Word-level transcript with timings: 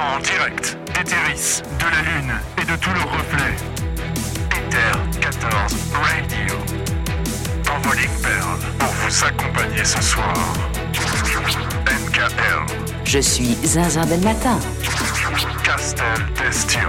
En 0.00 0.18
direct 0.20 0.78
d'Eteris, 0.94 1.62
de 1.78 1.84
la 1.84 2.02
Lune 2.02 2.32
et 2.56 2.64
de 2.64 2.74
tous 2.76 2.90
leurs 2.94 3.10
reflets. 3.12 3.56
Ether 4.56 5.20
14 5.20 5.74
Radio. 5.92 6.56
Envoling 7.70 8.08
Pearl 8.22 8.58
pour 8.78 8.88
vous 8.88 9.24
accompagner 9.24 9.84
ce 9.84 10.00
soir. 10.00 10.34
NKL. 11.84 12.66
Je 13.04 13.18
suis 13.18 13.54
Zinzin 13.62 14.06
del 14.06 14.20
Matin. 14.20 14.58
Castel 15.62 15.98
Destio. 16.34 16.80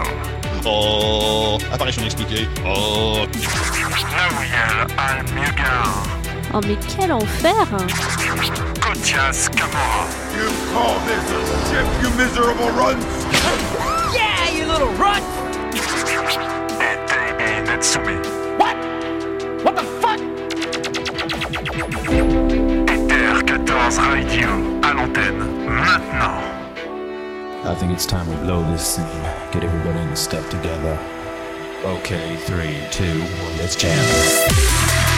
Oh, 0.65 1.57
apparition 1.73 2.05
expliquée. 2.05 2.47
Oh, 2.65 3.25
Nawiel 4.15 4.87
Al-Mugar. 4.97 6.03
Oh 6.53 6.59
mais 6.65 6.77
quel 6.87 7.11
enfer 7.11 7.67
Kotias 8.91 9.47
Kamora. 9.55 10.03
You 10.35 10.51
call 10.73 10.99
this 11.07 11.23
a 11.31 11.39
ship, 11.69 11.87
you 12.03 12.09
miserable 12.17 12.69
runts? 12.71 13.05
Et 16.81 16.97
Davey 17.07 17.61
Netsumi. 17.67 18.17
Ether 22.91 23.41
14 23.45 23.97
Radio 23.97 24.49
à 24.83 24.93
l'antenne 24.93 25.39
maintenant. 25.65 26.41
I 27.63 27.73
think 27.75 27.93
it's 27.93 28.05
time 28.05 28.27
we 28.27 28.35
blow 28.43 28.61
this 28.71 28.97
and 28.97 29.07
get 29.53 29.63
everybody 29.63 29.99
in 29.99 30.09
the 30.09 30.17
stuff 30.17 30.49
together. 30.49 30.99
Okay, 31.85 32.35
three, 32.45 32.75
two, 32.91 33.21
one, 33.21 33.57
let's 33.57 33.77
jam. 33.77 35.10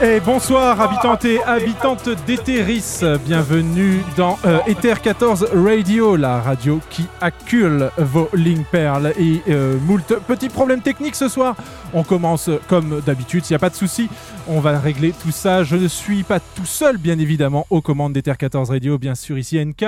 Et 0.00 0.20
bonsoir 0.20 0.80
habitantes 0.80 1.24
et 1.24 1.42
habitantes 1.42 2.08
d'Eteris, 2.24 3.00
bienvenue 3.26 4.00
dans 4.16 4.38
euh, 4.44 4.60
Ether 4.68 4.94
14 5.02 5.48
Radio, 5.52 6.14
la 6.14 6.40
radio 6.40 6.80
qui 6.88 7.06
accule 7.20 7.90
vos 7.98 8.28
lignes 8.32 8.62
perles 8.62 9.12
et 9.18 9.42
euh, 9.48 9.76
moult 9.80 10.14
petits 10.28 10.50
problèmes 10.50 10.82
techniques 10.82 11.16
ce 11.16 11.28
soir. 11.28 11.56
On 11.92 12.04
commence 12.04 12.48
comme 12.68 13.00
d'habitude, 13.00 13.44
s'il 13.44 13.54
n'y 13.54 13.56
a 13.56 13.58
pas 13.58 13.70
de 13.70 13.74
souci, 13.74 14.08
on 14.46 14.60
va 14.60 14.78
régler 14.78 15.12
tout 15.20 15.32
ça. 15.32 15.64
Je 15.64 15.74
ne 15.74 15.88
suis 15.88 16.22
pas 16.22 16.38
tout 16.38 16.64
seul 16.64 16.96
bien 16.96 17.18
évidemment 17.18 17.66
aux 17.68 17.82
commandes 17.82 18.12
d'Ether 18.12 18.34
14 18.38 18.70
Radio, 18.70 18.98
bien 18.98 19.16
sûr 19.16 19.36
ici 19.36 19.58
NK, 19.58 19.84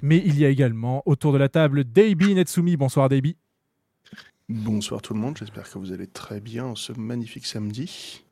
mais 0.00 0.22
il 0.24 0.38
y 0.38 0.46
a 0.46 0.48
également 0.48 1.02
autour 1.04 1.34
de 1.34 1.38
la 1.38 1.50
table 1.50 1.84
Deibi 1.84 2.34
Netsumi. 2.34 2.78
Bonsoir 2.78 3.10
Deibi. 3.10 3.36
Bonsoir 4.48 5.02
tout 5.02 5.12
le 5.12 5.20
monde, 5.20 5.36
j'espère 5.36 5.70
que 5.70 5.78
vous 5.78 5.92
allez 5.92 6.06
très 6.06 6.40
bien 6.40 6.64
en 6.64 6.76
ce 6.76 6.94
magnifique 6.94 7.44
samedi. 7.44 8.22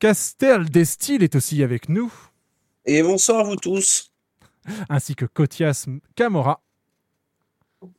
Castel 0.00 0.68
Destil 0.68 1.22
est 1.22 1.34
aussi 1.34 1.62
avec 1.62 1.88
nous, 1.88 2.12
Et 2.84 3.02
bonsoir 3.02 3.40
à 3.40 3.42
vous 3.44 3.56
tous. 3.56 4.12
ainsi 4.88 5.14
que 5.14 5.24
Kotias 5.24 5.86
Kamora. 6.14 6.60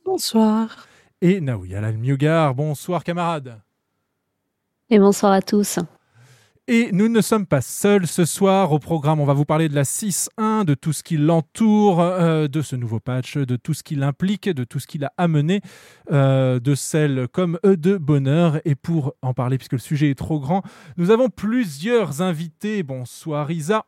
Bonsoir. 0.04 0.86
et 1.20 1.40
Naouyal 1.40 1.84
Almiugar. 1.84 2.54
Bonsoir 2.54 3.02
camarades. 3.02 3.60
Et 4.90 4.98
bonsoir 4.98 5.32
à 5.32 5.42
tous. 5.42 5.78
Et 6.70 6.90
nous 6.92 7.08
ne 7.08 7.22
sommes 7.22 7.46
pas 7.46 7.62
seuls 7.62 8.06
ce 8.06 8.26
soir 8.26 8.72
au 8.72 8.78
programme. 8.78 9.20
On 9.20 9.24
va 9.24 9.32
vous 9.32 9.46
parler 9.46 9.70
de 9.70 9.74
la 9.74 9.84
6.1, 9.84 10.66
de 10.66 10.74
tout 10.74 10.92
ce 10.92 11.02
qui 11.02 11.16
l'entoure, 11.16 11.98
euh, 12.02 12.46
de 12.46 12.60
ce 12.60 12.76
nouveau 12.76 13.00
patch, 13.00 13.38
de 13.38 13.56
tout 13.56 13.72
ce 13.72 13.82
qui 13.82 13.94
l'implique, 13.94 14.50
de 14.50 14.64
tout 14.64 14.78
ce 14.78 14.86
qui 14.86 14.98
l'a 14.98 15.10
amené, 15.16 15.62
euh, 16.12 16.60
de 16.60 16.74
celle 16.74 17.26
comme 17.28 17.58
eux 17.64 17.78
de 17.78 17.96
bonheur. 17.96 18.60
Et 18.66 18.74
pour 18.74 19.14
en 19.22 19.32
parler, 19.32 19.56
puisque 19.56 19.72
le 19.72 19.78
sujet 19.78 20.10
est 20.10 20.18
trop 20.18 20.40
grand, 20.40 20.62
nous 20.98 21.10
avons 21.10 21.30
plusieurs 21.30 22.20
invités. 22.20 22.82
Bonsoir 22.82 23.50
Isa. 23.50 23.86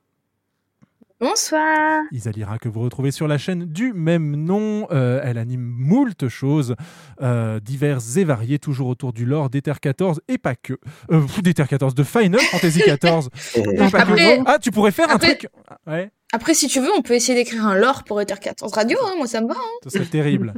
Bonsoir. 1.21 2.01
Isa 2.13 2.31
Lira 2.31 2.59
que 2.59 2.71
vous 2.71 2.81
retrouvez 2.81 3.11
sur 3.11 3.29
la 3.29 3.37
chaîne 3.37 3.67
du 3.67 3.93
même 3.93 4.35
nom. 4.37 4.87
Euh, 4.91 5.21
elle 5.23 5.37
anime 5.37 5.61
moult 5.61 6.29
choses 6.29 6.75
euh, 7.21 7.61
diverses 7.61 8.17
et 8.17 8.25
variées, 8.25 8.59
toujours 8.59 8.89
autour 8.89 9.13
du 9.13 9.27
lore 9.27 9.51
d'Ether 9.51 9.75
14 9.83 10.23
et 10.29 10.39
pas 10.39 10.55
que. 10.57 10.79
Euh, 11.11 11.23
d'Ether 11.43 11.65
14, 11.69 11.95
de 11.95 12.03
Final 12.05 12.41
Fantasy 12.41 12.81
14. 12.83 13.29
et 13.55 13.63
pas 13.77 13.91
que. 13.91 13.97
Après- 13.99 14.41
Ah, 14.47 14.59
tu 14.59 14.71
pourrais 14.71 14.93
faire 14.93 15.11
après- 15.11 15.33
un 15.33 15.35
truc 15.35 15.51
Ouais, 15.87 16.11
Après, 16.33 16.55
si 16.55 16.69
tu 16.69 16.81
veux, 16.81 16.89
on 16.97 17.03
peut 17.03 17.13
essayer 17.15 17.35
d'écrire 17.39 17.67
un 17.67 17.75
lore 17.77 18.05
pour 18.05 18.19
Ether 18.23 18.37
14 18.41 18.73
Radio. 18.73 18.97
hein, 19.05 19.13
moi, 19.19 19.27
ça 19.27 19.43
me 19.43 19.49
va. 19.49 19.55
hein. 19.55 19.79
ce 19.85 19.91
serait 19.91 20.07
terrible. 20.07 20.55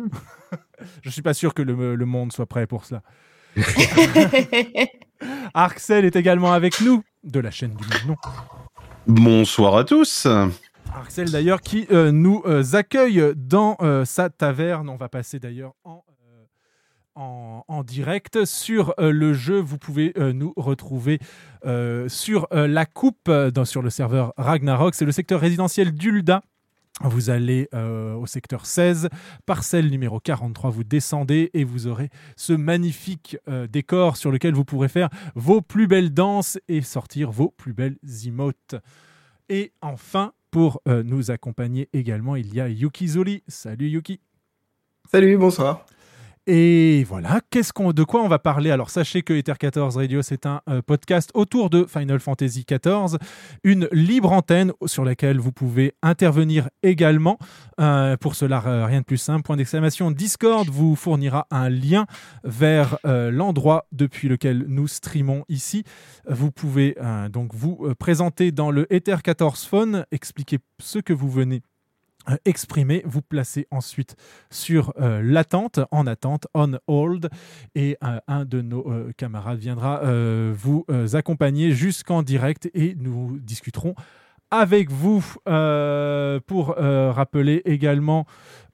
Je 1.03 1.11
suis 1.11 1.23
pas 1.23 1.35
sûr 1.35 1.55
que 1.55 1.63
le, 1.63 1.97
le 1.97 2.07
monde 2.07 2.33
soit 2.33 2.47
prêt 2.47 2.69
pour 2.69 2.85
cela. 2.85 3.03
Arxel 5.55 6.05
est 6.05 6.15
également 6.17 6.53
avec 6.53 6.81
nous, 6.83 7.03
de 7.25 7.41
la 7.41 7.51
chaîne 7.51 7.75
du 7.75 7.85
même 7.89 8.07
nom. 8.09 8.17
Bonsoir 9.09 9.77
à 9.77 9.85
tous. 9.85 10.29
Arxel 10.95 11.31
d'ailleurs 11.31 11.61
qui 11.61 11.87
euh, 11.91 12.13
nous 12.13 12.43
euh, 12.47 12.63
accueille 12.75 13.21
dans 13.35 13.77
euh, 13.81 14.05
sa 14.05 14.31
taverne. 14.31 14.89
On 14.89 14.97
va 14.97 15.09
passer 15.09 15.41
d'ailleurs 15.41 15.73
en, 15.85 16.05
en, 17.17 17.83
direct 17.83 18.45
sur 18.45 18.95
le 18.99 19.33
jeu. 19.33 19.59
Vous 19.59 19.77
pouvez 19.77 20.15
nous 20.17 20.53
retrouver 20.57 21.19
sur 22.09 22.47
la 22.53 22.87
coupe 22.87 23.31
sur 23.65 23.83
le 23.83 23.91
serveur 23.91 24.33
Ragnarok. 24.37 24.95
C'est 24.95 25.05
le 25.05 25.13
secteur 25.13 25.41
résidentiel 25.41 25.93
d'Ulda. 25.93 26.43
Vous 27.01 27.31
allez 27.31 27.69
euh, 27.75 28.15
au 28.15 28.27
secteur 28.27 28.67
16, 28.67 29.09
parcelle 29.47 29.91
numéro 29.91 30.21
43, 30.21 30.71
vous 30.71 30.85
descendez 30.85 31.51
et 31.55 31.65
vous 31.65 31.87
aurez 31.87 32.11
ce 32.37 32.53
magnifique 32.53 33.37
euh, 33.49 33.67
décor 33.67 34.17
sur 34.17 34.31
lequel 34.31 34.55
vous 34.55 34.65
pourrez 34.65 34.89
faire 34.89 35.09
vos 35.35 35.63
plus 35.63 35.87
belles 35.87 36.13
danses 36.13 36.59
et 36.69 36.83
sortir 36.83 37.31
vos 37.31 37.49
plus 37.49 37.73
belles 37.73 37.97
emotes. 38.27 38.77
Et 39.49 39.73
enfin, 39.81 40.33
pour 40.51 40.83
euh, 40.87 41.03
nous 41.03 41.31
accompagner 41.31 41.89
également, 41.93 42.37
il 42.37 42.55
y 42.55 42.61
a 42.61 42.69
Yuki 42.69 43.09
Zoli. 43.09 43.43
Salut 43.49 43.89
Yuki. 43.89 44.21
Salut, 45.11 45.37
bonsoir. 45.39 45.87
Et 46.49 47.05
voilà, 47.05 47.41
qu'est-ce 47.51 47.73
qu'on, 47.73 47.93
de 47.93 48.03
quoi 48.03 48.21
on 48.21 48.27
va 48.27 48.41
parler? 48.41 48.73
Alors 48.73 48.91
sachez 48.91 49.23
que 49.23 49.33
Ether 49.33 49.53
14 49.57 49.97
Radio, 49.97 50.23
c'est 50.23 50.45
un 50.45 50.61
euh, 50.69 50.83
podcast 50.83 51.31
autour 51.35 51.71
de 51.71 51.85
Final 51.85 52.19
Fantasy 52.19 52.67
XIV, 52.69 53.17
une 53.63 53.89
libre 53.93 54.33
antenne 54.33 54.73
sur 54.87 55.05
laquelle 55.05 55.39
vous 55.39 55.53
pouvez 55.53 55.95
intervenir 56.03 56.69
également. 56.83 57.39
Euh, 57.79 58.17
pour 58.17 58.35
cela, 58.35 58.61
euh, 58.67 58.87
rien 58.87 59.03
de 59.03 59.05
plus 59.05 59.19
simple, 59.19 59.45
point 59.45 59.57
d'exclamation, 59.57 60.11
Discord 60.11 60.69
vous 60.69 60.97
fournira 60.97 61.47
un 61.53 61.69
lien 61.69 62.07
vers 62.43 62.99
l'endroit 63.05 63.87
depuis 63.93 64.29
lequel 64.29 64.65
nous 64.67 64.89
streamons 64.89 65.45
ici. 65.49 65.85
Vous 66.29 66.51
pouvez 66.51 66.97
donc 67.31 67.55
vous 67.55 67.95
présenter 67.99 68.51
dans 68.51 68.71
le 68.71 68.93
Ether 68.93 69.17
14 69.23 69.65
Phone, 69.65 70.07
expliquer 70.11 70.59
ce 70.81 70.99
que 70.99 71.13
vous 71.13 71.31
venez 71.31 71.63
euh, 72.29 72.37
exprimer, 72.45 73.03
vous 73.05 73.23
placez 73.23 73.67
ensuite 73.71 74.17
sur 74.51 74.93
euh, 75.01 75.21
l'attente, 75.23 75.81
en 75.91 76.07
attente, 76.07 76.47
on 76.55 76.79
hold, 76.87 77.29
et 77.75 77.97
euh, 78.05 78.21
un 78.29 78.45
de 78.45 78.61
nos 78.61 78.85
camarades 79.17 79.59
viendra 79.59 80.03
vous 80.53 80.85
accompagner 81.15 81.73
jusqu'en 81.73 82.23
direct 82.23 82.71
et 82.75 82.95
nous 82.99 83.39
discuterons 83.39 83.95
avec 84.51 84.91
vous 84.91 85.25
pour 86.47 86.77
rappeler 86.77 87.63
également 87.65 88.27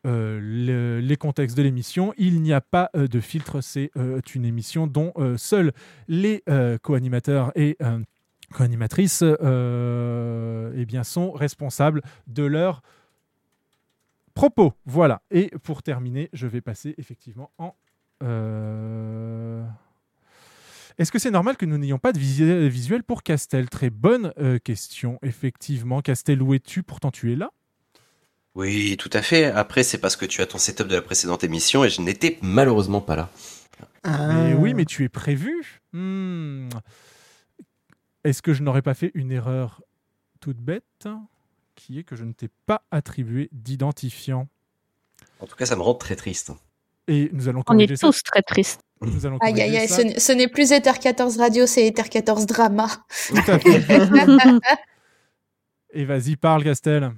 le- 0.04 1.00
les 1.00 1.16
contextes 1.16 1.56
de 1.56 1.62
l'émission. 1.62 2.12
Il 2.18 2.42
n'y 2.42 2.52
a 2.52 2.60
pas 2.60 2.90
de 2.94 3.20
filtre, 3.20 3.60
c'est 3.60 3.90
une 4.34 4.44
émission 4.44 4.86
dont 4.86 5.12
seuls 5.36 5.72
les 6.08 6.42
co-animateurs 6.82 7.52
et 7.54 7.76
co-animatrices 8.52 9.22
eh 9.22 11.02
sont 11.04 11.32
responsables 11.32 12.02
de 12.26 12.44
leur 12.44 12.82
propos. 14.38 14.72
Voilà. 14.86 15.20
Et 15.32 15.50
pour 15.64 15.82
terminer, 15.82 16.30
je 16.32 16.46
vais 16.46 16.60
passer 16.60 16.94
effectivement 16.96 17.50
en. 17.58 17.74
euh, 18.22 19.64
Est-ce 20.96 21.10
que 21.10 21.18
c'est 21.18 21.32
normal 21.32 21.56
que 21.56 21.66
nous 21.66 21.76
n'ayons 21.76 21.98
pas 21.98 22.12
de 22.12 22.18
visuel 22.20 23.02
pour 23.02 23.24
Castel? 23.24 23.68
Très 23.68 23.90
bonne 23.90 24.32
euh, 24.38 24.60
question, 24.60 25.18
effectivement. 25.22 26.02
Castel, 26.02 26.40
où 26.40 26.54
es-tu? 26.54 26.84
Pourtant, 26.84 27.10
tu 27.10 27.32
es 27.32 27.36
là. 27.36 27.50
Oui, 28.54 28.96
tout 28.96 29.10
à 29.12 29.22
fait. 29.22 29.46
Après, 29.46 29.82
c'est 29.82 29.98
parce 29.98 30.14
que 30.14 30.24
tu 30.24 30.40
as 30.40 30.46
ton 30.46 30.58
setup 30.58 30.86
de 30.86 30.94
la 30.94 31.02
précédente 31.02 31.42
émission 31.42 31.84
et 31.84 31.90
je 31.90 32.00
n'étais 32.00 32.38
malheureusement 32.40 33.00
pas 33.00 33.16
là. 33.16 33.30
Mais 34.04 34.54
oui, 34.54 34.72
mais 34.74 34.84
tu 34.84 35.02
es 35.02 35.08
prévu. 35.08 35.80
Hmm. 35.92 36.68
Est-ce 38.22 38.40
que 38.42 38.54
je 38.54 38.62
n'aurais 38.62 38.82
pas 38.82 38.94
fait 38.94 39.10
une 39.14 39.32
erreur 39.32 39.82
toute 40.40 40.58
bête? 40.58 41.08
Qui 41.78 41.98
est 42.00 42.02
que 42.04 42.16
je 42.16 42.24
ne 42.24 42.32
t'ai 42.32 42.48
pas 42.66 42.82
attribué 42.90 43.48
d'identifiant 43.52 44.48
En 45.40 45.46
tout 45.46 45.56
cas, 45.56 45.64
ça 45.66 45.76
me 45.76 45.82
rend 45.82 45.94
très 45.94 46.16
triste. 46.16 46.52
Et 47.06 47.30
nous 47.32 47.48
allons 47.48 47.62
On 47.68 47.78
est 47.78 47.96
ça. 47.96 48.06
tous 48.08 48.22
très 48.22 48.42
tristes. 48.42 48.80
Nous 49.00 49.24
allons 49.24 49.38
Aïe 49.38 49.60
aïe 49.62 49.76
aïe, 49.76 49.88
ça. 49.88 50.02
ce 50.18 50.32
n'est- 50.32 50.48
plus 50.48 50.72
Ether 50.72 50.98
14 51.00 51.38
Radio, 51.38 51.66
c'est 51.66 51.86
Ether 51.86 52.08
14 52.10 52.46
Drama. 52.46 52.88
Tout 53.28 53.36
à 53.46 53.58
fait. 53.60 53.80
Et 55.92 56.04
vas-y, 56.04 56.36
parle, 56.36 56.64
Castel. 56.64 57.12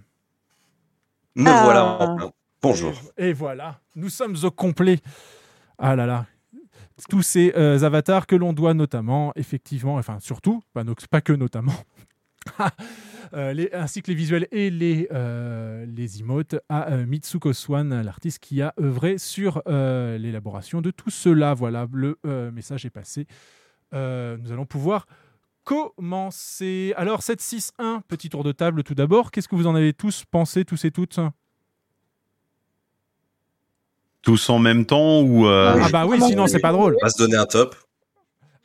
Me 1.35 1.49
Ah. 1.51 1.65
voilà 1.65 1.85
en 2.03 2.17
plein. 2.17 2.33
Bonjour. 2.63 2.93
Et 3.17 3.33
voilà, 3.33 3.81
nous 3.97 4.11
sommes 4.11 4.37
au 4.43 4.51
complet. 4.51 5.01
Ah 5.79 5.97
là 5.97 6.05
là. 6.07 6.27
Tous 7.09 7.23
ces 7.23 7.53
euh, 7.57 7.83
avatars 7.83 8.27
que 8.27 8.37
l'on 8.37 8.53
doit 8.53 8.75
notamment, 8.75 9.33
effectivement, 9.35 9.95
enfin 9.95 10.19
surtout, 10.21 10.63
pas, 10.75 10.85
pas 11.11 11.23
que 11.23 11.33
notamment, 11.33 11.73
les- 13.33 13.73
ainsi 13.73 14.03
que 14.03 14.11
les 14.11 14.15
visuels 14.17 14.47
et 14.53 14.71
les, 14.71 15.09
euh, 15.13 15.85
les 15.87 16.21
emotes 16.21 16.57
à 16.69 16.93
euh, 16.93 17.07
Mitsuko 17.07 17.53
Swan, 17.53 18.03
l'artiste 18.03 18.39
qui 18.41 18.61
a 18.63 18.75
œuvré 18.81 19.19
sur 19.19 19.63
euh, 19.69 20.19
l'élaboration 20.19 20.81
de 20.81 20.91
tout 20.91 21.11
cela. 21.11 21.55
Voilà, 21.55 21.87
le 21.93 22.19
euh, 22.27 22.51
message 22.51 22.85
est 22.87 22.91
passé. 22.91 23.27
Euh, 23.95 24.37
nous 24.41 24.53
allons 24.53 24.67
pouvoir 24.67 25.07
commencer. 25.65 26.93
Alors, 26.97 27.21
7-6-1, 27.21 28.01
petit 28.09 28.29
tour 28.29 28.43
de 28.45 28.53
table 28.53 28.83
tout 28.83 28.95
d'abord. 28.95 29.31
Qu'est-ce 29.31 29.47
que 29.49 29.55
vous 29.57 29.67
en 29.67 29.75
avez 29.75 29.93
tous 29.93 30.25
pensé, 30.31 30.65
tous 30.65 30.85
et 30.85 30.91
toutes 30.91 31.21
Tous 34.23 34.51
en 34.51 34.59
même 34.59 34.85
temps 34.87 35.21
ou 35.23 35.47
euh, 35.47 35.79
Ah 35.81 35.89
bah 35.91 36.07
oui, 36.07 36.21
sinon 36.21 36.47
c'est 36.47 36.59
pas 36.61 36.73
drôle. 36.73 36.97
On 37.01 37.05
va 37.05 37.11
se 37.11 37.19
donner 37.19 37.37
un 37.37 37.47
top. 37.47 37.75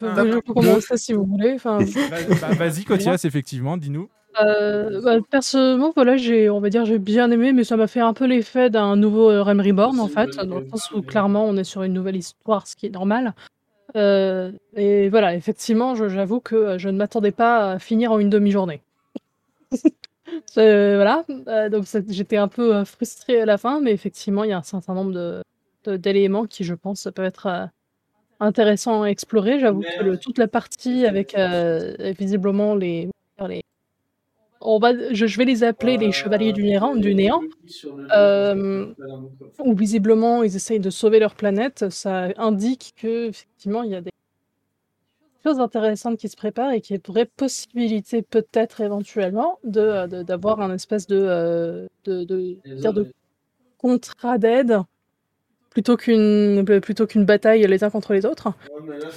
Bah, 0.01 0.13
je 0.25 0.39
peux 0.39 0.53
commencer 0.53 0.97
si 0.97 1.13
vous 1.13 1.25
voulez. 1.25 1.53
Enfin, 1.56 1.80
Bah, 2.09 2.53
Vas-y, 2.53 2.83
Cotias, 2.83 3.21
effectivement, 3.24 3.77
dis-nous. 3.77 4.09
euh, 4.42 5.01
bah, 5.01 5.18
personnellement, 5.30 5.94
voilà, 5.95 6.18
j'ai, 6.18 6.50
on 6.50 6.59
va 6.59 6.69
dire, 6.69 6.86
j'ai 6.86 7.00
bien 7.00 7.31
aimé, 7.31 7.53
mais 7.53 7.63
ça 7.63 7.77
m'a 7.77 7.88
fait 7.88 8.01
un 8.01 8.13
peu 8.13 8.25
l'effet 8.25 8.69
d'un 8.69 8.95
nouveau 8.97 9.30
euh, 9.31 9.42
Realm 9.44 9.62
Reborn 9.62 10.00
en 10.00 10.07
fait, 10.09 10.36
dans 10.36 10.59
le 10.59 10.68
sens 10.69 10.92
où 10.92 11.01
clairement 11.01 11.45
on 11.45 11.56
est 11.56 11.63
sur 11.63 11.83
une 11.83 11.94
nouvelle 11.94 12.18
histoire, 12.18 12.68
ce 12.68 12.75
qui 12.75 12.88
est 12.88 12.89
normal. 12.89 13.33
Euh, 13.95 14.51
et 14.75 15.07
voilà, 15.07 15.36
effectivement, 15.36 15.95
j'avoue 15.95 16.42
que 16.42 16.77
je 16.77 16.89
ne 16.89 16.97
m'attendais 16.97 17.31
pas 17.31 17.71
à 17.71 17.80
finir 17.80 18.12
en 18.12 18.19
une 18.19 18.30
demi-journée. 18.30 18.81
Voilà, 20.56 21.24
euh, 21.47 21.69
donc 21.69 21.86
j'étais 22.09 22.38
un 22.38 22.47
peu 22.47 22.83
frustrée 22.83 23.42
à 23.42 23.45
la 23.45 23.57
fin, 23.57 23.80
mais 23.80 23.92
effectivement, 23.92 24.44
il 24.44 24.50
y 24.50 24.53
a 24.53 24.57
un 24.57 24.63
certain 24.63 24.94
nombre 24.94 25.12
de, 25.12 25.44
de- 25.86 25.97
d'éléments 25.97 26.45
qui, 26.45 26.63
je 26.63 26.74
pense, 26.74 27.07
peuvent 27.13 27.25
être 27.25 27.69
euh, 28.42 28.46
intéressants 28.46 29.04
à 29.04 29.08
explorer. 29.10 29.60
J'avoue 29.60 29.84
que 29.86 30.04
le- 30.04 30.18
toute 30.18 30.38
la 30.38 30.48
partie 30.48 31.06
avec 31.06 31.36
euh, 31.38 31.96
visiblement 32.20 32.76
les, 32.76 33.10
les 33.48 33.62
on 34.62 34.80
va, 34.80 35.14
je, 35.14 35.26
je 35.28 35.38
vais 35.38 35.46
les 35.46 35.64
appeler 35.64 35.98
les 35.98 36.12
chevaliers 36.12 36.54
du 36.54 36.64
néant, 36.64 36.96
du 36.96 37.14
néant 37.16 37.44
euh, 38.16 38.94
où 39.60 39.76
visiblement 39.76 40.44
ils 40.44 40.56
essayent 40.56 40.80
de 40.80 40.90
sauver 40.90 41.20
leur 41.20 41.36
planète. 41.36 41.90
Ça 41.90 42.30
indique 42.38 42.94
que 42.98 43.30
effectivement 43.30 43.84
il 43.84 43.92
y 43.92 43.96
a 43.96 44.02
des 44.02 44.12
choses 45.44 45.60
intéressantes 45.60 46.18
qui 46.18 46.30
se 46.30 46.36
préparent 46.36 46.72
et 46.72 46.81
qu'il 46.81 46.98
y 46.98 47.10
aurait 47.10 47.26
possibilité 47.26 48.22
peut-être 48.22 48.81
éventuellement 48.81 49.60
de 49.64 50.08
de- 50.08 50.24
d'avoir 50.24 50.60
un 50.62 50.74
espèce 50.74 51.08
de 51.08 51.18
euh, 51.18 51.88
de, 52.06 52.24
de, 52.24 52.58
dire 52.81 52.94
de 52.94 53.08
contrat 53.78 54.38
d'aide 54.40 54.80
plutôt 55.75 55.98
qu'une 55.98 56.63
plutôt 56.81 57.06
qu'une 57.06 57.25
bataille 57.25 57.68
les 57.68 57.83
uns 57.83 57.89
contre 57.89 58.13
les 58.13 58.25
autres. 58.25 58.48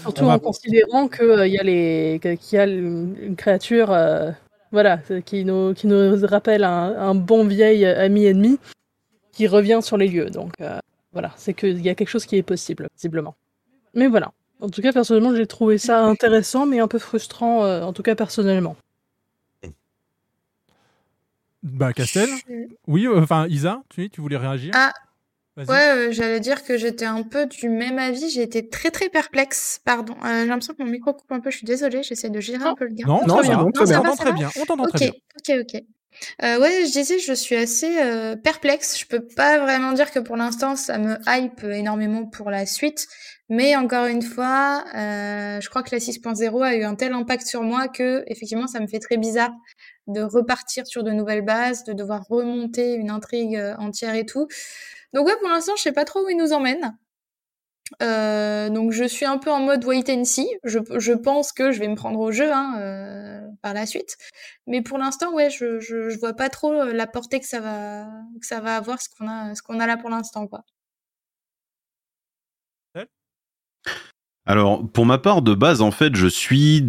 Surtout 0.03 0.27
va- 0.27 0.35
en 0.35 0.39
considérant 0.41 1.07
que 1.07 1.23
euh, 1.23 1.47
il 1.47 1.55
y 1.55 1.59
a 1.59 1.63
les 1.63 2.19
qu'il 2.21 2.59
y 2.59 2.61
a 2.61 2.67
une, 2.67 3.37
créature 3.37 3.93
euh, 3.93 4.33
voilà 4.73 4.99
qui 5.25 5.45
nous 5.45 5.73
qui 5.73 5.87
nous 5.87 6.17
rappelle 6.27 6.65
un, 6.65 6.99
un 6.99 7.15
bon 7.15 7.47
vieil 7.47 7.87
ami 7.87 8.25
ennemi 8.25 8.59
qui 9.31 9.47
revient 9.47 9.79
sur 9.83 9.97
les 9.97 10.09
lieux. 10.09 10.31
Donc 10.31 10.51
euh, 10.61 10.81
voilà, 11.13 11.33
c'est 11.37 11.55
qu'il 11.55 11.81
y 11.81 11.89
a 11.91 11.95
quelque 11.95 12.09
chose 12.09 12.27
qui 12.27 12.35
est 12.37 12.43
possible 12.43 12.89
visiblement. 12.97 13.37
Mais 13.95 14.09
voilà. 14.09 14.33
En 14.61 14.69
tout 14.69 14.83
cas, 14.83 14.93
personnellement, 14.93 15.37
j'ai 15.37 15.47
trouvé 15.47 15.79
ça 15.79 16.05
intéressant, 16.05 16.67
mais 16.67 16.81
un 16.81 16.89
peu 16.89 16.99
frustrant, 16.99 17.65
euh, 17.65 17.83
en 17.83 17.93
tout 17.93 18.03
cas 18.03 18.17
personnellement. 18.17 18.75
Bah, 21.63 21.93
Castel? 21.93 22.29
Oui, 22.89 23.07
euh, 23.07 23.21
enfin, 23.21 23.47
Isa, 23.47 23.83
tu, 23.89 24.11
tu 24.11 24.21
voulais 24.21 24.37
réagir? 24.37 24.73
Ah. 24.75 24.93
Ouais, 25.67 26.09
euh, 26.09 26.13
j'allais 26.13 26.41
dire 26.41 26.65
que 26.65 26.77
j'étais 26.77 27.05
un 27.05 27.23
peu 27.23 27.47
du 27.47 27.69
même 27.69 27.99
avis. 27.99 28.29
J'ai 28.31 28.43
été 28.43 28.69
très 28.69 28.91
très 28.91 29.09
perplexe. 29.09 29.81
Pardon, 29.85 30.15
Euh, 30.25 30.43
j'ai 30.43 30.47
l'impression 30.49 30.75
que 30.75 30.83
mon 30.83 30.91
micro 30.91 31.13
coupe 31.13 31.31
un 31.33 31.41
peu. 31.41 31.51
Je 31.51 31.59
suis 31.59 31.67
désolée, 31.67 32.03
j'essaie 32.03 32.31
de 32.31 32.41
gérer 32.41 32.65
un 32.65 32.75
peu 32.75 32.85
le 32.87 32.95
gain. 32.95 33.07
Non, 33.07 33.21
Non, 33.27 33.37
Non, 33.37 33.43
très 33.43 33.49
on 33.55 33.63
bien. 33.63 33.71
t'entend 34.03 34.17
ça 34.17 34.25
très 34.25 34.33
bien. 34.33 34.51
On 34.61 34.65
t'entend 34.65 34.85
Ok, 34.85 34.91
très 34.95 35.11
bien. 35.11 35.59
ok, 35.59 35.65
ok. 35.75 35.83
Euh, 36.43 36.59
ouais, 36.59 36.85
je 36.87 36.91
disais, 36.93 37.19
je 37.21 37.33
suis 37.33 37.55
assez 37.55 37.97
euh, 38.01 38.35
perplexe. 38.35 38.99
Je 38.99 39.07
peux 39.07 39.25
pas 39.37 39.59
vraiment 39.59 39.93
dire 39.93 40.11
que 40.11 40.19
pour 40.19 40.37
l'instant, 40.37 40.75
ça 40.75 40.99
me 40.99 41.17
hype 41.29 41.63
énormément 41.65 42.25
pour 42.27 42.51
la 42.51 42.67
suite. 42.67 43.07
Mais 43.51 43.77
encore 43.77 44.07
une 44.07 44.21
fois, 44.23 44.85
euh, 44.95 45.61
je 45.61 45.69
crois 45.71 45.83
que 45.83 45.91
la 45.93 46.01
6.0 46.01 46.63
a 46.63 46.75
eu 46.75 46.83
un 46.83 46.97
tel 46.97 47.13
impact 47.13 47.47
sur 47.47 47.63
moi 47.63 47.89
que, 47.89 48.25
effectivement, 48.27 48.67
ça 48.67 48.81
me 48.81 48.87
fait 48.89 48.99
très 48.99 49.17
bizarre 49.17 49.53
de 50.07 50.21
repartir 50.23 50.87
sur 50.87 51.03
de 51.05 51.13
nouvelles 51.13 51.45
bases, 51.45 51.85
de 51.85 51.93
devoir 51.93 52.23
remonter 52.29 52.95
une 52.95 53.11
intrigue 53.11 53.57
euh, 53.57 53.75
entière 53.79 54.15
et 54.15 54.27
tout. 54.27 54.49
Donc 55.13 55.27
ouais, 55.27 55.37
pour 55.41 55.49
l'instant, 55.49 55.73
je 55.77 55.83
sais 55.83 55.93
pas 55.93 56.05
trop 56.05 56.25
où 56.25 56.29
il 56.29 56.37
nous 56.37 56.53
emmène. 56.53 56.97
Euh, 58.03 58.69
donc 58.69 58.93
je 58.93 59.05
suis 59.05 59.25
un 59.25 59.39
peu 59.39 59.51
en 59.51 59.61
mode 59.61 59.85
wait 59.85 60.11
and 60.11 60.25
see. 60.25 60.49
Je, 60.65 60.79
je 60.99 61.13
pense 61.13 61.53
que 61.53 61.73
je 61.73 61.81
vais 61.81 61.89
me 61.89 61.95
prendre 61.97 62.21
au 62.21 62.31
jeu 62.33 62.53
hein, 62.53 62.75
euh, 62.79 63.41
par 63.63 63.73
la 63.73 63.87
suite, 63.87 64.17
mais 64.67 64.83
pour 64.83 64.99
l'instant, 64.99 65.33
ouais, 65.33 65.49
je, 65.51 65.81
je, 65.81 66.11
je 66.11 66.19
vois 66.19 66.35
pas 66.35 66.51
trop 66.51 66.73
euh, 66.73 66.93
la 66.93 67.07
portée 67.07 67.41
que 67.41 67.47
ça 67.47 67.61
va 67.61 68.07
que 68.41 68.47
ça 68.47 68.61
va 68.61 68.77
avoir 68.77 69.01
ce 69.01 69.09
qu'on 69.09 69.27
a 69.29 69.55
ce 69.55 69.63
qu'on 69.63 69.81
a 69.81 69.87
là 69.87 69.97
pour 69.97 70.11
l'instant 70.11 70.47
quoi. 70.47 70.65
Alors, 74.49 74.91
pour 74.91 75.05
ma 75.05 75.19
part, 75.19 75.43
de 75.43 75.55
base, 75.55 75.83
en 75.83 75.91
fait, 75.91 76.17
je 76.17 76.27
suis 76.27 76.83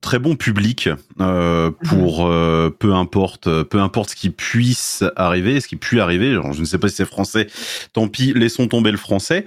très 0.00 0.18
bon 0.18 0.36
public 0.36 0.88
euh, 1.20 1.70
pour 1.88 2.26
euh, 2.26 2.70
peu 2.70 2.94
importe 2.94 3.62
peu 3.64 3.80
importe 3.80 4.10
ce 4.10 4.16
qui 4.16 4.30
puisse 4.30 5.04
arriver, 5.16 5.60
ce 5.60 5.68
qui 5.68 5.76
puisse 5.76 6.00
arriver. 6.00 6.38
Je 6.52 6.60
ne 6.60 6.64
sais 6.64 6.78
pas 6.78 6.88
si 6.88 6.96
c'est 6.96 7.06
français. 7.06 7.46
Tant 7.92 8.08
pis, 8.08 8.32
laissons 8.32 8.66
tomber 8.68 8.90
le 8.90 8.96
français. 8.96 9.44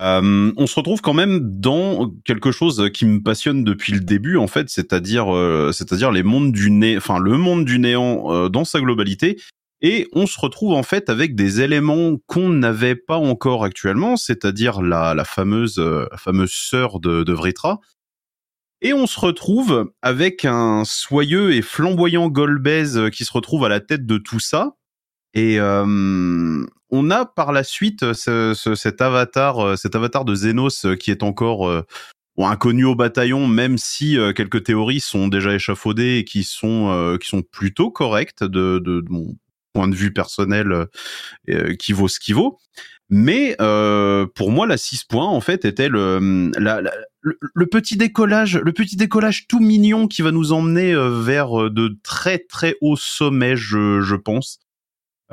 Euh, 0.00 0.52
on 0.56 0.66
se 0.66 0.74
retrouve 0.76 1.00
quand 1.00 1.14
même 1.14 1.40
dans 1.58 2.12
quelque 2.24 2.50
chose 2.50 2.90
qui 2.92 3.06
me 3.06 3.22
passionne 3.22 3.64
depuis 3.64 3.94
le 3.94 4.00
début, 4.00 4.36
en 4.36 4.46
fait, 4.46 4.68
c'est-à-dire, 4.68 5.34
euh, 5.34 5.72
c'est-à-dire 5.72 6.12
les 6.12 6.22
mondes 6.22 6.52
du 6.52 6.70
né, 6.70 6.96
enfin 6.96 7.18
le 7.18 7.38
monde 7.38 7.64
du 7.64 7.78
néant 7.78 8.30
euh, 8.30 8.48
dans 8.48 8.64
sa 8.64 8.80
globalité. 8.80 9.40
Et 9.82 10.08
on 10.12 10.26
se 10.26 10.38
retrouve 10.40 10.72
en 10.72 10.82
fait 10.82 11.10
avec 11.10 11.34
des 11.34 11.60
éléments 11.60 12.16
qu'on 12.26 12.48
n'avait 12.48 12.94
pas 12.94 13.18
encore 13.18 13.62
actuellement, 13.62 14.16
c'est-à-dire 14.16 14.80
la, 14.82 15.14
la 15.14 15.24
fameuse, 15.24 15.78
euh, 15.78 16.06
la 16.10 16.16
fameuse 16.16 16.52
sœur 16.52 16.98
de, 17.00 17.22
de 17.24 17.32
Vritra. 17.32 17.80
Et 18.82 18.92
on 18.92 19.06
se 19.06 19.18
retrouve 19.18 19.90
avec 20.02 20.44
un 20.44 20.84
soyeux 20.84 21.52
et 21.54 21.62
flamboyant 21.62 22.28
Golbez 22.28 22.96
euh, 22.96 23.10
qui 23.10 23.24
se 23.24 23.32
retrouve 23.32 23.64
à 23.64 23.68
la 23.68 23.80
tête 23.80 24.04
de 24.06 24.18
tout 24.18 24.40
ça. 24.40 24.76
Et 25.34 25.58
euh, 25.60 26.64
on 26.90 27.10
a 27.10 27.26
par 27.26 27.52
la 27.52 27.64
suite 27.64 28.12
ce, 28.12 28.52
ce- 28.54 28.74
cet 28.74 29.00
avatar, 29.02 29.58
euh, 29.60 29.76
cet 29.76 29.94
avatar 29.94 30.24
de 30.24 30.34
Xenos 30.34 30.84
euh, 30.84 30.94
qui 30.94 31.10
est 31.10 31.22
encore 31.22 31.68
euh, 31.68 31.82
inconnu 32.38 32.84
au 32.84 32.94
bataillon, 32.94 33.46
même 33.46 33.78
si 33.78 34.18
quelques 34.34 34.62
théories 34.64 35.00
sont 35.00 35.28
déjà 35.28 35.54
échafaudées 35.54 36.18
et 36.18 36.24
qui 36.24 36.44
sont 36.44 37.16
qui 37.18 37.26
sont 37.28 37.40
plutôt 37.40 37.90
correctes 37.90 38.44
de, 38.44 38.78
de, 38.78 39.00
de 39.00 39.06
mon 39.08 39.34
point 39.72 39.88
de 39.88 39.94
vue 39.94 40.12
personnel, 40.12 40.86
qui 41.78 41.94
vaut 41.94 42.08
ce 42.08 42.20
qui 42.20 42.34
vaut. 42.34 42.58
Mais 43.08 43.56
pour 44.34 44.50
moi, 44.50 44.66
la 44.66 44.76
6 44.76 45.04
points 45.04 45.26
en 45.26 45.40
fait 45.40 45.64
était 45.64 45.88
le, 45.88 46.50
la- 46.58 46.82
la- 46.82 46.92
le, 47.26 47.38
le 47.54 47.66
petit 47.66 47.96
décollage, 47.96 48.56
le 48.56 48.72
petit 48.72 48.96
décollage 48.96 49.48
tout 49.48 49.58
mignon 49.58 50.06
qui 50.06 50.22
va 50.22 50.30
nous 50.30 50.52
emmener 50.52 50.92
euh, 50.92 51.08
vers 51.20 51.60
euh, 51.60 51.70
de 51.70 51.98
très 52.04 52.38
très 52.38 52.76
hauts 52.80 52.96
sommets, 52.96 53.56
je, 53.56 54.00
je 54.00 54.14
pense. 54.14 54.60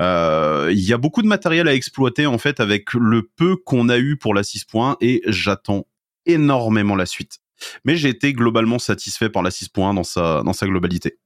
Euh, 0.00 0.70
Il 0.72 0.80
y 0.80 0.92
a 0.92 0.98
beaucoup 0.98 1.22
de 1.22 1.28
matériel 1.28 1.68
à 1.68 1.74
exploiter 1.74 2.26
en 2.26 2.36
fait 2.36 2.58
avec 2.58 2.94
le 2.94 3.30
peu 3.36 3.56
qu'on 3.56 3.88
a 3.88 3.98
eu 3.98 4.16
pour 4.16 4.34
la 4.34 4.42
6 4.42 4.64
points 4.64 4.96
et 5.00 5.22
j'attends 5.26 5.86
énormément 6.26 6.96
la 6.96 7.06
suite. 7.06 7.38
Mais 7.84 7.96
j'ai 7.96 8.08
été 8.08 8.32
globalement 8.32 8.80
satisfait 8.80 9.30
par 9.30 9.44
la 9.44 9.52
6 9.52 9.68
points 9.68 9.94
dans 9.94 10.02
sa 10.02 10.42
dans 10.42 10.52
sa 10.52 10.66
globalité. 10.66 11.18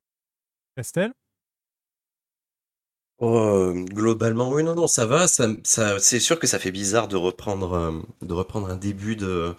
Castel 0.76 1.12
Oh, 3.20 3.72
globalement, 3.74 4.50
oui, 4.52 4.62
non, 4.62 4.76
non, 4.76 4.86
ça 4.86 5.04
va. 5.04 5.26
Ça, 5.26 5.48
ça, 5.64 5.98
c'est 5.98 6.20
sûr 6.20 6.38
que 6.38 6.46
ça 6.46 6.60
fait 6.60 6.70
bizarre 6.70 7.08
de 7.08 7.16
reprendre, 7.16 8.04
de 8.22 8.32
reprendre 8.32 8.70
un 8.70 8.76
début 8.76 9.16
de, 9.16 9.56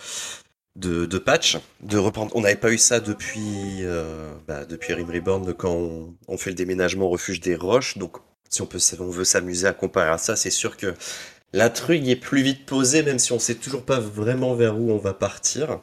de, 0.79 1.05
de 1.05 1.17
patch, 1.17 1.57
de 1.81 1.97
reprendre. 1.97 2.31
On 2.35 2.41
n'avait 2.41 2.55
pas 2.55 2.71
eu 2.71 2.77
ça 2.77 2.99
depuis, 2.99 3.79
euh, 3.81 4.31
bah, 4.47 4.65
depuis 4.65 4.93
Rim 4.93 5.11
Reborn 5.11 5.53
quand 5.53 6.15
on, 6.27 6.37
fait 6.37 6.49
le 6.49 6.55
déménagement 6.55 7.05
au 7.05 7.09
refuge 7.09 7.41
des 7.41 7.55
roches. 7.55 7.97
Donc, 7.97 8.17
si 8.49 8.61
on 8.61 8.65
peut, 8.65 8.79
on 8.99 9.09
veut 9.09 9.25
s'amuser 9.25 9.67
à 9.67 9.73
comparer 9.73 10.09
à 10.09 10.17
ça, 10.17 10.35
c'est 10.35 10.49
sûr 10.49 10.77
que 10.77 10.93
l'intrigue 11.53 12.07
est 12.07 12.15
plus 12.15 12.41
vite 12.41 12.65
posée, 12.65 13.03
même 13.03 13.19
si 13.19 13.31
on 13.33 13.39
sait 13.39 13.55
toujours 13.55 13.83
pas 13.83 13.99
vraiment 13.99 14.55
vers 14.55 14.79
où 14.79 14.91
on 14.91 14.97
va 14.97 15.13
partir. 15.13 15.81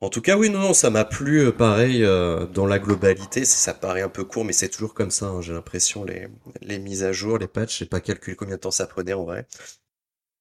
En 0.00 0.10
tout 0.10 0.20
cas, 0.20 0.36
oui, 0.36 0.48
non, 0.48 0.60
non, 0.60 0.74
ça 0.74 0.90
m'a 0.90 1.04
plu, 1.04 1.46
euh, 1.46 1.52
pareil, 1.52 2.04
euh, 2.04 2.46
dans 2.46 2.66
la 2.66 2.78
globalité. 2.78 3.44
Ça 3.44 3.74
paraît 3.74 4.02
un 4.02 4.08
peu 4.08 4.24
court, 4.24 4.44
mais 4.44 4.52
c'est 4.52 4.68
toujours 4.68 4.94
comme 4.94 5.10
ça, 5.10 5.26
hein, 5.26 5.40
j'ai 5.42 5.52
l'impression, 5.52 6.04
les, 6.04 6.28
les 6.60 6.78
mises 6.78 7.02
à 7.02 7.12
jour, 7.12 7.38
les 7.38 7.48
patchs, 7.48 7.80
j'ai 7.80 7.86
pas 7.86 8.00
calculé 8.00 8.36
combien 8.36 8.56
de 8.56 8.60
temps 8.60 8.70
ça 8.70 8.86
prenait 8.86 9.12
en 9.12 9.24
vrai. 9.24 9.46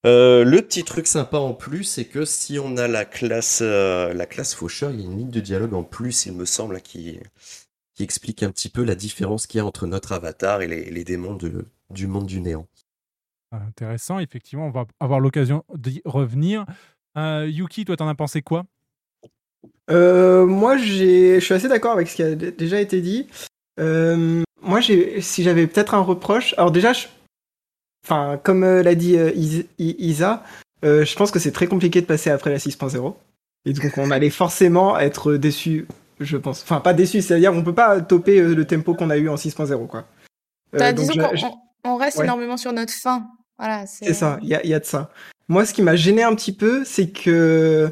Euh, 0.07 0.45
le 0.45 0.61
petit 0.61 0.85
truc 0.85 1.05
sympa 1.05 1.37
en 1.37 1.53
plus, 1.53 1.83
c'est 1.83 2.05
que 2.05 2.23
si 2.23 2.59
on 2.59 2.77
a 2.77 2.87
la 2.87 3.03
classe, 3.03 3.59
euh, 3.61 4.13
la 4.13 4.25
classe 4.25 4.55
faucheur, 4.55 4.89
il 4.91 5.01
y 5.01 5.03
a 5.03 5.05
une 5.05 5.17
ligne 5.17 5.29
de 5.29 5.41
dialogue 5.41 5.73
en 5.73 5.83
plus, 5.83 6.25
il 6.27 6.33
me 6.33 6.45
semble, 6.45 6.79
qui, 6.79 7.19
qui 7.93 8.03
explique 8.03 8.41
un 8.41 8.51
petit 8.51 8.69
peu 8.69 8.85
la 8.85 8.95
différence 8.95 9.47
qu'il 9.47 9.57
y 9.57 9.61
a 9.61 9.65
entre 9.65 9.85
notre 9.85 10.13
avatar 10.13 10.61
et 10.61 10.67
les, 10.67 10.89
les 10.89 11.03
démons 11.03 11.35
de, 11.35 11.65
du 11.89 12.07
monde 12.07 12.25
du 12.25 12.39
néant. 12.39 12.67
Intéressant, 13.51 14.19
effectivement, 14.19 14.67
on 14.67 14.71
va 14.71 14.85
avoir 15.01 15.19
l'occasion 15.19 15.65
d'y 15.75 16.01
revenir. 16.05 16.65
Euh, 17.17 17.45
Yuki, 17.49 17.83
toi, 17.83 17.97
t'en 17.97 18.07
as 18.07 18.15
pensé 18.15 18.41
quoi? 18.41 18.65
Euh, 19.89 20.45
moi, 20.45 20.77
j'ai- 20.77 21.39
je 21.39 21.45
suis 21.45 21.53
assez 21.53 21.67
d'accord 21.67 21.91
avec 21.91 22.07
ce 22.07 22.15
qui 22.15 22.23
a 22.23 22.35
déjà 22.35 22.79
été 22.79 23.01
dit. 23.01 23.27
Euh, 23.79 24.43
moi, 24.61 24.79
j'ai- 24.79 25.19
si 25.21 25.43
j'avais 25.43 25.67
peut-être 25.67 25.93
un 25.93 26.01
reproche, 26.01 26.53
alors 26.57 26.71
déjà, 26.71 26.93
je- 26.93 27.07
enfin, 28.07 28.39
comme 28.43 28.63
euh, 28.63 28.83
l'a 28.83 28.95
dit 28.95 29.17
euh, 29.17 29.31
Isa, 29.79 30.43
euh, 30.85 31.05
je 31.05 31.15
pense 31.15 31.31
que 31.31 31.39
c'est 31.39 31.51
très 31.51 31.67
compliqué 31.67 32.01
de 32.01 32.05
passer 32.05 32.29
après 32.29 32.49
la 32.51 32.57
6.0. 32.57 33.15
Et 33.65 33.73
donc, 33.73 33.97
on 33.97 34.11
allait 34.11 34.29
forcément 34.29 34.97
être 34.97 35.33
déçu, 35.35 35.87
je 36.19 36.37
pense. 36.37 36.63
Enfin, 36.63 36.79
pas 36.79 36.93
déçu, 36.93 37.21
c'est-à-dire 37.21 37.53
on 37.53 37.63
peut 37.63 37.73
pas 37.73 37.99
toper 38.01 38.39
le 38.41 38.65
tempo 38.65 38.93
qu'on 38.93 39.09
a 39.09 39.17
eu 39.17 39.27
en 39.29 39.35
6.0, 39.35 39.87
quoi. 39.87 40.05
Bah, 40.73 40.93
donc, 40.93 41.05
disons 41.07 41.29
je- 41.35 41.45
qu'on 41.83 41.97
reste 41.97 42.17
Ouais. 42.17 42.23
énormément 42.25 42.57
sur 42.57 42.71
notre 42.73 42.93
fin. 42.93 43.27
Voilà, 43.59 43.85
C'est 43.87 44.13
ça, 44.13 44.37
il 44.43 44.49
y 44.49 44.55
a, 44.55 44.63
il 44.63 44.69
y 44.69 44.73
a 44.73 44.79
de 44.79 44.85
ça. 44.85 45.09
Moi, 45.49 45.65
ce 45.65 45.73
qui 45.73 45.81
m'a 45.81 45.95
gêné 45.95 46.21
un 46.23 46.35
petit 46.35 46.53
peu, 46.53 46.83
c'est 46.85 47.07
que 47.09 47.91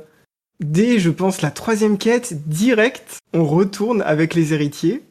dès, 0.60 1.00
je 1.00 1.10
pense, 1.10 1.42
la 1.42 1.50
troisième 1.52 1.98
quête, 1.98 2.48
direct, 2.48 3.18
on 3.34 3.44
retourne 3.46 4.02
avec 4.04 4.36
les 4.36 4.54
héritiers. 4.54 5.02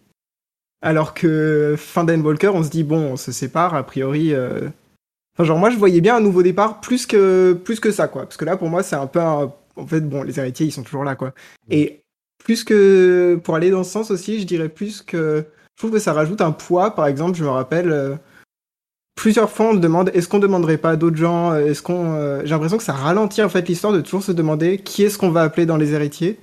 Alors 0.80 1.12
que 1.14 1.74
fin 1.78 2.06
Walker, 2.06 2.50
on 2.54 2.62
se 2.62 2.68
dit, 2.70 2.84
bon, 2.84 2.98
on 3.12 3.16
se 3.16 3.32
sépare, 3.32 3.74
a 3.74 3.82
priori. 3.84 4.32
euh, 4.32 4.68
Enfin, 5.34 5.44
genre, 5.44 5.58
moi, 5.58 5.70
je 5.70 5.76
voyais 5.76 6.00
bien 6.00 6.16
un 6.16 6.20
nouveau 6.20 6.42
départ 6.42 6.80
plus 6.80 7.06
que, 7.06 7.52
plus 7.64 7.80
que 7.80 7.90
ça, 7.90 8.08
quoi. 8.08 8.22
Parce 8.22 8.36
que 8.36 8.44
là, 8.44 8.56
pour 8.56 8.68
moi, 8.68 8.82
c'est 8.82 8.96
un 8.96 9.06
peu 9.06 9.20
un... 9.20 9.52
En 9.76 9.86
fait, 9.86 10.00
bon, 10.02 10.22
les 10.22 10.38
héritiers, 10.38 10.66
ils 10.66 10.72
sont 10.72 10.84
toujours 10.84 11.04
là, 11.04 11.16
quoi. 11.16 11.32
Et 11.70 12.02
plus 12.38 12.62
que. 12.64 13.40
Pour 13.42 13.56
aller 13.56 13.70
dans 13.70 13.82
ce 13.84 13.90
sens 13.90 14.10
aussi, 14.10 14.40
je 14.40 14.46
dirais 14.46 14.68
plus 14.68 15.02
que. 15.02 15.44
Je 15.74 15.78
trouve 15.82 15.90
que 15.90 15.98
ça 15.98 16.12
rajoute 16.12 16.40
un 16.40 16.52
poids, 16.52 16.94
par 16.94 17.06
exemple, 17.06 17.36
je 17.36 17.44
me 17.44 17.50
rappelle. 17.50 17.90
euh, 17.90 18.14
plusieurs 19.16 19.50
fois 19.50 19.66
on 19.66 19.74
me 19.74 19.80
demande 19.80 20.10
est-ce 20.14 20.28
qu'on 20.28 20.38
demanderait 20.38 20.76
pas 20.78 20.90
à 20.90 20.96
d'autres 20.96 21.16
gens 21.16 21.52
euh, 21.52 21.66
est-ce 21.66 21.82
qu'on 21.82 22.14
euh, 22.14 22.40
j'ai 22.44 22.50
l'impression 22.50 22.76
que 22.76 22.82
ça 22.82 22.92
ralentit 22.92 23.42
en 23.42 23.48
fait 23.48 23.66
l'histoire 23.68 23.92
de 23.92 24.00
toujours 24.00 24.22
se 24.22 24.32
demander 24.32 24.78
qui 24.78 25.04
est-ce 25.04 25.18
qu'on 25.18 25.30
va 25.30 25.42
appeler 25.42 25.66
dans 25.66 25.76
les 25.76 25.92
héritiers 25.94 26.38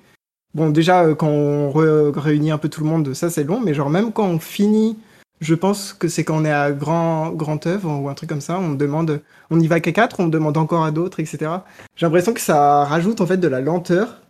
bon 0.53 0.69
déjà 0.69 1.13
quand 1.13 1.27
on 1.27 1.69
réunit 1.71 2.51
un 2.51 2.57
peu 2.57 2.69
tout 2.69 2.81
le 2.83 2.89
monde 2.89 3.13
ça 3.13 3.29
c'est 3.29 3.43
long 3.43 3.59
mais 3.59 3.73
genre 3.73 3.89
même 3.89 4.11
quand 4.13 4.25
on 4.25 4.39
finit 4.39 4.97
je 5.41 5.55
pense 5.55 5.93
que 5.93 6.07
c'est 6.07 6.23
quand 6.23 6.37
on 6.41 6.45
est 6.45 6.51
à 6.51 6.71
grand 6.71 7.31
grand 7.31 7.65
œuvre 7.67 7.99
ou 7.99 8.09
un 8.09 8.13
truc 8.13 8.29
comme 8.29 8.41
ça 8.41 8.59
on 8.59 8.73
demande 8.73 9.21
on 9.49 9.59
y 9.59 9.67
va 9.67 9.79
qu'à 9.79 9.91
quatre 9.91 10.19
on 10.19 10.27
demande 10.27 10.57
encore 10.57 10.85
à 10.85 10.91
d'autres 10.91 11.19
etc 11.19 11.51
j'ai 11.95 12.05
l'impression 12.05 12.33
que 12.33 12.41
ça 12.41 12.85
rajoute 12.85 13.21
en 13.21 13.25
fait 13.25 13.37
de 13.37 13.47
la 13.47 13.61
lenteur 13.61 14.21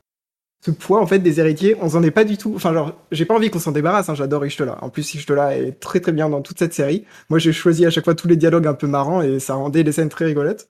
ce 0.63 0.69
poids 0.71 1.01
en 1.01 1.07
fait 1.07 1.19
des 1.19 1.39
héritiers, 1.39 1.75
on 1.81 1.89
s'en 1.89 2.03
est 2.03 2.11
pas 2.11 2.23
du 2.23 2.37
tout. 2.37 2.53
Enfin 2.55 2.73
genre, 2.73 2.93
j'ai 3.11 3.25
pas 3.25 3.33
envie 3.33 3.49
qu'on 3.49 3.59
s'en 3.59 3.71
débarrasse. 3.71 4.09
Hein, 4.09 4.15
J'adore 4.15 4.45
Ishtola. 4.45 4.77
En 4.83 4.89
plus, 4.89 5.13
Ishtola 5.15 5.57
est 5.57 5.79
très 5.79 5.99
très 5.99 6.11
bien 6.11 6.29
dans 6.29 6.41
toute 6.41 6.59
cette 6.59 6.73
série. 6.73 7.05
Moi, 7.29 7.39
j'ai 7.39 7.51
choisi 7.51 7.85
à 7.85 7.89
chaque 7.89 8.05
fois 8.05 8.15
tous 8.15 8.27
les 8.27 8.35
dialogues 8.37 8.67
un 8.67 8.75
peu 8.75 8.87
marrants 8.87 9.21
et 9.21 9.39
ça 9.39 9.55
rendait 9.55 9.83
les 9.83 9.91
scènes 9.91 10.09
très 10.09 10.25
rigolotes. 10.25 10.69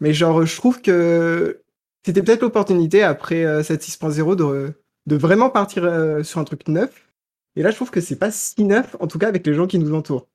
Mais 0.00 0.14
genre, 0.14 0.46
je 0.46 0.56
trouve 0.56 0.80
que 0.80 1.60
c'était 2.04 2.22
peut-être 2.22 2.42
l'opportunité 2.42 3.02
après 3.02 3.44
euh, 3.44 3.62
cette 3.62 3.82
6.0 3.82 4.36
de 4.36 4.72
de 5.06 5.16
vraiment 5.16 5.50
partir 5.50 5.84
euh, 5.84 6.22
sur 6.22 6.40
un 6.40 6.44
truc 6.44 6.68
neuf. 6.68 7.07
Et 7.58 7.62
là, 7.62 7.72
je 7.72 7.74
trouve 7.74 7.90
que 7.90 8.00
c'est 8.00 8.18
pas 8.18 8.30
si 8.30 8.62
neuf, 8.62 8.94
en 9.00 9.08
tout 9.08 9.18
cas 9.18 9.26
avec 9.26 9.44
les 9.44 9.52
gens 9.52 9.66
qui 9.66 9.80
nous 9.80 9.92
entourent. 9.92 10.28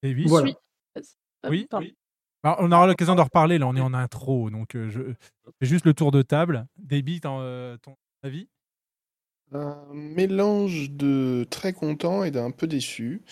Davis 0.00 0.28
Voilà. 0.28 0.52
Oui, 1.50 1.66
oui. 1.72 1.96
Alors, 2.44 2.58
on 2.60 2.70
aura 2.70 2.86
l'occasion 2.86 3.16
d'en 3.16 3.24
reparler, 3.24 3.58
là 3.58 3.66
on 3.66 3.74
est 3.74 3.80
en 3.80 3.92
intro, 3.92 4.48
donc 4.48 4.76
euh, 4.76 4.88
je 4.90 5.00
fais 5.58 5.66
juste 5.66 5.84
le 5.84 5.92
tour 5.92 6.12
de 6.12 6.22
table. 6.22 6.68
Ton, 7.20 7.38
euh, 7.40 7.76
ton 7.78 7.96
avis? 8.22 8.48
Un 9.50 9.84
mélange 9.92 10.90
de 10.90 11.44
très 11.50 11.72
content 11.72 12.22
et 12.22 12.30
d'un 12.30 12.52
peu 12.52 12.68
déçu. 12.68 13.22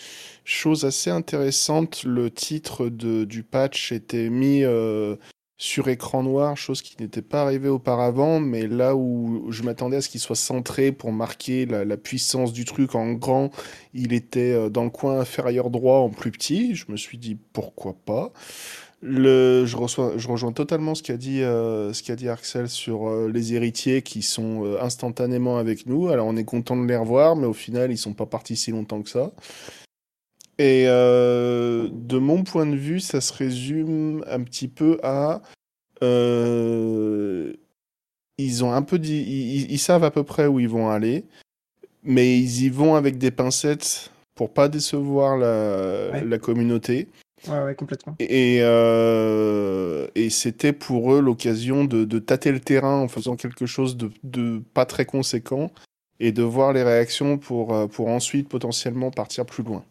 Chose 0.43 0.83
assez 0.83 1.09
intéressante, 1.09 2.03
le 2.03 2.29
titre 2.31 2.89
de, 2.89 3.23
du 3.23 3.43
patch 3.43 3.93
était 3.93 4.29
mis 4.29 4.65
euh, 4.65 5.15
sur 5.61 5.89
écran 5.89 6.23
noir, 6.23 6.57
chose 6.57 6.81
qui 6.81 6.95
n'était 6.99 7.21
pas 7.21 7.43
arrivée 7.43 7.69
auparavant, 7.69 8.39
mais 8.39 8.65
là 8.65 8.95
où 8.95 9.45
je 9.51 9.61
m'attendais 9.61 9.97
à 9.97 10.01
ce 10.01 10.09
qu'il 10.09 10.19
soit 10.19 10.35
centré 10.35 10.91
pour 10.91 11.11
marquer 11.11 11.67
la, 11.67 11.97
puissance 11.97 12.51
du 12.51 12.65
truc 12.65 12.95
en 12.95 13.11
grand, 13.11 13.51
il 13.93 14.11
était 14.11 14.53
euh, 14.53 14.69
dans 14.69 14.83
le 14.83 14.89
coin 14.89 15.19
inférieur 15.19 15.69
droit 15.69 15.99
en 15.99 16.09
plus 16.09 16.31
petit. 16.31 16.73
Je 16.73 16.85
me 16.89 16.97
suis 16.97 17.19
dit 17.19 17.37
pourquoi 17.53 17.93
pas? 17.93 18.33
Le, 19.03 19.67
je, 19.67 19.77
reçois, 19.77 20.13
je 20.17 20.27
rejoins 20.27 20.51
totalement 20.51 20.95
ce 20.95 21.03
qu'a 21.03 21.17
dit, 21.17 21.43
euh, 21.43 21.93
ce 21.93 22.01
qu'a 22.01 22.15
dit 22.15 22.27
Axel 22.27 22.67
sur 22.67 23.07
euh, 23.07 23.29
les 23.31 23.53
héritiers 23.53 24.01
qui 24.01 24.23
sont 24.23 24.77
instantanément 24.81 25.59
avec 25.59 25.85
nous. 25.85 26.09
Alors 26.09 26.25
on 26.25 26.37
est 26.37 26.43
content 26.43 26.75
de 26.75 26.87
les 26.87 26.97
revoir, 26.97 27.35
mais 27.35 27.45
au 27.45 27.53
final 27.53 27.91
ils 27.91 27.99
sont 27.99 28.13
pas 28.13 28.25
partis 28.25 28.55
si 28.55 28.71
longtemps 28.71 29.03
que 29.03 29.11
ça. 29.11 29.31
Et 30.61 30.83
euh, 30.87 31.87
de 31.91 32.19
mon 32.19 32.43
point 32.43 32.67
de 32.67 32.75
vue, 32.75 32.99
ça 32.99 33.19
se 33.19 33.33
résume 33.33 34.23
un 34.29 34.43
petit 34.43 34.67
peu 34.67 34.99
à 35.01 35.41
euh, 36.03 37.53
ils 38.37 38.63
ont 38.63 38.71
un 38.71 38.83
peu 38.83 38.99
dit, 38.99 39.23
ils, 39.27 39.71
ils 39.71 39.79
savent 39.79 40.03
à 40.03 40.11
peu 40.11 40.23
près 40.23 40.45
où 40.45 40.59
ils 40.59 40.69
vont 40.69 40.89
aller, 40.91 41.25
mais 42.03 42.37
ils 42.37 42.65
y 42.65 42.69
vont 42.69 42.93
avec 42.93 43.17
des 43.17 43.31
pincettes 43.31 44.11
pour 44.35 44.53
pas 44.53 44.67
décevoir 44.69 45.35
la, 45.35 46.11
Ouais. 46.11 46.23
la 46.23 46.37
communauté. 46.37 47.07
Ouais, 47.47 47.63
ouais, 47.63 47.73
complètement. 47.73 48.15
Et, 48.19 48.59
euh, 48.61 50.05
et 50.13 50.29
c'était 50.29 50.73
pour 50.73 51.11
eux 51.15 51.21
l'occasion 51.21 51.85
de, 51.85 52.05
de 52.05 52.19
tâter 52.19 52.51
le 52.51 52.59
terrain 52.59 52.97
en 52.99 53.07
faisant 53.07 53.35
quelque 53.35 53.65
chose 53.65 53.97
de, 53.97 54.11
de 54.23 54.61
pas 54.75 54.85
très 54.85 55.05
conséquent 55.05 55.71
et 56.19 56.31
de 56.31 56.43
voir 56.43 56.71
les 56.71 56.83
réactions 56.83 57.39
pour, 57.39 57.89
pour 57.89 58.09
ensuite 58.09 58.47
potentiellement 58.47 59.09
partir 59.09 59.43
plus 59.47 59.63
loin. 59.63 59.83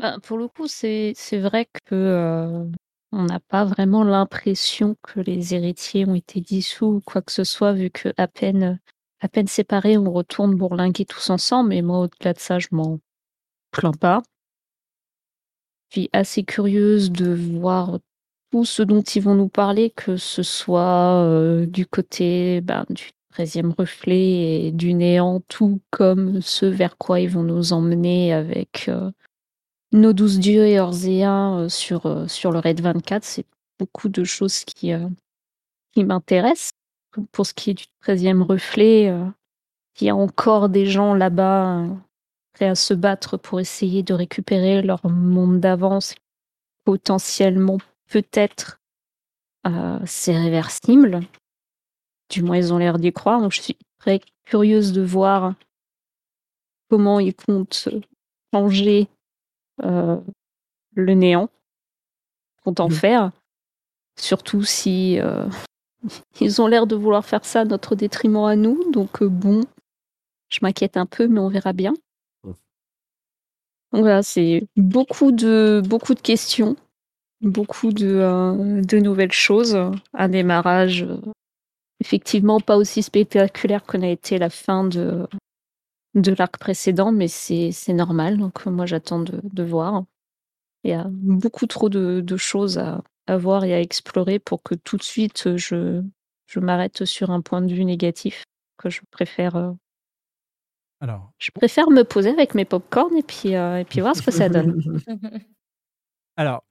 Ah 0.00 0.12
Bah, 0.14 0.16
pour 0.22 0.38
le 0.38 0.48
coup, 0.48 0.66
c'est 0.68 1.14
vrai 1.32 1.66
que 1.84 1.94
euh, 1.94 2.64
on 3.12 3.24
n'a 3.24 3.40
pas 3.40 3.64
vraiment 3.64 4.04
l'impression 4.04 4.96
que 5.02 5.20
les 5.20 5.54
héritiers 5.54 6.06
ont 6.06 6.14
été 6.14 6.40
dissous 6.40 6.86
ou 6.86 7.00
quoi 7.00 7.22
que 7.22 7.32
ce 7.32 7.44
soit, 7.44 7.72
vu 7.72 7.90
que 7.90 8.12
à 8.16 8.28
peine 8.28 8.80
à 9.20 9.28
peine 9.28 9.48
séparés, 9.48 9.98
on 9.98 10.12
retourne 10.12 10.54
bourlinguer 10.54 11.04
tous 11.04 11.30
ensemble. 11.30 11.74
Et 11.74 11.82
moi, 11.82 11.98
au-delà 12.00 12.32
de 12.34 12.38
ça, 12.38 12.60
je 12.60 12.68
m'en 12.70 13.00
plains 13.72 13.92
pas. 13.92 14.22
Puis 15.90 16.08
assez 16.12 16.44
curieuse 16.44 17.10
de 17.10 17.34
voir 17.34 17.98
tout 18.52 18.64
ce 18.64 18.82
dont 18.82 19.02
ils 19.02 19.22
vont 19.22 19.34
nous 19.34 19.48
parler, 19.48 19.90
que 19.90 20.16
ce 20.16 20.42
soit 20.42 21.22
euh, 21.24 21.66
du 21.66 21.86
côté 21.86 22.60
ben, 22.60 22.84
du 22.90 23.10
13e 23.34 23.72
reflet 23.76 24.66
et 24.66 24.72
du 24.72 24.94
néant, 24.94 25.40
tout 25.48 25.80
comme 25.90 26.40
ce 26.40 26.66
vers 26.66 26.96
quoi 26.96 27.20
ils 27.20 27.30
vont 27.30 27.42
nous 27.42 27.72
emmener 27.72 28.32
avec 28.32 28.88
euh, 28.88 29.10
nos 29.92 30.12
douze 30.12 30.38
dieux 30.38 30.66
et 30.66 30.80
Orzéens 30.80 31.60
euh, 31.60 31.68
sur, 31.68 32.06
euh, 32.06 32.28
sur 32.28 32.52
le 32.52 32.58
Raid 32.58 32.80
24. 32.80 33.24
C'est 33.24 33.46
beaucoup 33.78 34.08
de 34.08 34.24
choses 34.24 34.64
qui, 34.64 34.92
euh, 34.92 35.08
qui 35.92 36.04
m'intéressent. 36.04 36.72
Pour 37.32 37.46
ce 37.46 37.54
qui 37.54 37.70
est 37.70 37.74
du 37.74 37.84
13e 38.04 38.42
reflet, 38.42 39.12
il 40.00 40.06
y 40.06 40.10
a 40.10 40.14
encore 40.14 40.68
des 40.68 40.86
gens 40.86 41.14
là-bas 41.14 41.86
prêts 42.52 42.68
à 42.68 42.74
se 42.76 42.94
battre 42.94 43.36
pour 43.36 43.58
essayer 43.58 44.04
de 44.04 44.14
récupérer 44.14 44.82
leur 44.82 45.04
monde 45.08 45.58
d'avance. 45.58 46.14
Potentiellement, 46.84 47.78
peut-être, 48.08 48.78
c'est 50.04 50.36
réversible. 50.36 51.20
Du 52.30 52.42
moins, 52.42 52.56
ils 52.56 52.72
ont 52.72 52.78
l'air 52.78 52.98
d'y 52.98 53.12
croire. 53.12 53.40
Donc, 53.40 53.52
je 53.52 53.60
suis 53.60 53.76
très 53.98 54.20
curieuse 54.44 54.92
de 54.92 55.02
voir 55.02 55.54
comment 56.90 57.20
ils 57.20 57.34
comptent 57.34 57.88
changer 58.52 59.08
euh, 59.82 60.18
le 60.94 61.14
néant, 61.14 61.50
comptent 62.64 62.80
en 62.80 62.90
faire. 62.90 63.32
Surtout 64.18 64.62
si 64.62 65.18
euh, 65.20 65.46
ils 66.40 66.60
ont 66.60 66.66
l'air 66.66 66.86
de 66.86 66.96
vouloir 66.96 67.24
faire 67.24 67.44
ça 67.44 67.60
à 67.60 67.64
notre 67.64 67.94
détriment 67.94 68.44
à 68.44 68.56
nous. 68.56 68.90
Donc, 68.90 69.22
euh, 69.22 69.28
bon, 69.28 69.62
je 70.48 70.58
m'inquiète 70.62 70.96
un 70.96 71.06
peu, 71.06 71.28
mais 71.28 71.40
on 71.40 71.48
verra 71.48 71.72
bien. 71.72 71.94
Donc 73.92 74.02
voilà, 74.02 74.22
c'est 74.22 74.66
beaucoup 74.76 75.32
de, 75.32 75.82
beaucoup 75.86 76.14
de 76.14 76.20
questions, 76.20 76.76
beaucoup 77.40 77.92
de, 77.92 78.06
euh, 78.06 78.82
de 78.82 78.98
nouvelles 78.98 79.32
choses. 79.32 79.78
Un 80.12 80.28
démarrage 80.28 81.04
euh, 81.04 81.16
effectivement 82.00 82.60
pas 82.60 82.76
aussi 82.76 83.02
spectaculaire 83.02 83.84
qu'on 83.84 84.02
a 84.02 84.08
été 84.08 84.38
la 84.38 84.50
fin 84.50 84.84
de, 84.84 85.26
de 86.14 86.32
l'arc 86.32 86.58
précédent, 86.58 87.12
mais 87.12 87.28
c'est 87.28 87.72
normal. 87.92 88.38
Donc 88.38 88.66
euh, 88.66 88.70
moi 88.70 88.86
j'attends 88.86 89.20
de, 89.20 89.40
de 89.42 89.62
voir. 89.62 90.04
Il 90.84 90.90
y 90.90 90.94
a 90.94 91.06
beaucoup 91.08 91.66
trop 91.66 91.88
de, 91.88 92.20
de 92.20 92.36
choses 92.36 92.78
à, 92.78 93.02
à 93.26 93.36
voir 93.36 93.64
et 93.64 93.74
à 93.74 93.80
explorer 93.80 94.38
pour 94.38 94.62
que 94.62 94.74
tout 94.74 94.96
de 94.96 95.02
suite 95.02 95.46
euh, 95.46 95.56
je, 95.56 96.02
je 96.46 96.60
m'arrête 96.60 97.04
sur 97.04 97.30
un 97.30 97.40
point 97.40 97.60
de 97.60 97.72
vue 97.72 97.84
négatif 97.84 98.44
que 98.78 98.90
je 98.90 99.00
préfère 99.10 99.56
euh, 99.56 99.72
Alors, 101.00 101.32
je 101.38 101.50
préfère 101.50 101.90
me 101.90 102.02
poser 102.02 102.30
avec 102.30 102.54
mes 102.54 102.64
popcorn 102.64 103.14
et 103.16 103.22
puis, 103.22 103.54
euh, 103.54 103.80
et 103.80 103.84
puis 103.84 104.00
voir 104.00 104.16
ce 104.16 104.22
que 104.22 104.30
ça 104.30 104.48
donne. 104.48 104.80
Alors, 106.36 106.64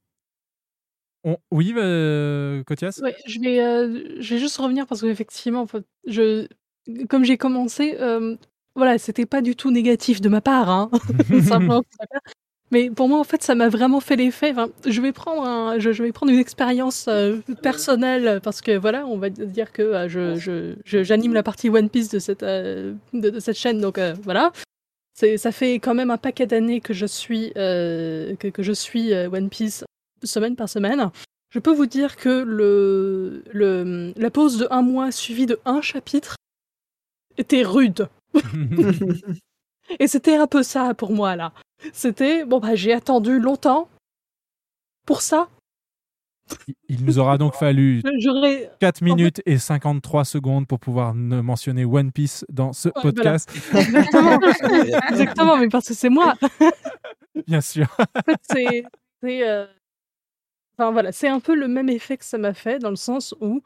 oui, 1.51 1.73
euh, 1.75 2.63
Kotias 2.63 2.99
Ouais, 3.01 3.15
je 3.25 3.39
vais, 3.39 3.61
euh, 3.61 4.21
je 4.21 4.33
vais 4.35 4.39
juste 4.39 4.57
revenir 4.57 4.87
parce 4.87 5.01
qu'effectivement, 5.01 5.67
je, 6.05 6.47
comme 7.09 7.23
j'ai 7.23 7.37
commencé, 7.37 7.97
euh, 7.99 8.35
voilà, 8.75 8.97
c'était 8.97 9.25
pas 9.25 9.41
du 9.41 9.55
tout 9.55 9.71
négatif 9.71 10.21
de 10.21 10.29
ma 10.29 10.41
part, 10.41 10.69
hein. 10.69 10.89
Simplement, 11.43 11.83
mais 12.71 12.89
pour 12.89 13.07
moi, 13.07 13.19
en 13.19 13.23
fait, 13.23 13.43
ça 13.43 13.55
m'a 13.55 13.69
vraiment 13.69 14.01
fait 14.01 14.17
l'effet. 14.17 14.51
Enfin, 14.51 14.69
je 14.85 15.01
vais 15.01 15.13
prendre 15.13 15.43
un, 15.47 15.79
je, 15.79 15.89
vais 15.89 16.11
prendre 16.11 16.31
une 16.33 16.39
expérience 16.39 17.05
euh, 17.07 17.37
personnelle 17.61 18.41
parce 18.43 18.61
que 18.61 18.77
voilà, 18.77 19.05
on 19.07 19.17
va 19.17 19.29
dire 19.29 19.71
que 19.71 19.81
euh, 19.81 20.09
je, 20.09 20.75
je, 20.83 21.03
j'anime 21.03 21.33
la 21.33 21.43
partie 21.43 21.69
One 21.69 21.89
Piece 21.89 22.09
de 22.09 22.19
cette, 22.19 22.43
euh, 22.43 22.93
de, 23.13 23.39
cette 23.39 23.57
chaîne, 23.57 23.79
donc 23.79 23.97
euh, 23.97 24.13
voilà. 24.23 24.51
Ça 25.13 25.51
fait 25.51 25.75
quand 25.75 25.95
même 25.95 26.11
un 26.11 26.17
paquet 26.17 26.45
d'années 26.45 26.79
que 26.79 26.93
je 26.93 27.07
suis, 27.07 27.51
euh, 27.57 28.35
que, 28.35 28.61
je 28.61 28.71
suis 28.71 29.13
euh, 29.13 29.29
One 29.31 29.49
Piece 29.49 29.83
semaine 30.23 30.55
par 30.55 30.69
semaine. 30.69 31.09
Je 31.49 31.59
peux 31.59 31.73
vous 31.73 31.85
dire 31.85 32.15
que 32.17 32.29
le, 32.43 33.43
le, 33.53 34.13
la 34.17 34.29
pause 34.29 34.57
de 34.57 34.67
un 34.69 34.81
mois 34.81 35.11
suivie 35.11 35.45
de 35.45 35.59
un 35.65 35.81
chapitre 35.81 36.35
était 37.37 37.63
rude. 37.63 38.09
Et 39.99 40.07
c'était 40.07 40.35
un 40.35 40.47
peu 40.47 40.63
ça 40.63 40.93
pour 40.93 41.11
moi 41.11 41.35
là. 41.35 41.53
C'était 41.93 42.43
bon 42.45 42.59
bah 42.59 42.75
j'ai 42.75 42.91
attendu 42.93 43.39
longtemps 43.39 43.87
pour 45.05 45.21
ça. 45.21 45.47
Il 46.89 47.03
nous 47.05 47.19
aura 47.19 47.37
donc 47.37 47.55
fallu 47.55 48.01
J'aurais 48.19 48.71
4 48.79 49.01
minutes 49.01 49.41
et 49.45 49.57
53 49.57 50.25
secondes 50.25 50.67
pour 50.67 50.79
pouvoir 50.79 51.13
ne 51.13 51.41
mentionner 51.41 51.85
One 51.85 52.11
Piece 52.11 52.45
dans 52.49 52.73
ce 52.73 52.89
Ouais, 52.89 53.01
podcast. 53.01 53.49
voilà. 53.71 53.87
Exactement. 53.87 54.39
Exactement, 55.11 55.57
mais 55.57 55.67
parce 55.69 55.87
que 55.87 55.93
c'est 55.93 56.09
moi. 56.09 56.35
Bien 57.47 57.61
sûr. 57.61 57.87
En 57.99 58.21
fait, 58.23 58.39
c'est, 58.49 58.83
c'est, 59.21 59.47
euh, 59.47 59.65
enfin 60.77 60.91
voilà, 60.91 61.11
c'est 61.11 61.27
un 61.27 61.39
peu 61.39 61.55
le 61.55 61.67
même 61.67 61.89
effet 61.89 62.17
que 62.17 62.25
ça 62.25 62.37
m'a 62.37 62.53
fait 62.53 62.79
dans 62.79 62.89
le 62.89 62.95
sens 62.95 63.35
où, 63.41 63.61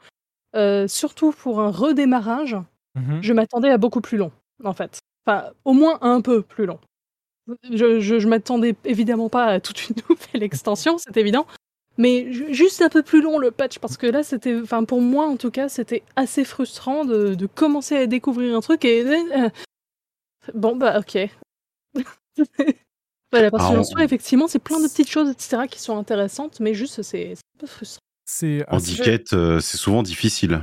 euh, 0.56 0.88
surtout 0.88 1.32
pour 1.32 1.60
un 1.60 1.70
redémarrage, 1.70 2.56
Mhm. 2.96 3.22
je 3.22 3.32
m'attendais 3.34 3.70
à 3.70 3.78
beaucoup 3.78 4.00
plus 4.02 4.18
long, 4.18 4.32
en 4.64 4.74
fait. 4.74 5.00
Enfin, 5.26 5.50
au 5.64 5.74
moins 5.74 5.98
un 6.02 6.20
peu 6.22 6.42
plus 6.42 6.66
long. 6.66 6.80
Je, 7.70 8.00
je, 8.00 8.18
je 8.20 8.28
m'attendais 8.28 8.74
évidemment 8.84 9.28
pas 9.28 9.46
à 9.46 9.60
toute 9.60 9.88
une 9.88 9.96
nouvelle 10.10 10.42
extension, 10.44 10.98
c'est 10.98 11.16
évident. 11.16 11.46
Mais 11.98 12.32
ju- 12.32 12.54
juste 12.54 12.82
un 12.82 12.88
peu 12.88 13.02
plus 13.02 13.22
long 13.22 13.38
le 13.38 13.50
patch, 13.50 13.78
parce 13.80 13.96
que 13.98 14.06
là, 14.06 14.22
c'était, 14.22 14.58
enfin 14.62 14.84
pour 14.84 15.00
moi 15.02 15.26
en 15.26 15.36
tout 15.36 15.50
cas, 15.50 15.68
c'était 15.68 16.02
assez 16.16 16.44
frustrant 16.44 17.04
de, 17.04 17.34
de 17.34 17.46
commencer 17.46 17.96
à 17.96 18.06
découvrir 18.06 18.56
un 18.56 18.60
truc 18.60 18.84
et 18.84 19.04
euh, 19.06 19.48
bon 20.54 20.76
bah 20.76 20.98
ok. 20.98 21.18
voilà, 23.32 23.50
parce 23.50 23.64
que 23.64 23.68
Alors, 23.70 23.80
en 23.80 23.84
soi, 23.84 24.04
effectivement, 24.04 24.46
c'est 24.46 24.58
plein 24.58 24.78
de 24.80 24.86
petites 24.86 25.10
choses, 25.10 25.30
etc., 25.30 25.66
qui 25.68 25.80
sont 25.80 25.96
intéressantes, 25.96 26.60
mais 26.60 26.74
juste 26.74 27.02
c'est 27.02 27.32
un 27.32 27.58
peu 27.58 27.66
frustrant. 27.66 28.02
C'est 28.24 28.64
En 28.68 28.76
diquette, 28.76 29.32
euh, 29.32 29.60
c'est 29.60 29.78
souvent 29.78 30.02
difficile. 30.02 30.60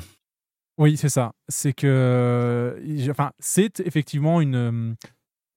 Oui, 0.78 0.96
c'est 0.96 1.10
ça. 1.10 1.34
C'est 1.50 1.74
que, 1.74 2.82
j- 2.86 3.12
enfin, 3.12 3.32
c'est 3.40 3.80
effectivement 3.82 4.40
une, 4.40 4.56
euh, 4.56 4.94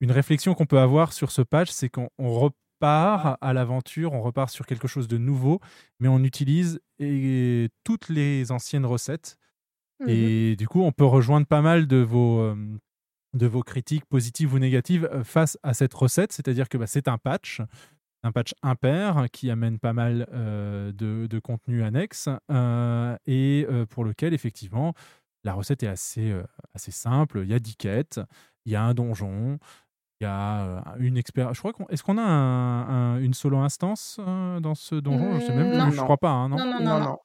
une 0.01 0.11
réflexion 0.11 0.53
qu'on 0.53 0.65
peut 0.65 0.79
avoir 0.79 1.13
sur 1.13 1.31
ce 1.31 1.41
patch, 1.41 1.69
c'est 1.69 1.87
qu'on 1.87 2.09
on 2.17 2.33
repart 2.33 3.37
à 3.39 3.53
l'aventure, 3.53 4.11
on 4.11 4.21
repart 4.21 4.49
sur 4.49 4.65
quelque 4.65 4.87
chose 4.87 5.07
de 5.07 5.17
nouveau, 5.17 5.61
mais 5.99 6.09
on 6.09 6.23
utilise 6.23 6.81
et, 6.99 7.69
toutes 7.85 8.09
les 8.09 8.51
anciennes 8.51 8.85
recettes. 8.85 9.37
Et 10.05 10.57
du 10.57 10.67
coup, 10.67 10.81
on 10.81 10.91
peut 10.91 11.05
rejoindre 11.05 11.47
pas 11.47 11.61
mal 11.61 11.87
de 11.87 11.97
vos, 11.97 12.41
euh, 12.41 12.55
de 13.33 13.47
vos 13.47 13.61
critiques 13.63 14.05
positives 14.05 14.53
ou 14.53 14.59
négatives 14.59 15.09
euh, 15.11 15.23
face 15.23 15.57
à 15.63 15.73
cette 15.73 15.93
recette, 15.93 16.31
c'est-à-dire 16.31 16.69
que 16.69 16.77
bah, 16.77 16.87
c'est 16.87 17.07
un 17.07 17.17
patch, 17.17 17.61
un 18.23 18.31
patch 18.31 18.53
impair 18.61 19.25
qui 19.31 19.49
amène 19.49 19.79
pas 19.79 19.93
mal 19.93 20.27
euh, 20.33 20.91
de, 20.91 21.27
de 21.27 21.39
contenu 21.39 21.83
annexe 21.83 22.29
euh, 22.51 23.15
et 23.25 23.65
euh, 23.69 23.85
pour 23.85 24.05
lequel 24.05 24.33
effectivement 24.33 24.93
la 25.43 25.53
recette 25.53 25.83
est 25.83 25.87
assez, 25.87 26.31
euh, 26.31 26.43
assez 26.73 26.91
simple. 26.91 27.41
Il 27.43 27.49
y 27.49 27.53
a 27.53 27.59
10 27.59 27.75
quêtes, 27.75 28.21
il 28.65 28.71
y 28.71 28.75
a 28.75 28.83
un 28.83 28.93
donjon, 28.93 29.57
il 30.21 30.23
y 30.23 30.27
a 30.27 30.61
euh, 30.65 30.81
une 30.99 31.17
expérience. 31.17 31.55
Je 31.55 31.59
crois 31.61 31.73
qu'on 31.73 31.85
est-ce 31.87 32.01
qu'on 32.03 32.17
a 32.17 32.21
un- 32.21 33.15
un- 33.15 33.19
une 33.19 33.33
solo 33.33 33.57
instance 33.57 34.19
euh, 34.25 34.59
dans 34.61 34.75
ce 34.75 34.95
donjon? 34.95 35.39
Je 35.39 35.45
sais 35.47 35.53
même 35.53 35.67
Mm, 35.67 35.71
plus. 35.71 35.79
non. 35.79 35.91
Je 35.91 36.01
crois 36.01 36.17
pas. 36.17 36.29
hein, 36.31 36.47
non 36.49 36.57
Non, 36.57 36.65
non, 36.65 36.79
non, 36.81 36.99
non. 36.99 37.17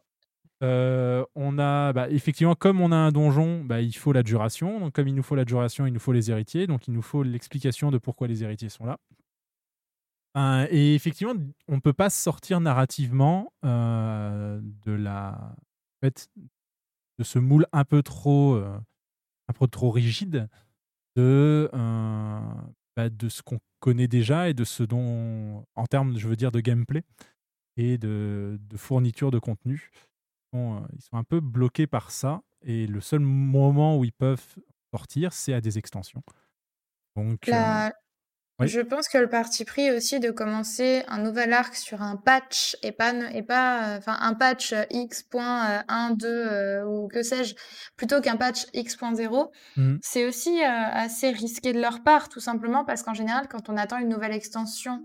Euh, 0.63 1.25
on 1.37 1.59
a 1.59 1.93
bah, 1.93 2.11
effectivement, 2.11 2.55
comme 2.55 2.81
on 2.81 2.91
a 2.91 2.97
un 2.97 3.13
donjon, 3.13 3.65
bah, 3.65 3.81
il 3.81 3.95
faut 3.95 4.13
la 4.13 4.23
duration. 4.23 4.81
Donc, 4.81 4.95
comme 4.95 5.09
il 5.09 5.15
nous 5.15 5.23
faut 5.23 5.37
la 5.37 5.45
duration, 5.45 5.87
il 5.87 5.93
nous 5.93 6.01
faut 6.01 6.13
les 6.13 6.31
héritiers. 6.31 6.67
Donc, 6.67 6.89
il 6.89 6.95
nous 6.95 7.03
faut 7.03 7.23
l'explication 7.23 7.91
de 7.91 7.99
pourquoi 7.99 8.27
les 8.27 8.43
héritiers 8.43 8.69
sont 8.69 8.87
là. 8.87 8.99
Euh, 10.37 10.67
et 10.71 10.95
effectivement, 10.95 11.35
on 11.69 11.77
ne 11.77 11.81
peut 11.81 11.93
pas 11.93 12.11
sortir 12.11 12.61
narrativement 12.61 13.53
euh, 13.65 14.61
de 14.85 14.93
la, 14.93 15.57
de 16.03 17.25
ce 17.25 17.39
moule 17.39 17.67
un 17.73 17.85
peu 17.85 18.03
trop, 18.03 18.57
un 18.57 19.53
peu 19.55 19.67
trop 19.67 19.91
rigide 19.91 20.49
de, 21.17 21.71
bah, 22.97 23.09
de 23.09 23.29
ce 23.29 23.43
qu'on 23.43 23.59
connaît 23.81 24.09
déjà 24.09 24.49
et 24.49 24.55
de 24.55 24.65
ce 24.65 24.83
dont, 24.83 25.65
en 25.75 25.87
termes, 25.87 26.19
je 26.19 26.29
veux 26.29 26.37
dire, 26.37 26.53
de 26.53 26.61
gameplay 26.61 27.03
et 27.77 27.97
de 27.97 28.59
fourniture 28.77 29.31
de 29.31 29.39
contenu 29.39 29.91
sont, 30.53 30.77
euh, 30.77 30.87
ils 30.95 31.03
sont 31.03 31.17
un 31.17 31.25
peu 31.25 31.41
bloqués 31.41 31.87
par 31.87 32.11
ça. 32.11 32.43
Et 32.63 32.87
le 32.87 33.01
seul 33.01 33.21
moment 33.21 33.97
où 33.99 34.05
ils 34.05 34.13
peuvent 34.13 34.57
sortir, 34.93 35.33
c'est 35.33 35.53
à 35.55 35.61
des 35.61 35.79
extensions. 35.79 36.23
Donc, 37.17 37.49
euh, 37.49 37.91
oui. 38.61 38.67
Je 38.67 38.81
pense 38.81 39.09
que 39.09 39.19
le 39.19 39.29
parti 39.29 39.65
pris 39.65 39.93
aussi 39.93 40.19
de 40.19 40.33
commencer 40.33 41.05
un 41.07 41.19
nouvel 41.19 41.53
arc 41.53 41.77
sur 41.77 42.03
un 42.03 42.17
patch 42.17 42.77
et 42.83 42.91
pas, 42.91 43.13
et 43.33 43.45
pas 43.45 43.95
euh, 43.95 43.99
enfin 43.99 44.17
un 44.21 44.35
patch 44.35 44.73
euh, 44.73 44.83
X.1, 44.91 46.17
2 46.17 46.27
euh, 46.27 46.85
ou 46.85 47.07
que 47.07 47.23
sais-je, 47.23 47.55
plutôt 47.97 48.21
qu'un 48.21 48.37
patch 48.37 48.67
X.0, 48.75 49.53
Mhm. 49.77 50.01
c'est 50.03 50.27
aussi 50.27 50.61
euh, 50.61 50.67
assez 50.67 51.31
risqué 51.31 51.73
de 51.73 51.81
leur 51.81 52.03
part, 52.03 52.29
tout 52.29 52.41
simplement 52.41 52.85
parce 52.85 53.05
qu'en 53.05 53.15
général, 53.15 53.47
quand 53.49 53.69
on 53.69 53.77
attend 53.77 53.99
une 53.99 54.09
nouvelle 54.09 54.33
extension, 54.33 55.05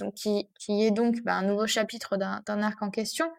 donc 0.00 0.14
qui, 0.14 0.48
qui 0.58 0.82
est 0.84 0.90
donc 0.90 1.22
bah, 1.22 1.34
un 1.36 1.42
nouveau 1.42 1.68
chapitre 1.68 2.16
d'un 2.16 2.62
arc 2.62 2.82
en 2.82 2.90
question, 2.90 3.30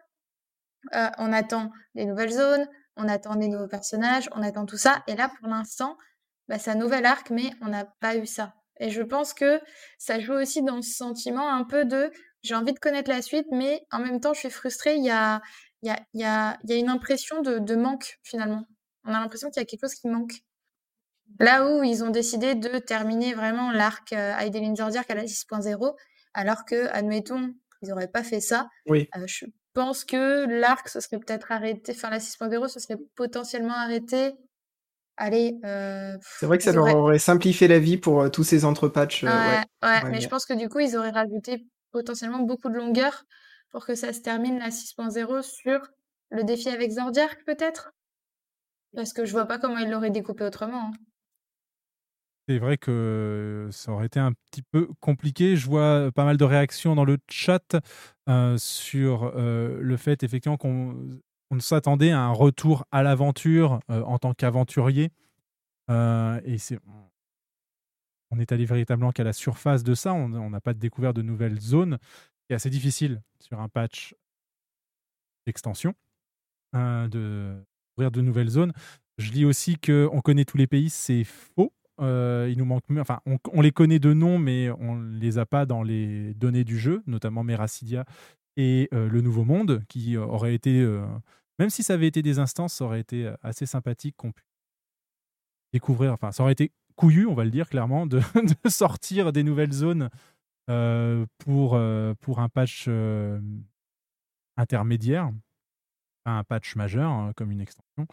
euh, 0.94 1.08
on 1.18 1.32
attend 1.32 1.70
des 1.94 2.04
nouvelles 2.04 2.32
zones, 2.32 2.68
on 2.96 3.08
attend 3.08 3.36
des 3.36 3.48
nouveaux 3.48 3.68
personnages, 3.68 4.28
on 4.32 4.42
attend 4.42 4.66
tout 4.66 4.76
ça. 4.76 5.02
Et 5.06 5.14
là, 5.14 5.30
pour 5.38 5.48
l'instant, 5.48 5.96
bah, 6.48 6.58
c'est 6.58 6.70
un 6.70 6.76
nouvel 6.76 7.06
arc, 7.06 7.30
mais 7.30 7.50
on 7.60 7.68
n'a 7.68 7.84
pas 8.00 8.16
eu 8.16 8.26
ça. 8.26 8.54
Et 8.80 8.90
je 8.90 9.02
pense 9.02 9.32
que 9.34 9.60
ça 9.98 10.18
joue 10.20 10.32
aussi 10.32 10.62
dans 10.62 10.82
ce 10.82 10.92
sentiment 10.92 11.48
un 11.48 11.64
peu 11.64 11.84
de 11.84 12.10
j'ai 12.42 12.54
envie 12.54 12.72
de 12.72 12.78
connaître 12.78 13.08
la 13.08 13.22
suite, 13.22 13.46
mais 13.52 13.86
en 13.92 14.00
même 14.00 14.20
temps, 14.20 14.34
je 14.34 14.40
suis 14.40 14.50
frustrée. 14.50 14.96
Il 14.96 15.04
y 15.04 15.10
a, 15.10 15.40
il 15.82 15.88
y 15.88 15.90
a, 15.90 16.00
il 16.12 16.20
y 16.20 16.24
a, 16.24 16.58
il 16.64 16.70
y 16.70 16.72
a 16.72 16.76
une 16.76 16.88
impression 16.88 17.40
de, 17.40 17.58
de 17.58 17.74
manque, 17.76 18.18
finalement. 18.24 18.66
On 19.04 19.14
a 19.14 19.20
l'impression 19.20 19.50
qu'il 19.50 19.60
y 19.60 19.62
a 19.62 19.66
quelque 19.66 19.82
chose 19.82 19.94
qui 19.94 20.08
manque. 20.08 20.32
Là 21.38 21.66
où 21.66 21.82
ils 21.82 22.04
ont 22.04 22.10
décidé 22.10 22.54
de 22.54 22.78
terminer 22.78 23.34
vraiment 23.34 23.70
l'arc 23.70 24.12
euh, 24.12 24.36
Heidelin 24.36 24.74
à 24.74 25.14
la 25.14 25.24
6.0, 25.24 25.94
alors 26.34 26.64
que, 26.64 26.88
admettons, 26.88 27.54
ils 27.80 27.88
n'auraient 27.88 28.10
pas 28.10 28.22
fait 28.22 28.40
ça. 28.40 28.68
Oui. 28.86 29.08
Euh, 29.16 29.26
je 29.26 29.46
pense 29.74 30.04
que 30.04 30.46
l'arc 30.46 30.88
se 30.88 31.00
serait 31.00 31.18
peut-être 31.18 31.52
arrêté, 31.52 31.92
enfin 31.92 32.10
la 32.10 32.20
6.0 32.20 32.68
se 32.68 32.80
serait 32.80 32.98
potentiellement 33.16 33.74
arrêté? 33.74 34.32
Allez, 35.18 35.58
euh, 35.64 36.16
C'est 36.40 36.46
vrai 36.46 36.58
que 36.58 36.64
ça 36.64 36.72
leur 36.72 36.88
auraient- 36.88 36.96
aurait 36.96 37.18
simplifié 37.20 37.68
la 37.68 37.78
vie 37.78 37.96
pour 37.96 38.22
euh, 38.22 38.28
tous 38.28 38.42
ces 38.44 38.64
entrepatchs. 38.64 39.24
euh, 39.24 39.40
Ouais, 39.44 39.44
ouais. 39.44 39.64
ouais, 39.82 40.02
Ouais, 40.02 40.10
mais 40.10 40.20
je 40.20 40.28
pense 40.28 40.46
que 40.46 40.54
du 40.54 40.68
coup, 40.68 40.78
ils 40.80 40.96
auraient 40.96 41.10
rajouté 41.10 41.66
potentiellement 41.90 42.40
beaucoup 42.40 42.68
de 42.68 42.76
longueur 42.76 43.24
pour 43.70 43.84
que 43.86 43.94
ça 43.96 44.12
se 44.12 44.20
termine 44.20 44.58
la 44.60 44.70
6.0 44.70 45.42
sur 45.42 45.80
le 46.30 46.44
défi 46.44 46.68
avec 46.68 46.90
Zordiark, 46.92 47.44
peut-être? 47.44 47.90
Parce 48.96 49.12
que 49.12 49.26
je 49.26 49.32
vois 49.32 49.44
pas 49.44 49.58
comment 49.58 49.76
ils 49.76 49.90
l'auraient 49.90 50.08
découpé 50.10 50.44
autrement. 50.44 50.86
hein. 50.86 50.92
C'est 52.48 52.58
vrai 52.58 52.76
que 52.76 53.68
ça 53.70 53.92
aurait 53.92 54.06
été 54.06 54.18
un 54.18 54.32
petit 54.32 54.62
peu 54.62 54.88
compliqué. 55.00 55.56
Je 55.56 55.66
vois 55.66 56.10
pas 56.12 56.24
mal 56.24 56.36
de 56.36 56.44
réactions 56.44 56.94
dans 56.94 57.04
le 57.04 57.18
chat 57.28 57.76
sur 58.56 59.32
le 59.36 59.96
fait 59.96 60.22
effectivement 60.22 60.56
qu'on 60.56 61.20
on 61.50 61.60
s'attendait 61.60 62.10
à 62.10 62.20
un 62.20 62.32
retour 62.32 62.84
à 62.90 63.02
l'aventure 63.02 63.78
en 63.88 64.18
tant 64.18 64.34
qu'aventurier. 64.34 65.12
Et 65.88 66.58
c'est 66.58 66.78
on 68.32 68.38
est 68.38 68.50
allé 68.50 68.64
véritablement 68.64 69.12
qu'à 69.12 69.24
la 69.24 69.34
surface 69.34 69.84
de 69.84 69.94
ça. 69.94 70.14
On 70.14 70.50
n'a 70.50 70.60
pas 70.60 70.72
découvert 70.72 71.12
de 71.12 71.20
nouvelles 71.20 71.60
zones. 71.60 71.98
C'est 72.48 72.54
assez 72.54 72.70
difficile 72.70 73.22
sur 73.38 73.60
un 73.60 73.68
patch 73.68 74.14
d'extension 75.46 75.94
euh, 76.74 77.08
de 77.08 77.62
ouvrir 77.96 78.10
de 78.10 78.22
nouvelles 78.22 78.48
zones. 78.48 78.72
Je 79.18 79.32
lis 79.32 79.44
aussi 79.44 79.76
qu'on 79.76 80.20
connaît 80.22 80.46
tous 80.46 80.56
les 80.56 80.66
pays, 80.66 80.88
c'est 80.88 81.24
faux. 81.24 81.72
Euh, 82.00 82.52
on, 83.52 83.60
les 83.60 83.72
connaît 83.72 83.98
de 83.98 84.12
nom, 84.12 84.38
mais 84.38 84.70
on 84.70 85.00
les 85.00 85.38
a 85.38 85.46
pas 85.46 85.66
dans 85.66 85.82
les 85.82 86.34
données 86.34 86.64
du 86.64 86.78
jeu, 86.78 87.02
notamment 87.06 87.44
Meracidia 87.44 88.04
et 88.56 88.88
euh, 88.92 89.08
le 89.08 89.20
Nouveau 89.20 89.44
Monde, 89.44 89.82
qui 89.88 90.16
euh, 90.16 90.24
aurait 90.24 90.54
été, 90.54 90.84
même 91.58 91.70
si 91.70 91.82
ça 91.82 91.94
avait 91.94 92.06
été 92.06 92.22
des 92.22 92.38
instances, 92.38 92.74
ça 92.74 92.84
aurait 92.84 93.00
été 93.00 93.32
assez 93.42 93.66
sympathique 93.66 94.16
qu'on 94.16 94.32
puisse 94.32 94.48
découvrir. 95.72 96.12
Enfin, 96.12 96.32
ça 96.32 96.42
aurait 96.42 96.52
été 96.52 96.72
couillu, 96.96 97.26
on 97.26 97.34
va 97.34 97.44
le 97.44 97.50
dire 97.50 97.68
clairement, 97.68 98.06
de, 98.06 98.20
sortir 98.68 99.32
des 99.32 99.42
nouvelles 99.42 99.72
zones 99.72 100.08
pour, 101.38 101.80
pour 102.20 102.38
un 102.40 102.48
patch 102.48 102.88
intermédiaire, 104.56 105.30
un 106.24 106.44
patch 106.44 106.76
majeur 106.76 107.10
hein, 107.10 107.32
comme 107.36 107.50
une 107.50 107.60
extension. 107.60 108.06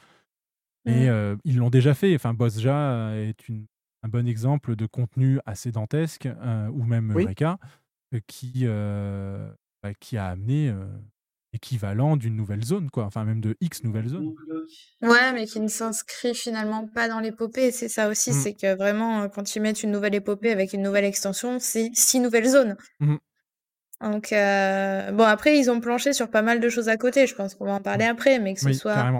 Et 0.89 1.05
Mm. 1.05 1.09
euh, 1.09 1.35
ils 1.45 1.57
l'ont 1.57 1.69
déjà 1.69 1.93
fait. 1.93 2.13
Enfin, 2.15 2.33
Bosja 2.33 3.11
est 3.15 3.47
une- 3.47 3.65
un 4.03 4.07
bon 4.09 4.27
exemple 4.27 4.75
de 4.75 4.85
contenu 4.85 5.39
assez 5.45 5.71
dantesque, 5.71 6.25
euh, 6.25 6.67
ou 6.69 6.83
même 6.83 7.11
Oui. 7.15 7.23
Eureka, 7.23 7.57
euh, 8.13 8.19
qui, 8.27 8.61
euh, 8.63 9.49
bah, 9.83 9.93
qui 9.93 10.17
a 10.17 10.27
amené 10.27 10.69
euh, 10.69 10.85
équivalent 11.53 12.15
d'une 12.15 12.35
nouvelle 12.35 12.63
zone, 12.63 12.89
quoi. 12.91 13.05
Enfin, 13.05 13.25
même 13.25 13.41
de 13.41 13.55
X 13.59 13.83
nouvelles 13.83 14.07
zones. 14.07 14.33
Ouais, 15.01 15.33
mais 15.33 15.45
qui 15.47 15.59
ne 15.59 15.67
s'inscrit 15.67 16.35
finalement 16.35 16.87
pas 16.87 17.07
dans 17.09 17.19
l'épopée. 17.19 17.71
C'est 17.71 17.89
ça 17.89 18.07
aussi, 18.09 18.29
Mm. 18.29 18.33
c'est 18.33 18.53
que 18.53 18.75
vraiment, 18.77 19.23
euh, 19.23 19.27
quand 19.27 19.55
ils 19.55 19.61
mettent 19.61 19.83
une 19.83 19.91
nouvelle 19.91 20.15
épopée 20.15 20.51
avec 20.51 20.73
une 20.73 20.81
nouvelle 20.83 21.05
extension, 21.05 21.57
c'est 21.59 21.89
six 21.93 22.19
nouvelles 22.19 22.47
zones. 22.47 22.77
Mhm. 22.99 23.17
Donc, 24.01 24.31
euh, 24.31 25.11
bon, 25.11 25.23
après, 25.25 25.57
ils 25.59 25.69
ont 25.69 25.81
planché 25.81 26.13
sur 26.13 26.29
pas 26.29 26.41
mal 26.41 26.61
de 26.61 26.69
choses 26.69 26.87
à 26.87 26.95
côté. 26.97 27.27
Je 27.27 27.35
pense 27.35 27.55
qu'on 27.55 27.65
va 27.65 27.73
en 27.73 27.81
parler 27.81 28.05
après, 28.05 28.39
mais 28.39 28.53
que 28.53 28.61
ce 28.61 28.67
Oui, 28.67 28.75
soit 28.75 28.93
carrément. 28.93 29.19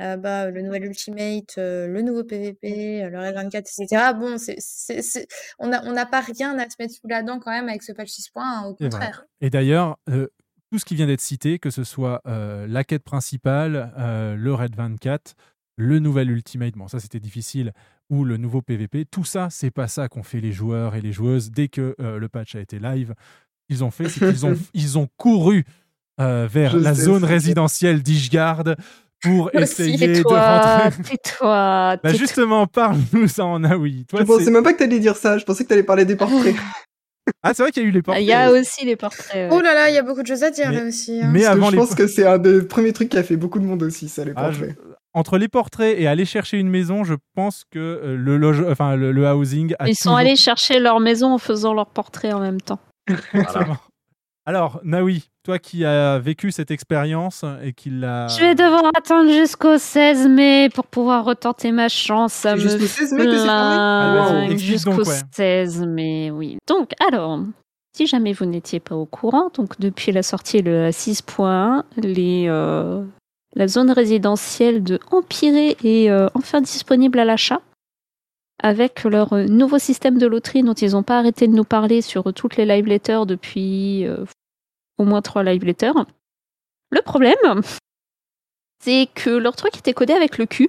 Euh, 0.00 0.16
bah, 0.16 0.50
le 0.50 0.62
nouvel 0.62 0.84
Ultimate, 0.84 1.54
euh, 1.58 1.86
le 1.86 2.02
nouveau 2.02 2.24
PVP, 2.24 3.02
euh, 3.04 3.10
le 3.10 3.18
Red 3.18 3.34
24, 3.34 3.68
etc. 3.78 4.12
Bon, 4.18 4.38
c'est, 4.38 4.56
c'est, 4.58 5.02
c'est- 5.02 5.26
on 5.58 5.68
n'a 5.68 5.82
on 5.84 5.94
pas 6.10 6.20
rien 6.20 6.58
à 6.58 6.68
se 6.68 6.76
mettre 6.78 6.94
sous 6.94 7.06
la 7.08 7.22
dent 7.22 7.38
quand 7.38 7.50
même 7.50 7.68
avec 7.68 7.82
ce 7.82 7.92
patch 7.92 8.10
6.1, 8.10 8.64
au 8.66 8.76
C'est 8.78 8.84
vrai. 8.84 8.90
contraire. 8.90 9.24
Et 9.40 9.50
d'ailleurs, 9.50 9.98
euh, 10.08 10.28
tout 10.70 10.78
ce 10.78 10.84
qui 10.84 10.94
vient 10.94 11.06
d'être 11.06 11.20
cité, 11.20 11.58
que 11.58 11.70
ce 11.70 11.84
soit 11.84 12.22
la 12.24 12.84
quête 12.84 13.02
principale, 13.02 13.92
le 14.38 14.54
Red 14.54 14.76
24, 14.76 15.34
le 15.76 15.98
nouvel 15.98 16.30
Ultimate, 16.30 16.74
bon 16.74 16.86
ça 16.86 17.00
c'était 17.00 17.18
difficile, 17.18 17.72
ou 18.08 18.24
le 18.24 18.36
nouveau 18.36 18.62
PVP, 18.62 19.04
tout 19.04 19.24
ça, 19.24 19.48
c'est 19.50 19.72
pas 19.72 19.88
ça 19.88 20.08
qu'ont 20.08 20.22
fait 20.22 20.40
les 20.40 20.52
joueurs 20.52 20.94
et 20.94 21.00
les 21.00 21.10
joueuses 21.12 21.50
dès 21.50 21.66
que 21.66 21.96
le 21.98 22.28
patch 22.28 22.54
a 22.54 22.60
été 22.60 22.78
live. 22.78 23.14
Ils 23.68 23.82
ont 23.82 23.90
fait, 23.90 24.08
c'est 24.08 24.20
qu'ils 24.20 24.46
ont, 24.46 24.54
ils 24.74 24.96
ont 24.96 25.08
couru 25.16 25.64
euh, 26.20 26.46
vers 26.48 26.72
Je 26.72 26.78
la 26.78 26.94
sais, 26.94 27.02
zone 27.02 27.24
résidentielle 27.24 28.02
d'Ishgard 28.02 28.64
pour 29.22 29.50
Aussi, 29.54 29.62
essayer 29.62 30.06
de 30.08 30.22
rentrer. 30.26 31.02
tais-toi. 31.02 31.96
Bah 32.02 32.12
justement, 32.12 32.66
parle-nous 32.66 33.28
ça 33.28 33.44
en 33.44 33.62
Aoui. 33.64 34.06
Toi, 34.08 34.20
Je 34.20 34.24
pensais 34.24 34.50
même 34.50 34.62
pas 34.62 34.72
que 34.72 34.78
t'allais 34.78 34.98
dire 34.98 35.16
ça. 35.16 35.38
Je 35.38 35.44
pensais 35.44 35.64
que 35.64 35.68
t'allais 35.68 35.82
parler 35.82 36.04
des 36.04 36.16
portraits. 36.16 36.54
Ah, 37.44 37.54
c'est 37.54 37.62
vrai 37.62 37.70
qu'il 37.70 37.82
y 37.84 37.86
a 37.86 37.88
eu 37.88 37.92
les 37.92 38.02
portraits. 38.02 38.24
Il 38.24 38.26
y 38.26 38.32
a 38.32 38.50
aussi 38.50 38.84
les 38.84 38.96
portraits. 38.96 39.50
ouais. 39.52 39.56
Oh 39.56 39.60
là 39.60 39.72
là, 39.72 39.88
il 39.88 39.94
y 39.94 39.98
a 39.98 40.02
beaucoup 40.02 40.22
de 40.22 40.26
choses 40.26 40.42
à 40.42 40.50
dire 40.50 40.70
Mais- 40.70 40.76
là 40.80 40.84
aussi. 40.86 41.20
hein. 41.22 41.28
mais 41.32 41.44
avant 41.44 41.66
je 41.66 41.72
les 41.72 41.76
pense 41.78 41.94
que 41.94 42.08
c'est 42.08 42.26
un 42.26 42.38
des 42.38 42.62
premiers 42.62 42.92
trucs 42.92 43.08
qui 43.10 43.18
a 43.18 43.22
fait 43.22 43.36
beaucoup 43.36 43.60
de 43.60 43.64
monde 43.64 43.84
aussi, 43.84 44.08
ça, 44.08 44.24
les 44.24 44.32
Ah, 44.34 44.46
portraits. 44.48 44.70
je- 44.76 44.90
Entre 45.14 45.38
les 45.38 45.46
portraits 45.46 45.96
et 45.96 46.08
aller 46.08 46.24
chercher 46.24 46.58
une 46.58 46.68
maison, 46.68 47.04
je 47.04 47.14
pense 47.36 47.62
que 47.70 47.78
euh, 47.78 48.16
le, 48.16 48.36
loge... 48.36 48.64
enfin, 48.68 48.96
le, 48.96 49.12
le 49.12 49.30
housing 49.30 49.74
a 49.78 49.88
Ils 49.88 49.94
sont 49.94 50.16
allés 50.16 50.34
chercher 50.34 50.80
leur 50.80 50.98
maison 50.98 51.34
en 51.34 51.38
faisant 51.38 51.72
leur 51.72 51.86
portrait 51.90 52.32
en 52.32 52.40
même 52.40 52.60
temps. 52.60 52.80
Exactement. 53.06 53.76
Alors, 54.44 54.80
Naoui, 54.82 55.29
toi 55.42 55.58
qui 55.58 55.84
as 55.84 56.18
vécu 56.18 56.52
cette 56.52 56.70
expérience 56.70 57.44
et 57.62 57.72
qui 57.72 57.90
l'a. 57.90 58.28
Je 58.28 58.40
vais 58.40 58.54
devoir 58.54 58.90
attendre 58.96 59.30
jusqu'au 59.30 59.78
16 59.78 60.28
mai 60.28 60.68
pour 60.74 60.86
pouvoir 60.86 61.24
retenter 61.24 61.72
ma 61.72 61.88
chance. 61.88 62.32
Ça 62.32 62.56
C'est 62.56 62.64
me 62.64 62.78
jusqu'au 62.78 62.86
16 62.86 63.12
mai 63.12 63.26
Ah, 63.48 64.46
Jusqu'au 64.56 64.90
donc, 64.90 65.06
ouais. 65.06 65.14
16 65.32 65.86
mai, 65.86 66.30
oui. 66.30 66.58
Donc, 66.68 66.90
alors, 67.06 67.40
si 67.96 68.06
jamais 68.06 68.32
vous 68.32 68.44
n'étiez 68.44 68.80
pas 68.80 68.94
au 68.94 69.06
courant, 69.06 69.50
donc 69.54 69.80
depuis 69.80 70.12
la 70.12 70.22
sortie 70.22 70.62
de 70.62 70.70
la 70.70 70.90
6.1, 70.90 71.84
les, 71.96 72.46
euh, 72.48 73.02
la 73.54 73.66
zone 73.66 73.90
résidentielle 73.90 74.82
de 74.82 75.00
Empiré 75.10 75.76
est 75.82 76.10
euh, 76.10 76.28
enfin 76.34 76.60
disponible 76.60 77.18
à 77.18 77.24
l'achat 77.24 77.60
avec 78.62 79.04
leur 79.04 79.34
nouveau 79.34 79.78
système 79.78 80.18
de 80.18 80.26
loterie 80.26 80.62
dont 80.62 80.74
ils 80.74 80.92
n'ont 80.92 81.02
pas 81.02 81.18
arrêté 81.18 81.48
de 81.48 81.54
nous 81.54 81.64
parler 81.64 82.02
sur 82.02 82.32
toutes 82.34 82.56
les 82.56 82.66
live 82.66 82.84
letters 82.84 83.24
depuis 83.24 84.06
euh, 84.06 84.24
au 85.00 85.04
moins 85.04 85.22
trois 85.22 85.42
live 85.42 85.64
letters. 85.64 86.06
Le 86.90 87.00
problème, 87.02 87.36
c'est 88.84 89.08
que 89.14 89.30
leur 89.30 89.56
truc 89.56 89.76
était 89.76 89.94
codé 89.94 90.12
avec 90.12 90.38
le 90.38 90.46
cul 90.46 90.68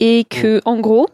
et 0.00 0.24
que, 0.24 0.60
en 0.64 0.80
gros, 0.80 1.06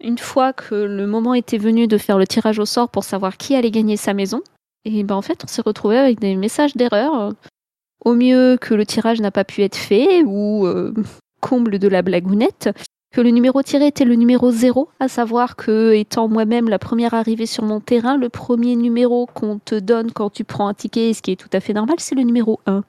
une 0.00 0.18
fois 0.18 0.52
que 0.52 0.74
le 0.74 1.06
moment 1.06 1.34
était 1.34 1.58
venu 1.58 1.86
de 1.86 1.96
faire 1.96 2.18
le 2.18 2.26
tirage 2.26 2.58
au 2.58 2.64
sort 2.64 2.88
pour 2.88 3.04
savoir 3.04 3.36
qui 3.36 3.54
allait 3.54 3.70
gagner 3.70 3.96
sa 3.96 4.14
maison, 4.14 4.42
et 4.84 5.04
ben 5.04 5.14
en 5.14 5.22
fait, 5.22 5.44
on 5.44 5.46
s'est 5.46 5.62
retrouvé 5.62 5.96
avec 5.96 6.20
des 6.20 6.34
messages 6.34 6.76
d'erreur. 6.76 7.32
Au 8.04 8.14
mieux 8.14 8.58
que 8.60 8.74
le 8.74 8.84
tirage 8.84 9.20
n'a 9.20 9.30
pas 9.30 9.44
pu 9.44 9.62
être 9.62 9.76
fait, 9.76 10.22
ou 10.24 10.66
euh, 10.66 10.92
comble 11.40 11.78
de 11.78 11.88
la 11.88 12.02
blagounette, 12.02 12.70
que 13.14 13.20
le 13.20 13.30
numéro 13.30 13.62
tiré 13.62 13.86
était 13.86 14.04
le 14.04 14.16
numéro 14.16 14.50
0, 14.50 14.88
à 14.98 15.06
savoir 15.06 15.54
que, 15.54 15.92
étant 15.92 16.26
moi-même 16.26 16.68
la 16.68 16.80
première 16.80 17.14
arrivée 17.14 17.46
sur 17.46 17.62
mon 17.62 17.78
terrain, 17.78 18.16
le 18.16 18.28
premier 18.28 18.74
numéro 18.74 19.26
qu'on 19.26 19.60
te 19.60 19.76
donne 19.76 20.10
quand 20.10 20.30
tu 20.30 20.42
prends 20.42 20.66
un 20.66 20.74
ticket, 20.74 21.14
ce 21.14 21.22
qui 21.22 21.30
est 21.30 21.36
tout 21.36 21.48
à 21.52 21.60
fait 21.60 21.72
normal, 21.72 21.94
c'est 22.00 22.16
le 22.16 22.22
numéro 22.22 22.58
1. 22.66 22.82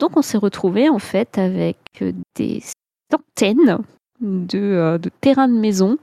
Donc 0.00 0.16
on 0.16 0.22
s'est 0.22 0.38
retrouvé 0.38 0.88
en 0.88 0.98
fait 0.98 1.38
avec 1.38 1.76
des 2.34 2.60
centaines 3.08 3.78
de, 4.20 4.58
euh, 4.58 4.98
de 4.98 5.10
terrains 5.20 5.48
de 5.48 5.54
maison 5.58 5.96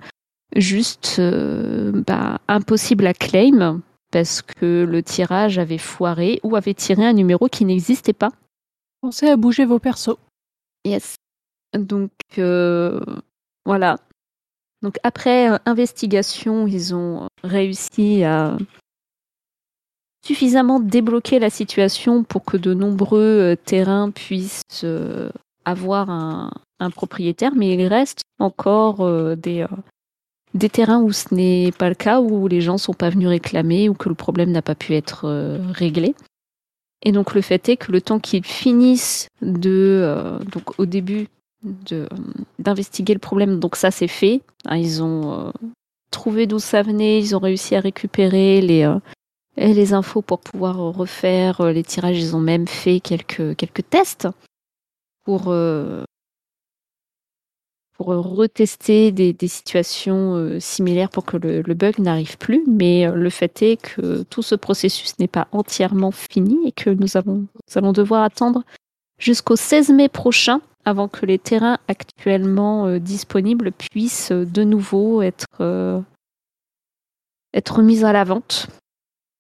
juste 0.55 1.17
euh, 1.19 1.91
bah, 2.07 2.39
impossible 2.47 3.07
à 3.07 3.13
claim 3.13 3.81
parce 4.11 4.41
que 4.41 4.85
le 4.89 5.03
tirage 5.03 5.59
avait 5.59 5.77
foiré 5.77 6.39
ou 6.43 6.55
avait 6.55 6.73
tiré 6.73 7.05
un 7.05 7.13
numéro 7.13 7.47
qui 7.47 7.65
n'existait 7.65 8.13
pas. 8.13 8.31
Pensez 9.01 9.27
à 9.27 9.35
bouger 9.35 9.65
vos 9.65 9.79
persos. 9.79 10.17
Yes. 10.85 11.15
Donc 11.77 12.11
euh, 12.37 13.01
voilà. 13.69 13.97
Donc 14.81 14.97
après 15.03 15.51
euh, 15.51 15.59
investigation, 15.67 16.65
ils 16.65 16.95
ont 16.95 17.27
réussi 17.43 18.23
à 18.23 18.57
suffisamment 20.25 20.79
débloquer 20.79 21.37
la 21.37 21.51
situation 21.51 22.23
pour 22.23 22.43
que 22.45 22.57
de 22.57 22.73
nombreux 22.73 23.19
euh, 23.19 23.55
terrains 23.55 24.09
puissent 24.09 24.63
euh, 24.83 25.29
avoir 25.65 26.09
un, 26.09 26.49
propriétaire, 26.95 27.51
mais 27.55 27.75
il 27.75 27.85
reste 27.85 28.21
encore 28.39 29.01
euh, 29.01 29.35
des, 29.35 29.61
euh, 29.61 30.67
terrains 30.67 31.03
où 31.03 31.11
ce 31.11 31.31
n'est 31.35 31.71
pas 31.71 31.89
le 31.89 31.95
cas, 31.95 32.21
où 32.21 32.47
les 32.47 32.61
gens 32.61 32.79
sont 32.79 32.95
pas 32.95 33.11
venus 33.11 33.27
réclamer 33.27 33.87
ou 33.87 33.93
que 33.93 34.09
le 34.09 34.15
problème 34.15 34.49
n'a 34.49 34.63
pas 34.63 34.73
pu 34.73 34.95
être 34.95 35.25
euh, 35.25 35.59
réglé. 35.73 36.15
Et 37.03 37.11
donc 37.11 37.35
le 37.35 37.41
fait 37.41 37.69
est 37.69 37.77
que 37.77 37.91
le 37.91 38.01
temps 38.01 38.19
qu'ils 38.19 38.47
finissent 38.47 39.27
de, 39.43 40.01
euh, 40.03 40.39
donc 40.39 40.79
au 40.79 40.87
début 40.87 41.27
euh, 41.27 41.38
d'investiguer 42.59 43.13
le 43.13 43.19
problème, 43.19 43.59
donc 43.59 43.75
ça 43.75 43.91
c'est 43.91 44.07
fait. 44.07 44.41
Hein, 44.65 44.77
ils 44.77 45.03
ont 45.03 45.47
euh, 45.47 45.51
trouvé 46.11 46.47
d'où 46.47 46.59
ça 46.59 46.81
venait, 46.81 47.19
ils 47.19 47.35
ont 47.35 47.39
réussi 47.39 47.75
à 47.75 47.81
récupérer 47.81 48.61
les, 48.61 48.83
euh, 48.83 49.95
infos 49.95 50.21
pour 50.21 50.39
pouvoir 50.39 50.77
refaire 50.77 51.61
euh, 51.61 51.71
les 51.71 51.83
tirages. 51.83 52.17
Ils 52.17 52.35
ont 52.35 52.39
même 52.39 52.67
fait 52.67 52.99
quelques, 52.99 53.55
tests 53.89 54.27
pour, 55.25 55.45
euh, 55.47 56.03
euh, 58.07 58.19
retester 58.19 59.11
des, 59.11 59.35
situations 59.47 60.35
euh, 60.35 60.59
similaires 60.61 61.09
pour 61.09 61.25
que 61.25 61.35
le, 61.35 61.73
bug 61.73 61.99
n'arrive 61.99 62.37
plus. 62.37 62.63
Mais 62.65 63.05
euh, 63.05 63.13
le 63.13 63.29
fait 63.29 63.61
est 63.61 63.75
que 63.75 64.23
tout 64.23 64.41
ce 64.41 64.55
processus 64.55 65.19
n'est 65.19 65.27
pas 65.27 65.47
entièrement 65.51 66.11
fini 66.11 66.57
et 66.65 66.71
que 66.71 66.89
nous, 66.89 67.17
avons, 67.17 67.33
nous 67.33 67.47
allons 67.75 67.91
devoir 67.91 68.23
attendre 68.23 68.63
jusqu'au 69.17 69.57
16 69.57 69.89
mai 69.89 70.07
prochain 70.07 70.61
avant 70.85 71.07
que 71.07 71.25
les 71.25 71.39
terrains 71.39 71.77
actuellement 71.87 72.87
euh, 72.87 72.99
disponibles 72.99 73.71
puissent 73.71 74.31
euh, 74.31 74.45
de 74.45 74.63
nouveau 74.63 75.21
être, 75.21 75.45
euh, 75.59 76.01
être 77.53 77.81
mis 77.81 78.03
à 78.03 78.13
la 78.13 78.23
vente 78.23 78.67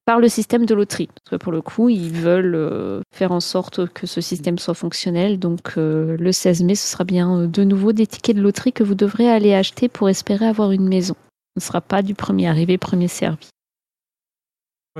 par 0.05 0.19
le 0.19 0.27
système 0.27 0.65
de 0.65 0.73
loterie. 0.73 1.07
Parce 1.07 1.29
que 1.31 1.43
pour 1.43 1.51
le 1.51 1.61
coup, 1.61 1.89
ils 1.89 2.11
veulent 2.11 3.03
faire 3.13 3.31
en 3.31 3.39
sorte 3.39 3.87
que 3.93 4.07
ce 4.07 4.21
système 4.21 4.57
soit 4.57 4.73
fonctionnel. 4.73 5.37
Donc 5.37 5.75
le 5.75 6.31
16 6.31 6.63
mai, 6.63 6.73
ce 6.73 6.87
sera 6.87 7.03
bien 7.03 7.45
de 7.45 7.63
nouveau 7.63 7.91
des 7.93 8.07
tickets 8.07 8.35
de 8.35 8.41
loterie 8.41 8.73
que 8.73 8.83
vous 8.83 8.95
devrez 8.95 9.29
aller 9.29 9.53
acheter 9.53 9.87
pour 9.87 10.09
espérer 10.09 10.47
avoir 10.47 10.71
une 10.71 10.87
maison. 10.87 11.13
Ce 11.55 11.59
ne 11.59 11.61
sera 11.61 11.81
pas 11.81 12.01
du 12.01 12.15
premier 12.15 12.47
arrivé, 12.47 12.79
premier 12.79 13.07
servi. 13.07 13.49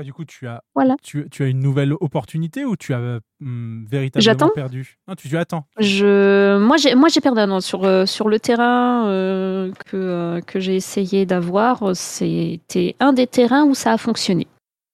Toi, 0.00 0.04
du 0.06 0.14
coup, 0.14 0.24
tu 0.24 0.46
as, 0.46 0.62
Voilà. 0.74 0.96
tu, 1.02 1.28
tu 1.30 1.42
as 1.42 1.46
une 1.46 1.60
nouvelle 1.60 1.92
opportunité 1.92 2.64
ou 2.64 2.74
tu 2.74 2.94
as 2.94 3.20
hum, 3.42 3.84
véritablement 3.86 4.24
J'attends. 4.24 4.48
perdu? 4.48 4.96
Non, 5.06 5.14
tu, 5.14 5.28
tu 5.28 5.36
attends. 5.36 5.66
Je, 5.78 6.56
moi, 6.56 6.78
j'ai, 6.78 6.94
moi, 6.94 7.10
j'ai 7.10 7.20
perdu 7.20 7.38
un 7.38 7.50
an 7.50 7.60
sur 7.60 7.84
euh, 7.84 8.06
sur 8.06 8.30
le 8.30 8.40
terrain 8.40 9.06
euh, 9.08 9.70
que 9.84 9.96
euh, 9.98 10.40
que 10.40 10.58
j'ai 10.58 10.74
essayé 10.74 11.26
d'avoir. 11.26 11.94
C'était 11.94 12.96
un 12.98 13.12
des 13.12 13.26
terrains 13.26 13.64
où 13.64 13.74
ça 13.74 13.92
a 13.92 13.98
fonctionné. 13.98 14.46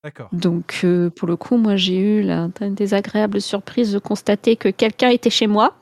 D'accord. 0.03 0.29
Donc, 0.33 0.81
euh, 0.83 1.09
pour 1.09 1.29
le 1.29 1.37
coup, 1.37 1.57
moi, 1.57 1.77
j'ai 1.77 1.99
eu 1.99 2.23
la 2.23 2.49
désagréable 2.71 3.41
surprise 3.41 3.93
de 3.93 4.01
constater 4.01 4.57
que 4.57 4.71
quelqu'un 4.71 5.11
était 5.11 5.31
chez 5.31 5.47
moi. 5.47 5.79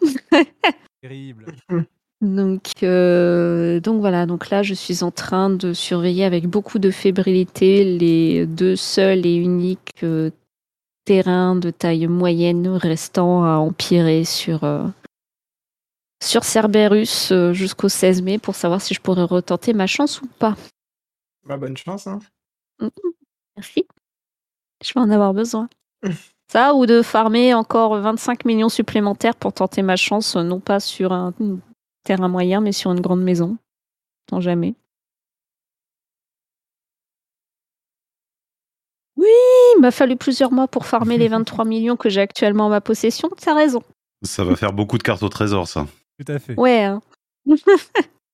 Terrible. 1.00 1.46
Donc, 2.24 2.70
euh, 2.82 3.80
donc 3.80 4.00
voilà, 4.00 4.24
donc 4.24 4.48
là 4.48 4.62
je 4.62 4.72
suis 4.72 5.02
en 5.02 5.10
train 5.10 5.50
de 5.50 5.74
surveiller 5.74 6.24
avec 6.24 6.46
beaucoup 6.46 6.78
de 6.78 6.90
fébrilité 6.90 7.84
les 7.98 8.46
deux 8.46 8.76
seuls 8.76 9.26
et 9.26 9.34
uniques 9.34 10.02
euh, 10.02 10.30
terrains 11.04 11.54
de 11.54 11.70
taille 11.70 12.06
moyenne 12.06 12.66
restant 12.68 13.44
à 13.44 13.56
empirer 13.56 14.24
sur, 14.24 14.64
euh, 14.64 14.86
sur 16.22 16.44
Cerberus 16.44 17.30
jusqu'au 17.52 17.90
16 17.90 18.22
mai 18.22 18.38
pour 18.38 18.54
savoir 18.54 18.80
si 18.80 18.94
je 18.94 19.02
pourrais 19.02 19.24
retenter 19.24 19.74
ma 19.74 19.86
chance 19.86 20.22
ou 20.22 20.26
pas. 20.38 20.56
Bah, 21.44 21.58
bonne 21.58 21.76
chance, 21.76 22.06
hein. 22.06 22.20
Merci. 23.54 23.86
Je 24.82 24.94
vais 24.94 25.00
en 25.00 25.10
avoir 25.10 25.34
besoin. 25.34 25.68
Ça, 26.50 26.74
ou 26.74 26.86
de 26.86 27.02
farmer 27.02 27.52
encore 27.52 27.96
25 27.96 28.46
millions 28.46 28.70
supplémentaires 28.70 29.36
pour 29.36 29.52
tenter 29.52 29.82
ma 29.82 29.96
chance, 29.96 30.36
non 30.36 30.60
pas 30.60 30.80
sur 30.80 31.12
un 31.12 31.34
terrain 32.04 32.28
moyen, 32.28 32.60
mais 32.60 32.72
sur 32.72 32.92
une 32.92 33.00
grande 33.00 33.22
maison. 33.22 33.56
Tant 34.26 34.40
jamais. 34.40 34.74
Oui, 39.16 39.28
il 39.76 39.80
m'a 39.80 39.90
fallu 39.90 40.16
plusieurs 40.16 40.52
mois 40.52 40.68
pour 40.68 40.86
farmer 40.86 41.18
les 41.18 41.28
23 41.28 41.64
millions 41.64 41.96
que 41.96 42.08
j'ai 42.08 42.20
actuellement 42.20 42.66
en 42.66 42.70
ma 42.70 42.80
possession. 42.80 43.28
T'as 43.40 43.54
raison. 43.54 43.82
Ça 44.22 44.44
va 44.44 44.56
faire 44.56 44.72
beaucoup 44.72 44.98
de 44.98 45.02
cartes 45.02 45.22
au 45.22 45.28
trésor, 45.28 45.68
ça. 45.68 45.86
Tout 46.18 46.32
à 46.32 46.38
fait. 46.38 46.58
Ouais. 46.58 46.82
hein. 46.84 47.00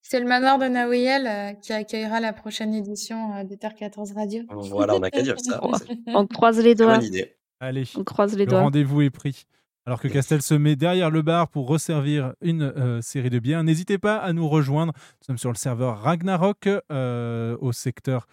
C'est 0.02 0.18
le 0.20 0.26
manoir 0.26 0.58
de 0.58 0.64
Naouyel 0.66 1.26
euh, 1.26 1.52
qui 1.54 1.72
accueillera 1.72 2.18
la 2.20 2.32
prochaine 2.32 2.74
édition 2.74 3.36
euh, 3.36 3.44
d'Ether 3.44 3.68
14 3.78 4.12
Radio. 4.12 4.42
Voilà, 4.50 4.96
on 4.96 5.00
n'a 5.00 5.10
qu'à 5.10 5.22
dire 5.22 5.38
ça. 5.38 5.60
On 6.08 6.26
croise 6.26 6.58
les 6.60 6.74
doigts. 6.74 6.96
bonne 6.98 7.06
idée. 7.06 7.36
Allez, 7.60 7.84
On 7.96 8.02
croise 8.02 8.32
les 8.36 8.44
le 8.44 8.50
doigts. 8.50 8.60
rendez-vous 8.62 9.02
est 9.02 9.10
pris. 9.10 9.46
Alors 9.86 10.00
que 10.00 10.08
Castel 10.08 10.42
se 10.42 10.54
met 10.54 10.76
derrière 10.76 11.10
le 11.10 11.22
bar 11.22 11.48
pour 11.48 11.66
resservir 11.66 12.34
une 12.42 12.62
euh, 12.62 13.00
série 13.00 13.30
de 13.30 13.38
bières, 13.38 13.64
n'hésitez 13.64 13.96
pas 13.98 14.18
à 14.18 14.32
nous 14.32 14.48
rejoindre. 14.48 14.92
Nous 14.94 15.26
sommes 15.26 15.38
sur 15.38 15.50
le 15.50 15.56
serveur 15.56 16.00
Ragnarok 16.00 16.68
euh, 16.92 17.56
au 17.60 17.72
secteur 17.72 18.26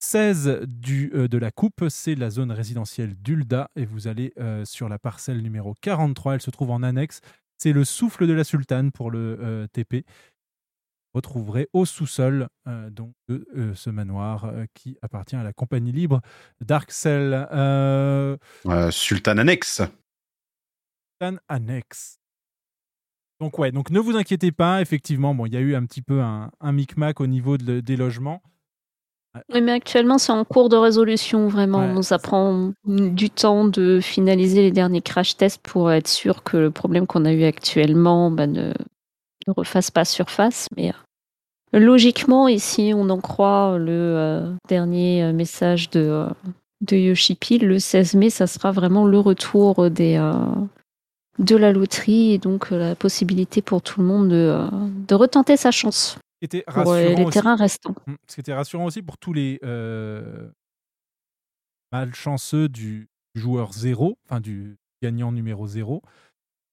16 0.00 0.60
du, 0.66 1.10
euh, 1.14 1.28
de 1.28 1.38
la 1.38 1.50
coupe. 1.50 1.86
C'est 1.88 2.14
la 2.14 2.28
zone 2.28 2.52
résidentielle 2.52 3.14
d'Ulda 3.14 3.70
et 3.74 3.86
vous 3.86 4.06
allez 4.06 4.34
sur 4.64 4.88
la 4.88 4.98
parcelle 4.98 5.40
numéro 5.42 5.74
43. 5.80 6.34
Elle 6.34 6.42
se 6.42 6.50
trouve 6.50 6.70
en 6.70 6.82
annexe. 6.82 7.20
C'est 7.56 7.72
le 7.72 7.84
souffle 7.84 8.26
de 8.26 8.32
la 8.34 8.44
sultane 8.44 8.92
pour 8.92 9.10
le 9.10 9.66
TP. 9.72 10.04
Vous 11.14 11.18
retrouverez 11.18 11.68
au 11.72 11.84
sous-sol 11.84 12.48
donc, 12.90 13.12
de 13.28 13.72
ce 13.74 13.90
manoir 13.90 14.50
qui 14.74 14.98
appartient 15.00 15.36
à 15.36 15.44
la 15.44 15.52
compagnie 15.52 15.92
libre 15.92 16.20
Darkcell. 16.60 17.48
Sultan 18.90 19.38
Annex. 19.38 19.82
Sultan 21.22 21.36
Annex. 21.48 22.18
Donc 23.40 23.58
ouais, 23.58 23.72
donc 23.72 23.90
ne 23.90 24.00
vous 24.00 24.16
inquiétez 24.16 24.52
pas, 24.52 24.80
effectivement, 24.80 25.34
bon, 25.34 25.46
il 25.46 25.54
y 25.54 25.56
a 25.56 25.60
eu 25.60 25.74
un 25.74 25.84
petit 25.84 26.02
peu 26.02 26.20
un, 26.20 26.50
un 26.60 26.72
micmac 26.72 27.20
au 27.20 27.26
niveau 27.26 27.56
de- 27.58 27.80
des 27.80 27.96
logements. 27.96 28.40
Oui, 29.52 29.62
mais 29.62 29.72
actuellement, 29.72 30.18
c'est 30.18 30.32
en 30.32 30.44
cours 30.44 30.68
de 30.68 30.76
résolution, 30.76 31.48
vraiment. 31.48 31.94
Ouais. 31.94 32.02
Ça 32.02 32.18
prend 32.18 32.72
du 32.84 33.30
temps 33.30 33.64
de 33.66 33.98
finaliser 34.00 34.60
les 34.62 34.70
derniers 34.70 35.00
crash 35.00 35.36
tests 35.36 35.62
pour 35.62 35.90
être 35.90 36.08
sûr 36.08 36.42
que 36.42 36.56
le 36.58 36.70
problème 36.70 37.06
qu'on 37.06 37.24
a 37.24 37.32
eu 37.32 37.44
actuellement 37.44 38.30
bah, 38.30 38.46
ne, 38.46 38.72
ne 39.46 39.52
refasse 39.56 39.90
pas 39.90 40.04
surface. 40.04 40.68
Mais 40.76 40.92
euh, 41.74 41.78
logiquement, 41.80 42.46
ici, 42.46 42.92
on 42.94 43.08
en 43.08 43.20
croit 43.20 43.78
le 43.78 43.90
euh, 43.90 44.52
dernier 44.68 45.24
euh, 45.24 45.32
message 45.32 45.88
de, 45.90 46.00
euh, 46.00 46.28
de 46.82 46.96
Yoshipi, 46.96 47.58
le 47.58 47.78
16 47.78 48.14
mai, 48.14 48.28
ça 48.28 48.46
sera 48.46 48.70
vraiment 48.70 49.06
le 49.06 49.18
retour 49.18 49.88
des, 49.90 50.18
euh, 50.18 50.34
de 51.38 51.56
la 51.56 51.72
loterie 51.72 52.32
et 52.32 52.38
donc 52.38 52.72
euh, 52.72 52.78
la 52.78 52.94
possibilité 52.94 53.62
pour 53.62 53.82
tout 53.82 54.00
le 54.00 54.06
monde 54.06 54.28
de, 54.28 54.34
euh, 54.34 54.68
de 55.08 55.14
retenter 55.14 55.56
sa 55.56 55.70
chance 55.70 56.18
était 56.42 56.62
pour 56.66 56.92
euh, 56.92 56.94
rassurant 56.94 57.16
les 57.18 57.24
aussi- 57.24 57.32
terrains 57.32 57.56
restants. 57.56 57.94
Mm, 58.06 58.14
Ce 58.28 58.34
qui 58.34 58.40
était 58.40 58.52
rassurant 58.54 58.84
aussi 58.84 59.00
pour 59.02 59.16
tous 59.18 59.32
les 59.32 59.58
euh, 59.64 60.50
malchanceux 61.92 62.68
du 62.68 63.08
joueur 63.34 63.72
zéro, 63.72 64.18
enfin 64.26 64.40
du 64.40 64.76
gagnant 65.02 65.32
numéro 65.32 65.66
zéro, 65.66 66.02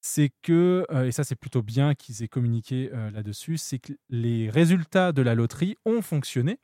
c'est 0.02 0.32
que, 0.44 0.86
euh, 0.92 1.06
et 1.06 1.12
ça 1.12 1.24
c'est 1.24 1.36
plutôt 1.36 1.62
bien 1.62 1.94
qu'ils 1.96 2.24
aient 2.24 2.28
communiqué 2.28 2.90
euh, 2.94 3.12
là-dessus, 3.12 3.58
c'est 3.58 3.80
que 3.80 3.94
les 4.10 4.50
résultats 4.50 5.12
de 5.12 5.22
la 5.22 5.36
loterie 5.36 5.76
ont 5.86 6.02
fonctionné. 6.02 6.58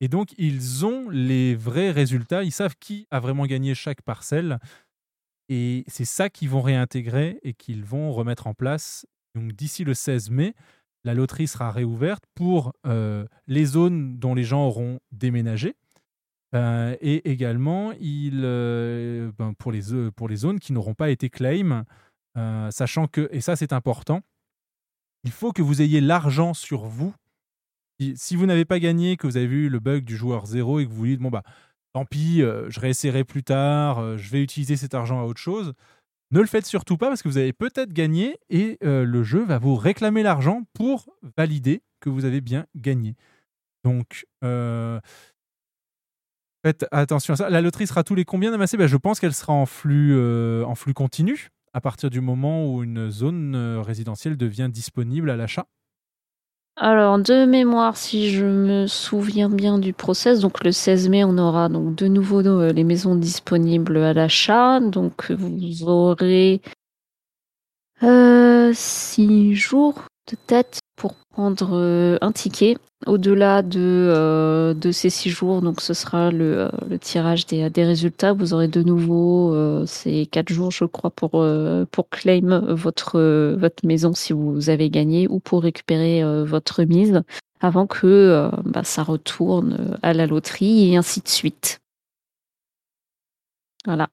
Et 0.00 0.06
donc, 0.06 0.28
ils 0.38 0.86
ont 0.86 1.10
les 1.10 1.56
vrais 1.56 1.90
résultats. 1.90 2.44
Ils 2.44 2.52
savent 2.52 2.76
qui 2.78 3.08
a 3.10 3.18
vraiment 3.18 3.46
gagné 3.46 3.74
chaque 3.74 4.00
parcelle. 4.02 4.60
Et 5.48 5.84
c'est 5.86 6.04
ça 6.04 6.28
qu'ils 6.28 6.50
vont 6.50 6.60
réintégrer 6.60 7.38
et 7.42 7.54
qu'ils 7.54 7.84
vont 7.84 8.12
remettre 8.12 8.46
en 8.46 8.54
place. 8.54 9.06
Donc, 9.34 9.52
d'ici 9.52 9.84
le 9.84 9.94
16 9.94 10.30
mai, 10.30 10.54
la 11.04 11.14
loterie 11.14 11.46
sera 11.46 11.70
réouverte 11.70 12.24
pour 12.34 12.72
euh, 12.86 13.24
les 13.46 13.64
zones 13.64 14.18
dont 14.18 14.34
les 14.34 14.44
gens 14.44 14.66
auront 14.66 15.00
déménagé. 15.12 15.74
Euh, 16.54 16.96
et 17.00 17.30
également, 17.30 17.92
il, 18.00 18.40
euh, 18.44 19.30
ben, 19.38 19.52
pour, 19.54 19.72
les, 19.72 20.10
pour 20.16 20.28
les 20.28 20.36
zones 20.36 20.58
qui 20.58 20.72
n'auront 20.72 20.94
pas 20.94 21.10
été 21.10 21.30
claim, 21.30 21.84
sachant 22.70 23.08
que, 23.08 23.28
et 23.32 23.40
ça 23.40 23.56
c'est 23.56 23.72
important, 23.72 24.20
il 25.24 25.32
faut 25.32 25.52
que 25.52 25.62
vous 25.62 25.82
ayez 25.82 26.00
l'argent 26.00 26.54
sur 26.54 26.84
vous. 26.86 27.12
Si 28.14 28.36
vous 28.36 28.46
n'avez 28.46 28.64
pas 28.64 28.78
gagné, 28.78 29.16
que 29.16 29.26
vous 29.26 29.36
avez 29.36 29.48
vu 29.48 29.68
le 29.68 29.80
bug 29.80 30.04
du 30.04 30.16
joueur 30.16 30.46
zéro 30.46 30.78
et 30.78 30.84
que 30.84 30.90
vous 30.90 30.96
vous 30.96 31.06
dites, 31.06 31.20
bon 31.20 31.30
bah, 31.30 31.42
tant 31.92 32.04
pis, 32.04 32.42
euh, 32.42 32.68
je 32.70 32.80
réessayerai 32.80 33.24
plus 33.24 33.42
tard, 33.42 33.98
euh, 33.98 34.16
je 34.16 34.30
vais 34.30 34.42
utiliser 34.42 34.76
cet 34.76 34.94
argent 34.94 35.20
à 35.20 35.24
autre 35.24 35.40
chose, 35.40 35.74
ne 36.30 36.40
le 36.40 36.46
faites 36.46 36.66
surtout 36.66 36.96
pas 36.96 37.08
parce 37.08 37.22
que 37.22 37.28
vous 37.28 37.38
avez 37.38 37.52
peut-être 37.52 37.92
gagné 37.92 38.38
et 38.50 38.78
euh, 38.84 39.04
le 39.04 39.22
jeu 39.22 39.44
va 39.44 39.58
vous 39.58 39.76
réclamer 39.76 40.22
l'argent 40.22 40.62
pour 40.74 41.08
valider 41.36 41.82
que 42.00 42.10
vous 42.10 42.24
avez 42.24 42.40
bien 42.40 42.66
gagné. 42.76 43.16
Donc, 43.84 44.26
faites 46.62 46.86
attention 46.90 47.34
à 47.34 47.36
ça. 47.36 47.48
La 47.48 47.62
loterie 47.62 47.86
sera 47.86 48.04
tous 48.04 48.14
les 48.14 48.24
combien 48.26 48.50
d'amassés? 48.50 48.76
Ben, 48.76 48.86
Je 48.86 48.96
pense 48.96 49.20
qu'elle 49.20 49.32
sera 49.32 49.54
en 49.54 49.64
flux, 49.64 50.14
continu 50.94 51.48
à 51.72 51.80
partir 51.80 52.10
du 52.10 52.20
moment 52.20 52.66
où 52.66 52.82
une 52.82 53.10
zone 53.10 53.56
résidentielle 53.78 54.36
devient 54.36 54.68
disponible 54.70 55.30
à 55.30 55.36
l'achat. 55.36 55.66
Alors, 56.80 57.18
de 57.18 57.44
mémoire, 57.44 57.96
si 57.96 58.30
je 58.30 58.44
me 58.44 58.86
souviens 58.86 59.48
bien 59.48 59.80
du 59.80 59.92
process, 59.92 60.38
donc 60.38 60.62
le 60.62 60.70
16 60.70 61.08
mai, 61.08 61.24
on 61.24 61.36
aura 61.36 61.68
donc 61.68 61.96
de 61.96 62.06
nouveau 62.06 62.40
euh, 62.46 62.72
les 62.72 62.84
maisons 62.84 63.16
disponibles 63.16 63.96
à 63.96 64.12
l'achat. 64.12 64.78
Donc, 64.78 65.32
vous 65.32 65.82
aurez 65.82 66.60
euh, 68.04 68.70
six 68.74 69.56
jours 69.56 70.04
de 70.30 70.36
tête 70.46 70.78
euh, 71.38 72.18
un 72.20 72.32
ticket. 72.32 72.76
Au-delà 73.06 73.62
de, 73.62 73.78
euh, 73.78 74.74
de 74.74 74.90
ces 74.90 75.08
six 75.08 75.30
jours, 75.30 75.62
donc 75.62 75.80
ce 75.80 75.94
sera 75.94 76.32
le, 76.32 76.68
euh, 76.90 76.98
tirage 77.00 77.46
des, 77.46 77.68
résultats. 77.84 78.32
Vous 78.32 78.54
aurez 78.54 78.66
de 78.66 78.82
nouveau 78.82 79.54
ces 79.86 80.26
quatre 80.26 80.52
jours, 80.52 80.72
je 80.72 80.84
crois, 80.84 81.10
pour, 81.10 81.44
pour 81.92 82.08
claim 82.08 82.60
votre, 82.68 83.20
votre 83.54 83.86
maison 83.86 84.14
si 84.14 84.32
vous 84.32 84.68
avez 84.68 84.90
gagné 84.90 85.28
ou 85.28 85.38
pour 85.38 85.62
récupérer 85.62 86.22
votre 86.44 86.82
mise 86.82 87.22
avant 87.60 87.86
que 87.86 88.50
bah, 88.64 88.82
ça 88.84 89.02
retourne 89.04 89.96
à 90.02 90.12
la 90.12 90.26
loterie 90.26 90.92
et 90.92 90.96
ainsi 90.96 91.20
de 91.20 91.28
suite. 91.28 91.80
Voilà. 93.86 94.08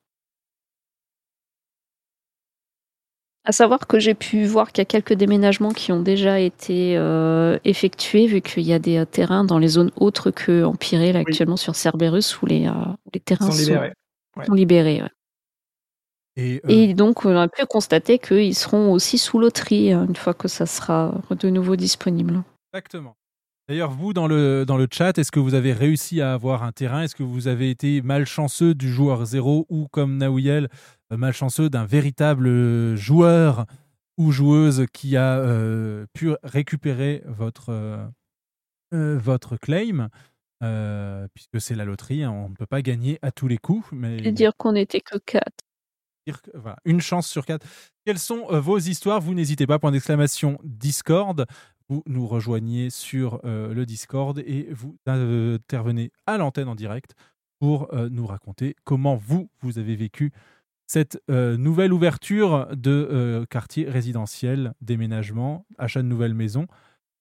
À 3.47 3.51
savoir 3.51 3.85
que 3.85 3.99
j'ai 3.99 4.15
pu 4.15 4.45
voir 4.45 4.71
qu'il 4.71 4.81
y 4.81 4.81
a 4.81 4.85
quelques 4.85 5.13
déménagements 5.13 5.71
qui 5.71 5.91
ont 5.91 6.01
déjà 6.01 6.39
été 6.39 6.97
euh, 6.97 7.59
effectués, 7.63 8.25
vu 8.25 8.41
qu'il 8.41 8.63
y 8.63 8.73
a 8.73 8.79
des 8.79 8.97
euh, 8.97 9.05
terrains 9.05 9.43
dans 9.43 9.59
les 9.59 9.67
zones 9.67 9.91
autres 9.97 10.31
que 10.31 10.63
Empiré, 10.63 11.13
là, 11.13 11.19
Oui. 11.19 11.25
actuellement 11.27 11.57
sur 11.57 11.75
Cerberus, 11.75 12.41
où 12.41 12.47
les, 12.47 12.67
euh, 12.67 12.71
les 13.13 13.19
terrains 13.19 13.45
Sont 13.45 13.51
sont, 13.51 13.59
libérés. 13.61 13.93
Ouais. 14.35 14.45
sont 14.45 14.53
libérés. 14.53 15.01
ouais. 15.03 15.09
Et, 16.37 16.59
euh, 16.65 16.69
Et 16.69 16.93
donc, 16.95 17.23
on 17.25 17.37
a 17.37 17.47
pu 17.47 17.65
constater 17.65 18.17
qu'ils 18.19 18.55
seront 18.55 18.91
aussi 18.91 19.17
sous 19.19 19.39
loterie 19.39 19.93
euh, 19.93 20.05
une 20.05 20.15
fois 20.15 20.33
que 20.33 20.47
ça 20.47 20.65
sera 20.65 21.13
de 21.29 21.49
nouveau 21.49 21.75
disponible. 21.75 22.43
Exactement. 22.73 23.15
D'ailleurs, 23.67 23.89
vous, 23.91 24.13
dans 24.13 24.27
le, 24.27 24.63
dans 24.65 24.77
le 24.77 24.87
chat, 24.91 25.17
est-ce 25.17 25.31
que 25.31 25.39
vous 25.39 25.55
avez 25.55 25.73
réussi 25.73 26.21
à 26.21 26.33
avoir 26.33 26.61
un 26.63 26.71
terrain? 26.71 27.01
Est-ce 27.01 27.15
que 27.15 27.23
vous 27.23 27.47
avez 27.47 27.71
été 27.71 28.01
malchanceux 28.03 28.75
du 28.75 28.91
joueur 28.93 29.25
zéro 29.25 29.65
ou, 29.69 29.87
comme 29.87 30.17
Naouyel, 30.17 30.69
euh, 31.11 31.17
malchanceux 31.17 31.69
d'un 31.69 31.85
véritable 31.85 32.45
euh, 32.47 32.95
joueur 32.95 33.65
ou 34.17 34.31
joueuse 34.31 34.85
qui 34.93 35.17
a 35.17 35.39
euh, 35.39 36.05
pu 36.13 36.35
récupérer 36.43 37.23
votre, 37.25 37.69
euh, 38.93 39.17
votre 39.17 39.57
claim? 39.57 40.09
Euh, 40.63 41.27
Puisque 41.33 41.59
c'est 41.59 41.75
la 41.75 41.85
loterie, 41.85 42.23
hein, 42.23 42.31
on 42.31 42.49
ne 42.49 42.55
peut 42.55 42.67
pas 42.67 42.83
gagner 42.83 43.17
à 43.23 43.31
tous 43.31 43.47
les 43.47 43.57
coups. 43.57 43.87
Mais 43.91 44.17
Et 44.19 44.31
dire 44.31 44.51
qu'on 44.57 44.73
n'était 44.73 45.01
que 45.01 45.17
quatre. 45.17 45.65
dire 46.27 46.39
que- 46.43 46.51
voilà, 46.55 46.77
une 46.85 47.01
chance 47.01 47.27
sur 47.27 47.45
quatre. 47.47 47.65
Quelles 48.05 48.19
sont 48.19 48.45
vos 48.59 48.77
histoires? 48.77 49.19
Vous 49.21 49.33
n'hésitez 49.33 49.65
pas, 49.65 49.79
point 49.79 49.91
d'exclamation 49.91 50.59
Discord. 50.63 51.45
Vous 51.89 52.01
nous 52.07 52.25
rejoignez 52.25 52.89
sur 52.89 53.41
euh, 53.45 53.73
le 53.73 53.85
Discord 53.85 54.39
et 54.39 54.67
vous 54.73 54.97
intervenez 55.05 56.11
à 56.25 56.37
l'antenne 56.37 56.67
en 56.67 56.75
direct 56.75 57.13
pour 57.59 57.93
euh, 57.93 58.09
nous 58.09 58.25
raconter 58.25 58.75
comment 58.83 59.15
vous, 59.15 59.49
vous 59.61 59.77
avez 59.77 59.95
vécu 59.95 60.31
cette 60.87 61.21
euh, 61.29 61.57
nouvelle 61.57 61.93
ouverture 61.93 62.67
de 62.75 63.45
quartier 63.49 63.89
résidentiel, 63.89 64.73
déménagement, 64.81 65.65
achat 65.77 66.01
de 66.01 66.07
nouvelles 66.07 66.33
maisons. 66.33 66.67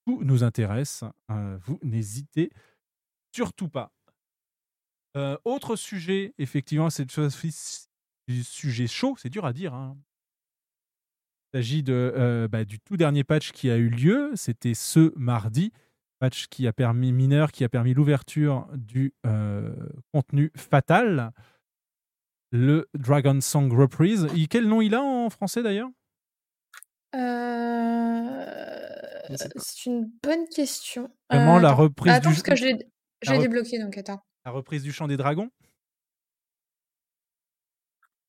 Tout 0.07 0.23
nous 0.23 0.45
intéresse. 0.45 1.05
Euh, 1.31 1.59
vous 1.65 1.79
n'hésitez 1.83 2.51
surtout 3.35 3.69
pas. 3.69 3.91
Autre 5.45 5.77
sujet, 5.77 6.35
effectivement, 6.39 6.91
c'est 6.91 7.07
du 8.27 8.43
sujet 8.43 8.87
chaud, 8.89 9.15
c'est 9.17 9.31
dur 9.31 9.45
à 9.47 9.53
dire. 9.53 9.73
hein. 9.73 9.97
Il 11.55 11.59
s'agit 11.59 11.83
de, 11.85 12.13
euh, 12.17 12.49
bah, 12.49 12.65
du 12.65 12.81
tout 12.81 12.97
dernier 12.97 13.23
patch 13.23 13.53
qui 13.53 13.71
a 13.71 13.77
eu 13.77 13.89
lieu, 13.89 14.33
c'était 14.35 14.75
ce 14.75 15.13
mardi, 15.17 15.71
patch 16.19 16.49
qui 16.49 16.67
a 16.67 16.73
permis 16.73 17.13
mineur, 17.13 17.53
qui 17.53 17.63
a 17.63 17.69
permis 17.69 17.95
l'ouverture 17.95 18.67
du 18.75 19.15
euh, 19.25 19.73
contenu 20.13 20.51
fatal. 20.57 21.31
le 22.51 22.89
Dragon 22.95 23.41
Song 23.41 23.73
Reprise. 23.73 24.27
Et 24.37 24.49
quel 24.49 24.67
nom 24.67 24.81
il 24.81 24.97
a 24.97 25.03
en 25.03 25.31
français 25.31 25.63
d'ailleurs? 25.63 25.91
Euh, 27.15 28.45
C'est 29.57 29.87
une 29.87 30.11
bonne 30.25 30.49
question. 30.49 31.05
Euh, 31.33 31.37
la 31.37 31.69
attends. 31.69 31.77
reprise 31.77 32.13
Attends, 32.13 32.31
du 32.31 32.35
parce 32.35 32.43
que 32.43 32.57
je 32.57 32.65
l'ai 32.65 32.73
rep- 33.27 33.41
débloqué, 33.41 33.79
donc 33.79 33.97
attends. 33.97 34.21
La 34.45 34.51
reprise 34.51 34.83
du 34.83 34.91
chant 34.93 35.07
des 35.07 35.17
dragons? 35.17 35.51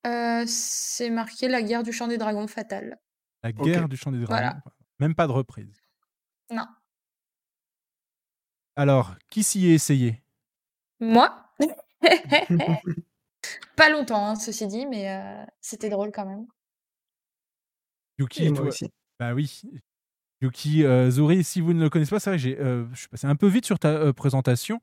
Euh, 0.05 0.43
c'est 0.45 1.09
marqué 1.09 1.47
La 1.47 1.63
guerre 1.63 1.81
du 1.81 1.91
chant 1.91 2.07
des 2.07 2.19
dragons 2.19 2.45
fatale. 2.47 2.99
La 3.45 3.51
guerre 3.51 3.87
du 3.87 3.95
chant 3.95 4.11
des 4.11 4.17
dragons. 4.23 4.33
Voilà. 4.41 4.63
Même 4.99 5.13
pas 5.13 5.27
de 5.27 5.31
reprise. 5.31 5.79
Non. 6.51 6.65
Alors, 8.75 9.15
qui 9.29 9.43
s'y 9.43 9.67
est 9.67 9.75
essayé? 9.75 10.23
Moi? 10.99 11.31
Pas 13.75 13.89
longtemps, 13.89 14.29
hein, 14.29 14.35
ceci 14.35 14.65
dit, 14.67 14.85
mais 14.87 15.09
euh, 15.09 15.45
c'était 15.61 15.89
drôle 15.89 16.11
quand 16.11 16.25
même. 16.25 16.47
Yuki, 18.17 18.45
Et 18.45 18.49
moi 18.49 18.59
toi- 18.59 18.67
aussi. 18.69 18.89
Bah 19.19 19.33
oui. 19.33 19.61
Yuki 20.41 20.83
euh, 20.83 21.11
Zori, 21.11 21.43
si 21.43 21.61
vous 21.61 21.73
ne 21.73 21.81
le 21.83 21.89
connaissez 21.89 22.09
pas, 22.09 22.19
c'est 22.19 22.31
vrai 22.31 22.37
que 22.37 22.43
j'ai, 22.43 22.59
euh, 22.59 22.85
je 22.93 22.99
suis 23.01 23.07
passé 23.07 23.27
un 23.27 23.35
peu 23.35 23.47
vite 23.47 23.65
sur 23.65 23.77
ta 23.77 23.89
euh, 23.89 24.13
présentation. 24.13 24.81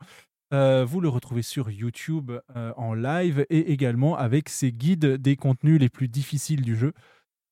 Euh, 0.52 0.84
vous 0.84 1.00
le 1.00 1.08
retrouvez 1.08 1.42
sur 1.42 1.70
YouTube 1.70 2.30
euh, 2.56 2.72
en 2.76 2.94
live 2.94 3.46
et 3.50 3.72
également 3.72 4.16
avec 4.16 4.48
ses 4.50 4.70
guides 4.70 5.06
des 5.16 5.34
contenus 5.36 5.80
les 5.80 5.88
plus 5.88 6.08
difficiles 6.08 6.62
du 6.62 6.76
jeu. 6.76 6.92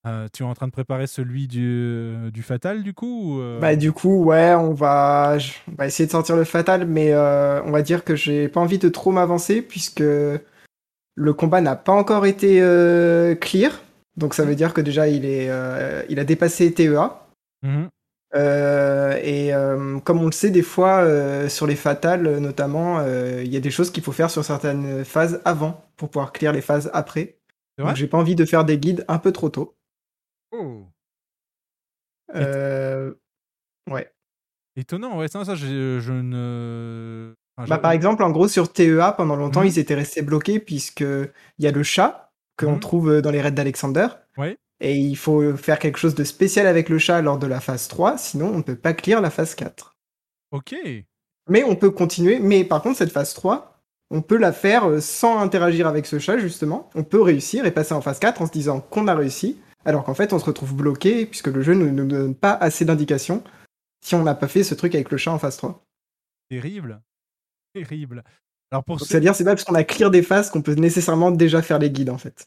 Euh, 0.07 0.29
tu 0.33 0.43
es 0.43 0.47
en 0.47 0.55
train 0.55 0.67
de 0.67 0.73
préparer 0.73 1.07
celui 1.07 1.47
du, 1.47 2.15
du 2.33 2.43
Fatal 2.43 2.83
du 2.83 2.95
coup 2.95 3.35
ou, 3.37 3.41
euh, 3.41 3.59
Bah 3.61 3.77
du 3.77 3.93
coup, 3.93 4.25
ouais, 4.25 4.55
on 4.55 4.73
va, 4.73 5.37
je- 5.39 5.53
on 5.71 5.75
va 5.75 5.87
essayer 5.87 6.07
de 6.07 6.11
sortir 6.11 6.37
le 6.37 6.45
fatal, 6.45 6.87
mais 6.87 7.13
euh, 7.13 7.63
on 7.65 7.71
va 7.71 7.83
dire 7.83 8.03
que 8.03 8.17
j'ai 8.17 8.49
pas 8.49 8.61
envie 8.61 8.79
de 8.79 8.89
trop 8.89 9.11
m'avancer 9.13 9.61
puisque 9.61 10.01
le 10.01 11.33
combat 11.35 11.61
n'a 11.61 11.77
pas 11.77 11.93
encore 11.93 12.25
été 12.27 12.61
euh, 12.63 13.35
clear. 13.35 13.81
Donc 14.17 14.35
ça 14.35 14.45
veut 14.45 14.55
dire 14.55 14.75
que 14.75 14.81
déjà 14.81 15.09
il 15.09 15.25
est, 15.25 15.49
euh, 15.51 16.03
il 16.09 16.19
a 16.19 16.25
dépassé 16.25 16.73
TEA. 16.73 17.27
Mhm. 17.63 17.89
Euh, 18.37 19.19
et 19.23 19.53
euh, 19.53 19.99
comme 20.01 20.21
on 20.23 20.27
le 20.27 20.33
sait, 20.33 20.51
des 20.51 20.63
fois 20.63 21.01
euh, 21.01 21.49
sur 21.49 21.67
les 21.67 21.75
fatales 21.77 22.27
euh, 22.27 22.41
notamment, 22.41 22.99
euh, 23.01 23.43
il 23.45 23.53
y 23.53 23.57
a 23.57 23.61
des 23.61 23.71
choses 23.73 23.91
qu'il 23.91 24.03
faut 24.05 24.13
faire 24.13 24.31
sur 24.31 24.45
certaines 24.45 25.05
phases 25.05 25.41
avant 25.45 25.85
pour 25.97 26.09
pouvoir 26.11 26.33
clear 26.33 26.53
les 26.53 26.61
phases 26.61 26.91
après. 26.95 27.37
Donc 27.79 27.97
j'ai 27.97 28.07
pas 28.07 28.19
envie 28.19 28.35
de 28.37 28.45
faire 28.45 28.65
des 28.65 28.79
guides 28.79 29.05
un 29.09 29.19
peu 29.19 29.33
trop 29.33 29.49
tôt. 29.49 29.75
Oh. 30.53 30.87
Euh, 32.35 33.15
Ouais. 33.91 34.11
Étonnant, 34.77 35.19
ouais, 35.19 35.29
ça, 35.29 35.45
ça 35.45 35.55
je, 35.57 35.99
je 36.01 36.13
ne. 36.13 37.35
enfin, 37.57 37.69
Bah, 37.69 37.77
je- 37.77 37.81
par 37.81 37.91
exemple, 37.93 38.23
en 38.23 38.31
gros, 38.31 38.47
sur 38.47 38.73
TEA, 38.73 39.13
pendant 39.17 39.35
longtemps, 39.37 39.61
Mhm. 39.63 39.67
ils 39.67 39.79
étaient 39.79 39.95
restés 39.97 40.23
bloqués 40.23 40.61
puisque 40.61 41.01
il 41.01 41.31
y 41.59 41.67
a 41.67 41.73
le 41.73 41.83
chat 41.83 42.33
qu'on 42.57 42.73
Mhm. 42.75 42.81
trouve 42.81 43.21
dans 43.21 43.31
les 43.31 43.41
raids 43.41 43.51
d'Alexander. 43.51 44.07
Ouais. 44.37 44.57
Et 44.81 44.95
il 44.97 45.17
faut 45.17 45.57
faire 45.57 45.79
quelque 45.79 45.99
chose 45.99 46.15
de 46.15 46.25
spécial 46.25 46.67
avec 46.67 46.89
le 46.89 46.99
chat 46.99 47.21
lors 47.21 47.39
de 47.39 47.47
la 47.47 47.61
phase 47.61 47.89
3, 47.89 48.17
sinon 48.17 48.49
on 48.49 48.59
ne 48.59 48.63
peut 48.63 48.77
pas 48.77 48.95
clear 48.95 49.21
la 49.21 49.31
phase 49.31 49.55
4. 49.55 49.97
Ok. 50.53 50.75
Mais 51.49 51.65
on 51.65 51.75
peut 51.75 51.91
continuer, 51.91 52.39
mais 52.39 52.65
par 52.65 52.81
contre, 52.81 52.97
cette 52.99 53.13
phase 53.13 53.35
3, 53.35 53.83
on 54.11 54.23
peut 54.23 54.37
la 54.39 54.53
faire 54.53 54.85
euh, 54.89 55.01
sans 55.01 55.39
interagir 55.41 55.87
avec 55.89 56.07
ce 56.07 56.19
chat, 56.19 56.39
justement. 56.39 56.89
On 56.95 57.03
peut 57.05 57.21
réussir 57.21 57.67
et 57.67 57.71
passer 57.73 57.93
en 57.93 58.01
phase 58.01 58.21
4 58.21 58.41
en 58.41 58.47
se 58.47 58.53
disant 58.53 58.81
qu'on 58.81 59.09
a 59.09 59.15
réussi, 59.15 59.61
alors 59.85 60.05
qu'en 60.05 60.15
fait, 60.15 60.33
on 60.33 60.39
se 60.39 60.45
retrouve 60.45 60.75
bloqué 60.75 61.27
puisque 61.27 61.49
le 61.49 61.63
jeu 61.63 61.75
ne 61.75 61.91
nous 61.91 62.07
donne 62.07 62.35
pas 62.35 62.53
assez 62.55 62.85
d'indications 62.85 63.43
si 64.05 64.15
on 64.15 64.23
n'a 64.23 64.35
pas 64.35 64.49
fait 64.49 64.65
ce 64.65 64.75
truc 64.75 64.95
avec 64.95 65.11
le 65.11 65.19
chat 65.19 65.33
en 65.33 65.39
phase 65.39 65.57
3. 65.59 65.85
Terrible. 66.49 67.01
Terrible. 67.75 68.25
Alors 68.71 68.85
pour 68.85 69.01
C'est-à-dire, 69.01 69.35
c'est 69.35 69.45
pas 69.45 69.55
parce 69.55 69.65
qu'on 69.65 69.75
a 69.75 69.85
clear 69.85 70.11
des 70.11 70.23
phases 70.23 70.51
qu'on 70.51 70.63
peut 70.63 70.75
nécessairement 70.75 71.31
déjà 71.31 71.63
faire 71.63 71.79
les 71.79 71.91
guides, 71.91 72.11
en 72.11 72.19
fait. 72.19 72.47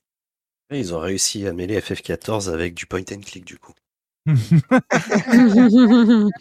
Et 0.72 0.80
Ils 0.80 0.94
ont 0.94 1.00
réussi 1.00 1.48
à 1.48 1.54
mêler 1.54 1.80
FF14 1.80 2.52
avec 2.52 2.74
du 2.74 2.86
point 2.86 3.02
and 3.12 3.22
click 3.22 3.46
du 3.46 3.58
coup. 3.58 3.74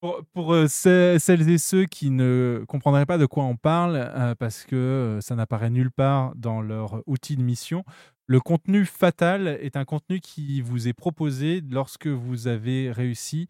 Pour, 0.00 0.20
pour, 0.32 0.52
euh, 0.52 0.66
ce- 0.66 1.16
celles 1.20 1.48
et 1.48 1.58
ceux 1.58 1.84
qui 1.86 2.10
ne 2.10 2.64
comprendraient 2.66 3.06
pas 3.06 3.18
de 3.18 3.26
quoi 3.26 3.44
on 3.44 3.56
parle, 3.56 3.94
euh, 3.94 4.34
parce 4.34 4.64
que 4.64 4.74
euh, 4.74 5.20
ça 5.20 5.36
n'apparaît 5.36 5.70
nulle 5.70 5.92
part 5.92 6.34
dans 6.34 6.60
leur 6.60 7.02
outil 7.06 7.36
de 7.36 7.42
mission, 7.42 7.84
le 8.26 8.40
contenu 8.40 8.84
fatal 8.84 9.48
est 9.48 9.76
un 9.76 9.84
contenu 9.84 10.20
qui 10.20 10.60
vous 10.60 10.88
est 10.88 10.92
proposé 10.92 11.60
lorsque 11.60 12.06
vous 12.06 12.46
avez 12.46 12.90
réussi 12.90 13.48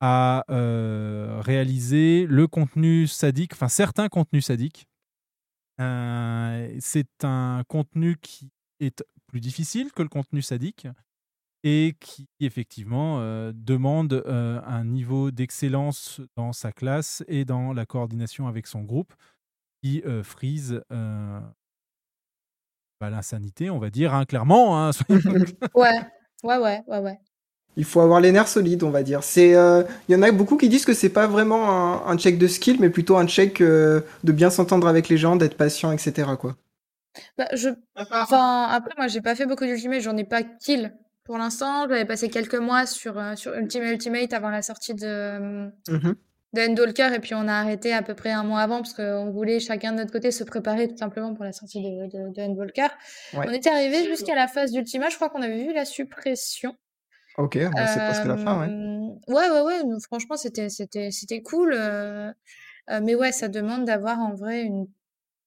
à 0.00 0.44
euh, 0.50 1.40
réaliser 1.40 2.26
le 2.26 2.46
contenu 2.46 3.06
sadique, 3.06 3.54
enfin 3.54 3.68
certains 3.68 4.08
contenus 4.08 4.46
sadiques. 4.46 4.86
Euh, 5.80 6.76
c'est 6.80 7.24
un 7.24 7.62
contenu 7.68 8.16
qui 8.16 8.50
est 8.80 9.04
plus 9.26 9.40
difficile 9.40 9.92
que 9.92 10.02
le 10.02 10.08
contenu 10.08 10.42
sadique 10.42 10.86
et 11.64 11.96
qui 12.00 12.28
effectivement 12.40 13.18
euh, 13.20 13.52
demande 13.54 14.22
un 14.26 14.84
niveau 14.84 15.30
d'excellence 15.30 16.20
dans 16.36 16.52
sa 16.52 16.72
classe 16.72 17.24
et 17.26 17.44
dans 17.44 17.72
la 17.72 17.86
coordination 17.86 18.46
avec 18.46 18.66
son 18.66 18.82
groupe 18.82 19.14
qui 19.82 20.02
frise 20.22 20.82
bah, 23.00 23.10
l'insanité, 23.10 23.70
on 23.70 23.78
va 23.78 23.90
dire, 23.90 24.14
hein, 24.14 24.24
clairement. 24.24 24.78
hein, 24.86 24.90
soyons- 24.92 25.20
Ouais, 25.74 25.90
ouais, 26.44 26.56
ouais, 26.58 26.82
ouais, 26.86 26.98
ouais. 26.98 27.18
Il 27.78 27.84
faut 27.84 28.00
avoir 28.00 28.20
les 28.20 28.32
nerfs 28.32 28.48
solides, 28.48 28.82
on 28.84 28.90
va 28.90 29.02
dire. 29.02 29.22
C'est, 29.22 29.54
euh, 29.54 29.82
il 30.08 30.12
y 30.12 30.18
en 30.18 30.22
a 30.22 30.32
beaucoup 30.32 30.56
qui 30.56 30.70
disent 30.70 30.86
que 30.86 30.94
c'est 30.94 31.10
pas 31.10 31.26
vraiment 31.26 31.68
un, 31.70 32.10
un 32.10 32.16
check 32.16 32.38
de 32.38 32.46
skill, 32.46 32.78
mais 32.80 32.88
plutôt 32.88 33.18
un 33.18 33.26
check 33.26 33.60
euh, 33.60 34.00
de 34.24 34.32
bien 34.32 34.48
s'entendre 34.48 34.88
avec 34.88 35.10
les 35.10 35.18
gens, 35.18 35.36
d'être 35.36 35.58
patient, 35.58 35.92
etc. 35.92 36.30
Quoi. 36.40 36.56
Bah, 37.36 37.48
je... 37.54 37.68
Enfin, 38.10 38.64
après, 38.70 38.94
moi, 38.96 39.08
j'ai 39.08 39.20
pas 39.20 39.34
fait 39.34 39.44
beaucoup 39.44 39.64
d'Ultimate, 39.66 40.00
j'en 40.00 40.16
ai 40.16 40.24
pas 40.24 40.42
kill 40.42 40.94
pour 41.24 41.36
l'instant. 41.36 41.86
J'avais 41.88 42.06
passé 42.06 42.30
quelques 42.30 42.54
mois 42.54 42.86
sur, 42.86 43.18
euh, 43.18 43.36
sur 43.36 43.52
Ultimate 43.54 43.90
Ultimate 43.90 44.32
avant 44.32 44.48
la 44.50 44.62
sortie 44.62 44.94
de, 44.94 45.66
Mhm. 45.90 46.14
De 46.56 46.70
Endwalker, 46.70 47.12
et 47.14 47.20
puis 47.20 47.34
on 47.34 47.46
a 47.46 47.52
arrêté 47.54 47.92
à 47.92 48.02
peu 48.02 48.14
près 48.14 48.30
un 48.32 48.42
mois 48.42 48.60
avant 48.60 48.78
parce 48.78 48.92
qu'on 48.94 49.30
voulait 49.30 49.60
chacun 49.60 49.92
de 49.92 49.98
notre 49.98 50.10
côté 50.12 50.30
se 50.32 50.42
préparer 50.44 50.88
tout 50.88 50.96
simplement 50.96 51.34
pour 51.34 51.44
la 51.44 51.52
sortie 51.52 51.80
de, 51.82 52.06
de, 52.06 52.32
de. 52.34 52.62
Ouais. 52.72 53.46
On 53.48 53.52
était 53.52 53.70
arrivé 53.70 54.04
jusqu'à 54.04 54.34
la 54.34 54.48
phase 54.48 54.72
d'Ultima, 54.72 55.08
je 55.08 55.16
crois 55.16 55.28
qu'on 55.30 55.42
avait 55.42 55.62
vu 55.64 55.72
la 55.72 55.84
suppression. 55.84 56.74
Ok, 57.38 57.52
c'est 57.54 57.70
presque 57.70 58.24
la 58.24 58.36
fin, 58.38 58.60
ouais. 58.60 58.68
Euh, 58.68 58.96
Ouais, 59.28 59.50
ouais, 59.50 59.60
ouais. 59.60 59.82
donc 59.84 60.00
franchement, 60.02 60.36
c'était, 60.36 60.68
c'était, 60.68 61.10
c'était 61.10 61.42
cool. 61.42 61.72
euh, 61.74 62.32
euh, 62.90 63.00
mais 63.02 63.14
ouais, 63.14 63.32
ça 63.32 63.48
demande 63.48 63.84
d'avoir 63.84 64.18
en 64.20 64.34
vrai 64.34 64.62
une, 64.62 64.86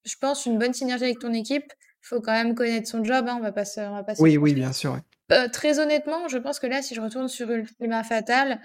je 0.05 0.15
pense, 0.21 0.45
une 0.45 0.57
bonne 0.59 0.73
synergie 0.73 1.05
avec 1.05 1.19
ton 1.19 1.33
équipe. 1.33 1.65
Il 2.03 2.07
faut 2.07 2.21
quand 2.21 2.31
même 2.31 2.55
connaître 2.55 2.87
son 2.87 3.03
job. 3.03 3.27
Hein, 3.27 3.35
on 3.39 3.41
va 3.43 3.51
pas 3.51 3.65
se, 3.65 3.79
on 3.81 3.95
va 3.95 4.03
pas 4.03 4.15
se 4.15 4.21
Oui, 4.21 4.37
oui, 4.37 4.53
bien 4.53 4.71
sûr. 4.71 4.93
ouais. 4.93 4.99
Euh, 5.31 5.47
très 5.47 5.79
honnêtement, 5.79 6.27
je 6.27 6.37
pense 6.37 6.59
que 6.59 6.67
là, 6.67 6.81
si 6.81 6.95
je 6.95 7.01
retourne 7.01 7.27
sur 7.27 7.49
Ultima 7.51 8.03
Fatal, 8.03 8.59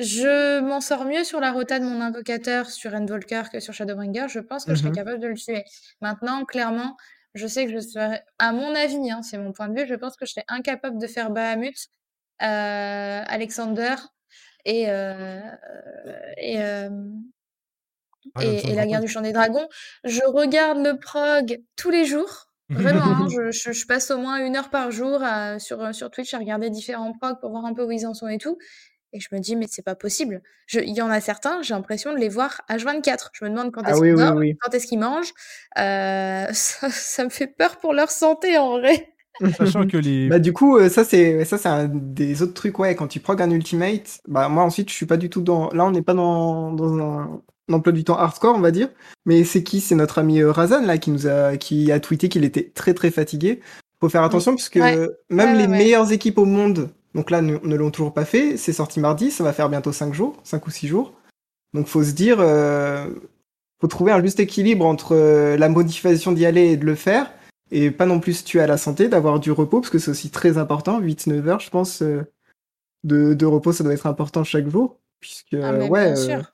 je 0.00 0.60
m'en 0.60 0.80
sors 0.80 1.04
mieux 1.04 1.24
sur 1.24 1.40
la 1.40 1.52
rota 1.52 1.78
de 1.78 1.84
mon 1.84 2.00
invocateur 2.00 2.70
sur 2.70 2.94
Endwalker 2.94 3.42
que 3.52 3.60
sur 3.60 3.72
Shadowbringer. 3.74 4.26
Je 4.28 4.40
pense 4.40 4.64
que 4.64 4.74
je 4.74 4.78
serais 4.80 4.90
Mhm. 4.90 4.94
capable 4.96 5.20
de 5.20 5.28
le 5.28 5.34
tuer. 5.36 5.64
Maintenant, 6.00 6.44
clairement, 6.44 6.96
je 7.34 7.46
sais 7.46 7.66
que 7.66 7.72
je 7.72 7.78
serais, 7.80 8.24
à 8.38 8.52
mon 8.52 8.74
avis, 8.74 9.10
hein, 9.10 9.22
c'est 9.22 9.38
mon 9.38 9.52
point 9.52 9.68
de 9.68 9.78
vue, 9.80 9.86
je 9.86 9.94
pense 9.94 10.16
que 10.16 10.26
je 10.26 10.32
serais 10.32 10.44
incapable 10.48 10.98
de 10.98 11.06
faire 11.06 11.30
Bahamut, 11.30 11.76
euh, 12.42 13.22
Alexander 13.26 13.94
et, 14.64 14.88
euh, 14.90 15.40
et, 16.38 16.60
euh, 16.62 16.88
Ah, 18.34 18.44
et, 18.44 18.48
Alexander 18.48 18.72
et 18.72 18.76
la 18.76 18.86
guerre 18.86 19.00
du 19.00 19.08
chant 19.08 19.20
des 19.22 19.32
dragons. 19.32 19.66
Je 20.04 20.20
regarde 20.26 20.78
le 20.84 20.98
prog 20.98 21.60
tous 21.76 21.90
les 21.90 22.04
jours. 22.04 22.46
Vraiment, 22.68 23.02
hein, 23.02 23.26
je, 23.34 23.50
je- 23.50 23.72
je 23.72 23.86
passe 23.86 24.10
au 24.10 24.18
moins 24.18 24.44
une 24.44 24.56
heure 24.56 24.70
par 24.70 24.90
jour 24.92 25.22
à- 25.22 25.58
sur, 25.58 25.92
sur 25.94 26.10
Twitch 26.10 26.32
à 26.34 26.38
regarder 26.38 26.70
différents 26.70 27.12
progs 27.12 27.40
pour 27.40 27.50
voir 27.50 27.64
un 27.64 27.74
peu 27.74 27.82
où 27.84 27.90
ils 27.90 28.06
en 28.06 28.14
sont 28.14 28.28
et 28.28 28.38
tout. 28.38 28.58
Et 29.12 29.20
je 29.20 29.28
me 29.32 29.40
dis, 29.40 29.56
mais 29.56 29.66
c'est 29.68 29.82
pas 29.84 29.94
possible. 29.96 30.40
Il 30.72 30.94
y 30.94 31.02
en 31.02 31.10
a 31.10 31.20
certains, 31.20 31.62
j'ai 31.62 31.74
l'impression 31.74 32.12
de 32.12 32.18
les 32.18 32.28
voir 32.28 32.60
H24. 32.68 33.30
Je 33.32 33.44
me 33.44 33.50
demande 33.50 33.72
quand 33.72 33.82
Ah 33.84 33.90
est-ce 33.90 34.00
qu'ils 34.00 34.14
oui, 34.14 34.20
dorment, 34.20 34.38
oui. 34.38 34.56
quand 34.60 34.72
est-ce 34.72 34.86
qu'ils 34.86 35.00
mangent. 35.00 35.32
Euh, 35.78 36.46
ça, 36.52 36.90
ça 36.90 37.24
me 37.24 37.30
fait 37.30 37.48
peur 37.48 37.78
pour 37.78 37.92
leur 37.92 38.10
santé 38.10 38.56
en 38.58 38.78
vrai. 38.78 39.08
Sachant 39.56 39.86
que 39.86 39.96
les. 39.96 40.28
Bah 40.28 40.38
du 40.38 40.52
coup, 40.52 40.76
euh, 40.76 40.88
ça 40.90 41.02
c'est 41.04 41.44
ça 41.46 41.56
c'est 41.56 41.68
un 41.68 41.88
des 41.88 42.42
autres 42.42 42.52
trucs 42.52 42.78
ouais 42.78 42.94
quand 42.94 43.06
tu 43.06 43.20
prog 43.20 43.40
un 43.40 43.50
ultimate, 43.50 44.20
bah 44.28 44.48
moi 44.50 44.64
ensuite 44.64 44.90
je 44.90 44.94
suis 44.94 45.06
pas 45.06 45.16
du 45.16 45.30
tout 45.30 45.40
dans 45.40 45.70
là 45.70 45.86
on 45.86 45.92
n'est 45.92 46.02
pas 46.02 46.12
dans 46.12 46.72
dans 46.72 46.98
un, 46.98 47.40
emploi 47.72 47.92
du 47.92 48.04
temps 48.04 48.18
hardcore 48.18 48.54
on 48.56 48.60
va 48.60 48.70
dire, 48.70 48.90
mais 49.24 49.44
c'est 49.44 49.62
qui? 49.62 49.80
C'est 49.80 49.94
notre 49.94 50.18
ami 50.18 50.40
euh, 50.40 50.52
Razan 50.52 50.82
là 50.84 50.98
qui 50.98 51.10
nous 51.10 51.26
a 51.26 51.56
qui 51.56 51.90
a 51.90 52.00
tweeté 52.00 52.28
qu'il 52.28 52.44
était 52.44 52.70
très 52.74 52.92
très 52.92 53.10
fatigué. 53.10 53.60
Faut 54.00 54.10
faire 54.10 54.24
attention 54.24 54.54
puisque 54.54 54.76
Ouais. 54.76 55.08
même 55.30 55.52
Ouais, 55.52 55.56
les 55.56 55.62
ouais. 55.62 55.68
meilleures 55.68 56.12
équipes 56.12 56.36
au 56.38 56.44
monde, 56.44 56.90
donc 57.14 57.30
là 57.30 57.42
ne, 57.42 57.58
ne 57.58 57.76
l'ont 57.76 57.90
toujours 57.90 58.14
pas 58.14 58.24
fait, 58.24 58.56
c'est 58.56 58.72
sorti 58.72 59.00
mardi, 59.00 59.30
ça 59.30 59.44
va 59.44 59.52
faire 59.52 59.68
bientôt 59.68 59.92
5 59.92 60.14
jours, 60.14 60.36
5 60.44 60.66
ou 60.66 60.70
6 60.70 60.88
jours. 60.88 61.12
Donc 61.74 61.86
faut 61.86 62.02
se 62.02 62.12
dire 62.12 62.38
euh, 62.40 63.06
faut 63.80 63.88
trouver 63.88 64.12
un 64.12 64.22
juste 64.22 64.40
équilibre 64.40 64.84
entre 64.86 65.14
euh, 65.14 65.56
la 65.56 65.68
motivation 65.68 66.32
d'y 66.32 66.46
aller 66.46 66.72
et 66.72 66.76
de 66.76 66.84
le 66.84 66.94
faire 66.94 67.32
et 67.72 67.90
pas 67.92 68.06
non 68.06 68.18
plus 68.18 68.34
se 68.34 68.44
tuer 68.44 68.60
à 68.60 68.66
la 68.66 68.76
santé, 68.76 69.08
d'avoir 69.08 69.38
du 69.38 69.52
repos, 69.52 69.80
parce 69.80 69.90
que 69.90 70.00
c'est 70.00 70.10
aussi 70.10 70.30
très 70.30 70.58
important, 70.58 71.00
8-9 71.00 71.46
heures, 71.46 71.60
je 71.60 71.70
pense, 71.70 72.02
euh, 72.02 72.24
de, 73.04 73.32
de 73.32 73.46
repos, 73.46 73.72
ça 73.72 73.84
doit 73.84 73.92
être 73.94 74.08
important 74.08 74.42
chaque 74.42 74.68
jour, 74.68 74.98
puisque, 75.20 75.54
Ah, 75.54 75.74
ouais, 75.76 75.86
bien 75.86 76.12
euh, 76.12 76.16
sûr. 76.16 76.52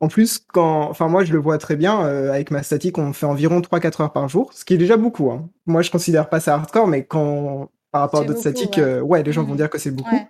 En 0.00 0.08
plus, 0.08 0.40
quand, 0.52 0.88
enfin 0.90 1.06
moi 1.08 1.24
je 1.24 1.32
le 1.32 1.38
vois 1.38 1.58
très 1.58 1.76
bien, 1.76 2.00
avec 2.00 2.50
ma 2.50 2.64
statique, 2.64 2.98
on 2.98 3.12
fait 3.12 3.26
environ 3.26 3.60
3-4 3.60 4.02
heures 4.02 4.12
par 4.12 4.28
jour, 4.28 4.52
ce 4.52 4.64
qui 4.64 4.74
est 4.74 4.78
déjà 4.78 4.96
beaucoup. 4.96 5.30
hein. 5.30 5.48
Moi 5.66 5.82
je 5.82 5.90
considère 5.90 6.28
pas 6.28 6.40
ça 6.40 6.54
hardcore, 6.54 6.86
mais 6.88 7.04
quand 7.04 7.70
par 7.90 8.02
rapport 8.02 8.20
à 8.20 8.24
d'autres 8.24 8.40
statiques, 8.40 8.76
ouais. 8.76 8.82
euh, 8.82 9.00
ouais, 9.00 9.22
les 9.22 9.32
gens 9.32 9.42
vont 9.44 9.52
Mhm. 9.52 9.56
dire 9.56 9.70
que 9.70 9.78
c'est 9.78 9.90
beaucoup. 9.90 10.14
Ouais. 10.14 10.26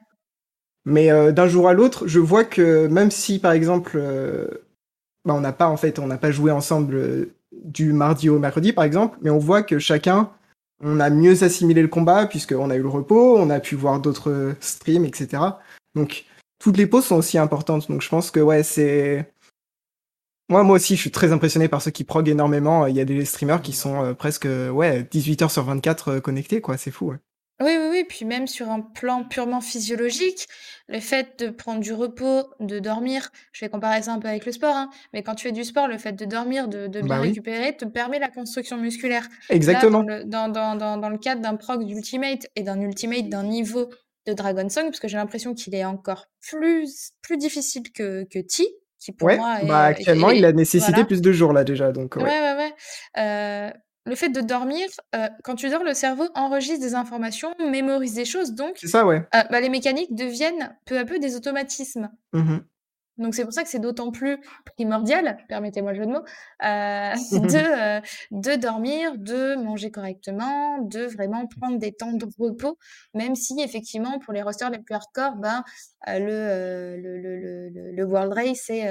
Mais 0.85 1.11
euh, 1.11 1.33
d'un 1.33 1.49
jour 1.49 1.69
à 1.69 1.73
l'autre, 1.75 2.07
je 2.07 2.19
vois 2.21 2.45
que 2.45 2.87
même 2.87 3.11
si 3.11 3.39
par 3.39 3.53
exemple, 3.53 3.93
euh, 3.97 4.47
bah, 5.25 5.35
on 5.35 5.41
n'a 5.41 5.53
pas 5.53 5.69
en 5.69 5.77
fait, 5.77 5.99
on 5.99 6.07
n'a 6.07 6.19
pas 6.19 6.31
joué 6.31 6.51
ensemble 6.51 7.29
du 7.53 7.93
mardi 7.93 8.29
au 8.29 8.39
mercredi 8.39 8.73
par 8.73 8.85
exemple, 8.85 9.19
mais 9.21 9.31
on 9.31 9.39
voit 9.39 9.63
que 9.63 9.79
chacun, 9.79 10.31
on 10.83 11.01
a 11.01 11.11
mieux 11.11 11.43
assimilé 11.43 11.83
le 11.83 11.89
combat 11.89 12.27
puisqu'on 12.27 12.71
a 12.71 12.77
eu 12.77 12.83
le 12.83 12.89
repos, 12.89 13.37
on 13.37 13.51
a 13.51 13.61
pu 13.61 13.75
voir 13.75 14.01
d'autres 14.01 14.55
streams, 14.61 15.05
etc. 15.05 15.43
Donc 15.95 16.25
toutes 16.61 16.77
les 16.77 16.87
pauses 16.87 17.05
sont 17.07 17.17
aussi 17.17 17.37
importantes. 17.39 17.91
Donc 17.91 18.01
je 18.03 18.09
pense 18.09 18.31
que 18.31 18.41
ouais, 18.41 18.63
c'est 18.63 19.31
moi, 20.51 20.63
moi 20.63 20.77
aussi, 20.77 20.97
je 20.97 21.01
suis 21.03 21.11
très 21.11 21.33
impressionné 21.33 21.69
par 21.69 21.83
ceux 21.83 21.91
qui 21.91 22.05
prog 22.05 22.27
énormément. 22.29 22.87
Il 22.87 22.97
y 22.97 23.01
a 23.01 23.05
des 23.05 23.25
streamers 23.27 23.61
qui 23.61 23.73
sont 23.75 24.03
euh, 24.03 24.15
presque 24.15 24.47
ouais 24.73 25.07
18 25.11 25.43
heures 25.43 25.51
sur 25.51 25.65
24 25.65 26.09
euh, 26.09 26.21
connectés, 26.21 26.63
quoi. 26.63 26.79
C'est 26.79 26.91
fou. 26.91 27.11
Ouais. 27.11 27.17
Oui, 27.61 27.73
oui, 27.79 27.89
oui. 27.91 28.05
Puis 28.09 28.25
même 28.25 28.47
sur 28.47 28.71
un 28.71 28.81
plan 28.81 29.25
purement 29.25 29.61
physiologique, 29.61 30.47
le 30.87 31.01
fait 31.01 31.39
de 31.41 31.51
prendre 31.51 31.81
du 31.81 31.93
repos, 31.93 32.45
de 32.61 32.79
dormir, 32.79 33.31
je 33.53 33.65
vais 33.65 33.69
comparer 33.69 34.03
ça 34.03 34.13
un 34.13 34.19
peu 34.21 34.29
avec 34.29 34.47
le 34.47 34.53
sport, 34.53 34.77
hein, 34.77 34.91
mais 35.13 35.23
quand 35.23 35.35
tu 35.35 35.49
fais 35.49 35.53
du 35.53 35.65
sport, 35.65 35.89
le 35.89 35.99
fait 35.99 36.13
de 36.13 36.25
dormir, 36.25 36.69
de, 36.69 36.87
de 36.87 37.01
bien 37.01 37.17
Bah 37.17 37.21
oui. 37.21 37.29
récupérer, 37.29 37.77
te 37.77 37.85
permet 37.85 38.19
la 38.19 38.29
construction 38.29 38.77
musculaire. 38.77 39.27
Exactement. 39.51 40.03
Là, 40.03 40.23
dans 40.25 40.49
le, 40.49 40.49
dans, 40.49 40.49
dans, 40.49 40.77
dans, 40.77 40.97
dans 40.99 41.09
le 41.09 41.19
cadre 41.19 41.41
d'un 41.43 41.57
prog 41.57 41.85
d'Ultimate 41.85 42.47
et 42.57 42.63
d'un 42.63 42.81
Ultimate 42.81 43.29
d'un 43.29 43.43
niveau 43.45 43.91
de 44.27 44.33
Dragon 44.35 44.69
Song, 44.69 44.85
parce 44.85 45.01
que 45.01 45.09
j'ai 45.09 45.17
l'impression 45.17 45.55
qu'il 45.55 45.75
est 45.75 45.85
encore 45.85 46.27
plus, 46.41 47.13
plus 47.23 47.39
difficile 47.39 47.91
que, 47.93 48.25
que 48.25 48.39
T, 48.39 48.67
qui 49.01 49.13
pour 49.13 49.27
Ouais. 49.27 49.37
moi 49.37 49.63
est... 49.63 49.67
Bah 49.67 49.85
actuellement, 49.85 50.31
est- 50.31 50.39
il 50.39 50.45
a 50.45 50.53
nécessité 50.53 50.93
voilà. 50.93 51.07
plus 51.07 51.23
de 51.23 51.33
jours 51.33 51.53
là 51.53 51.65
déjà, 51.65 51.93
donc 51.93 52.17
ouais. 52.17 52.23
Ouais, 52.25 52.29
ouais, 52.41 52.57
ouais. 52.57 52.75
Euh, 53.19 53.71
le 54.05 54.15
fait 54.15 54.31
de 54.31 54.41
dormir, 54.41 54.87
euh, 55.15 55.29
quand 55.45 55.55
tu 55.55 55.69
dors, 55.69 55.85
le 55.85 55.95
cerveau 55.95 56.29
enregistre 56.35 56.81
des 56.81 56.95
informations, 56.95 57.55
mémorise 57.59 58.15
des 58.15 58.25
choses, 58.25 58.53
donc 58.55 58.73
C'est 58.77 58.89
ça, 58.89 59.07
ouais. 59.07 59.27
euh, 59.35 59.43
bah, 59.51 59.61
les 59.61 59.69
mécaniques 59.69 60.15
deviennent 60.15 60.77
peu 60.87 60.99
à 60.99 61.05
peu 61.05 61.19
des 61.19 61.37
automatismes. 61.37 62.11
Mhm. 62.33 62.65
Donc 63.19 63.35
c'est 63.35 63.45
pour 63.45 63.53
ça 63.53 63.63
que 63.63 63.69
c'est 63.69 63.79
d'autant 63.81 64.11
plus 64.11 64.39
primordial, 64.77 65.39
permettez-moi 65.49 65.93
le 65.93 65.99
jeu 65.99 66.07
de 66.07 66.13
mots, 66.13 66.19
euh, 66.65 67.15
de, 67.49 67.99
euh, 67.99 68.01
de 68.31 68.57
dormir, 68.57 69.19
de 69.19 69.57
manger 69.57 69.91
correctement, 69.91 70.79
de 70.79 71.05
vraiment 71.05 71.47
prendre 71.47 71.79
des 71.79 71.93
temps 71.93 72.13
de 72.13 72.27
repos, 72.39 72.79
même 73.15 73.35
si 73.35 73.61
effectivement 73.61 74.19
pour 74.21 74.33
les 74.33 74.43
rosters 74.43 74.71
les 74.71 74.79
plus 74.79 74.95
hardcore, 74.95 75.37
ben, 75.37 75.65
euh, 76.09 76.97
le, 76.97 77.19
le, 77.19 77.71
le, 77.71 77.93
le, 77.93 78.05
World 78.05 78.33
Race 78.33 78.71
est, 78.71 78.87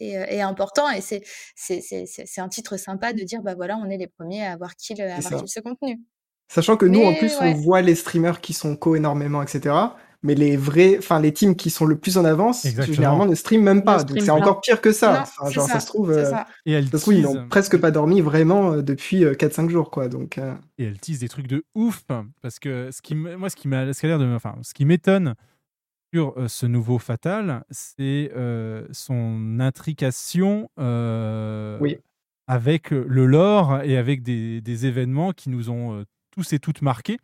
est, 0.00 0.06
est 0.08 0.40
important 0.40 0.88
et 0.90 1.00
c'est 1.00 1.22
c'est 1.56 1.80
c'est- 1.80 2.06
c'est- 2.06 2.40
un 2.40 2.48
titre 2.48 2.76
sympa 2.76 3.12
de 3.12 3.22
dire 3.22 3.42
bah 3.42 3.54
voilà 3.54 3.76
on 3.76 3.90
est 3.90 3.96
les 3.96 4.06
premiers 4.06 4.44
à 4.46 4.52
avoir 4.52 4.74
kill, 4.76 5.00
à 5.02 5.16
avoir 5.16 5.40
kill 5.40 5.48
ce 5.48 5.60
contenu. 5.60 6.00
Sachant 6.48 6.76
que 6.76 6.86
nous, 6.86 7.02
en 7.02 7.14
plus, 7.14 7.38
ouais. 7.40 7.48
on 7.48 7.52
voit 7.54 7.80
les 7.80 7.94
streamers 7.94 8.40
qui 8.40 8.52
sont 8.52 8.76
co 8.76 8.94
énormément, 8.96 9.42
etc. 9.42 9.74
Mais 10.24 10.34
les 10.34 10.56
vrais, 10.56 10.96
enfin 10.98 11.20
les 11.20 11.32
teams 11.32 11.54
qui 11.54 11.70
sont 11.70 11.84
le 11.84 11.96
plus 11.96 12.16
en 12.18 12.24
avance, 12.24 12.64
Exactement. 12.64 12.94
généralement 12.96 13.26
ne 13.26 13.34
streament 13.34 13.62
même 13.62 13.84
pas. 13.84 13.98
Donc 13.98 14.08
stream 14.18 14.24
c'est 14.24 14.30
encore 14.30 14.60
pire 14.62 14.80
que 14.80 14.90
ça. 14.90 15.12
Non, 15.12 15.20
Enfin, 15.20 15.44
c'est 15.46 15.52
genre 15.52 15.66
ça, 15.66 15.72
ça, 15.74 15.80
se 15.80 15.86
trouve, 15.86 16.10
euh, 16.10 16.24
ça. 16.30 16.46
Et 16.66 16.72
elle 16.72 16.88
ça 16.88 16.96
se 16.98 17.02
trouve, 17.02 17.14
ils 17.14 17.22
n'ont 17.22 17.46
presque 17.48 17.78
pas 17.78 17.90
dormi 17.90 18.20
vraiment 18.22 18.72
euh, 18.72 18.82
depuis 18.82 19.24
euh, 19.24 19.34
4-5 19.34 19.68
jours, 19.68 19.90
quoi. 19.90 20.08
Donc 20.08 20.38
euh, 20.38 20.54
et 20.78 20.84
elle 20.84 20.98
tease 20.98 21.18
des 21.20 21.28
trucs 21.28 21.46
de 21.46 21.62
ouf 21.74 22.04
parce 22.42 22.58
que 22.58 22.90
ce 22.90 23.00
qui 23.02 23.14
moi 23.14 23.48
ce 23.50 23.56
qui 23.56 23.68
m'a 23.68 23.92
ce 23.92 24.00
qui 24.00 24.06
a 24.06 24.08
l'air 24.08 24.18
de 24.18 24.34
enfin 24.34 24.56
ce 24.62 24.72
qui 24.74 24.84
m'étonne 24.86 25.34
sur 26.14 26.32
euh, 26.38 26.48
ce 26.48 26.64
nouveau 26.66 26.98
Fatal 26.98 27.64
c'est 27.70 28.30
euh, 28.34 28.86
son 28.92 29.58
intrication 29.60 30.70
euh, 30.78 31.76
Oui. 31.80 31.98
avec 32.46 32.92
euh, 32.92 33.04
le 33.08 33.26
lore 33.26 33.80
et 33.82 33.96
avec 33.98 34.22
des, 34.22 34.60
des 34.60 34.86
événements 34.86 35.32
qui 35.32 35.50
nous 35.50 35.70
ont 35.70 35.92
euh, 36.00 36.04
tous 36.30 36.52
et 36.52 36.58
toutes 36.58 36.82
marqués 36.82 37.18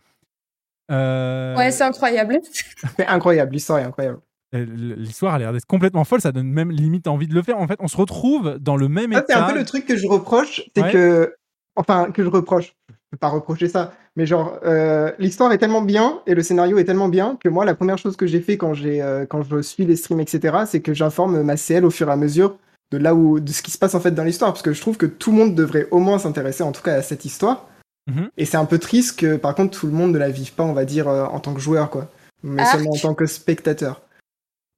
Euh, 0.90 1.56
Ouais, 1.56 1.70
c'est 1.70 1.84
incroyable. 1.84 2.38
c'est 2.96 3.06
incroyable, 3.06 3.52
l'histoire 3.52 3.78
est 3.78 3.84
incroyable. 3.84 4.18
euh, 4.54 4.66
l'histoire 4.96 5.34
a 5.34 5.38
l'air 5.38 5.52
d'être 5.52 5.66
complètement 5.66 6.04
folle 6.04 6.20
ça 6.20 6.32
donne 6.32 6.48
même 6.48 6.70
limite 6.72 7.06
envie 7.06 7.28
de 7.28 7.34
le 7.34 7.42
faire 7.42 7.58
en 7.58 7.68
fait 7.68 7.78
on 7.80 7.86
se 7.88 7.96
retrouve 7.96 8.58
dans 8.58 8.76
le 8.76 8.88
même 8.88 9.12
Ça, 9.12 9.24
c'est 9.28 9.32
état 9.34 9.46
un 9.46 9.52
peu 9.52 9.56
le 9.58 9.64
truc 9.64 9.86
que 9.86 9.96
je 9.96 10.06
reproche, 10.08 10.62
c'est 10.74 10.82
Ouais. 10.82 10.92
que, 10.92 11.34
enfin, 11.76 12.10
que 12.12 12.22
je 12.24 12.28
reproche. 12.28 12.74
Je 12.88 13.16
peux 13.16 13.18
pas 13.18 13.28
reprocher 13.28 13.68
ça, 13.68 13.92
mais 14.14 14.24
genre, 14.24 14.58
euh, 14.64 15.10
l'histoire 15.18 15.50
est 15.52 15.58
tellement 15.58 15.82
bien 15.82 16.20
et 16.28 16.34
le 16.36 16.44
scénario 16.44 16.78
est 16.78 16.84
tellement 16.84 17.08
bien 17.08 17.36
que 17.42 17.48
moi, 17.48 17.64
la 17.64 17.74
première 17.74 17.98
chose 17.98 18.16
que 18.16 18.24
j'ai 18.26 18.40
fait 18.40 18.56
quand 18.56 18.72
j'ai, 18.72 19.02
euh, 19.02 19.26
quand 19.26 19.42
je 19.42 19.60
suis 19.62 19.84
les 19.84 19.96
streams, 19.96 20.20
etc., 20.20 20.58
c'est 20.64 20.80
que 20.80 20.94
j'informe 20.94 21.42
ma 21.42 21.56
CL 21.56 21.84
au 21.84 21.90
fur 21.90 22.08
et 22.08 22.12
à 22.12 22.16
mesure 22.16 22.56
de 22.92 22.98
là 22.98 23.14
où, 23.16 23.40
de 23.40 23.50
ce 23.50 23.62
qui 23.62 23.72
se 23.72 23.78
passe 23.78 23.96
en 23.96 24.00
fait 24.00 24.12
dans 24.12 24.22
l'histoire, 24.22 24.52
parce 24.52 24.62
que 24.62 24.72
je 24.72 24.80
trouve 24.80 24.96
que 24.96 25.06
tout 25.06 25.32
le 25.32 25.38
monde 25.38 25.54
devrait 25.56 25.88
au 25.90 25.98
moins 25.98 26.20
s'intéresser, 26.20 26.62
en 26.62 26.70
tout 26.70 26.82
cas, 26.82 26.94
à 26.94 27.02
cette 27.02 27.24
histoire. 27.24 27.66
Mhm. 28.06 28.30
Et 28.36 28.44
c'est 28.44 28.56
un 28.56 28.64
peu 28.64 28.78
triste 28.78 29.18
que, 29.18 29.36
par 29.36 29.54
contre, 29.54 29.78
tout 29.78 29.86
le 29.86 29.92
monde 29.92 30.12
ne 30.12 30.18
la 30.18 30.30
vive 30.30 30.52
pas, 30.54 30.64
on 30.64 30.72
va 30.72 30.84
dire, 30.84 31.08
euh, 31.08 31.24
en 31.24 31.40
tant 31.40 31.54
que 31.54 31.60
joueur, 31.60 31.90
quoi, 31.90 32.08
mais 32.42 32.62
Arc. 32.62 32.72
seulement 32.72 32.90
en 32.92 32.98
tant 32.98 33.14
que 33.14 33.26
spectateur. 33.26 34.02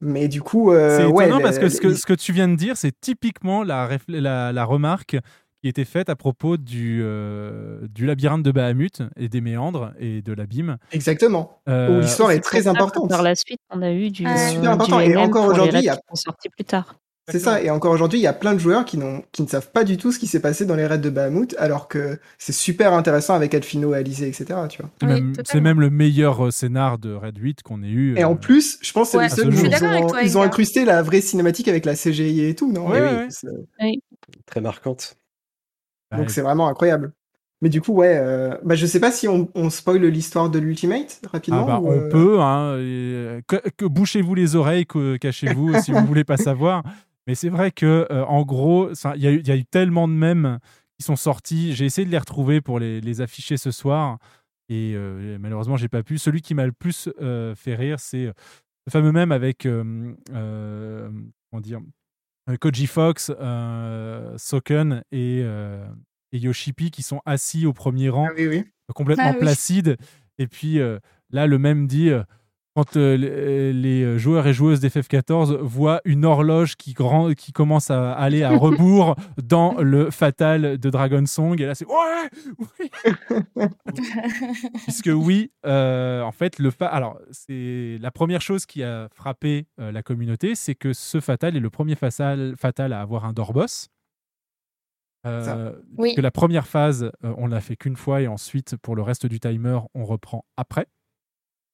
Mais 0.00 0.26
du 0.28 0.42
coup, 0.42 0.72
euh, 0.72 0.98
C'est 0.98 1.08
étonnant 1.08 1.40
parce 1.40 1.58
que 1.58 1.68
ce, 1.68 1.80
que 1.80 1.88
les- 1.88 1.94
ce 1.94 2.06
que 2.06 2.12
tu 2.14 2.32
viens 2.32 2.48
de 2.48 2.56
dire, 2.56 2.76
c'est 2.76 2.92
typiquement 3.00 3.62
la, 3.62 3.86
réfl- 3.88 4.18
la, 4.18 4.52
la 4.52 4.64
remarque 4.64 5.16
qui 5.62 5.68
était 5.68 5.84
faite 5.84 6.08
à 6.08 6.16
propos 6.16 6.56
du, 6.56 7.00
euh, 7.04 7.86
du 7.86 8.04
labyrinthe 8.04 8.42
de 8.42 8.50
Bahamut 8.50 9.00
et 9.16 9.28
des 9.28 9.40
méandres 9.40 9.92
et 10.00 10.20
de 10.20 10.32
l'abîme. 10.32 10.76
Exactement. 10.90 11.60
Euh, 11.68 11.98
Où 11.98 12.00
l'histoire 12.00 12.32
est 12.32 12.40
très 12.40 12.66
importante. 12.66 13.08
Par 13.08 13.22
la 13.22 13.36
suite, 13.36 13.60
on 13.70 13.80
a 13.80 13.92
eu 13.92 14.10
du, 14.10 14.24
Ah, 14.26 14.32
euh, 14.34 14.48
super 14.48 14.60
du 14.62 14.66
important. 14.66 14.98
Et 14.98 15.16
encore 15.16 15.46
aujourd'hui, 15.46 15.78
il 15.78 15.84
y 15.84 15.88
a- 15.88 16.00
sortis 16.14 16.48
plus 16.48 16.64
tard. 16.64 16.96
C'est 17.28 17.38
ça, 17.38 17.62
et 17.62 17.70
encore 17.70 17.92
aujourd'hui, 17.92 18.18
il 18.18 18.22
y 18.22 18.26
a 18.26 18.32
plein 18.32 18.52
de 18.52 18.58
joueurs 18.58 18.84
qui, 18.84 18.98
n'ont- 18.98 19.22
qui 19.30 19.42
ne 19.42 19.46
savent 19.46 19.70
pas 19.70 19.84
du 19.84 19.96
tout 19.96 20.10
ce 20.10 20.18
qui 20.18 20.26
s'est 20.26 20.40
passé 20.40 20.66
dans 20.66 20.74
les 20.74 20.86
raids 20.86 20.98
de 20.98 21.08
Bahamut, 21.08 21.54
alors 21.56 21.86
que 21.86 22.18
c'est 22.38 22.52
super 22.52 22.92
intéressant 22.92 23.34
avec 23.34 23.54
Alfino, 23.54 23.92
Alizé, 23.92 24.28
etc. 24.28 24.66
Tu 24.68 24.82
vois. 24.82 24.90
C'est 25.00 25.06
Oui, 25.06 25.12
même, 25.14 25.32
c'est 25.34 25.42
totalement. 25.44 25.62
même 25.68 25.80
le 25.80 25.90
meilleur 25.90 26.46
euh, 26.46 26.50
scénar 26.50 26.98
de 26.98 27.14
Red 27.14 27.38
8 27.38 27.62
qu'on 27.62 27.82
ait 27.82 27.88
eu. 27.88 28.16
Et 28.18 28.24
en 28.24 28.32
euh, 28.32 28.36
plus, 28.36 28.78
je 28.82 28.92
pense 28.92 29.08
que 29.08 29.12
c'est 29.12 29.18
Ouais, 29.18 29.24
le 29.24 29.30
seul 29.30 29.46
je 29.52 29.56
où 29.56 29.60
suis 29.60 29.68
ils 29.68 29.70
d'accord 29.70 29.88
avec 29.90 30.04
ont, 30.04 30.08
toi, 30.08 30.22
ils 30.22 30.36
ont 30.36 30.42
incrusté 30.42 30.84
la 30.84 31.02
vraie 31.02 31.20
cinématique 31.20 31.68
avec 31.68 31.84
la 31.84 31.94
CGI 31.94 32.44
et 32.46 32.54
tout, 32.56 32.72
non? 32.72 32.88
Ouais, 32.88 32.98
Et 32.98 33.02
ouais, 33.02 33.24
oui, 33.26 33.32
c'est- 33.32 33.48
Très 34.46 34.60
marquante. 34.60 35.16
bah, 36.10 36.18
Donc 36.18 36.30
c'est 36.30 36.42
vraiment 36.42 36.68
incroyable. 36.68 37.12
Mais 37.60 37.68
du 37.68 37.80
coup, 37.80 37.92
ouais, 37.92 38.18
euh, 38.18 38.56
bah, 38.64 38.74
je 38.74 38.86
sais 38.86 38.98
pas 38.98 39.12
si 39.12 39.28
on, 39.28 39.48
on 39.54 39.70
spoil 39.70 40.04
l'histoire 40.04 40.50
de 40.50 40.58
l'Ultimate 40.58 41.20
rapidement. 41.30 41.62
ah 41.62 41.66
bah, 41.66 41.80
ou, 41.80 41.92
on 41.92 41.92
euh, 41.92 42.08
peut, 42.10 42.40
hein, 42.40 42.76
et, 42.80 43.40
que, 43.46 43.56
que 43.76 43.84
bouchez-vous 43.84 44.34
les 44.34 44.56
oreilles, 44.56 44.84
que, 44.84 45.16
cachez-vous 45.16 45.76
si 45.76 45.92
vous 45.92 46.04
voulez 46.04 46.24
pas 46.24 46.36
savoir. 46.36 46.82
Mais 47.26 47.34
c'est 47.34 47.48
vrai 47.48 47.70
que 47.70 48.06
euh, 48.10 48.24
en 48.24 48.42
gros, 48.42 48.90
il 49.14 49.22
y, 49.22 49.26
a 49.26 49.30
eu- 49.32 49.40
il 49.40 49.48
y 49.48 49.50
a 49.52 49.56
eu 49.56 49.64
tellement 49.64 50.08
de 50.08 50.12
mèmes 50.12 50.58
qui 50.98 51.04
sont 51.04 51.16
sortis. 51.16 51.72
J'ai 51.74 51.84
essayé 51.84 52.04
de 52.06 52.10
les 52.10 52.18
retrouver 52.18 52.60
pour 52.60 52.78
les, 52.78 53.00
les 53.00 53.20
afficher 53.20 53.56
ce 53.56 53.70
soir. 53.70 54.18
Et 54.68 54.92
euh, 54.94 55.36
malheureusement, 55.38 55.76
j'ai 55.76 55.88
pas 55.88 56.02
pu. 56.02 56.18
Celui 56.18 56.40
qui 56.42 56.54
m'a 56.54 56.66
le 56.66 56.72
plus 56.72 57.08
euh, 57.20 57.54
fait 57.54 57.74
rire, 57.74 58.00
c'est 58.00 58.26
euh, 58.26 58.32
le 58.86 58.90
fameux 58.90 59.12
mème 59.12 59.30
avec 59.32 59.66
euh, 59.66 60.14
euh, 60.32 61.10
comment 61.50 61.60
dire, 61.60 61.80
Koji 62.60 62.86
Fox, 62.86 63.30
euh, 63.38 64.36
Soken 64.36 65.04
et, 65.12 65.42
euh, 65.44 65.86
et 66.32 66.38
Yoshipi 66.38 66.90
qui 66.90 67.02
sont 67.02 67.20
assis 67.24 67.66
au 67.66 67.72
premier 67.72 68.08
rang, 68.08 68.26
Ah 68.28 68.34
oui, 68.36 68.46
oui. 68.48 68.64
complètement 68.94 69.28
Ah 69.28 69.32
oui. 69.34 69.38
placides. 69.38 69.96
Et 70.38 70.48
puis 70.48 70.80
euh, 70.80 70.98
là, 71.30 71.46
le 71.46 71.58
même 71.58 71.86
dit. 71.86 72.10
Euh, 72.76 72.82
quand 72.82 72.96
euh, 72.96 73.16
les, 73.16 73.72
les 73.72 74.18
joueurs 74.18 74.46
et 74.46 74.52
joueuses 74.54 74.80
d'FF14 74.80 75.58
voient 75.58 76.00
une 76.04 76.24
horloge 76.24 76.76
qui, 76.76 76.92
grand, 76.94 77.32
qui 77.34 77.52
commence 77.52 77.90
à 77.90 78.12
aller 78.12 78.42
à 78.42 78.50
rebours 78.56 79.14
dans 79.42 79.74
le 79.80 80.10
fatal 80.10 80.78
de 80.78 80.90
Dragon 80.90 81.24
Song, 81.26 81.60
et 81.60 81.66
là 81.66 81.74
c'est 81.74 81.86
ouais, 81.86 82.30
oui. 82.58 82.90
Puisque 84.84 85.10
oui, 85.12 85.50
euh, 85.66 86.22
en 86.22 86.32
fait, 86.32 86.58
le 86.58 86.70
fa- 86.70 86.86
alors 86.86 87.18
c'est 87.30 87.98
la 88.00 88.10
première 88.10 88.40
chose 88.40 88.66
qui 88.66 88.82
a 88.82 89.08
frappé 89.12 89.66
euh, 89.80 89.92
la 89.92 90.02
communauté, 90.02 90.54
c'est 90.54 90.74
que 90.74 90.92
ce 90.92 91.20
fatal 91.20 91.56
est 91.56 91.60
le 91.60 91.70
premier 91.70 91.94
fatal, 91.94 92.54
fatal 92.58 92.92
à 92.92 93.00
avoir 93.00 93.24
un 93.24 93.32
Dorboss. 93.32 93.88
Euh, 95.24 95.72
Oui. 95.98 96.14
Que 96.16 96.20
la 96.20 96.32
première 96.32 96.66
phase, 96.66 97.04
euh, 97.24 97.34
on 97.36 97.46
l'a 97.46 97.60
fait 97.60 97.76
qu'une 97.76 97.96
fois 97.96 98.22
et 98.22 98.26
ensuite 98.26 98.76
pour 98.76 98.96
le 98.96 99.02
reste 99.02 99.26
du 99.26 99.38
timer, 99.38 99.78
on 99.94 100.04
reprend 100.04 100.44
après. 100.56 100.86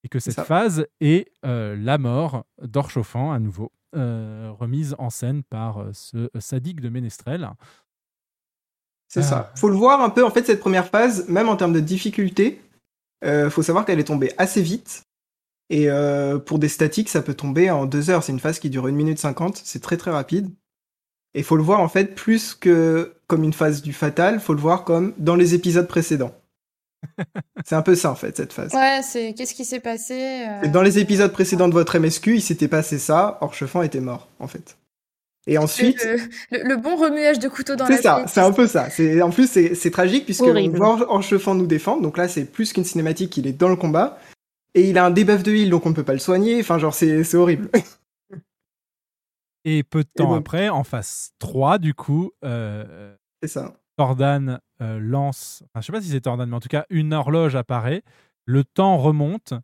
Et 0.09 0.11
que 0.11 0.21
cette 0.21 0.35
ça. 0.35 0.45
phase 0.45 0.87
est 1.01 1.31
euh, 1.45 1.77
la 1.79 1.99
mort 1.99 2.47
d'Orchauffant 2.63 3.31
à 3.31 3.39
nouveau, 3.39 3.73
euh, 3.95 4.51
remise 4.59 4.97
en 4.99 5.11
scène 5.11 5.43
par 5.43 5.83
euh, 5.83 5.91
ce 5.93 6.31
sadique 6.39 6.81
de 6.81 6.89
Ménestrel. 6.89 7.51
C'est 9.09 9.23
ça. 9.23 9.53
Faut 9.57 9.69
le 9.69 9.77
voir 9.77 10.01
un 10.01 10.09
peu, 10.09 10.25
en 10.25 10.31
fait, 10.31 10.47
cette 10.47 10.61
première 10.61 10.87
phase, 10.87 11.29
même 11.29 11.49
en 11.49 11.57
termes 11.57 11.73
de 11.73 11.81
difficulté, 11.81 12.61
faut 13.23 13.63
savoir 13.63 13.87
qu'elle 13.87 13.99
est 13.99 14.05
tombée 14.05 14.33
assez 14.37 14.61
vite. 14.61 15.03
Et 15.71 15.89
pour 16.45 16.59
des 16.59 16.69
statiques, 16.69 17.09
ça 17.09 17.23
peut 17.23 17.33
tomber 17.33 17.71
en 17.71 17.87
deux 17.87 18.11
heures. 18.11 18.23
C'est 18.23 18.33
une 18.33 18.39
phase 18.39 18.59
qui 18.59 18.69
dure 18.69 18.85
1 18.85 18.91
minute 18.91 19.19
50. 19.19 19.63
C'est 19.65 19.81
très 19.81 19.97
très 19.97 20.11
rapide. 20.11 20.51
Et 21.33 21.43
faut 21.43 21.57
le 21.57 21.63
voir 21.63 21.81
en 21.81 21.89
fait 21.89 22.15
plus 22.15 22.55
que 22.55 23.15
comme 23.29 23.45
une 23.45 23.55
phase 23.55 23.81
du 23.81 23.95
fatal, 23.95 24.41
faut 24.41 24.53
le 24.53 24.61
voir 24.61 24.85
comme 24.85 25.15
dans 25.17 25.37
les 25.37 25.55
épisodes 25.55 25.89
précédents. 25.89 26.38
C'est 27.65 27.75
un 27.75 27.83
peu 27.83 27.95
ça 27.95 28.11
en 28.11 28.15
fait 28.15 28.37
cette 28.37 28.53
phase. 28.53 28.73
Ouais, 28.75 29.01
c'est 29.03 29.35
qu'est-ce 29.35 29.55
qui 29.55 29.65
s'est 29.65 29.81
passé 29.81 30.47
euh, 30.49 30.63
Et 30.63 30.69
dans 30.69 30.83
les 30.83 30.99
épisodes 30.99 31.33
précédents 31.33 31.69
de 31.69 31.73
votre 31.75 31.99
MSQ, 31.99 32.37
il 32.37 32.43
s'était 32.43 32.69
passé 32.69 32.99
ça, 32.99 33.39
Orchefant 33.41 33.83
était 33.83 34.01
mort 34.01 34.29
en 34.41 34.47
fait. 34.49 34.77
Et 35.47 35.57
ensuite, 35.57 36.05
le, 36.05 36.17
le- 36.59 36.69
le 36.69 36.77
bon 36.77 36.97
remuage 36.97 37.39
de 37.39 37.49
couteau 37.49 37.75
dans 37.75 37.87
la 37.89 37.97
c'est 37.97 38.03
ça, 38.03 38.25
c'est 38.27 38.41
un 38.41 38.53
peu 38.53 38.67
ça. 38.67 38.91
C'est 38.91 39.23
en 39.23 39.31
plus 39.31 39.49
c'est 39.51 39.75
c'est 39.75 39.91
tragique 39.91 40.25
puisque 40.27 40.43
on 40.43 40.69
voit 40.71 41.11
Orchefant 41.11 41.55
nous 41.55 41.67
défendre. 41.67 42.03
Donc 42.03 42.19
là, 42.19 42.29
c'est 42.29 42.45
plus 42.45 42.73
qu'une 42.73 42.85
cinématique, 42.85 43.35
il 43.39 43.47
est 43.47 43.53
dans 43.53 43.69
le 43.71 43.77
combat 43.77 44.19
et 44.75 44.91
il 44.91 44.99
a 44.99 45.07
un 45.07 45.11
debuff 45.11 45.43
de 45.43 45.53
heal, 45.53 45.71
donc 45.71 45.87
on 45.87 45.91
ne 45.91 45.95
peut 45.95 46.03
pas 46.05 46.13
le 46.13 46.19
soigner. 46.19 46.61
Enfin, 46.61 46.79
genre 46.79 46.93
c'est 46.95 47.25
c'est 47.25 47.37
horrible. 47.39 47.71
Et 49.65 49.83
peu 49.83 50.03
de 50.03 50.09
temps 50.15 50.29
bon. 50.29 50.35
après, 50.37 50.69
en 50.69 50.85
phase 50.85 51.31
3, 51.41 51.79
du 51.79 51.93
coup, 51.93 52.31
euh, 52.45 53.15
C'est 53.43 53.49
ça. 53.49 53.75
Tordan 53.97 54.59
euh, 54.81 54.99
lance, 54.99 55.63
enfin, 55.67 55.81
je 55.81 55.87
sais 55.87 55.93
pas 55.93 56.01
si 56.01 56.09
c'est 56.09 56.21
Tordan, 56.21 56.47
mais 56.47 56.57
en 56.57 56.61
tout 56.61 56.69
cas, 56.69 56.87
une 56.91 57.13
horloge 57.13 57.57
apparaît, 57.57 58.03
le 58.45 58.65
temps 58.65 58.97
remonte 58.99 59.55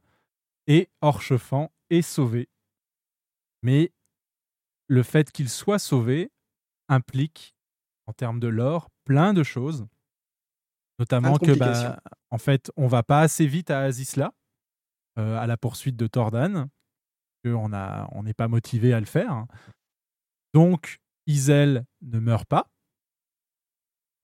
et 0.66 0.88
Orchefant 1.00 1.72
est 1.90 2.02
sauvé. 2.02 2.48
Mais 3.62 3.92
le 4.88 5.02
fait 5.02 5.30
qu'il 5.30 5.48
soit 5.48 5.78
sauvé 5.78 6.30
implique, 6.88 7.54
en 8.06 8.12
termes 8.12 8.40
de 8.40 8.48
lore, 8.48 8.90
plein 9.04 9.32
de 9.32 9.42
choses. 9.42 9.86
Notamment 10.98 11.38
que, 11.38 11.56
bah, 11.56 12.00
en 12.30 12.38
fait, 12.38 12.70
on 12.76 12.86
va 12.86 13.02
pas 13.02 13.20
assez 13.20 13.46
vite 13.46 13.70
à 13.70 13.80
Azisla, 13.80 14.32
euh, 15.18 15.38
à 15.38 15.46
la 15.46 15.56
poursuite 15.56 15.96
de 15.96 16.06
Tordan, 16.06 16.68
qu'on 17.44 17.72
on 17.72 18.22
n'est 18.22 18.34
pas 18.34 18.48
motivé 18.48 18.92
à 18.92 19.00
le 19.00 19.06
faire. 19.06 19.46
Donc, 20.52 21.00
Isel 21.26 21.84
ne 22.02 22.18
meurt 22.20 22.46
pas. 22.46 22.70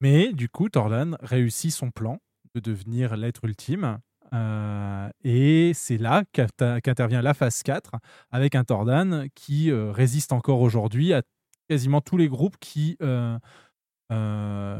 Mais 0.00 0.32
du 0.32 0.48
coup, 0.48 0.68
Tordan 0.68 1.16
réussit 1.20 1.72
son 1.72 1.90
plan 1.90 2.18
de 2.54 2.60
devenir 2.60 3.16
l'être 3.16 3.44
ultime. 3.44 3.98
Euh, 4.32 5.08
et 5.24 5.72
c'est 5.74 5.98
là 5.98 6.24
qu'inter- 6.32 6.78
qu'intervient 6.82 7.20
la 7.22 7.34
phase 7.34 7.62
4 7.62 7.96
avec 8.30 8.54
un 8.54 8.64
Tordan 8.64 9.26
qui 9.34 9.70
euh, 9.70 9.90
résiste 9.90 10.32
encore 10.32 10.60
aujourd'hui 10.60 11.12
à 11.12 11.22
quasiment 11.68 12.00
tous 12.00 12.16
les 12.16 12.28
groupes 12.28 12.56
qui, 12.60 12.96
euh, 14.10 14.14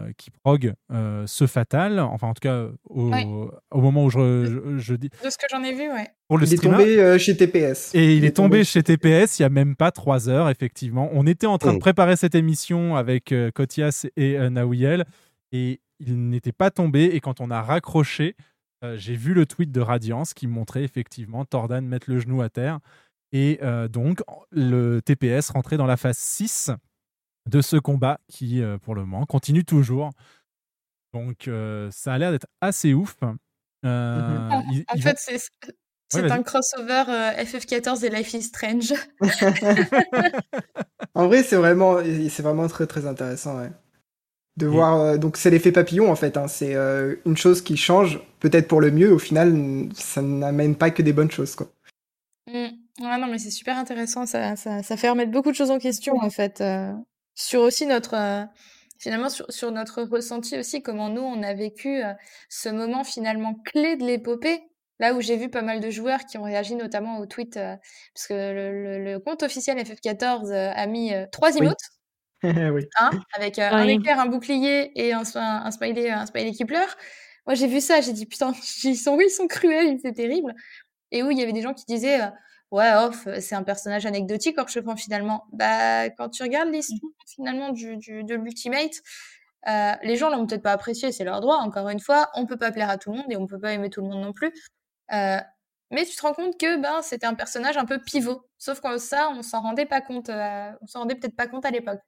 euh, 0.00 0.12
qui 0.16 0.30
prog 0.30 0.72
euh, 0.92 1.24
ce 1.26 1.46
fatal. 1.46 1.98
Enfin, 2.00 2.28
en 2.28 2.34
tout 2.34 2.40
cas, 2.40 2.66
au, 2.84 3.10
Ouais. 3.10 3.24
au 3.70 3.80
moment 3.80 4.04
où 4.04 4.10
je, 4.10 4.44
je- 4.44 4.78
je 4.78 4.94
dis. 4.94 5.08
De 5.24 5.30
ce 5.30 5.36
que 5.38 5.46
j'en 5.50 5.62
ai 5.62 5.72
vu, 5.72 5.88
ouais. 5.92 6.08
Pour 6.28 6.38
le 6.38 6.46
il 6.46 6.52
est 6.52 6.56
streamer. 6.56 6.76
tombé 6.78 7.00
euh, 7.00 7.18
chez 7.18 7.36
TPS. 7.36 7.94
Et 7.94 8.16
il, 8.16 8.24
est 8.24 8.36
tombé 8.36 8.64
chez 8.64 8.82
TPS 8.82 9.38
il 9.38 9.42
y 9.42 9.44
a 9.44 9.48
même 9.48 9.76
pas 9.76 9.90
trois 9.92 10.28
heures, 10.28 10.48
effectivement. 10.48 11.08
On 11.12 11.26
était 11.26 11.46
en 11.46 11.58
train 11.58 11.72
de 11.72 11.76
Oh. 11.76 11.80
préparer 11.80 12.16
cette 12.16 12.34
émission 12.34 12.96
avec 12.96 13.32
euh, 13.32 13.50
Kotias 13.52 14.06
et 14.16 14.38
euh, 14.38 14.50
Nawiel 14.50 15.04
et 15.52 15.80
il 16.00 16.28
n'était 16.28 16.52
pas 16.52 16.70
tombé. 16.70 17.04
Et 17.14 17.20
quand 17.20 17.40
on 17.40 17.50
a 17.50 17.62
raccroché, 17.62 18.36
euh, 18.84 18.96
j'ai 18.96 19.14
vu 19.16 19.34
le 19.34 19.46
tweet 19.46 19.70
de 19.72 19.80
Radiance 19.80 20.34
qui 20.34 20.46
montrait 20.46 20.82
effectivement 20.84 21.44
Tordan 21.44 21.82
mettre 21.84 22.10
le 22.10 22.18
genou 22.18 22.42
à 22.42 22.48
terre. 22.48 22.78
Et 23.32 23.58
euh, 23.62 23.86
donc, 23.88 24.22
le 24.50 25.00
TPS 25.00 25.50
rentrait 25.50 25.76
dans 25.76 25.86
la 25.86 25.96
phase 25.96 26.18
6 26.18 26.70
de 27.48 27.60
ce 27.60 27.76
combat 27.76 28.20
qui, 28.28 28.62
euh, 28.62 28.78
pour 28.78 28.94
le 28.94 29.02
moment, 29.04 29.26
continue 29.26 29.64
toujours. 29.64 30.10
Donc, 31.12 31.48
euh, 31.48 31.88
ça 31.90 32.12
a 32.14 32.18
l'air 32.18 32.30
d'être 32.30 32.46
assez 32.60 32.94
ouf. 32.94 33.16
Euh, 33.84 34.48
En, 34.50 34.62
ils- 34.70 34.84
en 34.88 34.96
fait, 34.98 35.16
c'est 35.18 36.30
un 36.30 36.42
crossover 36.42 37.04
euh, 37.08 37.32
FF14 37.44 38.04
et 38.04 38.10
Life 38.10 38.32
is 38.34 38.42
Strange. 38.42 38.92
En 41.14 41.26
vrai, 41.26 41.42
c'est 41.42 41.56
vraiment, 41.56 41.98
c'est 42.28 42.42
vraiment 42.42 42.68
très 42.68 42.86
très 42.86 43.06
intéressant, 43.06 43.58
ouais. 43.58 43.70
De 44.56 44.66
Et- 44.66 44.68
voir, 44.68 45.00
euh, 45.00 45.16
donc 45.18 45.36
c'est 45.36 45.50
l'effet 45.50 45.72
papillon 45.72 46.10
en 46.10 46.16
fait. 46.16 46.36
hein. 46.36 46.46
C'est 46.48 46.74
euh, 46.74 47.16
une 47.26 47.36
chose 47.36 47.62
qui 47.62 47.76
change, 47.76 48.20
peut-être 48.38 48.68
pour 48.68 48.80
le 48.80 48.90
mieux. 48.90 49.12
Au 49.12 49.18
final, 49.18 49.88
ça 49.94 50.22
n'amène 50.22 50.76
pas 50.76 50.90
que 50.90 51.02
des 51.02 51.12
bonnes 51.12 51.30
choses, 51.30 51.54
quoi. 51.56 51.68
Mm. 52.48 52.68
Ouais, 53.00 53.18
non, 53.18 53.26
mais 53.28 53.38
c'est 53.38 53.50
super 53.50 53.76
intéressant. 53.78 54.26
Ça, 54.26 54.56
ça, 54.56 54.82
ça 54.82 54.96
fait 54.96 55.08
remettre 55.10 55.30
beaucoup 55.32 55.50
de 55.50 55.56
choses 55.56 55.70
en 55.70 55.78
question, 55.78 56.16
en 56.20 56.30
fait. 56.30 56.60
Sur 57.40 57.62
aussi 57.62 57.86
notre. 57.86 58.14
euh, 58.14 58.44
finalement, 58.98 59.28
sur, 59.30 59.50
sur 59.50 59.70
notre 59.72 60.02
ressenti 60.02 60.58
aussi, 60.58 60.82
comment 60.82 61.08
nous, 61.08 61.22
on 61.22 61.42
a 61.42 61.54
vécu 61.54 62.02
euh, 62.04 62.12
ce 62.48 62.68
moment 62.68 63.02
finalement 63.04 63.54
clé 63.64 63.96
de 63.96 64.04
l'épopée. 64.04 64.62
Là 64.98 65.14
où 65.14 65.22
j'ai 65.22 65.36
vu 65.38 65.48
pas 65.48 65.62
mal 65.62 65.80
de 65.80 65.88
joueurs 65.90 66.26
qui 66.26 66.36
ont 66.36 66.42
réagi 66.42 66.74
notamment 66.74 67.18
au 67.20 67.26
tweet, 67.26 67.56
euh, 67.56 67.74
parce 68.14 68.26
que 68.26 68.34
le, 68.34 68.98
le- 68.98 69.04
le 69.12 69.18
compte 69.18 69.42
officiel 69.42 69.78
FF14 69.78 70.52
euh, 70.52 70.72
a 70.74 70.86
mis 70.86 71.14
euh, 71.14 71.24
trois 71.32 71.52
emotes. 71.56 71.78
oui. 72.42 72.84
hein, 72.98 73.10
avec 73.34 73.58
euh, 73.58 73.62
un 73.70 73.84
éclair, 73.88 74.20
un 74.20 74.26
bouclier 74.26 74.92
et 74.94 75.12
un, 75.14 75.22
un, 75.36 75.62
un 75.64 75.70
smiley, 75.70 76.10
un 76.10 76.26
smiley 76.26 76.52
qui 76.52 76.66
pleure. 76.66 76.96
Moi, 77.46 77.54
j'ai 77.54 77.66
vu 77.66 77.80
ça, 77.80 78.02
j'ai 78.02 78.12
dit 78.12 78.26
putain, 78.26 78.52
ils 78.84 78.96
sont, 78.96 79.18
ils 79.18 79.30
sont 79.30 79.46
cruels, 79.46 79.98
c'est 80.02 80.12
terrible. 80.12 80.54
Et 81.12 81.22
où 81.22 81.30
il 81.30 81.38
y 81.38 81.42
avait 81.42 81.52
des 81.54 81.62
gens 81.62 81.72
qui 81.74 81.84
disaient 81.86 82.20
euh, 82.22 82.26
ouais, 82.70 82.92
off, 82.94 83.26
c'est 83.40 83.54
un 83.54 83.62
personnage 83.62 84.06
anecdotique, 84.06 84.58
Orchefant 84.58 84.96
finalement. 84.96 85.46
Bah, 85.52 86.10
quand 86.10 86.28
tu 86.30 86.42
regardes 86.42 86.70
l'histoire 86.70 87.12
finalement 87.26 87.70
du, 87.72 87.96
du, 87.96 88.24
de 88.24 88.34
l'Ultimate, 88.34 89.02
euh, 89.68 89.92
les 90.02 90.16
gens 90.16 90.30
l'ont 90.30 90.46
peut-être 90.46 90.62
pas 90.62 90.72
apprécié, 90.72 91.12
c'est 91.12 91.24
leur 91.24 91.40
droit. 91.40 91.56
Encore 91.56 91.88
une 91.88 92.00
fois, 92.00 92.30
on 92.34 92.46
peut 92.46 92.56
pas 92.56 92.72
plaire 92.72 92.88
à 92.90 92.96
tout 92.98 93.10
le 93.12 93.18
monde 93.18 93.26
et 93.30 93.36
on 93.36 93.46
peut 93.46 93.58
pas 93.60 93.72
aimer 93.72 93.90
tout 93.90 94.00
le 94.00 94.08
monde 94.08 94.22
non 94.22 94.32
plus. 94.32 94.52
Euh, 95.12 95.38
mais 95.90 96.04
tu 96.06 96.16
te 96.16 96.22
rends 96.22 96.32
compte 96.34 96.58
que 96.58 96.80
ben 96.80 97.02
c'était 97.02 97.26
un 97.26 97.34
personnage 97.34 97.76
un 97.76 97.84
peu 97.84 97.98
pivot. 97.98 98.42
Sauf 98.58 98.80
que 98.80 98.96
ça, 98.98 99.30
on 99.34 99.42
s'en 99.42 99.60
rendait 99.60 99.86
pas 99.86 100.00
compte. 100.00 100.28
euh, 100.30 100.70
on 100.80 100.86
s'en 100.86 101.00
rendait 101.00 101.16
peut-être 101.16 101.36
pas 101.36 101.46
compte 101.48 101.64
à 101.66 101.70
l'époque. 101.70 102.00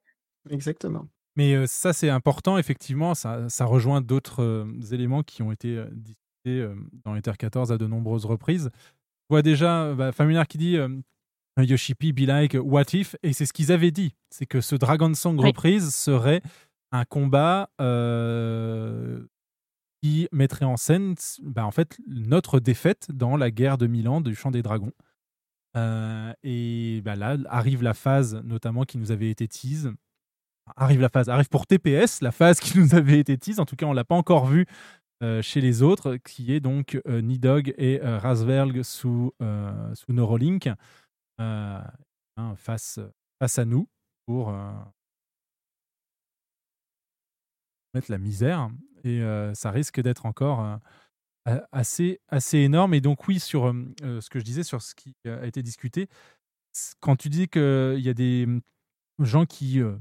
Exactement. 0.49 1.07
Mais 1.35 1.53
euh, 1.53 1.65
ça, 1.67 1.93
c'est 1.93 2.09
important, 2.09 2.57
effectivement. 2.57 3.13
Ça, 3.15 3.49
ça 3.49 3.65
rejoint 3.65 4.01
d'autres 4.01 4.43
euh, 4.43 4.65
éléments 4.91 5.23
qui 5.23 5.41
ont 5.41 5.51
été 5.51 5.77
euh, 5.77 5.87
discutés 5.91 6.19
euh, 6.47 6.75
dans 7.05 7.15
Ether 7.15 7.33
14 7.37 7.71
à 7.71 7.77
de 7.77 7.87
nombreuses 7.87 8.25
reprises. 8.25 8.69
Je 9.29 9.35
vois 9.35 9.41
déjà 9.41 9.93
bah, 9.93 10.11
Familiar 10.11 10.47
qui 10.47 10.57
dit 10.57 10.77
euh, 10.77 10.89
Yoshipi 11.57 12.13
be 12.13 12.21
like 12.21 12.57
what 12.59 12.85
if? 12.93 13.15
Et 13.23 13.33
c'est 13.33 13.45
ce 13.45 13.53
qu'ils 13.53 13.71
avaient 13.71 13.91
dit. 13.91 14.13
C'est 14.29 14.45
que 14.45 14.61
ce 14.61 14.75
Dragon 14.75 15.13
Song 15.13 15.39
Oui. 15.39 15.47
reprise 15.47 15.93
serait 15.93 16.41
un 16.91 17.05
combat 17.05 17.69
euh, 17.81 19.25
qui 20.01 20.27
mettrait 20.31 20.65
en 20.65 20.77
scène 20.77 21.15
bah, 21.41 21.65
en 21.65 21.71
fait, 21.71 21.97
notre 22.07 22.59
défaite 22.59 23.07
dans 23.11 23.37
la 23.37 23.51
guerre 23.51 23.77
de 23.77 23.87
Milan 23.87 24.21
du 24.21 24.35
Chant 24.35 24.51
des 24.51 24.61
Dragons. 24.61 24.93
Euh, 25.75 26.31
et 26.43 27.01
bah, 27.03 27.15
là 27.15 27.37
arrive 27.49 27.81
la 27.81 27.95
phase 27.95 28.35
notamment 28.43 28.83
qui 28.83 28.99
nous 28.99 29.11
avait 29.11 29.29
été 29.29 29.47
tease 29.47 29.91
arrive 30.75 31.01
la 31.01 31.09
phase, 31.09 31.29
arrive 31.29 31.49
pour 31.49 31.67
TPS, 31.67 32.21
la 32.21 32.31
phase 32.31 32.59
qui 32.59 32.77
nous 32.77 32.95
avait 32.95 33.19
été 33.19 33.37
tease, 33.37 33.59
en 33.59 33.65
tout 33.65 33.75
cas 33.75 33.85
on 33.85 33.93
l'a 33.93 34.03
pas 34.03 34.15
encore 34.15 34.45
vue 34.45 34.65
chez 35.41 35.61
les 35.61 35.81
autres, 35.81 36.17
qui 36.17 36.53
est 36.53 36.59
donc 36.59 36.99
euh, 37.07 37.21
Nidog 37.21 37.73
et 37.77 38.01
euh, 38.01 38.17
Rasverg 38.17 38.83
sous, 38.83 39.33
euh, 39.41 39.93
sous 39.95 40.11
Neuralink 40.11 40.67
euh, 41.39 41.81
hein, 42.37 42.55
face, 42.55 42.99
face 43.39 43.59
à 43.59 43.65
nous 43.65 43.87
pour 44.25 44.49
euh, 44.49 44.71
mettre 47.93 48.11
la 48.11 48.17
misère. 48.17 48.69
Et 49.03 49.21
euh, 49.21 49.53
ça 49.53 49.71
risque 49.71 50.01
d'être 50.01 50.25
encore 50.25 50.79
euh, 51.47 51.59
assez, 51.71 52.19
assez 52.29 52.59
énorme. 52.59 52.93
Et 52.93 53.01
donc 53.01 53.27
oui, 53.27 53.39
sur 53.39 53.67
euh, 53.67 53.85
euh, 54.03 54.21
ce 54.21 54.29
que 54.29 54.39
je 54.39 54.45
disais, 54.45 54.63
sur 54.63 54.81
ce 54.81 54.95
qui 54.95 55.15
a 55.25 55.45
été 55.45 55.61
discuté, 55.61 56.07
quand 56.99 57.15
tu 57.15 57.29
dis 57.29 57.47
qu'il 57.47 57.99
y 57.99 58.09
a 58.09 58.13
des 58.13 58.45
mm, 58.45 58.61
gens 59.19 59.45
qui 59.45 59.79
euh, 59.81 59.95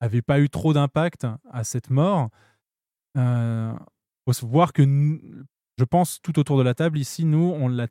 n'avaient 0.00 0.22
pas 0.22 0.40
eu 0.40 0.50
trop 0.50 0.72
d'impact 0.72 1.26
à 1.50 1.64
cette 1.64 1.90
mort, 1.90 2.30
faut 4.28 4.32
se 4.34 4.44
voir 4.46 4.72
que 4.74 4.82
nous- 4.82 5.20
je 5.78 5.84
pense 5.84 6.20
tout 6.22 6.38
autour 6.38 6.58
de 6.58 6.62
la 6.62 6.74
table 6.74 6.98
ici, 6.98 7.24
nous, 7.24 7.52
on 7.56 7.68
l'a 7.68 7.86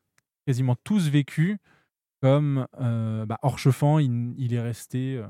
quasiment 0.46 0.76
tous 0.84 1.10
vécu 1.10 1.58
comme 2.22 2.68
euh, 2.80 3.26
bah, 3.26 3.40
il, 4.00 4.34
il 4.38 4.54
est 4.54 4.62
resté 4.62 5.18
euh, 5.18 5.26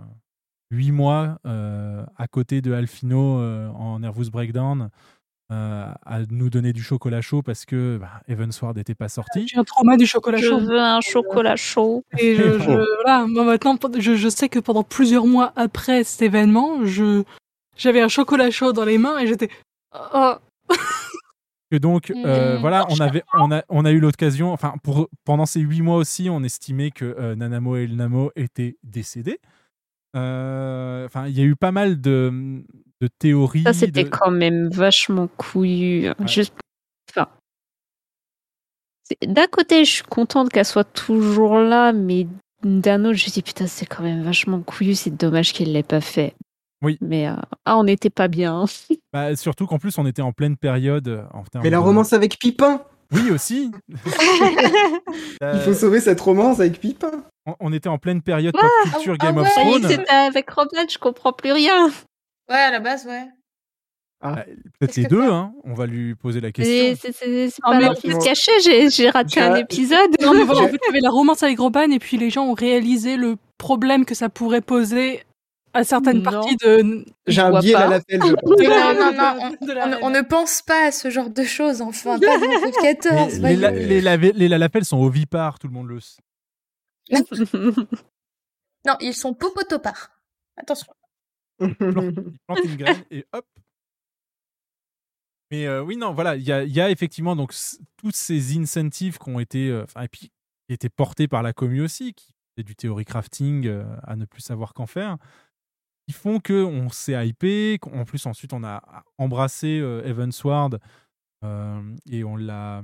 huit 0.72 0.91
mois 0.91 1.39
euh, 1.45 2.05
à 2.18 2.28
côté 2.28 2.62
de 2.62 2.74
Alfino 2.74 3.39
euh, 3.39 3.70
en 3.70 3.99
Nervous 3.99 4.30
Breakdown 4.32 4.89
euh, 5.51 5.91
à 6.05 6.20
nous 6.30 6.49
donner 6.49 6.74
du 6.74 6.84
chocolat 6.84 7.22
chaud 7.22 7.41
parce 7.41 7.64
que 7.66 7.97
bah, 8.01 8.22
Evansward 8.28 8.76
n'était 8.76 8.95
pas 8.95 9.08
sorti. 9.08 9.47
J'ai 9.47 9.58
un 9.58 9.64
trauma 9.64 9.95
du 9.95 10.05
chocolat 10.05 10.38
Je 10.39 10.47
chaud. 10.49 10.60
veux 10.60 10.80
un 10.80 10.99
chocolat 10.99 11.55
chaud. 11.55 12.03
Et 12.18 12.36
je, 12.36 12.60
je- 12.60 13.01
voilà, 13.03 13.26
moi 13.28 13.45
maintenant, 13.45 13.78
je, 13.97 14.16
je 14.16 14.28
sais 14.30 14.49
que 14.49 14.60
pendant 14.60 14.84
plusieurs 14.84 15.26
mois 15.26 15.53
après 15.55 16.03
cet 16.03 16.22
événement, 16.22 16.86
je 16.86 17.24
j'avais 17.78 18.01
un 18.01 18.08
chocolat 18.10 18.51
chaud 18.51 18.74
dans 18.74 18.84
les 18.86 18.97
mains 18.97 19.20
et 19.20 19.28
j'étais. 19.28 19.49
Oh. 20.14 20.34
Que 21.70 21.78
donc, 21.78 22.11
euh, 22.11 22.57
Mmh. 22.57 22.61
voilà, 22.61 22.86
on, 22.89 22.99
avait, 23.01 23.24
on, 23.34 23.51
a, 23.51 23.61
on 23.68 23.84
a 23.84 23.91
eu 23.91 23.99
l'occasion, 23.99 24.53
enfin, 24.53 24.76
pour, 24.84 25.09
pendant 25.26 25.45
ces 25.45 25.59
huit 25.59 25.82
mois 25.82 25.97
aussi, 25.97 26.30
on 26.30 26.41
estimait 26.43 26.91
que 26.91 27.03
euh, 27.03 27.36
Nanamo 27.36 27.76
et 27.76 27.84
Elnamo 27.84 28.32
étaient 28.38 28.78
décédés. 28.84 29.39
Euh, 30.15 31.05
Enfin, 31.05 31.28
il 31.28 31.38
y 31.38 31.41
a 31.41 31.43
eu 31.43 31.55
pas 31.57 31.72
mal 31.74 31.99
de, 31.99 32.63
de 33.01 33.07
théories. 33.20 33.63
Ça, 33.63 33.74
c'était 33.74 34.05
de- 34.05 34.09
quand 34.09 34.32
même 34.32 34.70
vachement 34.70 35.28
couillu. 35.28 36.09
Juste... 36.26 36.53
Enfin... 37.09 37.28
c'est- 39.03 39.28
D'un 39.28 39.47
côté, 39.47 39.84
je 39.84 39.91
suis 39.91 40.03
contente 40.03 40.49
qu'elle 40.49 40.65
soit 40.65 40.84
toujours 40.91 41.59
là, 41.59 41.91
mais 41.91 42.28
d'un 42.63 43.03
autre, 43.05 43.15
je 43.18 43.26
me 43.28 43.32
dis 43.32 43.41
putain, 43.41 43.68
c'est 43.68 43.86
quand 43.86 44.03
même 44.03 44.24
vachement 44.24 44.61
couillu. 44.61 44.95
C'est 44.95 45.15
dommage 45.15 45.51
qu'elle 45.53 45.74
l'ait 45.74 45.84
pas 45.84 46.01
fait. 46.01 46.34
Oui. 46.84 46.98
Mais 47.02 47.28
euh, 47.28 47.34
ah, 47.66 47.78
on 47.78 47.84
n'était 47.86 48.10
pas 48.10 48.28
bien. 48.28 48.66
Bah, 49.14 49.36
surtout 49.36 49.66
qu'en 49.66 49.80
plus, 49.80 49.98
on 49.98 50.06
était 50.06 50.22
en 50.22 50.32
pleine 50.34 50.58
période. 50.58 51.08
euh, 51.08 51.24
En 51.34 51.44
Mais 51.64 51.70
la 51.72 51.78
de- 51.78 51.84
romance 51.84 52.14
avec 52.14 52.38
Pipin 52.38 52.82
Oui, 53.14 53.32
aussi. 53.32 53.72
Il 55.42 55.60
faut 55.64 55.74
sauver 55.74 56.00
cette 56.02 56.20
romance 56.22 56.60
avec 56.60 56.80
Pipin 56.80 57.12
on, 57.46 57.56
on 57.62 57.74
était 57.74 57.88
en 57.90 57.98
pleine 57.98 58.22
période 58.22 58.54
Quoi 58.54 58.70
pop 58.84 58.94
culture 58.94 59.16
Ah 59.20 59.26
Game 59.26 59.38
ouais, 59.38 59.42
of 59.44 59.48
est, 59.48 59.62
Thrones. 59.62 59.88
c'était 59.88 60.10
avec 60.12 60.50
Roman, 60.50 60.86
je 60.90 60.98
comprends 60.98 61.32
plus 61.32 61.54
rien. 61.54 61.88
Ouais, 62.50 62.56
à 62.58 62.72
la 62.72 62.80
base, 62.82 63.06
ouais. 63.06 63.24
Ah, 64.22 64.36
Peut-être 64.36 64.58
Qu'est-ce 64.80 65.00
les 65.02 65.06
que 65.06 65.10
deux, 65.12 65.32
hein. 65.32 65.54
On 65.64 65.74
va 65.74 65.86
lui 65.86 66.16
poser 66.16 66.42
la 66.42 66.52
question. 66.52 66.96
C'est 67.14 67.54
Ah, 67.64 67.80
pas 67.80 67.96
fait- 67.96 68.12
se 68.12 68.26
cachait, 68.26 68.90
j'ai 68.90 69.10
raté 69.10 69.40
un 69.40 69.56
J'ai- 69.56 69.62
épisode. 69.62 70.10
Non, 70.22 70.34
mais 70.34 70.44
voilà, 70.44 70.62
en 70.62 70.68
fait, 70.68 70.78
il 70.84 70.88
y 70.88 70.90
avait 70.90 71.00
la 71.00 71.10
romance 71.12 71.42
avec 71.44 71.58
Roman 71.60 71.84
et 71.92 72.00
puis 72.00 72.18
les 72.18 72.30
gens 72.30 72.46
ont 72.46 72.54
réalisé 72.54 73.16
le 73.16 73.38
problème 73.58 74.04
que 74.06 74.16
ça 74.16 74.28
pourrait 74.30 74.62
poser 74.62 75.24
à 75.78 75.84
certaines 75.84 76.18
Non. 76.24 76.32
parties 76.32 76.56
de. 76.58 77.06
J'ai 77.28 77.42
un 77.42 77.60
biais 77.60 77.76
à 77.76 77.88
l'appel, 77.88 78.20
Non, 78.20 78.28
la- 78.30 78.94
non, 78.94 79.40
on, 79.62 79.66
de 79.66 79.72
la 79.74 79.84
on 79.86 79.88
ne- 79.88 79.94
reine. 79.96 80.00
on 80.04 80.10
ne 80.10 80.22
pense 80.22 80.62
pas 80.62 80.88
à 80.88 80.92
ce 80.92 81.10
genre 81.10 81.30
de 81.30 81.44
choses, 81.44 81.82
enfin, 81.82 82.20
pas 82.20 82.38
dans 82.38 82.46
le 82.46 82.66
Mais 82.66 82.72
14, 82.96 83.40
les, 83.40 83.56
la- 83.56 84.18
les, 84.18 84.32
les 84.34 84.84
sont 84.84 84.98
ovipares, 85.02 85.60
tout 85.60 85.68
le 85.68 85.74
monde 85.74 85.88
le 85.88 86.00
sait. 86.00 86.22
Non, 88.86 88.96
ils 89.02 89.14
sont 89.14 89.34
popotopards. 89.34 90.12
Attention. 90.56 90.94
Ils 91.60 91.76
plantent 91.76 92.64
une 92.64 92.76
graine 92.78 93.04
et 93.12 93.26
hop. 93.34 93.46
Mais 95.52 95.66
euh, 95.66 95.82
oui, 95.82 95.98
non, 95.98 96.14
voilà, 96.14 96.36
il 96.36 96.44
y 96.44 96.52
a, 96.52 96.64
il 96.64 96.74
y 96.74 96.80
a 96.82 96.90
effectivement 96.90 97.36
donc 97.36 97.52
s- 97.54 97.80
toutes 97.98 98.16
ces 98.16 98.58
incentives 98.58 99.18
qui 99.18 99.30
ont 99.30 99.40
été, 99.40 99.70
euh, 99.70 99.84
enfin, 99.84 100.02
et 100.04 100.08
puis 100.08 100.32
qui 100.68 100.74
étaient 100.74 100.90
portés 100.90 101.28
par 101.28 101.42
la 101.44 101.54
commu 101.54 101.82
aussi, 101.82 102.14
qui 102.14 102.34
fait 102.58 102.64
du 102.64 102.76
théorie 102.76 103.06
crafting 103.06 103.66
euh, 103.68 103.84
à 104.04 104.16
ne 104.16 104.26
plus 104.26 104.42
savoir 104.42 104.74
qu'en 104.74 104.86
faire, 104.88 105.18
qui 106.08 106.14
font 106.14 106.39
que 106.39 106.64
on 106.64 106.89
s'est 106.89 107.28
hypé. 107.28 107.78
En 107.91 108.05
plus, 108.05 108.26
ensuite, 108.26 108.53
on 108.53 108.64
a 108.64 108.82
embrassé 109.18 109.80
euh, 109.80 110.01
Evansward 110.05 110.80
euh, 111.43 111.95
et 112.10 112.24
on 112.24 112.36
l'a, 112.38 112.82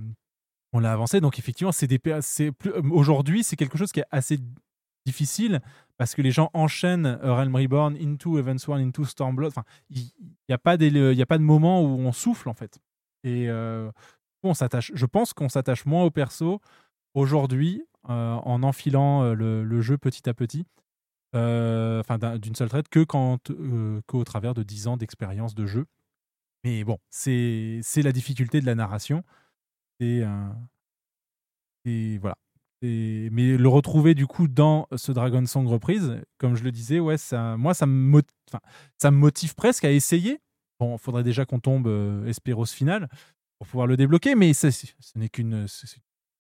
on 0.74 0.80
l'a 0.80 0.91
avancé. 0.91 1.21
Donc 1.21 1.39
effectivement, 1.39 1.71
c'est 1.71 1.88
plus- 1.88 2.71
euh, 2.71 2.82
aujourd'hui, 2.91 3.43
c'est 3.43 3.55
quelque 3.55 3.78
chose 3.78 3.91
qui 3.91 4.01
est 4.01 4.05
assez 4.11 4.39
difficile 5.05 5.61
parce 5.97 6.15
que 6.15 6.21
les 6.21 6.32
gens 6.32 6.49
enchaînent 6.53 7.05
euh, 7.05 7.34
Realm 7.34 7.55
Reborn 7.55 7.95
into 7.95 8.38
Evansward 8.38 8.82
into 8.82 9.05
Stormblood. 9.05 9.49
Enfin, 9.49 9.63
il 9.89 10.03
n'y 10.49 10.55
a 10.55 10.57
pas 10.57 10.76
des, 10.78 10.88
il 10.88 11.21
a 11.21 11.26
pas 11.26 11.38
de 11.38 11.43
moment 11.43 11.82
où 11.82 11.99
on 11.99 12.11
souffle 12.11 12.49
en 12.49 12.53
fait. 12.53 12.80
Et 13.24 13.49
euh, 13.49 13.89
on 14.43 14.53
s'attache. 14.53 14.91
Je 14.93 15.05
pense 15.05 15.34
qu'on 15.34 15.47
s'attache 15.47 15.86
moins 15.86 16.03
au 16.03 16.11
perso 16.11 16.59
aujourd'hui 17.13 17.82
euh, 18.09 18.34
en 18.34 18.63
enfilant 18.63 19.34
le 19.34 19.82
jeu 19.82 19.97
petit 19.97 20.28
à 20.30 20.34
petit. 20.34 20.65
Euh, 21.36 21.99
Enfin, 22.01 22.17
d'un- 22.17 22.38
d'une 22.38 22.55
seule 22.55 22.69
traite 22.69 22.89
que 22.89 23.03
quand 23.03 23.49
euh, 23.51 24.01
qu'au 24.07 24.23
travers 24.23 24.53
de 24.53 24.63
10 24.63 24.88
ans 24.88 24.97
d'expérience 24.97 25.55
de 25.55 25.65
jeu. 25.65 25.86
Mais 26.63 26.84
bon, 26.84 26.97
c'est 27.09 27.79
c'est 27.84 28.01
la 28.01 28.11
difficulté 28.11 28.61
de 28.61 28.65
la 28.65 28.75
narration. 28.75 29.23
Et, 29.99 30.23
et 31.86 32.17
voilà. 32.19 32.36
Et- 32.81 33.29
mais 33.31 33.57
le 33.57 33.69
retrouver 33.69 34.13
du 34.13 34.27
coup 34.27 34.47
dans 34.47 34.88
ce 34.95 35.11
Dragon 35.11 35.45
Song 35.45 35.67
reprise, 35.67 36.17
comme 36.38 36.55
je 36.55 36.63
le 36.63 36.71
disais, 36.71 36.99
ouais, 36.99 37.17
ça, 37.17 37.55
moi 37.57 37.73
ça 37.73 37.86
me, 37.86 37.93
mot- 37.93 38.21
enfin, 38.49 38.59
ça 39.01 39.09
me 39.11 39.17
motive 39.17 39.55
presque 39.55 39.86
à 39.86 39.91
essayer. 39.91 40.39
Bon, 40.79 40.97
faudrait 40.97 41.23
déjà 41.23 41.45
qu'on 41.45 41.59
tombe 41.59 41.88
euh, 41.88 42.25
Esperos 42.27 42.65
final 42.65 43.07
pour 43.59 43.67
pouvoir 43.67 43.88
le 43.88 43.95
débloquer, 43.97 44.36
mais 44.36 44.53
c'est- 44.53 44.71
ce 44.71 45.17
n'est 45.17 45.29
qu'une 45.29 45.65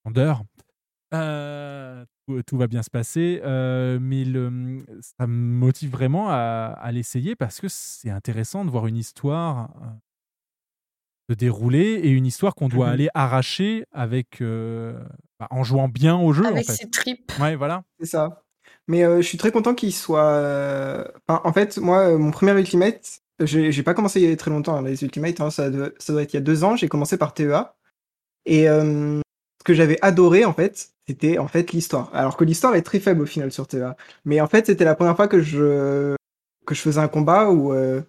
grandeur. 0.03 0.43
Euh, 1.13 2.05
tout, 2.27 2.41
tout 2.43 2.57
va 2.57 2.67
bien 2.67 2.81
se 2.83 2.89
passer, 2.89 3.41
euh, 3.43 3.99
mais 4.01 4.23
le, 4.25 4.79
ça 5.19 5.27
me 5.27 5.33
motive 5.33 5.91
vraiment 5.91 6.29
à, 6.29 6.75
à 6.79 6.91
l'essayer 6.91 7.35
parce 7.35 7.59
que 7.61 7.67
c'est 7.69 8.09
intéressant 8.09 8.65
de 8.65 8.71
voir 8.71 8.87
une 8.87 8.97
histoire 8.97 9.69
euh, 9.81 9.85
se 11.29 11.35
dérouler 11.35 11.99
et 12.03 12.09
une 12.09 12.25
histoire 12.25 12.55
qu'on 12.55 12.67
doit 12.69 12.87
Mhm. 12.87 12.93
aller 12.93 13.09
arracher 13.13 13.85
avec 13.91 14.41
euh, 14.41 14.99
bah, 15.39 15.47
en 15.51 15.63
jouant 15.63 15.87
bien 15.87 16.17
au 16.17 16.33
jeu 16.33 16.45
Avec 16.45 16.63
en 16.69 16.71
fait. 16.71 16.73
ses 16.73 16.89
tripes. 16.89 17.31
Ouais, 17.39 17.55
voilà. 17.55 17.83
C'est 17.99 18.07
ça. 18.07 18.43
Mais 18.87 19.03
euh, 19.03 19.17
je 19.21 19.27
suis 19.27 19.37
très 19.37 19.51
content 19.51 19.73
qu'il 19.75 19.93
soit. 19.93 21.05
enfin, 21.27 21.41
en 21.43 21.53
fait, 21.53 21.77
moi, 21.77 22.17
mon 22.17 22.31
premier 22.31 22.51
Ultimate, 22.59 23.21
j'ai 23.39 23.83
pas 23.83 23.93
commencé 23.93 24.21
il 24.21 24.29
y 24.29 24.31
a 24.31 24.35
très 24.35 24.51
longtemps, 24.51 24.77
hein, 24.77 24.81
les 24.81 25.03
Ultimates, 25.03 25.39
hein, 25.41 25.49
ça, 25.51 25.69
doit, 25.69 25.89
ça 25.99 26.13
doit 26.13 26.23
être 26.23 26.33
il 26.33 26.37
y 26.37 26.39
a 26.39 26.41
deux 26.41 26.63
ans, 26.63 26.75
j'ai 26.75 26.87
commencé 26.89 27.17
par 27.17 27.33
TEA. 27.33 27.75
Et 28.45 28.67
euh, 28.69 29.21
ce 29.63 29.65
que 29.65 29.73
j'avais 29.73 29.97
adoré, 30.01 30.43
en 30.43 30.53
fait, 30.53 30.89
c'était 31.07 31.37
en 31.37 31.47
fait 31.47 31.71
l'histoire. 31.71 32.09
Alors 32.13 32.35
que 32.35 32.43
l'histoire 32.43 32.75
est 32.75 32.81
très 32.81 32.99
faible 32.99 33.21
au 33.21 33.25
final 33.25 33.49
sur 33.51 33.65
TEA. 33.65 33.95
Mais 34.25 34.41
en 34.41 34.47
fait, 34.47 34.65
c'était 34.65 34.83
la 34.83 34.93
première 34.95 35.15
fois 35.15 35.29
que 35.29 35.41
je, 35.41 36.15
que 36.65 36.75
je 36.75 36.81
faisais 36.81 36.99
un 36.99 37.07
combat 37.07 37.49
où. 37.49 37.73
euh, 37.73 38.01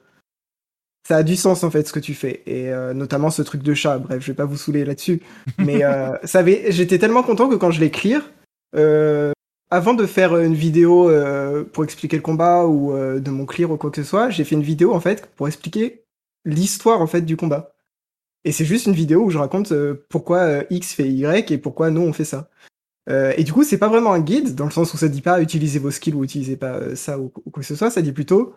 ça 1.06 1.16
a 1.16 1.22
du 1.22 1.36
sens 1.36 1.64
en 1.64 1.70
fait 1.70 1.86
ce 1.86 1.92
que 1.92 2.00
tu 2.00 2.14
fais 2.14 2.42
et 2.46 2.72
euh, 2.72 2.94
notamment 2.94 3.30
ce 3.30 3.42
truc 3.42 3.62
de 3.62 3.74
chat 3.74 3.98
bref 3.98 4.22
je 4.22 4.28
vais 4.28 4.36
pas 4.36 4.46
vous 4.46 4.56
saouler 4.56 4.84
là-dessus 4.86 5.20
mais 5.58 5.84
euh, 5.84 6.16
ça 6.24 6.38
avait 6.38 6.72
j'étais 6.72 6.98
tellement 6.98 7.22
content 7.22 7.48
que 7.48 7.56
quand 7.56 7.70
je 7.70 7.80
l'ai 7.80 7.90
clear 7.90 8.22
euh, 8.74 9.32
avant 9.70 9.92
de 9.92 10.06
faire 10.06 10.36
une 10.38 10.54
vidéo 10.54 11.10
euh, 11.10 11.62
pour 11.64 11.84
expliquer 11.84 12.16
le 12.16 12.22
combat 12.22 12.64
ou 12.64 12.94
euh, 12.94 13.20
de 13.20 13.30
mon 13.30 13.44
clear 13.44 13.70
ou 13.70 13.76
quoi 13.76 13.90
que 13.90 14.02
ce 14.02 14.08
soit 14.08 14.30
j'ai 14.30 14.44
fait 14.44 14.54
une 14.54 14.62
vidéo 14.62 14.94
en 14.94 15.00
fait 15.00 15.26
pour 15.36 15.46
expliquer 15.46 16.04
l'histoire 16.46 17.02
en 17.02 17.06
fait 17.06 17.22
du 17.22 17.36
combat 17.36 17.73
et 18.44 18.52
c'est 18.52 18.64
juste 18.64 18.86
une 18.86 18.92
vidéo 18.92 19.24
où 19.24 19.30
je 19.30 19.38
raconte 19.38 19.72
euh, 19.72 20.06
pourquoi 20.08 20.38
euh, 20.38 20.64
X 20.70 20.94
fait 20.94 21.08
Y 21.08 21.50
et 21.50 21.58
pourquoi 21.58 21.90
nous 21.90 22.02
on 22.02 22.12
fait 22.12 22.24
ça 22.24 22.48
euh, 23.10 23.32
et 23.36 23.44
du 23.44 23.52
coup 23.52 23.64
c'est 23.64 23.78
pas 23.78 23.88
vraiment 23.88 24.12
un 24.12 24.20
guide 24.20 24.54
dans 24.54 24.64
le 24.64 24.70
sens 24.70 24.92
où 24.94 24.96
ça 24.96 25.08
dit 25.08 25.20
pas 25.20 25.40
utilisez 25.42 25.78
vos 25.78 25.90
skills 25.90 26.14
ou 26.14 26.24
utilisez 26.24 26.56
pas 26.56 26.94
ça 26.96 27.18
ou, 27.18 27.28
quoi 27.28 27.60
que 27.60 27.62
ce 27.62 27.76
soit 27.76 27.90
ça 27.90 28.02
dit 28.02 28.12
plutôt 28.12 28.54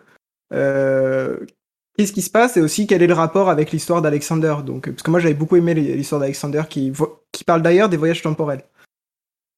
qu'est-ce 1.97 2.13
qui 2.13 2.21
se 2.21 2.29
passe 2.29 2.57
et 2.57 2.61
aussi 2.61 2.87
quel 2.87 3.01
est 3.01 3.07
le 3.07 3.13
rapport 3.13 3.49
avec 3.49 3.71
l'histoire 3.71 4.01
d'Alexander. 4.01 4.57
Donc, 4.63 4.89
parce 4.89 5.01
que 5.01 5.11
moi 5.11 5.19
j'avais 5.19 5.33
beaucoup 5.33 5.55
aimé 5.55 5.73
l'histoire 5.73 6.21
d'Alexander 6.21 6.63
qui, 6.69 6.93
qui 7.31 7.43
parle 7.43 7.61
d'ailleurs 7.61 7.89
des 7.89 7.97
voyages 7.97 8.21
temporels. 8.21 8.63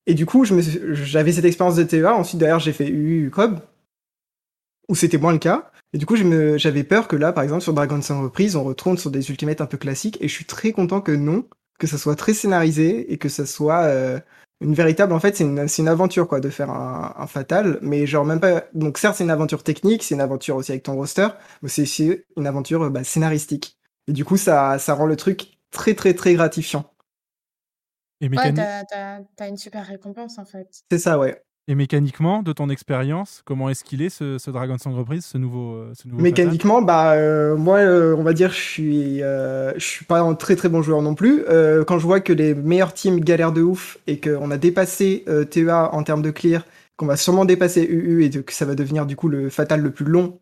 Et 0.10 0.16
du 0.16 0.26
coup, 0.26 0.44
j'avais 0.44 1.32
cette 1.32 1.46
expérience 1.46 1.76
de 1.76 1.84
TEA. 1.84 2.16
Ensuite, 2.16 2.40
d'ailleurs, 2.40 2.60
j'ai 2.60 2.74
fait 2.74 2.88
UU 2.88 3.30
Cob, 3.30 3.60
où 4.88 4.96
c'était 4.96 5.20
moins 5.20 5.34
le 5.34 5.38
cas. 5.38 5.72
Et 5.94 5.98
du 5.98 6.06
coup, 6.06 6.16
j'avais 6.16 6.84
peur 6.84 7.08
que 7.08 7.16
là, 7.16 7.34
par 7.34 7.44
exemple, 7.44 7.62
sur 7.62 7.74
Dragon 7.74 8.02
Sun 8.02 8.22
Reprise, 8.22 8.56
on 8.56 8.64
retourne 8.64 8.98
sur 8.98 9.10
des 9.10 9.30
ultimates 9.30 9.62
un 9.62 9.66
peu 9.66 9.78
classiques. 9.78 10.18
Et 10.22 10.28
je 10.28 10.34
suis 10.34 10.46
très 10.46 10.72
content 10.72 11.02
que 11.02 11.12
non, 11.12 11.46
que 11.80 11.88
ça 11.88 11.98
soit 11.98 12.16
très 12.16 12.34
scénarisé 12.34 13.12
et 13.12 13.18
que 13.18 13.28
ça 13.30 13.46
soit 13.48 13.84
euh, 13.84 14.20
une 14.62 14.76
véritable. 14.76 15.14
En 15.14 15.20
fait, 15.20 15.36
c'est 15.36 15.46
une, 15.46 15.88
aventure, 15.88 16.28
quoi, 16.28 16.40
de 16.40 16.50
faire 16.50 16.70
un, 16.70 17.14
un 17.18 17.28
fatal. 17.28 17.80
Mais 17.82 18.06
genre, 18.06 18.24
même 18.26 18.40
pas. 18.40 18.66
Donc, 18.76 19.00
certes, 19.00 19.16
c'est 19.16 19.24
une 19.24 19.32
aventure 19.32 19.64
technique, 19.64 20.04
c'est 20.04 20.14
une 20.14 20.22
aventure 20.22 20.56
aussi 20.58 20.72
avec 20.72 20.84
ton 20.84 20.96
roster, 20.96 21.30
mais 21.64 21.70
c'est 21.70 21.82
aussi 21.82 22.22
une 22.38 22.46
aventure 22.46 22.90
bah, 22.92 23.04
scénaristique. 23.04 23.78
Et 24.08 24.14
du 24.14 24.26
coup, 24.26 24.38
ça, 24.38 24.78
ça 24.78 24.94
rend 24.94 25.08
le 25.08 25.16
truc 25.16 25.58
très, 25.72 25.96
très, 25.96 26.14
très 26.14 26.36
gratifiant. 26.36 26.86
Et, 28.22 28.26
Ouais, 28.28 28.36
mécani- 28.36 28.56
t'as 28.56 28.84
t'as- 28.84 29.22
t'as 29.36 29.48
une 29.48 29.58
super 29.58 29.86
récompense 29.86 30.38
en 30.38 30.46
fait. 30.46 30.68
C'est 30.92 31.00
ça, 31.00 31.18
ouais. 31.18 31.42
Et 31.70 31.76
mécaniquement, 31.76 32.44
de 32.44 32.52
ton 32.52 32.70
expérience, 32.70 33.42
comment 33.46 33.70
est-ce 33.70 33.84
qu'il 33.86 34.02
est 34.02 34.10
ce, 34.10 34.38
ce 34.40 34.52
Dragon 34.52 34.78
Song 34.78 34.94
reprise, 34.96 35.24
ce 35.26 35.38
nouveau, 35.38 35.76
euh, 35.76 35.94
ce 35.94 36.08
nouveau 36.08 36.22
Mécaniquement, 36.22 36.82
bah 36.82 37.14
euh, 37.14 37.56
moi, 37.56 37.78
euh, 37.78 38.16
on 38.18 38.24
va 38.24 38.34
dire, 38.34 38.52
je 38.52 38.60
suis, 38.60 39.24
euh, 39.24 39.74
je 39.76 39.86
suis 39.86 40.06
pas 40.06 40.20
un 40.22 40.34
très 40.36 40.56
très 40.56 40.68
bon 40.68 40.82
joueur 40.82 41.02
non 41.04 41.16
plus. 41.16 41.44
Euh, 41.48 41.84
quand 41.86 42.00
je 42.00 42.06
vois 42.08 42.20
que 42.22 42.34
les 42.34 42.56
meilleurs 42.56 42.94
teams 42.94 43.20
galèrent 43.20 43.52
de 43.54 43.62
ouf 43.62 44.00
et 44.08 44.20
qu'on 44.20 44.52
a 44.52 44.58
dépassé 44.58 45.24
euh, 45.30 45.46
TEA 45.46 45.90
en 45.94 46.04
termes 46.04 46.24
de 46.24 46.32
clear, 46.32 46.66
qu'on 46.98 47.06
va 47.06 47.18
sûrement 47.18 47.46
dépasser 47.46 47.84
UU 47.84 48.24
et 48.26 48.30
que 48.32 48.52
ça 48.54 48.66
va 48.66 48.76
devenir 48.76 49.06
du 49.06 49.16
coup 49.16 49.30
le 49.30 49.50
fatal 49.50 49.82
le 49.82 49.92
plus 49.92 50.06
long 50.06 50.40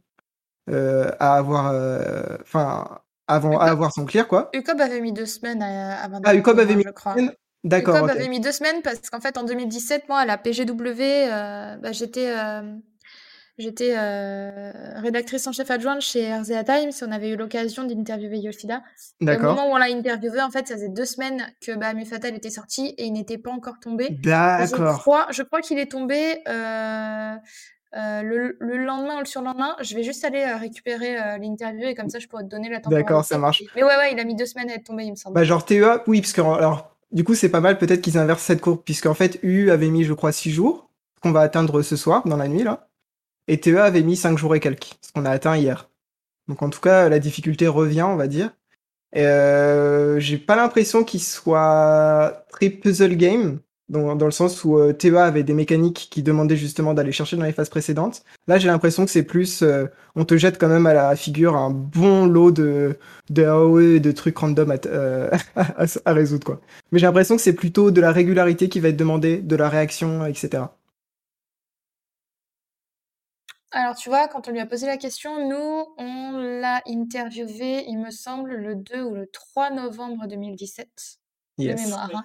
euh, 0.70 1.12
à 1.20 1.36
avoir, 1.36 1.72
euh, 1.74 2.24
enfin, 2.42 3.00
avant 3.28 3.60
à 3.60 3.66
avoir 3.66 3.94
son 3.94 4.06
clear 4.06 4.28
quoi. 4.28 4.50
Ucob 4.54 4.80
avait 4.82 5.02
mis 5.02 5.14
deux 5.14 5.26
semaines 5.26 5.62
à, 5.62 6.02
avant 6.02 6.20
Ah, 6.24 6.36
Ucob 6.36 6.60
avait 6.60 6.76
d'avoir, 6.76 6.78
mis 6.78 6.84
je 6.84 6.90
crois. 6.92 7.16
deux 7.16 7.22
semaines 7.22 7.36
D'accord, 7.68 7.96
Ucob 7.96 8.10
ok. 8.10 8.16
avait 8.16 8.28
mis 8.30 8.40
deux 8.40 8.52
semaines 8.52 8.82
parce 8.82 9.10
qu'en 9.10 9.20
fait 9.20 9.38
en 9.38 9.44
2017, 9.44 10.10
moi 10.10 10.20
à 10.20 10.26
la 10.26 10.38
PGW, 10.38 11.02
euh, 11.02 11.76
bah, 11.78 11.92
j'étais 11.92 12.30
euh, 12.30 12.62
j'étais 13.58 13.94
euh, 13.98 14.72
rédactrice 14.96 15.48
en 15.48 15.52
chef 15.52 15.70
adjointe 15.72 16.02
chez 16.02 16.34
RZA 16.34 16.64
Times. 16.64 16.92
On 17.02 17.12
avait 17.12 17.30
eu 17.30 17.36
l'occasion 17.36 17.84
d'interviewer 17.84 18.38
Yoshida. 18.38 18.82
Et 19.20 19.24
au 19.24 19.26
D'accord. 19.26 19.56
moment 19.56 19.70
où 19.70 19.74
on 19.74 19.78
l'a 19.78 19.88
interviewé, 19.88 20.42
en 20.42 20.52
fait, 20.52 20.68
ça 20.68 20.76
faisait 20.76 20.90
deux 20.90 21.06
semaines 21.06 21.46
que 21.66 21.76
bah, 21.76 21.94
Fatal 22.06 22.36
était 22.36 22.50
sorti 22.50 22.94
et 22.98 23.06
il 23.06 23.14
n'était 23.14 23.38
pas 23.38 23.52
encore 23.52 23.80
tombé. 23.80 24.18
Je 24.24 24.30
D'accord. 24.30 25.00
crois, 25.00 25.28
je 25.32 25.44
crois 25.44 25.62
qu'il 25.62 25.80
est 25.80 25.92
tombé 25.92 26.42
euh, 27.96 28.22
le, 28.22 28.58
le 28.60 28.78
lendemain 28.78 29.16
ou 29.16 29.20
le 29.20 29.26
surlendemain. 29.26 29.76
Je 29.82 29.96
vais 29.96 30.04
juste 30.04 30.24
aller 30.26 30.44
euh, 30.44 30.58
récupérer 30.58 31.18
euh, 31.18 31.38
l'interview 31.38 31.88
et 31.88 31.96
comme 31.96 32.10
ça, 32.10 32.20
je 32.20 32.28
pourrais 32.28 32.44
te 32.44 32.50
donner 32.50 32.70
la 32.70 32.80
temporalité. 32.80 33.08
D'accord, 33.08 33.24
ça 33.26 33.38
marche. 33.38 33.64
Mais 33.76 33.84
ouais, 33.84 33.96
ouais, 33.96 34.12
il 34.12 34.20
a 34.20 34.26
mis 34.26 34.36
deux 34.36 34.46
semaines 34.46 34.70
à 34.70 34.76
être 34.76 34.84
tombé, 34.84 35.06
il 35.06 35.12
me 35.12 35.16
semble. 35.16 35.36
Bah 35.36 35.44
genre 35.46 35.64
TEA, 35.66 36.04
oui, 36.06 36.22
parce 36.22 36.34
que 36.34 36.42
alors 36.42 36.97
du 37.12 37.24
coup 37.24 37.36
c'est 37.36 37.50
pas 37.50 37.62
mal 37.62 37.78
peut-être 37.78 38.02
qu'ils 38.02 38.18
inversent 38.18 38.44
cette 38.44 38.62
courbe, 38.62 38.84
puisqu'en 38.84 39.14
fait 39.14 39.40
UU 39.44 39.72
avait 39.72 39.90
mis 39.90 40.04
je 40.04 40.14
crois 40.14 40.32
6 40.32 40.52
jours, 40.52 40.92
ce 41.16 41.22
qu'on 41.22 41.32
va 41.32 41.42
atteindre 41.42 41.82
ce 41.82 41.96
soir, 41.96 42.28
dans 42.28 42.38
la 42.38 42.48
nuit 42.48 42.64
là, 42.64 42.90
et 43.48 43.60
TEA 43.60 43.80
avait 43.86 44.04
mis 44.04 44.18
5 44.18 44.38
jours 44.38 44.56
et 44.56 44.60
quelques, 44.60 44.98
ce 45.02 45.12
qu'on 45.14 45.26
a 45.26 45.32
atteint 45.32 45.58
hier. 45.58 45.90
Donc 46.48 46.62
en 46.64 46.70
tout 46.70 46.82
cas 46.82 47.10
la 47.10 47.20
difficulté 47.20 47.68
revient 47.68 48.04
on 48.04 48.16
va 48.18 48.28
dire. 48.28 48.52
Euh, 49.16 50.20
J'ai 50.20 50.38
pas 50.38 50.56
l'impression 50.56 51.04
qu'il 51.04 51.22
soit 51.24 52.46
très 52.50 52.70
puzzle 52.70 53.16
game, 53.18 53.60
dans, 53.90 54.16
dans 54.16 54.26
le 54.26 54.32
sens 54.32 54.64
où 54.64 54.78
euh, 54.78 54.94
TEA 54.94 55.26
avait 55.26 55.44
des 55.44 55.54
mécaniques 55.54 56.08
qui 56.12 56.24
demandaient 56.24 56.58
justement 56.58 56.94
d'aller 56.94 57.12
chercher 57.12 57.38
dans 57.38 57.44
les 57.46 57.54
phases 57.54 57.70
précédentes. 57.70 58.24
Là 58.48 58.58
j'ai 58.60 58.68
l'impression 58.68 59.06
que 59.06 59.12
c'est 59.12 59.24
plus, 59.24 59.62
euh, 59.62 59.86
on 60.16 60.26
te 60.26 60.38
jette 60.38 60.60
quand 60.60 60.68
même 60.70 60.86
à 60.88 60.94
la 60.94 61.16
figure 61.16 61.56
un 61.56 61.70
bon 61.72 62.26
lot 62.26 62.52
de, 62.52 62.98
de 63.30 63.44
AOE 63.44 63.96
et 63.96 64.00
de 64.00 64.12
trucs 64.12 64.38
random 64.38 64.72
à, 64.72 64.76
euh, 64.88 65.30
à, 65.56 65.86
à 66.06 66.14
résoudre 66.14 66.46
quoi. 66.46 66.62
Mais 66.92 67.00
j'ai 67.00 67.06
l'impression 67.06 67.36
que 67.36 67.42
c'est 67.42 67.54
plutôt 67.54 67.92
de 67.92 68.02
la 68.02 68.12
régularité 68.12 68.70
qui 68.70 68.80
va 68.80 68.90
être 68.90 68.98
demandée, 68.98 69.38
de 69.40 69.56
la 69.56 69.70
réaction, 69.70 70.26
etc. 70.26 70.64
Alors, 73.72 73.96
tu 73.96 74.10
vois, 74.10 74.28
quand 74.28 74.48
on 74.48 74.52
lui 74.52 74.60
a 74.60 74.66
posé 74.66 74.86
la 74.88 74.98
question, 74.98 75.48
nous, 75.50 75.86
on 75.98 76.32
l'a 76.62 76.82
interviewé, 76.88 77.86
il 77.88 77.98
me 78.00 78.12
semble, 78.12 78.56
le 78.56 78.76
2 78.76 79.04
ou 79.04 79.14
le 79.14 79.28
3 79.28 79.72
novembre 79.72 80.26
2017, 80.28 81.20
de 81.58 81.64
Yes. 81.64 81.82
mémoire. 81.84 82.10
hein. 82.16 82.24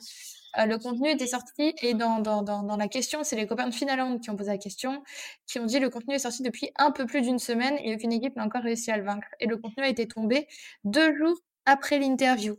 Euh, 0.58 0.66
le 0.66 0.78
contenu 0.78 1.08
était 1.08 1.26
sorti 1.26 1.74
et 1.82 1.94
dans, 1.94 2.18
dans, 2.20 2.42
dans, 2.42 2.62
dans 2.62 2.76
la 2.76 2.88
question, 2.88 3.24
c'est 3.24 3.36
les 3.36 3.46
copains 3.46 3.68
de 3.68 3.74
Finaland 3.74 4.18
qui 4.18 4.30
ont 4.30 4.36
posé 4.36 4.50
la 4.50 4.58
question, 4.58 5.02
qui 5.46 5.58
ont 5.58 5.64
dit 5.66 5.78
le 5.78 5.88
contenu 5.90 6.14
est 6.14 6.18
sorti 6.20 6.42
depuis 6.42 6.70
un 6.76 6.90
peu 6.90 7.06
plus 7.06 7.22
d'une 7.22 7.38
semaine 7.38 7.76
et 7.82 7.94
aucune 7.94 8.12
équipe 8.12 8.36
n'a 8.36 8.44
encore 8.44 8.62
réussi 8.62 8.90
à 8.90 8.96
le 8.98 9.04
vaincre. 9.04 9.28
Et 9.40 9.46
le 9.46 9.56
contenu 9.56 9.82
a 9.82 9.88
été 9.88 10.06
tombé 10.06 10.46
deux 10.84 11.16
jours 11.16 11.36
après 11.64 11.98
l'interview. 11.98 12.56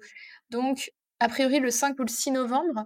Donc, 0.50 0.92
a 1.20 1.28
priori, 1.30 1.60
le 1.60 1.70
5 1.72 2.00
ou 2.00 2.04
le 2.04 2.08
6 2.10 2.32
novembre 2.32 2.86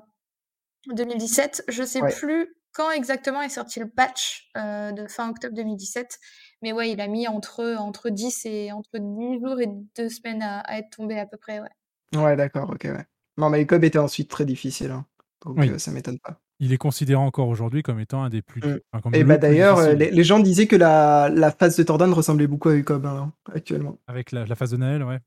2017, 0.87 1.63
je 1.67 1.83
sais 1.83 2.01
Ouais. 2.01 2.13
plus 2.13 2.53
quand 2.73 2.91
exactement 2.91 3.41
est 3.41 3.49
sorti 3.49 3.79
le 3.79 3.89
patch 3.89 4.49
euh, 4.57 4.91
de 4.91 5.07
fin 5.07 5.29
octobre 5.29 5.55
2017. 5.55 6.19
Mais 6.61 6.71
ouais, 6.73 6.91
il 6.91 7.01
a 7.01 7.07
mis 7.07 7.27
entre, 7.27 7.75
entre 7.79 8.09
10 8.09 8.45
et 8.45 8.71
entre 8.71 8.97
10 8.99 9.39
jours 9.39 9.59
et 9.61 9.67
2 9.95 10.09
semaines 10.09 10.41
à, 10.43 10.59
à 10.61 10.77
être 10.77 10.89
tombé 10.95 11.17
à 11.19 11.25
peu 11.25 11.37
près, 11.37 11.59
ouais. 11.59 11.69
Ouais, 12.15 12.35
d'accord, 12.35 12.69
ok, 12.69 12.83
ouais. 12.85 13.05
Non, 13.37 13.49
mais 13.49 13.65
Cobb 13.65 13.83
était 13.83 13.99
ensuite 13.99 14.29
très 14.29 14.45
difficile, 14.45 14.91
hein. 14.91 15.05
donc 15.45 15.57
Oui. 15.57 15.69
euh, 15.69 15.77
ça 15.77 15.91
m'étonne 15.91 16.19
pas. 16.19 16.39
Il 16.59 16.73
est 16.73 16.77
considéré 16.77 17.19
encore 17.19 17.49
aujourd'hui 17.49 17.83
comme 17.83 17.99
étant 17.99 18.23
un 18.23 18.29
des 18.29 18.41
plus. 18.41 18.61
Mm. 18.61 18.79
enfin, 18.91 19.01
comme 19.01 19.15
Et 19.15 19.23
bah 19.23 19.37
d'ailleurs, 19.37 19.77
euh, 19.77 19.93
les, 19.93 20.09
les 20.09 20.23
gens 20.23 20.39
disaient 20.39 20.65
que 20.65 20.75
la, 20.75 21.29
la 21.29 21.51
phase 21.51 21.77
de 21.77 21.83
Tordan 21.83 22.11
ressemblait 22.11 22.47
beaucoup 22.47 22.69
à 22.69 22.75
Ucob 22.75 23.05
hein, 23.05 23.31
actuellement. 23.53 23.99
Avec 24.07 24.31
la, 24.31 24.45
la 24.45 24.55
phase 24.55 24.71
de 24.71 24.77
Naël, 24.77 25.03
ouais. 25.03 25.19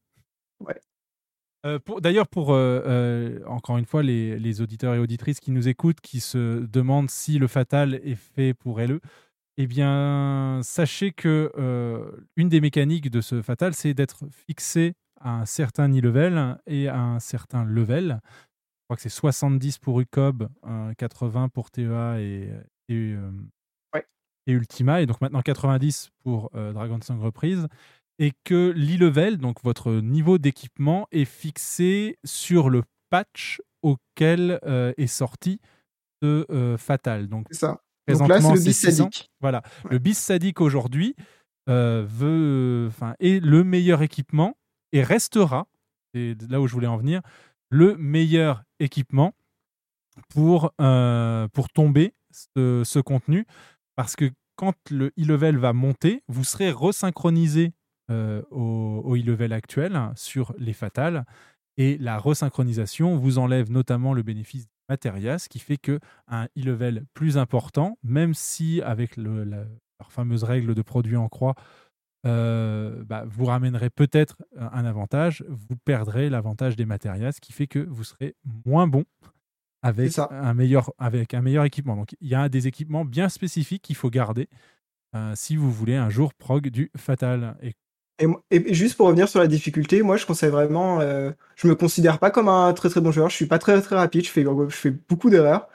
Ouais. 0.59 0.81
Euh, 1.67 1.79
D'ailleurs, 1.99 2.27
pour 2.27 2.53
euh, 2.53 2.83
euh, 2.87 3.41
encore 3.47 3.77
une 3.77 3.85
fois 3.85 4.03
les, 4.03 4.39
les 4.39 4.61
auditeurs 4.61 4.95
et 4.95 4.99
auditrices 4.99 5.41
qui 5.41 5.51
nous 5.51 5.69
écoutent, 5.69 6.01
qui 6.01 6.21
se 6.21 6.65
demandent 6.67 7.11
si 7.11 7.39
le 7.39 7.47
fatal 7.47 8.01
est 8.03 8.17
fait 8.17 8.55
pour 8.55 8.81
LE, 8.81 9.01
eh 9.59 9.67
bien, 9.67 10.61
sachez 10.63 11.13
que 11.13 11.53
une 12.37 12.49
des 12.49 12.61
mécaniques 12.63 13.11
de 13.11 13.21
ce 13.21 13.43
fatal, 13.43 13.75
c'est 13.75 13.93
d'être 13.93 14.25
fixé 14.31 14.95
à 15.21 15.31
un 15.41 15.47
certain 15.47 15.89
level 15.89 16.57
et 16.67 16.89
à 16.89 16.99
un 17.01 17.21
certain 17.21 17.65
level. 17.65 18.21
Je 18.25 18.85
crois 18.87 18.97
que 18.97 19.03
c'est 19.03 19.09
70 19.09 19.79
pour 19.79 20.01
UCOB, 20.01 20.49
euh, 20.67 20.93
80 20.99 21.49
pour 21.49 21.71
TEA 21.71 22.19
et, 22.21 22.51
et, 22.89 23.13
euh, 23.15 23.31
Ouais. 23.95 24.05
et 24.47 24.53
Ultima, 24.53 25.01
et 25.01 25.07
donc 25.07 25.21
maintenant 25.21 25.43
90 25.43 26.11
pour 26.25 26.51
euh, 26.55 26.73
Dragon 26.73 26.99
Song 27.03 27.21
Reprise, 27.21 27.69
et 28.19 28.33
que 28.45 28.73
l'e-level, 28.77 29.39
donc 29.39 29.63
votre 29.63 29.93
niveau 29.93 30.39
d'équipement, 30.39 31.07
est 31.13 31.25
fixé 31.25 32.19
sur 32.25 32.69
le 32.69 32.83
patch 33.11 33.63
auquel 33.83 34.59
euh, 34.65 34.93
est 34.99 35.07
sorti 35.07 35.61
euh, 36.23 36.77
Fatal. 36.77 37.29
Donc, 37.29 37.47
C'est 37.51 37.59
ça. 37.61 37.81
Donc 38.09 38.29
là, 38.29 38.39
le 38.41 38.53
bis 38.61 38.73
600. 38.77 38.97
sadique. 39.05 39.31
Voilà. 39.41 39.63
Le 39.89 39.99
bis 39.99 40.19
sadique 40.19 40.61
aujourd'hui 40.61 41.15
euh, 41.69 42.05
veut, 42.07 42.91
est 43.21 43.43
le 43.43 43.63
meilleur 43.65 44.03
équipement 44.03 44.55
et 44.93 45.03
restera, 45.03 45.67
et 46.15 46.37
là 46.49 46.61
où 46.61 46.67
je 46.67 46.73
voulais 46.73 46.87
en 46.87 46.97
venir, 46.97 47.23
le 47.71 47.97
meilleur 47.97 48.65
équipement 48.79 49.35
pour, 50.29 50.73
euh, 50.81 51.49
pour 51.49 51.69
tomber 51.69 52.15
ce, 52.31 52.99
contenu. 53.01 53.47
Parce 53.97 54.17
que 54.17 54.31
quand 54.57 54.75
le 54.91 55.09
e-level 55.19 55.57
va 55.57 55.73
monter, 55.73 56.23
vous 56.29 56.45
serez 56.45 56.71
resynchronisé 56.71 57.73
euh, 58.11 58.43
au, 58.51 59.03
au 59.05 59.17
e-level 59.17 59.53
actuel 59.53 59.97
hein, 59.97 60.13
sur 60.17 60.55
les 60.59 60.73
fatales. 60.73 61.25
Et 61.77 61.97
la 61.99 62.19
resynchronisation 62.19 63.17
vous 63.17 63.39
enlève 63.39 63.71
notamment 63.71 64.13
le 64.13 64.23
bénéfice 64.23 64.67
Materia, 64.91 65.39
ce 65.39 65.49
qui 65.49 65.61
fait 65.61 65.77
que 65.77 66.01
un 66.27 66.47
e-level 66.59 67.05
plus 67.15 67.39
important, 67.39 67.97
même 68.03 68.35
si 68.35 68.83
avec 68.83 69.17
la, 69.17 69.45
leur 69.45 70.11
fameuse 70.11 70.43
règle 70.43 70.75
de 70.75 70.83
produit 70.83 71.17
en 71.17 71.29
croix, 71.29 71.55
euh, 72.27 73.03
bah, 73.05 73.25
vous 73.27 73.47
ramènerez 73.47 73.91
peut-être 73.91 74.37
un 74.59 74.85
avantage, 74.85 75.45
vous 75.49 75.77
perdrez 75.85 76.29
l'avantage 76.31 76.77
des 76.77 76.85
Materias, 76.87 77.33
ce 77.33 77.41
qui 77.41 77.53
fait 77.53 77.67
que 77.67 77.79
vous 77.79 78.05
serez 78.05 78.35
moins 78.67 78.87
bon 78.87 79.05
avec 79.83 80.13
ça. 80.13 80.29
un, 80.31 80.53
meilleur, 80.53 80.93
avec 80.99 81.33
un 81.35 81.41
meilleur 81.41 81.65
équipement. 81.65 81.97
Donc 81.97 82.15
il 82.21 82.29
y 82.29 82.35
a 82.35 82.49
des 82.49 82.67
équipements 82.67 83.05
bien 83.05 83.29
spécifiques 83.29 83.83
qu'il 83.83 83.97
faut 83.97 84.11
garder 84.11 84.49
euh, 85.17 85.33
si 85.35 85.57
vous 85.57 85.73
voulez 85.73 85.97
un 85.97 86.11
jour 86.11 86.35
prog 86.35 86.69
du 86.69 86.91
Fatal. 86.97 87.57
Et 87.63 87.73
Et, 88.19 88.27
mo- 88.27 88.43
et 88.51 88.75
juste 88.75 88.97
pour 88.99 89.07
revenir 89.07 89.29
sur 89.29 89.41
la 89.41 89.47
difficulté, 89.47 90.03
moi 90.03 90.19
je 90.19 90.27
conseille 90.27 90.51
vraiment. 90.51 91.01
euh, 91.01 91.31
je 91.57 91.67
me 91.67 91.75
considère 91.75 92.19
pas 92.19 92.31
comme 92.31 92.49
un 92.49 92.73
très 92.75 92.91
très 92.91 93.01
bon 93.01 93.11
joueur. 93.11 93.31
Je 93.31 93.37
suis 93.37 93.47
pas 93.47 93.59
très 93.59 93.81
très 93.81 93.97
rapide. 93.97 94.25
Je 94.27 94.31
fais, 94.31 94.45
je 94.45 94.77
fais 94.77 94.91
beaucoup 94.91 95.31
d'erreurs. 95.31 95.69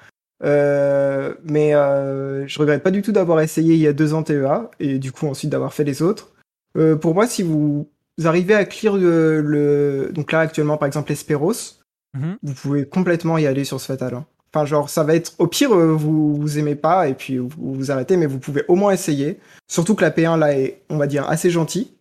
Euh, 0.43 1.33
mais 1.43 1.73
euh, 1.73 2.45
je 2.45 2.59
regrette 2.59 2.83
pas 2.83 2.91
du 2.91 3.01
tout 3.01 3.11
d'avoir 3.13 3.39
essayé 3.41 3.73
il 3.73 3.79
y 3.79 3.87
a 3.87 3.93
deux 3.93 4.13
ans 4.13 4.21
TEA 4.21 4.69
et 4.79 4.99
du 4.99 5.11
coup 5.11 5.27
ensuite 5.27 5.49
d'avoir 5.49 5.73
fait 5.73 5.85
les 5.85 6.01
autres. 6.03 6.34
Euh, 6.75 6.95
pour 6.95 7.13
moi, 7.13 7.27
si 7.27 7.43
vous 7.43 7.87
arrivez 8.23 8.53
à 8.55 8.65
clear 8.65 8.97
le, 8.97 9.41
le- 9.41 10.11
donc 10.13 10.31
là 10.31 10.39
actuellement 10.39 10.77
par 10.77 10.87
exemple 10.87 11.11
Esperos, 11.11 11.79
Mhm. 12.17 12.37
vous 12.43 12.53
pouvez 12.53 12.85
complètement 12.87 13.37
y 13.37 13.45
aller 13.45 13.65
sur 13.65 13.79
ce 13.81 13.87
fatal. 13.87 14.13
hein. 14.13 14.25
Enfin 14.53 14.65
genre 14.65 14.89
ça 14.89 15.03
va 15.03 15.15
être 15.15 15.33
au 15.37 15.47
pire 15.47 15.73
euh, 15.75 15.91
vous 15.91 16.35
vous 16.37 16.57
aimez 16.59 16.75
pas 16.75 17.09
et 17.09 17.13
puis 17.13 17.37
vous 17.39 17.49
vous 17.73 17.91
arrêtez, 17.91 18.15
mais 18.15 18.25
vous 18.25 18.39
pouvez 18.39 18.63
au 18.69 18.75
moins 18.75 18.93
essayer. 18.93 19.37
Surtout 19.67 19.95
que 19.95 20.01
la 20.03 20.11
P1 20.11 20.37
là 20.39 20.57
est 20.57 20.81
on 20.89 20.97
va 20.97 21.07
dire 21.07 21.29
assez 21.29 21.49
gentille. 21.49 21.91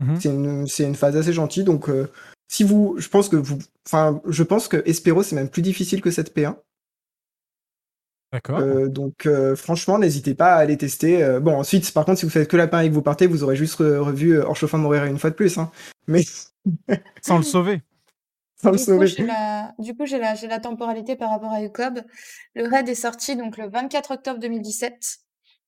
Mhm. 0.00 0.66
C'est 0.66 0.84
une, 0.84 0.94
phase 0.94 1.16
assez 1.16 1.32
gentille. 1.32 1.64
Donc, 1.64 1.88
euh, 1.88 2.08
si 2.48 2.64
vous, 2.64 2.96
je 2.98 3.08
pense 3.08 3.28
que 3.30 3.36
vous, 3.36 3.56
enfin, 3.86 4.20
je 4.28 4.42
pense 4.42 4.68
que 4.68 4.82
Espero 4.84 5.22
c'est 5.22 5.36
même 5.36 5.48
plus 5.48 5.62
difficile 5.62 6.02
que 6.02 6.10
cette 6.10 6.34
P1. 6.36 6.56
D'accord. 8.32 8.58
Euh, 8.60 8.88
donc, 8.88 9.26
euh, 9.26 9.54
franchement, 9.56 9.98
n'hésitez 9.98 10.34
pas 10.34 10.54
à 10.54 10.56
aller 10.56 10.78
tester. 10.78 11.22
Euh, 11.22 11.38
bon, 11.38 11.54
ensuite, 11.54 11.92
par 11.92 12.04
contre, 12.06 12.18
si 12.20 12.24
vous 12.24 12.30
faites 12.30 12.48
que 12.48 12.56
la 12.56 12.66
P1 12.66 12.84
et 12.84 12.88
que 12.88 12.94
vous 12.94 13.02
partez, 13.02 13.26
vous 13.26 13.42
aurez 13.44 13.56
juste 13.56 13.78
re- 13.78 13.98
revu 13.98 14.38
euh, 14.38 14.44
de 14.44 14.76
mourir 14.78 15.04
une 15.04 15.18
fois 15.18 15.30
de 15.30 15.34
plus. 15.34 15.58
Hein. 15.58 15.70
Mais 16.06 16.22
Sans 17.22 17.36
le 17.36 17.42
sauver. 17.42 17.82
sans 18.62 18.70
le 18.70 18.76
Du 18.78 18.84
coup, 18.84 18.90
sauver. 18.92 19.06
j'ai 19.06 19.26
la, 19.26 19.74
du 19.78 19.94
coup, 19.94 20.06
j'ai 20.06 20.18
la, 20.18 20.34
j'ai 20.34 20.46
la 20.48 20.60
temporalité 20.60 21.14
par 21.16 21.30
rapport 21.30 21.52
à 21.52 21.62
UCOB. 21.62 22.00
Le 22.54 22.68
raid 22.68 22.88
est 22.88 22.94
sorti 22.94 23.36
donc 23.36 23.58
le 23.58 23.68
24 23.68 24.12
octobre 24.12 24.38
2017 24.40 25.18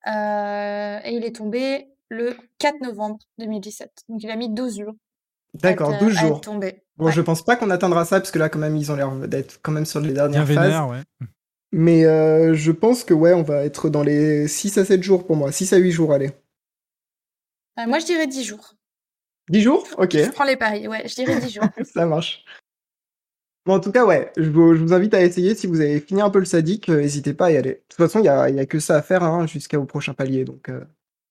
euh, 0.07 0.99
et 1.05 1.15
il 1.15 1.25
est 1.25 1.37
tombé 1.37 1.89
le 2.09 2.35
4 2.59 2.81
novembre 2.81 3.19
2017. 3.39 3.91
Donc 4.09 4.23
il 4.23 4.31
a 4.31 4.37
mis 4.37 4.49
12 4.49 4.79
jours. 4.79 4.95
D'accord, 5.55 5.93
être- 5.95 6.05
12 6.05 6.17
à 6.17 6.21
être 6.23 6.27
jours. 6.29 6.41
tombé. 6.41 6.83
Bon, 6.97 7.07
Ouais. 7.07 7.13
je 7.13 7.21
pense 7.21 7.43
pas 7.45 7.57
qu'on 7.57 7.71
atteindra 7.71 8.05
ça 8.05 8.21
parce 8.21 8.31
que 8.31 8.39
là, 8.39 8.49
quand 8.49 8.59
même, 8.59 8.77
ils 8.77 8.91
ont 8.93 8.97
l'air 8.97 9.11
d'être 9.29 9.59
quand 9.63 9.73
même 9.73 9.85
sur 9.87 10.01
les 10.01 10.13
Bien 10.13 10.29
dernières 10.29 10.47
phases. 10.47 10.57
vénère, 10.65 10.89
ouais. 10.89 11.01
Mais 11.77 12.05
euh, 12.05 12.55
je 12.55 12.71
pense 12.71 13.03
que 13.03 13.13
ouais, 13.15 13.33
on 13.33 13.43
va 13.43 13.65
être 13.65 13.89
dans 13.89 14.05
les 14.05 14.47
6 14.47 14.79
à 14.79 14.85
7 14.85 15.03
jours 15.03 15.27
pour 15.27 15.35
moi. 15.35 15.51
6 15.51 15.73
à 15.73 15.77
8 15.79 15.91
jours, 15.91 16.13
allez. 16.13 16.31
Euh, 17.81 17.87
moi, 17.89 17.99
je 17.99 18.07
dirais 18.07 18.29
10 18.29 18.45
jours. 18.45 18.75
10 19.51 19.61
jours? 19.61 19.85
Ok. 19.99 20.13
Je 20.13 20.31
prends 20.31 20.45
les 20.45 20.57
paris. 20.57 20.87
Ouais, 20.87 21.07
je 21.09 21.15
dirais 21.17 21.41
10 21.41 21.51
jours. 21.51 21.65
Ça 21.85 22.07
marche. 22.07 22.45
Bon, 23.67 23.75
en 23.75 23.81
tout 23.81 23.91
cas, 23.91 24.05
ouais, 24.05 24.31
je 24.37 24.49
vous, 24.51 24.77
je 24.77 24.83
vous 24.83 24.93
invite 24.93 25.15
à 25.15 25.23
essayer. 25.23 25.57
Si 25.57 25.67
vous 25.67 25.81
avez 25.81 25.99
fini 25.99 26.21
un 26.21 26.31
peu 26.31 26.39
le 26.39 26.45
sadique, 26.45 26.89
euh, 26.91 27.01
n'hésitez 27.01 27.35
pas 27.35 27.47
à 27.47 27.51
y 27.51 27.57
aller. 27.57 27.71
De 27.73 27.83
toute 27.89 27.97
façon, 27.99 28.21
il 28.21 28.23
n'y 28.23 28.29
a, 28.29 28.49
y 28.51 28.61
a 28.61 28.67
que 28.67 28.79
ça 28.79 28.97
à 28.97 29.03
faire 29.03 29.25
hein, 29.25 29.49
jusqu'au 29.49 29.85
prochain 29.85 30.15
palier. 30.15 30.45
Donc, 30.45 30.69
euh, 30.69 30.85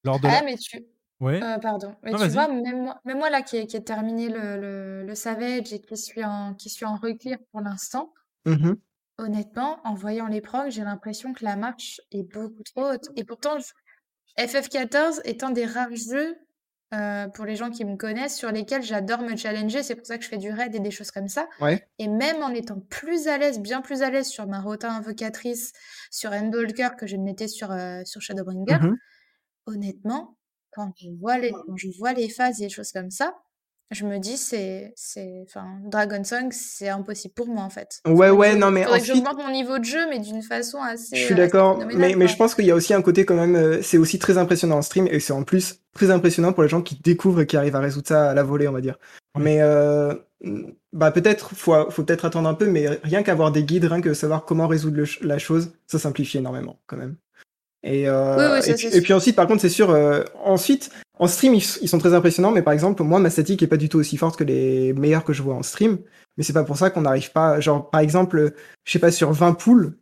Lors 0.04 0.20
de 0.20 0.28
Ah, 0.28 0.42
la- 0.42 0.44
mais 0.44 0.58
tu. 0.58 0.84
Ouais. 1.22 1.42
Euh, 1.42 1.58
pardon. 1.60 1.96
Mais 2.04 2.12
Non, 2.12 2.18
tu 2.18 2.28
vois, 2.28 2.50
même 2.50 2.84
moi, 2.84 3.00
même 3.06 3.18
moi 3.18 3.30
là 3.30 3.44
qui 3.44 3.56
ai, 3.56 3.66
qui 3.66 3.78
ai 3.78 3.84
terminé 3.84 4.28
le, 4.28 4.60
le, 4.60 5.04
le 5.08 5.16
Savage 5.16 5.72
et 5.72 5.80
qui 5.80 5.96
suis 5.96 6.26
en, 6.26 6.54
qui 6.56 6.70
suis 6.70 6.86
en 6.86 6.98
reclear 6.98 7.38
pour 7.52 7.62
l'instant, 7.62 8.12
mhm. 8.46 8.76
Honnêtement, 9.18 9.80
en 9.86 9.94
voyant 9.96 10.28
les 10.28 10.42
procs, 10.42 10.70
j'ai 10.72 10.84
l'impression 10.84 11.34
que 11.34 11.44
la 11.46 11.56
marche 11.56 12.02
est 12.12 12.24
beaucoup 12.24 12.64
trop 12.64 12.92
haute. 12.92 13.10
Et 13.16 13.24
pourtant, 13.24 13.60
je- 13.60 13.74
FF14 14.44 15.22
est 15.26 15.44
un 15.44 15.52
des 15.52 15.66
rares 15.66 15.96
jeux, 15.96 16.36
euh, 16.94 17.28
pour 17.30 17.46
les 17.46 17.56
gens 17.56 17.70
qui 17.72 17.86
me 17.86 17.96
connaissent, 17.98 18.38
sur 18.38 18.52
lesquels 18.52 18.84
j'adore 18.84 19.22
me 19.22 19.36
challenger. 19.36 19.84
C'est 19.84 19.96
pour 19.96 20.06
ça 20.06 20.18
que 20.18 20.24
je 20.24 20.30
fais 20.30 20.38
du 20.38 20.52
raid 20.52 20.74
et 20.76 20.80
des 20.80 20.92
choses 20.92 21.12
comme 21.12 21.28
ça. 21.28 21.48
Ouais. 21.60 21.88
Et 22.00 22.08
même 22.08 22.42
en 22.44 22.50
étant 22.50 22.80
plus 22.80 23.28
à 23.28 23.38
l'aise, 23.38 23.60
bien 23.60 23.82
plus 23.82 24.02
à 24.04 24.10
l'aise 24.12 24.28
sur 24.28 24.48
ma 24.48 24.62
Rota 24.62 24.92
Invocatrice, 24.92 25.72
sur 26.12 26.32
Endwalker 26.32 26.90
que 26.98 27.08
je 27.08 27.16
ne 27.18 27.26
l'étais 27.26 27.48
sur, 27.48 27.72
euh, 27.72 28.02
sur 28.06 28.22
Shadowbringer, 28.22 28.78
Mhm. 28.82 28.98
honnêtement, 29.68 30.38
quand 30.72 30.92
je 30.98 31.10
vois 31.20 31.38
les, 31.38 31.52
quand 31.52 31.78
je 31.78 31.88
vois 31.98 32.14
les 32.14 32.30
phases 32.30 32.62
et 32.62 32.66
les 32.66 32.70
choses 32.70 32.92
comme 32.92 33.12
ça, 33.12 33.36
je 33.92 34.06
me 34.06 34.18
dis, 34.18 34.38
c'est, 34.38 34.94
c'est, 34.96 35.44
enfin, 35.48 35.66
Dragon 35.86 36.24
Song, 36.24 36.50
c'est 36.52 36.90
impossible 36.90 37.34
pour 37.34 37.48
moi, 37.48 37.64
en 37.64 37.70
fait. 37.70 38.02
Ouais, 38.08 38.30
ouais, 38.30 38.54
je- 38.54 38.58
non, 38.58 38.72
mais 38.72 38.84
faudrait 38.84 39.00
que 39.00 39.04
ensuite, 39.04 39.18
j'augmente 39.18 39.38
mon 39.38 39.52
niveau 39.52 39.78
de 39.80 39.84
jeu, 39.84 40.10
mais 40.10 40.20
d'une 40.20 40.42
façon 40.42 40.82
assez. 40.82 41.16
je 41.16 41.22
suis 41.24 41.34
euh, 41.34 41.38
d'accord. 41.38 41.80
Mais, 41.96 42.28
je 42.28 42.36
pense 42.36 42.56
qu'il 42.56 42.66
y 42.66 42.72
a 42.72 42.76
aussi 42.76 42.94
un 42.94 43.02
côté 43.02 43.26
quand 43.26 43.36
même, 43.36 43.56
euh, 43.56 43.82
c'est 43.82 43.98
aussi 43.98 44.20
très 44.20 44.38
impressionnant 44.38 44.78
en 44.78 44.82
stream 44.82 45.08
et 45.12 45.20
c'est 45.20 45.34
en 45.34 45.44
plus 45.44 45.80
très 45.94 46.10
impressionnant 46.10 46.54
pour 46.54 46.64
les 46.64 46.70
gens 46.70 46.82
qui 46.82 46.96
découvrent 46.96 47.42
et 47.42 47.46
qui 47.46 47.58
arrivent 47.58 47.76
à 47.76 47.80
résoudre 47.80 48.08
ça 48.08 48.32
à 48.32 48.34
la 48.34 48.44
volée, 48.44 48.68
on 48.68 48.72
va 48.74 48.82
dire. 48.82 48.98
Mais 49.38 49.62
euh, 49.62 50.14
bah 50.92 51.12
peut-être 51.12 51.56
faut, 51.56 51.90
faut 51.90 52.04
peut-être 52.04 52.26
attendre 52.26 52.48
un 52.50 52.54
peu, 52.54 52.68
mais 52.68 52.88
rien 53.04 53.24
qu'avoir 53.24 53.52
des 53.52 53.64
guides, 53.64 53.86
rien 53.86 54.02
que 54.02 54.14
savoir 54.14 54.46
comment 54.46 54.68
résoudre 54.68 54.98
le 54.98 55.06
la 55.22 55.38
chose, 55.40 55.74
ça 55.88 55.98
simplifie 56.00 56.38
énormément 56.38 56.80
quand 56.88 56.98
même. 56.98 57.16
Et, 57.84 58.08
euh, 58.08 58.38
Oui, 58.38 58.56
oui, 58.56 58.64
ça, 58.64 58.72
et, 58.72 58.76
puis, 58.76 58.88
c'est 58.90 58.98
et 58.98 59.02
puis 59.02 59.14
ensuite, 59.14 59.36
par 59.36 59.48
contre, 59.48 59.62
c'est 59.62 59.70
sûr, 59.70 59.90
euh, 59.90 60.24
ensuite, 60.44 60.90
en 61.20 61.28
stream, 61.28 61.54
ils, 61.54 61.64
ils 61.82 61.90
sont 61.90 62.00
très 62.00 62.14
impressionnants, 62.14 62.52
mais 62.52 62.62
par 62.62 62.74
exemple, 62.74 63.04
moi, 63.04 63.20
ma 63.20 63.30
statique 63.30 63.62
est 63.62 63.68
pas 63.68 63.78
du 63.78 63.90
tout 63.90 64.00
aussi 64.00 64.18
forte 64.18 64.38
que 64.38 64.44
les 64.44 64.94
meilleurs 64.94 65.24
que 65.24 65.34
je 65.34 65.42
vois 65.42 65.56
en 65.56 65.64
stream. 65.64 66.00
Mais 66.38 66.44
c'est 66.44 66.54
pas 66.54 66.64
pour 66.64 66.78
ça 66.78 66.90
qu'on 66.90 67.02
n'arrive 67.02 67.32
pas, 67.32 67.60
genre, 67.60 67.90
par 67.90 68.02
exemple, 68.02 68.54
je 68.86 68.92
sais 68.92 69.00
pas, 69.00 69.12
sur 69.12 69.32
20 69.32 69.54
poules, 69.54 69.98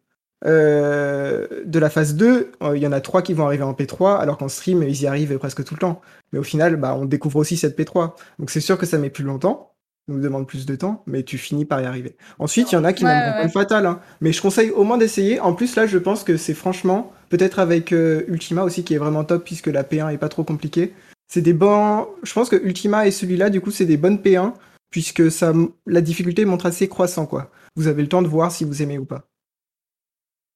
euh, 0.46 1.48
de 1.66 1.80
la 1.80 1.90
phase 1.90 2.16
2, 2.16 2.52
euh, 2.64 2.76
il 2.78 2.82
y 2.82 2.88
en 2.88 2.92
a 2.92 3.02
trois 3.02 3.22
qui 3.22 3.34
vont 3.34 3.46
arriver 3.46 3.64
en 3.64 3.74
P3, 3.74 4.20
alors 4.20 4.38
qu'en 4.38 4.48
stream, 4.48 4.82
ils 4.84 5.02
y 5.02 5.08
arrivent 5.08 5.38
presque 5.38 5.64
tout 5.64 5.76
le 5.76 5.80
temps. 5.80 6.02
Mais 6.34 6.40
au 6.40 6.44
final, 6.44 6.78
bah, 6.78 6.96
on 7.00 7.06
découvre 7.06 7.38
aussi 7.38 7.58
cette 7.58 7.78
P3. 7.78 8.14
Donc 8.40 8.50
c'est 8.50 8.62
sûr 8.62 8.78
que 8.78 8.86
ça 8.86 8.98
met 8.98 9.10
plus 9.10 9.24
longtemps, 9.24 9.74
nous 10.08 10.20
demande 10.20 10.48
plus 10.48 10.66
de 10.66 10.76
temps, 10.76 11.04
mais 11.06 11.24
tu 11.24 11.38
finis 11.38 11.66
par 11.66 11.82
y 11.82 11.86
arriver. 11.86 12.16
Ensuite, 12.40 12.72
il 12.72 12.76
y 12.76 12.78
en 12.78 12.84
a 12.84 12.94
qui 12.94 13.04
Ouais, 13.04 13.12
pas 13.12 13.44
le 13.44 13.50
fatal, 13.50 13.86
hein. 13.86 14.00
mais 14.20 14.32
je 14.32 14.42
conseille 14.42 14.72
au 14.72 14.84
moins 14.84 14.98
d'essayer. 14.98 15.40
En 15.40 15.54
plus, 15.54 15.76
là, 15.76 15.86
je 15.86 15.98
pense 16.00 16.24
que 16.24 16.38
c'est 16.38 16.56
franchement, 16.56 17.12
peut-être 17.32 17.60
avec 17.60 17.94
euh, 17.94 18.26
Ultima 18.28 18.64
aussi, 18.64 18.84
qui 18.84 18.94
est 18.94 18.98
vraiment 18.98 19.24
top, 19.24 19.46
puisque 19.46 19.68
la 19.68 19.84
P1 19.84 20.14
est 20.14 20.18
pas 20.18 20.30
trop 20.30 20.44
compliquée. 20.44 20.94
C'est 21.28 21.42
des 21.42 21.54
bons. 21.54 22.08
Je 22.24 22.34
pense 22.34 22.50
que 22.50 22.58
Ultima 22.58 23.08
et 23.08 23.12
celui-là, 23.12 23.50
du 23.50 23.62
coup, 23.62 23.72
c'est 23.72 23.86
des 23.86 23.98
bonnes 23.98 24.18
P1, 24.18 24.54
puisque 24.90 25.32
ça, 25.32 25.54
la 25.86 26.02
difficulté 26.02 26.44
montre 26.44 26.66
assez 26.66 26.90
croissant, 26.90 27.26
quoi. 27.26 27.50
Vous 27.76 27.88
avez 27.88 28.02
le 28.02 28.10
temps 28.10 28.22
de 28.22 28.28
voir 28.28 28.52
si 28.52 28.66
vous 28.66 28.82
aimez 28.82 28.98
ou 28.98 29.06
pas. 29.06 29.30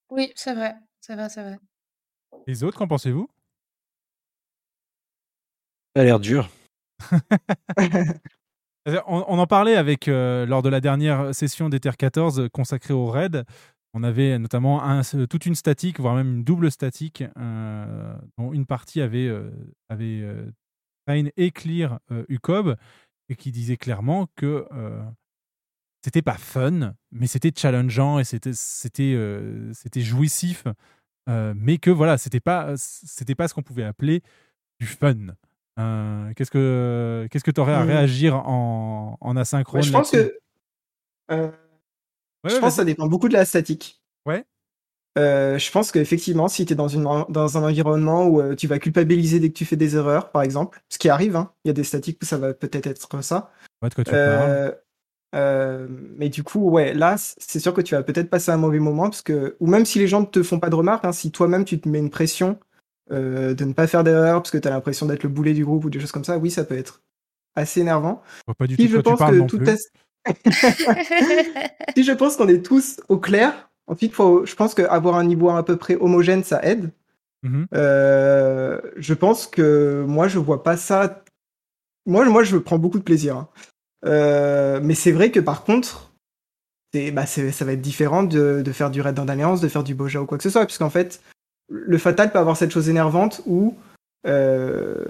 Oui, 0.10 0.32
c'est 0.36 0.54
vrai, 0.54 0.76
c'est 1.00 1.16
vrai, 1.16 1.30
c'est 1.30 1.42
vrai. 1.42 1.58
Les 2.46 2.64
autres, 2.64 2.78
qu'en 2.78 2.88
pensez-vous? 2.88 3.30
Ça 5.96 6.02
a 6.02 6.04
l'air 6.04 6.20
dur. 6.20 6.50
On, 9.08 9.26
on 9.28 9.40
en 9.40 9.48
parlait 9.48 9.78
avec 9.78 10.08
euh, 10.08 10.46
lors 10.46 10.62
de 10.62 10.70
la 10.70 10.80
dernière 10.80 11.34
session 11.34 11.70
d'Ether 11.70 11.90
14 11.98 12.50
consacrée 12.54 12.94
au 12.94 13.08
raid. 13.08 13.44
On 13.98 14.04
avait 14.04 14.38
notamment 14.38 14.84
un- 14.84 15.04
toute 15.04 15.46
une 15.46 15.56
statique, 15.56 16.02
voire 16.02 16.16
même 16.16 16.28
une 16.40 16.44
double 16.44 16.70
statique, 16.70 17.24
euh, 17.38 18.14
dont 18.38 18.52
une 18.52 18.66
partie 18.66 19.00
avait, 19.00 19.28
euh, 19.28 19.50
avait 19.88 20.20
euh, 20.22 20.52
train 21.08 21.26
et 21.38 21.52
clear 21.52 22.00
euh, 22.12 22.26
UCOB, 22.28 22.76
et 23.30 23.36
qui 23.38 23.52
disait 23.54 23.78
clairement 23.78 24.28
que 24.36 24.68
euh, 24.74 25.02
c'était 26.04 26.22
pas 26.22 26.38
fun, 26.38 26.94
mais 27.12 27.26
c'était 27.28 27.54
challengeant 27.56 28.20
et 28.20 28.26
c'était 28.26 30.02
jouissif, 30.02 30.66
mais 31.28 31.78
que 31.78 31.90
voilà, 31.90 32.18
c'était 32.18 32.40
pas 32.42 32.76
pas 33.38 33.48
ce 33.48 33.54
qu'on 33.54 33.64
pouvait 33.64 33.84
appeler 33.86 34.22
du 34.82 34.86
fun. 34.88 35.16
Euh, 35.80 36.34
qu'est-ce 36.36 36.52
que 36.52 37.28
qu'est-ce 37.32 37.44
que 37.46 37.52
tu 37.52 37.60
aurais 37.62 37.74
à 37.74 37.84
Hmm. 37.84 37.88
réagir 37.88 38.36
en, 38.36 39.18
en 39.20 39.38
asynchrone 39.38 39.82
je 39.84 39.92
pense 39.92 40.12
que. 40.12 40.38
euh, 41.32 41.52
Ouais, 42.46 42.52
je 42.52 42.56
ouais, 42.56 42.62
pense 42.62 42.74
que 42.74 42.78
ça 42.78 42.86
dépend 42.86 43.08
beaucoup 43.08 43.28
de 43.28 43.34
la 43.34 43.44
statique. 43.44 44.00
Ouais. 44.28 44.46
Euh, 45.18 45.58
je 45.58 45.72
pense 45.72 45.92
qu'effectivement, 45.92 46.48
si 46.48 46.66
tu 46.66 46.74
es 46.74 46.76
dans, 46.76 46.90
une, 46.90 47.04
dans 47.30 47.58
un 47.58 47.64
environnement 47.64 48.28
où 48.28 48.40
euh, 48.40 48.54
tu 48.54 48.68
vas 48.68 48.78
culpabiliser 48.78 49.40
dès 49.40 49.50
que 49.50 49.58
tu 49.58 49.66
fais 49.66 49.78
des 49.78 49.96
erreurs, 49.96 50.30
par 50.30 50.44
exemple, 50.44 50.80
ce 50.90 51.00
qui 51.00 51.10
arrive, 51.10 51.36
hein, 51.36 51.52
il 51.64 51.70
y 51.70 51.72
a 51.72 51.74
des 51.74 51.84
statiques 51.84 52.20
où 52.22 52.26
ça 52.26 52.38
va 52.38 52.54
peut-être 52.54 52.86
être 52.86 53.24
ça. 53.24 53.52
Ouais, 53.82 53.90
de 53.90 53.96
quoi 53.96 54.04
tu 54.04 54.12
Euh, 54.14 54.72
euh, 55.34 55.88
mais 55.90 56.30
du 56.30 56.44
coup, 56.44 56.70
ouais, 56.70 56.94
là, 56.94 57.16
c'est 57.18 57.60
sûr 57.60 57.74
que 57.74 57.82
tu 57.82 57.96
vas 57.96 58.04
peut-être 58.04 58.30
passer 58.30 58.52
un 58.52 58.58
mauvais 58.58 58.80
moment, 58.80 59.04
parce 59.04 59.24
que, 59.24 59.56
ou 59.60 59.68
même 59.68 59.86
si 59.86 59.98
les 59.98 60.08
gens 60.08 60.22
ne 60.22 60.26
te 60.26 60.44
font 60.44 60.60
pas 60.60 60.70
de 60.70 60.76
remarques, 60.76 61.06
hein, 61.06 61.14
si 61.14 61.32
toi-même 61.32 61.66
tu 61.66 61.80
te 61.80 61.90
mets 61.90 62.00
une 62.00 62.12
pression 62.12 62.60
de 63.12 63.56
ne 63.64 63.74
pas 63.74 63.88
faire 63.88 64.04
d'erreur, 64.04 64.42
parce 64.42 64.52
que 64.52 64.58
tu 64.58 64.68
as 64.68 64.72
l'impression 64.72 65.06
d'être 65.06 65.24
le 65.24 65.30
boulet 65.30 65.54
du 65.54 65.64
groupe 65.64 65.86
ou 65.86 65.90
des 65.90 66.00
choses 66.00 66.12
comme 66.12 66.24
ça, 66.24 66.38
oui, 66.38 66.52
ça 66.52 66.64
peut 66.64 66.78
être 66.78 67.02
assez 67.56 67.82
énervant. 67.82 68.22
Pas 68.58 68.68
du 68.68 68.76
tout 68.76 68.84
je 68.84 68.98
tu 68.98 69.04
pense 69.04 69.20
parles 69.20 69.42
que 69.42 69.46
tout 69.46 69.60
test. 69.60 69.92
Si 71.96 72.04
je 72.04 72.12
pense 72.12 72.36
qu'on 72.36 72.48
est 72.48 72.66
tous 72.66 73.00
au 73.10 73.18
clair, 73.18 73.70
ensuite, 73.88 74.14
faut, 74.14 74.46
je 74.46 74.56
pense 74.56 74.74
qu'avoir 74.74 75.16
un 75.16 75.24
niveau 75.24 75.50
à 75.50 75.64
peu 75.64 75.78
près 75.78 75.96
homogène, 75.96 76.44
ça 76.44 76.64
aide. 76.64 76.92
Mhm. 77.44 77.68
Euh, 77.74 78.82
je 78.98 79.14
pense 79.14 79.48
que 79.48 80.04
moi, 80.08 80.28
je 80.28 80.40
vois 80.40 80.64
pas 80.64 80.78
ça. 80.78 81.24
Moi, 82.06 82.26
moi 82.26 82.44
je 82.44 82.58
prends 82.58 82.80
beaucoup 82.80 83.00
de 83.00 83.04
plaisir. 83.04 83.38
hein. 83.38 83.48
Euh, 84.06 84.80
mais 84.84 84.96
c'est 84.96 85.12
vrai 85.12 85.32
que 85.32 85.40
par 85.40 85.64
contre, 85.64 86.12
bah, 87.14 87.26
ça 87.26 87.66
va 87.66 87.74
être 87.74 87.82
différent 87.82 88.24
de, 88.24 88.62
de 88.64 88.72
faire 88.72 88.90
du 88.90 89.02
raid 89.02 89.16
dans 89.16 89.26
d'alliance, 89.26 89.62
de 89.62 89.68
faire 89.68 89.84
du 89.84 89.96
boja 89.96 90.22
ou 90.22 90.26
quoi 90.26 90.38
que 90.38 90.44
ce 90.44 90.50
soit, 90.50 90.66
puisqu'en 90.66 90.90
fait, 90.90 91.22
le 91.70 91.98
fatal 91.98 92.32
peut 92.32 92.40
avoir 92.40 92.58
cette 92.58 92.72
chose 92.72 92.90
énervante 92.90 93.42
où 93.46 93.76
euh, 94.28 95.06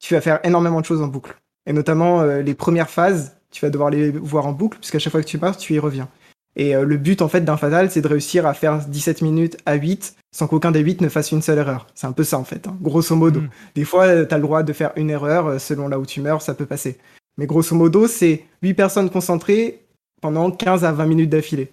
tu 0.00 0.14
vas 0.14 0.20
faire 0.20 0.40
énormément 0.44 0.80
de 0.80 0.86
choses 0.86 1.02
en 1.02 1.08
boucle. 1.08 1.36
Et 1.66 1.72
notamment 1.72 2.20
euh, 2.20 2.42
les 2.42 2.54
premières 2.54 2.90
phases, 2.90 3.36
tu 3.54 3.64
vas 3.64 3.70
devoir 3.70 3.88
les 3.90 4.10
voir 4.10 4.46
en 4.46 4.52
boucle, 4.52 4.78
puisqu'à 4.78 4.98
chaque 4.98 5.12
fois 5.12 5.22
que 5.22 5.26
tu 5.28 5.38
pars, 5.38 5.56
tu 5.56 5.74
y 5.74 5.78
reviens. 5.78 6.08
Et 6.56 6.74
euh, 6.76 6.84
le 6.84 6.96
but 6.96 7.22
en 7.22 7.28
fait 7.28 7.40
d'un 7.40 7.56
fatal, 7.56 7.90
c'est 7.90 8.00
de 8.00 8.08
réussir 8.08 8.46
à 8.46 8.54
faire 8.54 8.78
17 8.78 9.22
minutes 9.22 9.56
à 9.64 9.74
8 9.74 10.14
sans 10.32 10.46
qu'aucun 10.48 10.72
des 10.72 10.80
8 10.80 11.00
ne 11.00 11.08
fasse 11.08 11.30
une 11.32 11.42
seule 11.42 11.58
erreur. 11.58 11.86
C'est 11.94 12.06
un 12.08 12.12
peu 12.12 12.24
ça 12.24 12.38
en 12.38 12.44
fait, 12.44 12.66
hein, 12.66 12.76
grosso 12.80 13.14
modo. 13.14 13.40
Mm. 13.40 13.48
Des 13.76 13.84
fois, 13.84 14.24
tu 14.26 14.34
as 14.34 14.38
le 14.38 14.42
droit 14.42 14.62
de 14.64 14.72
faire 14.72 14.92
une 14.96 15.10
erreur, 15.10 15.46
euh, 15.46 15.58
selon 15.58 15.88
là 15.88 15.98
où 15.98 16.06
tu 16.06 16.20
meurs, 16.20 16.42
ça 16.42 16.54
peut 16.54 16.66
passer. 16.66 16.98
Mais 17.38 17.46
grosso 17.46 17.74
modo, 17.76 18.06
c'est 18.08 18.44
8 18.62 18.74
personnes 18.74 19.10
concentrées 19.10 19.80
pendant 20.20 20.50
15 20.50 20.84
à 20.84 20.92
20 20.92 21.06
minutes 21.06 21.30
d'affilée. 21.30 21.72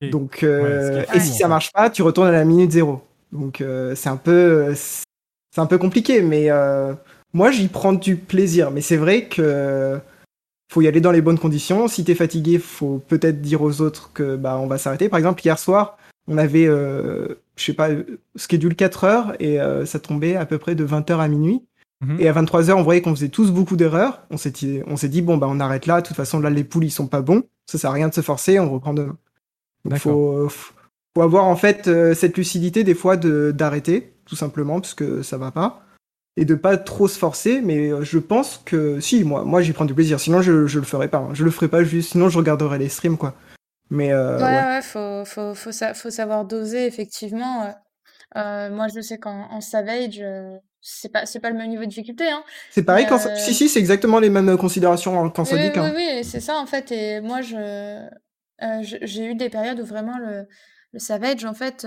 Et- 0.00 0.10
Donc, 0.10 0.42
euh, 0.42 1.00
Ouais, 1.00 1.16
et 1.16 1.20
si 1.20 1.32
ça 1.34 1.48
marche 1.48 1.72
pas, 1.72 1.90
tu 1.90 2.02
retournes 2.02 2.28
à 2.28 2.32
la 2.32 2.44
minute 2.44 2.70
zéro. 2.70 3.02
Donc 3.32 3.60
euh, 3.60 3.94
c'est 3.96 4.08
un 4.08 4.16
peu, 4.16 4.72
c'est 4.74 5.60
un 5.60 5.66
peu 5.66 5.78
compliqué, 5.78 6.22
mais 6.22 6.50
euh, 6.50 6.92
moi 7.32 7.50
j'y 7.50 7.68
prends 7.68 7.92
du 7.92 8.16
plaisir. 8.16 8.70
Mais 8.70 8.80
c'est 8.80 8.96
vrai 8.96 9.24
que 9.26 9.98
faut 10.68 10.82
y 10.82 10.88
aller 10.88 11.00
dans 11.00 11.12
les 11.12 11.20
bonnes 11.20 11.38
conditions. 11.38 11.88
Si 11.88 12.04
t'es 12.04 12.14
fatigué, 12.14 12.58
faut 12.58 12.98
peut-être 13.06 13.40
dire 13.40 13.62
aux 13.62 13.80
autres 13.80 14.10
que 14.12 14.36
bah 14.36 14.58
on 14.58 14.66
va 14.66 14.78
s'arrêter. 14.78 15.08
Par 15.08 15.18
exemple, 15.18 15.42
hier 15.44 15.58
soir, 15.58 15.96
on 16.28 16.38
avait, 16.38 16.66
euh, 16.66 17.40
je 17.56 17.64
sais 17.64 17.72
pas, 17.72 17.90
euh, 17.90 18.18
schedule 18.34 18.74
4 18.74 19.04
heures 19.04 19.34
et 19.38 19.60
euh, 19.60 19.86
ça 19.86 20.00
tombait 20.00 20.36
à 20.36 20.46
peu 20.46 20.58
près 20.58 20.74
de 20.74 20.84
20h 20.84 21.18
à 21.18 21.28
minuit. 21.28 21.62
Mhm. 22.00 22.16
Et 22.20 22.28
à 22.28 22.32
23h, 22.32 22.72
on 22.72 22.82
voyait 22.82 23.00
qu'on 23.00 23.14
faisait 23.14 23.28
tous 23.28 23.50
beaucoup 23.50 23.76
d'erreurs. 23.76 24.22
On 24.30 24.36
s'est 24.36 24.50
dit, 24.50 24.80
on 24.86 24.96
s'est 24.96 25.08
dit 25.08 25.22
bon 25.22 25.36
bah 25.36 25.46
on 25.48 25.60
arrête 25.60 25.86
là. 25.86 26.00
De 26.00 26.06
toute 26.06 26.16
façon 26.16 26.40
là 26.40 26.50
les 26.50 26.64
poules 26.64 26.84
ils 26.84 26.90
sont 26.90 27.06
pas 27.06 27.22
bons. 27.22 27.44
Ça 27.66 27.78
sert 27.78 27.90
à 27.90 27.94
rien 27.94 28.08
de 28.08 28.14
se 28.14 28.20
forcer. 28.20 28.60
On 28.60 28.70
reprend 28.70 28.92
demain. 28.92 29.16
Donc 29.84 29.98
faut, 29.98 30.48
faut 30.48 30.74
faut 31.16 31.22
avoir 31.22 31.46
en 31.46 31.56
fait 31.56 31.88
euh, 31.88 32.12
cette 32.12 32.36
lucidité 32.36 32.84
des 32.84 32.94
fois 32.94 33.16
de 33.16 33.50
d'arrêter 33.50 34.12
tout 34.26 34.36
simplement 34.36 34.82
parce 34.82 34.92
que 34.92 35.22
ça 35.22 35.38
va 35.38 35.50
pas 35.50 35.85
et 36.36 36.44
de 36.44 36.54
pas 36.54 36.76
trop 36.76 37.08
se 37.08 37.18
forcer. 37.18 37.60
Mais 37.60 37.90
euh, 37.92 38.02
je 38.02 38.18
pense 38.18 38.60
que 38.64 39.00
si 39.00 39.24
moi 39.24 39.44
moi 39.44 39.62
j'y 39.62 39.72
prends 39.72 39.84
du 39.86 39.94
plaisir. 39.94 40.20
Sinon 40.20 40.42
je 40.42 40.66
je 40.66 40.78
le 40.78 40.84
ferais 40.84 41.08
pas. 41.08 41.18
hein. 41.18 41.30
Je 41.34 41.44
le 41.44 41.50
ferais 41.50 41.68
pas 41.68 41.82
juste. 41.84 42.12
Sinon 42.12 42.28
je 42.28 42.38
regarderais 42.38 42.78
les 42.78 42.88
streams 42.88 43.16
quoi. 43.18 43.34
Mais 43.90 44.12
euh, 44.12 44.38
Ouais, 44.38 44.44
ouais. 44.44 44.50
ouais, 44.76 44.82
faut, 44.82 45.24
faut, 45.24 45.54
faut, 45.54 45.72
sa- 45.72 45.94
faut 45.94 46.10
savoir 46.10 46.44
doser, 46.44 46.86
effectivement. 46.86 47.64
euh. 48.36 48.68
Moi, 48.70 48.88
je 48.94 49.00
sais 49.00 49.18
qu'en 49.18 49.48
en 49.50 49.60
Savage, 49.60 50.18
euh, 50.20 50.56
c'est 50.80 51.10
pas, 51.10 51.24
c'est 51.24 51.38
pas 51.40 51.50
le 51.50 51.56
même 51.56 51.68
niveau 51.70 51.84
de 51.84 51.88
difficulté, 51.88 52.28
hein. 52.28 52.42
C'est 52.70 52.82
pareil 52.82 53.06
quand 53.08 53.18
si 53.36 53.54
si 53.54 53.68
c'est 53.68 53.78
exactement 53.78 54.18
les 54.18 54.28
mêmes 54.28 54.56
considérations 54.56 55.18
en- 55.18 55.30
qu'en 55.30 55.44
Oui, 55.44 55.50
oui, 55.52 55.70
hein. 55.76 55.92
oui, 55.94 56.24
c'est 56.24 56.40
ça, 56.40 56.56
en 56.58 56.66
fait. 56.66 56.90
Et 56.92 57.20
moi, 57.20 57.40
je, 57.42 58.08
j'ai 58.82 59.26
eu 59.26 59.34
des 59.36 59.48
périodes 59.48 59.80
où 59.80 59.84
vraiment 59.84 60.18
le, 60.18 60.46
le 60.92 60.98
Savage, 60.98 61.44
en 61.44 61.54
fait, 61.54 61.86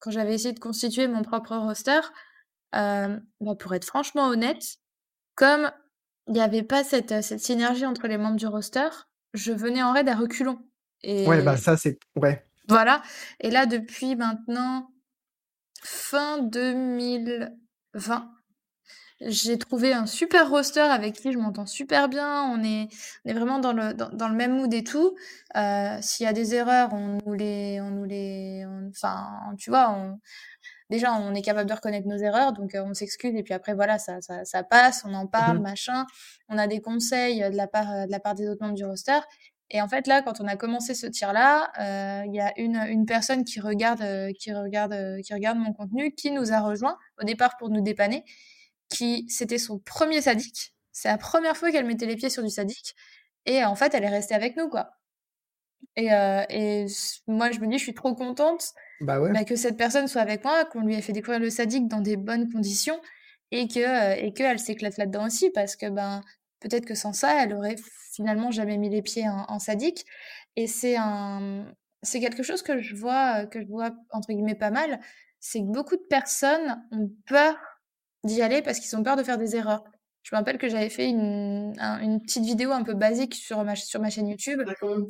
quand 0.00 0.10
j'avais 0.10 0.34
essayé 0.34 0.54
de 0.54 0.58
constituer 0.60 1.06
mon 1.08 1.22
propre 1.22 1.56
roster, 1.56 2.00
euh, 2.74 3.18
bah, 3.40 3.54
pour 3.58 3.74
être 3.74 3.84
franchement 3.84 4.26
honnête, 4.28 4.64
comme 5.34 5.70
il 6.26 6.34
n'y 6.34 6.40
avait 6.40 6.62
pas 6.62 6.84
cette, 6.84 7.22
cette 7.22 7.40
synergie 7.40 7.86
entre 7.86 8.06
les 8.08 8.18
membres 8.18 8.36
du 8.36 8.46
roster, 8.46 8.88
je 9.34 9.52
venais 9.52 9.82
en 9.82 9.92
raid 9.92 10.08
à 10.08 10.14
reculons. 10.14 10.58
Et 11.02 11.26
Ouais 11.26 11.42
bah 11.42 11.56
ça 11.56 11.76
c'est 11.76 11.98
ouais. 12.16 12.44
voilà. 12.68 13.02
Et 13.40 13.50
là, 13.50 13.66
depuis 13.66 14.16
maintenant 14.16 14.90
fin 15.82 16.38
2020, 16.38 18.30
j'ai 19.20 19.58
trouvé 19.58 19.92
un 19.92 20.06
super 20.06 20.48
roster 20.48 20.80
avec 20.80 21.14
qui 21.16 21.32
je 21.32 21.38
m'entends 21.38 21.66
super 21.66 22.08
bien. 22.08 22.42
On 22.52 22.62
est, 22.62 22.88
on 23.24 23.30
est 23.30 23.34
vraiment 23.34 23.58
dans 23.58 23.72
le, 23.72 23.94
dans, 23.94 24.08
dans 24.10 24.28
le 24.28 24.34
même 24.34 24.56
mood 24.56 24.72
et 24.72 24.84
tout. 24.84 25.16
Euh, 25.56 25.98
S'il 26.00 26.24
y 26.24 26.28
a 26.28 26.32
des 26.32 26.54
erreurs, 26.54 26.92
on 26.92 27.18
nous 27.26 27.32
les, 27.32 27.80
on 27.80 27.90
nous 27.90 28.04
les, 28.04 28.64
on- 28.66 28.88
enfin, 28.90 29.28
tu 29.58 29.70
vois, 29.70 29.90
on, 29.90 30.20
déjà, 30.90 31.12
on 31.14 31.34
est 31.34 31.42
capable 31.42 31.68
de 31.68 31.74
reconnaître 31.74 32.06
nos 32.08 32.16
erreurs, 32.18 32.52
donc 32.52 32.74
euh, 32.74 32.82
on 32.84 32.94
s'excuse 32.94 33.34
et 33.34 33.42
puis 33.42 33.54
après, 33.54 33.74
voilà, 33.74 33.98
ça, 33.98 34.20
ça, 34.20 34.44
ça 34.44 34.62
passe, 34.62 35.02
on 35.04 35.14
en 35.14 35.26
parle, 35.26 35.58
Mhm. 35.58 35.62
machin. 35.62 36.06
On 36.48 36.58
a 36.58 36.66
des 36.66 36.80
conseils 36.80 37.42
euh, 37.42 37.50
de 37.50 37.56
la 37.56 37.66
part, 37.68 37.90
euh, 37.92 38.06
de 38.06 38.10
la 38.10 38.20
part 38.20 38.34
des 38.34 38.48
autres 38.48 38.62
membres 38.62 38.74
du 38.76 38.84
roster. 38.84 39.18
Et 39.70 39.82
en 39.82 39.88
fait, 39.88 40.06
là, 40.06 40.22
quand 40.22 40.40
on 40.40 40.46
a 40.46 40.56
commencé 40.56 40.94
ce 40.94 41.06
tir-là, 41.06 41.70
euh, 41.78 42.24
il 42.26 42.34
y 42.34 42.40
a 42.40 42.52
une, 42.58 42.76
une 42.88 43.04
personne 43.06 43.44
qui 43.44 43.60
regarde, 43.60 44.00
euh, 44.02 44.32
qui 44.38 44.52
regarde, 44.54 44.94
euh, 44.94 45.20
qui 45.20 45.34
regarde 45.34 45.58
mon 45.58 45.72
contenu, 45.74 46.12
qui 46.14 46.30
nous 46.30 46.52
a 46.52 46.60
rejoint 46.60 46.96
au 47.20 47.24
départ 47.24 47.56
pour 47.58 47.68
nous 47.68 47.82
dépanner, 47.82 48.24
qui 48.88 49.26
c'était 49.28 49.58
son 49.58 49.78
premier 49.78 50.22
sadique. 50.22 50.74
C'est 50.92 51.08
la 51.08 51.18
première 51.18 51.56
fois 51.56 51.70
qu'elle 51.70 51.86
mettait 51.86 52.06
les 52.06 52.16
pieds 52.16 52.30
sur 52.30 52.42
du 52.42 52.50
sadique. 52.50 52.94
Et 53.46 53.64
en 53.64 53.74
fait, 53.76 53.94
elle 53.94 54.04
est 54.04 54.08
restée 54.08 54.34
avec 54.34 54.56
nous, 54.56 54.68
quoi. 54.68 54.97
Et, 55.96 56.12
euh, 56.12 56.42
et 56.50 56.86
moi, 57.26 57.50
je 57.50 57.60
me 57.60 57.66
dis, 57.66 57.78
je 57.78 57.82
suis 57.84 57.94
trop 57.94 58.14
contente 58.14 58.72
Bah 59.00 59.20
ouais. 59.20 59.30
bah, 59.32 59.44
que 59.44 59.56
cette 59.56 59.76
personne 59.76 60.08
soit 60.08 60.22
avec 60.22 60.44
moi, 60.44 60.64
qu'on 60.66 60.80
lui 60.82 60.94
ait 60.94 61.02
fait 61.02 61.12
découvrir 61.12 61.40
le 61.40 61.50
sadique 61.50 61.88
dans 61.88 62.00
des 62.00 62.16
bonnes 62.16 62.50
conditions 62.52 63.00
et 63.50 63.68
que 63.68 63.80
euh, 63.80 64.14
et 64.16 64.32
qu'elle 64.32 64.58
s'éclate 64.58 64.96
là-dedans 64.98 65.26
aussi 65.26 65.50
parce 65.50 65.76
que 65.76 65.88
ben 65.90 66.22
peut-être 66.60 66.86
que 66.86 66.94
sans 66.94 67.12
ça, 67.12 67.42
elle 67.44 67.54
aurait 67.54 67.76
finalement 68.12 68.50
jamais 68.50 68.78
mis 68.78 68.90
les 68.90 69.02
pieds 69.02 69.28
en, 69.28 69.44
en 69.48 69.58
sadique. 69.58 70.04
Et 70.56 70.66
c'est 70.66 70.96
un 70.98 71.66
c'est 72.02 72.20
quelque 72.20 72.42
chose 72.42 72.62
que 72.62 72.80
je 72.80 72.94
vois 72.94 73.46
que 73.46 73.60
je 73.60 73.66
vois 73.66 73.90
entre 74.10 74.28
guillemets 74.32 74.54
pas 74.54 74.70
mal, 74.70 75.00
c'est 75.40 75.60
que 75.60 75.66
beaucoup 75.66 75.96
de 75.96 76.06
personnes 76.08 76.84
ont 76.92 77.10
peur 77.26 77.56
d'y 78.24 78.42
aller 78.42 78.62
parce 78.62 78.80
qu'ils 78.80 78.96
ont 78.96 79.02
peur 79.02 79.16
de 79.16 79.22
faire 79.22 79.38
des 79.38 79.56
erreurs. 79.56 79.84
Je 80.28 80.34
me 80.34 80.40
rappelle 80.40 80.58
que 80.58 80.68
j'avais 80.68 80.90
fait 80.90 81.08
une, 81.08 81.72
un- 81.78 82.00
une 82.00 82.20
petite 82.20 82.44
vidéo 82.44 82.72
un 82.72 82.82
peu 82.82 82.92
basique 82.92 83.34
sur 83.34 83.64
ma, 83.64 83.74
sur 83.76 83.98
ma 83.98 84.10
chaîne 84.10 84.28
YouTube 84.28 84.60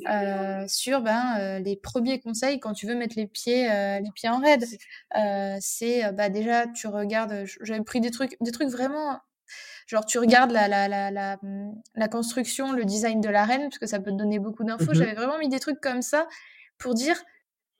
euh, 0.09 0.65
sur 0.67 1.01
ben, 1.01 1.35
euh, 1.39 1.59
les 1.59 1.75
premiers 1.75 2.21
conseils 2.21 2.61
quand 2.61 2.71
tu 2.71 2.87
veux 2.87 2.95
mettre 2.95 3.15
les 3.17 3.27
pieds, 3.27 3.69
euh, 3.69 3.99
les 3.99 4.11
pieds 4.15 4.29
en 4.29 4.39
raid. 4.39 4.63
C'est 5.59 6.09
bah, 6.13 6.29
déjà, 6.29 6.67
tu 6.67 6.87
regardes, 6.87 7.43
j'avais 7.61 7.83
pris 7.83 7.99
des 7.99 8.11
trucs, 8.11 8.37
des 8.39 8.51
trucs 8.51 8.69
vraiment. 8.69 9.19
Genre, 9.87 10.05
tu 10.05 10.19
regardes 10.19 10.51
la, 10.51 10.69
la, 10.69 10.87
la, 10.87 11.11
la, 11.11 11.37
hum, 11.43 11.73
la 11.95 12.07
construction, 12.07 12.71
le 12.71 12.85
design 12.85 13.19
de 13.19 13.27
l'arène, 13.29 13.63
parce 13.63 13.79
que 13.79 13.87
ça 13.87 13.99
peut 13.99 14.11
te 14.11 14.15
donner 14.15 14.39
beaucoup 14.39 14.63
d'infos. 14.63 14.91
Mhm. 14.91 14.93
J'avais 14.93 15.15
vraiment 15.15 15.37
mis 15.37 15.49
des 15.49 15.59
trucs 15.59 15.81
comme 15.81 16.01
ça 16.01 16.27
pour 16.77 16.93
dire 16.93 17.21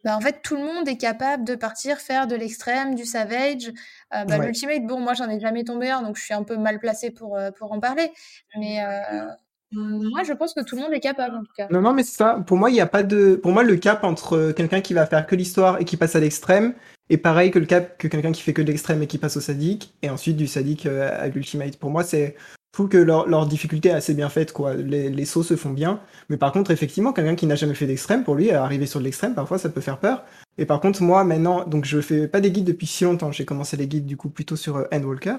bah, 0.04 0.16
en 0.16 0.22
fait, 0.22 0.42
tout 0.42 0.56
le 0.56 0.64
monde 0.64 0.88
est 0.88 0.98
capable 0.98 1.44
de 1.44 1.56
partir 1.56 1.98
faire 1.98 2.28
de 2.28 2.36
l'extrême, 2.36 2.96
du 2.96 3.06
savage. 3.06 3.68
Euh, 4.14 4.24
bah, 4.26 4.38
Ouais. 4.38 4.46
L'ultimate, 4.46 4.86
bon, 4.86 5.00
moi, 5.00 5.14
j'en 5.14 5.30
ai 5.30 5.40
jamais 5.40 5.64
tombé 5.64 5.90
un, 5.90 6.02
donc 6.02 6.18
je 6.18 6.24
suis 6.24 6.34
un 6.34 6.44
peu 6.44 6.58
mal 6.58 6.80
placée 6.80 7.12
pour, 7.12 7.36
euh, 7.36 7.52
pour 7.52 7.72
en 7.72 7.80
parler. 7.80 8.12
Mais 8.58 8.82
euh, 8.82 9.26
moi, 9.72 10.24
je 10.24 10.32
pense 10.34 10.54
que 10.54 10.62
tout 10.62 10.76
le 10.78 10.84
monde 10.84 10.94
est 10.94 11.02
capable, 11.02 11.36
en 11.36 11.42
tout 11.42 11.52
cas. 11.56 11.68
Non, 11.70 11.82
non, 11.82 11.94
mais 11.94 12.04
c'est 12.04 12.16
ça. 12.16 12.42
Pour 12.48 12.58
moi, 12.58 12.70
il 12.70 12.74
n'y 12.74 12.82
a 12.82 12.88
pas 12.88 13.04
de. 13.04 13.36
Pour 13.36 13.52
moi, 13.52 13.64
le 13.64 13.76
cap 13.76 14.04
entre 14.04 14.52
quelqu'un 14.54 14.82
qui 14.82 14.94
va 14.94 15.06
faire 15.06 15.28
que 15.28 15.36
l'histoire 15.36 15.82
et 15.82 15.86
qui 15.86 15.98
passe 15.98 16.16
à 16.16 16.20
l'extrême 16.20 16.74
est 17.10 17.18
pareil 17.18 17.52
que 17.52 17.60
le 17.60 17.66
cap 17.66 17.98
que 17.98 18.08
quelqu'un 18.08 18.32
qui 18.32 18.42
fait 18.42 18.54
que 18.54 18.62
de 18.62 18.68
l'extrême 18.68 19.02
et 19.04 19.08
qui 19.08 19.18
passe 19.18 19.36
au 19.36 19.42
sadique, 19.42 19.94
et 20.02 20.10
ensuite 20.10 20.38
du 20.38 20.48
sadique 20.48 20.86
à 20.86 21.28
l'ultimate. 21.28 21.78
Pour 21.78 21.90
moi, 21.90 22.04
c'est. 22.04 22.36
Je 22.72 22.78
trouve 22.78 22.90
que 22.90 22.98
leur, 22.98 23.28
leur 23.28 23.48
difficulté 23.48 23.90
est 23.90 23.94
assez 23.94 24.14
bien 24.14 24.30
faite, 24.30 24.54
quoi. 24.54 24.76
Les, 24.76 25.10
les 25.10 25.26
sauts 25.26 25.44
se 25.44 25.56
font 25.56 25.72
bien. 25.72 26.00
Mais 26.30 26.38
par 26.38 26.52
contre, 26.52 26.70
effectivement, 26.72 27.14
quelqu'un 27.14 27.36
qui 27.36 27.48
n'a 27.48 27.56
jamais 27.56 27.74
fait 27.74 27.88
d'extrême, 27.88 28.24
pour 28.24 28.36
lui, 28.36 28.52
arriver 28.52 28.86
sur 28.86 29.00
de 29.00 29.06
l'extrême, 29.06 29.34
parfois, 29.34 29.58
ça 29.58 29.70
peut 29.70 29.82
faire 29.82 29.98
peur. 29.98 30.24
Et 30.60 30.66
par 30.66 30.80
contre, 30.80 31.02
moi, 31.02 31.24
maintenant, 31.24 31.66
donc 31.66 31.86
je 31.86 32.00
fais 32.00 32.28
pas 32.28 32.40
des 32.42 32.52
guides 32.52 32.66
depuis 32.66 32.86
si 32.88 33.04
longtemps. 33.06 33.32
J'ai 33.32 33.46
commencé 33.46 33.76
les 33.76 33.88
guides, 33.88 34.06
du 34.06 34.18
coup, 34.18 34.30
plutôt 34.30 34.56
sur 34.56 34.78
euh, 34.78 34.84
Endwalker. 34.94 35.38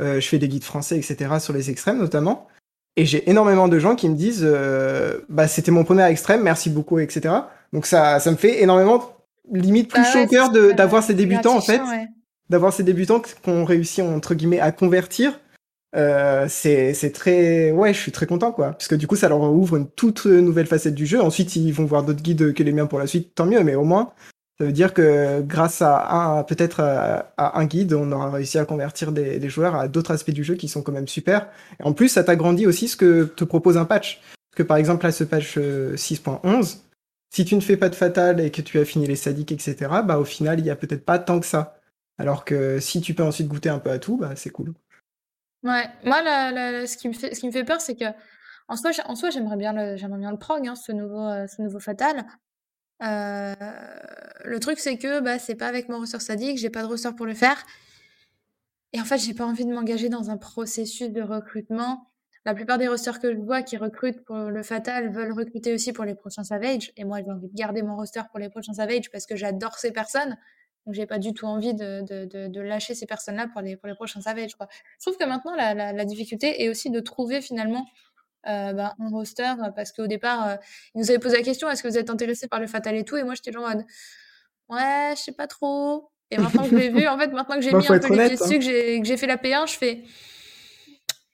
Euh, 0.00 0.20
je 0.20 0.28
fais 0.28 0.38
des 0.38 0.48
guides 0.48 0.64
français, 0.64 0.96
etc., 0.96 1.38
sur 1.40 1.52
les 1.52 1.68
extrêmes, 1.70 1.98
notamment. 1.98 2.46
Et 2.96 3.06
j'ai 3.06 3.28
énormément 3.28 3.68
de 3.68 3.78
gens 3.78 3.96
qui 3.96 4.08
me 4.08 4.14
disent 4.14 4.42
euh, 4.44 5.20
bah 5.30 5.48
c'était 5.48 5.70
mon 5.70 5.82
premier 5.82 6.04
extrême, 6.04 6.42
merci 6.42 6.68
beaucoup, 6.68 6.98
etc. 6.98 7.34
Donc 7.72 7.86
ça, 7.86 8.20
ça 8.20 8.30
me 8.30 8.36
fait 8.36 8.62
énormément, 8.62 9.16
limite 9.50 9.90
plus 9.90 10.02
Bah 10.02 10.08
ouais, 10.20 10.26
cœur 10.28 10.46
c'est 10.48 10.52
de- 10.52 10.60
super 10.60 10.76
d'avoir 10.76 11.02
ces 11.02 11.14
débutants 11.14 11.56
en 11.56 11.60
fait, 11.62 11.80
ouais. 11.80 12.06
d'avoir 12.50 12.70
ces 12.74 12.82
débutants 12.82 13.22
qu'on 13.42 13.64
réussit 13.64 14.04
entre 14.04 14.34
guillemets 14.34 14.60
à 14.60 14.72
convertir. 14.72 15.40
Euh, 15.94 16.46
c'est 16.48 17.12
très 17.12 17.70
ouais, 17.70 17.92
je 17.92 17.98
suis 17.98 18.12
très 18.12 18.26
content 18.26 18.50
quoi, 18.50 18.70
parce 18.72 18.88
que 18.88 18.94
du 18.94 19.06
coup 19.06 19.16
ça 19.16 19.28
leur 19.28 19.42
ouvre 19.42 19.76
une 19.76 19.88
toute 19.88 20.24
nouvelle 20.26 20.66
facette 20.66 20.94
du 20.94 21.06
jeu. 21.06 21.20
Ensuite 21.20 21.56
ils 21.56 21.72
vont 21.72 21.84
voir 21.84 22.02
d'autres 22.02 22.22
guides 22.22 22.54
que 22.54 22.62
les 22.62 22.72
miens 22.72 22.86
pour 22.86 22.98
la 22.98 23.06
suite, 23.06 23.34
tant 23.34 23.46
mieux. 23.46 23.62
Mais 23.62 23.74
au 23.74 23.84
moins 23.84 24.12
ça 24.58 24.66
veut 24.66 24.72
dire 24.72 24.94
que 24.94 25.40
grâce 25.40 25.82
à 25.82 26.14
un 26.14 26.44
peut-être 26.44 26.80
à, 26.80 27.58
un 27.58 27.64
guide, 27.64 27.94
on 27.94 28.12
aura 28.12 28.30
réussi 28.30 28.58
à 28.58 28.64
convertir 28.64 29.10
des, 29.10 29.38
des 29.38 29.48
joueurs 29.48 29.74
à 29.74 29.88
d'autres 29.88 30.12
aspects 30.12 30.30
du 30.30 30.44
jeu 30.44 30.54
qui 30.54 30.68
sont 30.68 30.82
quand 30.82 30.92
même 30.92 31.08
super. 31.08 31.48
Et 31.80 31.82
en 31.82 31.92
plus, 31.92 32.08
ça 32.08 32.22
t'agrandit 32.22 32.66
aussi 32.66 32.86
ce 32.88 32.96
que 32.96 33.24
te 33.24 33.44
propose 33.44 33.76
un 33.76 33.86
patch. 33.86 34.20
Parce 34.20 34.58
que 34.58 34.62
par 34.62 34.76
exemple, 34.76 35.04
là, 35.04 35.12
ce 35.12 35.24
patch 35.24 35.54
euh, 35.56 35.96
6.11, 35.96 36.78
si 37.34 37.44
tu 37.44 37.56
ne 37.56 37.60
fais 37.60 37.76
pas 37.76 37.88
de 37.88 37.94
fatal 37.94 38.40
et 38.40 38.50
que 38.50 38.62
tu 38.62 38.78
as 38.78 38.84
fini 38.84 39.06
les 39.06 39.16
sadiques, 39.16 39.52
etc., 39.52 39.74
bah 40.04 40.18
au 40.18 40.24
final, 40.24 40.60
il 40.60 40.66
y 40.66 40.70
a 40.70 40.76
peut-être 40.76 41.04
pas 41.04 41.18
tant 41.18 41.40
que 41.40 41.46
ça. 41.46 41.80
Alors 42.18 42.44
que 42.44 42.78
si 42.78 43.00
tu 43.00 43.14
peux 43.14 43.24
ensuite 43.24 43.48
goûter 43.48 43.70
un 43.70 43.78
peu 43.78 43.90
à 43.90 43.98
tout, 43.98 44.18
bah 44.18 44.34
c'est 44.36 44.50
cool. 44.50 44.74
Ouais, 45.62 45.88
moi, 46.04 46.22
ce, 46.86 46.96
qui 46.96 47.08
me 47.08 47.12
fait, 47.12 47.34
ce 47.34 47.40
qui 47.40 47.46
me 47.46 47.52
fait 47.52 47.64
peur, 47.64 47.80
c'est 47.80 47.94
que 47.94 48.06
en 48.68 48.76
soi, 48.76 48.90
en 49.06 49.30
j'aimerais 49.30 49.56
bien 49.56 49.72
le, 49.72 49.96
j'aimerais 49.96 50.18
bien 50.18 50.30
le 50.30 50.38
prog, 50.38 50.66
hein, 50.66 50.74
ce 50.74 50.92
nouveau, 50.92 51.26
euh, 51.26 51.46
ce 51.46 51.62
nouveau 51.62 51.78
Fatal. 51.78 52.24
Euh, 53.02 53.54
le 54.44 54.60
truc, 54.60 54.78
c'est 54.78 54.96
que 54.96 55.20
bah, 55.20 55.38
c'est 55.38 55.56
pas 55.56 55.66
avec 55.66 55.88
mon 55.88 56.00
ressort 56.00 56.20
sadique, 56.20 56.58
j'ai 56.58 56.70
pas 56.70 56.82
de 56.82 56.86
ressort 56.86 57.14
pour 57.14 57.26
le 57.26 57.34
faire. 57.34 57.64
Et 58.92 59.00
en 59.00 59.04
fait, 59.04 59.18
j'ai 59.18 59.34
pas 59.34 59.46
envie 59.46 59.64
de 59.64 59.72
m'engager 59.72 60.08
dans 60.08 60.30
un 60.30 60.36
processus 60.36 61.10
de 61.10 61.22
recrutement. 61.22 62.08
La 62.44 62.54
plupart 62.54 62.78
des 62.78 62.88
rosters 62.88 63.20
que 63.20 63.32
je 63.32 63.38
vois 63.38 63.62
qui 63.62 63.76
recrutent 63.76 64.24
pour 64.24 64.36
le 64.36 64.62
Fatal 64.62 65.12
veulent 65.12 65.32
recruter 65.32 65.72
aussi 65.72 65.92
pour 65.92 66.04
les 66.04 66.14
prochains 66.14 66.44
Savage. 66.44 66.92
Et 66.96 67.04
moi, 67.04 67.18
j'ai 67.22 67.30
envie 67.30 67.48
de 67.48 67.54
garder 67.54 67.82
mon 67.82 67.96
roster 67.96 68.22
pour 68.30 68.38
les 68.38 68.48
prochains 68.48 68.74
Savage 68.74 69.10
parce 69.10 69.26
que 69.26 69.36
j'adore 69.36 69.78
ces 69.78 69.92
personnes. 69.92 70.36
Donc, 70.86 70.94
j'ai 70.94 71.06
pas 71.06 71.18
du 71.18 71.32
tout 71.32 71.46
envie 71.46 71.74
de, 71.74 72.02
de, 72.02 72.24
de, 72.24 72.48
de 72.48 72.60
lâcher 72.60 72.94
ces 72.94 73.06
personnes-là 73.06 73.48
pour 73.52 73.60
les, 73.60 73.76
pour 73.76 73.88
les 73.88 73.94
prochains 73.94 74.20
Savage. 74.20 74.54
Quoi. 74.56 74.66
Je 74.98 75.06
trouve 75.06 75.16
que 75.16 75.24
maintenant, 75.24 75.54
la, 75.54 75.74
la, 75.74 75.92
la 75.92 76.04
difficulté 76.04 76.62
est 76.64 76.68
aussi 76.68 76.90
de 76.90 77.00
trouver 77.00 77.40
finalement 77.40 77.86
euh, 78.48 78.72
bah, 78.72 78.94
un 78.98 79.08
roster 79.10 79.44
euh, 79.62 79.70
parce 79.70 79.92
qu'au 79.92 80.08
départ, 80.08 80.48
euh, 80.48 80.56
ils 80.94 81.00
nous 81.00 81.10
avaient 81.10 81.20
posé 81.20 81.36
la 81.36 81.42
question 81.44 81.70
est-ce 81.70 81.82
que 81.82 81.88
vous 81.88 81.98
êtes 81.98 82.10
intéressé 82.10 82.48
par 82.48 82.58
le 82.58 82.66
Fatal 82.66 82.96
et 82.96 83.04
tout 83.04 83.16
Et 83.16 83.22
moi, 83.22 83.34
j'étais 83.34 83.52
genre 83.52 83.70
ouais, 84.68 85.14
je 85.16 85.20
sais 85.22 85.32
pas 85.32 85.46
trop. 85.46 86.10
Et 86.32 86.38
maintenant 86.38 86.64
que 86.64 86.70
je 86.70 86.76
l'ai 86.76 86.88
vu, 86.88 87.06
en 87.08 87.18
fait, 87.18 87.28
maintenant 87.28 87.56
que 87.56 87.60
j'ai 87.62 87.70
Bah, 87.70 87.78
mis 87.78 87.86
un 87.86 87.98
peu 87.98 88.08
les 88.08 88.16
pieds 88.16 88.22
hein. 88.22 88.28
dessus, 88.40 88.58
que 88.58 89.04
j'ai 89.04 89.16
fait 89.16 89.26
la 89.26 89.36
P1, 89.36 89.70
je 89.70 89.76
fais 89.76 90.02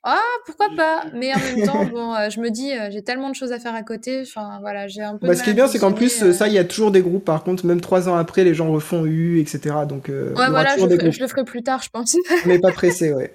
ah, 0.05 0.21
pourquoi 0.47 0.69
pas 0.77 1.05
Mais 1.15 1.35
en 1.35 1.39
même 1.39 1.67
temps, 1.67 1.85
bon, 1.87 2.15
euh, 2.15 2.31
je 2.31 2.41
me 2.41 2.51
dis, 2.51 2.73
euh, 2.73 2.89
j'ai 2.91 3.03
tellement 3.03 3.31
de 3.31 3.35
choses 3.35 3.53
à 3.53 3.59
faire 3.59 3.75
à 3.75 3.83
côté. 3.83 4.23
Enfin, 4.23 4.59
voilà, 4.61 4.87
j'ai 4.89 5.03
un 5.03 5.17
peu. 5.17 5.27
Bah, 5.27 5.35
ce 5.35 5.43
qui 5.43 5.51
est 5.51 5.55
bien, 5.55 5.67
c'est 5.67 5.79
qu'en 5.79 5.93
plus, 5.93 6.23
euh, 6.23 6.33
ça, 6.33 6.47
il 6.47 6.55
y 6.55 6.59
a 6.59 6.65
toujours 6.65 6.91
des 6.91 7.03
groupes. 7.03 7.25
Par 7.25 7.43
contre, 7.43 7.67
même 7.67 7.81
trois 7.81 8.09
ans 8.09 8.15
après, 8.15 8.45
les 8.45 8.55
gens 8.55 8.71
refont 8.71 9.05
U, 9.05 9.41
etc. 9.41 9.75
Donc, 9.89 10.09
euh, 10.09 10.35
Ouais, 10.35 10.49
voilà, 10.49 10.71
je 10.71 10.75
toujours 10.75 10.89
le, 10.89 10.91
des 10.91 10.97
ferai, 10.97 11.09
groupes. 11.09 11.17
je 11.17 11.21
le 11.23 11.29
ferai 11.29 11.45
plus 11.45 11.63
tard, 11.63 11.83
je 11.83 11.91
pense. 11.91 12.17
On 12.45 12.49
n'est 12.49 12.61
pas 12.61 12.73
pressé, 12.73 13.13
ouais. 13.13 13.35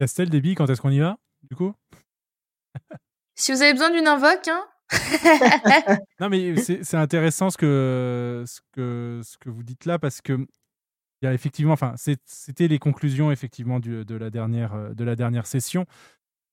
Castel, 0.00 0.30
débit, 0.30 0.54
quand 0.54 0.68
est-ce 0.70 0.80
qu'on 0.80 0.90
y 0.90 0.98
va 1.00 1.16
Du 1.48 1.54
coup? 1.56 1.72
Si 3.36 3.52
vous 3.52 3.62
avez 3.62 3.72
besoin 3.72 3.90
d'une 3.90 4.08
invoque, 4.08 4.48
hein. 4.48 4.64
Non, 6.20 6.28
mais 6.28 6.56
c'est 6.56 6.84
c'est 6.84 6.96
intéressant 6.96 7.50
ce 7.50 7.56
que, 7.56 8.44
ce, 8.46 8.60
que, 8.72 9.20
ce 9.24 9.38
que 9.38 9.50
vous 9.50 9.62
dites 9.62 9.86
là 9.86 9.98
parce 9.98 10.20
que 10.20 10.46
il 11.24 11.28
y 11.28 11.30
a 11.30 11.32
effectivement, 11.32 11.72
enfin, 11.72 11.94
c'était 11.96 12.68
les 12.68 12.78
conclusions 12.78 13.32
effectivement 13.32 13.80
du- 13.80 14.04
de, 14.04 14.14
la 14.14 14.28
dernière, 14.28 14.74
euh, 14.74 14.92
de 14.92 15.04
la 15.04 15.16
dernière 15.16 15.46
session. 15.46 15.86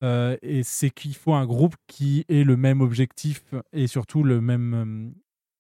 Euh, 0.02 0.38
et 0.42 0.64
c'est 0.64 0.90
qu'il 0.90 1.14
faut 1.14 1.34
un 1.34 1.46
groupe 1.46 1.76
qui 1.88 2.24
ait 2.30 2.46
le 2.46 2.56
même 2.56 2.80
objectif 2.80 3.44
et 3.74 3.88
surtout 3.88 4.24
le 4.24 4.40
même, 4.40 4.74
euh, 4.74 5.12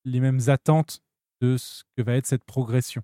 les 0.06 0.22
mêmes 0.22 0.40
attentes 0.48 1.04
de 1.42 1.58
ce 1.58 1.84
que 1.98 2.04
va 2.04 2.14
être 2.14 2.26
cette 2.26 2.46
progression. 2.46 3.04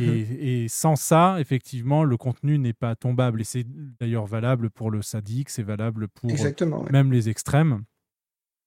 Et, 0.00 0.62
et 0.64 0.68
sans 0.68 0.96
ça, 0.96 1.36
effectivement, 1.38 2.02
le 2.02 2.16
contenu 2.16 2.58
n'est 2.58 2.72
pas 2.72 2.96
tombable. 2.96 3.42
Et 3.42 3.44
c'est 3.44 3.64
d'ailleurs 4.00 4.26
valable 4.26 4.70
pour 4.70 4.90
le 4.90 5.02
sadique, 5.02 5.50
c'est 5.50 5.62
valable 5.62 6.08
pour 6.08 6.30
euh, 6.30 6.32
Exactement, 6.32 6.82
ouais. 6.82 6.90
même 6.90 7.12
les 7.12 7.28
extrêmes. 7.28 7.84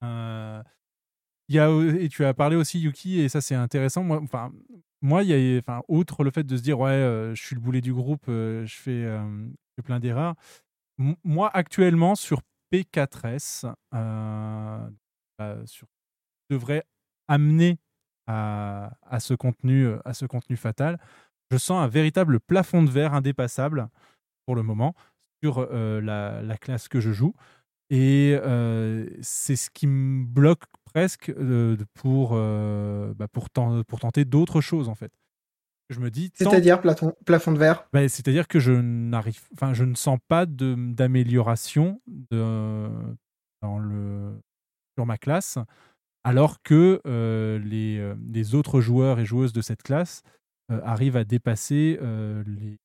Euh, 0.03 0.61
il 1.49 1.55
y 1.55 1.59
a, 1.59 1.69
et 1.99 2.09
tu 2.09 2.23
as 2.25 2.33
parlé 2.33 2.55
aussi, 2.55 2.79
Yuki, 2.79 3.19
et 3.19 3.29
ça 3.29 3.41
c'est 3.41 3.55
intéressant. 3.55 4.03
Moi, 4.03 4.21
enfin, 4.21 4.51
moi, 5.05 5.21
il 5.23 5.29
y 5.29 5.55
a, 5.55 5.59
enfin, 5.59 5.83
outre 5.87 6.23
le 6.23 6.31
fait 6.31 6.43
de 6.43 6.57
se 6.57 6.63
dire, 6.63 6.79
ouais, 6.79 6.89
euh, 6.89 7.35
je 7.35 7.43
suis 7.43 7.55
le 7.55 7.61
boulet 7.61 7.79
du 7.81 7.93
groupe, 7.93 8.25
euh, 8.27 8.65
je, 8.65 8.75
fais, 8.75 9.03
euh, 9.03 9.21
je 9.47 9.75
fais 9.75 9.83
plein 9.83 9.99
d'erreurs. 9.99 10.33
Moi, 11.23 11.49
actuellement, 11.53 12.15
sur 12.15 12.41
P4S, 12.73 13.71
euh, 13.93 14.89
bah, 15.37 15.57
sur, 15.65 15.87
devrait 16.49 16.83
amener 17.27 17.77
à, 18.25 18.97
à 19.03 19.19
ce 19.19 19.35
contenu, 19.35 19.89
à 20.05 20.13
ce 20.13 20.25
contenu 20.25 20.55
fatal. 20.57 20.99
Je 21.51 21.57
sens 21.57 21.83
un 21.83 21.87
véritable 21.87 22.39
plafond 22.39 22.81
de 22.81 22.89
verre 22.89 23.13
indépassable 23.13 23.89
pour 24.47 24.55
le 24.55 24.63
moment 24.63 24.95
sur 25.43 25.67
la, 25.71 26.41
la 26.41 26.57
classe 26.57 26.87
que 26.87 26.99
je 26.99 27.11
joue. 27.11 27.35
Et 27.91 28.35
c'est 29.21 29.55
ce 29.55 29.69
qui 29.69 29.85
me 29.85 30.25
bloque 30.25 30.63
presque 30.95 31.29
euh, 31.29 31.75
pour, 31.93 32.29
euh, 32.31 33.13
bah, 33.15 33.27
pour, 33.27 33.49
pour 33.49 33.99
tenter 33.99 34.23
d'autres 34.23 34.61
choses, 34.61 34.87
en 34.87 34.95
fait. 34.95 35.11
Je 35.89 35.99
me 35.99 36.09
dis. 36.09 36.31
C'est-à-dire 36.33 36.79
plafond, 36.79 37.13
plafond 37.25 37.51
de 37.51 37.59
verre? 37.59 37.85
bah, 37.91 38.07
C'est-à-dire 38.07 38.47
que 38.47 38.59
je 38.61 38.71
n'arrive, 38.71 39.41
enfin, 39.53 39.73
je 39.73 39.83
ne 39.83 39.93
sens 39.93 40.19
pas 40.29 40.45
de- 40.45 40.93
d'amélioration 40.93 42.01
de, 42.07 42.87
dans 43.61 43.77
le, 43.77 44.39
sur 44.97 45.05
ma 45.05 45.17
classe, 45.17 45.57
alors 46.23 46.61
que 46.63 47.01
euh, 47.05 47.59
les, 47.59 48.13
les 48.31 48.55
autres 48.55 48.79
joueurs 48.79 49.19
et 49.19 49.25
joueuses 49.25 49.51
de 49.51 49.61
cette 49.61 49.83
classe 49.83 50.23
euh, 50.71 50.79
arrivent 50.85 51.17
à 51.17 51.25
dépasser 51.25 51.99
euh, 52.01 52.41
les, 52.47 52.77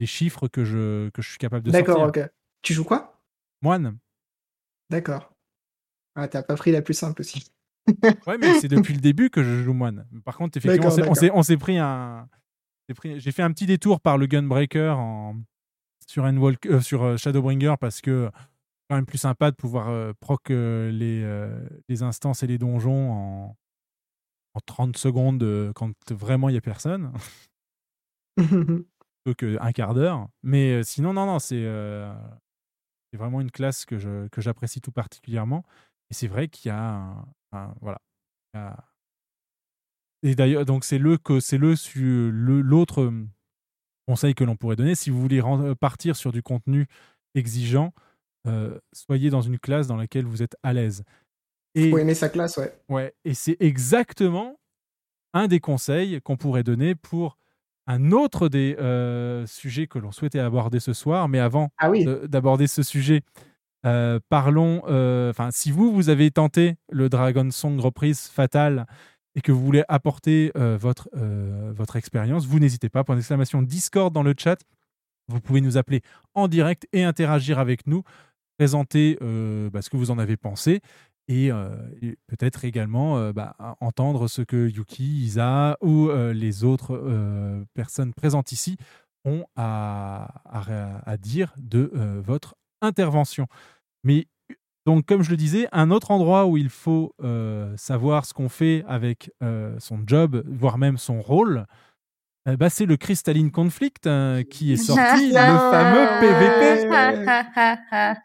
les 0.00 0.06
chiffres 0.06 0.48
que 0.48 0.66
je, 0.66 1.08
que 1.08 1.22
je 1.22 1.30
suis 1.30 1.38
capable 1.38 1.64
de 1.64 1.70
D'accord, 1.70 2.00
sortir. 2.00 2.22
ok. 2.22 2.30
Tu 2.60 2.74
joues 2.74 2.84
quoi? 2.84 3.22
Moine. 3.62 3.96
D'accord. 4.90 5.32
Ah, 6.22 6.28
t'as 6.28 6.42
pas 6.42 6.54
pris 6.56 6.70
la 6.72 6.82
plus 6.82 6.94
simple 6.94 7.22
aussi. 7.22 7.44
Ouais, 8.26 8.36
mais 8.38 8.60
c'est 8.60 8.68
depuis 8.68 8.94
le 8.94 9.00
début 9.00 9.30
que 9.30 9.42
je 9.42 9.62
joue 9.64 9.72
moine. 9.72 10.06
Par 10.24 10.36
contre, 10.36 10.56
effectivement, 10.58 10.88
on 10.88 11.42
s'est- 11.42 11.56
pris 11.56 11.78
un. 11.78 12.28
J'ai 13.16 13.32
fait 13.32 13.42
un 13.42 13.50
petit 13.52 13.66
détour 13.66 14.00
par 14.00 14.18
le 14.18 14.26
Gunbreaker 14.26 14.98
en... 14.98 15.36
sur, 16.06 16.24
Endwalk- 16.24 16.66
euh, 16.68 16.80
sur 16.80 17.02
euh, 17.04 17.16
Shadowbringer 17.16 17.74
parce 17.80 18.00
que 18.00 18.30
c'est 18.34 18.86
quand 18.90 18.96
même 18.96 19.06
plus 19.06 19.18
sympa 19.18 19.50
de 19.50 19.56
pouvoir 19.56 19.88
euh, 19.88 20.12
proc 20.20 20.50
euh, 20.50 20.90
les, 20.90 21.24
les 21.88 22.02
instances 22.02 22.42
et 22.42 22.46
les 22.48 22.58
donjons 22.58 23.12
en, 23.12 23.56
en 24.54 24.60
30 24.66 24.96
secondes 24.96 25.72
quand 25.74 25.92
vraiment 26.12 26.48
il 26.48 26.52
n'y 26.52 26.58
a 26.58 26.62
personne. 26.62 27.12
plutôt 28.36 29.34
qu'un 29.36 29.72
quart 29.72 29.94
d'heure. 29.94 30.28
Mais 30.42 30.82
sinon, 30.84 31.12
non, 31.12 31.26
non, 31.26 31.38
c'est 31.38 31.64
c'est 33.12 33.16
vraiment 33.18 33.40
une 33.40 33.50
classe 33.50 33.84
que 33.84 33.98
je- 33.98 34.28
que 34.28 34.40
j'apprécie 34.40 34.80
tout 34.80 34.92
particulièrement. 34.92 35.64
Et 36.10 36.14
c'est 36.14 36.26
vrai 36.28 36.48
qu'il 36.48 36.68
y 36.68 36.72
a 36.72 36.78
un, 36.94 37.24
un- 37.52 37.74
voilà. 37.80 38.00
Et 40.22 40.34
d'ailleurs, 40.34 40.64
donc 40.66 40.84
c'est 40.84 40.98
le 40.98 41.16
que 41.16 41.40
c'est 41.40 41.58
le 41.58 41.74
l'autre 42.60 43.12
conseil 44.06 44.34
que 44.34 44.44
l'on 44.44 44.56
pourrait 44.56 44.76
donner. 44.76 44.94
Si 44.94 45.08
vous 45.10 45.20
voulez 45.20 45.40
ren- 45.40 45.74
partir 45.74 46.16
sur 46.16 46.32
du 46.32 46.42
contenu 46.42 46.86
exigeant, 47.34 47.92
euh, 48.46 48.78
soyez 48.92 49.30
dans 49.30 49.40
une 49.40 49.58
classe 49.58 49.86
dans 49.86 49.96
laquelle 49.96 50.24
vous 50.26 50.42
êtes 50.42 50.56
à 50.62 50.72
l'aise. 50.72 51.04
Et, 51.74 51.90
Faut 51.90 51.98
aimer 51.98 52.14
sa 52.14 52.28
classe, 52.28 52.56
ouais. 52.56 52.76
ouais, 52.88 53.14
et 53.24 53.34
c'est 53.34 53.56
exactement 53.60 54.58
un 55.32 55.46
des 55.46 55.60
conseils 55.60 56.20
qu'on 56.20 56.36
pourrait 56.36 56.64
donner 56.64 56.96
pour 56.96 57.38
un 57.86 58.10
autre 58.12 58.48
des 58.48 58.76
euh, 58.80 59.46
sujets 59.46 59.86
que 59.86 59.98
l'on 59.98 60.12
souhaitait 60.12 60.40
aborder 60.40 60.80
ce 60.80 60.92
soir. 60.92 61.28
Mais 61.28 61.38
avant 61.38 61.70
Ah 61.78 61.90
oui. 61.90 62.04
d'aborder 62.28 62.66
ce 62.66 62.82
sujet, 62.82 63.22
euh, 63.86 64.20
parlons. 64.28 64.82
euh, 64.88 65.30
Enfin, 65.30 65.50
si 65.50 65.70
vous, 65.70 65.92
vous 65.92 66.08
avez 66.08 66.30
tenté 66.30 66.76
le 66.90 67.08
Dragon 67.08 67.50
Song 67.50 67.78
reprise 67.80 68.28
Fatal 68.28 68.86
et 69.34 69.40
que 69.40 69.52
vous 69.52 69.64
voulez 69.64 69.84
apporter 69.88 70.52
euh, 70.56 70.76
votre, 70.78 71.08
votre 71.14 71.96
expérience, 71.96 72.46
vous 72.46 72.58
n'hésitez 72.58 72.88
pas. 72.88 73.04
Point 73.04 73.16
d'exclamation 73.16 73.62
Discord 73.62 74.12
dans 74.12 74.22
le 74.22 74.34
chat. 74.36 74.60
Vous 75.28 75.40
pouvez 75.40 75.60
nous 75.60 75.76
appeler 75.76 76.02
en 76.34 76.48
direct 76.48 76.88
et 76.92 77.04
interagir 77.04 77.58
avec 77.60 77.86
nous, 77.86 78.02
présenter 78.58 79.16
bah, 79.20 79.80
ce 79.80 79.88
que 79.88 79.96
vous 79.96 80.10
en 80.10 80.18
avez 80.18 80.36
pensé 80.36 80.80
et, 81.28 81.50
peut-être 82.26 82.64
également 82.64 83.30
bah, 83.30 83.54
entendre 83.78 84.26
ce 84.26 84.42
que 84.42 84.68
Yuki, 84.68 85.22
Isa 85.22 85.78
ou 85.82 86.10
les 86.10 86.64
autres 86.64 87.64
personnes 87.74 88.12
présentes 88.12 88.50
ici 88.50 88.76
ont 89.24 89.44
à, 89.54 90.26
dire 91.20 91.54
de 91.58 91.92
votre 92.24 92.56
intervention. 92.80 93.46
Mais 94.04 94.26
donc, 94.86 95.04
comme 95.06 95.22
je 95.22 95.30
le 95.30 95.36
disais, 95.36 95.68
un 95.72 95.90
autre 95.90 96.10
endroit 96.10 96.46
où 96.46 96.56
il 96.56 96.68
faut 96.70 97.14
euh, 97.22 97.76
savoir 97.76 98.24
ce 98.26 98.32
qu'on 98.34 98.48
fait 98.48 98.84
avec 98.88 99.30
euh, 99.42 99.74
son 99.78 100.00
job, 100.06 100.42
voire 100.48 100.78
même 100.78 100.96
son 100.98 101.20
rôle, 101.20 101.66
euh, 102.48 102.56
bah, 102.56 102.70
c'est 102.70 102.86
le 102.86 102.96
Crystalline 102.96 103.50
Conflict 103.50 104.06
euh, 104.06 104.42
qui 104.42 104.72
est 104.72 104.76
sorti, 104.78 105.28
le 105.28 105.34
fameux 105.34 106.06
PVP. 106.20 106.80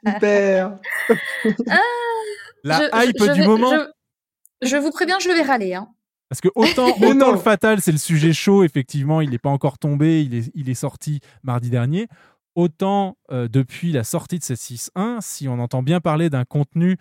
Super. 0.08 0.80
La 2.64 2.80
Je- 2.80 3.06
hype 3.10 3.16
je 3.20 3.32
du 3.34 3.41
vais- 3.41 3.47
moment. 3.47 3.72
Je, 4.62 4.68
je 4.70 4.78
vous 4.78 4.91
préviens, 4.91 5.18
je 5.20 5.30
vais 5.30 5.41
râler. 5.41 5.74
Hein. 5.76 5.88
Parce 6.30 6.41
que 6.41 6.47
autant, 6.56 6.88
autant 7.01 7.32
le 7.32 7.38
Fatal, 7.38 7.82
c'est 7.82 7.91
le 7.91 7.99
sujet 7.99 8.34
chaud, 8.34 8.64
effectivement, 8.64 9.22
il 9.22 9.30
n'est 9.30 9.38
pas 9.38 9.49
encore 9.51 9.78
tombé, 9.78 10.24
il 10.24 10.34
est, 10.34 10.51
il 10.56 10.70
est 10.70 10.74
sorti 10.74 11.20
mardi 11.43 11.70
dernier. 11.70 12.08
Autant 12.56 13.18
euh, 13.32 13.47
depuis 13.47 13.91
la 13.91 14.03
sortie 14.03 14.39
de 14.39 14.43
cette 14.43 14.60
6.1, 14.60 15.20
si 15.22 15.47
on 15.47 15.60
entend 15.60 15.84
bien 15.84 15.99
parler 15.99 16.30
d'un 16.30 16.45
contenu 16.45 16.97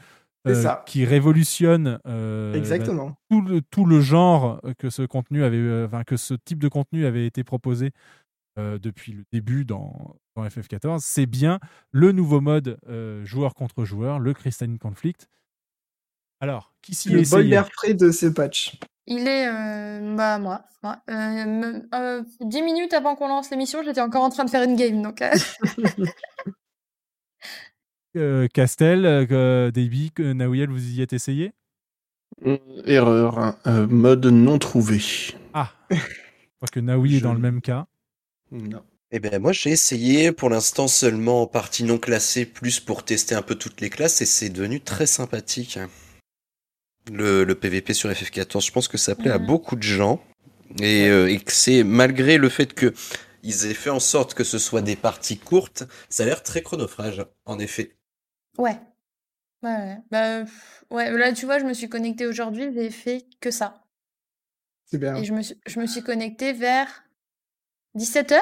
euh, 0.46 0.74
qui 0.84 1.06
révolutionne 1.06 2.00
euh, 2.06 2.52
Exactement. 2.52 3.16
tout, 3.30 3.40
le, 3.40 3.62
tout 3.62 3.86
le 3.86 4.02
genre 4.02 4.60
que 4.78 4.90
ce 4.90 5.00
contenu 5.02 5.42
avait, 5.42 5.84
enfin, 5.84 6.04
que 6.04 6.18
ce 6.18 6.34
type 6.34 6.58
de 6.58 6.68
contenu 6.68 7.06
avait 7.06 7.26
été 7.26 7.44
proposé 7.44 7.92
euh, 8.58 8.78
depuis 8.78 9.12
le 9.12 9.24
début 9.32 9.64
dans, 9.64 10.16
dans 10.36 10.44
FF14, 10.44 10.98
c'est 11.00 11.24
bien 11.24 11.60
le 11.92 12.12
nouveau 12.12 12.42
mode 12.42 12.78
joueur 13.24 13.54
contre 13.54 13.84
joueur, 13.86 14.18
le 14.18 14.34
Crystalline 14.34 14.78
Conflict. 14.78 15.28
Alors, 16.40 16.74
qui 16.82 16.94
s'y 16.94 17.08
est 17.08 17.12
Le 17.12 17.16
bol 17.18 17.22
essayé? 17.22 17.50
D'air 17.50 17.68
frais 17.72 17.94
de 17.94 18.10
ce 18.10 18.26
patch. 18.26 18.78
Il 19.06 19.28
est, 19.28 19.48
euh, 19.48 20.16
bah 20.16 20.38
moi, 20.38 20.64
moi. 20.82 20.98
Euh, 21.10 21.44
me- 21.44 21.88
euh, 21.94 22.22
dix 22.40 22.62
minutes 22.62 22.94
avant 22.94 23.16
qu'on 23.16 23.28
lance 23.28 23.50
l'émission, 23.50 23.82
j'étais 23.82 24.00
encore 24.00 24.22
en 24.22 24.30
train 24.30 24.44
de 24.44 24.50
faire 24.50 24.62
une 24.62 24.76
game, 24.76 25.02
donc. 25.02 25.20
euh, 25.22 25.30
Euh, 28.16 28.46
Castel, 28.46 29.06
euh, 29.06 29.70
Davy, 29.72 30.12
que- 30.12 30.32
Nawiel, 30.32 30.70
vous 30.70 30.88
y 30.92 31.02
êtes 31.02 31.12
essayé? 31.12 31.52
Euh, 32.46 32.58
Erreur, 32.86 33.38
hein. 33.38 33.56
Euh, 33.66 33.86
mode 33.88 34.26
non 34.26 34.58
trouvé. 34.58 35.00
Ah 35.52 35.72
Je 35.90 35.96
crois 35.96 36.68
que 36.72 36.80
Naoui 36.80 37.16
est 37.16 37.20
dans 37.20 37.34
le 37.34 37.40
même 37.40 37.60
cas. 37.60 37.86
Non. 38.52 38.82
Eh 39.10 39.20
ben 39.20 39.40
moi 39.40 39.52
j'ai 39.52 39.70
essayé 39.70 40.32
pour 40.32 40.50
l'instant 40.50 40.88
seulement 40.88 41.42
en 41.42 41.46
partie 41.46 41.84
non 41.84 41.98
classée, 41.98 42.46
plus 42.46 42.80
pour 42.80 43.04
tester 43.04 43.34
un 43.36 43.42
peu 43.42 43.54
toutes 43.54 43.80
les 43.80 43.90
classes 43.90 44.20
et 44.20 44.26
c'est 44.26 44.48
devenu 44.48 44.80
très 44.80 45.06
sympathique. 45.06 45.78
Le, 47.12 47.44
le 47.44 47.54
PVP 47.54 47.92
sur 47.92 48.10
FF14, 48.10 48.64
je 48.64 48.72
pense 48.72 48.88
que 48.88 48.96
ça 48.96 49.14
plaît 49.14 49.30
à 49.30 49.38
beaucoup 49.38 49.76
de 49.76 49.82
gens 49.82 50.24
et, 50.80 51.08
euh, 51.08 51.30
et 51.30 51.38
que 51.38 51.52
c'est 51.52 51.84
malgré 51.84 52.38
le 52.38 52.48
fait 52.48 52.72
que 52.72 52.94
ils 53.42 53.66
aient 53.66 53.74
fait 53.74 53.90
en 53.90 54.00
sorte 54.00 54.32
que 54.32 54.42
ce 54.42 54.58
soit 54.58 54.80
des 54.80 54.96
parties 54.96 55.38
courtes, 55.38 55.84
ça 56.08 56.22
a 56.22 56.26
l'air 56.26 56.42
très 56.42 56.62
chronophage 56.62 57.24
en 57.44 57.58
effet. 57.58 57.96
Ouais. 58.56 58.78
Ouais, 59.62 59.70
ouais. 59.70 59.98
Bah, 60.10 60.44
ouais, 60.90 61.10
là, 61.10 61.32
tu 61.32 61.44
vois, 61.44 61.58
je 61.58 61.64
me 61.64 61.74
suis 61.74 61.88
connectée 61.88 62.26
aujourd'hui, 62.26 62.70
j'ai 62.74 62.90
fait 62.90 63.26
que 63.40 63.50
ça. 63.50 63.84
C'est 64.86 64.98
bien. 64.98 65.16
Et 65.16 65.24
je 65.24 65.32
me 65.34 65.42
suis, 65.42 65.56
je 65.66 65.80
me 65.80 65.86
suis 65.86 66.02
connectée 66.02 66.52
vers 66.52 67.04
17h. 67.96 68.38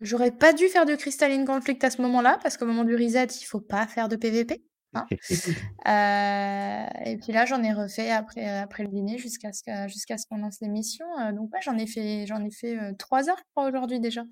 J'aurais 0.00 0.30
pas 0.30 0.54
dû 0.54 0.68
faire 0.68 0.86
de 0.86 0.94
Crystalline 0.94 1.44
Conflict 1.44 1.84
à 1.84 1.90
ce 1.90 2.00
moment-là, 2.00 2.38
parce 2.42 2.56
qu'au 2.56 2.66
moment 2.66 2.84
du 2.84 2.94
reset, 2.94 3.26
il 3.40 3.44
faut 3.44 3.60
pas 3.60 3.86
faire 3.86 4.08
de 4.08 4.16
PVP. 4.16 4.62
Hein. 4.94 5.06
Euh, 5.86 6.86
et 7.10 7.16
puis 7.16 7.32
là, 7.32 7.46
j'en 7.46 7.62
ai 7.62 7.72
refait 7.72 8.10
après, 8.10 8.46
après 8.58 8.82
le 8.84 8.88
dîner 8.90 9.18
jusqu'à 9.18 9.52
ce 9.52 9.62
que- 9.62 9.88
jusqu'à 9.88 10.18
ce 10.18 10.26
qu'on 10.26 10.38
lance 10.38 10.60
l'émission. 10.60 11.06
Euh, 11.20 11.32
donc, 11.32 11.52
ouais, 11.52 11.60
j'en 11.62 11.76
ai 11.78 11.86
fait, 11.86 12.26
j'en 12.26 12.44
ai 12.44 12.50
fait 12.50 12.78
euh, 12.78 12.92
3 12.98 13.28
heures, 13.28 13.36
je 13.38 13.42
crois, 13.54 13.68
aujourd'hui 13.68 13.98
déjà. 14.00 14.22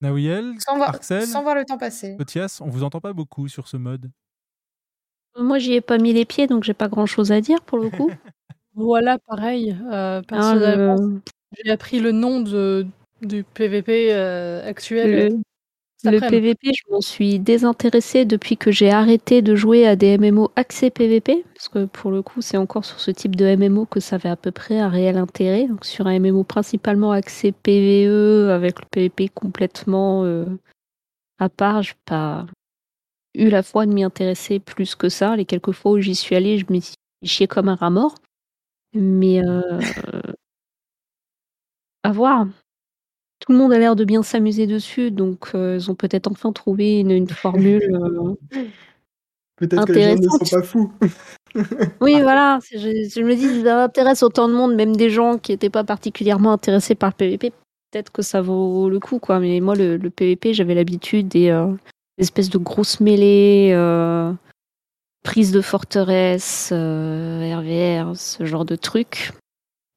Nawiel, 0.00 0.54
Sans 0.58 0.76
voir, 0.76 1.02
sans 1.02 1.42
voir 1.42 1.54
le 1.54 1.64
temps 1.64 1.78
passer. 1.78 2.16
Potias, 2.16 2.58
on 2.60 2.68
vous 2.68 2.82
entend 2.84 3.00
pas 3.00 3.12
beaucoup 3.12 3.48
sur 3.48 3.68
ce 3.68 3.76
mode. 3.76 4.10
Moi, 5.36 5.58
j'y 5.58 5.72
ai 5.74 5.80
pas 5.80 5.98
mis 5.98 6.12
les 6.12 6.24
pieds, 6.24 6.46
donc 6.46 6.62
j'ai 6.64 6.74
pas 6.74 6.88
grand 6.88 7.06
chose 7.06 7.32
à 7.32 7.40
dire 7.40 7.60
pour 7.62 7.78
le 7.78 7.90
coup. 7.90 8.10
Voilà, 8.76 9.18
pareil. 9.20 9.76
euh, 9.92 10.20
personnellement, 10.22 10.96
le- 10.96 11.22
j'ai 11.64 11.70
appris 11.70 12.00
le 12.00 12.10
nom 12.10 12.40
de, 12.40 12.84
du 13.22 13.44
PVP 13.44 14.12
euh, 14.12 14.68
actuel. 14.68 15.32
Le, 15.34 15.40
le. 16.10 16.20
PVP, 16.20 16.70
je 16.74 16.92
m'en 16.92 17.00
suis 17.00 17.38
désintéressée 17.38 18.24
depuis 18.24 18.56
que 18.56 18.70
j'ai 18.70 18.90
arrêté 18.90 19.42
de 19.42 19.54
jouer 19.54 19.86
à 19.86 19.96
des 19.96 20.18
MMO 20.18 20.50
axés 20.56 20.90
PVP, 20.90 21.44
parce 21.54 21.68
que 21.68 21.84
pour 21.86 22.10
le 22.10 22.22
coup, 22.22 22.40
c'est 22.40 22.56
encore 22.56 22.84
sur 22.84 23.00
ce 23.00 23.10
type 23.10 23.36
de 23.36 23.56
MMO 23.56 23.86
que 23.86 24.00
ça 24.00 24.16
avait 24.16 24.28
à 24.28 24.36
peu 24.36 24.50
près 24.50 24.78
un 24.78 24.88
réel 24.88 25.16
intérêt. 25.18 25.66
Donc 25.66 25.84
sur 25.84 26.06
un 26.06 26.18
MMO 26.18 26.44
principalement 26.44 27.12
axé 27.12 27.52
PVE, 27.52 28.50
avec 28.50 28.80
le 28.80 28.86
PVP 28.90 29.28
complètement 29.28 30.24
euh, 30.24 30.44
à 31.38 31.48
part, 31.48 31.82
j'ai 31.82 31.94
pas 32.04 32.46
eu 33.34 33.48
la 33.48 33.62
foi 33.62 33.86
de 33.86 33.92
m'y 33.92 34.04
intéresser 34.04 34.60
plus 34.60 34.94
que 34.94 35.08
ça. 35.08 35.36
Les 35.36 35.44
quelques 35.44 35.72
fois 35.72 35.92
où 35.92 36.00
j'y 36.00 36.14
suis 36.14 36.36
allée, 36.36 36.58
je 36.58 36.66
m'y 36.70 36.82
suis 36.82 36.96
chiée 37.24 37.46
comme 37.48 37.68
un 37.68 37.74
rat 37.74 37.90
mort. 37.90 38.14
Mais 38.94 39.44
euh, 39.44 39.80
à 42.02 42.12
voir. 42.12 42.46
Tout 43.44 43.52
le 43.52 43.58
monde 43.58 43.74
a 43.74 43.78
l'air 43.78 43.94
de 43.94 44.06
bien 44.06 44.22
s'amuser 44.22 44.66
dessus, 44.66 45.10
donc 45.10 45.50
euh, 45.54 45.76
ils 45.78 45.90
ont 45.90 45.94
peut-être 45.94 46.30
enfin 46.30 46.50
trouvé 46.50 47.00
une, 47.00 47.10
une 47.10 47.28
formule 47.28 47.94
euh, 47.94 48.58
Peut-être 49.56 49.84
que 49.86 49.92
les 49.92 50.02
gens 50.02 50.14
ne 50.16 50.28
sont 50.28 50.56
pas 50.56 50.62
fous. 50.62 50.92
Oui, 52.00 52.20
voilà. 52.20 52.58
Je, 52.72 52.78
je 52.78 53.20
me 53.22 53.36
dis, 53.36 53.62
ça 53.62 53.84
intéresse 53.84 54.24
autant 54.24 54.48
de 54.48 54.54
monde, 54.54 54.74
même 54.74 54.96
des 54.96 55.08
gens 55.08 55.38
qui 55.38 55.52
n'étaient 55.52 55.70
pas 55.70 55.84
particulièrement 55.84 56.52
intéressés 56.52 56.96
par 56.96 57.10
le 57.10 57.14
PVP. 57.14 57.52
Peut-être 57.92 58.10
que 58.10 58.22
ça 58.22 58.40
vaut 58.40 58.88
le 58.90 58.98
coup, 58.98 59.20
quoi. 59.20 59.38
Mais 59.38 59.60
moi, 59.60 59.76
le, 59.76 59.96
le 59.96 60.10
PVP, 60.10 60.52
j'avais 60.52 60.74
l'habitude 60.74 61.28
des 61.28 61.50
euh, 61.50 61.72
espèces 62.18 62.50
de 62.50 62.58
grosses 62.58 62.98
mêlées, 62.98 63.72
prises 65.22 65.52
de 65.52 65.60
forteresse, 65.60 66.72
RVR, 66.72 68.16
ce 68.16 68.44
genre 68.44 68.64
de 68.64 68.74
trucs. 68.74 69.32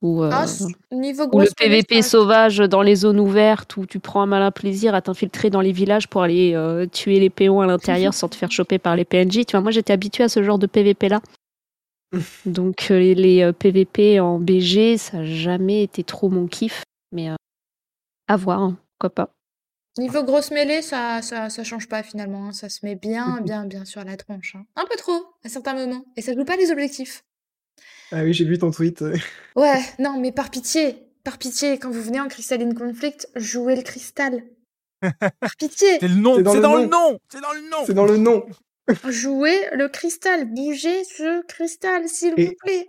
Euh, 0.04 0.30
Ah, 0.32 0.46
niveau 0.92 1.24
ou 1.34 1.40
le 1.40 1.48
PVP 1.58 2.02
ça- 2.04 2.10
sauvage 2.10 2.58
dans 2.60 2.84
les 2.84 2.96
zones 2.96 3.20
ouvertes 3.20 3.78
où 3.78 3.86
tu 3.88 4.00
prends 4.00 4.22
un 4.22 4.28
malin 4.28 4.52
plaisir 4.52 4.94
à 4.94 5.02
t'infiltrer 5.02 5.50
dans 5.50 5.62
les 5.62 5.72
villages 5.72 6.08
pour 6.08 6.22
aller 6.22 6.54
euh, 6.54 6.86
tuer 6.86 7.20
les 7.20 7.32
péons 7.32 7.62
à 7.62 7.66
l'intérieur 7.66 8.14
sans 8.14 8.30
te 8.30 8.36
faire 8.36 8.52
choper 8.52 8.78
par 8.78 8.96
les 8.96 9.06
PNJ. 9.06 9.46
Tu 9.46 9.52
vois, 9.52 9.62
moi 9.62 9.72
j'étais 9.72 9.94
habituée 9.94 10.24
à 10.26 10.30
ce 10.30 10.44
genre 10.44 10.60
de 10.60 10.68
PVP 10.68 11.10
là. 11.10 11.22
Donc 12.46 12.92
euh, 12.92 13.00
les, 13.00 13.16
les, 13.16 13.52
PVP 13.54 14.20
en 14.20 14.40
BG, 14.40 14.98
ça 14.98 15.18
n'a 15.18 15.26
jamais 15.26 15.84
été 15.84 16.04
trop 16.04 16.30
mon 16.30 16.48
kiff. 16.48 16.84
Mais 17.12 17.30
euh, 17.30 17.36
à 18.28 18.36
voir, 18.38 18.62
hein, 18.62 18.78
pourquoi 19.00 19.14
pas. 19.26 19.32
Niveau 19.98 20.24
grosse 20.24 20.52
mêlée, 20.52 20.84
ça, 20.84 21.24
ça, 21.24 21.50
ça 21.50 21.64
change 21.64 21.88
pas 21.90 22.04
finalement. 22.04 22.46
hein. 22.50 22.52
Ça 22.52 22.70
se 22.70 22.86
met 22.86 22.96
bien, 22.96 23.42
bien, 23.44 23.66
bien 23.66 23.84
sur 23.84 24.04
la 24.04 24.16
tronche. 24.16 24.56
hein. 24.56 24.64
Un 24.76 24.86
peu 24.86 24.96
trop 24.96 25.20
à 25.44 25.50
certains 25.50 25.74
moments. 25.74 26.06
Et 26.16 26.22
ça 26.22 26.34
joue 26.34 26.46
pas 26.46 26.56
les 26.56 26.72
objectifs. 26.72 27.24
Ah 28.12 28.24
oui, 28.24 28.34
j'ai 28.34 28.46
vu 28.46 28.58
ton 28.58 28.72
tweet. 28.72 29.04
Ouais, 29.56 29.80
non, 30.00 30.20
mais 30.20 30.32
par 30.32 30.50
pitié, 30.50 30.98
par 31.24 31.38
pitié, 31.38 31.78
quand 31.78 31.90
vous 31.92 32.02
venez 32.02 32.20
en 32.22 32.28
Crystalline 32.28 32.74
Conflict, 32.74 33.28
jouez 33.36 33.76
le 33.76 33.82
cristal. 33.82 34.44
Par 35.02 35.56
pitié, 35.60 36.00
C'est 36.00 36.08
le 36.08 36.16
nom, 36.16 36.36
C'est 36.38 36.44
dans 36.44 36.52
c'est 36.52 36.58
le 36.58 36.64
dans, 36.64 36.70
nom. 36.78 36.82
le 36.84 36.88
nom, 36.88 37.20
c'est 37.30 37.42
dans 37.42 37.54
le 37.54 37.60
nom. 37.70 37.78
C'est 37.86 37.94
dans 37.94 38.06
le 38.06 38.18
nom. 38.18 38.46
jouez 39.10 39.58
le 39.74 39.90
cristal. 39.90 40.46
Bougez 40.46 41.04
ce 41.04 41.46
cristal, 41.48 42.08
s'il 42.08 42.34
Et- 42.38 42.46
vous 42.48 42.54
plaît. 42.64 42.88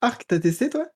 Arc, 0.00 0.24
t'as 0.26 0.38
testé 0.38 0.68
toi? 0.70 0.86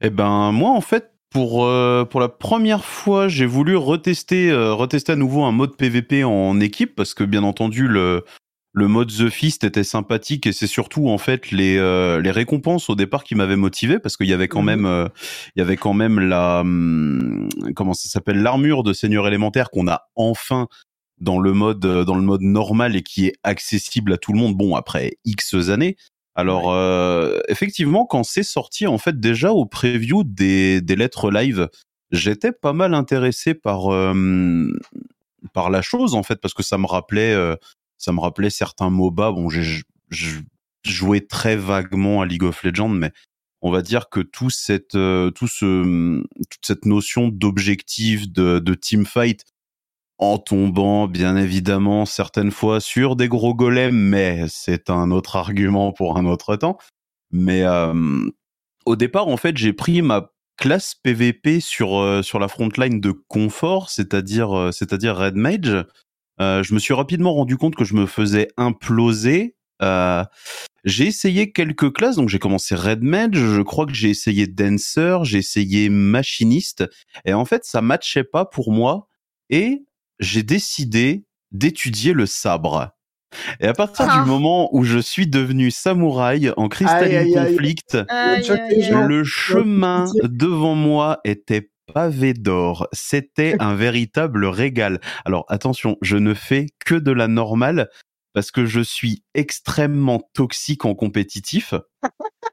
Eh 0.00 0.10
ben 0.10 0.52
moi 0.52 0.70
en 0.70 0.80
fait 0.80 1.10
pour 1.30 1.64
euh, 1.64 2.04
pour 2.04 2.20
la 2.20 2.28
première 2.28 2.84
fois 2.84 3.26
j'ai 3.28 3.46
voulu 3.46 3.76
retester 3.76 4.48
euh, 4.50 4.72
retester 4.72 5.12
à 5.12 5.16
nouveau 5.16 5.42
un 5.44 5.50
mode 5.52 5.76
PVP 5.76 6.22
en 6.22 6.60
équipe 6.60 6.94
parce 6.94 7.14
que 7.14 7.24
bien 7.24 7.42
entendu 7.42 7.88
le 7.88 8.24
le 8.78 8.88
mode 8.88 9.08
The 9.08 9.28
Fist 9.28 9.64
était 9.64 9.84
sympathique 9.84 10.46
et 10.46 10.52
c'est 10.52 10.68
surtout 10.68 11.08
en 11.08 11.18
fait 11.18 11.50
les 11.50 11.76
euh, 11.76 12.20
les 12.20 12.30
récompenses 12.30 12.88
au 12.88 12.94
départ 12.94 13.24
qui 13.24 13.34
m'avaient 13.34 13.56
motivé 13.56 13.98
parce 13.98 14.16
qu'il 14.16 14.28
y 14.28 14.32
avait 14.32 14.48
quand 14.48 14.60
Mhm. 14.60 14.66
même 14.66 14.86
euh, 14.86 15.08
il 15.56 15.58
y 15.58 15.62
avait 15.62 15.76
quand 15.76 15.94
même 15.94 16.20
la 16.20 16.60
hum, 16.60 17.48
comment 17.74 17.94
ça 17.94 18.08
s'appelle 18.08 18.40
l'armure 18.40 18.84
de 18.84 18.92
seigneur 18.92 19.26
élémentaire 19.26 19.70
qu'on 19.70 19.88
a 19.88 20.08
enfin 20.14 20.68
dans 21.20 21.40
le 21.40 21.52
mode 21.52 21.84
euh, 21.84 22.04
dans 22.04 22.14
le 22.14 22.22
mode 22.22 22.42
normal 22.42 22.94
et 22.94 23.02
qui 23.02 23.26
est 23.26 23.34
accessible 23.42 24.12
à 24.12 24.16
tout 24.16 24.32
le 24.32 24.38
monde 24.38 24.56
bon 24.56 24.76
après 24.76 25.18
X 25.24 25.54
années 25.70 25.96
alors 26.36 26.72
euh, 26.72 27.40
effectivement 27.48 28.06
quand 28.06 28.22
c'est 28.22 28.44
sorti 28.44 28.86
en 28.86 28.98
fait 28.98 29.18
déjà 29.18 29.52
au 29.52 29.66
preview 29.66 30.22
des 30.24 30.80
des 30.80 30.94
lettres 30.94 31.30
live 31.32 31.68
j'étais 32.12 32.52
pas 32.52 32.72
mal 32.72 32.94
intéressé 32.94 33.54
par 33.54 33.92
euh, 33.92 34.70
par 35.52 35.70
la 35.70 35.82
chose 35.82 36.14
en 36.14 36.22
fait 36.22 36.36
parce 36.40 36.54
que 36.54 36.62
ça 36.62 36.78
me 36.78 36.86
rappelait 36.86 37.32
euh, 37.32 37.56
ça 37.98 38.12
me 38.12 38.20
rappelait 38.20 38.50
certains 38.50 38.90
MOBA. 38.90 39.32
Bon 39.32 39.48
j'ai 39.50 39.82
joué 40.84 41.26
très 41.26 41.56
vaguement 41.56 42.22
à 42.22 42.26
League 42.26 42.44
of 42.44 42.62
Legends 42.62 42.88
mais 42.88 43.12
on 43.60 43.70
va 43.70 43.82
dire 43.82 44.08
que 44.08 44.20
tout 44.20 44.50
cette 44.50 44.94
euh, 44.94 45.30
tout 45.30 45.48
ce 45.48 46.22
toute 46.50 46.64
cette 46.64 46.86
notion 46.86 47.28
d'objectif 47.28 48.30
de 48.30 48.58
de 48.58 48.74
team 48.74 49.04
fight 49.04 49.44
en 50.18 50.38
tombant 50.38 51.06
bien 51.06 51.36
évidemment 51.36 52.04
certaines 52.04 52.50
fois 52.50 52.80
sur 52.80 53.16
des 53.16 53.28
gros 53.28 53.54
golems 53.54 53.96
mais 53.96 54.44
c'est 54.48 54.90
un 54.90 55.10
autre 55.10 55.36
argument 55.36 55.92
pour 55.92 56.18
un 56.18 56.26
autre 56.26 56.56
temps. 56.56 56.78
Mais 57.30 57.62
euh, 57.64 58.28
au 58.84 58.96
départ 58.96 59.28
en 59.28 59.36
fait 59.36 59.56
j'ai 59.56 59.72
pris 59.72 60.02
ma 60.02 60.30
classe 60.56 60.94
PVP 60.94 61.60
sur 61.60 61.98
euh, 61.98 62.22
sur 62.22 62.38
la 62.40 62.48
frontline 62.48 63.00
de 63.00 63.12
confort 63.12 63.90
c'est-à-dire 63.90 64.56
euh, 64.56 64.72
c'est-à-dire 64.72 65.16
Red 65.16 65.36
Mage 65.36 65.84
euh, 66.40 66.62
je 66.62 66.74
me 66.74 66.78
suis 66.78 66.94
rapidement 66.94 67.32
rendu 67.34 67.56
compte 67.56 67.74
que 67.76 67.84
je 67.84 67.94
me 67.94 68.06
faisais 68.06 68.48
imploser 68.56 69.54
euh, 69.82 70.24
j'ai 70.84 71.06
essayé 71.06 71.52
quelques 71.52 71.92
classes, 71.92 72.16
donc 72.16 72.28
j'ai 72.28 72.38
commencé 72.40 72.74
Red 72.74 73.02
Mage, 73.02 73.34
je 73.36 73.62
crois 73.62 73.86
que 73.86 73.92
j'ai 73.94 74.10
essayé 74.10 74.46
Dancer, 74.48 75.18
j'ai 75.24 75.38
essayé 75.38 75.88
Machiniste, 75.88 76.84
et 77.24 77.32
en 77.32 77.44
fait 77.44 77.64
ça 77.64 77.80
matchait 77.80 78.24
pas 78.24 78.44
pour 78.44 78.72
moi, 78.72 79.06
et 79.50 79.84
j'ai 80.18 80.42
décidé 80.42 81.24
d'étudier 81.52 82.12
le 82.12 82.26
sabre. 82.26 82.90
Et 83.60 83.66
à 83.66 83.72
partir 83.74 84.06
Ah. 84.08 84.22
du 84.22 84.28
moment 84.30 84.68
où 84.74 84.82
je 84.84 84.98
suis 84.98 85.26
devenu 85.26 85.70
samouraï 85.70 86.50
en 86.56 86.68
Crystalline 86.68 87.16
Aïe, 87.16 87.16
aïe, 87.16 87.38
aïe. 87.38 87.50
Conflict, 87.56 87.98
Aïe, 88.08 88.50
aïe, 88.50 88.82
aïe. 88.84 89.06
le 89.06 89.22
chemin 89.24 90.06
devant 90.24 90.74
moi 90.74 91.20
était 91.24 91.70
pavé 91.92 92.34
d'or. 92.34 92.88
C'était 92.92 93.56
un 93.60 93.74
véritable 93.74 94.44
régal. 94.46 95.00
Alors 95.24 95.44
attention, 95.48 95.96
je 96.02 96.16
ne 96.16 96.34
fais 96.34 96.66
que 96.84 96.94
de 96.94 97.12
la 97.12 97.28
normale 97.28 97.88
parce 98.34 98.50
que 98.50 98.66
je 98.66 98.80
suis 98.80 99.24
extrêmement 99.34 100.20
toxique 100.34 100.84
en 100.84 100.94
compétitif. 100.94 101.74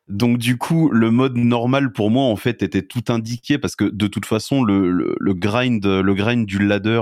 Donc 0.07 0.37
du 0.37 0.57
coup, 0.57 0.89
le 0.89 1.11
mode 1.11 1.35
normal 1.37 1.91
pour 1.91 2.09
moi 2.09 2.23
en 2.23 2.35
fait 2.35 2.63
était 2.63 2.81
tout 2.81 3.03
indiqué 3.09 3.57
parce 3.57 3.75
que 3.75 3.85
de 3.85 4.07
toute 4.07 4.25
façon 4.25 4.63
le, 4.63 4.89
le, 4.91 5.15
le 5.19 5.33
grind 5.33 5.85
le 5.85 6.13
grind 6.15 6.45
du 6.45 6.59
ladder, 6.59 7.01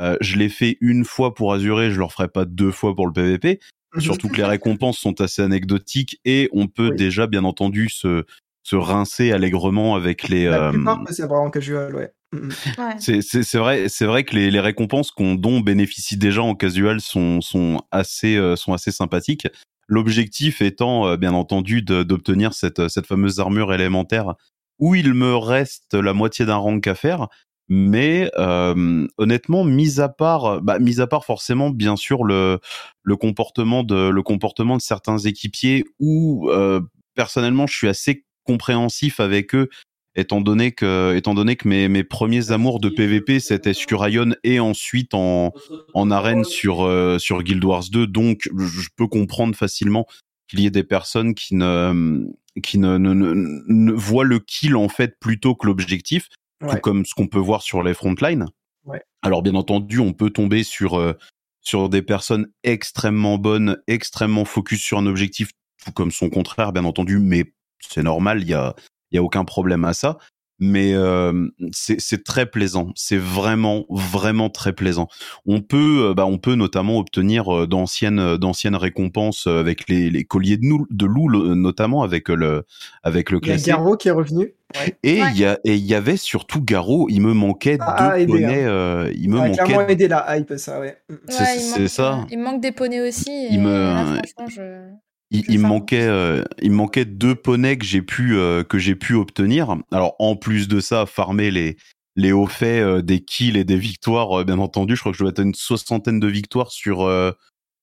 euh, 0.00 0.16
je 0.20 0.36
l'ai 0.36 0.48
fait 0.48 0.76
une 0.80 1.04
fois 1.04 1.34
pour 1.34 1.52
Azurer, 1.52 1.90
je 1.90 1.98
le 1.98 2.04
referai 2.04 2.28
pas 2.28 2.44
deux 2.44 2.70
fois 2.70 2.94
pour 2.94 3.06
le 3.06 3.12
PVP. 3.12 3.60
Surtout 3.98 4.28
que 4.28 4.36
les 4.36 4.44
récompenses 4.44 4.98
sont 4.98 5.20
assez 5.20 5.42
anecdotiques 5.42 6.20
et 6.24 6.48
on 6.52 6.68
peut 6.68 6.90
Oui. 6.90 6.96
déjà 6.96 7.26
bien 7.26 7.44
entendu 7.44 7.88
se 7.88 8.24
se 8.62 8.76
rincer 8.76 9.32
allègrement 9.32 9.94
avec 9.94 10.28
les 10.28 10.46
La 10.46 10.68
euh, 10.68 10.70
plupart, 10.70 11.02
c'est 11.10 11.26
vraiment 11.26 11.50
casual, 11.50 11.94
ouais. 11.94 12.12
Mhm. 12.32 12.50
Ouais. 12.78 13.20
c'est 13.22 13.58
vrai 13.58 13.88
c'est 13.88 14.04
vrai 14.04 14.22
que 14.22 14.36
les, 14.36 14.52
les 14.52 14.60
récompenses 14.60 15.10
qu'on 15.10 15.34
dont 15.34 15.58
bénéficient 15.58 16.16
déjà 16.16 16.42
en 16.42 16.54
casual 16.54 17.00
sont 17.00 17.40
sont 17.40 17.80
assez 17.90 18.36
euh, 18.36 18.54
sont 18.54 18.72
assez 18.72 18.92
sympathiques. 18.92 19.48
L'objectif 19.88 20.62
étant 20.62 21.08
euh, 21.08 21.16
bien 21.16 21.32
entendu 21.32 21.82
d'obtenir 21.82 22.54
cette 22.54 22.88
cette 22.88 23.06
fameuse 23.06 23.40
armure 23.40 23.74
élémentaire 23.74 24.34
où 24.78 24.94
il 24.94 25.12
me 25.12 25.34
reste 25.36 25.94
la 25.94 26.12
moitié 26.12 26.46
d'un 26.46 26.56
rank 26.56 26.86
à 26.86 26.94
faire. 26.94 27.26
Mais 27.72 28.30
euh, 28.36 29.06
honnêtement, 29.16 29.62
mis 29.62 30.00
à 30.00 30.08
part, 30.08 30.60
bah, 30.60 30.80
mis 30.80 31.00
à 31.00 31.06
part 31.06 31.24
forcément 31.24 31.70
bien 31.70 31.94
sûr 31.94 32.24
le 32.24 32.58
le 33.02 33.16
comportement 33.16 33.84
de 33.84 34.08
le 34.08 34.22
comportement 34.22 34.76
de 34.76 34.82
certains 34.82 35.18
équipiers 35.18 35.84
où 36.00 36.48
euh, 36.50 36.80
personnellement 37.14 37.66
je 37.68 37.74
suis 37.76 37.88
assez 37.88 38.24
compréhensif 38.50 39.20
avec 39.20 39.54
eux 39.54 39.68
étant 40.16 40.40
donné 40.40 40.72
que 40.72 41.14
étant 41.16 41.34
donné 41.34 41.56
que 41.56 41.68
mes, 41.68 41.88
mes 41.88 42.02
premiers 42.04 42.50
amours 42.50 42.80
de 42.80 42.88
PVP 42.88 43.38
c'était 43.38 43.74
sur 43.74 44.06
Ion 44.08 44.34
et 44.42 44.58
ensuite 44.58 45.14
en 45.14 45.52
en 45.94 46.10
arène 46.10 46.44
sur 46.44 46.84
euh, 46.84 47.18
sur 47.18 47.42
Guild 47.42 47.64
Wars 47.64 47.84
2 47.90 48.06
donc 48.06 48.48
je 48.56 48.88
peux 48.96 49.06
comprendre 49.06 49.54
facilement 49.54 50.06
qu'il 50.48 50.60
y 50.60 50.66
ait 50.66 50.70
des 50.70 50.82
personnes 50.82 51.34
qui 51.34 51.54
ne 51.54 52.26
qui 52.62 52.78
ne, 52.78 52.98
ne, 52.98 53.14
ne, 53.14 53.62
ne 53.68 53.92
voient 53.92 54.24
le 54.24 54.40
kill 54.40 54.74
en 54.74 54.88
fait 54.88 55.16
plutôt 55.20 55.54
que 55.54 55.66
l'objectif 55.66 56.28
tout 56.60 56.76
comme 56.82 57.06
ce 57.06 57.14
qu'on 57.14 57.28
peut 57.28 57.38
voir 57.38 57.62
sur 57.62 57.82
les 57.82 57.94
frontlines. 57.94 58.46
Ouais. 58.84 59.02
alors 59.22 59.42
bien 59.42 59.54
entendu 59.54 59.98
on 60.00 60.12
peut 60.12 60.30
tomber 60.30 60.64
sur 60.64 60.98
euh, 60.98 61.12
sur 61.60 61.88
des 61.88 62.02
personnes 62.02 62.48
extrêmement 62.64 63.38
bonnes 63.38 63.76
extrêmement 63.86 64.46
focus 64.46 64.82
sur 64.82 64.98
un 64.98 65.06
objectif 65.06 65.50
tout 65.84 65.92
comme 65.92 66.10
son 66.10 66.30
contraire 66.30 66.72
bien 66.72 66.84
entendu 66.84 67.18
mais 67.18 67.44
c'est 67.88 68.02
normal 68.02 68.42
il 68.42 68.48
y 68.48 68.54
a 68.54 68.74
il 69.10 69.16
y 69.16 69.18
a 69.18 69.22
aucun 69.22 69.44
problème 69.44 69.84
à 69.84 69.92
ça 69.92 70.18
mais 70.62 70.92
euh, 70.92 71.48
c'est 71.72 71.98
c'est 71.98 72.22
très 72.22 72.44
plaisant 72.44 72.90
c'est 72.94 73.16
vraiment 73.16 73.86
vraiment 73.88 74.50
très 74.50 74.74
plaisant 74.74 75.08
on 75.46 75.62
peut 75.62 76.08
euh, 76.10 76.14
bah 76.14 76.26
on 76.26 76.36
peut 76.36 76.54
notamment 76.54 76.98
obtenir 76.98 77.48
euh, 77.48 77.66
d'anciennes 77.66 78.18
euh, 78.18 78.36
d'anciennes 78.36 78.76
récompenses 78.76 79.46
avec 79.46 79.88
les, 79.88 80.10
les 80.10 80.24
colliers 80.24 80.58
de, 80.58 80.66
nou- 80.66 80.86
de 80.90 81.06
loup 81.06 81.30
notamment 81.54 82.02
avec 82.02 82.28
le 82.28 82.64
avec 83.02 83.30
le 83.30 83.40
Il 83.42 83.48
y 83.48 83.52
a 83.52 83.96
qui 83.96 84.08
est 84.08 84.10
revenu. 84.10 84.52
Ouais. 84.76 84.96
et 85.02 85.18
il 85.18 85.38
y 85.38 85.46
a 85.46 85.58
et 85.64 85.74
il 85.74 85.84
y 85.84 85.94
avait 85.94 86.18
surtout 86.18 86.62
Garo 86.62 87.08
il 87.08 87.20
me 87.22 87.32
manquait 87.32 87.78
Ah, 87.80 88.18
deux 88.18 88.26
poneys 88.26 88.64
hein. 88.64 88.68
euh, 88.68 89.12
il 89.16 89.30
me 89.30 89.38
Ça 89.38 89.42
a 89.44 89.48
clairement 89.50 89.78
manquait 89.78 89.92
aidé 89.94 90.08
la 90.08 90.36
hype, 90.36 90.52
ça, 90.58 90.78
ouais. 90.78 90.96
Mhm. 91.08 91.18
c'est 91.28 91.42
Ouais, 91.42 91.56
il 91.56 91.60
c'est 91.60 91.78
manque, 91.80 91.88
ça 91.88 92.26
il 92.30 92.38
manque 92.38 92.60
des 92.60 92.70
poneys 92.72 93.00
aussi. 93.08 93.30
Et 93.30 93.54
Il 93.54 93.60
me- 93.62 93.94
là, 93.94 94.04
franchement, 94.04 94.46
je... 94.48 94.90
il, 95.30 95.58
me 95.60 95.68
manquait 95.68 96.06
euh, 96.06 96.42
il 96.60 96.70
me 96.72 96.76
manquait 96.76 97.04
deux 97.04 97.34
poneys 97.34 97.78
que 97.78 97.84
j'ai 97.84 98.02
pu 98.02 98.36
euh, 98.36 98.64
que 98.64 98.78
j'ai 98.78 98.94
pu 98.96 99.14
obtenir 99.14 99.76
alors 99.92 100.16
en 100.18 100.36
plus 100.36 100.66
de 100.68 100.80
ça 100.80 101.06
farmer 101.06 101.50
les 101.50 101.76
les 102.16 102.32
hauts 102.32 102.46
faits 102.46 102.82
euh, 102.82 103.02
des 103.02 103.20
kills 103.20 103.56
et 103.56 103.64
des 103.64 103.76
victoires 103.76 104.40
euh, 104.40 104.44
bien 104.44 104.58
entendu 104.58 104.96
je 104.96 105.00
crois 105.00 105.12
que 105.12 105.18
je 105.18 105.22
dois 105.22 105.30
être 105.30 105.38
à 105.38 105.42
une 105.42 105.54
soixantaine 105.54 106.18
de 106.20 106.26
victoires 106.26 106.72
sur 106.72 107.02
euh, 107.02 107.30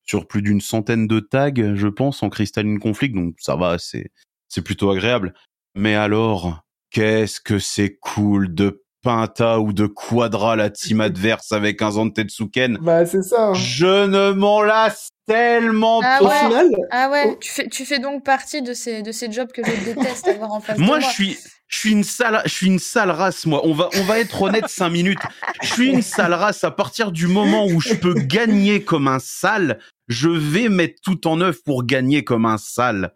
sur 0.06 0.28
plus 0.28 0.42
d'une 0.42 0.62
centaine 0.62 1.08
de 1.08 1.20
tags 1.20 1.76
je 1.76 1.88
pense 1.88 2.22
en 2.24 2.30
Crystalline 2.30 2.80
Conflict 2.80 3.16
donc 3.16 3.36
ça 3.40 3.56
va 3.56 3.78
c'est 3.78 4.12
c'est 4.50 4.62
plutôt 4.62 4.92
agréable 4.92 5.34
mais 5.76 5.96
alors 5.96 6.62
qu'est-ce 6.92 7.40
que 7.40 7.60
c'est 7.60 7.98
cool 8.02 8.54
de 8.54 8.84
Pinta 9.04 9.60
ou 9.62 9.72
de 9.72 9.86
Quadra 9.88 10.56
la 10.58 10.70
team 10.70 11.00
adverse 11.02 11.52
avec 11.54 11.82
un 11.82 11.92
Zantetsuken 11.92 12.78
Bah, 12.82 13.06
c'est 13.06 13.22
ça. 13.24 13.50
hein. 13.50 13.54
je 13.54 14.06
ne 14.06 14.32
m'en 14.32 14.62
lasse 14.64 15.08
tellement 15.28 16.02
Ah 16.04 16.20
Au 16.24 16.30
final, 16.30 16.68
Ah 16.90 17.10
ouais, 17.10 17.24
Oh. 17.28 17.38
tu 17.40 17.52
fais, 17.52 17.68
tu 17.68 17.86
fais 17.86 18.00
donc 18.00 18.24
partie 18.24 18.62
de 18.62 18.74
ces, 18.74 19.02
de 19.02 19.12
ces 19.12 19.32
jobs 19.32 19.52
que 19.52 19.64
je 19.64 19.84
déteste 19.94 20.28
avoir 20.28 20.54
en 20.54 20.60
face 20.62 20.78
de 20.78 20.82
Moi, 20.84 21.00
moi. 21.00 21.08
je 21.08 21.14
suis, 21.14 21.38
je 21.68 21.78
suis 21.80 21.92
une 21.92 22.04
sale, 22.04 22.42
je 22.46 22.50
suis 22.52 22.68
une 22.68 22.80
sale 22.80 23.12
race. 23.12 23.46
Moi, 23.46 23.62
on 23.66 23.74
va, 23.74 23.90
on 23.96 24.04
va 24.04 24.20
être 24.20 24.42
honnête 24.42 24.68
cinq 24.70 24.90
minutes. 24.90 25.20
Je 25.62 25.68
suis 25.74 25.90
une 25.90 26.02
sale 26.02 26.34
race. 26.34 26.64
À 26.64 26.72
partir 26.72 27.12
du 27.12 27.28
moment 27.28 27.66
où 27.68 27.80
je 27.82 27.94
peux 27.94 28.14
gagner 28.14 28.84
comme 28.84 29.08
un 29.08 29.20
sale, 29.20 29.80
je 30.08 30.30
vais 30.30 30.70
mettre 30.70 31.02
tout 31.04 31.28
en 31.28 31.42
œuvre 31.42 31.60
pour 31.66 31.86
gagner 31.86 32.24
comme 32.24 32.46
un 32.46 32.58
sale. 32.58 33.14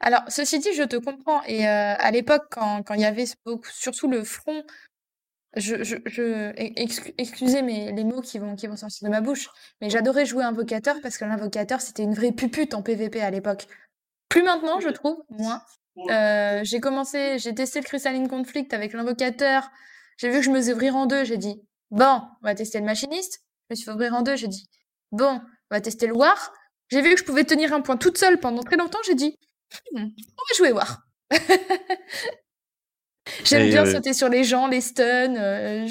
Alors, 0.00 0.22
ceci 0.28 0.58
dit, 0.58 0.70
je 0.76 0.82
te 0.82 0.96
comprends. 0.96 1.42
Et 1.46 1.68
euh, 1.68 1.94
à 1.98 2.10
l'époque, 2.10 2.44
quand, 2.50 2.82
quand 2.82 2.94
il 2.94 3.02
y 3.02 3.04
avait 3.04 3.26
beaucoup- 3.46 3.68
surtout 3.70 4.08
le 4.08 4.24
front, 4.24 4.64
je, 5.56 5.82
je, 5.84 5.96
je 6.06 6.52
excu- 6.54 7.14
excusez 7.18 7.62
mes, 7.62 7.92
les 7.92 8.04
mots 8.04 8.20
qui 8.20 8.38
vont, 8.38 8.56
qui 8.56 8.66
vont 8.66 8.76
sortir 8.76 9.06
de 9.06 9.10
ma 9.10 9.20
bouche, 9.20 9.48
mais 9.80 9.90
j'adorais 9.90 10.26
jouer 10.26 10.44
invocateur 10.44 10.96
parce 11.02 11.18
que 11.18 11.24
l'invocateur, 11.24 11.80
c'était 11.80 12.02
une 12.02 12.14
vraie 12.14 12.32
pupute 12.32 12.74
en 12.74 12.82
PvP 12.82 13.20
à 13.20 13.30
l'époque. 13.30 13.66
Plus 14.28 14.42
maintenant, 14.42 14.80
je 14.80 14.88
trouve, 14.88 15.22
moins. 15.30 15.62
Euh, 16.10 16.60
j'ai 16.64 16.80
commencé, 16.80 17.38
j'ai 17.38 17.54
testé 17.54 17.80
le 17.80 17.84
Crystalline 17.84 18.28
Conflict 18.28 18.74
avec 18.74 18.92
l'invocateur. 18.92 19.70
J'ai 20.16 20.30
vu 20.30 20.38
que 20.38 20.42
je 20.44 20.50
me 20.50 20.56
faisais 20.56 20.72
ouvrir 20.72 20.96
en 20.96 21.06
deux. 21.06 21.24
J'ai 21.24 21.36
dit, 21.38 21.62
bon, 21.90 22.20
on 22.42 22.46
va 22.46 22.54
tester 22.54 22.78
le 22.78 22.84
machiniste. 22.84 23.40
Je 23.70 23.74
me 23.74 23.76
suis 23.76 23.84
fait 23.84 23.92
ouvrir 23.92 24.14
en 24.14 24.22
deux. 24.22 24.34
J'ai 24.36 24.48
dit, 24.48 24.68
bon, 25.12 25.40
on 25.70 25.74
va 25.74 25.80
tester 25.80 26.06
le 26.06 26.14
War. 26.14 26.52
J'ai 26.88 27.00
vu 27.00 27.12
que 27.14 27.18
je 27.20 27.24
pouvais 27.24 27.44
tenir 27.44 27.72
un 27.72 27.80
point 27.80 27.96
toute 27.96 28.18
seule 28.18 28.38
pendant 28.40 28.62
très 28.62 28.76
longtemps. 28.76 28.98
J'ai 29.06 29.14
dit, 29.14 29.36
Hmm, 29.92 30.04
on 30.04 30.06
va 30.06 30.54
jouer 30.56 30.72
War. 30.72 31.02
J'aime 33.44 33.68
bien 33.68 33.84
euh, 33.84 33.92
sauter 33.92 34.12
sur 34.12 34.28
les 34.28 34.44
gens, 34.44 34.66
les 34.68 34.80
stuns. 34.80 35.36
euh, 35.36 35.86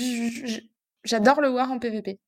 J'adore 1.04 1.42
le 1.42 1.50
War 1.50 1.72
en 1.72 1.80
PvP. 1.80 2.20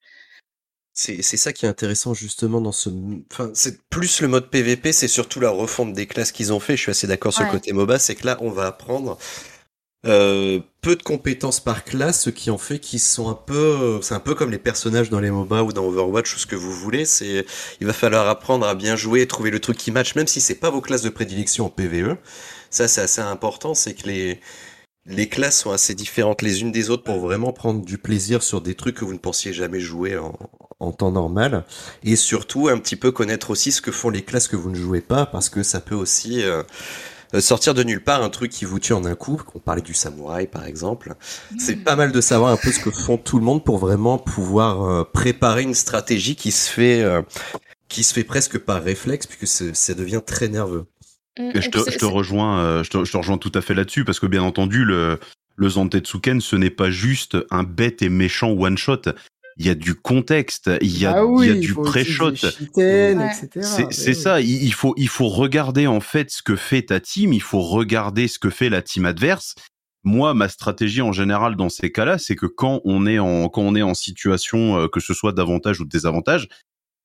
C'est 0.98 1.22
c'est 1.22 1.36
ça 1.38 1.52
qui 1.52 1.66
est 1.66 1.70
intéressant 1.70 2.14
justement 2.14 2.62
dans 2.62 2.72
ce. 2.72 2.90
Enfin, 3.32 3.52
c'est 3.54 3.82
plus 3.90 4.22
le 4.22 4.30
mode 4.30 4.50
PVP, 4.50 4.94
c'est 4.94 5.10
surtout 5.10 5.42
la 5.42 5.50
refonte 5.50 5.94
des 5.94 6.08
classes 6.08 6.32
qu'ils 6.32 6.54
ont 6.54 6.62
fait. 6.62 6.78
Je 6.78 6.84
suis 6.84 6.92
assez 6.92 7.08
d'accord 7.08 7.34
sur 7.34 7.42
Ouais. 7.42 7.50
le 7.52 7.52
côté 7.52 7.74
MOBA, 7.74 8.00
c'est 8.00 8.16
que 8.16 8.26
là, 8.26 8.38
on 8.40 8.50
va 8.50 8.68
apprendre 8.68 9.18
euh, 10.08 10.60
peu 10.82 10.96
de 10.96 11.04
compétences 11.04 11.60
par 11.62 11.84
classe, 11.86 12.24
ce 12.24 12.30
qui 12.32 12.52
en 12.52 12.58
fait 12.60 12.80
qu'ils 12.80 13.00
sont 13.02 13.30
un 13.30 13.34
peu, 13.36 14.00
c'est 14.04 14.16
un 14.16 14.20
peu 14.22 14.36
comme 14.36 14.52
les 14.52 14.60
personnages 14.60 15.10
dans 15.10 15.20
les 15.22 15.32
MOBA 15.32 15.64
ou 15.64 15.74
dans 15.74 15.86
Overwatch 15.86 16.36
ou 16.36 16.40
ce 16.40 16.48
que 16.48 16.56
vous 16.56 16.72
voulez. 16.74 17.06
C'est, 17.06 17.46
il 17.82 17.88
va 17.88 17.94
falloir 17.94 18.30
apprendre 18.30 18.68
à 18.68 18.76
bien 18.76 18.96
jouer, 18.96 19.28
trouver 19.28 19.52
le 19.52 19.60
truc 19.62 19.78
qui 19.78 19.92
match, 19.92 20.16
même 20.16 20.28
si 20.28 20.42
c'est 20.42 20.56
pas 20.56 20.70
vos 20.72 20.82
classes 20.82 21.04
de 21.04 21.10
prédilection 21.10 21.66
en 21.68 21.70
PVE. 21.70 22.18
Ça, 22.70 22.88
c'est 22.88 23.02
assez 23.02 23.22
important, 23.22 23.74
c'est 23.76 23.96
que 23.96 24.08
les 24.08 24.40
les 25.06 25.30
classes 25.30 25.60
sont 25.60 25.72
assez 25.72 25.94
différentes 25.94 26.42
les 26.42 26.62
unes 26.62 26.72
des 26.72 26.90
autres 26.90 27.04
pour 27.04 27.20
vraiment 27.20 27.54
prendre 27.54 27.84
du 27.84 27.98
plaisir 27.98 28.42
sur 28.42 28.62
des 28.62 28.76
trucs 28.76 28.98
que 28.98 29.06
vous 29.06 29.14
ne 29.14 29.20
pensiez 29.20 29.54
jamais 29.54 29.80
jouer 29.80 30.18
en, 30.18 30.92
temps 30.92 31.12
normal 31.12 31.66
et 32.04 32.16
surtout 32.16 32.68
un 32.68 32.78
petit 32.78 32.96
peu 32.96 33.12
connaître 33.12 33.50
aussi 33.50 33.72
ce 33.72 33.82
que 33.82 33.92
font 33.92 34.12
les 34.12 34.22
classes 34.22 34.48
que 34.48 34.56
vous 34.56 34.70
ne 34.70 34.76
jouez 34.76 35.02
pas 35.02 35.26
parce 35.26 35.50
que 35.50 35.64
ça 35.64 35.80
peut 35.80 35.96
aussi 35.96 36.44
euh, 36.44 36.62
sortir 37.40 37.74
de 37.74 37.84
nulle 37.84 38.04
part 38.04 38.22
un 38.22 38.30
truc 38.30 38.52
qui 38.52 38.66
vous 38.66 38.80
tue 38.80 38.94
en 38.94 39.04
un 39.06 39.16
coup. 39.16 39.42
On 39.56 39.60
parlait 39.60 39.82
du 39.82 39.94
samouraï 39.94 40.48
par 40.48 40.66
exemple. 40.66 41.16
C'est 41.58 41.78
pas 41.78 41.96
mal 41.96 42.12
de 42.12 42.22
savoir 42.22 42.52
un 42.52 42.58
peu 42.58 42.72
ce 42.72 42.80
que 42.80 42.92
font 42.92 43.18
tout 43.18 43.40
le 43.40 43.46
monde 43.46 43.64
pour 43.64 43.80
vraiment 43.80 44.18
pouvoir 44.18 44.84
euh, 44.84 45.04
préparer 45.04 45.64
une 45.64 45.74
stratégie 45.74 46.36
qui 46.36 46.52
se 46.52 46.70
fait 46.70 47.02
euh, 47.02 47.22
qui 47.88 48.04
se 48.04 48.14
fait 48.14 48.24
presque 48.24 48.60
par 48.60 48.84
réflexe 48.84 49.26
puisque 49.26 49.76
ça 49.76 49.94
devient 49.94 50.22
très 50.26 50.50
nerveux. 50.50 50.86
Et 51.38 51.62
je, 51.62 51.70
te, 51.70 51.92
je 51.92 51.98
te 51.98 52.06
rejoins, 52.06 52.60
euh, 52.60 52.84
je, 52.84 52.90
te, 52.90 53.04
je 53.04 53.12
te 53.12 53.18
rejoins 53.18 53.38
tout 53.38 53.52
à 53.56 53.62
fait 53.62 53.74
là-dessus 53.74 54.06
parce 54.06 54.20
que 54.20 54.28
bien 54.28 54.44
entendu 54.44 54.86
le 54.86 55.20
le 55.58 55.70
Zantetsuken 55.70 56.42
ce 56.42 56.56
n'est 56.56 56.70
pas 56.70 56.90
juste 56.92 57.38
un 57.50 57.64
bête 57.64 58.02
et 58.02 58.10
méchant 58.10 58.52
one 58.52 58.78
shot. 58.78 59.02
Il 59.58 59.66
y 59.66 59.70
a 59.70 59.76
du 59.76 59.96
contexte, 59.96 60.70
il 60.82 60.98
y 60.98 61.06
a, 61.06 61.14
Ah 61.18 61.26
oui, 61.26 61.46
il 61.46 61.50
y 61.50 61.52
a 61.52 61.56
il 61.56 61.62
du 61.62 61.74
pré-shot. 61.74 62.34
Ouais. 62.76 63.16
C'est 63.90 64.08
oui. 64.08 64.16
ça, 64.16 64.42
il, 64.42 64.64
il 64.64 64.74
faut 64.74 64.94
il 64.98 65.08
faut 65.08 65.30
regarder 65.30 65.88
en 65.88 66.02
fait 66.02 66.30
ce 66.30 66.44
que 66.44 66.58
fait 66.58 66.82
ta 66.84 67.00
team, 67.00 67.32
il 67.32 67.42
faut 67.42 67.62
regarder 67.62 68.28
ce 68.28 68.38
que 68.38 68.50
fait 68.50 68.70
la 68.70 68.82
team 68.82 69.06
adverse. 69.06 69.56
Moi, 70.04 70.34
ma 70.34 70.50
stratégie 70.50 71.02
en 71.02 71.14
général 71.14 71.56
dans 71.56 71.70
ces 71.70 71.92
cas-là, 71.92 72.18
c'est 72.18 72.36
que 72.36 72.46
quand 72.46 72.82
on 72.84 73.08
est 73.08 73.18
en 73.18 73.48
quand 73.48 73.62
on 73.62 73.76
est 73.76 73.82
en 73.82 73.94
situation 73.94 74.78
euh, 74.78 74.88
que 74.90 75.00
ce 75.00 75.14
soit 75.14 75.32
d'avantage 75.32 75.80
ou 75.80 75.86
de 75.86 75.90
désavantage, 75.90 76.50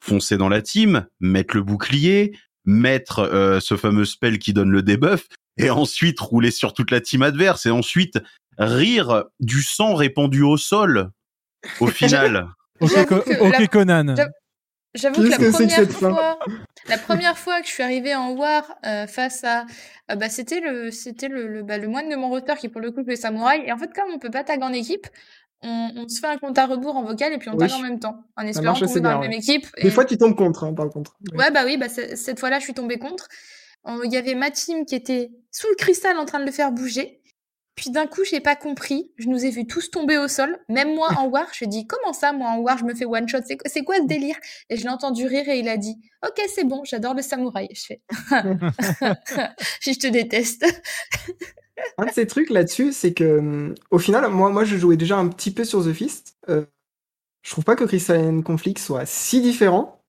foncer 0.05 0.36
dans 0.36 0.48
la 0.48 0.61
team, 0.61 1.07
mettre 1.20 1.55
le 1.57 1.62
bouclier, 1.62 2.36
mettre 2.70 3.18
euh, 3.20 3.60
ce 3.60 3.76
fameux 3.76 4.05
spell 4.05 4.38
qui 4.38 4.52
donne 4.52 4.70
le 4.70 4.82
debuff 4.82 5.26
et 5.59 5.70
ensuite 5.70 6.18
rouler 6.20 6.51
sur 6.51 6.72
toute 6.72 6.90
la 6.90 7.01
team 7.01 7.22
adverse 7.22 7.66
et 7.66 7.70
ensuite 7.70 8.18
rire 8.59 9.24
du 9.40 9.62
sang 9.62 9.94
répandu 9.94 10.42
au 10.42 10.56
sol 10.56 11.10
au 11.80 11.86
final. 12.01 12.48
Ok, 12.80 12.90
J'avoue 12.92 13.06
Co- 13.06 13.20
que 13.22 13.40
ok, 13.40 13.59
la- 13.59 13.66
Conan. 13.66 14.14
j'avoue- 14.94 15.22
que 15.22 15.28
la 15.28 15.36
que 15.36 15.51
c'est 15.52 15.66
que 15.66 15.92
première 15.92 15.92
fois, 15.92 16.38
la 16.88 16.98
première 16.98 17.38
fois 17.38 17.60
que 17.60 17.66
je 17.66 17.72
suis 17.72 17.82
arrivée 17.82 18.14
en 18.14 18.30
War 18.32 18.64
euh, 18.86 19.06
face 19.06 19.44
à, 19.44 19.66
euh, 20.10 20.14
bah, 20.16 20.28
c'était 20.30 20.60
le, 20.60 20.90
c'était 20.90 21.28
le, 21.28 21.47
le, 21.47 21.62
bah, 21.62 21.76
le 21.78 21.88
moine 21.88 22.09
de 22.09 22.16
mon 22.16 22.28
roster 22.30 22.55
qui 22.59 22.68
pour 22.68 22.80
le 22.80 22.90
coup 22.90 23.05
fait 23.05 23.16
samouraï. 23.16 23.62
Et 23.66 23.72
en 23.72 23.76
fait, 23.78 23.92
comme 23.94 24.10
on 24.14 24.18
peut 24.18 24.30
pas 24.30 24.44
tag 24.44 24.62
en 24.62 24.72
équipe, 24.72 25.06
on, 25.62 25.91
on 25.97 26.09
se 26.09 26.20
fait 26.20 26.27
un 26.27 26.39
compte 26.39 26.57
à 26.59 26.66
rebours 26.66 26.97
en 26.97 27.03
vocal 27.05 27.32
et 27.32 27.39
puis 27.39 27.49
on 27.51 27.53
Oui. 27.53 27.59
tag 27.69 27.73
en 27.73 27.81
même 27.81 27.99
temps, 28.01 28.24
en 28.37 28.47
espérant 28.47 28.74
tomber 28.78 29.01
dans 29.01 29.11
la 29.11 29.19
même 29.19 29.32
équipe. 29.32 29.66
Des 29.81 29.89
Et- 29.89 29.91
fois, 29.91 30.05
tu 30.05 30.16
tombes 30.16 30.37
contre, 30.37 30.65
hein, 30.65 30.74
par 30.74 30.89
contre. 30.91 31.16
Ouais, 31.35 31.51
bah 31.51 31.62
oui, 31.65 31.77
bah, 31.77 31.89
cette 31.89 32.39
fois-là, 32.41 32.59
je 32.59 32.65
suis 32.65 32.74
tombée 32.74 32.99
contre. 32.99 33.28
Il 34.05 34.12
y 34.12 34.16
avait 34.16 34.35
ma 34.35 34.51
team 34.51 34.85
qui 34.87 34.95
était 34.95 35.31
sous 35.51 35.66
le 35.69 35.74
cristal 35.77 36.16
en 36.19 36.24
train 36.27 36.39
de 36.41 36.45
le 36.45 36.53
faire 36.53 36.70
bouger. 36.73 37.16
Puis 37.77 37.91
d'un 37.91 38.07
coup, 38.07 38.24
j'ai 38.28 38.41
pas 38.41 38.57
compris. 38.57 39.11
Je 39.16 39.28
nous 39.28 39.43
ai 39.47 39.51
vus 39.51 39.66
tous 39.66 39.91
tomber 39.91 40.19
au 40.19 40.28
sol. 40.28 40.59
Même 40.69 40.95
moi 40.95 41.09
en 41.16 41.28
war, 41.28 41.47
je 41.55 41.65
dis 41.65 41.87
comment 41.87 42.12
ça, 42.12 42.32
moi 42.32 42.51
en 42.51 42.59
war, 42.59 42.77
je 42.77 42.85
me 42.85 42.95
fais 42.95 43.07
one 43.07 43.27
shot? 43.27 43.39
C'est 43.47 43.57
quoi- 43.57 43.70
C'est 43.73 43.82
quoi 43.85 43.97
ce 43.97 44.03
délire? 44.03 44.37
Et 44.69 44.77
je 44.77 44.82
l'ai 44.82 44.91
entendu 44.91 45.24
rire 45.27 45.49
et 45.49 45.59
il 45.61 45.69
a 45.69 45.78
dit 45.78 45.97
Ok, 46.27 46.43
c'est 46.55 46.65
bon, 46.65 46.82
j'adore 46.85 47.15
le 47.15 47.23
samouraï. 47.23 47.69
Je 47.73 47.85
fais 47.87 48.03
Je 49.81 49.99
te 49.99 50.09
déteste. 50.09 50.66
Un 51.98 52.07
de 52.07 52.11
ces 52.12 52.27
trucs 52.27 52.51
là-dessus, 52.51 52.93
c'est 52.93 53.12
que 53.12 53.39
hum, 53.39 53.74
au 53.90 53.98
final, 53.98 54.28
moi, 54.31 54.51
moi, 54.51 54.65
je 54.65 54.77
jouais 54.77 54.97
déjà 54.97 55.19
un 55.19 55.28
petit 55.28 55.51
peu 55.51 55.65
sur 55.65 55.85
The 55.85 55.93
Fist. 55.93 56.36
Euh, 56.48 56.65
je 57.43 57.51
trouve 57.51 57.65
pas 57.65 57.77
que 57.77 57.85
Crystalline 57.85 58.43
Conflict 58.43 58.78
soit 58.78 59.07
si 59.07 59.40
différent. 59.40 60.01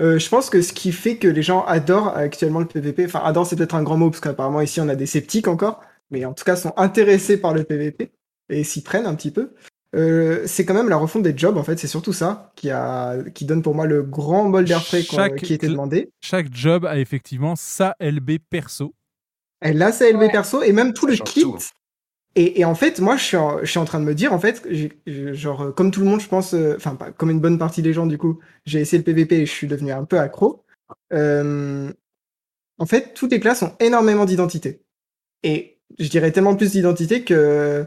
Euh, 0.00 0.18
je 0.18 0.28
pense 0.28 0.50
que 0.50 0.60
ce 0.60 0.72
qui 0.72 0.92
fait 0.92 1.16
que 1.16 1.28
les 1.28 1.42
gens 1.42 1.64
adorent 1.64 2.16
actuellement 2.16 2.60
le 2.60 2.66
PVP, 2.66 3.06
enfin 3.06 3.20
adorent 3.24 3.46
c'est 3.46 3.56
peut-être 3.56 3.74
un 3.74 3.82
grand 3.82 3.96
mot 3.96 4.10
parce 4.10 4.20
qu'apparemment 4.20 4.60
ici 4.60 4.80
on 4.80 4.88
a 4.88 4.94
des 4.94 5.06
sceptiques 5.06 5.48
encore, 5.48 5.80
mais 6.10 6.24
en 6.26 6.34
tout 6.34 6.44
cas 6.44 6.54
sont 6.54 6.74
intéressés 6.76 7.38
par 7.38 7.54
le 7.54 7.64
PVP 7.64 8.12
et 8.50 8.62
s'y 8.62 8.82
prennent 8.82 9.06
un 9.06 9.14
petit 9.14 9.30
peu. 9.30 9.54
Euh, 9.94 10.42
c'est 10.44 10.66
quand 10.66 10.74
même 10.74 10.90
la 10.90 10.98
refonte 10.98 11.22
des 11.22 11.36
jobs 11.36 11.56
en 11.56 11.62
fait, 11.62 11.78
c'est 11.78 11.86
surtout 11.86 12.12
ça 12.12 12.52
qui 12.56 12.70
a 12.70 13.16
qui 13.34 13.46
donne 13.46 13.62
pour 13.62 13.74
moi 13.74 13.86
le 13.86 14.02
grand 14.02 14.50
bol 14.50 14.66
d'air 14.66 14.84
frais 14.84 15.02
qui 15.02 15.54
était 15.54 15.68
demandé. 15.68 16.10
Chaque 16.20 16.52
job 16.52 16.84
a 16.84 16.98
effectivement 16.98 17.56
sa 17.56 17.96
LB 18.00 18.32
perso. 18.50 18.92
Elle 19.68 19.82
a 19.82 19.92
sa 19.92 20.08
LB 20.10 20.20
Ouais. 20.20 20.30
perso 20.30 20.62
et 20.62 20.72
même 20.72 20.92
tout 20.92 21.06
Ça 21.06 21.12
le 21.12 21.18
kit. 21.18 21.42
tout. 21.42 21.58
Et, 22.34 22.60
et 22.60 22.64
en 22.64 22.74
fait, 22.74 23.00
moi, 23.00 23.16
je 23.16 23.24
suis 23.24 23.36
en, 23.36 23.60
je 23.60 23.64
suis 23.70 23.78
en 23.78 23.84
train 23.86 23.98
de 23.98 24.04
me 24.04 24.14
dire, 24.14 24.32
en 24.34 24.38
fait, 24.38 24.62
genre, 25.06 25.62
euh, 25.62 25.72
comme 25.72 25.90
tout 25.90 26.00
le 26.00 26.06
monde, 26.06 26.20
je 26.20 26.28
pense, 26.28 26.52
euh, 26.54 26.74
enfin, 26.76 26.94
pas- 26.94 27.10
comme 27.10 27.30
une 27.30 27.40
bonne 27.40 27.58
partie 27.58 27.80
des 27.82 27.92
gens, 27.94 28.06
du 28.06 28.18
coup, 28.18 28.38
j'ai 28.66 28.80
essayé 28.80 28.98
le 28.98 29.04
PVP 29.04 29.36
et 29.40 29.46
je 29.46 29.50
suis 29.50 29.66
devenu 29.66 29.90
un 29.92 30.04
peu 30.04 30.18
accro. 30.18 30.62
Euh, 31.14 31.90
en 32.78 32.86
fait, 32.86 33.14
toutes 33.14 33.32
les 33.32 33.40
classes 33.40 33.62
ont 33.62 33.74
énormément 33.80 34.26
d'identité. 34.26 34.82
Et 35.42 35.78
je 35.98 36.08
dirais 36.08 36.30
tellement 36.30 36.54
plus 36.56 36.72
d'identité 36.72 37.24
que, 37.24 37.86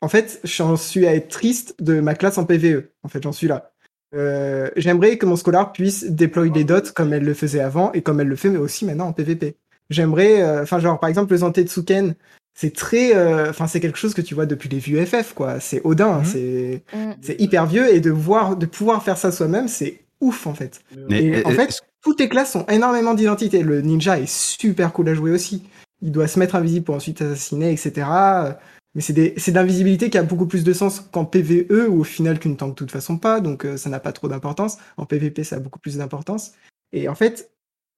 en 0.00 0.08
fait, 0.08 0.40
j'en 0.44 0.76
suis 0.76 1.06
à 1.06 1.14
être 1.14 1.28
triste 1.28 1.74
de 1.78 2.00
ma 2.00 2.14
classe 2.14 2.38
en 2.38 2.46
PVE. 2.46 2.88
En 3.02 3.08
fait, 3.08 3.22
j'en 3.22 3.32
suis 3.32 3.48
là. 3.48 3.72
Euh, 4.14 4.70
J'aimerais 4.76 5.18
que 5.18 5.26
mon 5.26 5.36
scholar 5.36 5.72
puisse 5.72 6.04
déployer 6.04 6.50
des 6.50 6.64
dots 6.64 6.90
comme 6.94 7.12
elle 7.12 7.24
le 7.24 7.34
faisait 7.34 7.60
avant 7.60 7.92
et 7.92 8.02
comme 8.02 8.20
elle 8.20 8.28
le 8.28 8.36
fait 8.36 8.48
mais 8.50 8.58
aussi 8.58 8.84
maintenant 8.84 9.06
en 9.08 9.12
PVP. 9.12 9.56
J'aimerais, 9.92 10.42
euh, 10.42 10.62
enfin, 10.62 10.78
genre, 10.78 10.98
par 10.98 11.08
exemple, 11.08 11.32
le 11.32 11.38
Zantetsuken, 11.38 12.14
c'est 12.54 12.74
très, 12.74 13.14
euh, 13.16 13.50
enfin, 13.50 13.66
c'est 13.66 13.80
quelque 13.80 13.98
chose 13.98 14.14
que 14.14 14.20
tu 14.20 14.34
vois 14.34 14.46
depuis 14.46 14.68
les 14.68 14.78
vieux 14.78 15.04
FF, 15.04 15.32
quoi. 15.34 15.60
C'est 15.60 15.80
Odin, 15.84 16.18
Mhm. 16.18 16.24
c'est, 16.24 16.82
Mm. 16.94 17.12
c'est 17.22 17.40
hyper 17.40 17.66
vieux 17.66 17.94
et 17.94 18.00
de 18.00 18.10
voir, 18.10 18.56
de 18.56 18.66
pouvoir 18.66 19.02
faire 19.02 19.16
ça 19.16 19.32
soi-même, 19.32 19.68
c'est 19.68 20.00
ouf, 20.20 20.46
en 20.46 20.54
fait. 20.54 20.80
Mais, 21.08 21.22
Et 21.24 21.36
euh, 21.36 21.42
en 21.46 21.50
fait, 21.52 21.80
toutes 22.02 22.20
les 22.20 22.28
classes 22.28 22.54
ont 22.56 22.66
énormément 22.66 23.14
d'identité. 23.14 23.62
Le 23.62 23.80
ninja 23.80 24.18
est 24.18 24.28
super 24.30 24.92
cool 24.92 25.08
à 25.08 25.14
jouer 25.14 25.30
aussi. 25.30 25.62
Il 26.02 26.10
doit 26.12 26.28
se 26.28 26.38
mettre 26.38 26.56
invisible 26.56 26.84
pour 26.84 26.94
ensuite 26.96 27.22
assassiner, 27.22 27.70
etc. 27.72 28.56
Mais 28.94 29.00
c'est 29.00 29.12
des- 29.14 29.32
c'est 29.38 29.52
de 29.52 29.56
l'invisibilité 29.56 30.10
qui 30.10 30.18
a 30.18 30.22
beaucoup 30.22 30.46
plus 30.46 30.64
de 30.64 30.72
sens 30.74 31.00
qu'en 31.00 31.24
PVE, 31.24 31.88
ou 31.88 32.00
au 32.00 32.04
final 32.04 32.38
qu'une 32.38 32.56
tank 32.58 32.70
de 32.70 32.74
toute 32.74 32.90
façon 32.90 33.16
pas, 33.16 33.40
donc 33.40 33.64
euh, 33.64 33.76
ça 33.78 33.88
n'a 33.88 34.00
pas 34.00 34.12
trop 34.12 34.28
d'importance. 34.28 34.76
En 34.98 35.06
PVP, 35.06 35.44
ça 35.44 35.56
a 35.56 35.58
beaucoup 35.60 35.78
plus 35.78 35.96
d'importance. 35.96 36.52
Et 36.92 37.08
en 37.08 37.14
fait, 37.14 37.48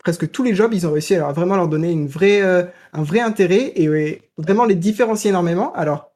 presque 0.04 0.30
tous 0.30 0.42
les 0.42 0.54
jobs, 0.54 0.72
ils 0.72 0.86
ont 0.86 0.92
réussi 0.92 1.16
à 1.16 1.32
vraiment 1.32 1.56
leur 1.56 1.66
donner 1.66 1.90
une 1.90 2.06
vraie, 2.06 2.42
euh, 2.42 2.62
un 2.92 3.02
vrai 3.02 3.20
intérêt 3.20 3.72
et 3.74 3.88
ouais, 3.88 4.30
vraiment 4.36 4.66
les 4.66 4.74
différencier 4.76 5.30
énormément. 5.30 5.72
Alors, 5.72 6.12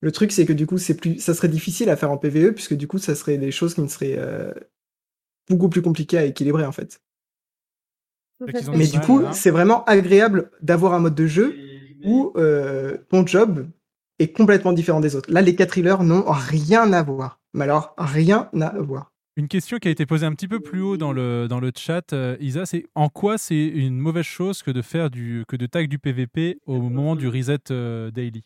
le 0.00 0.10
truc, 0.10 0.32
c'est 0.32 0.46
que 0.46 0.52
du 0.52 0.66
coup, 0.66 0.78
c'est 0.78 0.94
plus, 0.94 1.20
ça 1.20 1.34
serait 1.34 1.48
difficile 1.48 1.90
à 1.90 1.96
faire 1.96 2.10
en 2.10 2.16
PVE, 2.16 2.52
puisque 2.52 2.74
du 2.74 2.88
coup, 2.88 2.98
ça 2.98 3.14
serait 3.14 3.38
des 3.38 3.52
choses 3.52 3.74
qui 3.74 3.82
ne 3.82 3.86
seraient 3.86 4.16
euh, 4.18 4.52
beaucoup 5.48 5.68
plus 5.68 5.82
compliquées 5.82 6.18
à 6.18 6.24
équilibrer, 6.24 6.64
en 6.64 6.72
fait. 6.72 7.00
Mais 8.74 8.86
du 8.86 8.98
coup, 8.98 9.20
là. 9.20 9.32
c'est 9.32 9.50
vraiment 9.50 9.84
agréable 9.84 10.50
d'avoir 10.62 10.94
un 10.94 10.98
mode 10.98 11.14
de 11.14 11.26
jeu 11.26 11.56
où 12.04 12.32
euh, 12.36 12.96
ton 13.10 13.24
job 13.24 13.68
est 14.18 14.32
complètement 14.32 14.72
différent 14.72 15.00
des 15.00 15.14
autres. 15.14 15.30
Là, 15.30 15.42
les 15.42 15.54
quatre 15.54 15.78
healers 15.78 16.02
n'ont 16.02 16.24
rien 16.26 16.92
à 16.92 17.02
voir. 17.02 17.40
Mais 17.52 17.64
alors, 17.64 17.94
rien 17.98 18.48
à 18.60 18.70
voir. 18.80 19.11
Une 19.36 19.48
question 19.48 19.78
qui 19.78 19.88
a 19.88 19.90
été 19.90 20.04
posée 20.04 20.26
un 20.26 20.34
petit 20.34 20.48
peu 20.48 20.60
plus 20.60 20.82
haut 20.82 20.96
dans 20.98 21.12
le, 21.12 21.48
dans 21.48 21.58
le 21.58 21.72
chat, 21.74 22.12
euh, 22.12 22.36
Isa, 22.38 22.66
c'est 22.66 22.84
en 22.94 23.08
quoi 23.08 23.38
c'est 23.38 23.64
une 23.64 23.96
mauvaise 23.98 24.26
chose 24.26 24.62
que 24.62 24.70
de 24.70 24.82
faire 24.82 25.08
du 25.08 25.44
que 25.48 25.56
de 25.56 25.64
tag 25.64 25.88
du 25.88 25.98
PVP 25.98 26.58
au 26.66 26.78
moment 26.82 27.16
du 27.16 27.28
reset 27.28 27.70
euh, 27.70 28.10
daily? 28.10 28.44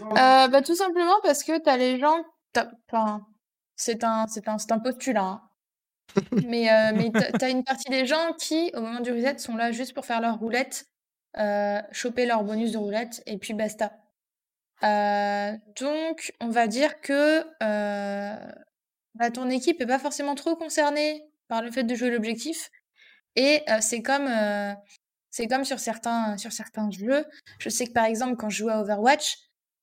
Euh, 0.00 0.48
bah, 0.48 0.62
tout 0.62 0.74
simplement 0.74 1.16
parce 1.22 1.44
que 1.44 1.58
t'as 1.62 1.76
les 1.76 1.98
gens, 1.98 2.24
t'as- 2.54 2.70
enfin, 2.90 3.26
c'est 3.74 4.04
un, 4.04 4.26
c'est 4.26 4.48
un, 4.48 4.56
c'est 4.58 4.72
un 4.72 4.78
postulat, 4.78 5.22
hein. 5.22 5.42
mais, 6.46 6.70
euh, 6.70 6.92
mais 6.94 7.10
t'as, 7.12 7.32
t'as 7.32 7.50
une 7.50 7.64
partie 7.64 7.90
des 7.90 8.06
gens 8.06 8.32
qui, 8.38 8.70
au 8.74 8.80
moment 8.80 9.00
du 9.00 9.12
reset, 9.12 9.38
sont 9.38 9.56
là 9.56 9.70
juste 9.72 9.92
pour 9.92 10.06
faire 10.06 10.22
leur 10.22 10.38
roulette, 10.38 10.86
euh, 11.36 11.80
choper 11.92 12.24
leur 12.24 12.42
bonus 12.42 12.72
de 12.72 12.78
roulette, 12.78 13.22
et 13.26 13.36
puis 13.36 13.52
basta. 13.52 13.92
Euh, 14.82 15.52
donc, 15.80 16.32
on 16.40 16.48
va 16.48 16.66
dire 16.66 17.00
que 17.00 17.44
euh, 17.62 18.36
bah, 19.18 19.30
ton 19.30 19.48
équipe 19.50 19.80
est 19.80 19.86
pas 19.86 19.98
forcément 19.98 20.34
trop 20.34 20.56
concernée 20.56 21.22
par 21.48 21.62
le 21.62 21.70
fait 21.70 21.84
de 21.84 21.94
jouer 21.94 22.10
l'objectif, 22.10 22.70
et 23.36 23.62
euh, 23.70 23.78
c'est 23.80 24.02
comme, 24.02 24.26
euh, 24.28 24.72
c'est 25.30 25.46
comme 25.46 25.64
sur 25.64 25.78
certains, 25.78 26.36
sur 26.38 26.52
certains 26.52 26.90
jeux. 26.90 27.24
Je 27.58 27.68
sais 27.68 27.86
que 27.86 27.92
par 27.92 28.04
exemple, 28.06 28.36
quand 28.36 28.48
je 28.50 28.58
jouais 28.58 28.72
à 28.72 28.80
Overwatch, 28.80 29.36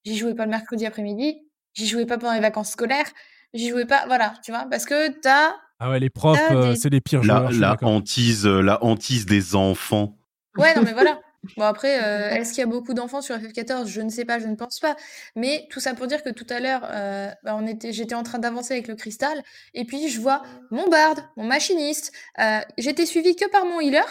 j'y 0.06 0.18
jouais 0.18 0.34
pas 0.36 0.46
le 0.46 0.52
mercredi 0.52 0.86
après-midi, 0.86 1.40
j'y 1.74 1.88
jouais 1.88 2.06
pas 2.06 2.18
pendant 2.18 2.34
les 2.34 2.40
vacances 2.40 2.72
scolaires, 2.72 3.10
j'y 3.54 3.70
jouais 3.70 3.86
pas, 3.86 4.06
voilà, 4.08 4.34
tu 4.44 4.52
vois, 4.52 4.66
parce 4.70 4.86
que 4.86 5.10
t'as, 5.20 5.56
Ah 5.80 5.90
ouais, 5.90 6.00
les 6.00 6.10
profs, 6.10 6.40
euh, 6.52 6.72
des- 6.74 6.76
c'est 6.76 6.90
les 6.90 7.02
pires 7.02 7.24
la, 7.24 7.50
joueurs. 7.52 7.52
la 7.52 7.78
hantise, 7.88 8.46
la 8.46 8.84
hantise 8.84 9.26
des 9.26 9.56
enfants. 9.56 10.18
ouais, 10.58 10.76
non 10.76 10.82
mais 10.84 10.94
voilà. 10.94 11.20
Bon 11.58 11.64
après, 11.64 12.02
euh, 12.04 12.30
est-ce 12.36 12.50
qu'il 12.54 12.60
y 12.60 12.64
a 12.64 12.68
beaucoup 12.68 12.94
d'enfants 12.94 13.22
sur 13.22 13.36
FF14 13.36 13.88
Je 13.88 14.02
ne 14.02 14.10
sais 14.10 14.24
pas, 14.26 14.40
je 14.40 14.48
ne 14.48 14.56
pense 14.56 14.80
pas. 14.80 14.96
Mais 15.36 15.68
tout 15.70 15.80
ça 15.82 15.94
pour 15.94 16.08
dire 16.08 16.24
que 16.24 16.30
tout 16.30 16.48
à 16.50 16.60
l'heure, 16.60 16.88
euh, 16.90 17.30
bah, 17.44 17.56
on 17.58 17.68
était, 17.68 17.92
j'étais 17.92 18.16
en 18.16 18.24
train 18.24 18.40
d'avancer 18.40 18.74
avec 18.74 18.88
le 18.88 18.96
cristal, 18.96 19.44
et 19.74 19.84
puis 19.86 20.08
je 20.10 20.22
vois 20.22 20.42
mon 20.72 20.88
barde, 20.88 21.20
mon 21.36 21.44
machiniste. 21.44 22.14
euh, 22.40 22.60
j'étais 22.78 23.06
suivi 23.06 23.36
que 23.36 23.50
par 23.50 23.66
mon 23.66 23.80
healer. 23.82 24.06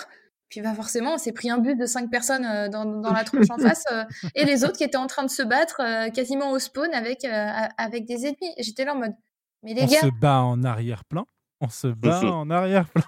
Puis 0.50 0.60
bah, 0.60 0.74
forcément, 0.74 1.14
on 1.14 1.18
s'est 1.18 1.32
pris 1.32 1.48
un 1.48 1.56
but 1.56 1.74
de 1.76 1.86
cinq 1.86 2.10
personnes 2.10 2.44
euh, 2.44 2.68
dans, 2.68 2.84
dans 2.84 3.12
la 3.14 3.24
tronche 3.24 3.48
en 3.48 3.56
face 3.58 3.84
euh, 3.90 4.04
et 4.34 4.44
les 4.44 4.64
autres 4.64 4.76
qui 4.76 4.84
étaient 4.84 4.98
en 4.98 5.06
train 5.06 5.22
de 5.24 5.30
se 5.30 5.42
battre 5.42 5.80
euh, 5.80 6.10
quasiment 6.10 6.50
au 6.50 6.58
spawn 6.58 6.92
avec, 6.92 7.24
euh, 7.24 7.48
avec 7.78 8.04
des 8.04 8.26
ennemis. 8.26 8.52
J'étais 8.58 8.84
là 8.84 8.94
en 8.94 8.98
mode, 8.98 9.14
mais 9.62 9.72
les 9.72 9.84
On 9.84 9.86
gars, 9.86 10.00
se 10.00 10.06
bat 10.20 10.42
en 10.42 10.62
arrière-plan. 10.62 11.24
On 11.62 11.70
se 11.70 11.86
bat 11.86 12.20
en 12.24 12.50
arrière-plan. 12.50 13.02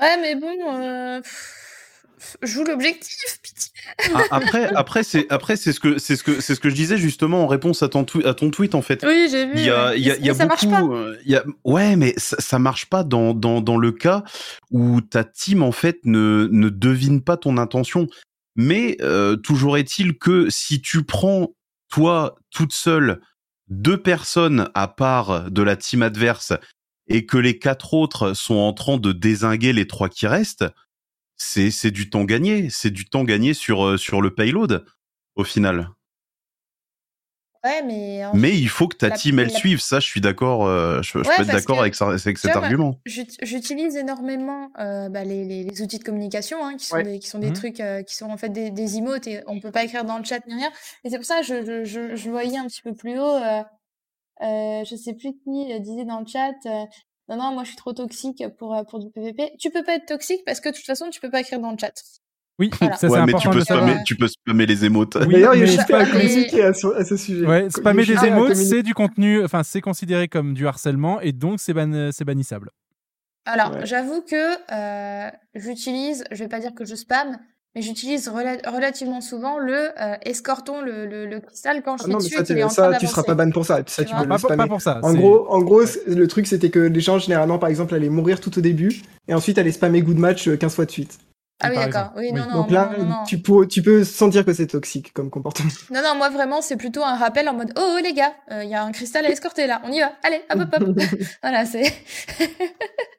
ouais, 0.00 0.16
mais 0.20 0.34
bon, 0.34 0.52
euh, 0.74 1.20
pff, 1.22 1.70
joue 2.42 2.64
l'objectif, 2.64 3.38
pitié. 3.42 3.70
Ah, 4.14 4.22
après, 4.30 4.66
après, 4.74 5.02
c'est 5.02 5.26
après 5.30 5.56
c'est 5.56 5.72
ce 5.72 5.80
que 5.80 5.98
c'est 5.98 6.16
ce 6.16 6.22
que 6.24 6.40
c'est 6.40 6.54
ce 6.54 6.60
que 6.60 6.68
je 6.70 6.74
disais 6.74 6.96
justement 6.98 7.44
en 7.44 7.46
réponse 7.46 7.82
à 7.82 7.88
ton 7.88 8.04
twi- 8.04 8.24
à 8.26 8.34
ton 8.34 8.50
tweet 8.50 8.74
en 8.74 8.82
fait. 8.82 9.04
Oui, 9.06 9.28
j'ai 9.30 9.46
vu. 9.46 9.52
Il 9.56 9.64
y 9.64 9.70
a, 9.70 9.94
il 9.94 10.02
y 10.02 10.10
a, 10.10 10.14
Mais 10.14 10.20
il 10.20 10.26
y 10.26 10.30
a 10.30 10.34
ça 10.34 10.46
marche 10.46 10.68
pas. 10.68 10.82
euh, 10.82 11.16
il 11.24 11.30
y 11.32 11.36
a, 11.36 11.44
ouais, 11.64 11.96
mais 11.96 12.14
ça, 12.16 12.36
ça 12.38 12.58
marche 12.58 12.86
pas 12.86 13.04
dans, 13.04 13.34
dans, 13.34 13.60
dans 13.60 13.76
le 13.76 13.92
cas 13.92 14.24
où 14.70 15.00
ta 15.00 15.24
team 15.24 15.62
en 15.62 15.72
fait 15.72 15.98
ne, 16.04 16.48
ne 16.50 16.68
devine 16.68 17.22
pas 17.22 17.36
ton 17.36 17.58
intention. 17.58 18.08
Mais 18.56 18.96
euh, 19.00 19.36
toujours 19.36 19.76
est-il 19.78 20.16
que 20.16 20.48
si 20.50 20.80
tu 20.80 21.02
prends 21.04 21.54
toi 21.90 22.36
toute 22.50 22.72
seule 22.72 23.20
deux 23.68 23.96
personnes 23.98 24.68
à 24.74 24.88
part 24.88 25.50
de 25.50 25.62
la 25.62 25.76
team 25.76 26.02
adverse 26.02 26.52
et 27.08 27.26
que 27.26 27.36
les 27.36 27.58
quatre 27.58 27.94
autres 27.94 28.32
sont 28.34 28.54
en 28.56 28.72
train 28.72 28.96
de 28.96 29.12
désinguer 29.12 29.72
les 29.72 29.86
trois 29.86 30.08
qui 30.08 30.26
restent, 30.26 30.64
c'est 31.44 31.70
c'est 31.70 31.90
du 31.90 32.10
temps 32.10 32.24
gagné. 32.24 32.68
C'est 32.70 32.90
du 32.90 33.04
temps 33.06 33.24
gagné 33.24 33.54
sur 33.54 33.84
euh, 33.86 33.96
sur 33.96 34.20
le 34.22 34.34
payload 34.34 34.84
au 35.36 35.44
final. 35.44 35.90
Ouais, 37.64 37.82
mais. 37.82 38.24
en- 38.26 38.34
Mais 38.34 38.58
il 38.58 38.68
faut 38.68 38.88
que 38.88 38.96
ta 38.96 39.08
la- 39.08 39.16
team 39.16 39.38
elle 39.38 39.48
la- 39.50 39.58
suive. 39.58 39.80
Ça, 39.80 39.98
je 39.98 40.06
suis 40.06 40.20
d'accord. 40.20 40.66
euh, 40.66 41.00
je, 41.00 41.12
je 41.12 41.18
Ouais, 41.18 41.24
peux 41.36 41.42
être 41.44 41.48
d'accord 41.50 41.80
avec, 41.80 41.94
avec 42.00 42.36
cet 42.38 42.52
vois, 42.52 42.62
argument. 42.62 43.00
j'ut- 43.06 43.24
J'utilise 43.42 43.96
énormément 43.96 44.70
euh, 44.78 45.08
bah, 45.08 45.24
les, 45.24 45.44
les- 45.46 45.64
les 45.64 45.80
outils 45.82 45.98
de 45.98 46.04
communication, 46.04 46.62
hein, 46.64 46.76
qui 46.76 46.84
sont 46.84 46.96
Ouais. 46.96 47.04
des, 47.04 47.18
qui 47.18 47.26
sont 47.28 47.38
des 47.38 47.48
Mmh 47.50 47.52
trucs, 47.54 47.80
euh, 47.80 48.02
qui 48.02 48.14
sont 48.16 48.26
en 48.30 48.36
fait 48.36 48.50
des, 48.50 48.70
des 48.70 48.98
emotes 48.98 49.26
et 49.26 49.42
on 49.46 49.60
peut 49.60 49.70
pas 49.70 49.84
écrire 49.84 50.04
dans 50.04 50.18
le 50.18 50.24
chat 50.24 50.46
ni 50.46 50.54
rien. 50.54 50.70
Et 51.04 51.10
c'est 51.10 51.16
pour 51.16 51.24
ça 51.24 51.40
que 51.40 51.46
je, 51.46 51.64
je, 51.64 51.84
je, 51.84 52.16
je 52.16 52.30
voyais 52.30 52.58
un 52.58 52.66
petit 52.66 52.82
peu 52.82 52.94
plus 52.94 53.18
haut, 53.18 53.22
euh, 53.34 53.62
euh, 54.42 54.84
je 54.84 54.94
sais 54.96 55.14
plus 55.14 55.32
qui 55.32 55.80
disait 55.80 56.04
dans 56.04 56.20
le 56.20 56.26
chat, 56.26 56.52
euh, 56.66 56.84
non, 57.28 57.36
non, 57.36 57.52
moi 57.52 57.62
je 57.64 57.68
suis 57.68 57.76
trop 57.76 57.92
toxique 57.92 58.42
pour, 58.58 58.74
euh, 58.74 58.84
pour 58.84 58.98
du 58.98 59.10
PVP. 59.10 59.52
Tu 59.58 59.70
peux 59.70 59.82
pas 59.82 59.94
être 59.96 60.06
toxique 60.06 60.42
parce 60.44 60.60
que 60.60 60.68
de 60.68 60.74
toute 60.74 60.84
façon, 60.86 61.10
tu 61.10 61.20
peux 61.20 61.30
pas 61.30 61.40
écrire 61.40 61.60
dans 61.60 61.70
le 61.72 61.78
chat. 61.78 61.92
Oui, 62.60 62.70
Voilà. 62.78 62.94
ça 62.94 63.08
c'est 63.08 63.12
ouais, 63.12 63.26
mais 63.26 63.32
tu 63.34 63.48
peux, 63.48 63.56
de 63.58 63.64
spammer, 63.64 63.96
tu 64.06 64.14
peux 64.16 64.28
spammer 64.28 64.64
les 64.66 64.84
émotes. 64.84 65.16
Oui, 65.26 65.32
D'ailleurs, 65.32 65.54
il 65.56 65.60
y 65.60 65.62
a 65.64 65.66
juste 65.66 65.88
pas 65.88 66.06
communiqué 66.06 66.62
à, 66.62 66.72
ce- 66.72 66.86
à 66.94 67.04
ce 67.04 67.16
sujet. 67.16 67.44
Ouais, 67.46 67.68
spammer 67.68 68.04
des 68.06 68.12
émotes, 68.12 68.48
communiquer. 68.50 68.54
c'est 68.76 68.82
du 68.84 68.94
contenu, 68.94 69.42
enfin 69.44 69.62
c'est 69.64 69.80
considéré 69.80 70.28
comme 70.28 70.54
du 70.54 70.66
harcèlement 70.68 71.20
et 71.20 71.32
donc 71.32 71.58
c'est 71.58 71.72
ban- 71.74 72.10
c'est 72.12 72.24
bannissable. 72.24 72.70
Alors, 73.46 73.72
Ouais. 73.74 73.86
j'avoue 73.86 74.22
que 74.22 74.36
euh, 74.72 75.30
j'utilise, 75.54 76.24
je 76.30 76.44
vais 76.44 76.48
pas 76.48 76.60
dire 76.60 76.74
que 76.74 76.84
je 76.84 76.94
spam, 76.94 77.38
mais 77.74 77.82
j'utilise 77.82 78.28
rela- 78.28 78.66
relativement 78.68 79.20
souvent 79.20 79.58
le 79.58 79.90
euh, 80.00 80.16
escortons 80.22 80.80
le, 80.80 81.06
le, 81.06 81.26
le 81.26 81.40
cristal 81.40 81.82
quand 81.82 81.96
je 81.96 82.02
Ah 82.02 82.06
suis 82.06 82.12
non, 82.12 82.18
mais 82.18 82.24
dessus 82.24 82.36
ça, 82.46 82.54
et 82.54 82.58
est 82.58 82.62
en 82.64 82.68
ça, 82.68 82.88
train 82.90 82.98
tu 82.98 83.06
seras 83.06 83.22
pas 83.24 83.34
ban 83.34 83.50
pour 83.50 83.66
ça. 83.66 83.82
Ça, 83.86 84.02
Tu 84.02 84.08
tu 84.10 84.14
vois 84.14 84.22
peux 84.24 84.28
Pas, 84.56 84.56
le 84.56 84.68
pour 84.68 84.80
ça. 84.80 85.00
En 85.02 85.12
gros, 85.14 85.46
en 85.50 85.60
gros, 85.62 85.82
le 86.06 86.26
truc 86.26 86.46
c'était 86.46 86.70
que 86.70 86.78
les 86.78 87.00
gens 87.00 87.18
généralement, 87.18 87.58
par 87.58 87.68
exemple, 87.68 87.94
allaient 87.94 88.08
mourir 88.08 88.40
tout 88.40 88.56
au 88.58 88.60
début 88.60 89.02
et 89.28 89.34
ensuite 89.34 89.58
allaient 89.58 89.72
spammer 89.72 90.02
good 90.02 90.18
match 90.18 90.48
euh, 90.48 90.56
15 90.56 90.74
fois 90.74 90.84
de 90.86 90.90
suite. 90.90 91.18
Ah 91.62 91.68
oui, 91.70 91.76
d'accord. 91.76 92.12
Oui, 92.16 92.30
Oui. 92.32 92.32
non, 92.32 92.46
non, 92.46 92.54
Donc 92.62 92.66
non, 92.68 92.74
là, 92.74 92.90
non, 92.98 93.04
non. 93.04 93.24
tu 93.26 93.38
peux, 93.38 93.66
tu 93.66 93.80
peux 93.80 94.02
sentir 94.04 94.44
que 94.44 94.52
c'est 94.52 94.66
toxique 94.66 95.12
comme 95.12 95.30
comportement. 95.30 95.70
Non, 95.90 96.02
non, 96.02 96.14
moi 96.16 96.28
vraiment, 96.28 96.60
c'est 96.62 96.76
plutôt 96.76 97.02
un 97.02 97.16
rappel 97.16 97.48
en 97.48 97.54
mode 97.54 97.72
Oh, 97.78 97.94
oh, 97.96 98.00
les 98.02 98.12
gars, 98.12 98.34
il 98.50 98.68
y 98.68 98.74
a 98.74 98.82
un 98.84 98.92
cristal 98.92 99.24
à 99.24 99.30
escorter 99.30 99.66
là, 99.66 99.80
on 99.84 99.92
y 99.92 100.00
va, 100.00 100.12
allez, 100.24 100.42
hop, 100.50 100.60
hop, 100.74 100.82
hop. 100.82 100.96
voilà, 101.42 101.64
c'est. 101.64 101.84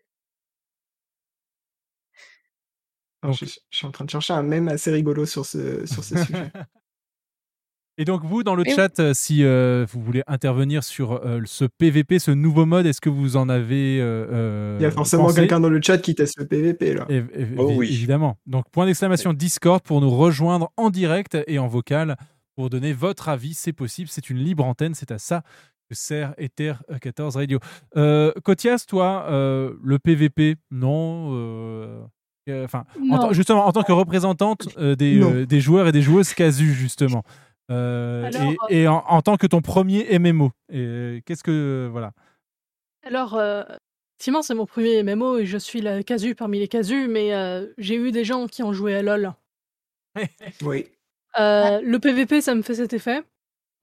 Alors, 3.25 3.35
je, 3.35 3.45
je 3.45 3.77
suis 3.77 3.85
en 3.87 3.91
train 3.91 4.05
de 4.05 4.09
chercher 4.09 4.33
un 4.33 4.43
mème 4.43 4.67
assez 4.67 4.91
rigolo 4.91 5.25
sur 5.25 5.45
ce, 5.45 5.85
sur 5.85 6.03
ce 6.03 6.23
sujet. 6.23 6.51
Et 7.97 8.03
donc 8.03 8.25
vous, 8.25 8.43
dans 8.43 8.55
le 8.55 8.67
Et- 8.67 8.75
chat, 8.75 8.99
euh, 8.99 9.13
si 9.13 9.43
euh, 9.43 9.85
vous 9.89 10.01
voulez 10.01 10.21
intervenir 10.27 10.83
sur 10.83 11.13
euh, 11.13 11.39
ce 11.45 11.63
PVP, 11.63 12.19
ce 12.19 12.31
nouveau 12.31 12.65
mode, 12.65 12.85
est-ce 12.85 12.99
que 12.99 13.09
vous 13.09 13.37
en 13.37 13.47
avez 13.47 13.99
euh, 14.01 14.75
Il 14.79 14.83
y 14.83 14.85
a 14.85 14.91
forcément 14.91 15.31
quelqu'un 15.31 15.61
dans 15.61 15.69
le 15.69 15.81
chat 15.81 15.97
qui 15.97 16.13
teste 16.13 16.37
le 16.37 16.45
PVP 16.45 16.93
là. 16.93 17.07
Oh 17.57 17.71
oui. 17.73 17.87
Évidemment. 17.87 18.37
Donc, 18.47 18.69
point 18.69 18.85
d'exclamation 18.85 19.31
Discord 19.31 19.81
pour 19.81 20.01
nous 20.01 20.09
rejoindre 20.09 20.71
en 20.75 20.89
direct 20.89 21.37
et 21.47 21.57
en 21.57 21.67
vocal 21.67 22.17
pour 22.55 22.69
donner 22.69 22.91
votre 22.91 23.29
avis. 23.29 23.53
C'est 23.53 23.73
possible, 23.73 24.09
c'est 24.11 24.29
une 24.29 24.39
libre 24.39 24.65
antenne, 24.65 24.93
c'est 24.93 25.11
à 25.11 25.17
ça 25.17 25.43
que 25.87 25.95
sert 25.95 26.33
Ether 26.37 26.73
14 26.99 27.37
Radio. 27.37 27.59
Euh, 27.95 28.33
Kotias, 28.43 28.85
toi, 28.87 29.27
euh, 29.29 29.73
le 29.83 29.99
PVP, 29.99 30.55
non 30.69 32.09
Enfin, 32.63 32.85
en 33.11 33.33
justement, 33.33 33.65
en 33.65 33.71
tant 33.71 33.83
que 33.83 33.91
représentante 33.91 34.67
euh, 34.77 34.95
des, 34.95 35.19
euh, 35.19 35.45
des 35.45 35.59
joueurs 35.61 35.87
et 35.87 35.91
des 35.91 36.01
joueuses 36.01 36.33
casu, 36.33 36.73
justement. 36.73 37.23
Euh, 37.71 38.25
Alors, 38.25 38.67
et 38.69 38.81
et 38.81 38.87
en, 38.87 39.03
en 39.07 39.21
tant 39.21 39.37
que 39.37 39.47
ton 39.47 39.61
premier 39.61 40.19
MMO. 40.19 40.51
Qu'est-ce 40.69 41.43
que. 41.43 41.89
Voilà. 41.91 42.11
Alors, 43.05 43.35
euh, 43.35 43.63
effectivement, 44.15 44.41
c'est 44.41 44.55
mon 44.55 44.65
premier 44.65 45.03
MMO 45.03 45.37
et 45.37 45.45
je 45.45 45.57
suis 45.57 45.79
la 45.81 46.03
casu 46.03 46.35
parmi 46.35 46.59
les 46.59 46.67
casus, 46.67 47.07
mais 47.07 47.33
euh, 47.33 47.71
j'ai 47.77 47.95
eu 47.95 48.11
des 48.11 48.25
gens 48.25 48.47
qui 48.47 48.63
ont 48.63 48.73
joué 48.73 48.95
à 48.95 49.01
LoL. 49.01 49.33
Oui. 50.63 50.87
Euh, 51.37 51.81
le 51.81 51.99
PVP, 51.99 52.39
ça 52.41 52.55
me 52.55 52.61
fait 52.61 52.75
cet 52.75 52.93
effet. 52.93 53.21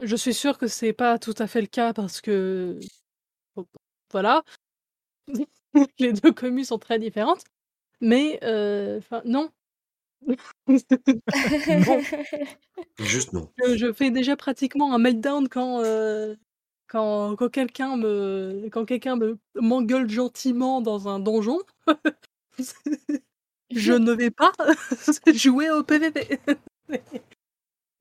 Je 0.03 0.17
suis 0.17 0.33
sûre 0.33 0.57
que 0.57 0.67
c'est 0.67 0.95
pas 0.95 1.19
tout 1.19 1.35
à 1.39 1.47
fait 1.47 1.61
le 1.61 1.67
cas 1.67 1.93
parce 1.93 2.21
que. 2.21 2.81
Voilà. 4.11 4.43
les 5.99 6.13
deux 6.13 6.33
communes 6.33 6.65
sont 6.65 6.79
très 6.79 6.99
différentes. 6.99 7.45
Mais, 8.03 8.39
euh, 8.43 8.99
enfin, 8.99 9.23
non. 9.25 9.51
non. 10.69 12.01
Juste 13.01 13.33
non. 13.33 13.49
Je, 13.65 13.77
je 13.77 13.93
fais 13.93 14.11
déjà 14.11 14.37
pratiquement 14.37 14.95
un 14.95 14.99
meltdown 14.99 15.49
quand, 15.49 15.81
euh, 15.83 16.35
quand, 16.89 17.37
quand 17.37 17.49
quelqu'un 17.49 17.97
me, 17.97 18.69
quand 18.71 18.85
quelqu'un 18.85 19.17
me 19.17 19.39
m'engueule 19.55 20.09
gentiment 20.11 20.81
dans 20.83 21.09
un 21.09 21.21
donjon. 21.21 21.59
je 23.71 23.93
ne 23.93 24.13
vais 24.13 24.31
pas 24.31 24.53
jouer 25.35 25.71
au 25.71 25.83
PVP. 25.83 26.39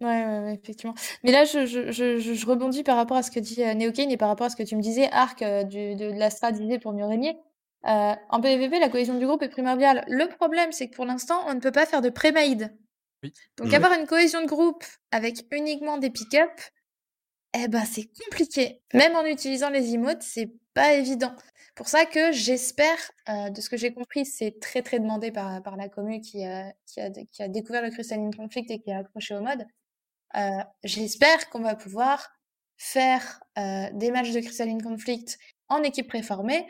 Ouais, 0.02 0.08
ouais, 0.26 0.40
ouais, 0.40 0.54
effectivement. 0.56 0.96
Mais 1.24 1.32
là, 1.32 1.46
je, 1.46 1.66
je, 1.68 1.92
je, 1.92 2.18
je- 2.18 2.34
je 2.34 2.46
rebondis 2.48 2.84
par 2.84 2.98
rapport 2.98 3.18
à 3.18 3.24
ce 3.24 3.30
que 3.30 3.40
dit 3.40 3.64
euh, 3.64 3.76
Neokane 3.76 4.10
et 4.10 4.18
par 4.18 4.30
rapport 4.30 4.48
à 4.48 4.50
ce 4.50 4.56
que 4.56 4.64
tu 4.64 4.76
me 4.76 4.82
disais, 4.82 5.08
Arc, 5.12 5.44
euh, 5.44 5.64
du, 5.64 5.96
de, 5.96 6.12
de 6.12 6.18
la 6.20 6.32
strat 6.32 6.52
d'idée 6.52 6.80
pour 6.80 6.92
mieux 6.94 7.06
régner. 7.06 7.38
Euh, 7.88 8.16
en 8.30 8.42
PVP, 8.42 8.80
la 8.80 8.90
cohésion 8.90 9.18
du 9.18 9.26
groupe 9.26 9.42
est 9.42 9.50
primordiale. 9.50 10.04
Le 10.08 10.28
problème, 10.28 10.72
c'est 10.72 10.90
que 10.90 10.96
pour 10.96 11.06
l'instant, 11.06 11.44
on 11.48 11.54
ne 11.54 11.60
peut 11.60 11.72
pas 11.72 11.86
faire 11.86 12.02
de 12.02 12.10
pré-made. 12.10 12.76
Oui. 13.24 13.34
Donc, 13.58 13.74
avoir 13.74 13.94
une 13.94 14.08
cohésion 14.08 14.42
de 14.42 14.48
groupe 14.48 14.84
avec 15.12 15.46
uniquement 15.52 15.98
des 15.98 16.10
pick-up, 16.10 16.52
eh 17.54 17.68
ben, 17.68 17.84
c'est 17.86 18.10
compliqué. 18.24 18.82
Même 18.94 19.16
en 19.16 19.26
utilisant 19.26 19.70
les 19.70 19.94
emotes, 19.94 20.22
c'est 20.22 20.52
pas 20.74 20.94
évident. 20.94 21.36
Pour 21.76 21.88
ça 21.88 22.06
que 22.06 22.32
j'espère, 22.32 22.98
euh, 23.30 23.50
de 23.50 23.62
ce 23.62 23.70
que 23.70 23.78
j'ai 23.78 23.94
compris, 23.94 24.26
c'est 24.26 24.60
très 24.60 24.82
très 24.82 25.00
demandé 25.00 25.32
par, 25.32 25.62
par 25.64 25.78
la 25.78 25.90
commu 25.90 26.22
qui, 26.22 26.46
a 26.46 26.74
qui, 26.86 27.00
a, 27.00 27.10
qui 27.10 27.42
a 27.42 27.48
découvert 27.48 27.82
le 27.82 27.90
Crystalline 27.90 28.34
Conflict 28.34 28.70
et 28.72 28.80
qui 28.80 28.92
a 28.92 29.00
accroché 29.00 29.36
au 29.36 29.42
mode. 29.42 29.66
Euh, 30.36 30.64
j'espère 30.84 31.50
qu'on 31.50 31.62
va 31.62 31.76
pouvoir 31.76 32.30
faire 32.78 33.42
euh, 33.58 33.90
des 33.94 34.12
matchs 34.12 34.32
de 34.32 34.40
Crystalline 34.40 34.82
Conflict 34.82 35.38
en 35.68 35.84
équipe 35.84 36.08
préformée. 36.08 36.68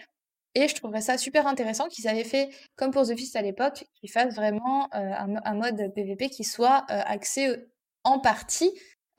Et 0.56 0.68
je 0.68 0.76
trouverais 0.76 1.02
ça 1.02 1.18
super 1.18 1.48
intéressant 1.48 1.88
qu'ils 1.88 2.08
avaient 2.08 2.24
fait, 2.26 2.50
comme 2.76 2.92
pour 2.92 3.04
The 3.08 3.16
Fist 3.16 3.36
à 3.36 3.42
l'époque, 3.42 3.86
qu'ils 4.00 4.12
fassent 4.12 4.36
vraiment 4.36 4.90
euh, 4.96 5.12
un, 5.18 5.28
mo- 5.28 5.40
un 5.46 5.54
mode 5.54 5.94
PVP 5.96 6.30
qui 6.30 6.44
soit 6.44 6.86
euh, 6.92 7.00
axé 7.06 7.48
euh, 7.48 7.70
en 8.04 8.20
partie 8.20 8.72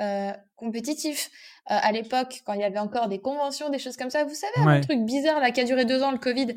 euh, 0.02 0.32
compétitif. 0.56 1.30
Euh, 1.70 1.76
à 1.80 1.92
l'époque, 1.92 2.42
quand 2.44 2.52
il 2.54 2.60
y 2.60 2.64
avait 2.64 2.78
encore 2.80 3.08
des 3.08 3.18
conventions, 3.20 3.70
des 3.70 3.78
choses 3.78 3.96
comme 3.96 4.10
ça, 4.10 4.24
vous 4.24 4.34
savez, 4.34 4.66
Ouais. 4.66 4.76
un 4.78 4.80
truc 4.80 5.00
bizarre 5.04 5.40
là 5.40 5.52
qui 5.52 5.60
a 5.60 5.64
duré 5.64 5.84
deux 5.84 6.02
ans, 6.02 6.10
le 6.10 6.18
Covid. 6.18 6.48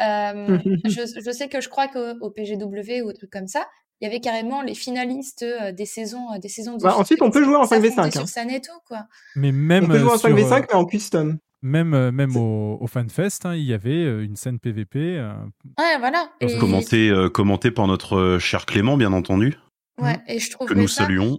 Euh, 0.00 0.58
je, 0.84 1.20
je 1.24 1.30
sais 1.30 1.48
que 1.48 1.60
je 1.60 1.68
crois 1.68 1.88
qu'au 1.88 2.14
au 2.20 2.30
PGW 2.30 3.02
ou 3.02 3.08
au 3.08 3.12
truc 3.12 3.30
comme 3.30 3.46
ça, 3.48 3.66
il 4.00 4.04
y 4.04 4.08
avait 4.08 4.20
carrément 4.20 4.60
les 4.62 4.74
finalistes 4.74 5.42
euh, 5.42 5.72
des 5.72 5.86
saisons, 5.86 6.32
euh, 6.34 6.38
des 6.38 6.48
saisons 6.48 6.76
de 6.76 6.82
Bah, 6.82 6.90
filles 6.90 7.00
ensuite, 7.00 7.22
on 7.22 7.30
peut 7.30 7.44
jouer 7.44 7.56
en 7.56 7.64
s'affrontaient 7.64 7.90
5v5, 7.90 8.18
hein. 8.18 8.60
sur 8.62 8.82
quoi. 8.86 9.06
Mais 9.36 9.52
même. 9.52 9.84
On 9.84 9.88
peut 9.88 9.98
jouer 9.98 10.10
en 10.12 10.18
sur, 10.18 10.28
5v5 10.30 10.52
euh, 10.62 10.66
mais 10.68 10.74
en 10.74 10.84
custom. 10.84 11.38
Même, 11.66 11.94
euh, 11.94 12.12
même 12.12 12.36
au, 12.36 12.78
au 12.80 12.86
FanFest, 12.86 13.40
hein, 13.44 13.54
il 13.56 13.64
y 13.64 13.74
avait 13.74 14.04
euh, 14.04 14.22
une 14.24 14.36
scène 14.36 14.58
PVP. 14.60 15.16
euh, 15.18 15.32
Ouais, 15.78 15.98
voilà. 15.98 16.30
Et, 16.40 16.58
Commenté, 16.58 17.10
euh, 17.10 17.28
commenté 17.28 17.70
par 17.72 17.86
notre 17.88 18.38
cher 18.38 18.66
Clément, 18.66 18.96
bien 18.96 19.12
entendu, 19.12 19.56
ouais, 20.00 20.16
et 20.28 20.38
je 20.38 20.46
que 20.48 20.52
trouverais 20.54 20.74
nous 20.76 20.86
ça, 20.88 21.04
saluons. 21.04 21.38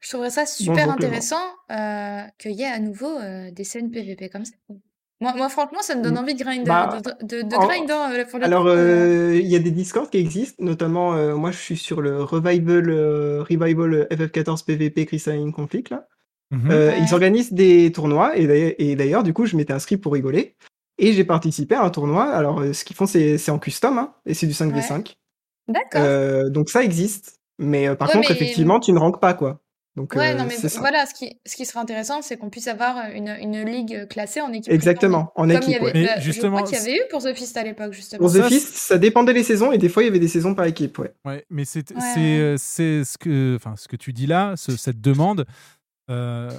je 0.00 0.08
trouverais 0.08 0.30
ça 0.30 0.46
super 0.46 0.74
Bonjour, 0.86 0.92
intéressant 0.92 1.42
euh, 1.72 2.20
qu'il 2.38 2.52
y 2.52 2.62
ait 2.62 2.66
à 2.66 2.78
nouveau 2.78 3.18
euh, 3.18 3.50
des 3.50 3.64
scènes 3.64 3.90
PVP 3.90 4.28
comme 4.28 4.44
ça. 4.44 4.54
Moi, 5.20 5.32
moi, 5.36 5.48
franchement, 5.48 5.80
ça 5.80 5.94
me 5.96 6.02
donne 6.02 6.14
Mm. 6.14 6.18
envie 6.18 6.34
de 6.34 6.42
grind, 6.44 6.66
Bah, 6.66 7.00
de, 7.20 7.26
de, 7.26 7.42
de 7.48 7.56
en- 7.56 7.66
grind 7.66 7.90
pour 8.30 8.38
le 8.38 8.44
Alors, 8.44 8.66
euh. 8.68 9.34
il 9.36 9.46
y 9.48 9.56
a 9.56 9.58
des 9.60 9.70
Discords 9.72 10.08
qui 10.10 10.18
existent, 10.18 10.62
notamment, 10.62 11.14
euh, 11.14 11.34
moi 11.34 11.50
je 11.50 11.58
suis 11.58 11.76
sur 11.76 12.00
le 12.00 12.22
Revival, 12.22 12.90
euh, 12.90 13.42
Revival 13.42 13.94
euh, 13.94 14.06
FF14 14.10 14.64
PVP 14.64 15.06
Crystalline 15.06 15.52
Conflict 15.52 15.90
là. 15.90 16.06
Mhm. 16.50 16.70
Euh, 16.70 16.90
Ouais. 16.90 16.98
Ils 17.06 17.14
organisent 17.14 17.52
des 17.52 17.90
tournois 17.92 18.36
et 18.36 18.94
d'ailleurs- 18.96 19.22
du 19.22 19.32
coup, 19.32 19.46
je 19.46 19.56
m'étais 19.56 19.72
inscrit 19.72 19.96
pour 19.96 20.12
rigoler 20.12 20.56
et 20.98 21.12
j'ai 21.12 21.24
participé 21.24 21.74
à 21.74 21.82
un 21.82 21.90
tournoi. 21.90 22.24
Alors, 22.24 22.60
euh, 22.60 22.72
ce 22.72 22.84
qu'ils 22.84 22.96
font, 22.96 23.06
c'est 23.06 23.38
c'est 23.38 23.50
en 23.50 23.58
custom 23.58 23.98
hein, 23.98 24.14
et 24.26 24.34
c'est 24.34 24.46
du 24.46 24.52
5v5. 24.54 25.16
D'accord. 25.68 26.02
Euh, 26.02 26.50
donc 26.50 26.68
ça 26.70 26.82
existe. 26.84 27.38
Mais 27.58 27.88
euh, 27.88 27.94
par 27.94 28.08
Ouais, 28.08 28.14
contre, 28.14 28.30
mais- 28.30 28.36
effectivement, 28.36 28.80
tu 28.80 28.92
ne 28.92 28.98
ranques 28.98 29.20
pas, 29.20 29.32
quoi. 29.34 29.60
Donc, 29.96 30.12
Ouais, 30.16 30.32
euh, 30.32 30.34
non, 30.34 30.44
mais 30.46 30.56
voilà, 30.80 31.06
ce 31.06 31.14
qui, 31.14 31.38
ce 31.46 31.54
qui 31.54 31.64
serait 31.64 31.78
intéressant, 31.78 32.20
c'est 32.20 32.36
qu'on 32.36 32.50
puisse 32.50 32.66
avoir 32.66 32.96
une, 33.14 33.28
une 33.40 33.62
ligue 33.64 34.08
classée 34.08 34.40
en 34.40 34.52
équipe. 34.52 34.72
Exactement, 34.72 35.30
en 35.36 35.42
Comme 35.42 35.50
il 35.50 35.52
y 35.52 35.56
équipe, 35.56 35.68
avait- 35.76 35.84
ouais. 35.84 35.92
Mais 35.94 36.06
bah, 36.06 36.18
justement, 36.20 36.58
je 36.58 36.62
crois 36.64 36.76
qu'il 36.76 36.84
y 36.84 36.90
avait 36.90 36.98
eu 36.98 37.08
pour 37.12 37.22
The 37.22 37.32
Fist 37.32 37.56
à 37.56 37.62
l'époque, 37.62 37.92
justement. 37.92 38.18
Pour 38.18 38.32
The 38.32 38.38
Ça, 38.42 38.48
Fist, 38.48 38.74
ça 38.74 38.98
dépendait 38.98 39.34
des 39.34 39.44
saisons 39.44 39.70
et 39.70 39.78
des 39.78 39.88
fois, 39.88 40.02
il 40.02 40.06
y 40.06 40.08
avait 40.08 40.18
des 40.18 40.26
saisons 40.26 40.52
par 40.56 40.64
équipe, 40.66 40.98
ouais. 40.98 41.12
Ouais, 41.24 41.44
mais 41.48 41.64
c'est 41.64 41.88
Ouais, 41.92 42.00
c'est 42.12 42.20
ouais. 42.42 42.54
c'est 42.58 43.04
ce 43.04 43.16
que 43.16 43.54
enfin 43.54 43.74
ce 43.76 43.86
que 43.86 43.94
tu 43.94 44.12
dis 44.12 44.26
là, 44.26 44.54
ce- 44.56 44.76
cette 44.76 45.00
demande. 45.00 45.46
Euh, 46.10 46.50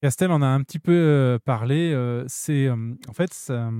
Castel 0.00 0.30
en 0.30 0.42
a 0.42 0.46
un 0.46 0.62
petit 0.62 0.78
peu 0.78 0.92
euh, 0.92 1.38
parlé. 1.44 1.92
euh, 1.92 2.24
c'est 2.28 2.68
en 2.70 3.12
fait 3.12 3.32
ça, 3.32 3.70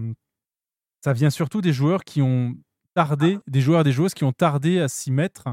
ça 1.02 1.12
vient 1.12 1.30
surtout 1.30 1.60
des 1.60 1.72
joueurs 1.72 2.04
qui 2.04 2.22
ont 2.22 2.54
tardé, 2.94 3.38
des 3.46 3.60
joueurs 3.60 3.80
et 3.80 3.84
des 3.84 3.92
joueuses 3.92 4.14
qui 4.14 4.24
ont 4.24 4.32
tardé 4.32 4.80
à 4.80 4.88
s'y 4.88 5.10
mettre, 5.10 5.48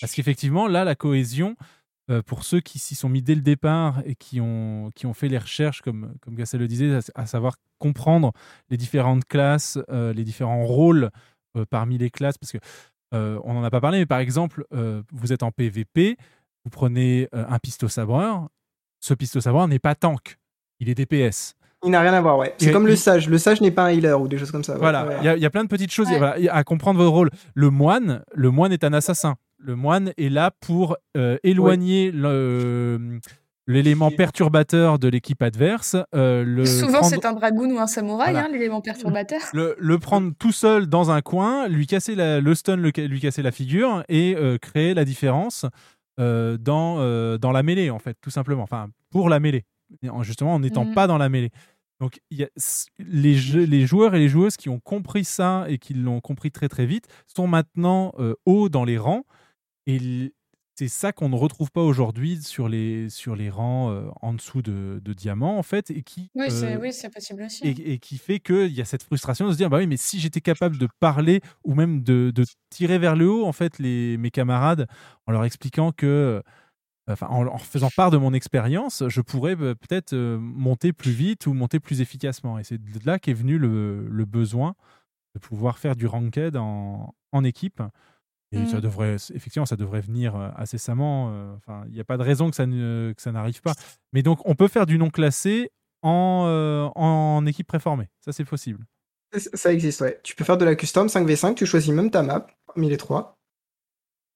parce 0.00 0.12
qu'effectivement 0.12 0.66
là 0.66 0.84
la 0.84 0.94
cohésion. 0.94 1.56
pour 2.26 2.42
ceux 2.42 2.60
qui 2.60 2.80
s'y 2.80 2.96
sont 2.96 3.08
mis 3.08 3.22
dès 3.22 3.36
le 3.36 3.40
départ 3.40 4.02
et 4.04 4.16
qui 4.16 4.40
ont, 4.40 4.90
qui 4.96 5.06
ont 5.06 5.14
fait 5.14 5.28
les 5.28 5.38
recherches, 5.38 5.80
comme, 5.80 6.12
comme 6.20 6.36
Castel 6.36 6.60
le 6.60 6.66
disait, 6.66 6.98
à, 7.14 7.26
savoir 7.26 7.54
comprendre 7.78 8.32
les 8.68 8.76
différentes 8.76 9.24
classes, 9.26 9.78
les 9.88 10.24
différents 10.24 10.64
rôles 10.64 11.10
parmi 11.70 11.98
les 11.98 12.10
classes, 12.10 12.36
parce 12.36 12.50
que 12.50 12.58
euh, 13.14 13.40
on 13.44 13.54
n'en 13.54 13.64
a 13.64 13.70
pas 13.70 13.80
parlé, 13.80 13.98
mais 13.98 14.06
par 14.06 14.20
exemple, 14.20 14.64
euh, 14.72 15.02
vous 15.12 15.32
êtes 15.32 15.42
en 15.42 15.50
PVP, 15.50 16.16
vous 16.64 16.70
prenez 16.70 17.28
euh, 17.34 17.44
un 17.48 17.58
pisto-sabreur. 17.58 18.48
Ce 19.00 19.14
pisto-sabreur 19.14 19.66
n'est 19.68 19.78
pas 19.78 19.94
tank, 19.94 20.38
il 20.78 20.88
est 20.88 20.94
DPS. 20.94 21.54
Il 21.82 21.90
n'a 21.90 22.00
rien 22.02 22.12
à 22.12 22.20
voir, 22.20 22.36
ouais. 22.36 22.54
C'est 22.58 22.72
comme 22.72 22.86
le 22.86 22.94
sage. 22.94 23.26
Le 23.28 23.38
sage 23.38 23.62
n'est 23.62 23.70
pas 23.70 23.84
un 23.86 23.90
healer 23.90 24.12
ou 24.20 24.28
des 24.28 24.36
choses 24.36 24.50
comme 24.50 24.62
ça. 24.62 24.74
ouais. 24.74 24.78
Voilà, 24.80 25.06
Ouais. 25.06 25.16
il 25.20 25.24
y, 25.24 25.28
a- 25.28 25.36
il 25.36 25.42
y 25.42 25.46
a 25.46 25.50
plein 25.50 25.64
de 25.64 25.68
petites 25.68 25.90
choses 25.92 26.08
Ouais. 26.08 26.18
voilà, 26.18 26.38
il 26.38 26.44
y 26.44 26.48
a 26.50 26.54
à 26.54 26.62
comprendre 26.62 26.98
votre 26.98 27.10
rôle. 27.12 27.30
Le 27.54 27.70
moine, 27.70 28.22
le 28.34 28.50
moine 28.50 28.70
est 28.72 28.84
un 28.84 28.92
assassin. 28.92 29.36
Le 29.58 29.76
moine 29.76 30.12
est 30.18 30.28
là 30.28 30.50
pour 30.60 30.96
euh, 31.16 31.38
éloigner 31.42 32.10
le- 32.10 33.18
l'élément 33.66 34.10
perturbateur 34.10 34.98
de 34.98 35.08
l'équipe 35.08 35.42
adverse. 35.42 35.96
euh, 36.14 36.44
le 36.44 36.66
Souvent, 36.66 36.98
prendre- 36.98 37.06
c'est 37.06 37.24
un 37.24 37.32
dragoon 37.32 37.70
ou 37.76 37.78
un 37.78 37.86
samouraï, 37.86 38.32
Voilà. 38.32 38.46
hein, 38.46 38.50
l'élément 38.52 38.80
perturbateur. 38.82 39.40
le, 39.54 39.76
le 39.78 39.98
prendre 39.98 40.32
tout 40.38 40.52
seul 40.52 40.86
dans 40.86 41.10
un 41.10 41.20
coin, 41.22 41.68
lui 41.68 41.86
casser 41.86 42.14
la- 42.14 42.40
le 42.40 42.54
stun, 42.54 42.76
le 42.76 42.90
lui 42.90 43.20
casser 43.20 43.42
la 43.42 43.52
figure 43.52 44.02
et 44.08 44.34
euh, 44.36 44.58
créer 44.58 44.92
la 44.92 45.04
différence 45.04 45.64
euh, 46.20 46.56
dans, 46.58 46.98
euh, 47.00 47.38
dans 47.38 47.50
la 47.52 47.62
mêlée, 47.62 47.90
en 47.90 47.98
fait, 47.98 48.16
tout 48.20 48.30
simplement. 48.30 48.62
Enfin, 48.62 48.88
pour 49.10 49.28
la 49.28 49.40
mêlée, 49.40 49.64
justement 50.22 50.54
en 50.54 50.60
n'étant 50.60 50.84
Mhm. 50.84 50.94
pas 50.94 51.06
dans 51.06 51.18
la 51.18 51.28
mêlée. 51.28 51.50
Donc, 52.00 52.20
y 52.30 52.44
a, 52.44 52.48
les, 52.98 53.34
jeux- 53.34 53.64
les 53.64 53.86
joueurs 53.86 54.14
et 54.14 54.18
les 54.18 54.28
joueuses 54.28 54.56
qui 54.56 54.68
ont 54.68 54.80
compris 54.80 55.24
ça 55.24 55.66
et 55.68 55.78
qui 55.78 55.92
l'ont 55.94 56.20
compris 56.20 56.50
très 56.50 56.68
très 56.68 56.86
vite 56.86 57.06
sont 57.26 57.46
maintenant 57.46 58.12
euh, 58.18 58.34
hauts 58.46 58.68
dans 58.68 58.84
les 58.84 58.96
rangs. 58.98 59.24
Et 59.86 60.32
c'est 60.80 60.88
ça 60.88 61.12
qu'on 61.12 61.28
ne 61.28 61.34
retrouve 61.36 61.70
pas 61.70 61.82
aujourd'hui 61.82 62.40
sur 62.42 62.66
les, 62.66 63.10
sur 63.10 63.36
les 63.36 63.50
rangs 63.50 63.90
euh, 63.90 64.08
en 64.22 64.32
dessous 64.32 64.62
de, 64.62 64.98
de 65.04 65.12
diamant, 65.12 65.58
en 65.58 65.62
fait, 65.62 65.90
et 65.90 66.02
qui, 66.02 66.30
Oui, 66.34 66.50
c'est 66.50 66.76
euh, 66.76 66.78
oui, 66.80 66.90
possible 67.12 67.42
aussi. 67.42 67.62
et, 67.68 67.92
et 67.92 67.98
qui 67.98 68.16
fait 68.16 68.40
qu'il 68.40 68.72
y 68.72 68.80
a 68.80 68.86
cette 68.86 69.02
frustration 69.02 69.46
de 69.46 69.52
se 69.52 69.58
dire 69.58 69.68
bah 69.68 69.76
oui 69.76 69.86
mais 69.86 69.98
si 69.98 70.18
j'étais 70.18 70.40
capable 70.40 70.78
de 70.78 70.88
parler 70.98 71.42
ou 71.64 71.74
même 71.74 72.02
de, 72.02 72.32
de 72.34 72.44
tirer 72.70 72.98
vers 72.98 73.14
le 73.14 73.28
haut 73.28 73.44
en 73.44 73.52
fait 73.52 73.78
les, 73.78 74.16
mes 74.16 74.30
camarades 74.30 74.86
en 75.26 75.32
leur 75.32 75.44
expliquant 75.44 75.92
que 75.92 76.42
enfin 77.10 77.26
en, 77.26 77.46
en 77.46 77.58
faisant 77.58 77.90
part 77.94 78.10
de 78.10 78.16
mon 78.16 78.32
expérience 78.32 79.02
je 79.08 79.20
pourrais 79.20 79.56
euh, 79.60 79.74
peut-être 79.74 80.14
euh, 80.14 80.38
monter 80.40 80.92
plus 80.94 81.10
vite 81.12 81.46
ou 81.46 81.52
monter 81.52 81.78
plus 81.78 82.00
efficacement 82.00 82.58
et 82.58 82.64
c'est 82.64 82.78
de 82.82 83.00
là 83.04 83.18
qu'est 83.18 83.34
venu 83.34 83.58
le, 83.58 84.08
le 84.08 84.24
besoin 84.24 84.74
de 85.34 85.40
pouvoir 85.40 85.78
faire 85.78 85.94
du 85.94 86.06
ranked 86.06 86.56
en, 86.56 87.14
en 87.32 87.44
équipe 87.44 87.82
et 88.52 88.66
ça 88.66 88.80
devrait 88.80 89.14
effectivement 89.34 89.66
ça 89.66 89.76
devrait 89.76 90.00
venir 90.00 90.34
euh, 90.36 90.48
incessamment 90.56 91.30
euh, 91.30 91.54
enfin 91.56 91.84
il 91.86 91.92
n'y 91.92 92.00
a 92.00 92.04
pas 92.04 92.16
de 92.16 92.22
raison 92.22 92.50
que 92.50 92.56
ça 92.56 92.66
ne- 92.66 93.12
que 93.16 93.22
ça 93.22 93.30
n'arrive 93.30 93.60
pas 93.62 93.74
mais 94.12 94.22
donc 94.22 94.40
on 94.44 94.54
peut 94.56 94.66
faire 94.68 94.86
du 94.86 94.98
non 94.98 95.08
classé 95.10 95.70
en, 96.02 96.44
euh, 96.46 96.88
en 96.94 97.44
équipe 97.44 97.66
préformée. 97.66 98.08
Ça, 98.24 98.32
c'est 98.32 98.46
possible. 98.46 98.86
Ça- 99.36 99.70
existe, 99.70 100.00
ouais. 100.00 100.18
Tu 100.24 100.34
peux 100.34 100.44
faire 100.44 100.56
de 100.56 100.64
la 100.64 100.74
custom 100.74 101.08
5v5, 101.08 101.54
tu 101.54 101.66
choisis 101.66 101.92
même 101.92 102.10
ta 102.10 102.22
map 102.22 102.46
parmi 102.66 102.88
les 102.88 102.96
trois. 102.96 103.38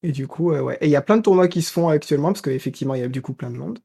Et 0.02 0.12
du 0.12 0.28
coup, 0.28 0.52
euh, 0.52 0.60
ouais. 0.60 0.76
Et 0.82 0.86
il 0.88 0.90
y 0.90 0.96
a 0.96 1.00
plein 1.00 1.16
de 1.16 1.22
tournois 1.22 1.48
qui 1.48 1.62
se 1.62 1.72
font 1.72 1.88
actuellement, 1.88 2.28
parce 2.34 2.42
qu'effectivement, 2.42 2.94
il 2.94 3.00
y 3.00 3.02
a 3.02 3.08
du 3.08 3.22
coup 3.22 3.32
plein 3.32 3.50
de 3.50 3.56
monde. 3.56 3.78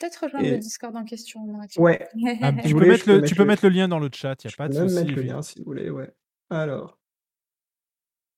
Peut-être 0.00 0.24
rejoindre 0.24 0.44
Et- 0.44 0.50
le 0.50 0.58
Discord 0.58 0.96
en 0.96 1.04
question. 1.04 1.44
Ouais. 1.76 2.08
Ah, 2.40 2.52
tu 2.66 2.72
vous 2.72 2.80
peux, 2.80 2.88
mettre 2.88 3.04
peux 3.04 3.10
le, 3.12 3.16
mettre 3.20 3.28
tu 3.28 3.34
peux 3.36 3.42
le- 3.42 3.46
mettre 3.46 3.64
le 3.64 3.70
lien 3.70 3.86
dans 3.86 4.00
le 4.00 4.10
chat, 4.12 4.42
il 4.42 4.48
n'y 4.48 4.52
a 4.52 4.56
pas 4.56 4.66
Je 4.66 4.70
de 4.72 4.74
peux 4.74 4.80
même 4.80 4.88
souci. 4.88 5.04
mettre 5.04 5.16
le 5.16 5.22
lien 5.22 5.42
si 5.42 5.58
vous 5.60 5.64
voulez, 5.64 5.88
ouais. 5.88 6.12
Alors. 6.50 6.98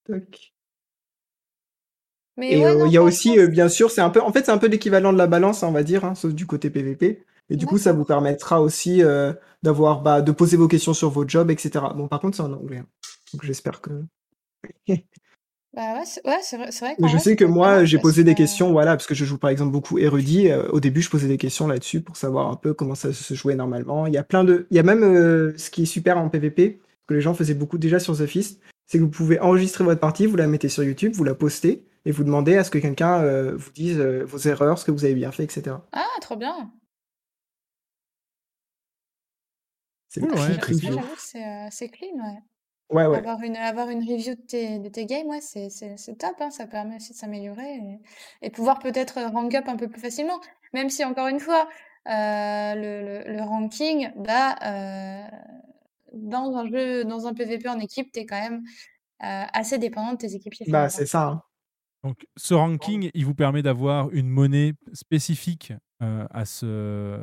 Tac. 0.05 0.54
Mais 2.37 2.57
Et 2.57 2.65
ouais, 2.65 2.73
euh, 2.73 2.87
il 2.87 2.93
y 2.93 2.97
a 2.97 3.03
aussi, 3.03 3.39
euh, 3.39 3.47
bien 3.47 3.69
sûr, 3.69 3.91
c'est 3.91 4.01
un 4.01 4.11
peu, 4.11 4.21
en 4.21 4.33
fait, 4.33 4.45
c'est 4.47 4.53
un 4.53 4.59
peu 4.59 4.67
l'équivalent 4.69 5.13
de 5.13 5.19
la 5.19 5.27
balance, 5.27 5.63
hein, 5.63 5.69
on 5.69 5.73
va 5.73 5.83
dire, 5.83 6.05
hein, 6.05 6.15
sauf 6.15 6.35
du 6.35 6.47
côté 6.47 6.71
PVP. 6.71 7.25
Et 7.51 7.57
du 7.57 7.67
coup, 7.67 7.79
ça 7.79 7.93
vous 7.93 8.05
permettra 8.05 8.61
aussi 8.63 9.03
euh, 9.03 9.33
d'avoir, 9.63 10.03
bah, 10.03 10.21
de 10.23 10.33
poser 10.33 10.57
vos 10.57 10.69
questions 10.69 10.95
sur 10.95 11.11
vos 11.11 11.27
jobs, 11.29 11.51
etc. 11.51 11.95
Bon, 11.95 12.09
par 12.09 12.21
contre, 12.21 12.37
c'est 12.37 12.43
en 12.43 12.53
anglais. 12.53 12.79
hein. 12.79 12.87
Donc, 13.33 13.45
j'espère 13.45 13.81
que. 13.81 13.91
Bah 15.75 15.95
ouais, 15.99 16.05
c'est 16.07 16.25
ouais, 16.25 16.41
vrai, 16.57 16.71
vrai 16.71 16.97
je 16.99 17.17
vrai, 17.17 17.19
sais 17.19 17.35
que 17.37 17.45
moi, 17.45 17.85
j'ai 17.85 17.99
posé 17.99 18.23
des 18.23 18.35
que- 18.35 18.39
questions, 18.39 18.71
voilà, 18.73 18.93
parce 18.93 19.07
que 19.07 19.15
je 19.15 19.25
joue 19.25 19.39
par 19.39 19.51
exemple 19.51 19.73
beaucoup 19.73 19.99
érudit. 19.99 20.49
euh, 20.51 20.69
au 20.71 20.79
début, 20.81 21.03
je 21.03 21.11
posais 21.11 21.27
des 21.29 21.39
questions 21.39 21.67
là-dessus 21.67 22.01
pour 22.01 22.17
savoir 22.17 22.49
un 22.51 22.57
peu 22.57 22.75
comment 22.75 22.95
ça 22.95 23.13
se 23.13 23.35
jouait 23.35 23.57
normalement. 23.57 24.07
Il 24.07 24.15
y 24.15 24.19
a 24.19 24.23
plein 24.25 24.45
de, 24.45 24.67
il 24.71 24.77
y 24.77 24.81
a 24.81 24.85
même 24.85 25.03
euh, 25.03 25.53
ce 25.57 25.71
qui 25.71 25.83
est 25.83 25.87
super 25.87 26.19
en 26.19 26.29
PVP, 26.29 26.81
que 27.09 27.15
les 27.15 27.21
gens 27.21 27.35
faisaient 27.35 27.55
beaucoup 27.55 27.79
déjà 27.79 27.99
sur 27.99 28.17
The 28.17 28.27
Fist, 28.27 28.61
c'est 28.87 28.99
que 28.99 29.03
vous 29.03 29.11
pouvez 29.11 29.41
enregistrer 29.41 29.83
votre 29.85 30.01
partie, 30.01 30.27
vous 30.27 30.37
la 30.37 30.47
mettez 30.47 30.69
sur 30.69 30.85
YouTube, 30.85 31.13
vous 31.15 31.25
la 31.25 31.35
postez 31.35 31.85
et 32.05 32.11
vous 32.13 32.25
demandez 32.25 32.57
à 32.57 32.65
ce 32.65 32.71
que 32.71 32.79
quelqu'un 32.79 33.23
euh, 33.23 33.57
vous 33.57 33.71
dise 33.73 33.99
euh, 33.99 34.25
vos 34.25 34.39
erreurs, 34.39 34.79
ce 34.79 34.85
que 34.85 34.91
vous 34.91 35.05
avez 35.05 35.15
bien 35.15 35.33
fait, 35.33 35.45
etc. 35.45 35.87
Ah, 35.93 36.05
trop 36.21 36.37
bien. 36.37 36.73
C'est 40.09 40.21
Cool, 40.21 40.33
ouais, 40.33 40.57
review. 40.59 41.01
c'est 41.19 41.45
euh, 41.45 41.69
c'est 41.71 41.89
clean, 41.89 42.15
ouais. 42.15 42.39
Ouais, 42.91 43.07
ouais. 43.07 43.19
Avoir 43.19 43.43
une, 43.43 43.57
avoir 43.57 43.89
une 43.89 44.01
review 44.01 44.35
de 44.35 44.41
tes, 44.43 44.79
de 44.79 44.89
tes 44.89 45.07
games, 45.07 45.27
ouais, 45.27 45.41
c'est 45.41 45.71
c'est- 45.71 45.97
c'est 45.97 46.17
top, 46.17 46.37
hein, 46.41 46.51
ça 46.51 46.67
permet 46.67 46.97
aussi 46.97 47.13
de 47.13 47.17
s'améliorer 47.17 47.75
et, 47.77 47.99
et 48.47 48.51
pouvoir 48.51 48.79
peut-être 48.79 49.21
rank 49.33 49.55
up 49.55 49.65
un 49.69 49.77
peu 49.77 49.89
plus 49.89 50.01
facilement. 50.01 50.41
Même 50.75 50.91
si, 50.91 51.05
encore 51.05 51.29
une 51.29 51.41
fois, 51.41 51.69
euh, 52.09 52.75
le, 52.75 53.25
le, 53.25 53.33
le 53.37 53.43
ranking, 53.43 54.11
bah, 54.17 54.57
euh, 54.63 55.23
dans 56.13 56.55
un 56.57 56.67
jeu, 56.69 57.05
dans 57.05 57.27
un 57.27 57.35
PvP 57.35 57.69
en 57.69 57.81
équipe, 57.81 58.13
t'es 58.13 58.27
quand 58.27 58.41
même 58.41 58.63
euh, 59.25 59.45
assez 59.53 59.79
dépendant 59.79 60.13
de 60.13 60.19
tes 60.19 60.35
équipiers. 60.35 60.67
Bah, 60.69 60.89
c'est 60.91 61.07
ça. 61.07 61.23
hein. 61.29 61.43
Donc, 62.05 62.27
ce 62.37 62.55
ranking, 62.55 63.11
il 63.15 63.25
vous 63.25 63.35
permet 63.35 63.63
d'avoir 63.63 64.11
une 64.11 64.29
monnaie 64.29 64.75
spécifique 64.93 65.73
euh, 66.03 66.27
à, 66.31 66.45
ce, 66.45 67.19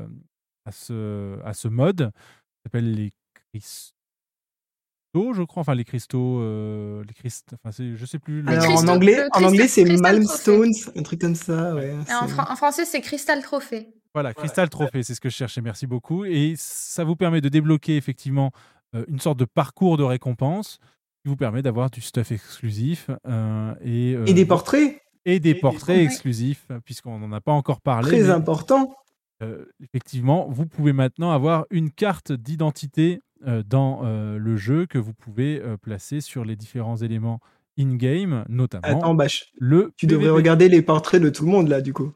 à, 0.65 0.71
ce, 0.71 1.39
à 1.45 1.53
ce 1.53 1.67
mode. 1.67 2.11
Ça 2.11 2.63
s'appelle 2.65 2.91
les 2.93 3.11
cristaux, 3.53 5.33
je 5.33 5.43
crois. 5.43 5.61
Enfin, 5.61 5.75
les 5.75 5.83
cristaux. 5.83 6.39
euh, 6.41 7.03
les 7.07 7.13
crist... 7.13 7.53
enfin, 7.53 7.71
c'est- 7.71 7.95
je 7.95 8.05
sais 8.05 8.19
plus. 8.19 8.41
le- 8.41 8.49
Alors, 8.49 8.65
en 8.65 8.67
cristaux- 8.75 8.89
anglais, 8.89 9.15
le 9.17 9.21
en 9.25 9.29
crystal- 9.29 9.45
anglais, 9.45 9.67
c'est 9.67 9.83
crystal 9.83 10.01
Malmstones, 10.13 10.73
un 10.95 11.03
truc 11.03 11.21
comme 11.21 11.35
ça, 11.35 11.75
ouais. 11.75 11.95
Et 12.09 12.13
en, 12.13 12.27
français, 12.55 12.85
c'est 12.85 13.01
Crystal 13.01 13.41
Trophy. 13.41 13.87
Voilà, 14.13 14.33
Crystal 14.33 14.69
Trophée, 14.69 15.03
c'est 15.03 15.15
ce 15.15 15.21
que 15.21 15.29
je 15.29 15.35
cherchais. 15.35 15.61
Merci 15.61 15.87
beaucoup. 15.87 16.25
Et 16.25 16.55
ça 16.57 17.03
vous 17.05 17.15
permet 17.15 17.39
de 17.39 17.47
débloquer 17.49 17.95
effectivement 17.97 18.51
euh, 18.93 19.05
une 19.07 19.19
sorte 19.21 19.37
de 19.39 19.45
parcours 19.45 19.95
de 19.97 20.03
récompense 20.03 20.79
qui 21.23 21.29
vous 21.29 21.35
permet 21.35 21.61
d'avoir 21.61 21.89
du 21.89 22.01
stuff 22.01 22.31
exclusif 22.31 23.09
euh, 23.27 23.73
et, 23.83 24.15
euh, 24.15 24.25
Et 24.25 24.33
des 24.33 24.45
portraits, 24.45 25.01
et 25.25 25.39
des 25.39 25.53
portraits 25.55 25.99
exclusifs, 25.99 26.67
puisqu'on 26.85 27.19
n'en 27.19 27.31
a 27.31 27.41
pas 27.41 27.51
encore 27.51 27.81
parlé. 27.81 28.07
très 28.09 28.21
mais, 28.21 28.29
important. 28.29 28.95
euh, 29.43 29.65
effectivement, 29.83 30.47
vous 30.49 30.65
pouvez 30.65 30.93
maintenant 30.93 31.31
avoir 31.31 31.65
une 31.69 31.91
carte 31.91 32.31
d'identité 32.31 33.19
euh, 33.47 33.63
dans 33.65 34.01
euh, 34.03 34.37
le 34.37 34.57
jeu 34.57 34.85
que 34.87 34.97
vous 34.97 35.13
pouvez 35.13 35.59
euh, 35.61 35.77
placer 35.77 36.21
sur 36.21 36.43
les 36.45 36.55
différents 36.55 36.97
éléments 36.97 37.39
in-game, 37.79 38.43
notamment 38.49 38.83
Attends, 38.99 39.13
bah, 39.15 39.27
je- 39.27 39.43
le 39.57 39.93
tu 39.97 40.05
devrais 40.07 40.25
PVP. 40.25 40.35
regarder 40.37 40.69
les 40.69 40.81
portraits 40.81 41.21
de 41.21 41.29
tout 41.29 41.45
le 41.45 41.51
monde 41.51 41.67
là, 41.67 41.81
du 41.81 41.93
coup. 41.93 42.11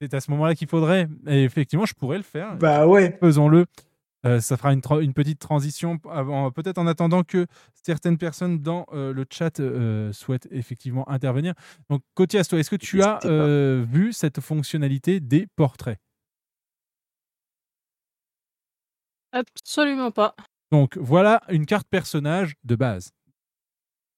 C'est 0.00 0.14
à 0.14 0.20
ce 0.20 0.30
moment-là 0.32 0.54
qu'il 0.54 0.68
faudrait. 0.68 1.06
Et 1.28 1.44
effectivement, 1.44 1.86
je 1.86 1.94
pourrais 1.94 2.16
le 2.16 2.24
faire. 2.24 2.56
Bah 2.56 2.86
ouais. 2.88 3.16
Faisons-le. 3.20 3.66
Euh, 4.24 4.40
ça 4.40 4.56
fera 4.56 4.72
une, 4.72 4.80
petite 5.14 5.40
transition, 5.40 5.98
avant- 6.08 6.52
peut-être 6.52 6.78
en 6.78 6.86
attendant 6.86 7.24
que 7.24 7.46
certaines 7.82 8.18
personnes 8.18 8.60
dans 8.60 8.86
euh, 8.92 9.12
le 9.12 9.26
chat 9.28 9.58
euh, 9.58 10.12
souhaitent 10.12 10.46
effectivement 10.52 11.08
intervenir. 11.08 11.54
Donc, 11.90 12.02
Kotias, 12.14 12.44
toi, 12.48 12.60
est-ce 12.60 12.70
que 12.70 12.76
tu 12.76 13.02
as 13.02 13.18
euh, 13.24 13.84
vu 13.88 14.12
cette 14.12 14.40
fonctionnalité 14.40 15.18
des 15.18 15.48
portraits? 15.56 15.98
Absolument 19.32 20.10
pas. 20.12 20.36
Donc, 20.70 20.96
voilà 20.98 21.42
une 21.48 21.66
carte 21.66 21.88
personnage 21.88 22.54
de 22.64 22.76
base. 22.76 23.10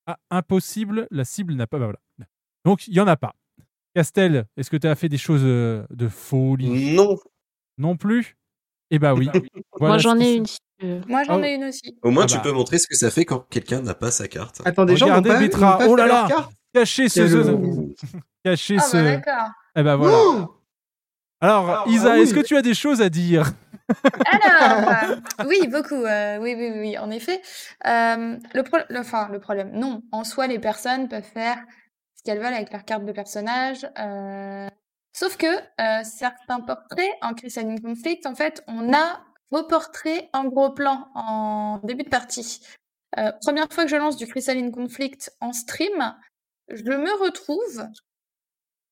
Ah, 0.07 0.19
impossible, 0.31 1.09
la 1.11 1.25
cible 1.25 1.55
n'a 1.55 1.67
pas. 1.67 1.79
bah 1.79 1.87
voilà. 1.87 2.29
Donc, 2.67 2.87
il 2.89 2.93
n'y 2.93 3.01
en 3.01 3.07
a 3.07 3.17
pas. 3.17 3.35
Castel, 3.95 4.47
est-ce 4.57 4.71
que 4.71 4.77
tu 4.77 4.87
as 4.87 4.95
fait 4.97 5.09
des 5.09 5.19
choses 5.19 5.43
de 5.43 6.09
folie? 6.09 6.95
Non. 6.97 7.17
Non 7.79 7.97
plus? 7.97 8.37
Eh 8.95 8.99
bah 9.01 9.13
oui. 9.15 9.27
Moi, 9.35 9.43
Voilà 9.81 9.99
j'en 9.99 10.15
ce 10.15 10.19
qui 10.19 10.25
ai 10.25 10.35
une. 10.37 11.03
Moi, 11.09 11.25
j'en 11.25 11.41
Oh. 11.41 11.45
ai 11.45 11.55
une 11.55 11.65
aussi. 11.65 11.99
Au 12.03 12.11
moins, 12.11 12.25
Ah 12.25 12.27
tu 12.27 12.37
bah. 12.37 12.43
peux 12.45 12.53
montrer 12.53 12.79
ce 12.79 12.87
que 12.87 12.95
ça 12.95 13.11
fait 13.11 13.25
quand 13.25 13.41
quelqu'un 13.51 13.81
n'a 13.81 13.95
pas 13.95 14.11
sa 14.13 14.29
carte. 14.29 14.59
Gens 14.65 15.07
Regardez 15.07 15.49
n'ont 15.49 15.49
pas 15.49 15.87
Oh 15.89 15.97
là 15.97 16.07
là. 16.07 16.27
carte 16.29 16.53
Cachez 16.73 17.09
ce. 17.09 17.21
Quel- 17.21 18.21
Cachez 18.45 18.77
Ah, 18.79 18.83
ce. 18.83 18.97
bah 18.97 19.03
d'accord. 19.17 19.49
Eh 19.77 19.83
ben 19.83 19.97
voilà. 19.97 20.17
Alors, 21.41 21.69
Alors, 21.71 21.89
Isa, 21.89 22.13
ah 22.13 22.15
oui. 22.15 22.23
est-ce 22.23 22.35
que 22.35 22.41
tu 22.41 22.57
as 22.57 22.63
des 22.63 22.75
choses 22.75 23.03
à 23.03 23.09
dire? 23.09 23.53
Alors, 24.27 24.89
euh, 24.89 25.45
oui, 25.49 25.67
beaucoup. 25.69 25.95
euh, 26.05 26.39
oui, 26.39 26.55
oui, 26.57 26.71
oui, 26.75 26.99
en 26.99 27.11
effet. 27.11 27.41
Euh, 27.87 28.37
le, 28.55 28.63
pro- 28.63 28.79
le- 28.89 29.01
enfin, 29.01 29.29
le 29.33 29.41
problème, 29.41 29.71
non. 29.73 30.03
En 30.13 30.23
soi, 30.25 30.47
les 30.47 30.59
personnes 30.59 31.09
peuvent 31.09 31.23
faire 31.23 31.59
ce 32.15 32.23
qu'elles 32.25 32.39
veulent 32.39 32.55
avec 32.55 32.73
leur 32.73 32.85
carte 32.85 33.05
de 33.05 33.13
personnage. 33.13 33.87
Sauf 35.17 35.37
que 35.37 35.47
euh, 35.47 36.03
certains 36.05 36.61
portraits 36.61 37.13
en 37.23 37.35
Crystalline 37.35 37.81
Conflict, 37.81 38.27
en 38.27 38.35
fait, 38.35 38.65
on 38.67 38.93
a 38.93 39.25
vos 39.51 39.63
portraits 39.63 40.29
en 40.33 40.45
gros 40.45 40.71
plan 40.71 41.09
en 41.15 41.81
début 41.85 42.03
de 42.03 42.09
partie. 42.09 42.61
Euh, 43.19 43.31
première 43.41 43.69
fois 43.71 43.85
que 43.85 43.91
je 43.91 43.97
lance 43.97 44.17
du 44.17 44.27
Crystalline 44.27 44.73
Conflict 44.73 45.31
en 45.41 45.53
stream, 45.53 46.15
je 46.69 46.83
me 46.83 47.23
retrouve 47.25 47.87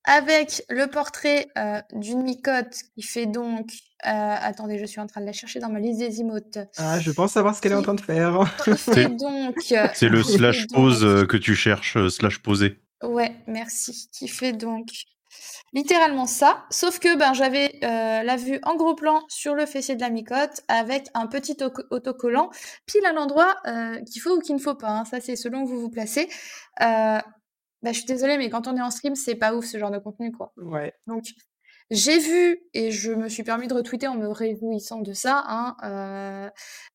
avec 0.04 0.64
le 0.68 0.86
portrait 0.86 1.48
euh, 1.58 1.80
d'une 1.92 2.22
micotte 2.22 2.82
qui 2.94 3.02
fait 3.02 3.26
donc. 3.26 3.72
euh, 4.06 4.10
attendez, 4.40 4.78
je 4.78 4.84
suis 4.84 5.00
en 5.00 5.06
train 5.06 5.20
de 5.20 5.26
la 5.26 5.32
chercher 5.32 5.58
dans 5.58 5.70
ma 5.70 5.80
liste 5.80 5.98
des 6.00 6.20
emotes. 6.20 6.58
Ah, 6.76 7.00
je 7.00 7.10
pense 7.10 7.32
savoir 7.32 7.56
ce 7.56 7.60
qu'elle 7.60 7.72
est 7.72 7.76
en 7.76 7.82
train 7.82 7.94
de 7.94 8.00
faire. 8.00 8.38
Qui 8.64 8.76
fait 8.76 9.08
donc. 9.08 9.56
C'est 9.94 10.08
le 10.08 10.22
slash 10.22 10.68
pose 10.68 11.26
que 11.28 11.36
tu 11.36 11.56
cherches, 11.56 11.96
euh, 11.96 12.08
slash 12.08 12.38
posé. 12.42 12.80
Ouais, 13.02 13.34
merci. 13.48 14.08
Qui 14.12 14.28
fait 14.28 14.52
donc 14.52 14.88
littéralement 15.72 16.26
ça, 16.26 16.64
sauf 16.70 16.98
que 16.98 17.16
ben 17.16 17.32
j'avais 17.34 17.78
euh, 17.84 18.22
la 18.22 18.36
vue 18.36 18.58
en 18.62 18.76
gros 18.76 18.94
plan 18.94 19.22
sur 19.28 19.54
le 19.54 19.66
fessier 19.66 19.94
de 19.96 20.00
la 20.00 20.10
micotte 20.10 20.60
avec 20.68 21.08
un 21.14 21.26
petit 21.26 21.56
auto- 21.62 21.82
autocollant 21.90 22.50
pile 22.86 23.04
à 23.06 23.12
l'endroit 23.12 23.56
euh, 23.66 24.00
qu'il 24.04 24.20
faut 24.22 24.36
ou 24.36 24.40
qu'il 24.40 24.54
ne 24.54 24.60
faut 24.60 24.74
pas. 24.74 24.90
hein. 24.90 25.04
Ça 25.04 25.20
c'est 25.20 25.36
selon 25.36 25.62
où 25.62 25.66
vous 25.66 25.80
vous 25.80 25.90
placez. 25.90 26.28
Euh, 26.80 27.18
bah, 27.82 27.90
je 27.92 27.98
suis 27.98 28.04
désolée, 28.04 28.38
mais 28.38 28.48
quand 28.48 28.68
on 28.68 28.76
est 28.76 28.80
en 28.82 28.90
stream, 28.90 29.14
c'est 29.16 29.34
pas 29.34 29.54
ouf 29.54 29.64
ce 29.64 29.76
genre 29.78 29.90
de 29.90 29.98
contenu 29.98 30.30
quoi. 30.32 30.52
Ouais. 30.56 30.94
Donc 31.06 31.24
j'ai 31.90 32.18
vu 32.18 32.60
et 32.74 32.90
je 32.90 33.12
me 33.12 33.28
suis 33.28 33.42
permis 33.42 33.66
de 33.68 33.74
retweeter 33.74 34.06
en 34.06 34.14
me 34.14 34.28
réjouissant 34.28 35.00
de 35.00 35.12
ça 35.12 35.44
hein, 35.46 35.76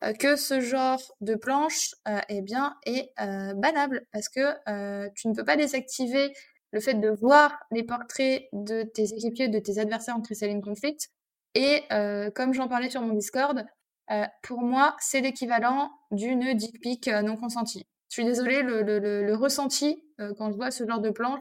euh, 0.03 0.13
que 0.13 0.35
ce 0.35 0.59
genre 0.59 1.01
de 1.21 1.35
planche 1.35 1.93
euh, 2.07 2.19
eh 2.29 2.41
bien 2.41 2.75
est 2.85 3.11
euh, 3.19 3.53
banable 3.53 4.07
parce 4.11 4.29
que 4.29 5.09
tu 5.13 5.27
ne 5.27 5.35
peux 5.35 5.43
pas 5.45 5.55
désactiver 5.57 6.33
le 6.71 6.79
fait 6.79 6.95
de 6.95 7.09
voir 7.09 7.57
les 7.71 7.83
portraits 7.83 8.45
de 8.53 8.83
tes 8.83 9.03
équipiers, 9.13 9.47
de 9.47 9.59
tes 9.59 9.79
adversaires 9.79 10.15
en 10.15 10.21
Crystalline 10.21 10.61
Conflict. 10.61 11.09
Et 11.55 11.83
euh, 11.91 12.29
comme 12.31 12.53
j'en 12.53 12.67
parlais 12.67 12.89
sur 12.89 13.01
mon 13.01 13.13
Discord, 13.13 13.65
euh, 14.11 14.25
pour 14.43 14.61
moi, 14.61 14.95
c'est 14.99 15.21
l'équivalent 15.21 15.91
d'une 16.11 16.53
dick 16.53 16.79
pic 16.81 17.07
euh, 17.07 17.21
non 17.21 17.35
consentie. 17.35 17.85
Je 18.09 18.13
suis 18.13 18.25
désolée, 18.25 18.61
le, 18.61 18.83
le, 18.83 18.99
le, 18.99 19.25
le 19.25 19.35
ressenti 19.35 20.03
euh, 20.19 20.33
quand 20.37 20.51
je 20.51 20.55
vois 20.55 20.71
ce 20.71 20.85
genre 20.85 21.01
de 21.01 21.09
planche 21.09 21.39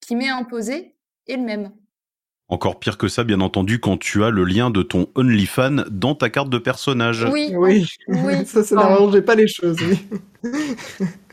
qui 0.00 0.16
m'est 0.16 0.30
imposé 0.30 0.96
est 1.26 1.36
le 1.36 1.42
même. 1.42 1.72
Encore 2.50 2.78
pire 2.78 2.96
que 2.96 3.08
ça, 3.08 3.24
bien 3.24 3.42
entendu, 3.42 3.78
quand 3.78 3.98
tu 3.98 4.24
as 4.24 4.30
le 4.30 4.44
lien 4.44 4.70
de 4.70 4.82
ton 4.82 5.10
OnlyFan 5.16 5.84
dans 5.90 6.14
ta 6.14 6.30
carte 6.30 6.48
de 6.48 6.56
personnage. 6.56 7.26
Oui, 7.30 7.52
Oui, 7.54 7.86
oui. 8.08 8.34
ça, 8.46 8.64
ça 8.64 8.74
n'arrangeait 8.74 9.20
pas 9.20 9.34
les 9.34 9.48
choses, 9.48 9.76
oui. 9.82 9.98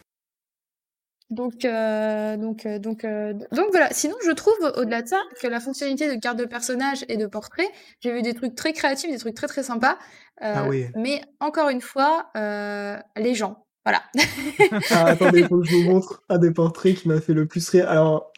Donc, 1.32 1.66
euh, 1.66 2.38
donc, 2.38 2.66
euh, 2.66 2.78
donc, 2.78 3.04
euh, 3.04 3.34
donc 3.34 3.68
voilà. 3.72 3.90
Sinon, 3.92 4.16
je 4.26 4.32
trouve 4.32 4.54
au-delà 4.78 5.02
de 5.02 5.08
ça 5.08 5.20
que 5.42 5.48
la 5.48 5.60
fonctionnalité 5.60 6.14
de 6.14 6.20
carte 6.20 6.38
de 6.38 6.46
personnage 6.46 7.04
et 7.10 7.18
de 7.18 7.26
portrait, 7.26 7.68
j'ai 8.00 8.12
vu 8.14 8.22
des 8.22 8.34
trucs 8.36 8.54
très 8.56 8.74
créatifs, 8.74 9.10
des 9.10 9.18
trucs 9.18 9.34
très 9.36 9.48
très 9.48 9.64
sympas. 9.64 9.98
Euh, 10.44 10.54
Ah 10.56 10.68
oui. 10.68 10.86
Mais 10.96 11.22
encore 11.40 11.70
une 11.70 11.82
fois, 11.82 12.28
euh, 12.38 12.98
les 13.18 13.34
gens. 13.34 13.66
Voilà. 13.86 14.04
Ah, 14.92 15.06
attendez, 15.08 15.44
faut 15.44 15.60
que 15.62 15.68
je 15.68 15.76
vous 15.76 15.84
montre 15.92 16.24
un 16.30 16.38
des 16.38 16.52
portraits 16.52 16.96
qui 16.96 17.08
m'a 17.08 17.20
fait 17.22 17.34
le 17.34 17.48
plus 17.48 17.68
rire. 17.70 17.90
Alors, 17.90 18.32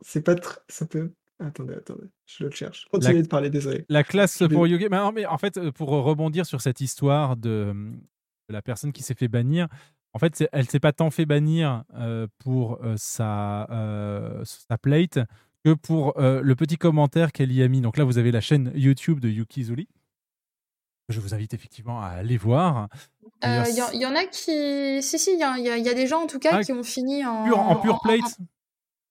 c'est 0.00 0.22
pas 0.22 0.34
très... 0.34 0.60
Ça 0.68 0.86
peut... 0.86 1.12
Attendez, 1.42 1.74
attendez, 1.74 2.04
je 2.26 2.44
le 2.44 2.50
cherche. 2.50 2.86
Continuez 2.92 3.16
La- 3.16 3.22
de 3.22 3.28
parler, 3.28 3.48
désolé. 3.48 3.86
La 3.88 4.04
classe 4.04 4.42
pour 4.52 4.66
Yogi. 4.66 4.88
Mais, 4.90 4.98
non, 4.98 5.10
mais 5.12 5.24
en 5.24 5.38
fait, 5.38 5.70
pour 5.70 5.88
rebondir 5.88 6.44
sur 6.44 6.60
cette 6.60 6.82
histoire 6.82 7.36
de, 7.36 7.72
de 8.48 8.52
la 8.52 8.60
personne 8.60 8.92
qui 8.92 9.02
s'est 9.02 9.14
fait 9.14 9.28
bannir, 9.28 9.66
en 10.14 10.18
fait, 10.18 10.48
elle 10.52 10.68
s'est 10.68 10.80
pas 10.80 10.92
tant 10.92 11.10
fait 11.10 11.26
bannir 11.26 11.84
euh, 11.94 12.26
pour 12.38 12.78
euh, 12.82 12.94
sa, 12.96 13.70
euh, 13.70 14.42
sa 14.44 14.76
plate 14.78 15.18
que 15.64 15.74
pour 15.74 16.14
le 16.18 16.54
petit 16.54 16.78
commentaire 16.78 17.32
qu'elle 17.32 17.52
y 17.52 17.62
a 17.62 17.68
mis. 17.68 17.80
Donc 17.82 17.98
là, 17.98 18.04
vous 18.04 18.16
avez 18.16 18.30
la 18.32 18.40
chaîne 18.40 18.72
YouTube 18.74 19.20
de 19.20 19.28
Yuki 19.28 19.64
Zuli. 19.64 19.88
Je 21.10 21.20
vous 21.20 21.34
invite 21.34 21.52
effectivement 21.54 22.00
à 22.00 22.06
aller 22.06 22.36
voir. 22.38 22.88
Il 23.42 23.74
y, 23.76 23.82
en- 23.82 23.90
y 23.92 24.06
en 24.06 24.14
a 24.16 24.24
qui. 24.24 25.02
Si, 25.02 25.18
si, 25.18 25.32
il 25.34 25.38
y, 25.40 25.42
a- 25.42 25.58
y 25.58 25.68
a- 25.68 25.76
y 25.76 25.88
a 25.88 25.94
des 25.94 26.06
gens 26.06 26.22
en 26.22 26.26
tout 26.26 26.38
cas 26.38 26.50
Ah, 26.52 26.62
qui 26.64 26.72
ont 26.72 26.82
fini 26.82 27.26
en. 27.26 27.44
pure- 27.44 27.58
en 27.58 27.76
pure 27.76 28.00
plate. 28.00 28.38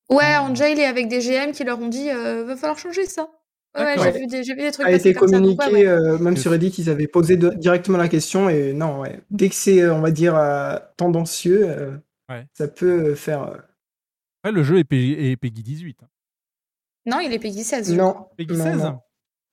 Ouais, 0.10 0.38
en 0.38 0.56
jail 0.56 0.80
et 0.80 0.86
avec 0.86 1.08
des 1.08 1.20
GM 1.20 1.52
qui 1.52 1.64
leur 1.64 1.80
ont 1.80 1.88
dit 1.88 2.08
va 2.10 2.56
falloir 2.56 2.80
changer 2.80 3.06
ça. 3.06 3.30
Ouais, 3.78 3.84
ouais, 3.98 4.12
j'ai 4.14 4.20
vu, 4.20 4.28
des- 4.28 4.44
j'ai 4.44 4.56
vu 4.56 4.62
des 4.62 4.72
trucs 4.72 4.86
a 4.88 4.92
été 4.92 5.14
comme 5.14 5.28
ça. 5.30 5.40
donc 5.40 5.58
communiqué, 5.58 5.86
ouais, 5.88 5.88
ouais. 5.94 6.10
euh, 6.14 6.18
même 6.18 6.36
sur 6.38 6.52
Reddit, 6.52 6.70
ils 6.80 6.90
avaient 6.90 7.08
posé 7.08 7.38
de- 7.38 7.52
directement 7.52 7.98
la 8.00 8.10
question 8.10 8.50
et 8.50 8.74
non, 8.74 9.00
ouais. 9.02 9.22
Dès 9.30 9.48
que 9.50 9.56
c'est, 9.56 9.82
euh, 9.84 9.94
on 9.94 10.02
va 10.02 10.10
dire, 10.12 10.36
euh, 10.36 10.76
tendancieux, 10.98 11.70
euh, 11.70 11.98
Ouais. 12.30 12.46
ça 12.54 12.68
peut 12.68 13.14
faire. 13.16 13.44
euh, 13.44 13.58
Après, 14.44 14.52
le 14.54 14.64
jeu 14.64 14.80
est, 14.80 14.84
P- 14.84 15.32
est 15.32 15.36
Peggy 15.38 15.62
18. 15.64 16.02
hein. 16.04 16.08
Non, 17.06 17.20
il 17.20 17.32
est 17.32 17.40
Peggy 17.40 17.64
16. 17.64 17.92
je 17.92 17.96
Non. 17.96 18.28
Peggy 18.38 18.54
non, 18.58 18.64
16 18.64 18.78
non. 18.84 19.00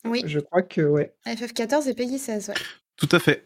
Oui, 0.06 0.22
Je 0.26 0.40
crois 0.40 0.62
que, 0.62 0.80
ouais. 0.80 1.14
FF14 1.26 1.86
et 1.88 1.94
Peggy 1.94 2.18
16, 2.18 2.48
ouais. 2.48 2.54
Tout 2.96 3.08
à 3.12 3.18
fait. 3.18 3.44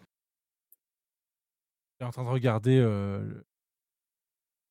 Je 1.98 2.04
suis 2.04 2.08
en 2.08 2.10
train 2.12 2.24
de 2.24 2.28
regarder 2.28 2.78
euh, 2.78 3.20
le 3.20 3.44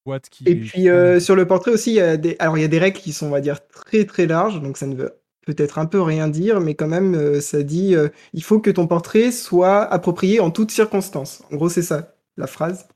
boîte 0.05 0.29
qui. 0.29 0.43
Et 0.47 0.55
puis 0.55 0.89
euh, 0.89 1.19
sur 1.19 1.35
le 1.35 1.45
portrait 1.47 1.71
aussi, 1.71 1.91
il 1.91 1.95
y 1.95 1.99
a 2.01 2.17
des... 2.17 2.35
alors 2.39 2.57
il 2.57 2.61
y 2.61 2.65
a 2.65 2.69
des 2.69 2.79
règles 2.79 2.97
qui 2.99 3.11
sont, 3.13 3.27
on 3.27 3.31
va 3.31 3.41
dire, 3.41 3.67
très 3.67 4.05
très 4.05 4.25
larges, 4.27 4.61
donc 4.61 4.77
ça 4.77 4.87
ne 4.87 4.95
veut 4.95 5.21
peut-être 5.45 5.79
un 5.79 5.85
peu 5.85 6.01
rien 6.01 6.27
dire, 6.27 6.59
mais 6.59 6.75
quand 6.75 6.87
même, 6.87 7.15
euh, 7.15 7.41
ça 7.41 7.63
dit 7.63 7.95
euh, 7.95 8.09
il 8.33 8.43
faut 8.43 8.59
que 8.59 8.69
ton 8.69 8.87
portrait 8.87 9.31
soit 9.31 9.81
approprié 9.81 10.39
en 10.39 10.51
toutes 10.51 10.71
circonstances. 10.71 11.43
En 11.51 11.55
gros, 11.55 11.69
c'est 11.69 11.81
ça 11.81 12.13
la 12.37 12.47
phrase. 12.47 12.87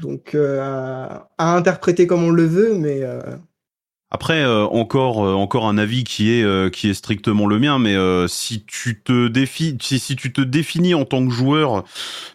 Donc 0.00 0.34
euh, 0.34 0.60
à 1.38 1.56
interpréter 1.56 2.06
comme 2.06 2.22
on 2.22 2.30
le 2.30 2.46
veut, 2.46 2.74
mais 2.74 3.02
Après, 4.10 4.44
encore, 4.44 5.18
encore 5.18 5.66
un 5.66 5.76
avis 5.76 6.04
qui 6.04 6.30
est, 6.30 6.72
qui 6.72 6.88
est 6.88 6.94
strictement 6.94 7.46
le 7.48 7.58
mien, 7.58 7.80
mais 7.80 7.96
si 8.28 8.64
tu 8.64 9.02
te 9.02 9.26
défi 9.26 9.76
si, 9.80 10.14
tu 10.14 10.32
te 10.32 10.40
définis 10.40 10.94
en 10.94 11.04
tant 11.04 11.26
que 11.26 11.32
joueur 11.32 11.82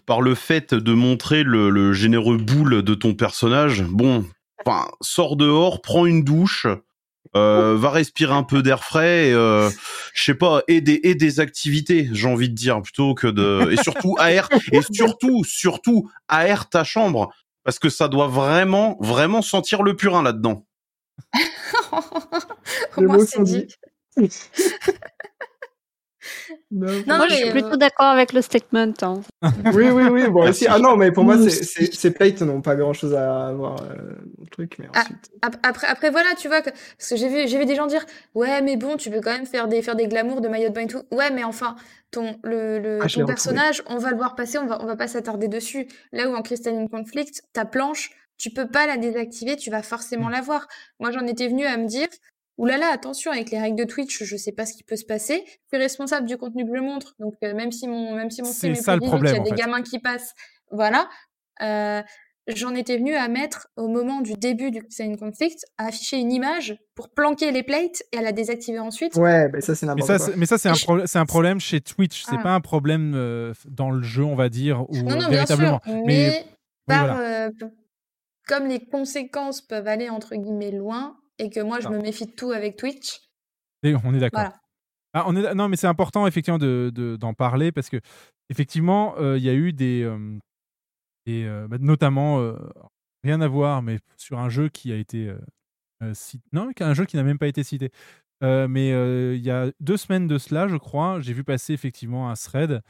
par 0.06 0.22
le 0.22 0.36
fait 0.36 0.74
de 0.74 0.94
montrer 0.94 1.44
le, 1.44 1.70
le 1.70 1.94
généreux 1.94 2.38
boule 2.38 2.84
de 2.84 2.94
ton 2.96 3.14
personnage, 3.14 3.84
bon, 3.84 4.26
enfin, 4.66 4.90
sors 5.00 5.38
dehors, 5.38 5.82
prends 5.82 6.06
une 6.06 6.26
douche, 6.26 6.68
euh, 7.36 7.76
va 7.78 7.90
respirer 7.90 8.34
un 8.34 8.44
peu 8.44 8.62
d'air 8.62 8.84
frais, 8.84 9.30
et, 9.30 9.34
euh, 9.34 9.70
je 10.14 10.24
sais 10.24 10.36
pas, 10.36 10.62
et 10.68 10.82
des, 10.82 11.00
et 11.04 11.16
des 11.16 11.40
activités, 11.40 12.10
j'ai 12.14 12.28
envie 12.28 12.50
de 12.50 12.56
dire, 12.56 12.82
plutôt 12.82 13.14
que 13.14 13.28
de, 13.28 13.72
et 13.72 13.78
surtout 13.78 14.16
aère, 14.20 14.50
et 14.72 14.82
surtout, 14.92 15.44
surtout 15.44 16.10
aère 16.28 16.70
ta 16.70 16.84
chambre, 16.84 17.34
parce 17.64 17.80
que 17.80 17.90
ça 17.90 18.08
doit 18.08 18.28
vraiment, 18.28 18.98
vraiment 19.00 19.42
sentir 19.42 19.84
le 19.84 19.96
purin 19.96 20.24
là-dedans. 20.24 20.66
Au 22.98 23.02
moins, 23.02 23.26
c'est 23.26 23.44
dit. 23.44 23.68
Non. 26.70 26.88
Non, 27.08 27.18
Moi, 27.18 27.28
je 27.30 27.36
suis 27.36 27.50
plutôt 27.50 27.76
euh, 27.76 27.78
d'accord 27.78 28.08
avec 28.08 28.34
le 28.34 28.42
statement. 28.42 28.94
hein. 29.02 29.22
Oui, 29.74 29.90
oui, 29.90 30.04
oui. 30.10 30.28
Bon, 30.30 30.48
aussi, 30.50 30.68
ah 30.68 30.80
non, 30.80 30.98
mais 30.98 31.12
pour 31.12 31.24
moi, 31.24 31.38
ces 31.38 32.12
plates 32.12 32.42
n'ont 32.42 32.62
pas 32.62 32.76
grand-chose 32.76 33.14
à 33.16 33.54
voir 33.54 33.82
euh, 33.84 34.16
le 34.40 34.48
truc, 34.48 34.78
mais 34.80 34.88
Ah, 34.94 35.00
ensuite. 35.02 35.30
ap- 35.42 35.58
Après, 35.64 35.88
après 35.88 36.10
voilà, 36.10 36.30
tu 36.38 36.48
vois, 36.48 36.62
que, 36.62 36.70
parce 36.72 37.10
que 37.10 37.16
j'ai 37.16 37.30
vu, 37.30 37.48
j'ai 37.48 37.58
vu 37.60 37.66
des 37.66 37.76
gens 37.76 37.88
dire, 37.88 38.06
ouais, 38.36 38.62
mais 38.62 38.76
bon, 38.78 38.98
tu 38.98 39.10
peux 39.10 39.22
quand 39.22 39.32
même 39.32 39.46
faire 39.46 39.68
des, 39.68 39.82
faire 39.82 39.96
des 39.96 40.08
glamours 40.08 40.42
de 40.42 40.48
maillot 40.50 40.70
de 40.70 40.74
bain 40.74 40.82
et 40.82 40.88
tout. 40.88 41.04
Ouais, 41.12 41.30
mais 41.32 41.44
enfin, 41.44 41.76
ton, 42.12 42.38
le, 42.44 42.80
le, 42.80 43.00
Ah, 43.02 43.08
ton 43.08 43.22
retrouvé. 43.22 43.26
personnage, 43.26 43.84
on 43.88 43.98
va 43.98 44.12
le 44.12 44.18
voir 44.18 44.36
passer, 44.36 44.58
on 44.58 44.66
va, 44.66 44.82
on 44.82 44.86
va 44.86 44.96
pas 44.96 45.08
s'attarder 45.08 45.48
dessus. 45.48 45.88
Là 46.12 46.30
où 46.30 46.36
en 46.36 46.42
Crystalline 46.42 46.90
Conflict, 46.90 47.44
ta 47.54 47.66
planche, 47.66 48.12
tu 48.38 48.50
peux 48.52 48.68
pas 48.68 48.88
la 48.88 48.98
désactiver, 48.98 49.56
tu 49.56 49.70
vas 49.72 49.82
Mm. 49.82 49.84
forcément 49.84 50.30
la 50.30 50.42
voir. 50.42 50.68
Moi, 51.00 51.12
j'en 51.12 51.26
étais 51.28 51.48
venue 51.48 51.66
à 51.66 51.78
me 51.78 51.86
dire, 51.86 52.08
oulala, 52.58 52.88
attention, 52.92 53.32
avec 53.32 53.52
les 53.52 53.60
règles 53.60 53.78
de 53.78 53.84
Twitch, 53.84 54.24
je 54.24 54.36
sais 54.36 54.52
pas 54.52 54.66
ce 54.66 54.74
qui 54.74 54.84
peut 54.84 54.96
se 54.96 55.06
passer. 55.06 55.44
Je 55.46 55.52
suis 55.76 55.78
responsable 55.78 56.28
du 56.28 56.38
contenu 56.38 56.66
que 56.70 56.76
je 56.76 56.82
montre, 56.82 57.14
donc 57.20 57.36
euh, 57.44 57.54
même 57.54 57.72
si 57.72 57.88
mon, 57.88 58.16
même 58.16 58.32
si 58.32 58.42
mon 58.42 58.48
C'est 58.48 58.54
stream 58.56 58.74
est 58.74 58.76
ça 58.76 58.98
problème, 58.98 59.36
il 59.36 59.38
y 59.38 59.40
a 59.40 59.44
des 59.44 59.50
fait. 59.52 59.56
gamins 59.56 59.82
qui 59.84 60.00
passent, 60.00 60.34
voilà. 60.72 61.08
Euh, 61.62 62.02
j'en 62.48 62.74
étais 62.76 62.98
venue 62.98 63.14
à 63.16 63.28
mettre 63.28 63.68
au 63.76 63.88
moment 63.90 64.22
du 64.22 64.34
début 64.34 64.72
du 64.72 64.82
Crystalline 64.82 65.18
Conflict 65.18 65.66
à 65.78 65.88
afficher 65.88 66.18
une 66.18 66.32
image 66.32 66.78
pour 66.96 67.10
planquer 67.10 67.52
les 67.52 67.62
plates 67.64 68.04
et 68.14 68.18
à 68.18 68.22
la 68.22 68.32
désactiver 68.32 68.80
ensuite. 68.80 69.16
Ouais, 69.16 69.50
mais 69.52 69.60
ça, 69.62 69.76
c'est 69.76 69.86
Mais 69.86 69.92
n'importe 69.94 70.08
ça, 70.08 70.18
quoi. 70.18 70.26
c'est- 70.28 70.36
mais 70.38 70.46
ça, 70.46 70.58
c'est 70.58 70.70
un, 70.70 70.74
pro- 70.74 71.06
c'est 71.06 71.20
un 71.20 71.26
problème 71.26 71.60
chez 71.60 71.82
Twitch. 71.82 72.24
C'est 72.24 72.38
Ah. 72.40 72.44
pas 72.44 72.52
un 72.56 72.62
problème 72.62 73.14
euh, 73.16 73.54
dans 73.68 73.90
le 73.92 74.02
jeu, 74.02 74.24
on 74.24 74.36
va 74.36 74.48
dire, 74.50 74.90
ou 74.90 74.96
Non, 74.98 75.12
non, 75.12 75.18
bien 75.18 75.30
véritablement. 75.30 75.82
sûr, 75.86 75.94
mais, 76.06 76.46
par, 76.86 77.06
voilà. 77.16 77.48
euh, 77.48 77.52
comme 78.48 78.68
les 78.68 78.80
conséquences 78.86 79.60
peuvent 79.62 79.88
aller 79.88 80.10
entre 80.10 80.36
guillemets 80.36 80.72
loin 80.72 81.18
et 81.40 81.50
que 81.50 81.60
moi 81.60 81.80
je 81.80 81.88
Non. 81.88 81.98
me 81.98 82.02
méfie 82.02 82.26
de 82.26 82.32
tout 82.32 82.52
avec 82.52 82.78
Twitch. 82.78 83.22
Et 83.84 83.94
on 84.04 84.14
est 84.14 84.20
d'accord. 84.20 84.42
Voilà. 84.42 84.56
Ah, 85.14 85.24
on 85.28 85.36
est, 85.36 85.54
non, 85.56 85.68
mais 85.70 85.78
c'est 85.78 85.88
important 85.88 86.28
effectivement 86.28 86.58
de, 86.60 86.92
de- 86.94 87.16
d'en 87.16 87.34
parler 87.34 87.72
parce 87.72 87.90
que 87.90 87.98
effectivement, 88.50 89.16
euh, 89.18 89.38
il 89.38 89.44
y 89.44 89.50
a 89.50 89.54
eu 89.54 89.74
des, 89.74 90.04
euh, 90.04 90.38
des, 91.26 91.46
euh, 91.46 91.68
bah, 91.68 91.78
notamment 91.80 92.40
euh, 92.40 92.54
rien 93.24 93.42
à 93.42 93.48
voir, 93.48 93.82
mais 93.82 94.00
sur 94.18 94.40
un 94.40 94.50
jeu 94.50 94.70
qui 94.70 94.92
a 94.92 94.96
été 94.96 95.34
cité, 96.14 96.44
non, 96.54 96.70
un 96.80 96.94
jeu 96.94 97.06
qui 97.06 97.16
n'a 97.16 97.24
même 97.24 97.40
pas 97.40 97.48
été 97.48 97.64
cité. 97.64 97.92
Mais 98.42 98.90
il 99.36 99.42
y 99.44 99.50
a 99.50 99.72
deux 99.80 99.98
semaines 99.98 100.28
de 100.28 100.38
cela, 100.38 100.68
je 100.68 100.78
crois, 100.78 101.20
j'ai 101.22 101.34
vu 101.34 101.44
passer 101.44 101.74
effectivement 101.74 102.30
un 102.30 102.36
thread 102.36 102.82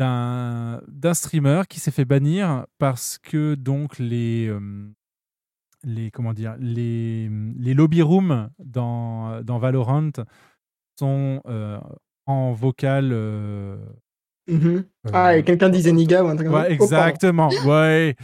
d'un 0.00 0.82
d'un 0.88 1.14
streamer 1.14 1.62
qui 1.68 1.78
s'est 1.78 1.90
fait 1.92 2.04
bannir 2.04 2.66
parce 2.78 3.18
que 3.18 3.54
donc 3.54 3.98
les 4.00 4.52
les 5.84 6.10
comment 6.10 6.32
dire 6.32 6.56
les, 6.58 7.28
les 7.58 7.74
lobby 7.74 8.02
rooms 8.02 8.48
dans, 8.58 9.42
dans 9.42 9.58
Valorant 9.58 10.10
sont 10.98 11.40
euh, 11.46 11.78
en 12.26 12.52
vocal 12.52 13.10
euh, 13.12 13.76
Mhm. 14.48 14.84
Ah, 15.12 15.36
et 15.36 15.44
quelqu'un 15.44 15.68
disait 15.68 15.92
Niga 15.92 16.24
ou 16.24 16.28
un 16.28 16.34
truc 16.34 16.48
comme 16.48 16.56
Ouais, 16.56 16.76
ça. 16.76 16.76
Oh, 16.80 16.84
exactement. 16.84 17.48
ouais. 17.64 18.16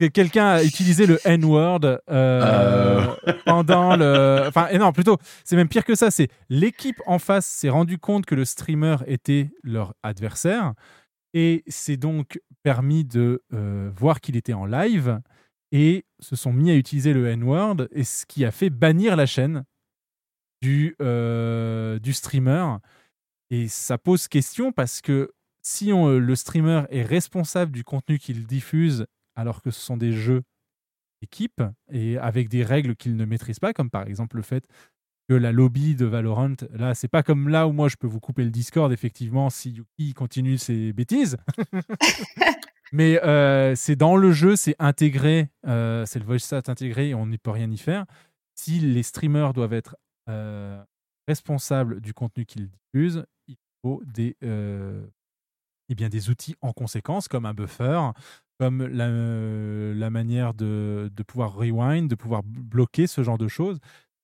Que 0.00 0.06
Quelqu'un 0.06 0.46
a 0.46 0.64
utilisé 0.64 1.04
le 1.06 1.18
N-word 1.26 1.80
euh, 1.84 1.98
Euh. 2.08 3.06
pendant 3.44 3.94
le. 3.94 4.44
Enfin, 4.48 4.68
et 4.70 4.78
non, 4.78 4.90
plutôt, 4.92 5.18
c'est 5.44 5.56
même 5.56 5.68
pire 5.68 5.84
que 5.84 5.94
ça. 5.94 6.10
C'est 6.10 6.28
l'équipe 6.48 6.96
en 7.06 7.18
face 7.18 7.44
s'est 7.44 7.68
rendu 7.68 7.98
compte 7.98 8.24
que 8.24 8.34
le 8.34 8.46
streamer 8.46 8.96
était 9.06 9.50
leur 9.62 9.92
adversaire 10.02 10.72
et 11.34 11.62
s'est 11.68 11.98
donc 11.98 12.40
permis 12.62 13.04
de 13.04 13.42
euh, 13.52 13.90
voir 13.94 14.22
qu'il 14.22 14.36
était 14.38 14.54
en 14.54 14.64
live 14.64 15.20
et 15.72 16.04
se 16.18 16.36
sont 16.36 16.52
mis 16.52 16.70
à 16.70 16.76
utiliser 16.76 17.12
le 17.12 17.28
N-word 17.28 17.88
et 17.92 18.04
ce 18.04 18.26
qui 18.26 18.44
a 18.44 18.50
fait 18.50 18.70
bannir 18.70 19.16
la 19.16 19.26
chaîne 19.26 19.64
du, 20.62 20.96
euh, 21.00 21.98
du 21.98 22.12
streamer. 22.12 22.76
Et 23.50 23.68
ça 23.68 23.98
pose 23.98 24.28
question 24.28 24.72
parce 24.72 25.00
que 25.00 25.30
si 25.62 25.92
on- 25.92 26.08
le 26.18 26.36
streamer 26.36 26.84
est 26.90 27.02
responsable 27.02 27.72
du 27.72 27.84
contenu 27.84 28.18
qu'il 28.18 28.46
diffuse 28.46 29.06
alors 29.36 29.62
que 29.62 29.70
ce 29.70 29.80
sont 29.80 29.96
des 29.96 30.12
jeux 30.12 30.42
équipe 31.22 31.62
et 31.92 32.16
avec 32.18 32.48
des 32.48 32.64
règles 32.64 32.96
qu'il 32.96 33.16
ne 33.16 33.24
maîtrise 33.24 33.58
pas, 33.58 33.72
comme 33.72 33.90
par 33.90 34.06
exemple 34.06 34.36
le 34.36 34.42
fait 34.42 34.64
que 35.28 35.34
la 35.34 35.52
lobby 35.52 35.94
de 35.94 36.06
Valorant, 36.06 36.56
là, 36.72 36.94
c'est 36.94 37.06
pas 37.08 37.22
comme 37.22 37.48
là 37.48 37.68
où 37.68 37.72
moi 37.72 37.88
je 37.88 37.96
peux 37.96 38.06
vous 38.08 38.18
couper 38.20 38.42
le 38.42 38.50
Discord, 38.50 38.90
effectivement, 38.92 39.48
si 39.50 39.70
Yuki 39.70 40.12
continue 40.14 40.58
ses 40.58 40.92
bêtises. 40.92 41.36
Mais 42.92 43.22
euh, 43.22 43.74
c'est 43.76 43.96
dans 43.96 44.16
le 44.16 44.32
jeu, 44.32 44.56
c'est 44.56 44.74
intégré, 44.78 45.48
euh, 45.66 46.04
c'est 46.06 46.18
le 46.18 46.24
voice 46.24 46.52
intégré 46.52 47.10
et 47.10 47.14
on 47.14 47.26
n'y 47.26 47.38
peut 47.38 47.50
rien 47.50 47.70
y 47.70 47.78
faire. 47.78 48.04
Si 48.54 48.80
les 48.80 49.02
streamers 49.02 49.52
doivent 49.52 49.72
être 49.72 49.96
euh, 50.28 50.82
responsables 51.28 52.00
du 52.00 52.12
contenu 52.12 52.46
qu'ils 52.46 52.68
diffusent, 52.68 53.24
il 53.46 53.56
faut 53.82 54.02
des, 54.04 54.36
eh 54.42 55.94
bien, 55.94 56.08
des 56.08 56.30
outils 56.30 56.56
en 56.60 56.72
conséquence, 56.72 57.28
comme 57.28 57.46
un 57.46 57.54
buffer, 57.54 58.10
comme 58.58 58.84
la, 58.84 60.10
manière 60.10 60.52
de, 60.52 61.10
de 61.14 61.22
pouvoir 61.22 61.54
rewind, 61.54 62.10
de 62.10 62.16
pouvoir 62.16 62.42
bloquer 62.42 63.06
ce 63.06 63.22
genre 63.22 63.38
de 63.38 63.48
choses, 63.48 63.78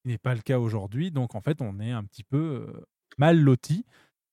ce 0.05 0.11
n'est 0.11 0.19
pas 0.19 0.35
le 0.35 0.43
cas 0.43 0.59
aujourd'hui. 0.59 1.11
Donc 1.13 1.35
en 1.35 1.41
fait, 1.41 1.63
on 1.63 1.79
est 1.79 1.93
un 1.93 2.05
petit 2.05 2.25
peu 2.25 2.67
mal 3.17 3.39
loti 3.39 3.87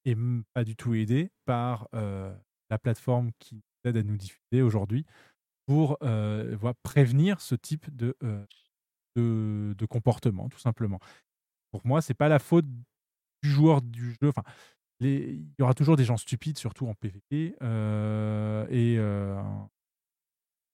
et 0.06 0.18
pas 0.54 0.64
du 0.64 0.76
tout 0.76 0.96
aidé 0.96 1.30
par 1.46 1.88
la 1.94 2.80
plateforme 2.80 3.30
qui 3.40 3.62
aide 3.86 3.98
à 3.98 4.04
nous 4.04 4.18
diffuser 4.18 4.62
aujourd'hui 4.62 5.06
pour 5.66 5.98
euh, 6.04 6.58
prévenir 6.84 7.42
ce 7.42 7.56
type 7.56 7.94
de, 7.96 8.16
euh, 8.24 8.46
de, 9.16 9.76
de 9.78 9.86
comportement, 9.86 10.50
tout 10.50 10.60
simplement. 10.60 11.00
Pour 11.72 11.82
moi, 11.86 12.02
c'est 12.02 12.14
pas 12.14 12.30
la 12.30 12.40
faute 12.40 12.66
du 13.44 13.50
joueur 13.50 13.82
du 13.82 14.12
jeu. 14.22 14.30
Enfin, 14.30 14.44
il 15.00 15.46
y 15.60 15.62
aura 15.62 15.74
toujours 15.74 15.96
des 15.96 16.06
gens 16.06 16.18
stupides, 16.18 16.58
surtout 16.58 16.88
en 16.88 16.94
PvP, 16.94 17.56
euh, 17.62 18.66
et, 18.70 18.98
euh, 18.98 19.42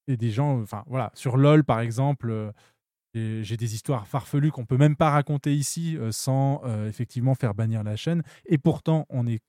et 0.07 0.18
des 0.18 0.31
gens, 0.31 0.61
enfin 0.61 0.84
voilà, 0.88 1.11
sur 1.14 1.38
LoL 1.38 1.64
par 1.64 1.80
exemple, 1.80 2.52
j'ai 3.15 3.57
des 3.57 3.73
histoires 3.73 4.07
farfelues 4.07 4.52
qu'on 4.52 4.65
peut 4.65 4.77
même 4.77 4.95
pas 4.95 5.10
raconter 5.10 5.56
ici 5.56 5.98
sans 6.11 6.61
effectivement 6.86 7.34
faire 7.34 7.56
bannir 7.56 7.84
la 7.84 7.95
chaîne. 7.95 8.23
Et 8.45 8.57
pourtant, 8.57 9.06
on 9.10 9.26
est 9.26 9.40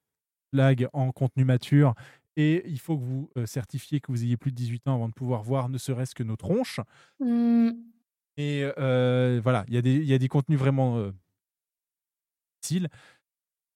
flag 0.53 0.89
en 0.93 1.13
contenu 1.13 1.45
mature 1.45 1.95
et 2.41 2.63
il 2.69 2.79
faut 2.81 2.97
que 2.97 3.05
vous 3.05 3.31
euh, 3.37 3.45
certifiez 3.47 4.01
que 4.01 4.11
vous 4.11 4.25
ayez 4.25 4.37
plus 4.39 4.51
de 4.51 4.57
18 4.57 4.89
ans 4.89 4.95
avant 4.95 5.09
de 5.09 5.13
pouvoir 5.15 5.43
voir 5.43 5.69
ne 5.69 5.77
serait-ce 5.79 6.15
que 6.15 6.23
nos 6.23 6.37
tronches. 6.37 6.81
Hmm. 7.21 7.71
Et 8.37 8.63
euh, 8.79 9.41
voilà, 9.43 9.65
il 9.69 9.75
y, 9.75 9.77
a 9.77 9.83
des- 9.83 9.97
il 9.97 10.05
y 10.07 10.15
a 10.15 10.19
des 10.19 10.29
contenus 10.29 10.59
vraiment 10.59 10.97
euh, 10.99 11.13
difficiles. 12.63 12.89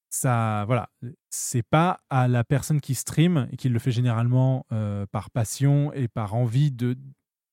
Ça, 0.09 0.63
voilà, 0.65 0.89
c'est 1.29 1.61
pas 1.63 1.99
à 2.09 2.27
la 2.27 2.43
personne 2.45 2.79
qui 2.79 2.95
stream 2.95 3.47
et 3.51 3.57
qui 3.57 3.67
le 3.69 3.79
fait 3.79 3.91
généralement 3.91 4.65
euh, 4.71 5.05
par 5.11 5.29
passion 5.29 5.91
et 5.93 6.07
par 6.07 6.35
envie 6.35 6.71
de 6.71 6.95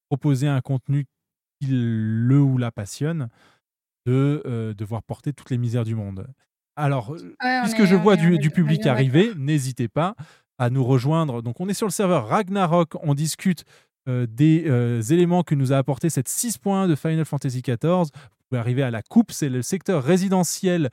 proposer 0.08 0.46
un 0.46 0.60
contenu 0.60 1.06
qui 1.60 1.68
le 1.70 2.40
ou 2.40 2.58
la 2.58 2.70
passionne 2.70 3.28
de 4.06 4.74
devoir 4.76 5.02
porter 5.02 5.32
toutes 5.32 5.50
les 5.50 5.58
misères 5.58 5.84
du 5.84 5.94
monde. 5.94 6.26
Alors, 6.76 7.10
Ouais, 7.10 7.60
puisque 7.62 7.80
est- 7.80 7.86
je 7.86 7.94
vois 7.96 8.14
est- 8.14 8.38
du, 8.38 8.50
public 8.50 8.86
arriver, 8.86 9.32
n'hésitez 9.36 9.88
pas 9.88 10.14
à 10.62 10.70
nous 10.70 10.84
rejoindre. 10.84 11.42
Donc, 11.42 11.60
on 11.60 11.68
est 11.68 11.74
sur 11.74 11.88
le 11.88 11.92
serveur 11.92 12.28
Ragnarok, 12.28 12.94
on 13.02 13.14
discute 13.14 13.64
euh, 14.08 14.26
des 14.28 14.64
euh, 14.68 15.02
éléments 15.02 15.42
que 15.42 15.56
nous 15.56 15.72
a 15.72 15.76
apporté 15.76 16.08
cette 16.08 16.28
6 16.28 16.58
points 16.58 16.86
de 16.86 16.94
Final 16.94 17.24
Fantasy 17.24 17.62
XIV. 17.62 17.78
Vous 17.82 18.44
pouvez 18.48 18.60
arriver 18.60 18.84
à 18.84 18.92
la 18.92 19.02
coupe, 19.02 19.32
c'est 19.32 19.48
le 19.48 19.60
secteur 19.62 20.04
résidentiel 20.04 20.88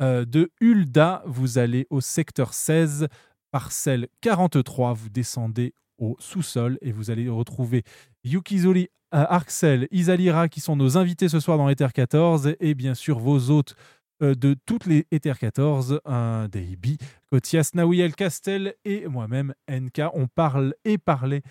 euh, 0.00 0.24
de 0.24 0.50
Hulda. 0.60 1.22
Vous 1.26 1.58
allez 1.58 1.86
au 1.90 2.00
secteur 2.00 2.52
16, 2.52 3.06
parcelle 3.52 4.08
43. 4.22 4.92
Vous 4.92 5.08
descendez 5.08 5.72
au 5.98 6.16
sous-sol 6.18 6.78
et 6.82 6.90
vous 6.90 7.12
allez 7.12 7.28
retrouver 7.28 7.84
Yukizori, 8.24 8.88
Arxel, 9.12 9.86
Isalira 9.92 10.48
qui 10.48 10.60
sont 10.60 10.74
nos 10.74 10.98
invités 10.98 11.28
ce 11.28 11.38
soir 11.38 11.58
dans 11.58 11.68
Ether 11.68 11.88
14 11.94 12.54
et 12.58 12.74
bien 12.74 12.94
sûr 12.94 13.20
vos 13.20 13.50
hôtes 13.50 13.76
de 14.20 14.54
toutes 14.66 14.86
les 14.86 15.06
Ether 15.10 15.34
14, 15.38 16.00
un 16.04 16.48
Deibi, 16.48 16.98
Kotias, 17.30 17.72
Nawiel, 17.74 18.14
Castel 18.14 18.74
et 18.84 19.08
moi-même, 19.08 19.54
NK. 19.68 20.02
On 20.14 20.28
parle 20.28 20.74
et 20.84 20.98
parlait 20.98 21.42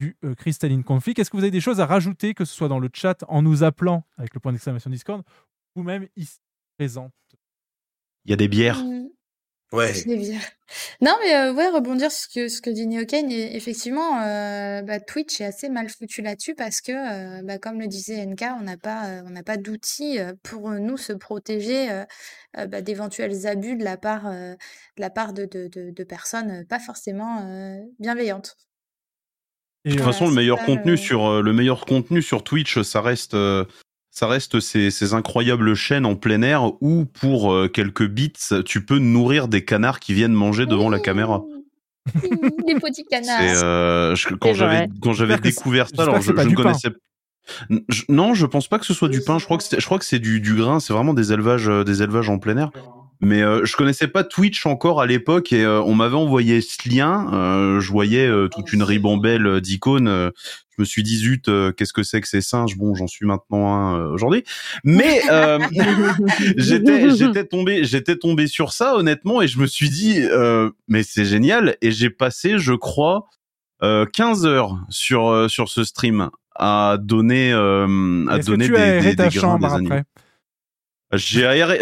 du 0.00 0.16
euh, 0.24 0.34
Crystalline 0.34 0.84
Conflict. 0.84 1.18
Est-ce 1.18 1.30
que 1.30 1.36
vous 1.36 1.42
avez 1.42 1.50
des 1.50 1.60
choses 1.60 1.80
à 1.80 1.86
rajouter, 1.86 2.34
que 2.34 2.44
ce 2.44 2.54
soit 2.54 2.68
dans 2.68 2.78
le 2.78 2.88
chat 2.92 3.24
en 3.28 3.42
nous 3.42 3.62
appelant 3.62 4.04
avec 4.16 4.34
le 4.34 4.40
point 4.40 4.52
d'exclamation 4.52 4.90
Discord 4.90 5.22
ou 5.76 5.82
même 5.82 6.08
ici 6.16 6.38
présent 6.78 7.10
Il 8.24 8.30
y 8.30 8.32
a 8.32 8.36
des 8.36 8.48
bières. 8.48 8.82
Hmm. 8.82 9.08
Ouais. 9.74 9.92
C'est 9.92 10.16
bien. 10.16 10.38
Non, 11.00 11.16
mais 11.22 11.34
euh, 11.34 11.52
ouais, 11.52 11.68
rebondir 11.68 12.10
sur 12.10 12.22
ce 12.24 12.28
que, 12.28 12.48
ce 12.48 12.60
que 12.62 12.70
dit 12.70 12.86
Neoken, 12.86 13.30
et 13.30 13.56
effectivement, 13.56 14.20
euh, 14.22 14.82
bah, 14.82 15.00
Twitch 15.00 15.40
est 15.40 15.44
assez 15.44 15.68
mal 15.68 15.88
foutu 15.88 16.22
là-dessus 16.22 16.54
parce 16.54 16.80
que, 16.80 16.92
euh, 16.92 17.42
bah, 17.42 17.58
comme 17.58 17.80
le 17.80 17.86
disait 17.86 18.14
NK, 18.24 18.42
on 18.58 18.62
n'a 18.62 18.76
pas, 18.76 19.06
euh, 19.06 19.22
on 19.26 19.30
n'a 19.30 19.42
pas 19.42 19.56
d'outils 19.56 20.18
pour 20.42 20.70
nous 20.70 20.96
se 20.96 21.12
protéger 21.12 21.88
bah, 22.54 22.80
d'éventuels 22.82 23.46
abus 23.46 23.76
de 23.76 23.84
la 23.84 23.96
part, 23.96 24.26
euh, 24.26 24.52
de 24.96 25.00
la 25.00 25.10
part 25.10 25.32
de, 25.32 25.44
de, 25.44 25.68
de, 25.68 25.90
de 25.90 26.04
personnes 26.04 26.64
pas 26.66 26.78
forcément 26.78 27.42
euh, 27.48 27.78
bienveillantes. 27.98 28.56
De 29.84 29.90
toute 29.90 30.00
Voilà, 30.00 30.12
façon, 30.12 30.28
le 30.28 30.34
meilleur 30.34 30.58
contenu 30.64 30.92
le- 30.92 30.96
sur 30.96 31.42
le 31.42 31.52
meilleur 31.52 31.84
contenu 31.84 32.22
sur 32.22 32.42
Twitch, 32.42 32.80
ça 32.82 33.02
reste 33.02 33.34
euh, 33.34 33.64
ça 34.14 34.28
reste 34.28 34.60
ces, 34.60 34.92
ces 34.92 35.12
incroyables 35.12 35.74
chaînes 35.74 36.06
en 36.06 36.14
plein 36.14 36.40
air 36.42 36.70
où 36.80 37.04
pour 37.04 37.52
euh, 37.52 37.68
quelques 37.68 38.06
bits, 38.06 38.32
tu 38.64 38.84
peux 38.84 38.98
nourrir 38.98 39.48
des 39.48 39.64
canards 39.64 39.98
qui 39.98 40.14
viennent 40.14 40.32
manger 40.32 40.66
devant 40.66 40.88
la 40.88 41.00
caméra. 41.00 41.42
Les 42.66 42.78
petits 42.78 43.04
canards. 43.04 43.40
Euh, 43.42 44.14
je- 44.14 44.28
quand 44.34 44.54
j'avais 44.54 44.88
quand 45.00 45.12
découvert 45.40 45.88
ça, 45.88 46.02
alors 46.04 46.20
je, 46.20 46.30
ne 46.30 46.54
connaissais 46.54 46.90
non, 48.08 48.34
je 48.34 48.46
pense 48.46 48.68
pas 48.68 48.78
que 48.78 48.86
ce 48.86 48.94
soit 48.94 49.08
du 49.08 49.20
pain. 49.20 49.38
Je 49.38 49.44
crois 49.44 49.58
que 49.58 49.64
c'est, 49.64 49.78
je 49.78 49.84
crois 49.84 49.98
que 49.98 50.04
c'est 50.04 50.18
du, 50.20 50.40
du 50.40 50.54
grain. 50.54 50.80
C'est 50.80 50.92
vraiment 50.92 51.12
des 51.12 51.32
élevages, 51.32 51.68
euh, 51.68 51.84
des 51.84 52.02
élevages 52.02 52.30
en 52.30 52.38
plein 52.38 52.56
air. 52.56 52.70
Mais 53.20 53.42
euh, 53.42 53.64
je 53.64 53.76
connaissais 53.76 54.08
pas 54.08 54.24
Twitch 54.24 54.66
encore 54.66 55.00
à 55.00 55.06
l'époque 55.06 55.52
et 55.52 55.64
euh, 55.64 55.80
on 55.82 55.94
m'avait 55.94 56.16
envoyé 56.16 56.60
ce 56.60 56.88
lien. 56.88 57.30
Euh, 57.32 57.80
je 57.80 57.90
voyais 57.90 58.26
euh, 58.26 58.48
toute 58.48 58.72
une 58.72 58.82
ribambelle 58.82 59.60
d'icônes. 59.60 60.08
euh, 60.08 60.30
je 60.76 60.82
me 60.82 60.84
suis 60.84 61.02
dit 61.04 61.16
zut, 61.16 61.48
euh, 61.48 61.70
qu'est-ce 61.72 61.92
que 61.92 62.02
c'est 62.02 62.20
que 62.20 62.26
ces 62.26 62.40
singes? 62.40 62.76
Bon, 62.76 62.94
j'en 62.94 63.06
suis 63.06 63.26
maintenant 63.26 63.72
un 63.74 63.98
euh, 63.98 64.12
aujourd'hui. 64.12 64.42
Mais 64.82 65.22
euh, 65.30 65.58
j'étais, 66.56 67.10
j'étais 67.10 67.44
tombé, 67.44 67.84
j'étais 67.84 68.16
tombé 68.16 68.46
sur 68.48 68.72
ça 68.72 68.96
honnêtement 68.96 69.40
et 69.40 69.46
je 69.48 69.58
me 69.60 69.66
suis 69.66 69.88
dit 69.88 70.20
euh, 70.20 70.70
mais 70.88 71.02
c'est 71.04 71.24
génial 71.24 71.76
et 71.80 71.92
j'ai 71.92 72.10
passé, 72.10 72.58
je 72.58 72.72
crois, 72.72 73.28
euh, 73.82 74.04
15 74.06 74.46
heures 74.46 74.76
sur 74.88 75.28
euh, 75.28 75.48
sur 75.48 75.68
ce 75.68 75.84
stream 75.84 76.30
à 76.56 76.96
donner 77.00 77.52
euh, 77.52 78.24
à 78.28 78.38
que 78.38 78.44
donner 78.44 78.66
tu 78.66 78.72
des, 78.72 78.78
as 78.78 78.82
aéré 78.82 79.10
des, 79.10 79.16
ta 79.16 79.28
des 79.28 79.38
chambre 79.38 79.78
des 79.78 80.02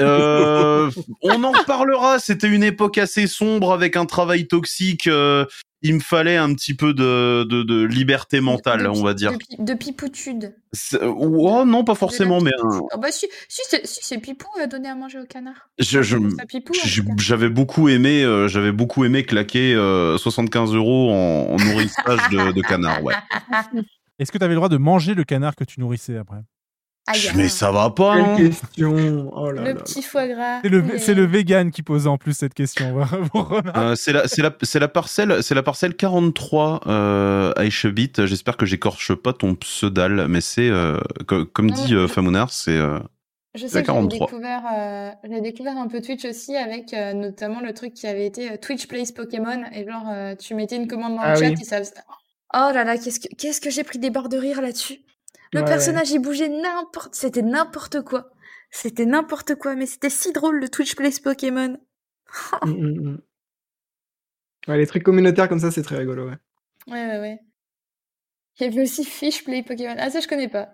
euh, 0.01 0.91
on 1.23 1.43
en 1.45 1.53
reparlera. 1.53 2.19
C'était 2.19 2.49
une 2.49 2.65
époque 2.65 2.99
assez 2.99 3.27
sombre 3.27 3.73
avec 3.73 3.97
un 3.97 4.07
travail 4.07 4.47
toxique. 4.47 5.07
euh, 5.07 5.47
il 5.85 5.95
me 5.95 6.01
fallait 6.01 6.37
un 6.37 6.55
petit 6.55 6.75
peu 6.75 6.95
de, 6.95 7.43
de, 7.43 7.65
de 7.65 7.83
liberté 7.85 8.41
mentale, 8.41 8.85
de, 8.85 8.89
on 8.89 9.03
va 9.03 9.15
dire. 9.15 9.33
De, 9.33 9.37
pi- 9.39 9.57
de 9.59 9.75
pipoutude. 9.75 10.55
Oh 11.03 11.65
non, 11.67 11.83
pas 11.83 11.97
forcément, 11.97 12.41
mais 12.41 12.53
un- 12.63 12.81
Ah 12.93 12.99
bah 12.99 13.11
si, 13.11 13.27
si, 13.49 13.63
c'est 13.69 13.85
si, 13.85 13.99
c'est 14.03 14.19
Pipou 14.19 14.47
à 14.63 14.69
donner 14.69 14.89
à 14.89 14.95
manger 14.95 15.19
au 15.19 15.27
canard. 15.27 15.71
je, 15.81 16.01
je- 16.03 16.17
je- 16.85 17.03
cas. 17.03 17.13
j'avais 17.19 17.49
beaucoup 17.49 17.89
aimé, 17.89 18.23
euh, 18.23 18.47
j'avais 18.47 18.71
beaucoup 18.71 19.05
aimé 19.05 19.25
claquer 19.25 19.75
euh, 19.75 20.17
75 20.19 20.73
euros 20.73 21.11
en, 21.11 21.53
en 21.53 21.57
nourrissage 21.57 22.29
de, 22.31 22.53
de 22.53 22.63
canard. 22.63 23.03
Ouais. 23.03 23.15
Est-ce 24.21 24.31
que 24.31 24.39
tu 24.39 24.45
avais 24.45 24.55
le 24.55 24.59
droit 24.59 24.69
de 24.69 24.77
manger 24.77 25.15
le 25.15 25.25
canard 25.25 25.57
que 25.57 25.65
tu 25.65 25.81
nourrissais 25.81 26.17
après? 26.17 26.39
Aïe, 27.09 27.19
Mais 27.35 27.49
ça 27.49 27.73
va 27.73 27.91
pas. 27.91 28.15
hein. 28.15 28.37
Quelle 28.37 28.51
question 28.51 29.31
Oh 29.35 29.51
là 29.51 29.63
Le 29.63 29.69
là. 29.73 29.75
petit 29.75 30.03
foie 30.03 30.29
gras. 30.29 30.61
C'est 30.99 31.15
le, 31.15 31.25
vegan 31.27 31.73
qui 31.73 31.83
pose 31.83 32.07
en 32.07 32.17
plus 32.17 32.33
cette 32.37 32.55
question. 32.55 33.01
Euh, 33.77 33.95
c'est 33.97 34.13
la, 34.13 34.89
parcelle, 34.89 35.43
c'est 35.43 35.55
la 35.55 35.63
parcelle 35.63 35.95
43 35.97 36.81
euh, 36.87 37.53
à 37.57 37.65
Echebit. 37.65 38.13
J'espère 38.19 38.57
que 38.57 38.67
j'écorche 38.67 39.15
pas 39.15 39.33
ton 39.33 39.55
pseudal, 39.57 40.29
mais 40.29 40.41
c'est 40.41 40.69
euh, 40.69 40.99
co- 41.27 41.45
comme 41.47 41.71
dit 41.71 41.95
euh, 41.95 42.07
Famounar, 42.07 42.51
c'est 42.53 42.71
euh, 42.77 42.99
Je 43.55 43.63
la 43.65 43.69
sais 43.69 43.81
que 43.83 43.87
43. 43.87 44.27
découvert, 44.27 44.63
j'avais 45.25 45.41
découvert 45.41 45.77
un 45.77 45.89
peu 45.89 46.01
Twitch 46.01 46.25
aussi 46.25 46.55
avec 46.57 46.95
euh, 46.95 47.13
notamment 47.15 47.61
le 47.61 47.73
truc 47.75 47.95
qui 47.95 48.07
avait 48.07 48.27
été 48.27 48.59
Twitch 48.59 48.87
Plays 48.87 49.13
Pokémon 49.15 49.63
et 49.73 49.85
genre 49.87 50.05
euh, 50.11 50.35
tu 50.37 50.55
mettais 50.55 50.77
une 50.77 50.87
commande 50.89 51.17
dans 51.17 51.23
Ah 51.23 51.35
le 51.35 51.41
chat 51.41 51.49
oui. 51.49 51.57
et 51.61 51.65
ça 51.65 51.79
faisait... 51.79 51.95
Oh 52.55 52.71
là 52.75 52.85
là, 52.85 52.97
qu'est-ce 52.99 53.19
que 53.21 53.35
qu'est-ce 53.37 53.61
que 53.61 53.71
j'ai 53.71 53.83
pris 53.85 53.99
des 53.99 54.11
barres 54.11 54.29
de 54.29 54.37
rire 54.37 54.61
là-dessus. 54.61 55.01
Le 55.53 55.61
Ouais, 55.61 55.67
personnage 55.67 56.11
il 56.11 56.19
bougeait 56.19 56.49
n'importe, 56.49 57.15
c'était 57.15 57.43
n'importe 57.43 58.03
quoi. 58.03 58.31
C'était 58.71 59.05
n'importe 59.05 59.55
quoi, 59.57 59.75
mais 59.75 59.87
c'était 59.87 60.11
si 60.11 60.33
drôle 60.33 60.59
le 60.61 60.69
Twitch 60.69 60.97
Plays 60.97 61.21
Pokémon. 61.23 61.79
Mm, 62.65 62.71
mm, 62.71 63.01
mm. 63.11 63.23
Ouais, 64.69 64.79
les 64.79 64.87
trucs 64.87 65.03
communautaires 65.03 65.49
comme 65.49 65.59
ça, 65.59 65.71
c'est 65.71 65.83
très 65.83 65.99
rigolo. 65.99 66.29
Ouais. 66.29 66.39
Ouais 66.87 67.07
ouais 67.07 67.19
ouais. 67.21 67.41
Il 68.59 68.65
y 68.65 68.67
avait 68.67 68.83
aussi 68.83 69.05
Fish 69.05 69.45
Play 69.45 69.63
Pokémon. 69.63 69.97
Ah 69.99 70.11
ça 70.11 70.21
je 70.21 70.29
connais 70.29 70.49
pas. 70.49 70.71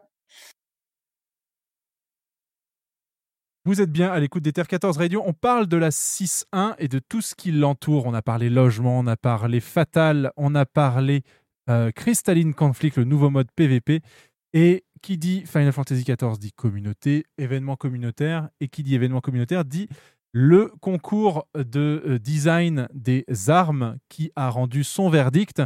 Vous 3.64 3.80
êtes 3.82 3.92
bien 3.92 4.10
à 4.10 4.18
l'écoute 4.18 4.42
des 4.42 4.52
Terre 4.52 4.66
14 4.66 4.96
Radio. 4.96 5.22
On 5.26 5.32
parle 5.32 5.66
de 5.66 5.76
la 5.76 5.90
6.1 5.90 6.74
et 6.78 6.88
de 6.88 7.00
tout 7.00 7.20
ce 7.20 7.34
qui 7.34 7.52
l'entoure. 7.52 8.06
On 8.06 8.14
a 8.14 8.22
parlé 8.22 8.48
logement, 8.48 8.98
on 8.98 9.06
a 9.06 9.16
parlé 9.16 9.60
Fatal, 9.60 10.32
on 10.36 10.54
a 10.54 10.64
parlé 10.64 11.22
euh, 11.68 11.90
Crystalline 11.90 12.54
Conflict, 12.54 12.96
le 12.96 13.04
nouveau 13.04 13.28
mode 13.28 13.48
PVP. 13.54 14.00
Et 14.52 14.84
qui 15.02 15.18
dit 15.18 15.44
Final 15.46 15.72
Fantasy 15.72 16.04
XIV 16.04 16.38
dit 16.38 16.52
communauté, 16.52 17.24
événement 17.36 17.76
communautaire. 17.76 18.48
Et 18.60 18.68
qui 18.68 18.82
dit 18.82 18.94
événement 18.94 19.20
communautaire 19.20 19.64
dit 19.64 19.88
le 20.32 20.72
concours 20.80 21.46
de 21.54 22.02
euh, 22.06 22.18
design 22.18 22.86
des 22.92 23.24
armes 23.48 23.96
qui 24.08 24.30
a 24.36 24.50
rendu 24.50 24.84
son 24.84 25.08
verdict. 25.08 25.62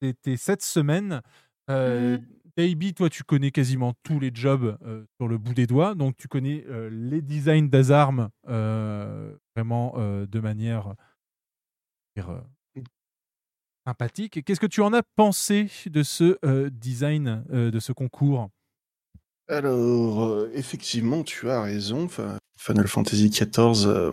C'était 0.00 0.36
cette 0.36 0.62
semaine. 0.62 1.22
Euh, 1.70 2.18
Baby, 2.56 2.94
toi, 2.94 3.10
tu 3.10 3.22
connais 3.22 3.50
quasiment 3.50 3.92
tous 4.02 4.18
les 4.18 4.30
jobs 4.32 4.78
euh, 4.82 5.04
sur 5.18 5.28
le 5.28 5.36
bout 5.36 5.52
des 5.52 5.66
doigts, 5.66 5.94
donc 5.94 6.16
tu 6.16 6.26
connais 6.26 6.64
euh, 6.68 6.88
les 6.90 7.20
designs 7.20 7.68
des 7.68 7.90
armes 7.90 8.30
vraiment 8.44 9.94
de 9.96 10.40
manière 10.40 10.94
sympathique. 13.86 14.44
Qu'est-ce 14.44 14.60
que 14.60 14.66
tu 14.66 14.82
en 14.82 14.92
as 14.92 15.02
pensé 15.02 15.68
de 15.86 16.02
ce 16.02 16.38
euh, 16.44 16.70
design, 16.70 17.44
euh, 17.52 17.70
de 17.70 17.78
ce 17.78 17.92
concours? 17.92 18.48
Alors, 19.48 20.24
euh, 20.24 20.50
effectivement, 20.54 21.22
tu 21.22 21.48
as 21.50 21.62
raison. 21.62 22.08
Final 22.58 22.88
Fantasy 22.88 23.28
XIV 23.28 23.86
euh, 23.86 24.10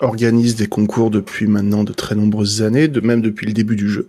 organise 0.00 0.54
des 0.54 0.68
concours 0.68 1.10
depuis 1.10 1.46
maintenant 1.46 1.82
de 1.82 1.92
très 1.92 2.14
nombreuses 2.14 2.62
années, 2.62 2.88
de 2.88 3.00
même 3.00 3.20
depuis 3.20 3.46
le 3.46 3.52
début 3.52 3.74
du 3.74 3.88
jeu, 3.88 4.08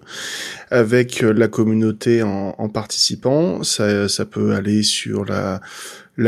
avec 0.69 1.23
euh, 1.23 1.33
la 1.33 1.47
communauté 1.47 2.21
en, 2.21 2.69
participant. 2.69 3.63
Ça, 3.63 4.07
peut 4.29 4.53
aller 4.53 4.83
sur 4.83 5.25
la 5.25 5.61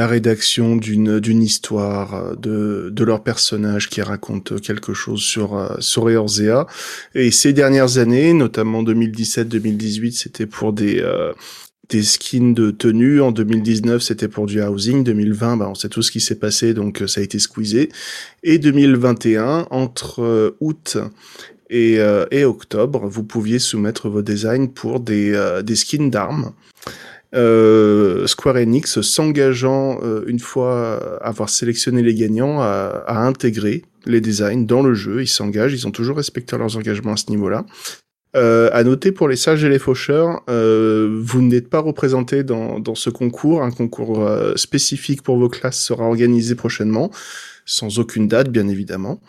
rédaction 0.08 0.78
d'une 0.78 1.44
histoire 1.44 2.16
euh, 2.16 2.36
de 2.36 2.90
de 2.92 3.04
leur 3.04 3.24
personnage 3.24 3.90
qui 3.90 4.02
raconte 4.02 4.60
quelque 4.62 4.94
chose 4.94 5.22
sur 5.22 5.78
sur 5.80 6.10
Eorzea. 6.10 6.66
Et 7.14 7.30
ces 7.30 7.54
dernières 7.54 7.98
années, 7.98 8.34
notamment 8.34 8.84
2017-2018, 8.84 10.14
c'était 10.14 10.46
pour 10.46 10.74
des 10.74 11.02
euh, 11.02 11.34
des 11.90 12.04
skins 12.04 12.54
de 12.54 12.72
tenue. 12.72 13.22
En 13.22 13.32
2019, 13.32 14.02
c'était 14.02 14.28
pour 14.28 14.46
du 14.46 14.62
housing. 14.62 15.04
2020, 15.04 15.58
bah, 15.58 15.68
on 15.70 15.76
sait 15.76 15.90
tout 15.90 16.02
ce 16.02 16.12
qui 16.12 16.22
s'est 16.22 16.36
passé, 16.36 16.74
donc 16.74 17.02
euh, 17.02 17.08
ça 17.08 17.22
a 17.22 17.24
été 17.24 17.40
squeezé. 17.40 17.90
Et 18.44 18.60
2021, 18.60 19.68
entre 19.72 20.22
euh, 20.22 20.58
août 20.60 20.98
et, 21.70 22.00
euh, 22.00 22.26
octobre, 22.48 23.08
vous 23.08 23.24
pouviez 23.24 23.60
soumettre 23.60 24.10
vos 24.10 24.22
designs 24.22 24.68
pour 24.68 25.00
des, 25.00 25.34
euh, 25.34 25.64
skins 25.76 26.10
d'armes. 26.10 26.54
Square 27.32 28.56
Enix 28.56 29.02
s'engageant, 29.02 30.00
une 30.26 30.40
fois 30.40 31.20
avoir 31.22 31.50
sélectionné 31.50 32.02
les 32.02 32.16
gagnants, 32.16 32.60
à, 32.60 33.04
à 33.06 33.20
intégrer 33.20 33.84
les 34.08 34.20
designs 34.20 34.66
dans 34.66 34.82
le 34.82 34.96
jeu. 34.96 35.22
Ils 35.22 35.28
s'engagent, 35.28 35.74
ils 35.74 35.86
ont 35.86 35.92
toujours 35.92 36.18
respecté 36.18 36.58
leurs 36.58 36.76
engagements 36.76 37.14
à 37.14 37.18
ce 37.18 37.30
niveau-là. 37.30 37.66
Euh, 38.36 38.70
à 38.74 38.84
noter 38.84 39.12
pour 39.12 39.28
les 39.28 39.36
sages 39.36 39.64
et 39.64 39.70
les 39.70 39.80
faucheurs, 39.80 40.44
euh, 40.50 41.20
vous 41.24 41.42
n'êtes 41.42 41.68
pas 41.68 41.80
représenté 41.80 42.44
dans, 42.44 42.80
dans 42.80 42.94
ce 42.96 43.10
concours. 43.10 43.64
Un 43.64 43.72
concours 43.72 44.22
euh, 44.24 44.54
spécifique 44.56 45.24
pour 45.24 45.38
vos 45.38 45.50
classes 45.50 45.82
sera 45.82 46.06
organisé 46.06 46.54
prochainement, 46.54 47.10
sans 47.66 47.98
aucune 47.98 48.28
date 48.28 48.50
bien 48.50 48.68
évidemment. 48.68 49.20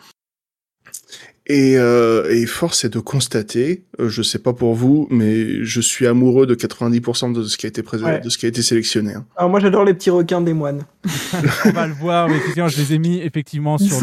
Et, 1.47 1.77
euh, 1.77 2.29
et 2.29 2.45
force 2.45 2.85
est 2.85 2.89
de 2.89 2.99
constater, 2.99 3.83
euh, 3.99 4.07
je 4.07 4.21
sais 4.21 4.37
pas 4.37 4.53
pour 4.53 4.75
vous, 4.75 5.07
mais 5.09 5.63
je 5.65 5.81
suis 5.81 6.05
amoureux 6.05 6.45
de 6.45 6.53
90% 6.53 7.33
de 7.33 7.43
ce 7.43 7.57
qui 7.57 7.65
a 7.65 7.69
été 7.69 7.81
présent, 7.81 8.05
Ouais. 8.05 8.19
de 8.21 8.29
ce 8.29 8.37
qui 8.37 8.45
a 8.45 8.49
été 8.49 8.61
sélectionné. 8.61 9.15
hein. 9.15 9.25
Alors 9.35 9.49
moi 9.49 9.59
j'adore 9.59 9.83
les 9.83 9.95
petits 9.95 10.11
requins 10.11 10.39
des 10.41 10.53
moines. 10.53 10.83
On 11.65 11.71
va 11.71 11.87
le 11.87 11.93
voir, 11.95 12.29
mais 12.29 12.35
je 12.55 12.77
les 12.77 12.93
ai 12.93 12.99
mis 12.99 13.19
effectivement 13.21 13.77
Ils 13.79 13.89
sur 13.91 13.97
le, 13.97 14.01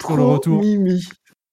sur 0.00 0.16
le 0.16 0.22
trop 0.22 0.32
retour. 0.34 0.60
mimi. 0.60 1.08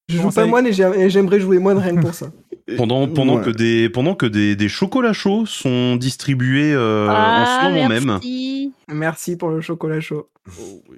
Je 0.09 0.17
joue 0.17 0.31
pas 0.31 0.47
moine 0.47 0.65
et 0.65 1.09
j'aimerais 1.09 1.39
jouer 1.39 1.59
moine 1.59 1.77
rien 1.77 1.95
que 1.95 2.01
pour 2.01 2.15
ça. 2.15 2.31
Pendant, 2.77 3.07
pendant 3.07 3.37
Ouais. 3.37 3.45
que 3.45 3.49
des 3.51 3.89
pendant 3.89 4.15
que 4.15 4.25
des, 4.25 4.55
des 4.55 4.69
chocolats 4.69 5.13
chauds 5.13 5.45
sont 5.45 5.95
distribués 5.95 6.73
euh, 6.73 7.07
en 7.07 7.11
ah, 7.13 7.59
ce 7.61 7.69
moment 7.69 7.89
même. 7.89 8.05
merci. 8.05 8.73
Merci 8.87 9.37
pour 9.37 9.49
le 9.49 9.61
chocolat 9.61 9.99
chaud. 10.01 10.29
Oh, 10.59 10.81
oui. 10.89 10.97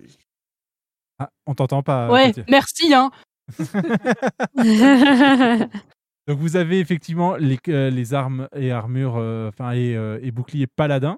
Ah, 1.19 1.29
on 1.45 1.53
t'entend 1.53 1.83
pas. 1.83 2.09
Ouais, 2.11 2.27
Katia. 2.27 2.43
merci, 2.49 2.93
hein. 2.93 3.11
Donc 6.27 6.37
vous 6.39 6.55
avez 6.55 6.79
effectivement 6.79 7.35
les, 7.35 7.57
euh, 7.69 7.89
les 7.89 8.13
armes 8.13 8.47
et 8.55 8.71
armures, 8.71 9.15
euh, 9.17 9.49
enfin 9.49 9.71
et, 9.71 9.95
euh, 9.95 10.19
et 10.21 10.31
boucliers 10.31 10.67
paladins. 10.67 11.17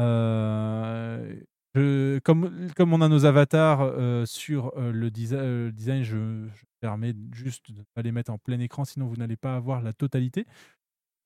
Euh, 0.00 1.34
je- 1.74 2.18
comme, 2.20 2.50
comme 2.76 2.92
on 2.94 3.00
a 3.02 3.08
nos 3.08 3.24
avatars 3.26 3.80
euh, 3.82 4.24
sur 4.26 4.72
le, 4.78 5.10
desi- 5.10 5.36
le 5.36 5.70
design, 5.70 6.02
je, 6.02 6.16
je 6.16 6.62
permets 6.80 7.14
juste 7.32 7.70
de 7.70 7.78
ne 7.78 7.84
pas 7.94 8.02
les 8.02 8.12
mettre 8.12 8.32
en 8.32 8.38
plein 8.38 8.58
écran, 8.60 8.84
sinon 8.84 9.06
vous 9.06 9.16
n'allez 9.16 9.36
pas 9.36 9.56
avoir 9.56 9.82
la 9.82 9.92
totalité. 9.92 10.46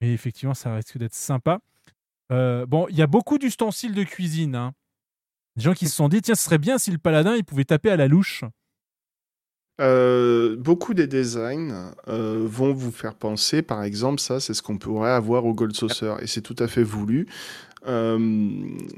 Mais 0.01 0.13
effectivement, 0.13 0.55
ça 0.55 0.75
risque 0.75 0.99
d'être 0.99 1.15
sympa. 1.15 1.61
Euh, 2.33 2.67
bon, 2.67 2.87
il 2.89 2.97
y 2.97 3.03
a 3.03 3.07
beaucoup 3.07 3.39
d'ustensiles 3.39 3.95
de 3.95 4.05
cuisine. 4.05 4.55
hein. 4.55 4.73
Des 5.57 5.63
gens 5.63 5.75
qui 5.75 5.87
se 5.87 5.95
sont 5.95 6.09
dit, 6.09 6.23
tiens, 6.23 6.35
ce 6.35 6.45
serait 6.45 6.59
bien 6.59 6.79
si 6.79 6.91
le 6.91 6.99
paladin, 6.99 7.37
il 7.37 7.45
pouvait 7.45 7.65
taper 7.65 7.91
à 7.91 7.97
la 7.97 8.09
louche. 8.09 8.45
Euh, 9.81 10.55
beaucoup 10.57 10.95
des 10.95 11.07
designs 11.07 11.93
euh, 12.07 12.47
vont 12.47 12.73
vous 12.73 12.93
faire 12.93 13.15
penser, 13.15 13.63
par 13.63 13.83
exemple, 13.83 14.21
ça 14.21 14.39
c'est 14.39 14.55
ce 14.55 14.63
qu'on 14.63 14.77
pourrait 14.79 15.11
avoir 15.11 15.47
au 15.47 15.55
Gold 15.55 15.75
Saucer 15.75 16.15
et 16.21 16.27
c'est 16.27 16.43
tout 16.43 16.57
à 16.59 16.69
fait 16.69 16.83
voulu. 16.83 17.27
Euh, 17.89 18.17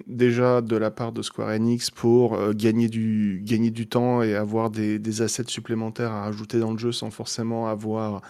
déjà 0.06 0.60
de 0.60 0.76
la 0.76 0.90
part 0.90 1.12
de 1.12 1.22
Square 1.22 1.48
Enix 1.48 1.90
pour 1.90 2.34
euh, 2.34 2.52
gagner, 2.52 2.88
du, 2.88 3.40
gagner 3.42 3.70
du 3.70 3.86
temps 3.86 4.22
et 4.22 4.34
avoir 4.34 4.68
des, 4.70 4.98
des 4.98 5.22
assets 5.22 5.44
supplémentaires 5.48 6.12
à 6.12 6.24
rajouter 6.24 6.58
dans 6.58 6.72
le 6.72 6.78
jeu 6.78 6.92
sans 6.92 7.10
forcément 7.10 7.66
avoir 7.66 8.20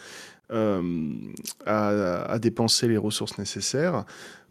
euh, 0.52 1.10
à, 1.66 2.22
à 2.31 2.39
dépenser 2.39 2.86
les 2.86 2.97
ressources 2.97 3.36
nécessaires. 3.39 4.05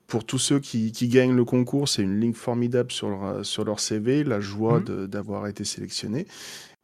Pour 0.07 0.25
tous 0.25 0.39
ceux 0.39 0.59
qui, 0.59 0.91
qui 0.91 1.07
gagnent 1.07 1.35
le 1.35 1.45
concours, 1.45 1.87
c'est 1.87 2.01
une 2.03 2.19
ligne 2.19 2.33
formidable 2.33 2.91
sur 2.91 3.09
leur, 3.09 3.45
sur 3.45 3.63
leur 3.63 3.79
CV, 3.79 4.25
la 4.25 4.41
joie 4.41 4.79
de- 4.81 5.05
d'avoir 5.05 5.47
été 5.47 5.63
sélectionné. 5.63 6.27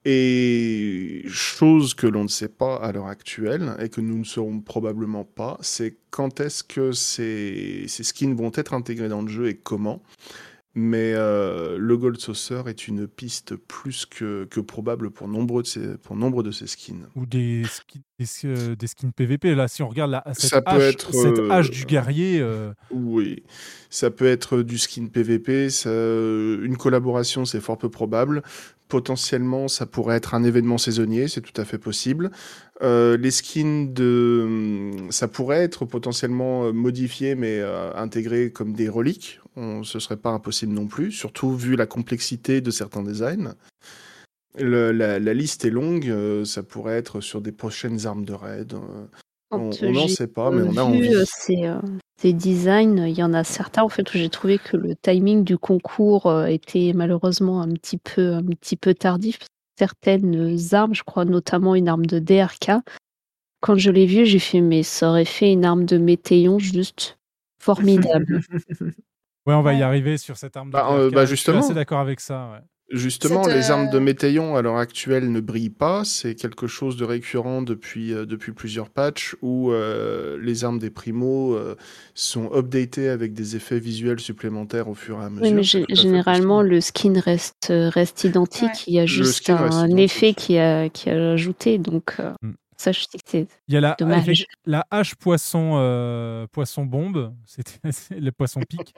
Et 0.05 1.23
chose 1.27 1.93
que 1.93 2.07
l'on 2.07 2.23
ne 2.23 2.29
sait 2.29 2.47
pas 2.49 2.75
à 2.77 2.91
l'heure 2.91 3.07
actuelle 3.07 3.75
et 3.79 3.89
que 3.89 4.01
nous 4.01 4.17
ne 4.17 4.23
saurons 4.23 4.61
probablement 4.61 5.25
pas, 5.25 5.57
c'est 5.61 5.97
quand 6.09 6.39
est-ce 6.39 6.63
que 6.63 6.91
ces, 6.93 7.85
ces 7.87 8.03
skins 8.03 8.33
vont 8.35 8.51
être 8.55 8.73
intégrés 8.73 9.09
dans 9.09 9.21
le 9.21 9.27
jeu 9.27 9.49
et 9.49 9.55
comment. 9.57 10.01
Mais 10.75 11.13
euh, 11.15 11.77
le 11.79 11.97
Gold 11.97 12.19
Saucer 12.19 12.61
est 12.67 12.87
une 12.87 13.07
piste 13.07 13.55
plus 13.55 14.05
que, 14.05 14.45
que 14.45 14.59
probable 14.61 15.09
pour 15.09 15.27
nombre, 15.27 15.63
de 15.63 15.67
ces, 15.67 15.97
pour 15.97 16.15
nombre 16.15 16.43
de 16.43 16.51
ces 16.51 16.67
skins. 16.67 17.07
ou 17.15 17.25
des 17.25 17.63
skins, 17.65 18.01
des, 18.19 18.25
euh, 18.45 18.75
des 18.75 18.87
skins 18.87 19.11
PVP. 19.11 19.55
Là, 19.55 19.67
si 19.67 19.81
on 19.81 19.89
regarde 19.89 20.11
la, 20.11 20.23
cette, 20.33 20.49
Ça 20.51 20.61
peut 20.61 20.71
hache, 20.71 20.93
être, 20.93 21.11
cette 21.13 21.39
euh, 21.39 21.49
hache 21.51 21.71
du 21.71 21.85
guerrier, 21.85 22.47
Oui, 22.91 23.43
ça 23.89 24.11
peut 24.11 24.27
être 24.27 24.61
du 24.61 24.77
skin 24.77 25.07
PVP, 25.07 25.69
ça- 25.71 25.89
une 25.89 26.77
collaboration 26.77 27.45
c'est 27.45 27.61
fort 27.61 27.77
peu 27.79 27.89
probable. 27.89 28.43
Potentiellement, 28.89 29.67
ça 29.67 29.85
pourrait 29.85 30.17
être 30.17 30.33
un 30.33 30.43
événement 30.43 30.77
saisonnier, 30.77 31.29
c'est 31.29 31.41
tout 31.41 31.59
à 31.61 31.63
fait 31.63 31.77
possible. 31.77 32.31
Euh, 32.81 33.15
les 33.17 33.31
skins 33.31 33.93
de, 33.93 34.41
hum, 34.45 35.11
ça 35.11 35.27
pourrait 35.27 35.63
être 35.63 35.85
potentiellement 35.85 36.65
euh, 36.65 36.71
modifié, 36.73 37.35
mais 37.35 37.59
euh, 37.59 37.93
intégré 37.95 38.51
comme 38.51 38.73
des 38.73 38.89
reliques. 38.89 39.39
On, 39.55 39.83
ce 39.83 39.99
serait 39.99 40.17
pas 40.17 40.31
impossible 40.31 40.73
non 40.73 40.87
plus, 40.87 41.11
surtout 41.11 41.55
vu 41.55 41.75
la 41.75 41.85
complexité 41.85 42.61
de 42.61 42.71
certains 42.71 43.03
designs. 43.03 43.53
La, 44.57 45.19
liste 45.19 45.63
est 45.63 45.69
longue, 45.69 46.11
ça 46.43 46.63
pourrait 46.63 46.97
être 46.97 47.21
sur 47.21 47.39
des 47.39 47.51
prochaines 47.51 48.07
armes 48.07 48.25
de 48.25 48.33
raid. 48.33 48.75
Euh, 49.51 49.57
on 49.57 49.69
on 49.83 49.91
n'en 49.91 50.07
sait 50.07 50.27
pas, 50.27 50.47
euh, 50.47 50.51
mais 50.51 50.61
on 50.63 50.77
a 50.77 50.91
vu, 50.91 50.97
envie. 50.97 51.15
euh, 51.15 51.23
ces, 51.25 51.65
euh, 51.65 51.79
ces 52.21 52.33
designs, 52.33 53.05
il 53.07 53.17
y 53.17 53.23
en 53.23 53.33
a 53.33 53.43
certains 53.43 53.83
en 53.83 53.89
fait 53.89 54.07
où 54.13 54.17
j'ai 54.17 54.29
trouvé 54.29 54.57
que 54.59 54.77
le 54.77 54.95
timing 54.95 55.43
du 55.43 55.57
concours 55.57 56.27
euh, 56.27 56.45
était 56.45 56.91
malheureusement 56.95 57.61
un 57.61 57.69
petit 57.71 57.97
peu, 57.97 58.33
un 58.33 58.43
petit 58.43 58.75
peu 58.75 58.93
tardif. 58.93 59.39
Certaines 59.77 60.57
armes, 60.73 60.93
je 60.93 61.03
crois 61.03 61.25
notamment 61.25 61.73
une 61.75 61.87
arme 61.87 62.05
de 62.05 62.19
DRK, 62.19 62.71
quand 63.61 63.75
je 63.77 63.91
l'ai 63.91 64.05
vue, 64.05 64.25
j'ai 64.25 64.39
fait 64.39 64.61
mais 64.61 64.83
ça 64.83 65.09
aurait 65.09 65.25
fait 65.25 65.51
une 65.51 65.65
arme 65.65 65.85
de 65.85 65.97
météon 65.97 66.59
juste 66.59 67.17
formidable. 67.61 68.41
Ouais, 69.45 69.55
on 69.55 69.61
va 69.63 69.73
y 69.73 69.81
arriver 69.81 70.17
sur 70.17 70.37
cette 70.37 70.55
arme 70.57 70.67
de 70.67 70.73
Bah, 70.73 70.89
euh, 70.91 71.09
bah, 71.09 71.21
Je 71.21 71.27
suis 71.27 71.37
justement. 71.37 71.59
assez 71.59 71.73
d'accord 71.73 71.99
avec 71.99 72.19
ça. 72.19 72.51
ouais. 72.51 72.59
Justement, 72.91 73.43
Cette, 73.43 73.53
les 73.53 73.69
armes 73.69 73.89
de 73.91 73.97
euh, 73.97 73.99
Météon 73.99 74.55
à 74.55 74.61
l'heure 74.63 74.77
actuelle 74.77 75.31
ne 75.31 75.39
brillent 75.39 75.69
pas. 75.69 76.03
C'est 76.05 76.33
quelque 76.33 76.65
chose 76.65 76.97
de 76.97 77.05
récurrent 77.05 77.61
depuis, 77.61 78.13
euh, 78.13 78.25
depuis 78.25 78.51
plusieurs 78.51 78.89
patchs 78.89 79.35
où 79.43 79.71
euh, 79.71 80.39
les 80.41 80.63
armes 80.63 80.79
des 80.79 80.89
primos 80.89 81.53
euh, 81.55 81.75
sont 82.15 82.49
updatées 82.55 83.09
avec 83.09 83.33
des 83.33 83.55
effets 83.55 83.79
visuels 83.79 84.19
supplémentaires 84.19 84.87
au 84.87 84.95
fur 84.95 85.21
et 85.21 85.25
à 85.25 85.29
mesure. 85.29 85.45
Oui, 85.45 85.53
mais 85.53 85.95
généralement, 85.95 86.63
le 86.63 86.81
skin 86.81 87.13
reste, 87.19 87.67
reste 87.71 88.23
identique. 88.23 88.87
Il 88.87 88.95
y 88.95 88.99
a 88.99 89.05
juste 89.05 89.49
un 89.51 89.95
effet 89.95 90.33
qui 90.33 90.57
a, 90.57 90.89
qui 90.89 91.09
a 91.11 91.31
ajouté. 91.33 91.77
Donc, 91.77 92.15
euh, 92.19 92.33
Mm. 92.41 92.53
ça, 92.77 92.91
je 92.91 93.01
sais 93.01 93.17
que 93.17 93.23
c'est 93.25 93.47
Il 93.67 93.73
y 93.73 93.77
a 93.77 93.81
la, 93.81 93.95
dommage. 93.99 94.27
effect- 94.29 94.47
la 94.65 94.85
hache 94.89 95.13
poisson, 95.15 95.73
euh, 95.75 96.47
poisson 96.51 96.85
bombe, 96.85 97.33
c'était 97.45 97.77
c'est 97.91 98.19
le 98.19 98.31
poisson 98.31 98.61
pique. 98.67 98.93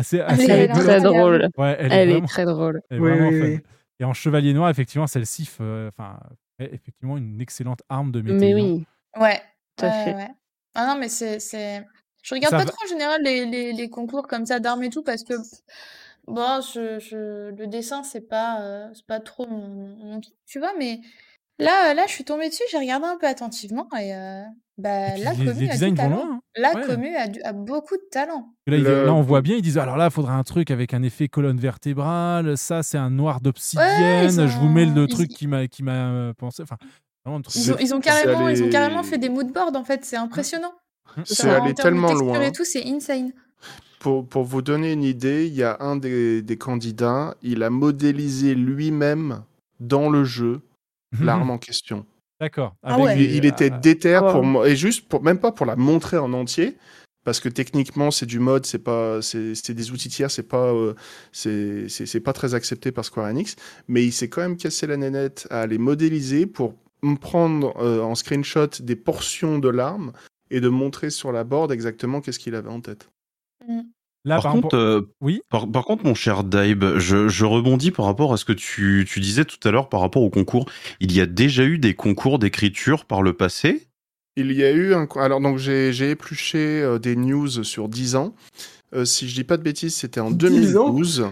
Assez, 0.00 0.16
Elle 0.16 0.22
assez 0.24 0.42
est- 0.44 0.50
elle 0.50 0.60
est 0.60 0.68
très 0.72 1.00
drôle. 1.00 1.48
Ouais, 1.58 1.76
elle, 1.78 1.92
Elle 1.92 1.92
est, 1.92 2.02
est 2.02 2.12
vraiment, 2.14 2.26
très 2.26 2.44
drôle. 2.46 2.80
elle 2.88 2.96
est 2.96 3.00
Oui, 3.00 3.10
vraiment 3.10 3.28
oui, 3.28 3.40
fun. 3.40 3.46
oui. 3.48 3.58
Et 4.00 4.04
en 4.04 4.14
chevalier 4.14 4.54
noir, 4.54 4.70
effectivement, 4.70 5.06
celle-ci, 5.06 5.50
euh, 5.60 5.90
enfin, 5.90 6.18
est 6.58 6.72
effectivement 6.72 7.18
une 7.18 7.38
excellente 7.40 7.82
arme 7.90 8.10
de 8.10 8.22
météo. 8.22 8.38
Mais 8.40 8.54
oui, 8.54 8.86
Ouais. 9.20 9.40
tout 9.76 9.84
à 9.84 9.90
fait. 9.90 10.14
ouais. 10.14 10.28
Ah 10.74 10.86
non, 10.86 10.98
mais 10.98 11.08
c'est, 11.08 11.38
c'est... 11.38 11.84
Je 12.22 12.34
regarde 12.34 12.52
Ça 12.52 12.58
pas 12.58 12.64
va- 12.64 12.70
trop 12.70 12.84
en 12.84 12.88
général 12.88 13.22
les, 13.22 13.44
les, 13.44 13.72
les 13.74 13.90
concours 13.90 14.26
comme 14.26 14.46
ça 14.46 14.58
d'armes 14.60 14.82
et 14.84 14.90
tout 14.90 15.02
parce 15.02 15.22
que 15.24 15.34
bon, 16.26 16.60
je, 16.62 16.98
je... 16.98 17.50
le 17.50 17.66
dessin 17.66 18.02
c'est 18.02 18.28
pas, 18.28 18.60
euh, 18.62 18.88
c'est 18.94 19.06
pas 19.06 19.20
trop 19.20 19.46
mon, 19.46 20.20
tu 20.46 20.58
vois, 20.58 20.72
mais 20.78 21.00
là, 21.60 21.94
là, 21.94 22.04
je 22.06 22.12
suis 22.12 22.24
tombée 22.24 22.48
dessus, 22.48 22.62
j'ai 22.70 22.78
regardé 22.78 23.06
un 23.06 23.16
peu 23.18 23.26
attentivement 23.26 23.88
et 24.00 24.14
euh, 24.14 24.42
bah, 24.78 25.16
Et 25.16 25.22
la 25.22 25.32
les- 25.34 25.44
commu 25.46 25.60
les 25.60 25.68
a 25.70 25.72
designs 25.72 25.90
du 25.94 25.96
vont 26.02 26.08
talent. 26.08 26.16
loin, 26.24 26.34
hein. 26.36 26.40
La 26.56 26.74
Ouais. 26.74 26.86
commu 26.86 27.14
a, 27.16 27.28
du- 27.28 27.42
a 27.42 27.52
beaucoup 27.52 27.96
de 27.96 28.02
talent. 28.10 28.48
Là, 28.66 28.76
ils- 28.76 28.82
Le- 28.82 29.04
là, 29.06 29.14
on 29.14 29.22
voit 29.22 29.42
bien, 29.42 29.56
ils 29.56 29.62
disent 29.62 29.78
alors 29.78 29.96
là, 29.96 30.06
il 30.06 30.10
faudrait 30.10 30.32
un 30.34 30.42
truc 30.42 30.70
avec 30.70 30.94
un 30.94 31.02
effet 31.02 31.28
colonne 31.28 31.58
vertébrale. 31.58 32.56
Ça, 32.58 32.82
c'est 32.82 32.98
un 32.98 33.10
noir 33.10 33.40
d'obsidienne. 33.40 34.24
ils 34.30 34.48
Je 34.48 34.58
vous 34.58 34.68
mets 34.68 34.86
le 34.86 35.02
ont- 35.02 35.06
truc 35.06 35.30
ils- 35.32 35.36
qui 35.36 35.46
m'a 35.46 35.66
qui 35.68 35.82
m'a 35.82 35.92
euh, 36.10 36.32
pensé. 36.32 36.62
Enfin, 36.62 36.76
vraiment 37.24 37.38
un 37.38 37.42
truc 37.42 37.54
Ils 37.56 37.72
ont, 37.72 37.76
ils 37.80 37.94
ont 37.94 38.00
carrément, 38.00 38.48
ils 38.48 38.60
ont 38.60 38.64
allé- 38.64 38.70
carrément 38.72 39.02
fait 39.02 39.18
des 39.18 39.28
moodboards 39.28 39.76
en 39.76 39.84
fait, 39.84 40.04
c'est 40.04 40.16
impressionnant. 40.16 40.72
C'est 41.24 41.34
Ça, 41.34 41.48
en 41.60 41.64
allé 41.64 41.74
termes 41.74 41.74
de 41.74 41.82
tellement 41.82 42.08
texture 42.08 42.26
loin. 42.26 42.40
et 42.42 42.52
tout, 42.52 42.64
c'est 42.64 42.86
insane. 42.86 43.32
Pour, 43.98 44.26
pour 44.26 44.44
vous 44.44 44.62
donner 44.62 44.92
une 44.92 45.02
idée, 45.02 45.46
il 45.46 45.52
y 45.54 45.62
a 45.62 45.76
un 45.80 45.96
des, 45.96 46.40
des 46.40 46.56
candidats, 46.56 47.34
il 47.42 47.62
a 47.62 47.68
modélisé 47.68 48.54
lui-même 48.54 49.42
dans 49.80 50.08
le 50.08 50.24
jeu 50.24 50.62
l'arme 51.20 51.50
en 51.50 51.58
question. 51.58 52.06
D'accord. 52.40 52.74
Ah 52.82 52.98
ouais. 52.98 53.22
Il, 53.22 53.36
il 53.36 53.46
était 53.46 53.70
ah, 53.72 53.78
déter 53.78 54.18
pour 54.18 54.66
et 54.66 54.76
juste 54.76 55.08
pour 55.08 55.22
même 55.22 55.38
pas 55.38 55.52
pour 55.52 55.66
la 55.66 55.76
montrer 55.76 56.16
en 56.16 56.32
entier 56.32 56.76
parce 57.24 57.38
que 57.38 57.50
techniquement 57.50 58.10
c'est 58.10 58.26
du 58.26 58.38
mode 58.38 58.64
c'est 58.64 58.78
pas 58.78 59.20
c'est 59.20 59.54
c'est 59.54 59.74
des 59.74 59.90
outils 59.90 60.08
tiers 60.08 60.30
c'est 60.30 60.48
pas 60.48 60.72
euh, 60.72 60.94
c'est 61.32 62.20
pas 62.20 62.32
très 62.32 62.54
accepté 62.54 62.92
par 62.92 63.04
Square 63.04 63.26
Enix 63.26 63.56
mais 63.88 64.04
il 64.04 64.12
s'est 64.12 64.30
quand 64.30 64.40
même 64.40 64.56
cassé 64.56 64.86
la 64.86 64.96
nénette 64.96 65.46
à 65.50 65.66
les 65.66 65.76
modéliser 65.76 66.46
pour 66.46 66.76
me 67.02 67.16
prendre 67.16 67.76
euh, 67.78 68.00
en 68.00 68.14
screenshot 68.14 68.68
des 68.80 68.96
portions 68.96 69.58
de 69.58 69.68
l'arme 69.68 70.12
et 70.50 70.60
de 70.60 70.68
montrer 70.68 71.10
sur 71.10 71.32
la 71.32 71.44
board 71.44 71.72
exactement 71.72 72.20
qu'est-ce 72.20 72.38
qu'il 72.38 72.54
avait 72.54 72.70
en 72.70 72.80
tête. 72.80 73.08
Là, 74.24 74.36
par, 74.36 74.42
par 74.44 74.52
contre, 74.52 74.64
rapport- 74.76 74.80
euh, 74.80 75.12
Oui. 75.20 75.40
par, 75.48 75.70
par 75.70 75.84
contre, 75.84 76.04
mon 76.04 76.14
cher 76.14 76.44
Daib, 76.44 76.98
je, 76.98 77.28
je 77.28 77.44
rebondis 77.44 77.90
par 77.90 78.04
rapport 78.06 78.32
à 78.32 78.36
ce 78.36 78.44
que 78.44 78.52
tu, 78.52 79.06
tu 79.08 79.20
disais 79.20 79.44
tout 79.46 79.56
à 79.66 79.70
l'heure 79.70 79.88
par 79.88 80.00
rapport 80.00 80.22
au 80.22 80.30
concours. 80.30 80.66
Il 81.00 81.12
y 81.12 81.20
a 81.20 81.26
déjà 81.26 81.64
eu 81.64 81.78
des 81.78 81.94
concours 81.94 82.38
d'écriture 82.38 83.04
par 83.06 83.22
le 83.22 83.32
passé? 83.32 83.86
Il 84.36 84.52
y 84.52 84.62
a 84.62 84.70
eu 84.70 84.94
un 84.94 85.08
alors 85.16 85.40
donc 85.40 85.58
j'ai 85.58 86.10
épluché 86.10 86.58
euh, 86.82 86.98
des 86.98 87.16
news 87.16 87.48
sur 87.64 87.88
10 87.88 88.14
ans. 88.16 88.34
Euh, 88.94 89.04
si 89.04 89.28
je 89.28 89.34
dis 89.34 89.44
pas 89.44 89.56
de 89.56 89.62
bêtises, 89.62 89.94
c'était 89.94 90.20
en 90.20 90.30
10 90.30 90.76
ans? 90.76 90.90
2012 90.90 91.26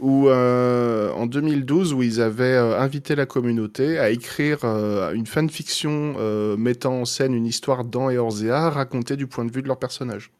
où 0.00 0.28
euh, 0.28 1.10
en 1.12 1.26
2012 1.26 1.92
où 1.92 2.02
ils 2.02 2.20
avaient 2.20 2.44
euh, 2.54 2.78
invité 2.80 3.14
la 3.14 3.26
communauté 3.26 3.98
à 3.98 4.10
écrire 4.10 4.58
euh, 4.64 5.12
une 5.12 5.26
fanfiction 5.26 6.14
euh, 6.18 6.56
mettant 6.56 7.00
en 7.00 7.04
scène 7.04 7.34
une 7.34 7.46
histoire 7.46 7.84
dans 7.84 8.10
Eorzea 8.10 8.70
racontée 8.70 9.16
du 9.16 9.26
point 9.26 9.44
de 9.44 9.52
vue 9.52 9.62
de 9.62 9.68
leur 9.68 9.78
personnage. 9.78 10.30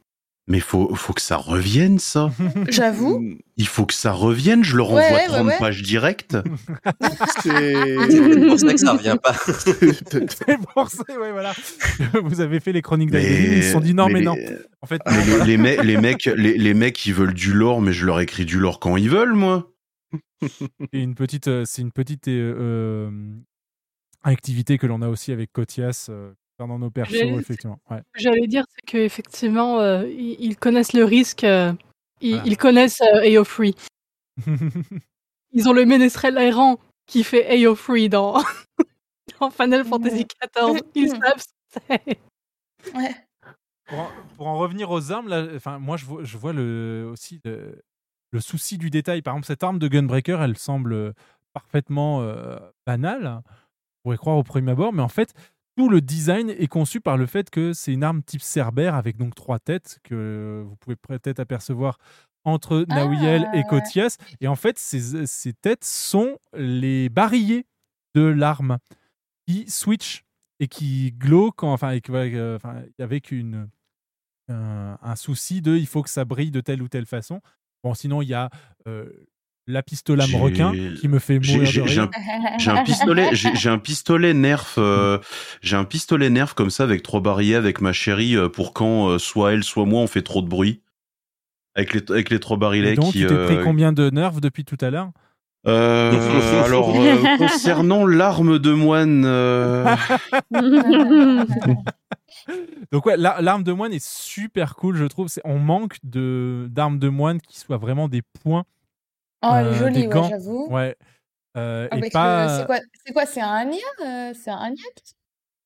Mais 0.48 0.60
faut, 0.60 0.94
faut 0.94 1.12
que 1.12 1.20
ça 1.20 1.36
revienne, 1.36 1.98
ça. 1.98 2.30
J'avoue. 2.68 3.34
Il 3.56 3.66
faut 3.66 3.84
que 3.84 3.92
ça 3.94 4.12
revienne. 4.12 4.62
Je 4.62 4.76
leur 4.76 4.90
envoie 4.90 5.00
ouais, 5.00 5.26
30 5.26 5.46
ouais. 5.46 5.58
pages 5.58 5.82
directes. 5.82 6.36
C'est 7.42 7.96
pour 8.46 8.58
ça 8.58 8.72
que 8.72 8.76
ça 8.78 8.92
revient 8.92 9.16
pas. 9.22 9.34
C'est 9.44 10.58
pour 10.72 10.88
ça, 10.88 11.02
ouais, 11.20 11.32
voilà. 11.32 11.52
Vous 12.22 12.40
avez 12.40 12.60
fait 12.60 12.72
les 12.72 12.82
chroniques 12.82 13.10
d'Adeline, 13.10 13.54
ils 13.58 13.62
se 13.64 13.72
sont 13.72 13.80
dit 13.80 13.92
non, 13.94 14.06
mais, 14.06 14.14
mais 14.14 14.20
non. 14.22 14.34
les- 14.34 14.56
En 14.82 14.86
fait, 14.86 15.00
Mais 15.06 15.12
non, 15.12 15.18
les, 15.18 15.24
voilà. 15.30 15.44
les, 15.46 15.56
me- 15.58 15.82
les 15.82 15.96
mecs, 15.96 16.24
les, 16.26 16.56
les 16.58 16.74
mecs, 16.74 17.04
ils 17.06 17.14
veulent 17.14 17.34
du 17.34 17.52
lore, 17.52 17.80
mais 17.82 17.92
je 17.92 18.06
leur 18.06 18.20
écris 18.20 18.44
du 18.44 18.58
lore 18.60 18.78
quand 18.78 18.96
ils 18.96 19.10
veulent, 19.10 19.34
moi. 19.34 19.72
Et 20.92 21.00
une 21.00 21.14
petite, 21.16 21.48
euh, 21.48 21.64
c'est 21.66 21.82
une 21.82 21.90
petite 21.92 22.28
euh, 22.28 22.54
euh, 23.10 23.10
activité 24.22 24.78
que 24.78 24.86
l'on 24.86 25.02
a 25.02 25.08
aussi 25.08 25.32
avec 25.32 25.50
Cotias 25.52 26.06
euh, 26.08 26.32
dans 26.58 26.78
nos 26.78 26.90
persos, 26.90 27.14
effectivement. 27.14 27.78
Ouais. 27.90 28.02
J'allais 28.16 28.46
dire, 28.46 28.64
c'est 28.74 28.82
qu'effectivement, 28.86 29.80
euh, 29.80 30.06
ils, 30.08 30.36
ils 30.40 30.56
connaissent 30.56 30.92
le 30.94 31.04
risque, 31.04 31.44
euh, 31.44 31.72
ils, 32.20 32.34
Voilà. 32.36 32.46
ils 32.46 32.56
connaissent 32.56 33.00
euh, 33.02 33.22
AO3. 33.22 33.74
Ils 35.52 35.68
ont 35.68 35.72
le 35.72 35.86
ménestrel 35.86 36.36
errant 36.36 36.78
qui 37.06 37.24
fait 37.24 37.48
AO3 37.56 38.08
dans, 38.10 38.42
dans 39.40 39.50
Final 39.50 39.84
Fantasy 39.84 40.26
XIV. 40.26 40.82
Ils 40.94 41.08
savent. 41.10 41.44
Ouais. 42.94 43.14
pour, 43.86 43.98
en, 44.00 44.08
pour 44.36 44.46
en 44.48 44.58
revenir 44.58 44.90
aux 44.90 45.12
armes, 45.12 45.28
là, 45.28 45.46
enfin, 45.54 45.78
moi, 45.78 45.96
je 45.96 46.04
vois, 46.04 46.24
je 46.24 46.36
vois 46.36 46.52
le, 46.52 47.08
aussi 47.10 47.40
le, 47.44 47.82
le 48.32 48.40
souci 48.40 48.76
du 48.76 48.90
détail. 48.90 49.22
Par 49.22 49.34
exemple, 49.34 49.46
cette 49.46 49.62
arme 49.62 49.78
de 49.78 49.88
Gunbreaker, 49.88 50.42
elle 50.42 50.58
semble 50.58 51.14
parfaitement 51.54 52.20
euh, 52.22 52.58
banale. 52.86 53.40
On 53.46 54.10
pourrait 54.10 54.18
croire 54.18 54.36
au 54.36 54.42
premier 54.42 54.72
abord, 54.72 54.92
mais 54.92 55.02
en 55.02 55.08
fait, 55.08 55.32
tout 55.76 55.88
le 55.88 56.00
design 56.00 56.50
est 56.50 56.68
conçu 56.68 57.00
par 57.00 57.16
le 57.16 57.26
fait 57.26 57.50
que 57.50 57.72
c'est 57.72 57.92
une 57.92 58.02
arme 58.02 58.22
type 58.22 58.40
Cerbère 58.40 58.94
avec 58.94 59.16
donc 59.16 59.34
trois 59.34 59.58
têtes 59.58 59.98
que 60.02 60.64
vous 60.66 60.76
pouvez 60.76 60.96
peut-être 60.96 61.40
apercevoir 61.40 61.98
entre 62.44 62.84
Nawiel 62.88 63.48
et 63.52 63.58
ouais. 63.58 63.64
Kotias. 63.68 64.16
Et 64.40 64.48
en 64.48 64.56
fait, 64.56 64.78
ces, 64.78 65.26
ces 65.26 65.52
têtes 65.52 65.84
sont 65.84 66.38
les 66.54 67.08
barillet 67.08 67.66
de 68.14 68.22
l'arme 68.22 68.78
qui 69.46 69.68
switch 69.68 70.22
et 70.60 70.68
qui 70.68 71.12
glow 71.12 71.52
quand, 71.52 71.72
enfin, 71.72 71.88
avec, 71.88 72.08
euh, 72.08 72.56
enfin, 72.56 72.82
avec 72.98 73.30
une, 73.30 73.68
un, 74.48 74.98
un 75.02 75.16
souci 75.16 75.60
de 75.60 75.76
il 75.76 75.86
faut 75.86 76.02
que 76.02 76.10
ça 76.10 76.24
brille 76.24 76.50
de 76.50 76.60
telle 76.60 76.82
ou 76.82 76.88
telle 76.88 77.06
façon. 77.06 77.40
Bon, 77.84 77.94
sinon, 77.94 78.22
il 78.22 78.28
y 78.28 78.34
a 78.34 78.48
euh, 78.88 79.10
la 79.66 79.82
pistole 79.82 80.18
lame 80.18 80.28
J'ai- 80.28 80.38
requin 80.38 80.72
qui 81.00 81.08
me 81.08 81.18
fait 81.18 81.38
mourir 81.38 81.64
j'ai- 81.66 81.80
de 81.82 81.86
j'ai 81.86 82.00
rire. 82.00 82.10
un, 82.14 82.58
j'ai 82.58 82.70
un 82.70 82.84
pistolet, 82.84 83.30
j'ai 83.34 83.68
un 83.68 83.78
pistolet 83.78 84.32
nerf, 84.34 84.74
euh, 84.78 85.18
j'ai 85.62 85.76
un 85.76 85.84
pistolet 85.84 86.30
nerf 86.30 86.54
comme 86.54 86.70
ça 86.70 86.84
avec 86.84 87.02
trois 87.02 87.20
barilles 87.20 87.54
avec 87.54 87.80
ma 87.80 87.92
chérie 87.92 88.36
euh, 88.36 88.48
pour 88.48 88.72
quand 88.72 89.08
euh, 89.08 89.18
soit 89.18 89.52
elle 89.54 89.64
soit 89.64 89.84
moi 89.84 90.00
on 90.02 90.06
fait 90.06 90.22
trop 90.22 90.42
de 90.42 90.48
bruit. 90.48 90.82
Avec 91.74 91.92
les, 91.92 92.02
avec 92.10 92.30
les 92.30 92.40
trois 92.40 92.56
Et 92.56 92.60
barillets 92.60 92.94
donc, 92.94 93.12
qui. 93.12 93.20
tu 93.20 93.26
t'es 93.26 93.44
pris 93.44 93.56
euh, 93.56 93.62
combien 93.64 93.92
de 93.92 94.08
nerfs 94.08 94.40
depuis 94.40 94.64
tout 94.64 94.78
à 94.80 94.88
l'heure? 94.88 95.10
Euh, 95.66 96.62
alors, 96.64 96.94
euh, 96.96 97.36
concernant 97.38 98.06
l'arme 98.06 98.58
de 98.58 98.72
moine, 98.72 99.24
euh, 99.26 99.84
Donc 102.92 103.06
ouais, 103.06 103.16
la- 103.16 103.40
l'arme 103.42 103.62
de 103.64 103.72
moine 103.72 103.92
est 103.92 104.04
super 104.04 104.76
cool, 104.76 104.96
je 104.96 105.04
trouve. 105.04 105.28
On 105.44 105.58
manque 105.58 105.96
de 106.04 106.68
d'armes 106.70 106.98
de 106.98 107.08
moine 107.08 107.40
qui 107.40 107.58
soient 107.58 107.76
vraiment 107.78 108.08
des 108.08 108.22
points. 108.22 108.64
Oh, 109.42 109.50
elle 109.54 109.66
est 109.66 109.68
euh, 109.70 109.74
jolie, 109.74 110.00
des 110.02 110.06
ouais, 110.06 110.12
gants. 110.14 110.28
j'avoue. 110.28 110.66
Ouais. 110.70 110.96
Euh, 111.56 111.88
et 111.90 111.92
Avec 111.92 112.12
pas. 112.12 112.58
C'est 112.58 112.66
quoi 112.66 112.78
C'est 113.04 113.12
quoi 113.12 113.26
C'est 113.26 113.40
un 113.40 113.64
nia 113.64 113.78
euh, 114.04 114.32
C'est 114.34 114.50
un 114.50 114.72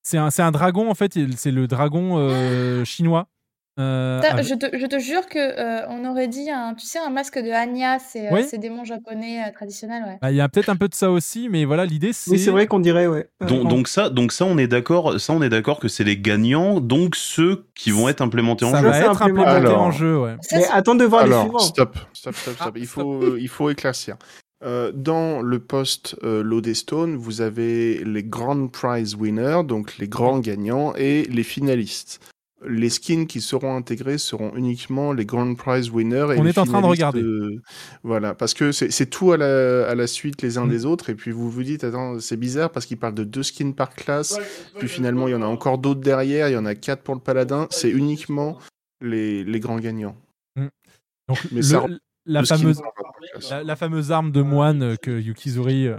C'est 0.02 0.18
un, 0.18 0.30
c'est 0.30 0.42
un 0.42 0.52
dragon 0.52 0.90
en 0.90 0.94
fait. 0.94 1.18
C'est 1.36 1.50
le 1.50 1.66
dragon 1.66 2.16
euh, 2.18 2.84
chinois. 2.84 3.28
Euh, 3.78 4.20
avec- 4.20 4.44
je, 4.44 4.54
te, 4.54 4.76
je 4.76 4.86
te 4.86 4.98
jure 4.98 5.26
que 5.26 5.38
euh, 5.38 5.86
on 5.88 6.04
aurait 6.10 6.28
dit 6.28 6.50
un, 6.50 6.74
tu 6.74 6.86
sais, 6.86 6.98
un 6.98 7.08
masque 7.10 7.38
de 7.38 7.50
Anya, 7.50 7.98
c'est 7.98 8.26
euh, 8.26 8.32
Oui. 8.34 8.44
ces 8.44 8.58
démons 8.58 8.84
japonais 8.84 9.42
euh, 9.46 9.52
traditionnels, 9.52 10.02
ouais. 10.04 10.18
bah, 10.20 10.30
Il 10.30 10.36
y 10.36 10.40
a 10.40 10.48
peut-être 10.48 10.68
un 10.68 10.76
peu 10.76 10.88
de 10.88 10.94
ça 10.94 11.10
aussi, 11.10 11.48
mais 11.48 11.64
voilà, 11.64 11.86
l'idée 11.86 12.12
c'est. 12.12 12.30
Oui, 12.32 12.38
c'est 12.38 12.50
vrai 12.50 12.66
qu'on 12.66 12.80
dirait, 12.80 13.06
ouais. 13.06 13.28
Donc, 13.46 13.68
donc 13.68 13.88
ça, 13.88 14.10
donc 14.10 14.32
ça, 14.32 14.44
on 14.44 14.58
est 14.58 14.66
d'accord. 14.66 15.18
Ça, 15.20 15.32
on 15.32 15.40
est 15.42 15.48
d'accord 15.48 15.78
que 15.78 15.88
c'est 15.88 16.04
les 16.04 16.18
gagnants, 16.18 16.80
donc 16.80 17.16
ceux 17.16 17.66
qui 17.74 17.90
vont 17.90 18.08
être 18.08 18.20
implémentés 18.20 18.64
en 18.64 18.72
Ça 18.72 18.80
jeu. 18.82 18.88
va 18.88 18.98
être 18.98 19.22
implémenté 19.22 19.48
Alors- 19.50 19.80
en 19.82 19.90
jeu, 19.90 20.18
ouais. 20.18 20.36
Ça, 20.42 20.56
Mais 20.58 20.62
c'est- 20.64 20.70
attends 20.72 20.94
de 20.94 21.04
voir 21.04 21.24
les 21.26 21.30
Alors, 21.32 21.42
suivants. 21.44 21.58
stop, 21.60 21.96
stop, 22.12 22.34
stop, 22.36 22.54
stop. 22.56 22.72
Ah, 22.74 22.78
il, 22.78 22.86
faut, 22.86 23.22
euh, 23.22 23.38
il 23.40 23.48
faut 23.48 23.70
éclaircir. 23.70 24.16
Euh, 24.62 24.92
dans 24.94 25.40
le 25.40 25.58
post 25.58 26.16
euh, 26.22 26.42
Lodestone, 26.42 27.16
vous 27.16 27.40
avez 27.40 28.04
les 28.04 28.22
Grand 28.22 28.66
Prize 28.70 29.14
winners, 29.14 29.62
donc 29.64 29.96
les 29.96 30.06
grands 30.06 30.38
gagnants, 30.38 30.92
et 30.96 31.22
les 31.30 31.44
finalistes. 31.44 32.20
Les 32.68 32.90
skins 32.90 33.26
qui 33.26 33.40
seront 33.40 33.74
intégrés 33.74 34.18
seront 34.18 34.54
uniquement 34.54 35.14
les 35.14 35.24
Grand 35.24 35.54
Prize 35.54 35.88
winners. 35.90 36.34
Et 36.34 36.38
On 36.38 36.44
est 36.44 36.58
en 36.58 36.66
train 36.66 36.82
de 36.82 36.86
regarder. 36.86 37.22
voilà, 38.02 38.34
parce 38.34 38.52
que 38.52 38.70
c'est 38.72 39.06
tout 39.06 39.32
à 39.32 39.38
la, 39.38 39.88
à 39.88 39.94
la 39.94 40.06
suite 40.06 40.42
les 40.42 40.58
uns 40.58 40.66
Mm. 40.66 40.70
des 40.70 40.84
autres, 40.86 41.08
et 41.10 41.14
puis 41.14 41.30
vous 41.30 41.50
vous 41.50 41.62
dites, 41.62 41.84
attends, 41.84 42.20
c'est 42.20 42.36
bizarre 42.36 42.70
parce 42.70 42.84
qu'ils 42.84 42.98
parlent 42.98 43.14
de 43.14 43.24
deux 43.24 43.42
skins 43.42 43.72
par 43.74 43.94
classe, 43.94 44.38
puis 44.78 44.88
finalement 44.88 45.26
il 45.26 45.30
y 45.30 45.34
en 45.34 45.40
a 45.42 45.46
encore 45.46 45.78
d'autres 45.78 46.00
derrière, 46.00 46.48
il 46.48 46.52
y 46.52 46.56
en 46.58 46.66
a 46.66 46.74
quatre 46.74 47.02
pour 47.02 47.14
le 47.14 47.20
paladin, 47.22 47.66
c'est 47.70 47.90
uniquement 47.90 48.58
les, 49.00 49.42
les 49.42 49.60
grands 49.60 49.78
gagnants. 49.78 50.16
Donc, 51.28 51.38
Mais 51.52 51.60
le- 51.60 51.62
ça- 51.62 51.86
la, 52.26 52.44
fameuse, 52.44 52.82
par 52.82 52.92
classe. 53.32 53.50
la, 53.50 53.62
la 53.64 53.76
fameuse 53.76 54.12
arme 54.12 54.32
de 54.32 54.42
moine 54.42 54.98
que 54.98 55.18
Yukizuri 55.18 55.86
euh, 55.88 55.96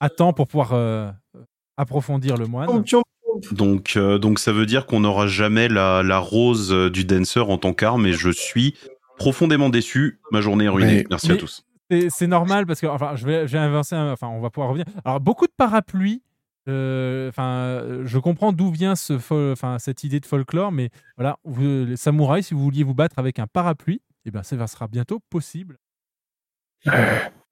attend 0.00 0.32
pour 0.32 0.48
pouvoir 0.48 0.72
euh, 0.72 1.10
approfondir 1.76 2.36
le 2.36 2.46
moine. 2.46 2.68
Champion. 2.68 3.02
Donc, 3.52 3.94
euh, 3.96 4.18
donc 4.18 4.38
ça 4.38 4.52
veut 4.52 4.66
dire 4.66 4.86
qu'on 4.86 5.00
n'aura 5.00 5.26
jamais 5.26 5.68
la, 5.68 6.02
la 6.02 6.18
rose 6.18 6.72
euh, 6.72 6.90
du 6.90 7.04
dancer 7.04 7.40
en 7.40 7.58
tant 7.58 7.72
qu'arme, 7.74 8.06
et 8.06 8.12
je 8.12 8.30
suis 8.30 8.74
profondément 9.18 9.68
déçu. 9.68 10.20
Ma 10.30 10.40
journée 10.40 10.64
est 10.64 10.68
ruinée. 10.68 10.96
Mais- 10.96 11.06
Merci 11.10 11.32
à 11.32 11.36
tous. 11.36 11.64
C'est 12.08 12.26
normal 12.26 12.64
parce 12.66 12.80
que 12.80 12.86
enfin, 12.86 13.16
je 13.16 13.26
vais, 13.26 13.46
je 13.46 13.58
vais 13.58 14.08
enfin, 14.08 14.28
on 14.28 14.40
va 14.40 14.48
pouvoir 14.50 14.70
revenir. 14.70 14.86
Alors, 15.04 15.20
beaucoup 15.20 15.46
de 15.46 15.52
parapluies. 15.56 16.22
euh, 16.68 17.28
Enfin, 17.28 17.48
euh, 17.56 18.02
je 18.06 18.18
comprends 18.18 18.52
d'où 18.52 18.70
vient 18.70 18.94
ce, 18.96 19.18
fol- 19.18 19.52
enfin, 19.52 19.78
cette 19.78 20.02
idée 20.04 20.18
de 20.20 20.24
folklore, 20.26 20.72
mais 20.72 20.88
voilà, 21.18 21.36
vous, 21.44 21.84
les 21.86 21.96
samouraïs, 21.96 22.46
si 22.46 22.54
vous 22.54 22.62
vouliez 22.62 22.82
vous 22.84 22.94
battre 22.94 23.18
avec 23.18 23.38
un 23.38 23.46
parapluie, 23.46 24.00
eh 24.24 24.30
ben, 24.30 24.42
ça 24.42 24.66
sera 24.66 24.86
bientôt 24.88 25.20
possible. 25.28 25.76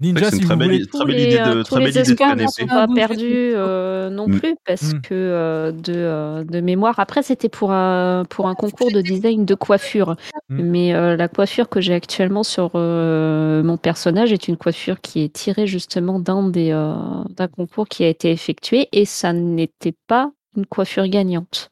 Ninja, 0.02 0.30
c'est 0.30 0.36
une 0.36 0.40
si 0.42 0.46
très 0.46 0.54
vous 0.54 0.58
belle 0.58 0.68
voulez. 0.68 0.76
idée. 0.78 0.86
tous 0.90 0.96
Très 0.98 1.06
belle 1.06 1.16
les, 1.16 1.24
idée 1.26 1.38
euh, 1.38 1.54
de- 1.56 1.62
tous 1.62 1.70
très 1.70 1.78
les 1.80 1.84
belle 1.84 1.90
idée 1.90 2.02
de 2.02 2.10
espoirs 2.12 2.36
ne 2.36 2.46
sont 2.46 2.66
pas 2.66 2.86
perdus 2.94 3.52
euh, 3.54 4.08
non 4.08 4.28
Mm. 4.28 4.38
plus 4.40 4.56
parce 4.66 4.94
Mm. 4.94 5.00
que 5.02 5.14
euh, 5.14 5.72
de, 5.72 5.92
euh, 5.94 6.42
de 6.44 6.60
mémoire. 6.60 6.98
Après, 6.98 7.22
c'était 7.22 7.50
pour 7.50 7.70
un, 7.72 8.24
pour 8.30 8.48
un 8.48 8.54
concours 8.54 8.90
de 8.90 9.02
design 9.02 9.44
de 9.44 9.54
coiffure. 9.54 10.16
Mm. 10.48 10.62
Mais 10.62 11.16
la 11.16 11.28
coiffure 11.28 11.68
que 11.68 11.82
j'ai 11.82 11.92
actuellement 11.92 12.42
sur 12.44 12.70
mon 12.76 13.76
personnage 13.76 14.32
est 14.32 14.48
une 14.48 14.56
coiffure 14.56 15.00
qui 15.02 15.22
est 15.22 15.32
tirée 15.32 15.66
justement 15.66 16.18
d'un 16.18 16.48
des 16.48 16.70
d'un 16.70 17.48
concours 17.48 17.86
qui 17.86 18.02
a 18.04 18.08
été 18.08 18.30
effectué 18.30 18.88
et 18.92 19.04
ça 19.04 19.34
n'était 19.34 19.94
pas 20.06 20.32
une 20.56 20.64
coiffure 20.66 21.06
gagnante. 21.08 21.68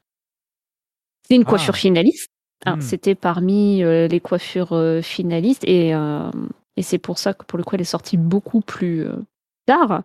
C'est 1.27 1.35
une 1.37 1.43
Ah. 1.47 1.51
coiffure 1.51 1.77
finaliste. 1.77 2.29
Hein. 2.67 2.77
C'était 2.81 3.15
parmi 3.15 3.79
les 3.83 4.21
coiffures 4.21 4.77
finalistes 5.03 5.65
et, 5.65 5.95
et 6.79 6.83
c'est 6.83 6.99
pour 6.99 7.19
ça 7.19 7.35
que 7.35 7.45
pour 7.45 7.59
le 7.59 7.65
coup 7.65 7.75
elle 7.75 7.81
est 7.81 7.85
sortie 7.85 8.17
beaucoup 8.17 8.61
plus 8.61 9.05
euh, 9.05 9.17
tard. 9.67 10.05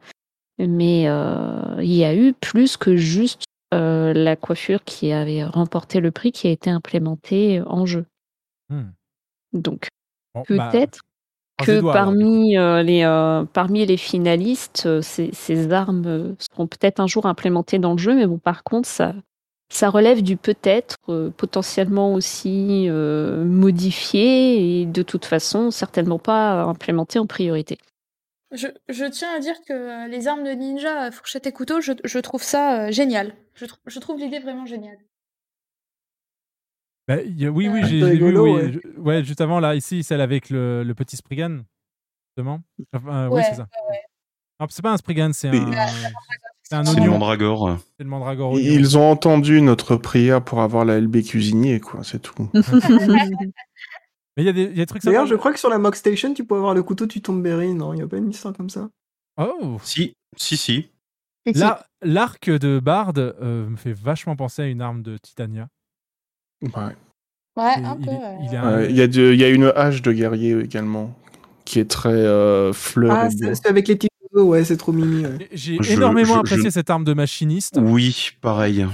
Mais 0.58 1.08
euh, 1.08 1.76
il 1.80 1.94
y 1.94 2.04
a 2.04 2.16
eu 2.16 2.34
plus 2.34 2.78
que 2.78 2.96
juste 2.96 3.44
euh, 3.74 4.12
la 4.14 4.36
coiffure 4.36 4.84
qui 4.84 5.12
avait 5.12 5.44
remporté 5.44 6.00
le 6.00 6.12
prix 6.12 6.32
qui 6.32 6.48
a 6.48 6.52
été 6.52 6.72
implémentée 6.72 7.62
en 7.68 7.86
jeu. 7.86 8.06
Hmm. 8.70 8.90
Donc 9.54 9.88
Bon, 10.34 10.44
bah, 10.50 10.70
peut-être 10.72 11.00
que 11.64 11.80
doigts, 11.80 11.94
parmi, 11.94 12.58
euh, 12.58 12.82
les, 12.82 13.04
euh, 13.04 13.46
parmi 13.46 13.86
les 13.86 13.98
finalistes, 13.98 14.84
euh, 14.88 15.02
ces, 15.02 15.30
ces 15.32 15.72
armes 15.72 16.36
seront 16.40 16.66
peut-être 16.66 17.00
un 17.00 17.08
jour 17.08 17.28
implémentées 17.28 17.78
dans 17.78 17.92
le 17.92 18.00
jeu, 18.00 18.16
mais 18.16 18.26
bon, 18.26 18.40
par 18.40 18.64
contre, 18.64 18.90
ça, 18.90 19.14
ça 19.74 19.90
relève 19.90 20.22
du 20.22 20.38
peut-être, 20.38 20.98
euh, 21.10 21.30
potentiellement 21.32 22.14
aussi 22.14 22.86
euh, 22.90 23.44
modifié, 23.44 24.82
et 24.82 24.86
de 24.86 25.02
toute 25.02 25.26
façon, 25.26 25.72
certainement 25.72 26.20
pas 26.20 26.62
implémenté 26.64 27.18
en 27.20 27.26
priorité. 27.26 27.78
Je, 28.52 28.68
je 28.88 29.06
tiens 29.06 29.34
à 29.36 29.40
dire 29.40 29.56
que 29.68 29.74
euh, 29.74 30.08
les 30.08 30.28
armes 30.28 30.44
de 30.44 30.52
ninja, 30.52 31.10
fourchette 31.12 31.48
et 31.48 31.52
couteau, 31.52 31.82
je, 31.82 31.94
je 32.04 32.20
trouve 32.20 32.44
ça 32.44 32.84
euh, 32.88 32.92
génial. 32.92 33.34
Je, 33.56 33.66
tr- 33.66 33.80
je 33.88 34.00
trouve 34.00 34.20
l'idée 34.20 34.40
vraiment 34.40 34.68
géniale. 34.68 34.98
Bah, 37.08 37.22
il 37.22 37.42
y 37.42 37.46
a- 37.48 37.50
oui, 37.52 37.68
oui, 37.68 37.82
j'ai 37.84 38.00
vu. 38.16 38.38
oui, 38.38 38.52
ouais. 38.52 38.72
je- 38.74 39.00
ouais, 39.00 39.24
juste 39.24 39.42
avant, 39.42 39.60
là, 39.60 39.74
ici, 39.76 40.04
celle 40.04 40.22
avec 40.22 40.50
le, 40.52 40.84
le 40.84 40.94
petit 40.94 41.18
Spriggan, 41.18 41.64
justement. 42.30 42.62
Enfin, 42.94 43.28
oui, 43.30 43.38
Ouais, 43.38 43.44
c'est 43.44 43.56
ça. 43.56 43.68
C'est 44.70 44.82
pas 44.84 44.92
un 44.92 44.98
Spriggan, 44.98 45.32
c'est 45.34 45.50
un, 45.50 45.54
c'est 46.82 46.90
un 46.90 46.94
C'est 46.94 47.00
le 47.00 47.10
mandragore. 47.10 47.78
C'est 47.98 48.04
le 48.04 48.10
mandragore 48.10 48.54
oignon. 48.54 48.66
Ils 48.72 48.98
ont 48.98 49.10
entendu 49.12 49.62
notre 49.62 49.96
prière 49.96 50.44
pour 50.44 50.62
avoir 50.62 50.86
la 50.86 51.00
LB 51.00 51.22
cuisinier, 51.24 51.80
quoi, 51.80 52.04
c'est 52.04 52.20
tout. 52.22 52.50
Mais 54.36 54.42
il 54.42 54.46
y, 54.46 54.50
a 54.50 54.54
des- 54.54 54.64
il 54.64 54.70
y 54.70 54.72
a 54.72 54.76
des 54.78 54.86
trucs 54.88 55.04
D'ailleurs, 55.04 55.28
je 55.28 55.36
crois 55.36 55.54
que 55.54 55.60
sur 55.60 55.70
la 55.70 55.78
Mock 55.78 55.96
Station, 55.96 56.34
tu 56.34 56.44
peux 56.44 56.56
avoir 56.56 56.74
le 56.74 56.82
couteau 56.82 57.06
tu 57.06 57.22
tombes 57.22 57.44
Berry. 57.44 57.74
Non, 57.76 57.94
il 57.94 57.98
n'y 57.98 58.02
a 58.02 58.08
pas 58.08 58.18
une 58.18 58.32
histoire 58.32 58.54
comme 58.56 58.70
ça? 58.72 58.90
Oh 59.38 59.78
Si, 59.84 60.14
si, 60.38 60.58
si. 60.58 60.90
Là, 61.54 61.86
L'arc 62.02 62.50
de 62.50 62.80
Bard 62.80 63.14
euh, 63.18 63.70
me 63.70 63.76
fait 63.76 63.94
vachement 63.94 64.36
penser 64.36 64.64
à 64.64 64.66
une 64.66 64.82
arme 64.82 65.04
de 65.04 65.18
Titania. 65.18 65.68
Ouais. 66.64 66.72
Ouais, 67.56 67.74
Et 67.80 67.86
un 67.86 67.98
il, 68.00 68.06
peu. 68.06 68.12
il 68.42 68.54
est 68.54 68.58
un- 68.58 68.78
Ouais, 68.78 68.90
Il 68.90 68.96
y, 68.96 69.02
a 69.02 69.08
de- 69.08 69.34
il 69.34 69.40
y 69.40 69.44
a 69.44 69.50
une 69.50 69.72
hache 69.76 70.02
de 70.02 70.12
guerrier 70.12 70.58
également, 70.60 71.14
qui 71.66 71.80
est 71.80 71.90
très 71.90 72.10
euh, 72.10 72.74
fleur 72.74 73.12
Ah, 73.16 73.30
c'est 73.30 73.68
avec 73.68 73.88
les 73.88 73.96
petits 73.96 74.08
oiseaux, 74.34 74.48
ouais, 74.48 74.64
c'est 74.64 74.78
trop 74.78 74.92
mimi. 74.92 75.26
ouais. 75.26 75.48
J'ai 75.52 75.78
énormément 75.92 76.34
je- 76.36 76.40
apprécié 76.40 76.66
je- 76.66 76.70
cette 76.70 76.90
arme 76.90 77.04
de 77.04 77.14
machiniste. 77.14 77.78
Oui, 77.82 78.32
pareil. 78.42 78.86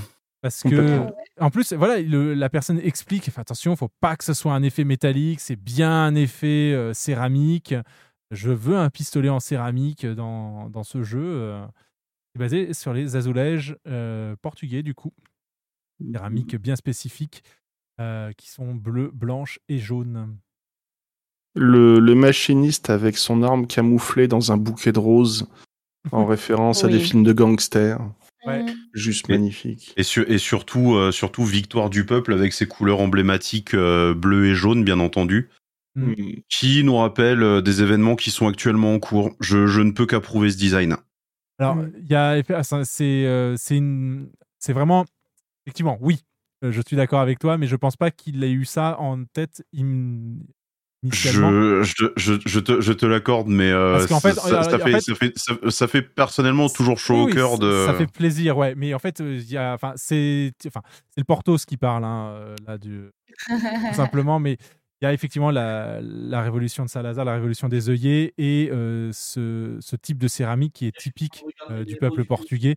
Parce 0.41 0.63
que, 0.63 0.99
en 1.39 1.49
plus, 1.49 1.73
voilà, 1.73 1.99
le- 2.01 2.33
la 2.33 2.49
personne 2.49 2.79
explique 2.79 3.25
enfin, 3.27 3.41
attention, 3.41 3.75
faut 3.75 3.89
pas 3.99 4.15
que 4.15 4.23
ce 4.23 4.33
soit 4.33 4.53
un 4.53 4.63
effet 4.63 4.85
métallique, 4.85 5.41
c'est 5.41 5.57
bien 5.57 5.91
un 5.91 6.15
effet 6.15 6.71
euh, 6.73 6.93
céramique. 6.93 7.75
Je 8.31 8.51
veux 8.51 8.77
un 8.77 8.89
pistolet 8.89 9.27
en 9.29 9.39
céramique 9.39 10.05
dans, 10.05 10.69
dans 10.69 10.83
ce 10.83 11.03
jeu. 11.03 11.19
euh, 11.21 11.65
basé 12.37 12.73
sur 12.73 12.93
les 12.93 13.17
azulèges 13.17 13.75
euh, 13.87 14.35
portugais, 14.41 14.81
du 14.83 14.93
coup. 14.93 15.11
Céramique 16.13 16.55
bien 16.55 16.77
spécifiques 16.77 17.43
euh, 17.99 18.31
qui 18.37 18.49
sont 18.49 18.73
bleues, 18.75 19.11
blanches 19.13 19.59
et 19.67 19.77
jaunes. 19.77 20.37
Le, 21.59 21.99
le 21.99 22.15
machiniste 22.15 22.89
avec 22.89 23.17
son 23.17 23.43
arme 23.43 23.67
camouflée 23.67 24.27
dans 24.27 24.51
un 24.51 24.57
bouquet 24.57 24.91
de 24.91 24.99
roses, 24.99 25.47
en 26.11 26.25
référence 26.25 26.83
à 26.83 26.87
des 26.87 26.99
films 26.99 27.23
de 27.23 27.33
gangsters. 27.33 27.99
Ouais. 28.45 28.65
Juste 28.93 29.29
Et- 29.29 29.33
magnifique. 29.33 29.93
Et, 29.97 30.03
sur- 30.03 30.29
et 30.31 30.37
surtout, 30.37 30.95
euh, 30.95 31.11
surtout 31.11 31.43
victoire 31.43 31.89
du 31.89 32.05
peuple 32.05 32.31
avec 32.33 32.53
ses 32.53 32.65
couleurs 32.67 33.01
emblématiques 33.01 33.73
euh, 33.73 34.13
bleu 34.13 34.45
et 34.47 34.55
jaune, 34.55 34.83
bien 34.83 34.99
entendu, 34.99 35.49
Mm. 35.95 36.11
Mm. 36.11 36.35
qui 36.47 36.83
nous 36.83 36.95
rappellent 36.95 37.43
euh, 37.43 37.61
des 37.61 37.81
événements 37.81 38.15
qui 38.15 38.29
sont 38.31 38.47
actuellement 38.47 38.93
en 38.93 38.99
cours. 38.99 39.31
Je, 39.41 39.65
je 39.67 39.81
ne 39.81 39.91
peux 39.91 40.05
qu'approuver 40.05 40.51
ce 40.51 40.57
design. 40.57 40.95
Alors, 41.57 41.77
il 41.99 42.07
y 42.07 42.15
a, 42.15 42.41
ça, 42.63 42.85
c'est, 42.85 43.25
euh, 43.25 43.55
vraiment, 44.69 45.05
effectivement, 45.65 45.97
oui, 45.99 46.19
euh, 46.63 46.71
je 46.71 46.81
suis 46.87 46.95
d'accord 46.95 47.19
avec 47.19 47.39
toi, 47.39 47.57
mais 47.57 47.65
je 47.67 47.75
pense 47.75 47.97
pas 47.97 48.11
qu'il 48.11 48.41
ait 48.43 48.51
eu 48.51 48.63
ça 48.65 48.97
en 48.99 49.25
tête 49.25 49.63
im-. 49.75 50.37
Je, 51.03 51.83
je, 52.17 52.33
je, 52.45 52.59
te, 52.59 52.81
je 52.81 52.91
te 52.93 53.05
l'accorde, 53.05 53.47
mais 53.47 53.71
euh, 53.71 53.93
Parce 53.93 54.07
qu'en 54.07 54.19
fait, 54.19 54.33
ça, 54.33 54.63
fait, 54.63 54.79
fait- 54.79 54.99
ça, 55.01 55.15
fait, 55.15 55.37
ça, 55.37 55.53
ça 55.69 55.87
fait 55.87 56.01
personnellement 56.01 56.67
toujours 56.67 56.99
chaud 56.99 57.25
Oui, 57.25 57.31
au 57.31 57.35
cœur 57.35 57.51
ça- 57.51 57.57
de. 57.57 57.85
Ça 57.87 57.93
fait 57.93 58.11
plaisir, 58.11 58.57
ouais. 58.57 58.75
Mais 58.75 58.93
en 58.93 58.99
fait, 58.99 59.21
euh, 59.21 59.37
il 59.39 59.49
y 59.49 59.57
a, 59.57 59.73
enfin, 59.73 59.93
c'est, 59.95 60.51
enfin, 60.67 60.81
c'est 61.09 61.19
le 61.21 61.23
Portos 61.23 61.57
qui 61.65 61.77
parle 61.77 62.03
hein, 62.03 62.31
euh, 62.33 62.55
là, 62.67 62.77
du, 62.77 63.09
tout 63.47 63.47
simplement. 63.93 64.39
Mais 64.39 64.57
il 65.01 65.05
y 65.05 65.07
a 65.07 65.13
effectivement 65.13 65.51
la, 65.51 66.01
la 66.01 66.41
révolution 66.41 66.83
de 66.83 66.89
Salazar, 66.89 67.23
la 67.23 67.33
révolution 67.35 67.69
des 67.69 67.89
œillets 67.89 68.33
et 68.37 68.69
euh, 68.73 69.11
ce, 69.13 69.77
ce 69.79 69.95
type 69.95 70.17
de 70.17 70.27
céramique 70.27 70.73
qui 70.73 70.85
est 70.87 70.97
typique 70.97 71.45
euh, 71.71 71.85
du 71.85 71.95
peuple 71.95 72.25
portugais, 72.25 72.75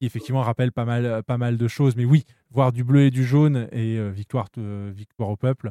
qui 0.00 0.06
effectivement 0.06 0.40
rappelle 0.40 0.72
pas 0.72 0.86
mal, 0.86 1.22
pas 1.24 1.36
mal 1.36 1.58
de 1.58 1.68
choses. 1.68 1.94
Mais 1.96 2.06
oui, 2.06 2.24
voir 2.50 2.72
du 2.72 2.84
bleu 2.84 3.02
et 3.02 3.10
du 3.10 3.26
jaune 3.26 3.68
et 3.72 3.98
euh, 3.98 4.08
victoire, 4.08 4.46
euh, 4.56 4.90
victoire 4.96 5.28
au 5.28 5.36
peuple. 5.36 5.70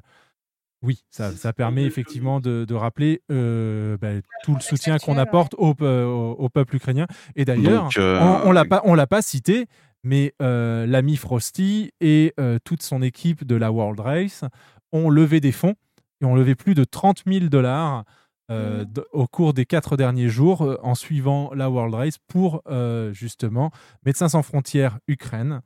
Oui, 0.81 1.03
ça, 1.10 1.31
ça 1.31 1.51
permet 1.53 1.81
effectivement 1.88 2.39
de, 2.39 2.64
de 2.65 2.73
rappeler 2.73 3.22
euh, 3.31 3.97
bah, 3.97 4.10
tout 4.43 4.53
le 4.56 4.61
soutien 4.61 4.97
qu'on 4.97 5.14
apporte 5.22 5.53
au, 5.57 5.73
pe- 5.73 5.84
au- 6.06 6.31
au 6.39 6.49
peuple 6.49 6.77
ukrainien. 6.77 7.06
Et 7.35 7.43
d'ailleurs, 7.45 7.89
euh, 8.01 8.19
on, 8.45 8.49
on 8.49 8.51
l'a 8.53 8.64
pas, 8.69 8.81
on 8.85 8.93
l'a 8.95 9.07
pas 9.07 9.22
cité, 9.22 9.65
mais 10.03 10.34
euh, 10.41 10.85
l'ami 10.85 11.18
Frosty 11.18 11.91
et 11.99 12.34
euh, 12.39 12.60
toute 12.64 12.81
son 12.81 13.01
équipe 13.01 13.45
de 13.45 13.56
la 13.56 13.72
World 13.72 13.99
Race 13.99 14.45
ont 14.93 15.10
levé 15.10 15.41
des 15.41 15.51
fonds 15.51 15.76
et 16.22 16.26
ont 16.26 16.35
levé 16.35 16.56
plus 16.56 16.76
de 16.76 16.85
30 16.85 17.23
000 17.27 17.47
dollars 17.47 18.06
euh, 18.51 18.84
d- 18.85 19.01
au 19.11 19.27
cours 19.27 19.53
des 19.53 19.65
quatre 19.65 19.95
derniers 19.97 20.30
jours 20.30 20.64
euh, 20.64 20.77
en 20.81 20.95
suivant 20.95 21.51
la 21.53 21.69
World 21.69 21.93
Race 21.93 22.18
pour 22.30 22.61
euh, 22.69 23.11
justement 23.14 23.69
Médecins 24.06 24.30
sans 24.30 24.41
frontières 24.41 24.97
Ukraine. 25.07 25.61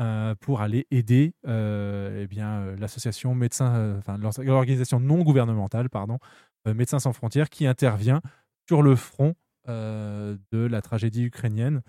Euh, 0.00 0.34
pour 0.36 0.62
aller 0.62 0.86
aider 0.90 1.34
euh, 1.46 2.26
eh 2.30 2.40
euh, 2.40 2.76
l'association 2.76 3.34
médecins, 3.34 3.76
euh, 3.76 3.98
enfin 3.98 4.16
l'or- 4.16 4.32
l'organisation 4.38 4.98
non 4.98 5.22
gouvernementale, 5.22 5.90
pardon, 5.90 6.18
Médecins 6.64 7.00
sans 7.00 7.12
frontières, 7.12 7.50
qui 7.50 7.66
intervient 7.66 8.22
sur 8.68 8.82
le 8.82 8.94
front 8.94 9.34
de 9.66 10.36
la 10.52 10.80
tragédie 10.80 11.24
ukrainienne 11.24 11.82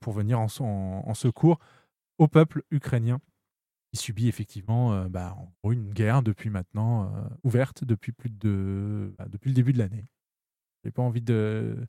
pour 0.00 0.12
venir 0.12 0.40
en, 0.40 1.14
secours 1.14 1.60
au 2.18 2.26
peuple 2.26 2.64
ukrainien 2.72 3.20
qui 3.92 4.00
subit 4.00 4.26
effectivement 4.26 5.06
bah, 5.08 5.36
une 5.64 5.92
guerre 5.92 6.22
depuis 6.22 6.50
maintenant 6.50 7.12
ouverte 7.44 7.84
depuis 7.84 8.10
plus 8.10 8.30
de 8.30 9.14
bah, 9.18 9.26
depuis 9.28 9.50
le 9.50 9.54
début 9.54 9.72
de 9.72 9.78
l'année. 9.78 10.04
J'ai 10.82 10.90
pas 10.90 11.02
envie 11.02 11.22
de, 11.22 11.86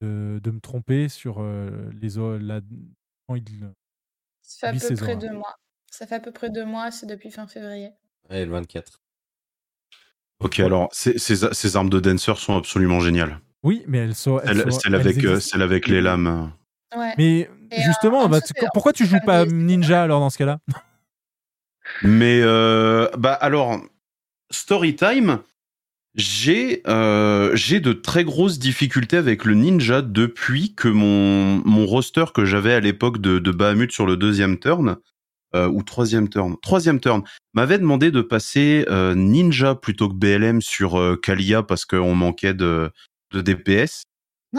de, 0.00 0.50
me 0.50 0.58
tromper 0.58 1.08
sur 1.08 1.40
les 1.40 2.16
la, 2.16 2.60
Ça 4.46 4.72
fait 4.72 4.76
à 4.86 4.88
peu 4.88 4.94
près 4.96 5.04
horreurs. 5.14 5.18
deux 5.18 5.32
mois. 5.32 5.54
Ça 5.90 6.06
fait 6.06 6.14
à 6.16 6.20
peu 6.20 6.32
près 6.32 6.50
deux 6.50 6.64
mois, 6.64 6.90
c'est 6.90 7.06
depuis 7.06 7.30
fin 7.30 7.46
février. 7.46 7.90
Ouais, 8.30 8.44
le 8.44 8.52
24. 8.52 9.00
Ok, 10.40 10.60
alors 10.60 10.88
ces, 10.92 11.18
ces, 11.18 11.36
ces 11.52 11.76
armes 11.76 11.88
de 11.88 12.00
dancer 12.00 12.34
sont 12.36 12.56
absolument 12.56 13.00
géniales. 13.00 13.40
Oui, 13.62 13.82
mais 13.86 13.98
elles 13.98 14.14
sont. 14.14 14.40
elles 14.40 14.70
sont- 14.70 14.92
avec, 14.92 15.24
euh, 15.24 15.32
existent. 15.36 15.52
celle 15.52 15.62
avec 15.62 15.88
les 15.88 16.00
lames. 16.02 16.52
Ouais. 16.94 17.14
Mais 17.16 17.38
Et, 17.40 17.48
euh, 17.48 17.82
justement, 17.82 18.18
en 18.20 18.28
bah, 18.28 18.40
dessous, 18.40 18.52
tu- 18.54 18.66
pourquoi 18.72 18.92
tu 18.92 19.06
joues 19.06 19.20
pas 19.24 19.46
ninja 19.46 20.02
alors 20.02 20.20
dans 20.20 20.30
ce 20.30 20.38
cas-là? 20.38 20.58
Mais 22.02 22.40
euh, 22.42 23.08
bah 23.16 23.32
alors, 23.34 23.80
story 24.50 24.96
time, 24.96 25.38
j'ai 26.14 26.82
euh, 26.86 27.54
j'ai 27.56 27.80
de 27.80 27.92
très 27.92 28.24
grosses 28.24 28.58
difficultés 28.58 29.16
avec 29.16 29.44
le 29.44 29.54
ninja 29.54 30.00
depuis 30.00 30.74
que 30.74 30.88
mon 30.88 31.60
mon 31.64 31.86
roster 31.86 32.26
que 32.32 32.44
j'avais 32.44 32.72
à 32.72 32.80
l'époque 32.80 33.20
de, 33.20 33.38
de 33.38 33.50
Bahamut 33.50 33.90
sur 33.90 34.06
le 34.06 34.16
deuxième 34.16 34.58
turn 34.58 34.96
euh, 35.54 35.68
ou 35.68 35.84
troisième 35.84 36.28
turn, 36.28 36.56
troisième 36.62 36.98
turn, 36.98 37.22
m'avait 37.52 37.78
demandé 37.78 38.10
de 38.10 38.22
passer 38.22 38.84
euh, 38.88 39.14
ninja 39.14 39.76
plutôt 39.76 40.08
que 40.08 40.14
BLM 40.14 40.60
sur 40.60 40.98
euh, 40.98 41.16
Kalia 41.16 41.62
parce 41.62 41.84
qu'on 41.84 42.16
manquait 42.16 42.54
de 42.54 42.90
de 43.30 43.40
DPS. 43.40 44.04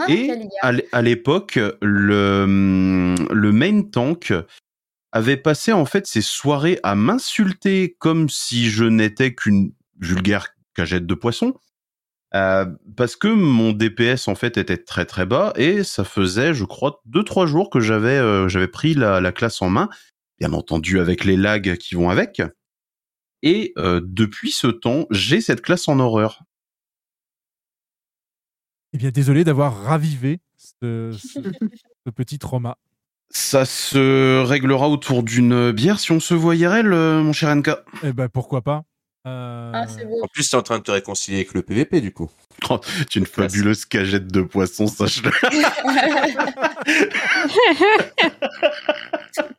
Et 0.08 0.26
Kalia. 0.26 0.82
à 0.92 1.02
l'époque, 1.02 1.58
le, 1.82 2.42
hum, 2.44 3.28
le 3.30 3.52
main 3.52 3.82
tank 3.82 4.32
avait 5.12 5.36
passé 5.36 5.72
en 5.72 5.84
fait 5.84 6.06
ses 6.06 6.22
soirées 6.22 6.78
à 6.82 6.94
m'insulter 6.94 7.96
comme 7.98 8.28
si 8.28 8.68
je 8.68 8.84
n'étais 8.84 9.34
qu'une 9.34 9.72
vulgaire 10.00 10.55
cagette 10.76 11.06
de 11.06 11.14
poisson. 11.14 11.54
euh, 12.34 12.66
parce 12.96 13.16
que 13.16 13.28
mon 13.28 13.72
DPS 13.72 14.28
en 14.28 14.34
fait 14.34 14.56
était 14.58 14.76
très 14.82 15.06
très 15.06 15.26
bas 15.26 15.52
et 15.56 15.82
ça 15.84 16.04
faisait 16.04 16.54
je 16.54 16.64
crois 16.64 17.00
deux 17.06 17.24
trois 17.24 17.46
jours 17.46 17.70
que 17.70 17.80
j'avais 17.80 18.18
euh, 18.18 18.48
j'avais 18.48 18.68
pris 18.68 18.94
la, 18.94 19.20
la 19.20 19.32
classe 19.32 19.62
en 19.62 19.70
main 19.70 19.88
bien 20.38 20.52
entendu 20.52 21.00
avec 21.00 21.24
les 21.24 21.36
lags 21.36 21.76
qui 21.78 21.94
vont 21.94 22.10
avec 22.10 22.42
et 23.42 23.72
euh, 23.78 24.00
depuis 24.04 24.50
ce 24.50 24.66
temps 24.66 25.06
j'ai 25.10 25.40
cette 25.40 25.62
classe 25.62 25.88
en 25.88 25.98
horreur 26.00 26.42
Eh 28.92 28.98
bien, 28.98 29.10
désolé 29.10 29.44
d'avoir 29.44 29.82
ravivé 29.84 30.40
ce, 30.56 31.12
ce- 31.18 31.40
ce 32.06 32.10
petit 32.10 32.38
trauma. 32.38 32.76
Ça 33.30 33.64
se 33.64 34.42
réglera 34.44 34.88
autour 34.88 35.22
d'une 35.22 35.70
bière 35.72 35.98
si 36.00 36.12
on 36.12 36.20
se 36.20 36.32
voit 36.34 36.54
IRL, 36.56 36.92
euh, 36.92 37.22
mon 37.22 37.32
cher 37.32 37.54
NK. 37.54 37.70
Eh 38.04 38.12
ben, 38.12 38.28
pourquoi 38.28 38.62
pas 38.62 38.84
Euh, 39.26 39.72
Ah, 39.74 39.86
beau. 40.04 40.22
En 40.22 40.28
plus, 40.28 40.48
t'es 40.48 40.56
en 40.56 40.62
train 40.62 40.78
de 40.78 40.82
te 40.84 40.90
réconcilier 40.90 41.38
avec 41.38 41.54
le 41.54 41.62
PVP, 41.62 42.00
du 42.00 42.12
coup. 42.12 42.30
Oh, 42.70 42.80
tu 43.10 43.18
es 43.18 43.20
une 43.20 43.26
fabuleuse 43.26 43.84
cagette 43.84 44.28
de 44.28 44.40
poisson, 44.40 44.86
sache-le. 44.86 45.30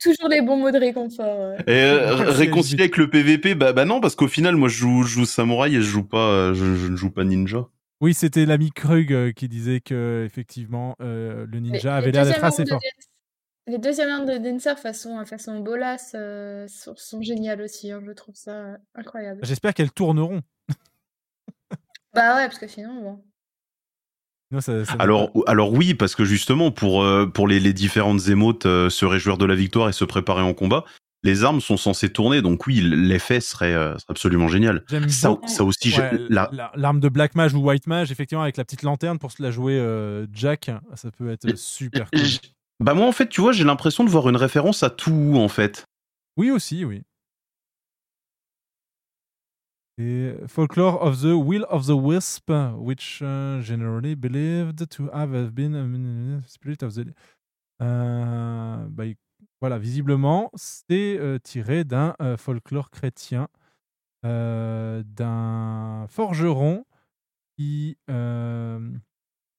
Toujours 0.02 0.30
les 0.30 0.42
bons 0.42 0.58
mots 0.58 0.72
de 0.72 0.80
réconfort. 0.80 1.52
ouais. 1.52 1.58
Et 1.68 1.84
euh, 1.84 2.16
réconcilier 2.16 2.82
avec 2.84 2.98
le 2.98 3.08
PVP, 3.10 3.54
bah, 3.56 3.74
bah 3.74 3.86
non, 3.86 4.00
parce 4.02 4.16
qu'au 4.16 4.28
final, 4.28 4.56
moi, 4.56 4.68
je 4.70 4.78
joue, 4.78 5.04
je 5.04 5.10
joue 5.10 5.26
samouraï 5.26 5.76
et 5.76 5.82
je 5.82 5.88
joue 5.88 6.04
pas, 6.04 6.30
euh, 6.30 6.54
je, 6.56 6.76
je 6.76 6.88
ne 6.88 6.96
joue 6.98 7.12
pas 7.12 7.24
ninja. 7.24 7.68
Oui, 8.00 8.14
c'était 8.14 8.46
l'ami 8.46 8.72
Krug 8.72 9.12
euh, 9.12 9.32
qui 9.32 9.48
disait 9.48 9.80
que 9.80 10.24
effectivement 10.24 10.96
euh, 11.02 11.48
le 11.52 11.60
ninja 11.60 11.96
avait 11.96 12.12
l'air 12.12 12.26
d'être 12.26 12.44
assez 12.44 12.64
fort. 12.66 12.80
Les 13.68 13.78
deuxièmes 13.80 14.10
rounds 14.10 14.32
de 14.32 14.38
Dancer 14.38 14.78
façon, 14.80 15.24
façon 15.26 15.60
Bolas 15.60 16.12
euh, 16.16 16.68
sont, 16.70 16.96
sont 16.96 17.22
géniales 17.22 17.62
aussi. 17.62 17.92
hein, 17.92 18.02
je 18.06 18.12
trouve 18.12 18.36
ça 18.36 18.78
incroyable. 18.96 19.42
J'espère 19.44 19.74
qu'elles 19.74 19.92
tourneront. 19.92 20.42
Bah 22.14 22.36
ouais, 22.38 22.48
parce 22.48 22.58
que 22.58 22.68
sinon, 22.68 23.02
bon. 24.52 24.60
Ça- 24.62 24.86
ça 24.86 24.94
Alors, 24.98 25.30
alors 25.46 25.72
oui, 25.74 25.94
parce 25.94 26.16
que 26.16 26.24
justement, 26.26 26.72
pour, 26.72 27.04
euh, 27.04 27.28
pour 27.28 27.48
les, 27.48 27.60
les 27.60 27.74
différentes 27.74 28.30
émotes, 28.30 28.66
euh, 28.66 28.90
se 28.90 29.06
réjouir 29.06 29.38
de 29.38 29.46
la 29.46 29.54
victoire 29.54 29.90
et 29.90 29.94
se 29.94 30.06
préparer 30.06 30.42
en 30.42 30.54
combat, 30.54 30.86
les 31.24 31.44
armes 31.44 31.60
sont 31.62 31.78
censées 31.78 32.12
tourner, 32.12 32.42
donc 32.42 32.66
oui, 32.66 32.80
l'effet 32.82 33.40
serait, 33.42 33.74
euh, 33.74 33.94
serait 34.00 34.06
absolument 34.12 34.48
génial. 34.48 34.84
J'aime 34.90 35.10
Ça, 35.10 35.38
ça 35.46 35.64
aussi, 35.64 35.94
Ouais, 35.96 36.18
la- 36.30 36.50
l'arme 36.76 37.02
de 37.02 37.10
Black 37.10 37.36
Mage 37.36 37.54
ou 37.54 37.60
White 37.60 37.86
Mage, 37.88 38.12
effectivement, 38.12 38.42
avec 38.44 38.58
la 38.58 38.64
petite 38.64 38.84
lanterne 38.84 39.20
pour 39.20 39.32
se 39.32 39.44
la 39.44 39.52
jouer 39.52 39.78
euh, 39.78 40.26
Jack, 40.32 40.72
ça 40.96 41.12
peut 41.12 41.30
être 41.30 41.56
super 41.56 42.10
cool. 42.10 42.22
bah 42.80 42.94
moi, 42.94 43.08
en 43.08 43.12
fait, 43.12 43.28
tu 43.28 43.42
vois, 43.42 43.52
j'ai 43.52 43.64
l'impression 43.64 44.04
de 44.04 44.10
voir 44.10 44.30
une 44.30 44.36
référence 44.36 44.84
à 44.84 44.90
tout, 44.90 45.34
en 45.36 45.48
fait. 45.48 45.86
Oui, 46.38 46.52
aussi, 46.52 46.86
oui. 46.86 47.04
Et 50.00 50.36
Folklore 50.48 51.02
of 51.02 51.22
the 51.22 51.34
Will 51.34 51.66
of 51.70 51.88
the 51.88 51.96
Wisp, 51.96 52.52
which 52.78 53.20
uh, 53.24 53.60
generally 53.62 54.14
believed 54.14 54.88
to 54.90 55.10
have 55.12 55.32
been 55.56 55.74
a 55.74 56.48
spirit 56.48 56.84
of 56.84 56.94
the. 56.94 57.06
Euh, 57.82 58.86
bah, 58.90 59.06
voilà, 59.60 59.80
visiblement, 59.80 60.52
c'est 60.54 61.18
euh, 61.20 61.40
tiré 61.40 61.84
d'un 61.84 62.16
euh, 62.22 62.38
folklore 62.38 62.92
chrétien, 62.92 63.48
euh, 64.24 65.02
d'un 65.04 66.06
forgeron 66.10 66.86
qui 67.58 67.98
euh, 68.10 68.80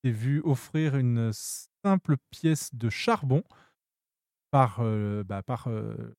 s'est 0.05 0.13
vu 0.13 0.41
offrir 0.45 0.97
une 0.97 1.33
simple 1.89 2.19
pièce 2.31 2.75
de 2.75 2.91
charbon 2.91 3.43
par, 4.51 4.81
euh, 4.81 5.25
bah, 5.25 5.43
par 5.43 5.69
euh, 5.69 6.15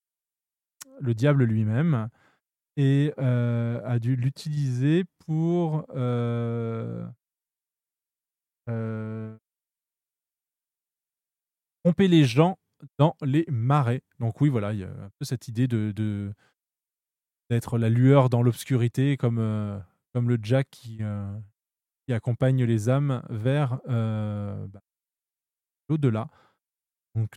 le 1.00 1.14
diable 1.14 1.44
lui-même 1.44 2.10
et 2.76 3.14
euh, 3.20 3.80
a 3.86 4.00
dû 4.00 4.16
l'utiliser 4.16 5.04
pour 5.20 5.86
tromper 11.84 12.08
les 12.08 12.26
gens 12.26 12.58
dans 12.98 13.16
les 13.22 13.46
marais. 13.48 14.02
Donc 14.20 14.42
oui, 14.42 14.50
voilà, 14.50 14.74
il 14.74 14.80
y 14.80 14.84
a 14.84 14.90
un 14.90 15.10
peu 15.20 15.26
cette 15.26 15.48
idée 15.48 15.68
de 15.68 16.34
d'être 17.52 17.78
la 17.78 17.90
lueur 17.90 18.30
dans 18.30 18.42
l'obscurité, 18.42 19.18
comme 19.18 19.84
comme 20.14 20.30
le 20.30 20.40
Jack 20.42 20.68
qui 20.72 21.02
qui 22.06 22.14
accompagne 22.14 22.64
les 22.64 22.90
âmes 22.90 23.22
vers 23.30 23.80
bah, 23.86 24.82
l'au-delà. 25.90 26.28
Donc 27.16 27.32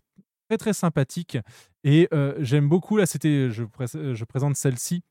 très 0.48 0.58
très 0.58 0.72
sympathique 0.74 1.38
et 1.82 2.08
euh, 2.12 2.34
j'aime 2.40 2.68
beaucoup 2.68 2.96
là. 2.96 3.06
C'était 3.06 3.50
je, 3.50 3.64
pré- 3.64 3.86
je 4.14 4.24
présente 4.24 4.56
celle-ci 4.56 5.02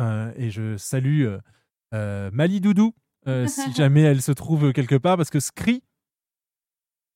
euh, 0.00 0.32
et 0.36 0.50
je 0.50 0.76
salue 0.76 1.26
euh, 1.94 2.30
Mali 2.32 2.60
Doudou 2.60 2.94
si 3.48 3.72
jamais 3.76 4.02
elle 4.02 4.22
se 4.22 4.32
trouve 4.32 4.72
quelque 4.72 4.94
part 4.96 5.16
parce 5.16 5.30
que 5.30 5.40
Scri 5.40 5.82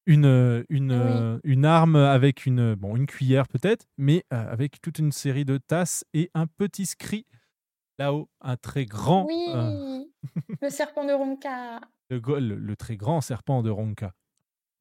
une, 0.07 0.65
une, 0.71 1.41
une 1.45 1.65
arme 1.65 1.95
avec 1.97 2.47
une, 2.47 2.75
bon, 2.75 2.97
une 2.97 3.07
cuillère 3.07 3.47
peut-être, 3.47 3.87
mais 3.97 4.25
avec 4.31 4.81
toute 4.81 4.99
une 4.99 5.13
série 5.13 5.45
de 5.45 5.59
tasses 5.59 6.05
et 6.15 6.31
un 6.35 6.47
petit 6.47 6.87
scri 6.87 7.27
là-haut, 7.99 8.29
un 8.41 8.57
très 8.57 8.87
grand, 8.87 9.27
Oui, 9.27 9.47
euh, 9.51 10.03
le 10.63 10.71
serpent 10.71 11.05
de 11.05 11.13
Ronka. 11.13 11.81
le, 12.11 12.19
le- 12.41 12.57
le 12.57 12.77
très 12.77 12.97
grand 12.97 13.21
serpent 13.21 13.63
de 13.63 13.71
Ronka. 13.71 14.13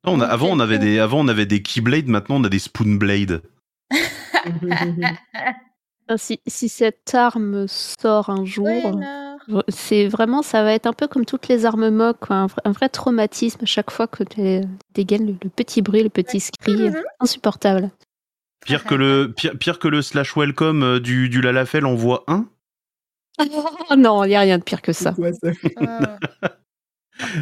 Non, 0.06 0.14
on 0.14 0.20
a- 0.22 0.26
avant, 0.28 0.48
on 0.50 0.60
avait 0.60 0.80
des, 0.80 1.00
avant, 1.00 1.20
on 1.20 1.28
avait 1.28 1.46
des 1.46 1.62
keyblades, 1.62 2.08
maintenant, 2.08 2.38
on 2.38 2.44
a 2.44 2.50
des 2.50 2.60
spoonblades. 2.60 3.42
Ah, 6.08 6.18
Si, 6.18 6.40
si 6.48 6.70
cette 6.70 7.14
arme 7.14 7.68
sort 7.68 8.30
un 8.30 8.46
jour, 8.46 8.66
Ouais, 8.66 9.62
c'est 9.68 10.08
vraiment, 10.08 10.42
ça 10.42 10.64
va 10.64 10.74
être 10.74 10.86
un 10.86 10.94
peu 10.94 11.08
comme 11.08 11.26
toutes 11.26 11.48
les 11.48 11.66
armes 11.66 11.90
moques, 11.90 12.20
quoi, 12.20 12.36
un, 12.38 12.48
vrai, 12.48 12.62
un 12.66 12.72
vrai 12.72 12.90
traumatisme 12.90 13.60
à 13.64 13.66
chaque 13.66 13.90
fois 13.92 14.06
que 14.08 14.24
tu 14.24 14.62
dégaines 14.94 15.26
le, 15.28 15.36
le 15.44 15.50
petit 15.50 15.82
bruit, 15.82 16.04
le 16.04 16.10
petit 16.10 16.40
scri, 16.40 16.90
insupportable. 17.20 17.90
Pire 18.66 18.84
que 18.86 18.96
le, 18.96 19.34
pire, 19.38 19.58
pire 19.58 19.80
que 19.80 19.88
le 19.88 20.02
slash 20.02 20.36
welcome 20.36 20.84
euh, 20.84 21.00
du, 21.00 21.30
du 21.30 21.42
Lalafell 21.42 21.86
en 21.86 21.96
1. 22.28 22.46
Oh 23.40 23.96
non, 23.98 24.24
il 24.24 24.30
n'y 24.30 24.36
a 24.36 24.42
rien 24.42 24.58
de 24.58 24.64
pire 24.64 24.82
que 24.82 24.94
ça. 24.94 25.16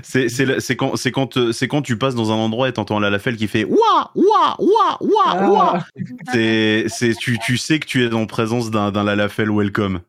C'est, 0.04 0.28
quand, 0.76 0.96
c'est 0.96 1.12
quand, 1.12 1.38
euh, 1.38 1.52
c'est 1.52 1.68
quand 1.68 1.82
tu 1.82 1.98
passes 1.98 2.16
dans 2.16 2.32
un 2.32 2.36
endroit 2.36 2.70
et 2.70 2.74
t'entends 2.74 3.00
Lalafell 3.00 3.38
qui 3.38 3.48
fait 3.48 3.64
Ouah, 3.64 4.12
ouah, 4.16 4.56
ouah, 4.60 4.98
ouah, 5.02 5.48
ouah. 5.50 5.86
C'est, 6.32 6.86
c'est, 6.88 7.14
tu, 7.16 7.38
tu 7.40 7.58
sais 7.58 7.80
que 7.80 7.86
tu 7.86 8.06
es 8.06 8.14
en 8.14 8.26
présence 8.26 8.72
d'un, 8.72 8.92
d'un 8.92 9.04
Lalafell 9.04 9.50
welcome. 9.52 10.02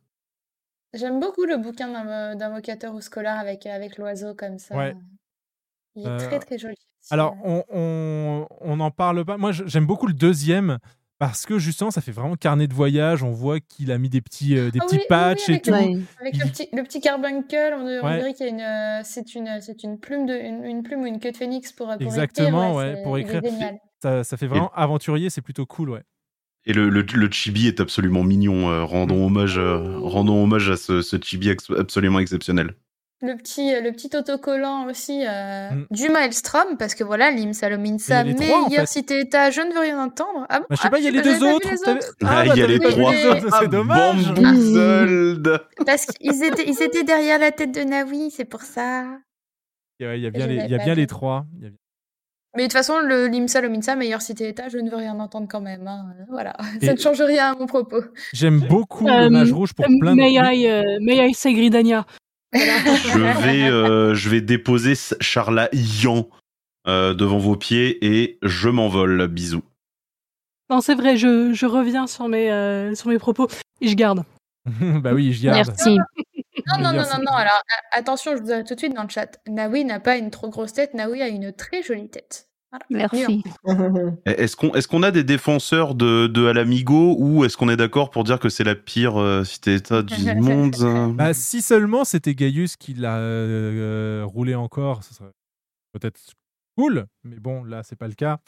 J'aime 0.94 1.20
beaucoup 1.20 1.44
le 1.44 1.58
bouquin 1.58 1.88
d'un 1.88 2.34
d'invocateur 2.34 2.94
ou 2.94 3.00
scolaire 3.00 3.38
avec, 3.38 3.66
avec 3.66 3.98
l'oiseau 3.98 4.34
comme 4.34 4.58
ça. 4.58 4.74
Ouais. 4.76 4.96
Il 5.96 6.04
est 6.04 6.08
Euh, 6.08 6.16
très 6.18 6.38
très 6.38 6.58
joli. 6.58 6.76
Alors, 7.10 7.36
on, 7.44 7.64
on, 7.70 8.46
on 8.60 8.80
en 8.80 8.90
parle 8.90 9.24
pas. 9.24 9.36
Moi, 9.36 9.52
j'aime 9.52 9.86
beaucoup 9.86 10.06
le 10.06 10.14
deuxième 10.14 10.78
parce 11.18 11.46
que 11.46 11.58
justement, 11.58 11.90
ça 11.90 12.00
fait 12.00 12.12
vraiment 12.12 12.36
carnet 12.36 12.66
de 12.66 12.74
voyage. 12.74 13.22
On 13.22 13.30
voit 13.30 13.60
qu'il 13.60 13.90
a 13.90 13.98
mis 13.98 14.08
des 14.08 14.20
petits, 14.20 14.56
euh, 14.56 14.70
des 14.70 14.78
Ah 14.80 14.84
petits 14.84 14.96
oui, 14.96 15.00
oui, 15.00 15.04
oui, 15.04 15.08
patchs 15.08 15.48
et 15.48 15.60
tout. 15.60 15.70
le, 15.70 15.76
avec 16.20 16.36
le 16.38 16.50
petit, 16.50 16.68
le 16.72 16.82
petit 16.82 17.00
carbuncle, 17.00 17.56
on, 17.76 17.84
dirait 18.16 18.34
qu'il 18.34 18.46
y 18.46 18.48
a 18.48 18.52
une, 18.52 18.60
euh, 18.60 19.02
c'est 19.04 19.34
une, 19.34 19.60
c'est 19.60 19.82
une 19.82 19.98
plume 19.98 20.26
de, 20.26 20.34
une, 20.34 20.64
une 20.64 20.82
plume 20.82 21.00
ou 21.00 21.06
une 21.06 21.18
queue 21.20 21.32
de 21.32 21.36
phénix 21.36 21.72
pour, 21.72 21.86
pour 21.88 22.00
Exactement, 22.00 22.70
écrire. 22.80 22.94
ouais, 22.96 23.02
pour 23.02 23.18
écrire. 23.18 23.42
Ça, 24.02 24.22
ça 24.22 24.36
fait 24.36 24.46
vraiment 24.46 24.70
aventurier, 24.74 25.28
c'est 25.28 25.42
plutôt 25.42 25.66
cool, 25.66 25.90
ouais. 25.90 26.02
Et 26.64 26.72
le, 26.72 26.88
le, 26.90 27.02
le 27.02 27.30
chibi 27.30 27.66
est 27.66 27.80
absolument 27.80 28.22
mignon. 28.22 28.70
euh, 28.70 28.84
rendons 28.84 29.24
hommage, 29.26 29.58
euh, 29.58 29.98
rendons 30.00 30.42
hommage 30.42 30.68
à 30.70 30.76
ce, 30.76 31.02
ce 31.02 31.16
chibi 31.20 31.48
ex- 31.48 31.70
absolument 31.70 32.18
exceptionnel. 32.18 32.74
Le 33.20 33.34
petit, 33.36 33.74
euh, 33.74 33.80
le 33.80 33.90
petit 33.90 34.10
autocollant 34.16 34.86
aussi 34.88 35.24
euh, 35.26 35.70
Mm. 35.70 35.86
du 35.90 36.08
Maelstrom, 36.08 36.76
parce 36.78 36.94
que 36.94 37.02
voilà, 37.02 37.32
Lim 37.32 37.52
Salominsa, 37.52 38.22
Mais 38.22 38.30
les 38.30 38.34
trois, 38.36 38.58
en 38.62 38.68
meilleure 38.68 38.82
fait. 38.86 38.92
cité-état, 38.92 39.50
je 39.50 39.60
ne 39.60 39.72
veux 39.74 39.80
rien 39.80 40.00
entendre. 40.00 40.46
Ah 40.48 40.60
bon 40.60 40.66
Bah, 40.70 40.76
je 40.76 40.82
sais 40.82 40.82
Ah, 40.86 40.90
pas, 40.90 40.98
il 41.00 41.04
y 41.04 41.08
a 41.08 41.10
les 41.10 41.18
j'avais 41.24 41.38
deux 41.38 41.44
autres. 41.44 41.68
les. 41.68 42.00
Ah, 42.24 42.42
il 42.44 42.48
y 42.48 42.50
a 42.50 42.54
t'avais 42.54 42.66
les 42.68 42.74
vu 42.78 42.90
trois. 42.92 43.12
les 43.12 43.26
autres, 43.26 43.46
Ah, 43.52 43.58
c'est 43.60 43.68
dommage. 43.68 44.32
Bamboozled. 44.34 45.60
Parce 45.84 46.06
qu'ils 46.06 46.44
étaient, 46.44 46.64
ils 46.68 46.80
étaient 46.82 47.02
derrière 47.02 47.38
la 47.40 47.50
tête 47.50 47.72
de 47.74 47.80
Nawi, 47.80 48.30
c'est 48.30 48.44
pour 48.44 48.62
ça. 48.62 49.04
Ouais, 50.00 50.18
Il 50.18 50.22
y 50.22 50.26
a 50.26 50.30
bien, 50.30 50.46
les, 50.46 50.54
y 50.56 50.74
a 50.74 50.78
bien 50.78 50.94
les 50.94 51.08
trois. 51.08 51.44
Il 51.58 51.64
y 51.64 51.66
a- 51.66 51.70
Mais 52.56 52.62
de 52.62 52.68
toute 52.68 52.72
façon, 52.74 53.00
le 53.00 53.26
Limsa 53.26 53.60
Lominsa, 53.60 53.96
meilleure 53.96 54.22
cité-état, 54.22 54.68
je 54.68 54.78
ne 54.78 54.88
veux 54.90 54.96
rien 54.96 55.18
entendre 55.18 55.48
quand 55.50 55.60
même. 55.60 55.86
hein. 55.88 56.06
Voilà, 56.30 56.56
Et- 56.80 56.86
ça 56.86 56.92
ne 56.92 56.98
change 56.98 57.20
rien 57.20 57.52
à 57.52 57.56
mon 57.58 57.66
propos. 57.66 58.00
J'aime 58.32 58.60
beaucoup 58.60 59.08
Euh, 59.08 59.24
le 59.24 59.30
mage 59.30 59.52
rouge 59.52 59.74
pour 59.74 59.84
plein 60.00 60.12
de. 60.12 60.16
May 60.16 60.38
Oui. 60.40 60.64
I, 60.66 60.98
may 61.00 61.28
I 61.28 61.34
say 61.34 61.52
Gridania? 61.52 62.06
Je 62.52 63.42
vais, 63.42 63.68
euh, 63.68 64.14
je 64.14 64.28
vais 64.28 64.40
déposer 64.40 64.94
ce 64.94 65.14
Charla 65.20 65.68
Yan 65.72 66.28
euh, 66.86 67.14
devant 67.14 67.38
vos 67.38 67.56
pieds 67.56 68.04
et 68.04 68.38
je 68.42 68.68
m'envole. 68.68 69.26
Bisous. 69.28 69.62
Non, 70.70 70.80
c'est 70.80 70.94
vrai, 70.94 71.16
je, 71.16 71.52
je 71.52 71.66
reviens 71.66 72.06
sur 72.06 72.28
mes, 72.28 72.50
euh, 72.50 72.94
sur 72.94 73.08
mes 73.08 73.18
propos 73.18 73.48
et 73.80 73.88
je 73.88 73.94
garde. 73.94 74.24
bah 74.66 75.12
oui, 75.14 75.32
je 75.32 75.44
garde. 75.44 75.68
Merci. 75.68 75.98
Non, 76.66 76.78
non, 76.78 76.92
non, 76.92 77.04
non, 77.04 77.22
non. 77.24 77.32
Alors, 77.32 77.62
attention, 77.92 78.36
je 78.36 78.42
vous 78.42 78.50
arrête 78.50 78.66
tout 78.66 78.74
de 78.74 78.78
suite 78.78 78.94
dans 78.94 79.04
le 79.04 79.08
chat. 79.08 79.38
Nawi 79.46 79.84
n'a 79.84 80.00
pas 80.00 80.16
une 80.16 80.30
trop 80.30 80.48
grosse 80.50 80.74
tête. 80.74 80.92
Nawi 80.92 81.22
a 81.22 81.28
une 81.28 81.52
très 81.52 81.82
jolie 81.82 82.10
tête. 82.10 82.47
Voilà. 82.70 82.84
Merci. 82.90 83.42
Est-ce 84.26 84.56
qu'on 84.56 84.72
est 84.74 84.86
qu'on 84.86 85.02
a 85.02 85.10
des 85.10 85.24
défenseurs 85.24 85.94
de, 85.94 86.26
de 86.26 86.46
Alamigo 86.46 87.16
ou 87.18 87.44
est-ce 87.44 87.56
qu'on 87.56 87.68
est 87.70 87.76
d'accord 87.76 88.10
pour 88.10 88.24
dire 88.24 88.38
que 88.38 88.48
c'est 88.48 88.64
la 88.64 88.74
pire 88.74 89.18
euh, 89.18 89.44
cité-état 89.44 90.02
du 90.02 90.34
monde 90.36 90.76
hein 90.82 91.08
Bah, 91.10 91.32
si 91.34 91.62
seulement 91.62 92.04
c'était 92.04 92.34
Gaius 92.34 92.76
qui 92.76 92.94
l'a 92.94 93.16
euh, 93.16 94.22
roulé 94.26 94.54
encore, 94.54 95.02
ce 95.04 95.14
serait 95.14 95.30
peut-être 95.92 96.20
cool. 96.76 97.06
Mais 97.24 97.40
bon, 97.40 97.64
là, 97.64 97.82
c'est 97.82 97.96
pas 97.96 98.08
le 98.08 98.14
cas. 98.14 98.38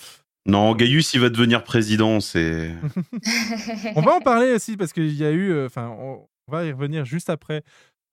Non, 0.47 0.75
Gaius, 0.75 1.15
il 1.15 1.21
va 1.21 1.29
devenir 1.31 1.65
président. 1.65 2.21
C'est. 2.21 2.75
On 3.97 4.01
va 4.03 4.15
en 4.15 4.21
parler 4.21 4.53
aussi 4.53 4.77
parce 4.77 4.93
qu'il 4.93 5.13
y 5.15 5.25
a 5.25 5.31
eu. 5.31 5.51
euh, 5.51 5.67
Enfin, 5.67 5.89
on, 5.89 6.27
on 6.49 6.53
va 6.53 6.65
y 6.65 6.73
revenir 6.73 7.05
juste 7.05 7.31
après 7.31 7.63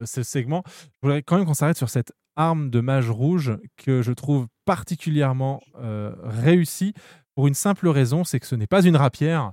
euh, 0.02 0.06
ce 0.06 0.24
segment. 0.24 0.64
Je 0.68 1.08
voudrais 1.08 1.24
quand 1.24 1.38
même 1.38 1.46
qu'on 1.46 1.54
s'arrête 1.54 1.78
sur 1.78 1.90
cette 1.90 2.12
arme 2.38 2.70
de 2.70 2.80
mage 2.80 3.10
rouge 3.10 3.58
que 3.76 4.02
je 4.02 4.14
trouve 4.14 4.48
particulièrement 4.66 5.60
euh, 5.82 6.14
réussie 6.24 6.94
pour 7.36 7.48
une 7.48 7.54
simple 7.54 7.88
raison 7.90 8.24
c'est 8.24 8.40
que 8.40 8.48
ce 8.48 8.56
n'est 8.56 8.68
pas 8.68 8.84
une 8.86 8.96
rapière. 8.96 9.52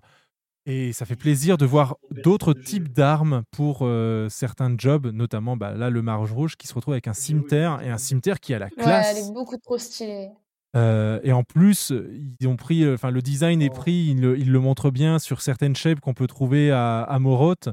Et 0.66 0.94
ça 0.94 1.04
fait 1.04 1.16
plaisir 1.16 1.58
de 1.58 1.66
voir 1.66 1.96
d'autres 2.10 2.54
types 2.54 2.90
d'armes 2.90 3.42
pour 3.50 3.80
euh, 3.82 4.28
certains 4.30 4.74
jobs, 4.78 5.08
notamment 5.08 5.58
bah, 5.58 5.74
là 5.74 5.90
le 5.90 6.00
mage 6.00 6.32
rouge 6.32 6.56
qui 6.56 6.66
se 6.66 6.72
retrouve 6.74 6.94
avec 6.94 7.06
un 7.06 7.12
cimetière 7.12 7.82
et 7.82 7.90
un 7.90 7.98
cimetière 7.98 8.40
qui 8.40 8.54
a 8.54 8.58
la 8.58 8.66
Ouais, 8.66 8.72
classe. 8.82 9.08
elle 9.18 9.24
est 9.28 9.32
beaucoup 9.34 9.58
trop 9.58 9.76
stylée. 9.76 10.30
Euh, 10.74 11.20
et 11.22 11.32
en 11.32 11.44
plus, 11.44 11.92
ils 12.40 12.48
ont 12.48 12.56
pris, 12.56 12.90
enfin 12.92 13.10
le 13.10 13.20
design 13.20 13.60
est 13.60 13.68
pris, 13.70 14.06
ils 14.10 14.20
le, 14.20 14.38
ils 14.38 14.50
le 14.50 14.58
montrent 14.58 14.90
bien 14.90 15.18
sur 15.18 15.42
certaines 15.42 15.76
shapes 15.76 16.00
qu'on 16.00 16.14
peut 16.14 16.26
trouver 16.26 16.70
à, 16.70 17.02
à 17.02 17.18
Moroth. 17.18 17.68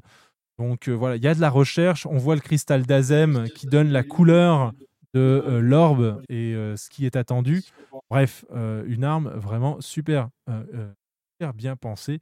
Donc 0.59 0.89
euh, 0.89 0.91
voilà, 0.91 1.15
il 1.15 1.23
y 1.23 1.27
a 1.27 1.33
de 1.33 1.41
la 1.41 1.49
recherche. 1.49 2.05
On 2.05 2.17
voit 2.17 2.35
le 2.35 2.41
cristal 2.41 2.85
d'Azem 2.85 3.47
qui 3.55 3.67
donne 3.67 3.89
la 3.89 4.03
couleur 4.03 4.73
de 5.13 5.43
euh, 5.45 5.59
l'orbe 5.59 6.21
et 6.29 6.53
euh, 6.55 6.75
ce 6.77 6.89
qui 6.89 7.05
est 7.05 7.15
attendu. 7.15 7.63
Bref, 8.09 8.45
euh, 8.53 8.83
une 8.87 9.03
arme 9.03 9.29
vraiment 9.35 9.79
super, 9.81 10.29
super 10.47 11.53
bien 11.53 11.75
pensée. 11.75 12.19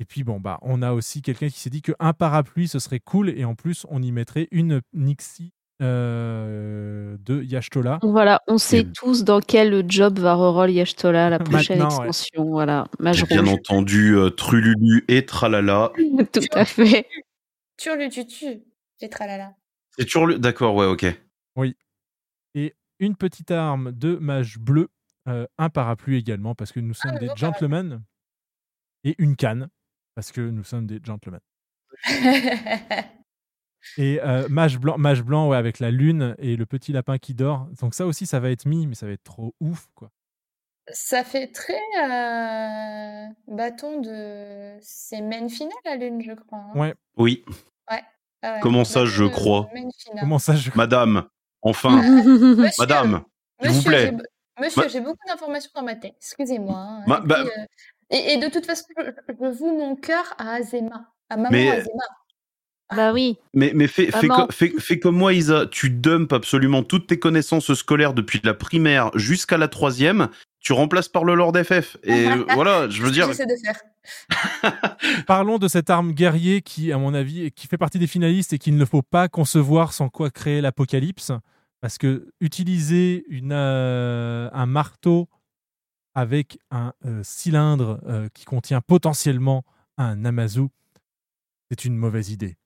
Et 0.00 0.04
puis 0.04 0.24
bon 0.24 0.40
bah, 0.40 0.58
on 0.62 0.82
a 0.82 0.92
aussi 0.92 1.22
quelqu'un 1.22 1.48
qui 1.48 1.60
s'est 1.60 1.70
dit 1.70 1.82
qu'un 1.82 2.12
parapluie 2.12 2.66
ce 2.66 2.80
serait 2.80 2.98
cool 2.98 3.30
et 3.30 3.44
en 3.44 3.54
plus 3.54 3.86
on 3.90 4.02
y 4.02 4.10
mettrait 4.10 4.48
une 4.50 4.80
Nixie 4.92 5.52
euh, 5.82 7.16
de 7.20 7.42
Yashtola. 7.42 7.98
Voilà, 8.02 8.40
on 8.48 8.58
sait 8.58 8.84
tous 8.92 9.24
dans 9.24 9.40
quel 9.40 9.84
job 9.88 10.18
va 10.18 10.34
reroll 10.34 10.70
Yashtola 10.70 11.30
la 11.30 11.38
prochaine 11.38 11.78
Maintenant, 11.78 12.00
ouais. 12.00 12.06
extension. 12.08 12.44
Voilà, 12.44 12.86
Bien 13.00 13.40
rouge. 13.40 13.48
entendu, 13.48 14.16
euh, 14.16 14.30
Trululu 14.30 15.04
et 15.08 15.26
Tralala. 15.26 15.92
Tout 16.32 16.40
à 16.52 16.64
fait. 16.64 17.06
Turlututu. 17.76 18.62
Et 19.00 19.08
tralala. 19.08 19.54
C'est 19.98 20.06
Turlu. 20.06 20.38
D'accord, 20.38 20.74
ouais, 20.76 20.86
ok. 20.86 21.06
Oui. 21.56 21.74
Une 23.04 23.16
petite 23.16 23.50
arme 23.50 23.92
de 23.92 24.16
mage 24.16 24.58
bleu, 24.58 24.88
euh, 25.28 25.46
un 25.58 25.68
parapluie 25.68 26.16
également, 26.16 26.54
parce 26.54 26.72
que 26.72 26.80
nous 26.80 26.94
sommes 26.94 27.18
des 27.18 27.28
gentlemen, 27.36 28.02
et 29.04 29.14
une 29.18 29.36
canne, 29.36 29.68
parce 30.14 30.32
que 30.32 30.40
nous 30.40 30.64
sommes 30.64 30.86
des 30.86 31.00
gentlemen. 31.04 31.40
Et 33.98 34.18
euh, 34.22 34.48
mage 34.48 34.78
blanc, 34.78 34.96
mage 34.96 35.22
blanc 35.22 35.50
ouais, 35.50 35.58
avec 35.58 35.78
la 35.78 35.90
lune 35.90 36.34
et 36.38 36.56
le 36.56 36.64
petit 36.64 36.90
lapin 36.92 37.18
qui 37.18 37.34
dort. 37.34 37.68
Donc 37.82 37.92
ça 37.94 38.06
aussi, 38.06 38.24
ça 38.24 38.40
va 38.40 38.50
être 38.50 38.64
mis, 38.64 38.86
mais 38.86 38.94
ça 38.94 39.04
va 39.04 39.12
être 39.12 39.22
trop 39.24 39.54
ouf. 39.60 39.88
quoi. 39.94 40.10
Ça 40.90 41.22
fait 41.22 41.48
très 41.48 41.74
euh, 42.02 43.26
bâton 43.46 44.00
de. 44.00 44.78
C'est 44.80 45.20
main 45.20 45.50
finale 45.50 45.74
la 45.84 45.96
lune, 45.96 46.22
je 46.22 46.32
crois. 46.32 46.60
hein. 46.60 46.72
Ouais. 46.74 46.94
Oui. 47.18 47.44
Ouais. 47.90 48.02
Ah 48.40 48.54
ouais, 48.54 48.60
Comment 48.60 48.84
ça, 48.84 49.04
je 49.04 49.24
crois? 49.24 49.68
Comment 50.18 50.38
ça, 50.38 50.56
je... 50.56 50.70
Madame, 50.74 51.28
enfin. 51.64 51.96
Monsieur, 52.26 52.70
Madame, 52.78 53.22
s'il 53.60 53.70
vous 53.70 53.76
Monsieur, 53.76 53.90
plaît. 53.90 54.12
Monsieur, 54.60 54.88
j'ai 54.88 55.00
beaucoup 55.00 55.16
d'informations 55.26 55.70
dans 55.74 55.82
ma 55.82 55.96
tête. 55.96 56.14
Excusez-moi. 56.18 56.76
hein. 56.78 57.02
Ma- 57.06 57.18
et, 57.18 57.26
bah- 57.26 57.42
puis, 57.44 57.50
euh, 57.60 57.64
et- 58.10 58.32
et 58.34 58.36
de 58.38 58.48
toute 58.48 58.66
façon, 58.66 58.84
je, 58.96 59.46
voue 59.58 59.76
mon 59.76 59.96
cœur 59.96 60.32
à 60.38 60.52
Azema, 60.54 61.10
à 61.28 61.36
maman 61.36 61.48
Mais- 61.50 61.70
Azema. 61.70 62.04
Bah 62.94 63.12
oui. 63.12 63.38
Mais, 63.54 63.72
mais 63.74 63.88
fais, 63.88 64.10
fais, 64.12 64.26
Maman. 64.28 64.46
co- 64.46 64.52
fais- 64.52 64.74
fais 64.78 64.98
comme 65.00 65.16
moi, 65.16 65.32
Isa. 65.32 65.66
Tu 65.66 65.88
dumps 65.90 66.32
absolument 66.32 66.82
toutes 66.82 67.06
tes 67.08 67.18
connaissances 67.18 67.72
scolaires 67.72 68.12
depuis 68.12 68.40
la 68.44 68.52
primaire 68.54 69.10
jusqu'à 69.14 69.56
la 69.56 69.68
troisième. 69.68 70.28
Tu 70.60 70.74
remplaces 70.74 71.08
par 71.08 71.24
le 71.24 71.34
Lord 71.34 71.54
FF. 71.56 71.96
Et 72.04 72.26
voilà, 72.54 72.88
je 72.90 73.02
veux 73.02 73.10
dire. 73.10 73.26
J'essaie 73.28 73.46
de 73.46 73.54
faire. 73.64 73.80
Parlons 75.26 75.58
de 75.58 75.66
cette 75.66 75.88
arme 75.90 76.12
guerrier 76.12 76.60
qui, 76.60 76.92
à 76.92 76.98
mon 76.98 77.14
avis, 77.14 77.50
qui 77.52 77.66
fait 77.66 77.78
partie 77.78 77.98
des 77.98 78.06
finalistes 78.06 78.52
et 78.52 78.58
qu'il 78.58 78.76
ne 78.76 78.84
faut 78.84 79.02
pas 79.02 79.28
concevoir 79.28 79.92
sans 79.94 80.10
quoi 80.10 80.30
créer 80.30 80.60
l'apocalypse. 80.60 81.32
Parce 81.84 81.98
que 81.98 82.32
utiliser 82.40 83.26
une, 83.28 83.52
euh, 83.52 84.48
un 84.54 84.64
marteau 84.64 85.28
avec 86.14 86.58
un 86.70 86.94
euh, 87.04 87.20
cylindre 87.22 88.00
euh, 88.06 88.30
qui 88.32 88.46
contient 88.46 88.80
potentiellement 88.80 89.66
un 89.98 90.24
Amazu, 90.24 90.68
c'est 91.70 91.84
une 91.84 91.94
mauvaise 91.94 92.30
idée. 92.30 92.56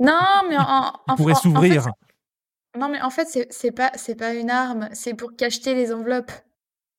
Non, 0.00 0.42
mais 0.48 0.56
en, 0.58 0.62
en, 0.62 0.92
Il 1.06 1.12
en- 1.12 1.16
pourrait 1.16 1.34
en 1.34 1.36
fait, 1.36 1.42
s'ouvrir. 1.42 1.84
c'est- 1.84 2.80
non, 2.80 2.88
mais 2.88 3.00
en 3.00 3.10
fait, 3.10 3.26
c'est 3.26 3.46
c'est 3.52 3.70
pas, 3.70 3.92
c'est 3.94 4.16
pas 4.16 4.34
une 4.34 4.50
arme, 4.50 4.88
c'est 4.92 5.14
pour 5.14 5.36
cacheter 5.36 5.76
les 5.76 5.92
enveloppes. 5.92 6.32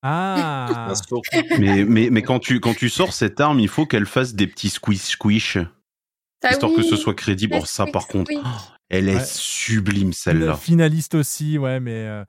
Ah 0.00 0.94
mais, 1.58 1.84
mais, 1.84 2.08
mais 2.08 2.22
quand, 2.22 2.38
tu, 2.38 2.58
quand 2.58 2.72
tu 2.72 2.88
sors 2.88 3.12
cette 3.12 3.38
arme, 3.38 3.60
il 3.60 3.68
faut 3.68 3.84
qu'elle 3.84 4.06
fasse 4.06 4.32
des 4.32 4.46
petits 4.46 4.70
squish 4.70 5.02
squish. 5.02 5.58
Ah 6.42 6.52
histoire 6.52 6.72
que 6.74 6.82
ce 6.82 6.96
soit 6.96 7.14
crédible. 7.14 7.54
les 7.54 7.60
Oh, 7.62 7.66
ça, 7.66 7.86
par 7.86 8.06
contre, 8.06 8.30
oh, 8.34 8.40
elle 8.88 9.08
est 9.08 9.16
Ouais. 9.16 9.24
sublime, 9.24 10.08
Une 10.08 10.12
celle-là. 10.12 10.54
finaliste 10.56 11.14
aussi, 11.14 11.58
ouais, 11.58 11.80
mais 11.80 12.06
euh, 12.06 12.24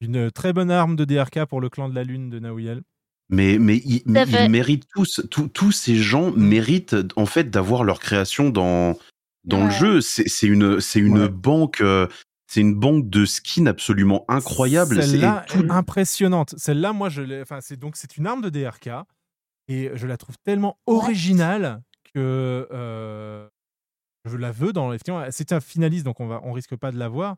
une 0.00 0.30
très 0.30 0.52
bonne 0.52 0.70
arme 0.70 0.96
de 0.96 1.04
DRK 1.04 1.44
pour 1.46 1.60
le 1.60 1.68
clan 1.70 1.88
de 1.88 1.94
la 1.94 2.04
Lune 2.04 2.28
de 2.30 2.38
Nawiel. 2.38 2.82
Mais, 3.30 3.58
mais 3.58 3.76
ils, 3.86 4.02
Tout 4.02 4.12
méritent 4.50 4.86
tous, 4.94 5.22
tous, 5.30 5.48
tous 5.48 5.72
ces 5.72 5.96
gens 5.96 6.30
méritent 6.32 6.94
en 7.16 7.24
fait 7.24 7.48
d'avoir 7.50 7.82
leur 7.82 7.98
création 8.00 8.50
dans, 8.50 8.98
dans 9.44 9.64
le 9.64 9.70
jeu. 9.70 10.00
C'est 10.02 10.28
c'est 10.28 10.46
une, 10.46 10.78
c'est 10.80 11.00
une 11.00 11.26
banque, 11.28 11.80
euh, 11.80 12.06
c'est 12.46 12.60
une 12.60 12.74
banque 12.74 13.08
de 13.08 13.24
skins 13.24 13.66
absolument 13.66 14.26
incroyable. 14.28 15.02
Celle-là 15.02 15.46
tout- 15.48 15.64
est 15.64 15.70
impressionnante. 15.70 16.54
Celle-là, 16.58 16.92
moi, 16.92 17.08
je 17.08 17.22
l'ai. 17.22 17.40
Enfin, 17.40 17.60
c'est 17.62 17.78
donc 17.78 17.96
c'est 17.96 18.18
une 18.18 18.26
arme 18.26 18.42
de 18.42 18.50
DRK 18.50 18.90
et 19.68 19.90
je 19.94 20.06
la 20.06 20.18
trouve 20.18 20.36
tellement 20.44 20.76
originale 20.86 21.80
que 22.14 22.68
euh, 22.70 23.48
je 24.24 24.36
la 24.36 24.52
veux 24.52 24.72
dans 24.72 24.92
effectivement. 24.92 25.24
C'est 25.30 25.52
un 25.52 25.60
finaliste, 25.60 26.04
donc 26.04 26.20
on 26.20 26.26
va, 26.26 26.40
on 26.44 26.52
risque 26.52 26.76
pas 26.76 26.90
de 26.92 26.98
l'avoir. 26.98 27.36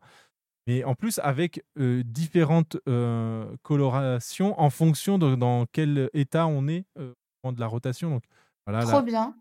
Mais 0.67 0.83
en 0.83 0.95
plus, 0.95 1.19
avec 1.19 1.63
euh, 1.79 2.03
différentes 2.03 2.77
euh, 2.89 3.55
colorations 3.63 4.59
en 4.59 4.69
fonction 4.69 5.17
de 5.17 5.35
dans 5.35 5.65
quel 5.71 6.09
état 6.13 6.45
on 6.47 6.67
est 6.67 6.85
euh, 6.97 7.11
au 7.11 7.47
moment 7.47 7.53
de 7.55 7.59
la 7.61 7.67
rotation. 7.67 8.09
Donc 8.09 8.23
voilà. 8.65 8.81
Trop 8.83 8.91
là- 8.97 9.01
bien. 9.01 9.35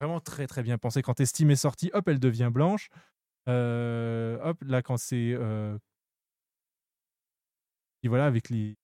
Vraiment 0.00 0.20
très 0.20 0.46
très 0.46 0.62
bien 0.62 0.76
pensé. 0.78 1.00
Quand 1.02 1.20
Estime 1.20 1.50
est 1.50 1.56
sortie, 1.56 1.90
hop, 1.94 2.06
elle 2.08 2.20
devient 2.20 2.50
blanche. 2.52 2.88
Euh, 3.48 4.38
hop, 4.42 4.62
là, 4.66 4.82
quand 4.82 4.98
c'est. 4.98 5.34
Et 8.02 8.08
voilà, 8.08 8.26
avec 8.26 8.48
les. 8.50 8.76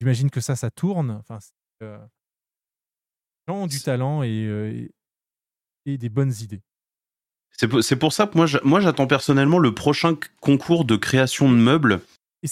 J'imagine 0.00 0.30
que 0.30 0.40
ça, 0.40 0.56
ça 0.56 0.70
tourne. 0.70 1.10
Enfin, 1.10 1.38
gens 3.48 3.56
ont 3.62 3.66
du 3.66 3.80
talent 3.80 4.22
et, 4.22 4.28
et- 4.28 4.90
et 5.86 5.98
des 5.98 6.08
bonnes 6.08 6.32
idées. 6.40 6.62
C'est 7.58 7.96
pour, 7.96 8.12
ça 8.12 8.26
que 8.26 8.36
moi, 8.36 8.46
j'a- 8.46 8.60
moi, 8.64 8.80
j'attends 8.80 9.06
personnellement 9.06 9.58
le 9.58 9.72
prochain 9.74 10.16
concours 10.40 10.84
de 10.84 10.96
création 10.96 11.50
de 11.50 11.56
meubles. 11.56 12.00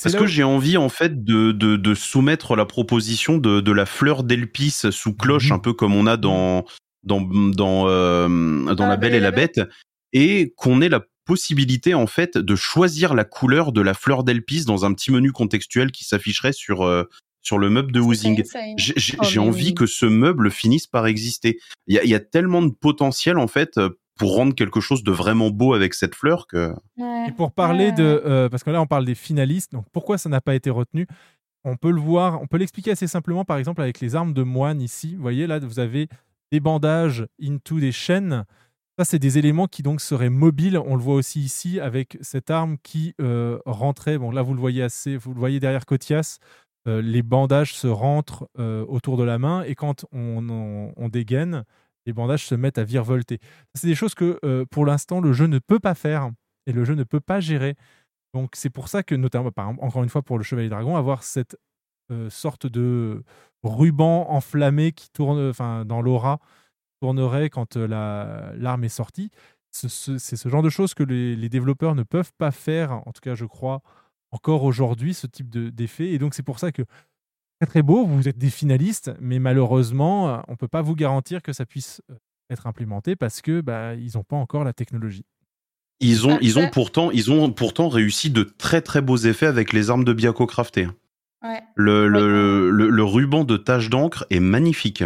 Parce 0.02 0.14
que 0.16 0.24
où- 0.24 0.26
j'ai 0.26 0.42
envie, 0.44 0.76
en 0.76 0.88
fait, 0.88 1.24
de, 1.24 1.52
de, 1.52 1.76
de 1.76 1.94
soumettre 1.94 2.56
la 2.56 2.64
proposition 2.64 3.36
de, 3.38 3.60
de 3.60 3.72
la 3.72 3.86
fleur 3.86 4.22
d'Elpis 4.24 4.86
sous 4.90 5.14
cloche, 5.14 5.50
Mhm. 5.50 5.56
un 5.56 5.58
peu 5.58 5.72
comme 5.74 5.94
on 5.94 6.06
a 6.06 6.16
dans, 6.16 6.64
dans, 7.04 7.20
dans, 7.20 7.84
euh, 7.88 8.74
dans 8.74 8.86
La 8.88 8.96
Belle 8.96 9.14
et 9.14 9.20
la 9.20 9.30
Bête, 9.30 9.60
et 10.12 10.52
qu'on 10.56 10.80
ait 10.80 10.88
la 10.88 11.02
possibilité, 11.26 11.94
en 11.94 12.06
fait, 12.06 12.36
de 12.38 12.56
choisir 12.56 13.14
la 13.14 13.24
couleur 13.24 13.72
de 13.72 13.80
la 13.82 13.94
fleur 13.94 14.24
d'Elpis 14.24 14.64
dans 14.64 14.84
un 14.84 14.92
petit 14.94 15.10
menu 15.12 15.32
contextuel 15.32 15.90
qui 15.92 16.04
s'afficherait 16.04 16.52
sur, 16.52 16.82
euh, 16.82 17.04
sur 17.42 17.58
le 17.58 17.68
meuble 17.70 17.92
de 17.92 18.00
Housing. 18.00 18.42
J'ai 18.76 19.38
Oh, 19.38 19.42
envie 19.42 19.66
oui. 19.68 19.74
que 19.74 19.86
ce 19.86 20.06
meuble 20.06 20.50
finisse 20.50 20.86
par 20.86 21.06
exister. 21.06 21.58
Il 21.86 21.94
y 21.94 21.98
a, 21.98 22.04
il 22.04 22.10
y 22.10 22.14
a 22.14 22.20
tellement 22.20 22.62
de 22.62 22.72
potentiel, 22.72 23.38
en 23.38 23.48
fait, 23.48 23.78
pour 24.18 24.36
rendre 24.36 24.54
quelque 24.54 24.80
chose 24.80 25.02
de 25.02 25.10
vraiment 25.12 25.50
beau 25.50 25.74
avec 25.74 25.94
cette 25.94 26.14
fleur 26.14 26.46
que... 26.46 26.72
Et 27.28 27.32
pour 27.32 27.52
parler 27.52 27.90
de, 27.92 28.22
euh, 28.24 28.48
parce 28.48 28.62
que 28.62 28.70
là 28.70 28.80
on 28.80 28.86
parle 28.86 29.04
des 29.04 29.14
finalistes, 29.14 29.72
donc 29.72 29.86
pourquoi 29.92 30.18
ça 30.18 30.28
n'a 30.28 30.40
pas 30.40 30.54
été 30.54 30.70
retenu 30.70 31.06
On 31.64 31.76
peut 31.76 31.90
le 31.90 32.00
voir, 32.00 32.40
on 32.42 32.46
peut 32.46 32.58
l'expliquer 32.58 32.92
assez 32.92 33.06
simplement, 33.06 33.44
par 33.44 33.56
exemple 33.56 33.80
avec 33.82 34.00
les 34.00 34.14
armes 34.14 34.32
de 34.34 34.42
moine 34.42 34.80
ici. 34.80 35.16
Vous 35.16 35.22
voyez 35.22 35.46
là, 35.46 35.58
vous 35.58 35.78
avez 35.80 36.08
des 36.52 36.60
bandages 36.60 37.26
into 37.42 37.80
des 37.80 37.90
chaînes. 37.92 38.44
Ça, 38.98 39.04
c'est 39.04 39.18
des 39.18 39.38
éléments 39.38 39.66
qui 39.66 39.82
donc 39.82 40.00
seraient 40.00 40.30
mobiles. 40.30 40.78
On 40.78 40.94
le 40.94 41.02
voit 41.02 41.16
aussi 41.16 41.40
ici 41.40 41.80
avec 41.80 42.16
cette 42.20 42.50
arme 42.50 42.76
qui 42.82 43.14
euh, 43.20 43.58
rentrait. 43.66 44.18
Bon, 44.18 44.30
là 44.30 44.42
vous 44.42 44.54
le 44.54 44.60
voyez 44.60 44.82
assez, 44.84 45.16
vous 45.16 45.34
le 45.34 45.40
voyez 45.40 45.58
derrière 45.58 45.84
Cotias. 45.86 46.38
euh, 46.86 47.02
les 47.02 47.22
bandages 47.22 47.74
se 47.74 47.88
rentrent 47.88 48.46
euh, 48.60 48.84
autour 48.86 49.16
de 49.16 49.24
la 49.24 49.38
main 49.38 49.62
et 49.64 49.74
quand 49.74 50.04
on, 50.12 50.48
on- 50.48 50.92
on 50.96 51.08
dégaine, 51.08 51.64
les 52.06 52.12
bandages 52.12 52.46
se 52.46 52.54
mettent 52.54 52.78
à 52.78 52.84
virevolter. 52.84 53.38
C'est 53.74 53.86
des 53.86 53.94
choses 53.94 54.14
que 54.14 54.38
euh, 54.44 54.64
pour 54.70 54.86
l'instant 54.86 55.20
le 55.20 55.32
jeu 55.32 55.46
ne 55.46 55.58
peut 55.58 55.80
pas 55.80 55.94
faire 55.94 56.30
et 56.66 56.72
le 56.72 56.84
jeu 56.84 56.94
ne 56.94 57.04
peut 57.04 57.20
pas 57.20 57.40
gérer. 57.40 57.76
Donc 58.34 58.50
c'est 58.54 58.70
pour 58.70 58.88
ça 58.88 59.02
que 59.02 59.14
notamment, 59.14 59.48
exemple, 59.48 59.82
encore 59.84 60.02
une 60.02 60.08
fois 60.08 60.22
pour 60.22 60.38
le 60.38 60.44
Chevalier 60.44 60.68
Dragon, 60.68 60.96
avoir 60.96 61.22
cette 61.22 61.56
euh, 62.10 62.28
sorte 62.30 62.66
de 62.66 63.22
ruban 63.62 64.30
enflammé 64.30 64.92
qui 64.92 65.08
tourne, 65.10 65.48
enfin 65.48 65.84
dans 65.84 66.02
l'aura, 66.02 66.38
tournerait 67.00 67.50
quand 67.50 67.76
euh, 67.76 67.86
la- 67.86 68.52
l'arme 68.56 68.84
est 68.84 68.88
sortie. 68.88 69.30
Ce- 69.72 69.88
ce- 69.88 70.18
C'est 70.18 70.36
ce 70.36 70.48
genre 70.48 70.62
de 70.62 70.70
choses 70.70 70.94
que 70.94 71.02
les, 71.02 71.36
les 71.36 71.48
développeurs 71.48 71.94
ne 71.94 72.02
peuvent 72.02 72.32
pas 72.38 72.50
faire, 72.50 72.92
en 73.06 73.12
tout 73.12 73.20
cas 73.22 73.34
je 73.34 73.44
crois, 73.46 73.80
encore 74.32 74.64
aujourd'hui, 74.64 75.14
ce 75.14 75.26
type 75.26 75.48
de- 75.50 75.70
d'effet. 75.70 76.10
Et 76.12 76.18
donc 76.18 76.34
c'est 76.34 76.42
pour 76.42 76.58
ça 76.58 76.72
que 76.72 76.82
très 77.66 77.80
très 77.80 77.82
beau, 77.82 78.04
vous 78.06 78.28
êtes 78.28 78.38
des 78.38 78.50
finalistes, 78.50 79.12
mais 79.20 79.38
malheureusement, 79.38 80.28
euh, 80.28 80.38
on 80.48 80.52
ne 80.52 80.56
peut 80.56 80.68
pas 80.68 80.82
vous 80.82 80.94
garantir 80.94 81.42
que 81.42 81.52
ça 81.52 81.64
puisse 81.66 82.02
euh, 82.10 82.14
être 82.50 82.66
implémenté 82.66 83.16
parce 83.16 83.40
que 83.40 83.60
bah, 83.60 83.94
ils 83.94 84.12
n'ont 84.16 84.22
pas 84.24 84.36
encore 84.36 84.64
la 84.64 84.72
technologie. 84.72 85.24
Ils 86.00 86.26
ont, 86.26 86.38
ils 86.42 86.58
ont 86.58 86.62
Après- 86.62 86.70
pourtant, 86.72 87.10
ils 87.10 87.30
ont 87.30 87.50
pourtant 87.52 87.88
réussi 87.88 88.30
de 88.30 88.42
très 88.42 88.80
très 88.82 89.00
beaux 89.00 89.16
effets 89.16 89.46
avec 89.46 89.72
les 89.72 89.90
armes 89.90 90.04
de 90.04 90.12
Biako 90.12 90.46
craftées. 90.46 90.88
Ouais. 91.42 91.60
Le, 91.74 92.08
le, 92.08 92.70
le, 92.70 92.90
le 92.90 93.04
ruban 93.04 93.44
de 93.44 93.56
tache 93.56 93.88
d'encre 93.90 94.26
est 94.30 94.40
magnifique. 94.40 95.04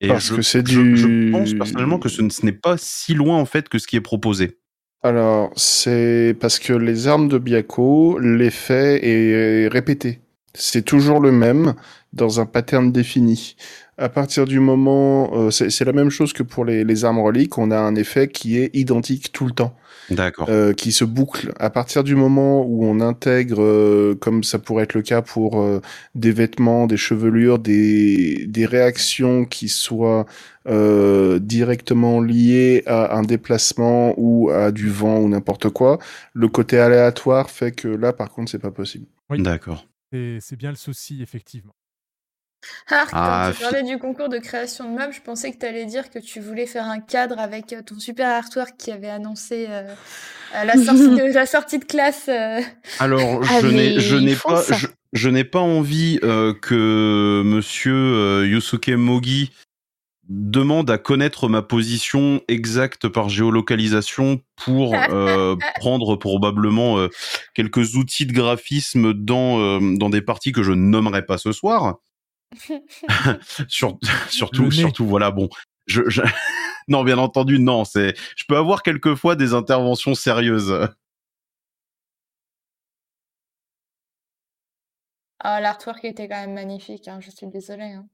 Et 0.00 0.08
Parce 0.08 0.24
je, 0.26 0.34
que 0.36 0.42
c'est 0.42 0.66
je- 0.66 0.80
du- 0.80 0.96
je 0.96 1.30
pense 1.30 1.52
personnellement 1.54 1.98
que 1.98 2.08
ce 2.08 2.22
n'est 2.44 2.52
pas 2.52 2.76
si 2.78 3.14
loin 3.14 3.36
en 3.38 3.44
fait 3.44 3.68
que 3.68 3.78
ce 3.78 3.86
qui 3.86 3.96
est 3.96 4.00
proposé. 4.00 4.58
Alors, 5.02 5.50
c'est 5.56 6.36
parce 6.40 6.58
que 6.58 6.72
les 6.72 7.06
armes 7.06 7.28
de 7.28 7.38
Biako, 7.38 8.18
l'effet 8.18 9.00
est 9.06 9.68
répété. 9.68 10.20
C'est 10.54 10.82
toujours 10.84 11.20
le 11.20 11.32
même 11.32 11.74
dans 12.12 12.40
un 12.40 12.46
pattern 12.46 12.90
défini. 12.92 13.56
À 13.98 14.08
partir 14.08 14.46
du 14.46 14.60
moment, 14.60 15.30
euh, 15.34 15.50
c'est 15.50 15.84
la 15.84 15.92
même 15.92 16.10
chose 16.10 16.32
que 16.32 16.42
pour 16.42 16.64
les, 16.64 16.84
les 16.84 17.04
armes 17.04 17.20
reliques, 17.20 17.58
on 17.58 17.70
a 17.70 17.78
un 17.78 17.94
effet 17.94 18.28
qui 18.28 18.58
est 18.58 18.74
identique 18.74 19.32
tout 19.32 19.46
le 19.46 19.52
temps. 19.52 19.76
D'accord. 20.10 20.48
euh, 20.48 20.72
qui 20.72 20.92
se 20.92 21.04
boucle. 21.04 21.52
À 21.58 21.70
partir 21.70 22.02
du 22.02 22.16
moment 22.16 22.64
où 22.66 22.84
on 22.84 23.00
intègre, 23.00 23.62
euh, 23.62 24.16
comme 24.20 24.42
ça 24.42 24.58
pourrait 24.58 24.84
être 24.84 24.94
le 24.94 25.02
cas 25.02 25.22
pour 25.22 25.60
euh, 25.60 25.80
des 26.14 26.32
vêtements, 26.32 26.86
des 26.86 26.96
chevelures, 26.96 27.58
des, 27.58 28.46
des 28.48 28.66
réactions 28.66 29.44
qui 29.44 29.68
soient 29.68 30.26
euh, 30.68 31.38
directement 31.38 32.20
liées 32.20 32.82
à 32.86 33.16
un 33.16 33.22
déplacement 33.22 34.14
ou 34.16 34.50
à 34.50 34.72
du 34.72 34.88
vent 34.88 35.18
ou 35.18 35.28
n'importe 35.28 35.68
quoi, 35.68 35.98
le 36.34 36.48
côté 36.48 36.78
aléatoire 36.78 37.50
fait 37.50 37.70
que 37.72 37.88
là, 37.88 38.12
par 38.12 38.30
contre, 38.30 38.50
c'est 38.50 38.58
pas 38.58 38.72
possible. 38.72 39.06
D'accord. 39.30 39.86
Et 40.12 40.38
c'est 40.40 40.56
bien 40.56 40.70
le 40.70 40.76
souci, 40.76 41.22
effectivement. 41.22 41.74
Ah, 42.90 43.04
quand 43.10 43.16
Ah, 43.16 43.52
tu 43.56 43.62
parlais 43.62 43.82
du 43.82 43.98
concours 43.98 44.28
de 44.28 44.36
création 44.38 44.90
de 44.92 44.98
meubles, 44.98 45.14
je 45.14 45.22
pensais 45.22 45.50
que 45.50 45.58
tu 45.58 45.64
allais 45.64 45.86
dire 45.86 46.10
que 46.10 46.18
tu 46.18 46.40
voulais 46.40 46.66
faire 46.66 46.84
un 46.86 47.00
cadre 47.00 47.38
avec 47.38 47.72
euh, 47.72 47.80
ton 47.82 47.98
super 47.98 48.28
artwork 48.28 48.76
qui 48.76 48.90
avait 48.92 49.08
annoncé 49.08 49.66
euh, 49.70 49.94
à 50.52 50.66
la, 50.66 50.74
sortie 50.74 51.08
de, 51.16 51.32
la 51.32 51.46
sortie 51.46 51.78
de 51.78 51.84
classe. 51.86 52.28
euh. 52.28 52.60
Alors, 52.98 53.40
Ah, 53.48 53.60
je 53.62 54.16
n'ai, 54.16 54.36
pas, 54.36 54.56
ça. 54.62 54.76
je, 54.76 54.88
je 55.14 55.28
n'ai 55.30 55.44
pas 55.44 55.60
envie 55.60 56.18
euh, 56.22 56.52
que 56.52 57.42
Monsieur 57.46 57.94
euh, 57.94 58.46
Yusuke 58.46 58.88
Mogi 58.90 59.52
demande 60.30 60.88
à 60.90 60.96
connaître 60.96 61.48
ma 61.48 61.60
position 61.60 62.40
exacte 62.48 63.08
par 63.08 63.28
géolocalisation 63.28 64.40
pour 64.56 64.94
euh, 65.10 65.56
prendre 65.76 66.14
probablement 66.16 66.98
euh, 66.98 67.08
quelques 67.54 67.96
outils 67.96 68.26
de 68.26 68.32
graphisme 68.32 69.12
dans 69.12 69.58
euh, 69.60 69.96
dans 69.96 70.08
des 70.08 70.22
parties 70.22 70.52
que 70.52 70.62
je 70.62 70.70
ne 70.72 70.76
nommerai 70.88 71.26
pas 71.26 71.36
ce 71.36 71.52
soir. 71.52 71.96
Sur- 73.68 73.98
surtout, 74.28 74.70
surtout, 74.70 75.06
voilà, 75.06 75.30
bon. 75.30 75.48
Je, 75.86 76.02
je- 76.08 76.22
non, 76.88 77.02
bien 77.04 77.18
entendu, 77.18 77.58
non. 77.58 77.84
C'est, 77.84 78.14
je 78.36 78.44
peux 78.46 78.56
avoir 78.56 78.82
quelquefois 78.82 79.34
des 79.36 79.54
interventions 79.54 80.14
sérieuses. 80.14 80.88
Ah, 85.40 85.60
l'artwork 85.60 86.04
était 86.04 86.28
quand 86.28 86.40
même 86.40 86.54
magnifique, 86.54 87.08
hein, 87.08 87.18
je 87.20 87.30
suis 87.30 87.46
désolée. 87.46 87.84
hein. 87.94 88.06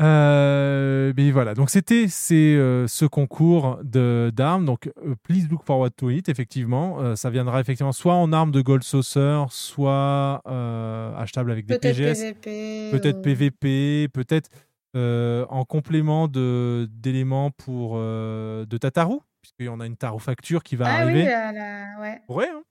Euh, 0.00 1.12
mais 1.16 1.30
voilà, 1.32 1.54
donc 1.54 1.70
c'était 1.70 2.06
c'est 2.08 2.34
euh, 2.56 2.86
ce 2.86 3.04
concours 3.04 3.78
de 3.82 4.30
d'armes. 4.34 4.64
Donc, 4.64 4.88
euh, 5.04 5.14
please 5.24 5.48
look 5.50 5.64
forward 5.64 5.92
to 5.96 6.10
it. 6.10 6.28
Effectivement, 6.28 7.00
Euh, 7.00 7.16
ça 7.16 7.30
viendra 7.30 7.60
effectivement 7.60 7.92
soit 7.92 8.14
en 8.14 8.32
armes 8.32 8.52
de 8.52 8.60
Gold 8.60 8.82
Saucer, 8.84 9.44
soit 9.50 10.40
euh, 10.46 11.16
achetable 11.16 11.50
avec 11.50 11.66
des 11.66 11.78
Peut-être 11.78 11.96
PGS, 11.96 12.34
PVP. 12.34 12.90
peut-être 12.92 13.22
PVP, 13.22 14.08
peut-être 14.12 14.50
en 14.94 15.64
complément 15.64 16.26
de 16.28 16.88
d'éléments 16.90 17.50
pour 17.52 17.96
de 17.98 18.76
Tataru, 18.80 19.18
puisqu'il 19.42 19.66
y 19.66 19.68
en 19.68 19.78
a 19.80 19.86
une 19.86 19.96
Taru 19.96 20.18
facture 20.20 20.62
qui 20.62 20.74
va 20.76 20.86
Ah 20.88 20.96
oui, 21.06 21.12
arriver. 21.12 21.24
la- 21.26 21.52
la- 21.52 22.00
ouais. 22.00 22.20
Ouais, 22.28 22.48
hein. 22.52 22.62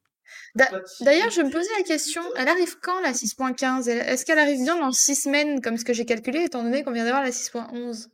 D'a- 0.56 0.70
D'ailleurs, 1.02 1.30
je 1.30 1.42
me 1.42 1.50
posais 1.50 1.70
la 1.78 1.84
question, 1.84 2.22
elle 2.36 2.48
arrive 2.48 2.78
quand 2.82 3.00
la 3.02 3.14
6.15? 3.14 3.88
Elle- 3.88 4.00
Est-ce 4.08 4.26
qu'elle 4.26 4.40
arrive 4.40 4.62
bien 4.64 4.78
dans 4.78 4.92
6 4.92 5.16
semaines, 5.16 5.62
comme 5.62 5.78
ce 5.78 5.86
que 5.86 5.94
j'ai 5.94 6.06
calculé, 6.06 6.44
étant 6.44 6.64
donné 6.64 6.84
qu'on 6.84 6.92
vient 6.92 7.06
d'avoir 7.06 7.24
la 7.24 7.32
6.11? 7.32 8.10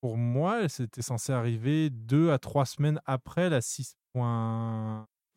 Pour 0.00 0.16
moi, 0.16 0.68
c'était 0.68 1.02
censé 1.02 1.32
arriver 1.32 1.90
deux 1.90 2.30
à 2.30 2.38
trois 2.38 2.64
semaines 2.66 3.00
après 3.06 3.48
la 3.50 3.60
6. 3.60 3.96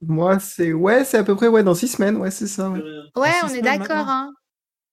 Moi, 0.03 0.39
c'est 0.39 0.73
ouais, 0.73 1.05
c'est 1.05 1.17
à 1.17 1.23
peu 1.23 1.35
près 1.35 1.47
ouais, 1.47 1.63
dans 1.63 1.75
six 1.75 1.87
semaines, 1.87 2.17
ouais, 2.17 2.31
c'est 2.31 2.47
ça. 2.47 2.69
ouais. 2.69 2.81
Ouais, 3.15 3.29
on 3.43 3.49
est 3.49 3.61
d'accord, 3.61 4.07
hein. 4.07 4.33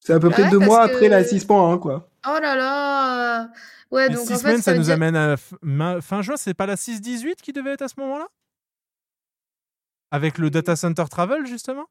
C'est 0.01 0.13
à 0.13 0.21
peu 0.21 0.29
Bah 0.29 0.35
près 0.35 0.43
ouais, 0.45 0.51
deux 0.51 0.59
parce 0.59 0.69
mois 0.69 0.83
après 0.83 1.09
la 1.09 1.23
que- 1.25 1.31
6.1, 1.31 1.79
quoi. 1.79 2.11
Oh 2.27 2.37
là 2.41 2.55
là! 2.55 3.51
Ouais, 3.91 4.09
Les 4.09 4.15
donc 4.15 4.27
six 4.27 4.33
en 4.35 4.37
fait, 4.37 4.43
semaines, 4.43 4.63
ça, 4.63 4.73
veut 4.73 4.79
nous 4.79 4.85
dire- 4.85 4.95
amène 4.95 5.17
à 5.17 5.37
fin 6.03 6.21
juin. 6.23 6.37
C'est 6.37 6.53
pas 6.55 6.67
la 6.67 6.77
6-18 6.77 7.41
qui 7.41 7.53
devait 7.53 7.73
être 7.73 7.83
à 7.83 7.89
ce 7.89 7.99
moment-là? 8.01 8.29
Avec 10.11 10.39
le 10.39 10.51
data 10.51 10.75
center 10.77 11.05
travel, 11.11 11.45
justement? 11.47 11.85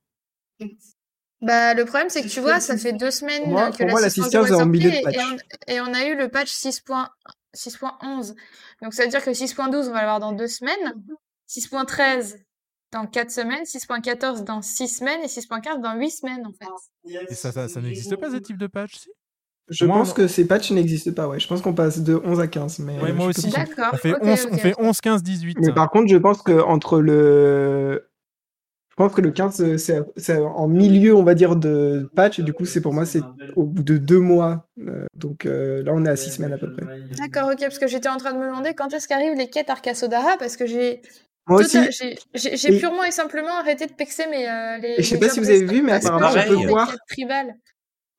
Bah, 1.42 1.74
le 1.76 1.86
problème, 1.86 2.10
c'est 2.10 2.24
que 2.24 2.28
tu 2.28 2.40
vois, 2.40 2.60
ça 2.60 2.78
fait 2.78 2.94
deux 2.94 3.12
semaines 3.12 3.44
Pour 3.44 3.52
moi- 3.52 3.70
que 3.72 3.78
pour 3.78 3.86
la 3.86 3.92
moi, 3.92 4.02
la 4.02 4.10
6.0 4.10 4.30
6.15 4.30 4.34
est 4.34 4.54
en 4.54 4.58
sortie 4.58 4.70
milieu 4.70 4.90
de 4.90 4.96
et- 4.96 5.02
patch. 5.04 5.16
Et, 5.16 5.22
on, 5.22 5.74
et 5.74 5.82
on 5.82 5.94
a 5.94 6.06
eu 6.08 6.16
le 6.18 6.30
patch 6.30 6.52
6.1 6.52 7.08
6.11. 7.54 8.36
Donc, 8.82 8.94
ça 8.94 9.04
veut 9.04 9.10
dire 9.10 9.24
que 9.24 9.34
6.12, 9.34 9.88
on 9.90 9.94
va 9.94 10.00
l'avoir 10.02 10.20
dans 10.20 10.32
deux 10.32 10.48
semaines. 10.48 10.94
6.13 11.48 12.38
dans 12.92 13.06
quatre 13.06 13.32
semaines. 13.32 13.66
6.14 13.66 14.44
dans 14.44 14.62
six 14.64 14.88
semaines. 14.88 15.22
Et 15.24 15.28
6.15 15.28 15.82
dans 15.82 15.96
huit 15.96 16.12
semaines, 16.12 16.46
en 16.46 16.52
fait. 16.54 17.22
Et 17.30 17.36
ça, 17.36 17.52
ça, 17.52 17.68
ça 17.68 17.82
n'existe 17.82 18.16
pas, 18.16 18.32
ce 18.32 18.38
type 18.38 18.58
de 18.58 18.68
patch 18.68 18.96
si? 18.96 19.10
Je 19.70 19.84
Moi, 19.86 19.98
pense 19.98 20.12
on- 20.12 20.14
que 20.14 20.28
ces 20.30 20.48
patchs 20.48 20.72
n'existent 20.72 21.12
pas, 21.12 21.28
ouais. 21.28 21.40
Je 21.42 21.48
pense 21.48 21.62
qu'on 21.62 21.74
passe 21.74 22.00
de 22.00 22.16
11 22.24 22.40
à 22.40 22.48
15. 22.48 22.80
Mais 22.80 23.00
Ouais, 23.02 23.12
moi 23.12 23.28
je 23.34 23.40
suis 23.42 23.50
aussi. 23.50 23.56
D'accord. 23.58 23.90
On 23.92 23.98
fait, 23.98 24.14
ok, 24.14 24.20
11, 24.24 24.48
on 24.50 24.54
ok. 24.54 24.60
fait 24.62 24.74
11, 24.80 25.02
15, 25.02 25.24
18. 25.24 25.58
Mais 25.60 25.74
par 25.74 25.90
contre, 25.90 26.08
je 26.10 26.16
pense 26.18 26.42
que 26.42 26.54
entre 26.62 27.02
le. 27.02 28.07
Je 28.98 29.04
pense 29.04 29.14
que 29.14 29.22
le 29.22 29.30
15, 29.30 29.62
euh, 29.62 29.78
c'est 30.16 30.38
en 30.40 30.68
milieu, 30.68 31.16
on 31.16 31.22
va 31.24 31.36
dire, 31.36 31.56
de 31.56 32.10
patch. 32.16 32.40
Et 32.40 32.44
du 32.44 32.52
coup, 32.52 32.66
c'est 32.66 32.82
pour 32.82 32.94
moi, 32.96 33.06
c'est 33.06 33.22
au 33.56 33.62
bout 33.64 33.84
de 33.84 33.98
deux 33.98 34.20
mois. 34.20 34.68
Euh, 34.80 35.06
donc 35.14 35.46
euh, 35.46 35.84
là, 35.84 35.92
on 35.94 36.04
est 36.04 36.10
à 36.10 36.16
six 36.16 36.32
semaines 36.32 36.54
à 36.54 36.58
peu 36.58 36.74
près. 36.74 36.84
D'accord, 37.20 37.52
ok, 37.52 37.60
parce 37.60 37.78
que 37.78 37.86
j'étais 37.88 38.10
en 38.10 38.18
train 38.18 38.34
de 38.34 38.40
me 38.40 38.48
demander 38.48 38.74
quand 38.74 38.92
est-ce 38.92 39.08
qu'arrivent 39.08 39.38
les 39.38 39.52
quêtes 39.52 39.70
Arcasodara, 39.70 40.38
parce 40.40 40.58
que 40.58 40.66
j'ai 40.66 41.04
Moi 41.46 41.60
aussi. 41.60 41.78
J'ai 42.34 42.74
Et- 42.76 42.80
purement 42.80 43.04
et 43.04 43.12
simplement 43.12 43.56
arrêté 43.60 43.86
de 43.86 43.94
pexer 43.94 44.26
mes, 44.32 44.50
euh, 44.50 44.78
les. 44.80 44.96
Et 44.98 45.04
je 45.04 45.10
sais 45.10 45.20
pas 45.20 45.30
si 45.30 45.40
vous 45.42 45.50
avez 45.52 45.64
vu, 45.64 45.84
mais 45.84 45.92
apparemment, 45.92 46.30
on 46.32 46.60
peut 46.60 46.68
voir-. 46.68 46.96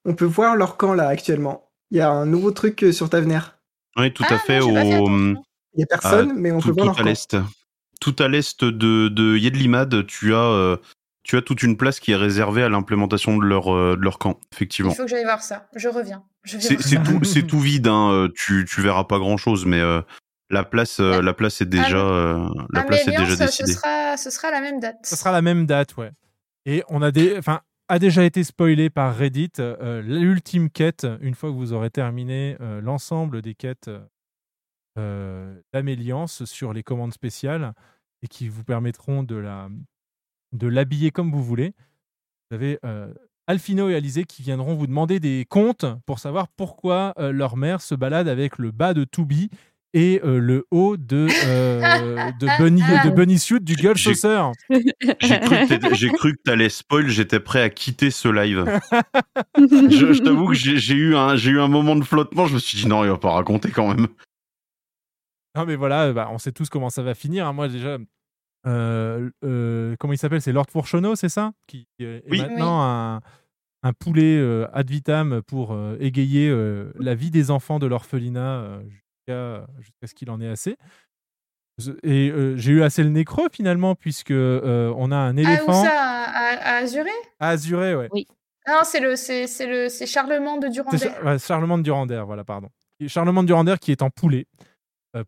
On 0.05 0.15
peut 0.15 0.25
voir 0.27 0.55
leur 0.55 0.77
camp 0.77 0.95
là 0.95 1.09
actuellement. 1.09 1.69
Il 1.91 1.99
y 1.99 2.01
a 2.01 2.09
un 2.09 2.25
nouveau 2.25 2.53
truc 2.53 2.87
sur 2.93 3.11
Tavener. 3.11 3.41
Oui, 3.97 4.13
tout 4.15 4.23
Ah, 4.29 4.35
à 4.35 4.39
fait. 4.39 4.61
non, 4.61 4.69
j'ai 4.69 4.75
pas 4.75 4.83
fait 4.85 4.99
au. 4.99 5.09
Il 5.75 5.81
y 5.81 5.83
a 5.83 5.87
personne, 5.87 6.35
mais 6.37 6.53
on 6.53 6.61
tout, 6.61 6.69
peut 6.69 6.83
voir 6.83 6.95
tout 6.95 6.99
leur 7.03 7.07
à 7.07 7.11
l'est. 7.11 7.37
Tout 8.01 8.15
à 8.19 8.29
l'est 8.29 8.65
de, 8.65 9.09
de 9.09 9.37
Yedlimad, 9.37 10.07
tu 10.07 10.35
as, 10.35 10.39
euh, 10.39 10.77
tu 11.25 11.37
as 11.37 11.43
toute 11.43 11.63
une 11.63 11.77
place 11.77 11.99
qui 12.01 12.13
est 12.13 12.17
réservée 12.17 12.63
à 12.63 12.69
l'implémentation 12.69 13.37
de 13.37 13.45
leur, 13.45 13.75
euh, 13.75 13.97
de 13.97 14.03
leur 14.03 14.19
camp, 14.19 14.39
effectivement. 14.53 14.93
Il 14.93 14.97
faut 14.97 15.05
que 15.05 15.11
j'aille 15.11 15.25
voir 15.25 15.43
ça. 15.43 15.69
Je 15.77 15.89
reviens. 15.89 16.23
C'est 16.45 16.77
tout, 17.03 17.25
c'est 17.25 17.43
tout 17.47 17.61
vide, 17.61 17.89
hein. 17.89 18.11
euh, 18.13 18.29
tu, 18.35 18.65
tu 18.69 18.81
verras 18.81 19.05
pas 19.05 19.19
grand 19.19 19.37
chose, 19.37 19.67
mais 19.67 19.81
euh, 19.81 20.01
la 20.51 20.65
place, 20.65 21.01
euh, 21.01 21.21
la 21.21 21.35
place 21.35 21.61
est 21.61 21.67
déjà, 21.67 21.99
euh, 21.99 22.49
la 22.73 22.83
place 22.85 23.01
est 23.07 23.09
Améliance, 23.15 23.29
déjà 23.37 23.47
ce 23.49 23.63
décidée. 23.63 23.73
sera, 23.73 24.17
ce 24.17 24.31
sera 24.31 24.51
la 24.51 24.61
même 24.61 24.81
date. 24.81 24.97
Ce 25.05 25.17
sera 25.17 25.33
la 25.33 25.43
même 25.43 25.67
date, 25.67 25.97
ouais. 25.97 26.13
Et 26.67 26.83
on 26.89 27.03
a 27.03 27.11
des, 27.11 27.37
enfin, 27.37 27.61
a 27.89 27.99
déjà 27.99 28.23
été 28.25 28.45
spoilé 28.45 28.89
par 28.89 29.17
Reddit. 29.17 29.51
euh, 29.59 30.01
L'ultime 30.03 30.71
quête, 30.71 31.07
une 31.21 31.35
fois 31.35 31.51
que 31.51 31.55
vous 31.55 31.73
aurez 31.73 31.91
terminé 31.91 32.57
euh, 32.61 32.81
l'ensemble 32.81 33.43
des 33.43 33.55
quêtes 33.55 33.91
d'Améliance 35.73 36.45
sur 36.45 36.73
les 36.73 36.83
commandes 36.83 37.13
spéciales 37.13 37.73
et 38.23 38.29
qui 38.29 38.49
vous 38.49 38.65
permettront 38.65 39.23
de 39.23 39.37
la, 39.37 39.69
de 40.53 40.67
l'habiller 40.67 41.11
comme 41.11 41.31
vous 41.31 41.43
voulez. 41.43 41.73
Vous 42.51 42.55
avez 42.57 42.79
euh, 42.85 43.13
Alfino 43.47 43.89
et 43.89 43.95
Alizé 43.95 44.25
qui 44.25 44.43
viendront 44.43 44.75
vous 44.75 44.87
demander 44.87 45.21
des 45.21 45.47
comptes 45.49 45.87
pour 46.07 46.19
savoir 46.19 46.49
pourquoi 46.49 47.15
euh, 47.19 47.33
leur 47.33 47.57
mère 47.57 47.81
se 47.81 47.95
balade 47.95 48.29
avec 48.29 48.59
le 48.59 48.71
bas 48.71 48.95
de 48.95 49.05
Toubi 49.05 49.49
et 49.95 50.21
euh, 50.23 50.39
le 50.39 50.67
haut 50.71 50.99
de, 50.99 51.29
euh, 51.47 52.31
de 52.41 52.47
Bunny, 52.59 52.83
de 53.05 53.11
Bunny 53.11 53.39
Suit 53.39 53.61
du 53.61 53.75
J'ai- 53.75 54.15
Saucer. 54.15 54.43
J'ai 55.21 55.41
cru 55.41 55.57
que 55.57 55.69
t'étais- 55.69 55.95
j'ai 55.95 56.09
cru 56.11 56.33
que 56.37 56.43
t'allais 56.45 56.69
spoil, 56.69 57.09
j'étais 57.09 57.41
prêt 57.41 57.63
à 57.63 57.71
quitter 57.71 58.11
ce 58.11 58.29
live. 58.29 58.65
je 59.57 60.13
je 60.13 60.23
t'avoue 60.23 60.49
que 60.49 60.55
j'ai 60.55 60.77
j'ai 60.77 60.95
eu, 60.95 61.17
un- 61.17 61.37
j'ai 61.37 61.53
eu 61.53 61.61
un 61.61 61.69
moment 61.69 61.97
de 61.97 62.05
flottement, 62.05 62.47
je 62.47 62.55
me 62.55 62.59
suis 62.59 62.77
dit 62.77 62.87
non, 62.87 63.03
il 63.05 63.09
va 63.11 63.17
pas 63.19 63.31
raconter 63.33 63.71
quand 63.71 63.89
même. 63.95 64.09
Non, 65.57 65.65
mais 65.67 65.77
voilà, 65.77 66.13
bah, 66.13 66.29
on 66.31 66.39
sait 66.39 66.53
tous 66.53 66.69
comment 66.69 66.91
ça 66.91 67.03
va 67.03 67.15
finir. 67.15 67.47
hein. 67.47 67.53
Moi, 67.53 67.69
déjà, 67.69 67.99
euh, 68.67 69.31
euh, 69.45 69.97
comment 69.99 70.13
il 70.13 70.19
s'appelle? 70.19 70.43
C'est 70.43 70.53
Lord 70.53 70.67
Fourchonneau, 70.71 71.17
c'est 71.17 71.29
ça? 71.29 71.53
Qui 71.67 71.87
est 71.99 72.23
Oui. 72.31 72.39
maintenant 72.39 72.83
un, 72.83 73.21
un 73.83 73.93
poulet 73.93 74.37
euh, 74.39 74.67
ad 74.73 74.89
vitam 74.91 75.43
pour 75.43 75.73
euh, 75.73 75.97
égayer 76.01 76.49
euh, 76.49 76.93
la 76.99 77.15
vie 77.15 77.31
des 77.31 77.51
enfants 77.51 77.79
de 77.79 77.87
l'orphelinat 77.87 78.81
euh, 79.31 79.67
jusqu'à 79.79 80.07
ce 80.07 80.15
qu'il 80.15 80.31
en 80.31 80.41
ait 80.41 80.49
assez. 80.49 80.77
Et 82.03 82.31
euh, 82.31 82.57
j'ai 82.57 82.73
eu 82.73 82.83
assez 82.83 83.05
le 83.05 83.09
nez 83.09 83.25
creux 83.25 83.49
finalement, 83.53 83.95
puisque 83.95 84.33
euh, 84.33 84.93
on 84.97 85.13
a 85.13 85.17
un 85.17 85.37
Ah, 85.37 85.41
où 85.41 85.45
éléphant 85.45 85.85
ça? 85.85 85.91
À, 85.93 86.77
Azuré? 86.79 87.11
À 87.39 87.51
Azuré, 87.51 87.95
ouais. 87.95 88.09
Oui. 88.13 88.27
Non, 88.67 88.81
c'est 88.83 89.01
le, 89.01 89.15
c'est, 89.17 89.47
le, 89.67 89.89
de 90.61 90.69
Durandais. 90.69 90.99
Char- 90.99 91.23
de 91.79 91.83
Durandère, 91.83 92.27
voilà, 92.27 92.45
pardon. 92.45 92.69
Et 93.01 93.09
Charlemagne 93.09 93.45
de 93.45 93.47
Durandère 93.47 93.79
qui 93.79 93.93
est 93.93 94.03
en 94.03 94.11
poulet 94.11 94.47
euh, 94.61 94.65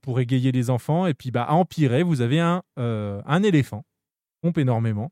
pour 0.03 0.21
égayer 0.21 0.53
les 0.53 0.71
enfants. 0.71 1.07
Et 1.07 1.15
puis, 1.15 1.31
bah, 1.31 1.45
à 1.45 1.53
empirer, 1.55 2.03
vous 2.03 2.21
avez 2.21 2.41
un, 2.41 2.63
euh, 2.79 3.21
un 3.27 3.43
éléphant, 3.43 3.81
qui 3.83 4.39
pompe 4.43 4.59
énormément. 4.59 5.11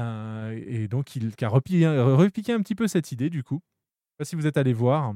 Euh, 0.00 0.60
et 0.66 0.88
donc, 0.88 1.14
il 1.16 1.34
qui 1.36 1.44
a 1.44 1.48
repiqué, 1.48 1.86
repiqué 1.88 2.52
un 2.52 2.60
petit 2.60 2.74
peu 2.74 2.88
cette 2.88 3.12
idée, 3.12 3.30
du 3.30 3.42
coup. 3.44 3.60
Je 3.62 4.12
sais 4.12 4.16
pas 4.18 4.24
si 4.24 4.36
vous 4.36 4.46
êtes 4.46 4.56
allé 4.56 4.72
voir. 4.72 5.14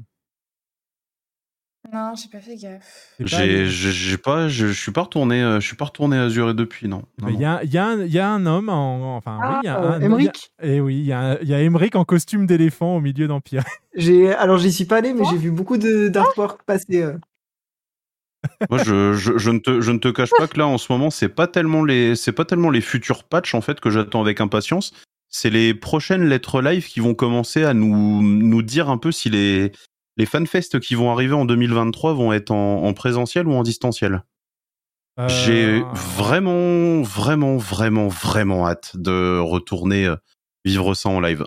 Non, 1.92 2.12
j'ai 2.14 2.28
pas 2.28 2.40
fait 2.40 2.56
gaffe. 2.56 3.14
J'ai 3.20 4.18
pas, 4.18 4.48
je, 4.48 4.66
suis 4.66 4.90
pas 4.92 5.02
retourné, 5.02 5.42
euh, 5.42 5.58
je 5.58 5.66
suis 5.66 5.76
pas 5.76 5.86
retourné 5.86 6.18
à 6.18 6.24
Azure 6.24 6.52
depuis, 6.54 6.86
non. 6.86 7.04
Il 7.28 7.40
y, 7.40 7.44
a, 7.46 7.62
il 7.62 7.72
y, 7.72 7.78
a 7.78 7.94
y 8.04 8.18
a 8.18 8.28
un 8.28 8.44
homme, 8.44 8.68
en, 8.68 9.16
enfin, 9.16 9.38
oui, 9.40 9.56
il 9.62 9.66
y 9.66 9.68
a 9.68 9.78
Ah, 9.78 9.94
un. 9.94 10.00
Emmerich 10.00 10.50
Et 10.60 10.80
oui, 10.80 10.98
il 10.98 11.06
y 11.06 11.12
a, 11.12 11.42
y 11.42 11.54
a 11.54 11.62
Emmerich 11.62 11.94
en 11.94 12.04
costume 12.04 12.46
d'éléphant 12.46 12.96
au 12.96 13.00
milieu 13.00 13.26
d'Empire. 13.26 13.64
J'ai 13.94 14.34
alors 14.34 14.58
j'y 14.58 14.72
suis 14.72 14.84
pas 14.84 14.96
allé, 14.98 15.14
mais 15.14 15.24
j'ai 15.30 15.38
vu 15.38 15.50
beaucoup 15.50 15.78
de 15.78 16.08
d'artwork 16.08 16.62
passer. 16.64 17.00
euh. 17.02 17.16
Moi, 18.70 18.82
je, 18.84 19.14
je, 19.14 19.36
je 19.36 19.50
ne 19.50 19.58
te, 19.58 19.80
je 19.80 19.90
ne 19.90 19.98
te 19.98 20.08
cache 20.08 20.30
pas 20.38 20.46
que 20.46 20.58
là, 20.58 20.66
en 20.66 20.78
ce 20.78 20.92
moment, 20.92 21.10
c'est 21.10 21.28
pas 21.28 21.46
tellement 21.46 21.84
les, 21.84 22.14
c'est 22.16 22.32
pas 22.32 22.44
tellement 22.44 22.70
les 22.70 22.80
futurs 22.80 23.24
patchs 23.24 23.54
en 23.54 23.60
fait 23.60 23.80
que 23.80 23.90
j'attends 23.90 24.20
avec 24.20 24.40
impatience. 24.40 24.92
C'est 25.28 25.50
les 25.50 25.74
prochaines 25.74 26.24
lettres 26.24 26.62
live 26.62 26.86
qui 26.86 27.00
vont 27.00 27.14
commencer 27.14 27.64
à 27.64 27.74
nous, 27.74 28.22
nous 28.22 28.62
dire 28.62 28.88
un 28.88 28.96
peu 28.96 29.12
si 29.12 29.28
les, 29.28 29.72
les 30.16 30.26
fanfests 30.26 30.80
qui 30.80 30.94
vont 30.94 31.10
arriver 31.10 31.34
en 31.34 31.44
2023 31.44 32.14
vont 32.14 32.32
être 32.32 32.50
en, 32.50 32.84
en 32.84 32.92
présentiel 32.94 33.46
ou 33.46 33.52
en 33.52 33.62
distanciel. 33.62 34.22
Euh, 35.18 35.28
J'ai 35.28 35.82
vraiment, 35.94 37.02
vraiment, 37.02 37.56
vraiment, 37.56 38.08
vraiment 38.08 38.68
hâte 38.68 38.92
de 38.94 39.38
retourner 39.40 40.06
euh, 40.06 40.16
vivre 40.64 40.94
ça 40.94 41.08
en 41.08 41.20
live. 41.20 41.44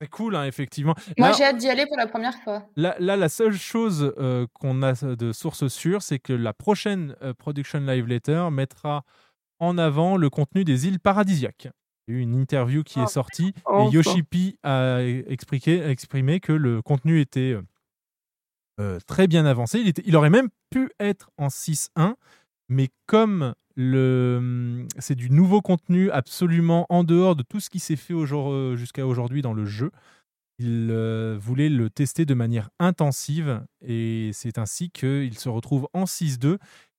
C'est 0.00 0.10
cool, 0.10 0.36
hein, 0.36 0.44
effectivement. 0.44 0.94
Moi, 1.16 1.28
Là, 1.28 1.34
j'ai 1.36 1.44
hâte 1.44 1.56
d'y 1.56 1.68
aller 1.68 1.86
pour 1.86 1.96
la 1.96 2.06
première 2.06 2.34
fois. 2.42 2.68
Là, 2.76 2.96
là, 2.98 3.16
la 3.16 3.28
seule 3.28 3.54
chose 3.56 4.12
euh, 4.18 4.46
qu'on 4.52 4.82
a 4.82 4.92
de 4.92 5.32
source 5.32 5.68
sûre, 5.68 6.02
c'est 6.02 6.18
que 6.18 6.34
la 6.34 6.52
prochaine 6.52 7.16
euh, 7.22 7.32
Production 7.32 7.80
Live 7.80 8.06
Letter 8.06 8.48
mettra 8.52 9.04
en 9.58 9.78
avant 9.78 10.16
le 10.16 10.28
contenu 10.28 10.64
des 10.64 10.86
îles 10.86 11.00
paradisiaques. 11.00 11.68
Il 12.08 12.14
y 12.14 12.16
a 12.16 12.20
eu 12.20 12.22
une 12.22 12.34
interview 12.34 12.84
qui 12.84 13.00
est 13.00 13.06
sortie 13.06 13.52
Enfin. 13.64 13.90
et 13.90 13.94
Yoshipi 13.94 14.58
a 14.62 15.00
expliqué, 15.02 15.82
a 15.82 15.90
exprimé 15.90 16.38
que 16.40 16.52
le 16.52 16.80
contenu 16.82 17.20
était 17.20 17.52
euh, 17.54 17.62
euh, 18.78 18.98
très 19.06 19.26
bien 19.26 19.44
avancé. 19.46 19.80
Il, 19.80 19.88
était, 19.88 20.02
il 20.04 20.14
aurait 20.14 20.30
même 20.30 20.48
pu 20.70 20.90
être 21.00 21.30
en 21.38 21.48
6.1, 21.48 22.14
mais 22.68 22.88
comme 23.06 23.54
le, 23.76 24.36
hum, 24.38 24.88
c'est 24.98 25.14
du 25.14 25.30
nouveau 25.30 25.60
contenu 25.60 26.10
absolument 26.10 26.86
en 26.88 27.04
dehors 27.04 27.36
de 27.36 27.42
tout 27.42 27.60
ce 27.60 27.70
qui 27.70 27.78
s'est 27.78 27.96
fait 27.96 28.14
aujourd- 28.14 28.52
euh, 28.52 28.76
jusqu'à 28.76 29.06
aujourd'hui 29.06 29.42
dans 29.42 29.52
le 29.54 29.66
jeu, 29.66 29.90
il 30.58 30.88
euh, 30.90 31.36
voulait 31.38 31.68
le 31.68 31.90
tester 31.90 32.24
de 32.24 32.32
manière 32.34 32.70
intensive 32.78 33.62
et 33.84 34.30
c'est 34.32 34.56
ainsi 34.58 34.90
qu'il 34.90 35.38
se 35.38 35.50
retrouve 35.50 35.86
en 35.92 36.04
6.2 36.06 36.58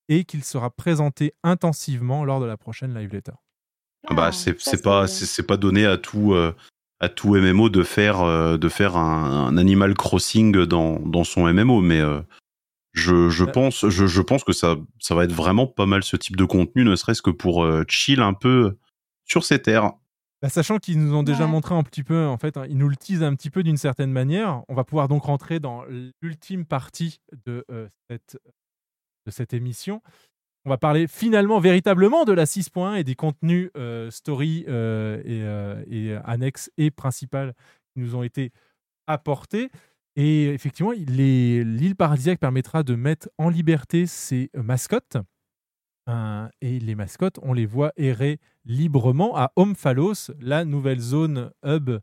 et 0.09 0.23
qu'il 0.25 0.43
sera 0.43 0.69
présenté 0.69 1.33
intensivement 1.43 2.23
lors 2.23 2.39
de 2.39 2.45
la 2.45 2.55
prochaine 2.57 2.93
live 2.93 3.11
letter. 3.11 3.31
Ah 4.07 4.13
bah, 4.13 4.31
c'est 4.31 4.59
c'est 4.61 4.81
pas, 4.83 5.07
c'est 5.07 5.25
c'est 5.25 5.43
pas 5.43 5.57
donné 5.57 5.85
à 5.87 5.97
tout, 5.97 6.33
euh, 6.33 6.53
à 6.99 7.09
tout 7.09 7.35
MMO 7.35 7.69
de 7.69 7.83
faire, 7.83 8.21
euh, 8.21 8.57
de 8.57 8.69
faire 8.69 8.95
un, 8.95 9.47
un 9.47 9.57
Animal 9.57 9.95
Crossing 9.95 10.65
dans, 10.65 10.99
dans 10.99 11.23
son 11.23 11.51
MMO, 11.51 11.81
mais 11.81 11.99
euh, 11.99 12.21
je, 12.97 13.29
je 13.29 13.43
pense, 13.45 13.87
je, 13.89 14.07
je 14.07 14.21
pense 14.21 14.43
que 14.43 14.53
ça, 14.53 14.75
ça 14.99 15.15
va 15.15 15.23
être 15.23 15.31
vraiment 15.33 15.67
pas 15.67 15.85
mal 15.85 16.03
ce 16.03 16.15
type 16.17 16.35
de 16.35 16.45
contenu, 16.45 16.83
ne 16.83 16.95
serait-ce 16.95 17.21
que 17.21 17.29
pour 17.31 17.63
euh, 17.63 17.83
chill 17.87 18.21
un 18.21 18.33
peu 18.33 18.77
sur 19.25 19.43
ces 19.45 19.61
terres. 19.61 19.91
Bah, 20.41 20.49
sachant 20.49 20.77
qu'ils 20.77 20.99
nous 21.03 21.15
ont 21.15 21.23
déjà 21.23 21.45
Ouais. 21.45 21.51
montré 21.51 21.73
un 21.75 21.83
petit 21.83 22.03
peu, 22.03 22.25
en 22.25 22.37
fait, 22.37 22.57
hein, 22.57 22.65
ils 22.69 22.77
nous 22.77 22.89
le 22.89 22.95
teasent 22.95 23.23
un 23.23 23.35
petit 23.35 23.49
peu 23.49 23.63
d'une 23.63 23.77
certaine 23.77 24.11
manière. 24.11 24.61
On 24.69 24.75
va 24.75 24.83
pouvoir 24.83 25.07
donc 25.07 25.23
rentrer 25.23 25.59
dans 25.59 25.83
l'ultime 26.21 26.65
partie 26.65 27.19
de, 27.45 27.65
euh, 27.71 27.87
cette, 28.09 28.37
de 29.25 29.31
cette 29.31 29.53
émission. 29.53 30.01
On 30.65 30.69
va 30.69 30.77
parler 30.77 31.07
finalement 31.07 31.59
véritablement 31.59 32.25
de 32.25 32.33
la 32.33 32.45
6.1 32.45 32.95
et 32.97 33.03
des 33.03 33.15
contenus 33.15 33.71
euh, 33.77 34.11
story 34.11 34.65
euh, 34.67 35.21
et, 35.25 35.41
euh, 35.43 35.83
et 35.89 36.13
annexes 36.25 36.69
et 36.77 36.91
principales 36.91 37.53
qui 37.93 38.01
nous 38.01 38.15
ont 38.15 38.23
été 38.23 38.51
apportés. 39.07 39.69
Et 40.19 40.45
effectivement, 40.45 40.91
l'île 40.91 41.95
paradisiaque 41.95 42.39
permettra 42.39 42.81
de 42.81 42.95
mettre 42.95 43.29
en 43.37 43.49
liberté 43.49 44.07
ses 44.07 44.49
mascottes. 44.55 45.17
Euh, 46.09 46.47
et 46.59 46.79
les 46.79 46.95
mascottes, 46.95 47.37
on 47.43 47.53
les 47.53 47.67
voit 47.67 47.91
errer 47.97 48.39
librement 48.65 49.37
à 49.37 49.51
Omphalos, 49.55 50.31
la 50.39 50.65
nouvelle 50.65 50.99
zone 50.99 51.51
hub 51.63 51.99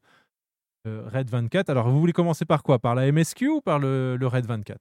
euh, 0.86 1.08
Red 1.12 1.28
24. 1.28 1.70
Alors, 1.70 1.90
vous 1.90 1.98
voulez 1.98 2.12
commencer 2.12 2.44
par 2.44 2.62
quoi? 2.62 2.78
Par 2.78 2.94
la 2.94 3.10
MSQ 3.10 3.48
ou 3.48 3.60
par 3.60 3.80
le, 3.80 4.16
Red 4.22 4.46
24 4.46 4.78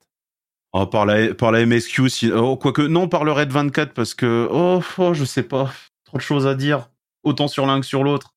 Oh, 0.74 0.86
par 0.86 1.08
la, 1.08 1.34
par 1.34 1.52
la 1.52 1.66
MSQ, 1.66 2.10
si, 2.10 2.32
oh, 2.32 2.56
quoique, 2.56 2.84
non, 2.84 3.08
par 3.08 3.24
le 3.24 3.32
Red 3.32 3.52
24, 3.52 3.94
parce 3.94 4.14
que, 4.14 4.48
oh, 4.52 4.80
oh, 5.00 5.14
je 5.16 5.26
sais 5.26 5.44
pas, 5.44 5.72
trop 6.04 6.18
de 6.18 6.24
choses 6.24 6.46
à 6.46 6.54
dire, 6.54 6.92
autant 7.24 7.48
sur 7.48 7.66
l'un 7.66 7.80
que 7.80 7.86
sur 7.86 8.04
l'autre. 8.04 8.36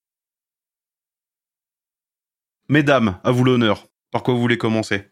Mesdames, 2.70 3.18
à 3.24 3.30
vous 3.30 3.44
l'honneur. 3.44 3.86
Par 4.10 4.22
quoi 4.22 4.34
vous 4.34 4.40
voulez 4.40 4.58
commencer? 4.58 5.08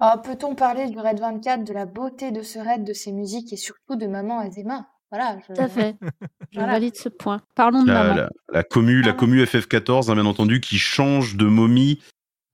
Oh, 0.00 0.18
peut-on 0.24 0.54
parler 0.54 0.88
du 0.88 0.98
Raid 0.98 1.20
24, 1.20 1.64
de 1.64 1.72
la 1.72 1.86
beauté 1.86 2.32
de 2.32 2.42
ce 2.42 2.58
raid, 2.58 2.82
de 2.84 2.92
ses 2.92 3.12
musiques 3.12 3.52
et 3.52 3.56
surtout 3.56 3.94
de 3.94 4.06
Maman 4.06 4.40
Azema 4.40 4.88
Voilà. 5.12 5.38
Je... 5.48 5.54
Tout 5.54 5.60
à 5.60 5.68
fait. 5.68 5.96
Je 6.50 6.58
Voilà. 6.58 6.72
valide 6.72 6.96
ce 6.96 7.08
point. 7.08 7.40
Parlons 7.54 7.84
de 7.84 7.92
la, 7.92 8.02
maman. 8.04 8.14
la, 8.16 8.28
la 8.52 8.62
commu, 8.64 9.00
la 9.02 9.12
commu 9.12 9.42
FF14, 9.44 10.10
hein, 10.10 10.14
bien 10.14 10.26
entendu, 10.26 10.60
qui 10.60 10.78
change 10.78 11.36
de 11.36 11.46
momie 11.46 12.02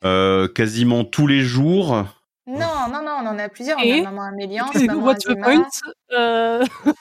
euh, 0.05 0.47
quasiment 0.47 1.05
tous 1.05 1.27
les 1.27 1.41
jours. 1.41 2.05
Non, 2.47 2.89
non, 2.93 3.03
non, 3.03 3.19
on 3.23 3.27
en 3.27 3.39
a 3.39 3.49
plusieurs. 3.49 3.79
On 3.79 3.83
Et 3.83 4.01
a 4.01 4.05
Maman 4.05 4.23
Améliance, 4.25 4.77
Et 4.77 4.87
Maman 4.87 5.05
What's 5.07 5.25
the 5.25 5.35
point 5.41 5.67
Euh, 6.13 6.65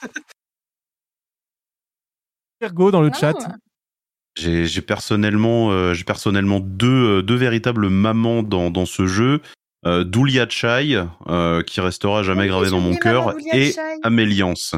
Ergo 2.60 2.90
dans 2.90 3.02
le 3.02 3.08
Non, 3.08 3.14
chat. 3.14 3.34
J'ai 4.38 4.82
personnellement, 4.82 5.70
euh, 5.70 5.94
j'ai 5.94 6.04
personnellement 6.04 6.60
deux, 6.60 7.18
euh, 7.18 7.22
deux 7.22 7.34
véritables 7.36 7.88
mamans 7.88 8.42
dans, 8.42 8.70
dans 8.70 8.86
ce 8.86 9.06
jeu. 9.06 9.40
Euh, 9.86 10.04
Doulia 10.04 10.48
Chai, 10.48 11.02
euh, 11.28 11.62
qui 11.62 11.80
restera 11.80 12.22
jamais 12.22 12.42
Oui, 12.42 12.48
gravé 12.48 12.64
j'ai 12.66 12.70
dans 12.72 12.80
mon 12.80 12.96
cœur, 12.96 13.32
Doulia 13.32 13.56
et 13.56 13.72
Chai. 13.72 13.80
Améliance. 14.02 14.74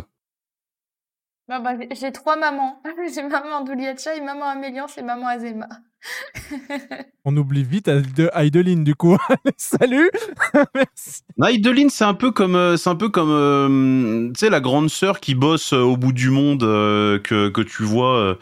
Bah, 1.49 1.59
bah, 1.59 1.73
j'ai- 1.99 2.13
trois 2.13 2.37
mamans. 2.37 2.81
J'ai 3.13 3.23
maman 3.25 3.65
Douliacha 3.65 4.15
et 4.15 4.21
maman 4.21 4.45
Améliance 4.45 4.97
et 4.99 5.03
maman 5.03 5.27
Azema. 5.27 5.67
On 7.25 7.37
oublie 7.37 7.65
vite 7.65 7.89
Aide- 7.89 8.31
Aideline 8.35 8.85
du 8.85 8.95
coup. 8.95 9.17
Salut 9.57 10.11
Merci. 10.75 11.23
Aideline, 11.45 11.91
c'est 11.91 12.05
un 12.05 12.15
peu 12.15 12.31
comme, 12.31 12.77
c'est 12.77 12.89
un 12.89 12.95
peu 12.95 13.09
comme, 13.09 13.33
euh, 13.33 14.29
tu 14.29 14.39
sais, 14.39 14.49
la 14.51 14.61
grande 14.61 14.91
sœur 14.91 15.19
qui 15.19 15.35
bosse 15.35 15.73
au 15.73 15.97
bout 15.97 16.13
du 16.13 16.31
monde 16.31 16.63
euh, 16.63 17.19
que 17.19 17.49
que 17.49 17.63
tu 17.63 17.83
vois 17.83 18.17
euh, 18.17 18.35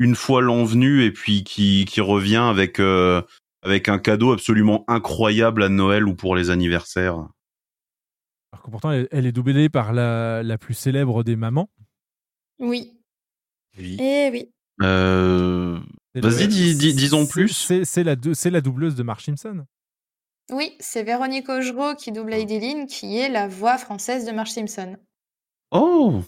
une 0.00 0.16
fois 0.16 0.42
l'an 0.42 0.64
venu 0.64 1.04
et 1.04 1.12
puis 1.12 1.44
qui 1.44 1.84
qui 1.84 2.00
revient 2.00 2.36
avec 2.50 2.80
euh, 2.80 3.22
avec 3.62 3.88
un 3.88 3.98
cadeau 4.00 4.32
absolument 4.32 4.84
incroyable 4.88 5.62
à 5.62 5.68
Noël 5.68 6.08
ou 6.08 6.14
pour 6.16 6.34
les 6.34 6.50
anniversaires. 6.50 7.14
Alors 8.52 8.64
que 8.64 8.70
pourtant, 8.70 8.90
elle, 8.90 9.06
elle 9.12 9.26
est 9.26 9.32
doublée 9.32 9.68
par 9.68 9.92
la, 9.92 10.42
la 10.42 10.58
plus 10.58 10.74
célèbre 10.74 11.22
des 11.22 11.36
mamans. 11.36 11.70
Oui. 12.58 12.98
Oui. 13.78 13.96
Eh 14.00 14.30
oui. 14.32 14.50
Euh, 14.82 15.78
Vas-y, 16.14 16.42
le- 16.42 16.46
dis, 16.48 16.74
dis, 16.74 16.94
dis 16.94 17.14
en 17.14 17.24
c'est- 17.24 17.30
plus. 17.30 17.84
C'est 17.84 18.02
la, 18.02 18.16
la 18.16 18.60
doubleuse 18.60 18.96
de 18.96 19.02
Marge 19.04 19.24
Simpson. 19.24 19.64
Oui, 20.50 20.74
c'est 20.80 21.04
Véronique 21.04 21.48
Augereau 21.48 21.94
qui 21.94 22.10
double 22.10 22.34
Aideline, 22.34 22.86
qui 22.88 23.16
est 23.18 23.28
la 23.28 23.46
voix 23.46 23.78
française 23.78 24.24
de 24.26 24.32
Marge 24.32 24.50
Simpson. 24.50 24.96
Oh. 25.70 26.22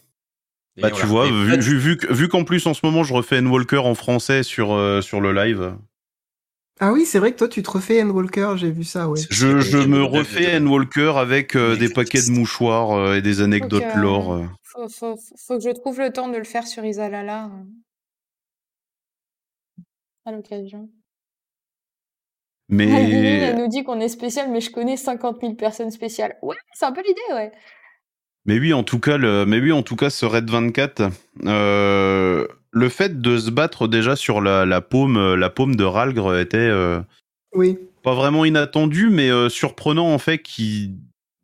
Bah 0.77 0.91
tu 0.91 1.07
vois, 1.07 1.27
vu, 1.27 1.59
vu, 1.59 1.79
vu, 1.79 1.97
que- 1.97 2.13
vu 2.13 2.29
qu'en 2.29 2.45
plus 2.45 2.67
en 2.67 2.75
ce 2.75 2.85
moment 2.85 3.05
je 3.05 3.13
refais 3.13 3.37
N 3.37 3.47
Walker 3.47 3.79
en 3.79 3.95
français 3.95 4.43
sur 4.43 4.73
euh, 4.73 5.01
sur 5.03 5.21
le 5.21 5.33
live. 5.33 5.75
Ah 6.81 6.93
oui, 6.93 7.05
c'est 7.05 7.19
vrai 7.21 7.33
que 7.33 7.37
toi, 7.39 7.49
tu 7.49 7.63
te 7.63 7.71
refais 7.71 8.01
Anne 8.01 8.11
Walker, 8.11 8.55
j'ai 8.57 8.71
vu 8.71 8.83
ça, 8.83 9.09
ouais. 9.09 9.21
Je, 9.31 9.61
je 9.61 9.77
me 9.79 10.03
refais 10.03 10.55
N 10.55 10.67
Walker 10.67 11.13
avec 11.17 11.55
euh, 11.55 11.77
des 11.77 11.89
paquets 11.89 12.23
de 12.23 12.33
mouchoirs 12.33 12.93
euh, 12.93 13.17
et 13.17 13.23
des 13.23 13.41
anecdotes 13.41 13.83
Donc, 13.85 13.97
euh, 13.97 14.01
lore. 14.01 14.45
Faut, 14.65 14.89
faut, 14.89 15.17
faut 15.39 15.59
que 15.59 15.65
je 15.65 15.71
trouve 15.71 16.01
le 16.01 16.11
temps 16.11 16.29
de 16.29 16.37
le 16.39 16.45
faire 16.45 16.67
sur 16.67 16.85
Isalala 16.85 17.45
euh, 17.47 17.65
à 20.25 20.33
l'occasion. 20.33 20.89
Lily, 22.69 22.95
elle 22.97 23.55
Mais 23.57 23.63
nous 23.63 23.69
dit 23.69 23.85
qu'on 23.85 24.01
est 24.01 24.09
spécial, 24.09 24.51
mais 24.51 24.61
je 24.61 24.71
connais 24.71 24.97
50 24.97 25.41
000 25.41 25.57
personnes 25.57 25.91
spéciales. 25.91 26.37
Ouais, 26.43 26.57
c'est 26.73 26.87
un 26.87 26.93
peu 26.93 27.03
l'idée, 27.07 27.21
ouais. 27.35 27.53
Mais 28.47 28.59
oui, 28.59 28.73
en 28.73 28.83
tout 28.83 28.99
cas, 28.99 29.17
le, 29.17 29.45
mais 29.47 29.61
oui, 29.61 29.73
en 29.73 29.83
tout 29.83 29.97
cas, 29.97 30.11
ce 30.11 30.27
Red 30.27 30.51
24, 30.51 31.11
euh, 31.45 32.47
le 32.71 32.89
fait 32.89 33.21
de 33.21 33.39
se 33.39 33.51
battre 33.51 33.89
déjà 33.89 34.17
sur 34.17 34.41
la, 34.41 34.65
la 34.67 34.81
paume, 34.81 35.17
euh, 35.17 35.37
la 35.37 35.51
paume 35.51 35.77
de 35.77 35.85
Ralgr 35.85 36.37
était 36.39 36.57
euh, 36.59 37.01
Oui. 37.55 37.79
pas 38.03 38.15
vraiment 38.15 38.45
inattendu, 38.45 39.11
mais 39.11 39.31
euh, 39.31 39.49
surprenant 39.49 40.13
en 40.13 40.19
fait, 40.19 40.39
qui 40.39 40.95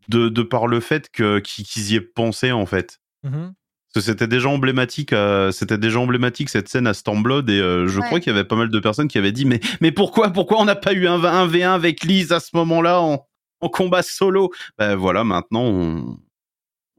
de, 0.08 0.28
de 0.28 0.42
par 0.42 0.66
le 0.66 0.80
fait 0.80 1.10
que 1.12 1.38
qu'ils 1.38 1.92
y 1.92 1.96
aient 1.96 2.00
pensé 2.00 2.50
en 2.52 2.64
fait. 2.66 2.98
Mhm. 3.24 3.52
Parce 3.94 4.04
que 4.06 4.12
c'était 4.12 4.26
déjà 4.26 4.48
emblématique, 4.50 5.14
c'était 5.50 5.78
déjà 5.78 5.98
emblématique 5.98 6.50
cette 6.50 6.68
scène 6.68 6.86
à 6.86 6.92
Stormblood 6.94 7.48
et 7.48 7.58
euh, 7.60 7.86
je 7.88 7.98
Ouais. 8.00 8.06
crois 8.06 8.20
qu'il 8.20 8.30
y 8.32 8.34
avait 8.36 8.44
pas 8.46 8.56
mal 8.56 8.68
de 8.70 8.78
personnes 8.80 9.08
qui 9.08 9.16
avaient 9.18 9.32
dit 9.32 9.44
mais 9.46 9.60
mais 9.80 9.92
pourquoi 9.92 10.30
pourquoi 10.30 10.60
on 10.60 10.66
n'a 10.66 10.76
pas 10.76 10.92
eu 10.92 11.06
un, 11.06 11.22
1 11.24 11.46
v1 11.48 11.68
avec 11.74 12.04
Lise 12.04 12.32
à 12.32 12.40
ce 12.40 12.50
moment-là 12.54 13.00
en, 13.00 13.26
en 13.60 13.68
combat 13.70 14.02
solo? 14.02 14.50
Ben 14.78 14.94
voilà 14.94 15.24
maintenant 15.24 15.62
on 15.64 16.18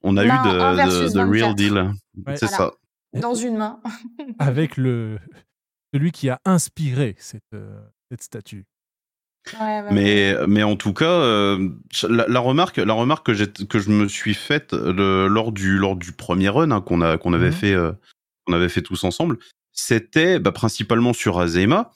on 0.04 0.18
a 0.18 0.24
Non, 0.26 0.34
eu 0.34 0.38
de, 0.38 1.10
de, 1.10 1.14
de 1.14 1.20
real 1.20 1.50
24. 1.52 1.56
deal. 1.56 1.74
Ouais. 2.28 2.36
C'est 2.38 2.46
Voilà. 2.48 2.58
ça. 2.58 3.20
Dans 3.20 3.34
une 3.36 3.58
main. 3.58 3.80
Avec 4.40 4.78
le, 4.78 5.20
celui 5.94 6.12
qui 6.12 6.30
a 6.30 6.40
inspiré 6.46 7.16
cette, 7.20 7.42
euh, 7.54 7.80
cette 8.12 8.22
statue. 8.22 8.66
Ouais, 9.54 9.60
ouais, 9.60 9.82
ouais. 9.84 9.92
Mais 9.94 10.36
mais 10.48 10.64
en 10.64 10.76
tout 10.76 10.94
cas 10.94 11.10
euh, 11.10 11.70
la, 12.08 12.28
la 12.28 12.40
remarque 12.40 12.78
la 12.78 12.94
remarque 12.94 13.26
que 13.26 13.34
j'ai 13.34 13.48
que 13.48 13.80
je 13.80 13.90
me 13.90 14.08
suis 14.10 14.34
faite 14.34 14.74
le- 14.74 15.28
lors 15.28 15.52
du 15.54 15.78
lors 15.78 15.96
du 15.96 16.12
premier 16.12 16.50
run 16.50 16.70
hein, 16.72 16.82
qu'on 16.82 17.02
a 17.02 17.18
qu'on 17.18 17.32
avait 17.34 17.48
Mhm. 17.48 17.52
fait 17.54 17.74
euh, 17.74 17.94
qu'on 18.46 18.54
avait 18.54 18.70
fait 18.70 18.82
tous 18.82 19.04
ensemble, 19.06 19.40
c'était 19.72 20.40
bah, 20.40 20.52
principalement 20.52 21.14
sur 21.14 21.40
Azema 21.40 21.92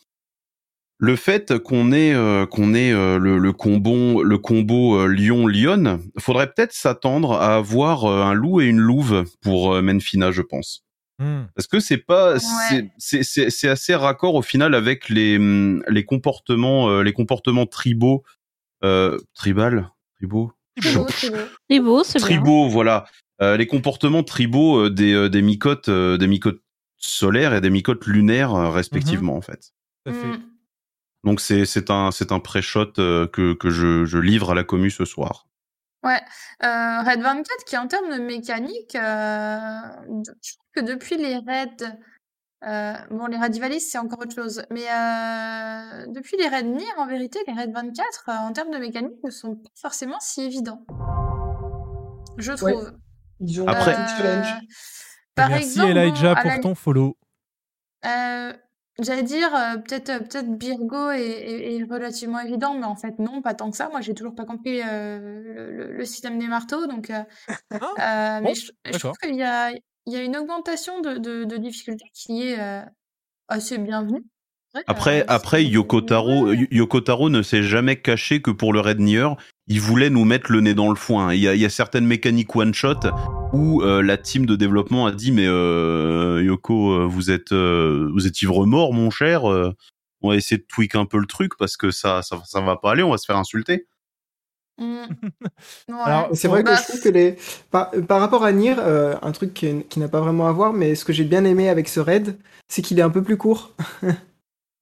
le 1.04 1.18
fait 1.18 1.58
qu'on 1.60 1.92
ait 1.92 2.14
euh, 2.14 2.46
qu'on 2.46 2.74
ait 2.74 2.94
euh, 2.94 3.20
le, 3.20 3.38
le 3.38 3.52
combo 3.52 4.24
le 4.24 4.38
combo 4.38 4.96
euh, 5.02 5.08
lion 5.08 5.48
lion 5.48 6.00
faudrait 6.18 6.48
peut-être 6.54 6.72
s'attendre 6.72 7.34
à 7.34 7.56
avoir 7.58 8.06
euh, 8.06 8.24
un 8.24 8.34
loup 8.34 8.62
et 8.62 8.66
une 8.68 8.80
louve 8.80 9.26
pour 9.42 9.74
euh, 9.74 9.82
Menfina 9.82 10.32
je 10.32 10.42
pense 10.42 10.84
Hmm. 11.20 11.44
parce 11.56 11.68
que 11.68 11.80
c'est 11.80 12.00
pas 12.00 12.34
Ouais. 12.38 12.90
c'est- 12.98 13.68
assez 13.68 13.94
raccord 13.94 14.34
au 14.34 14.42
final 14.42 14.74
avec 14.74 15.10
les 15.10 15.38
hum, 15.38 15.84
les 15.88 16.06
comportements 16.06 16.90
euh, 16.90 17.04
les 17.04 17.14
comportements 17.14 17.68
tribaux 17.68 18.24
euh, 18.84 19.20
tribal 19.36 19.92
tribaux? 20.18 20.54
C'est 20.82 22.18
bien. 22.18 22.28
tribaux 22.28 22.68
voilà 22.70 23.06
Euh, 23.42 23.58
les 23.58 23.68
comportements 23.68 24.24
tribaux 24.24 24.86
euh, 24.86 24.90
des 24.90 25.14
euh, 25.14 25.28
des 25.30 25.42
mycotes 25.42 25.90
euh, 25.90 26.18
des 26.18 26.28
mycotes 26.28 26.62
solaires 26.98 27.54
et 27.54 27.62
des 27.62 27.70
mycotes 27.70 28.06
lunaires 28.08 28.56
euh, 28.56 28.70
respectivement 28.70 29.36
en 29.36 29.42
fait 29.42 29.72
Tout 30.06 30.12
à 30.12 30.14
fait. 30.14 30.28
Mm. 30.28 30.53
Donc 31.24 31.40
c'est 31.42 31.66
c'est 31.66 31.90
un 31.90 32.12
c'est 32.12 32.32
un 32.32 32.40
pré-shot 32.40 32.94
euh, 33.00 33.28
que 33.28 33.54
que 33.54 33.70
je 33.70 34.06
je 34.06 34.18
livre 34.18 34.52
à 34.52 34.56
la 34.56 34.64
commu 34.64 34.90
ce 34.90 35.06
soir 35.06 35.48
Ouais. 36.04 36.20
Euh, 36.64 37.02
Red 37.02 37.22
24, 37.22 37.64
qui 37.66 37.78
en 37.78 37.88
termes 37.88 38.10
de 38.14 38.22
mécanique, 38.22 38.94
euh, 38.96 39.78
je 40.42 40.54
trouve 40.54 40.68
que 40.76 40.82
depuis 40.82 41.16
les 41.16 41.38
raids, 41.38 41.78
euh, 42.68 42.94
bon, 43.10 43.28
les 43.28 43.38
raids 43.38 43.80
c'est 43.80 43.98
encore 43.98 44.20
autre 44.20 44.36
chose, 44.36 44.66
mais 44.70 44.82
euh, 44.82 46.06
depuis 46.12 46.36
les 46.36 46.50
raids 46.50 46.64
Nier, 46.64 46.84
en 46.98 47.08
vérité, 47.08 47.40
les 47.48 47.54
raids 47.54 47.72
24, 47.74 48.26
euh, 48.28 48.32
en 48.34 48.52
termes 48.52 48.72
de 48.72 48.80
mécanique, 48.80 49.14
ne 49.24 49.30
sont 49.30 49.56
pas 49.56 49.70
forcément 49.76 50.20
si 50.20 50.42
évidents. 50.42 50.86
Je 52.38 52.52
trouve. 52.52 52.92
Ils 53.40 53.62
ont 53.62 53.68
Après-. 53.68 53.96
Par 55.36 55.50
Merci 55.50 55.64
exemple, 55.80 55.98
Elijah 55.98 56.36
pour 56.36 56.50
la- 56.52 56.60
ton 56.60 56.76
follow. 56.76 57.18
Euh, 58.06 58.54
J'allais 59.00 59.24
dire, 59.24 59.54
euh, 59.56 59.78
peut-être 59.78 60.10
euh, 60.10 60.20
peut-être 60.20 60.50
Birgo 60.58 61.10
est, 61.12 61.20
est- 61.22 61.78
est 61.78 61.84
relativement 61.84 62.40
évident, 62.40 62.76
mais 62.76 62.86
en 62.86 62.96
fait, 62.96 63.18
non, 63.20 63.42
pas 63.42 63.56
tant 63.56 63.72
que 63.72 63.78
ça. 63.78 63.90
Moi, 63.90 64.02
j'ai 64.02 64.14
toujours 64.14 64.36
pas 64.36 64.46
compris 64.46 64.82
euh, 64.84 65.42
le, 65.42 65.72
le- 65.72 65.94
le 65.94 66.06
système 66.06 66.38
des 66.40 66.48
marteaux. 66.48 66.86
Donc, 66.86 67.10
euh, 67.10 67.24
euh, 68.00 68.42
bon, 68.42 68.42
mais 68.42 68.56
je, 68.56 68.72
je 68.92 68.92
d'accord. 68.92 69.16
trouve 69.16 69.18
qu'il 69.30 69.36
y 69.38 69.44
a, 69.44 69.72
il 69.72 70.14
y 70.14 70.18
a 70.18 70.24
une 70.24 70.38
augmentation 70.38 71.02
de, 71.02 71.16
de, 71.18 71.46
de 71.46 71.58
difficulté 71.58 72.06
qui 72.14 72.44
est 72.50 72.60
euh, 72.60 72.86
assez 73.50 73.78
bienvenue. 73.80 74.24
Après, 74.88 75.22
euh, 75.22 75.26
après 75.28 75.64
Yoko 75.66 76.02
Taro, 76.02 76.52
Yoko 76.52 77.02
Taro 77.02 77.30
ne 77.30 77.42
s'est 77.42 77.64
jamais 77.64 77.96
caché 77.98 78.42
que 78.42 78.52
pour 78.52 78.74
le 78.74 78.80
Red 78.80 79.00
Nier, 79.00 79.28
il 79.68 79.80
voulait 79.80 80.10
nous 80.10 80.26
mettre 80.26 80.52
le 80.52 80.62
nez 80.62 80.74
dans 80.74 80.90
le 80.90 80.96
foin. 80.96 81.34
Il 81.34 81.40
y 81.40 81.48
a, 81.48 81.54
il 81.56 81.62
y 81.62 81.66
a 81.66 81.70
certaines 81.70 82.06
mécaniques 82.06 82.56
one 82.56 82.74
shot 82.74 83.00
où 83.54 83.82
euh, 83.84 84.02
la 84.02 84.18
team 84.18 84.46
de 84.46 84.56
développement 84.56 85.06
a 85.06 85.12
dit 85.12 85.32
mais 85.32 85.46
euh, 85.48 86.42
Yoko, 86.44 86.92
euh, 86.94 87.06
vous 87.06 87.30
êtes 87.32 87.52
euh, 87.52 88.10
vous 88.14 88.26
êtes 88.28 88.42
ivre 88.42 88.66
mort, 88.66 88.94
mon 88.94 89.10
cher. 89.12 89.44
on 89.46 90.30
va 90.30 90.36
essayer 90.36 90.58
de 90.58 90.66
tweak 90.68 90.96
un 90.96 91.06
peu 91.06 91.20
le 91.20 91.28
truc 91.28 91.54
parce 91.58 91.78
que 91.78 91.92
ça 91.92 92.22
ça, 92.24 92.42
ça 92.46 92.62
va 92.62 92.76
pas 92.78 92.92
aller, 92.92 93.04
on 93.04 93.12
va 93.12 93.18
se 93.18 93.26
faire 93.26 93.38
insulter. 93.38 93.88
Mm. 94.80 95.04
Ouais. 95.90 96.30
C'est 96.34 96.48
vrai 96.48 96.64
Bah, 96.64 96.76
que 96.76 96.82
je 96.82 96.88
trouve 96.88 97.02
que 97.02 97.10
les 97.10 97.38
par, 97.70 97.92
par 98.08 98.20
rapport 98.20 98.44
à 98.44 98.52
Nier, 98.52 98.76
euh, 98.80 99.16
un 99.22 99.32
truc 99.32 99.54
qui, 99.54 99.84
qui 99.84 100.00
n'a 100.00 100.08
pas 100.08 100.20
vraiment 100.22 100.48
à 100.48 100.52
voir, 100.52 100.74
mais 100.74 100.96
ce 100.96 101.06
que 101.06 101.14
j'ai 101.14 101.26
bien 101.26 101.46
aimé 101.46 101.70
avec 101.70 101.88
ce 101.88 102.00
raid, 102.00 102.38
c'est 102.68 102.82
qu'il 102.82 102.98
est 103.00 103.04
un 103.04 103.10
peu 103.12 103.22
plus 103.22 103.38
court. 103.38 103.72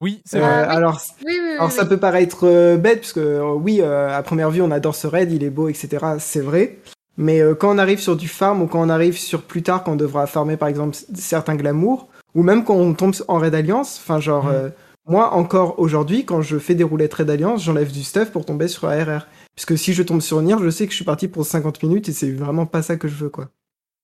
Oui, 0.02 0.22
c'est 0.26 0.38
Euh, 0.40 0.42
vrai. 0.42 0.62
oui. 0.68 0.76
Alors, 0.76 1.02
Oui, 1.26 1.34
oui, 1.34 1.40
oui, 1.44 1.56
alors 1.58 1.72
ça 1.72 1.86
peut 1.86 1.98
paraître 1.98 2.46
euh, 2.48 2.78
bête 2.78 3.02
parce 3.02 3.14
que 3.14 3.20
euh, 3.20 3.52
oui, 3.54 3.80
euh, 3.82 4.10
à 4.16 4.22
première 4.24 4.50
vue, 4.50 4.62
on 4.62 4.72
adore 4.72 4.96
ce 4.96 5.08
raid, 5.08 5.32
il 5.32 5.44
est 5.44 5.50
beau, 5.50 5.70
etc. 5.70 6.06
C'est 6.20 6.42
vrai. 6.42 6.78
Mais 7.18 7.42
euh, 7.42 7.54
quand 7.56 7.74
on 7.74 7.78
arrive 7.78 8.00
sur 8.00 8.16
du 8.16 8.28
farm 8.28 8.62
ou 8.62 8.68
quand 8.68 8.82
on 8.82 8.90
arrive 8.90 9.18
sur 9.18 9.44
plus 9.44 9.62
tard, 9.64 9.84
quand 9.84 9.92
on 9.94 9.96
devra 9.96 10.26
farmer 10.28 10.58
par 10.58 10.70
exemple 10.70 10.98
certains 11.14 11.56
glamours, 11.56 12.08
ou 12.36 12.42
même 12.44 12.64
quand 12.64 12.76
on 12.76 12.94
tombe 12.94 13.14
en 13.28 13.38
raid 13.38 13.54
alliance, 13.54 14.00
enfin 14.02 14.20
genre 14.20 14.48
euh, 14.48 14.70
moi 15.08 15.34
encore 15.34 15.78
aujourd'hui, 15.80 16.26
quand 16.26 16.42
je 16.42 16.58
fais 16.58 16.74
des 16.74 16.84
roulettes 16.86 17.14
raid 17.14 17.30
alliance, 17.30 17.64
j'enlève 17.64 17.92
du 17.92 18.04
stuff 18.04 18.32
pour 18.32 18.46
tomber 18.46 18.68
sur 18.70 18.88
ARR. 18.88 19.28
Puisque 19.56 19.78
si 19.78 19.94
je 19.94 20.02
tombe 20.02 20.22
sur 20.22 20.42
Nier, 20.42 20.56
je 20.64 20.70
sais 20.70 20.86
que 20.86 20.92
je 20.92 20.96
suis 20.96 21.06
parti 21.06 21.28
pour 21.28 21.46
50 21.46 21.84
minutes 21.84 22.08
et 22.10 22.14
c'est 22.14 22.32
vraiment 22.32 22.66
pas 22.66 22.82
ça 22.82 22.96
que 22.96 23.08
je 23.10 23.16
veux 23.16 23.30
quoi. 23.30 23.50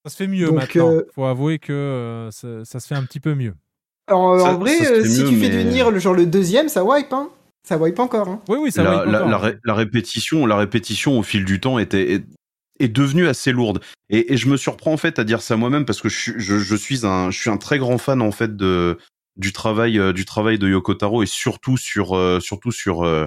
Ça 0.04 0.12
se 0.12 0.16
fait 0.16 0.26
mieux 0.28 0.46
Donc, 0.46 0.56
maintenant. 0.56 0.92
euh, 0.92 1.06
Faut 1.14 1.24
avouer 1.24 1.58
que 1.58 1.72
euh, 1.72 2.30
ça, 2.30 2.64
ça 2.64 2.78
se 2.78 2.86
fait 2.86 2.94
un 2.94 3.04
petit 3.04 3.20
peu 3.20 3.34
mieux. 3.34 3.54
Alors, 4.08 4.40
Ça- 4.40 4.54
en 4.54 4.58
vrai, 4.58 4.76
ça 4.78 4.90
euh, 4.92 5.04
si 5.04 5.22
mieux, 5.22 5.28
tu 5.28 5.36
fais 5.40 5.48
mais- 5.50 5.64
Nier, 5.64 5.84
le 5.90 5.98
genre 5.98 6.14
le 6.14 6.26
deuxième, 6.26 6.68
ça 6.68 6.84
wipe, 6.84 7.12
hein. 7.12 7.28
Ça 7.66 7.76
wipe 7.76 7.98
encore, 7.98 8.28
hein. 8.28 8.40
Oui, 8.48 8.58
oui, 8.60 8.72
ça 8.72 8.82
la, 8.82 8.90
va. 8.90 9.04
la, 9.04 9.24
la 9.26 9.38
ré- 9.38 9.58
la 9.64 9.74
répétition, 9.74 10.46
la 10.46 10.56
répétition 10.56 11.18
au 11.18 11.22
fil 11.22 11.44
du 11.44 11.60
temps 11.60 11.78
était 11.78 12.12
est, 12.14 12.24
est 12.80 12.88
devenue 12.88 13.26
assez 13.28 13.52
lourde. 13.52 13.80
Et, 14.10 14.32
et 14.32 14.36
je 14.36 14.48
me 14.48 14.56
surprends 14.56 14.92
en 14.92 14.96
fait 14.96 15.18
à 15.18 15.24
dire 15.24 15.42
ça 15.42 15.56
moi-même 15.56 15.84
parce 15.84 16.00
que 16.00 16.08
je, 16.08 16.16
suis- 16.18 16.34
je, 16.38 16.56
je 16.58 16.76
suis 16.76 17.04
un 17.04 17.30
je 17.30 17.38
suis 17.38 17.50
un 17.50 17.58
très 17.58 17.78
grand 17.78 17.98
fan 17.98 18.22
en 18.22 18.30
fait 18.32 18.56
de 18.56 18.96
du 19.36 19.52
travail 19.52 19.98
euh, 19.98 20.12
du 20.14 20.24
travail 20.24 20.58
de 20.58 20.66
Yoko 20.68 20.94
Taro 20.94 21.22
et 21.22 21.26
surtout 21.26 21.76
sur 21.76 22.16
euh, 22.16 22.40
surtout 22.40 22.72
sur 22.72 23.04
euh, 23.04 23.26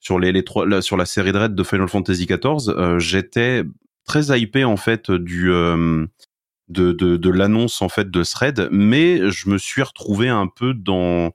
sur 0.00 0.18
les, 0.18 0.32
les 0.32 0.42
trois 0.44 0.66
la- 0.66 0.82
sur 0.82 0.96
la 0.96 1.06
série 1.06 1.30
de 1.32 1.38
raids 1.38 1.48
de 1.50 1.62
Final 1.62 1.88
Fantasy 1.88 2.26
XIV. 2.26 2.68
euh, 2.70 2.98
J'étais 2.98 3.62
très 4.06 4.36
hypé 4.36 4.64
en 4.64 4.76
fait 4.76 5.10
du 5.12 5.52
euh, 5.52 6.06
de, 6.68 6.92
de, 6.92 7.16
de 7.16 7.30
l'annonce 7.30 7.82
en 7.82 7.88
fait 7.88 8.10
de 8.10 8.22
raid, 8.36 8.68
mais 8.70 9.30
je 9.30 9.48
me 9.48 9.58
suis 9.58 9.82
retrouvé 9.82 10.28
un 10.28 10.48
peu 10.48 10.74
dans 10.74 11.32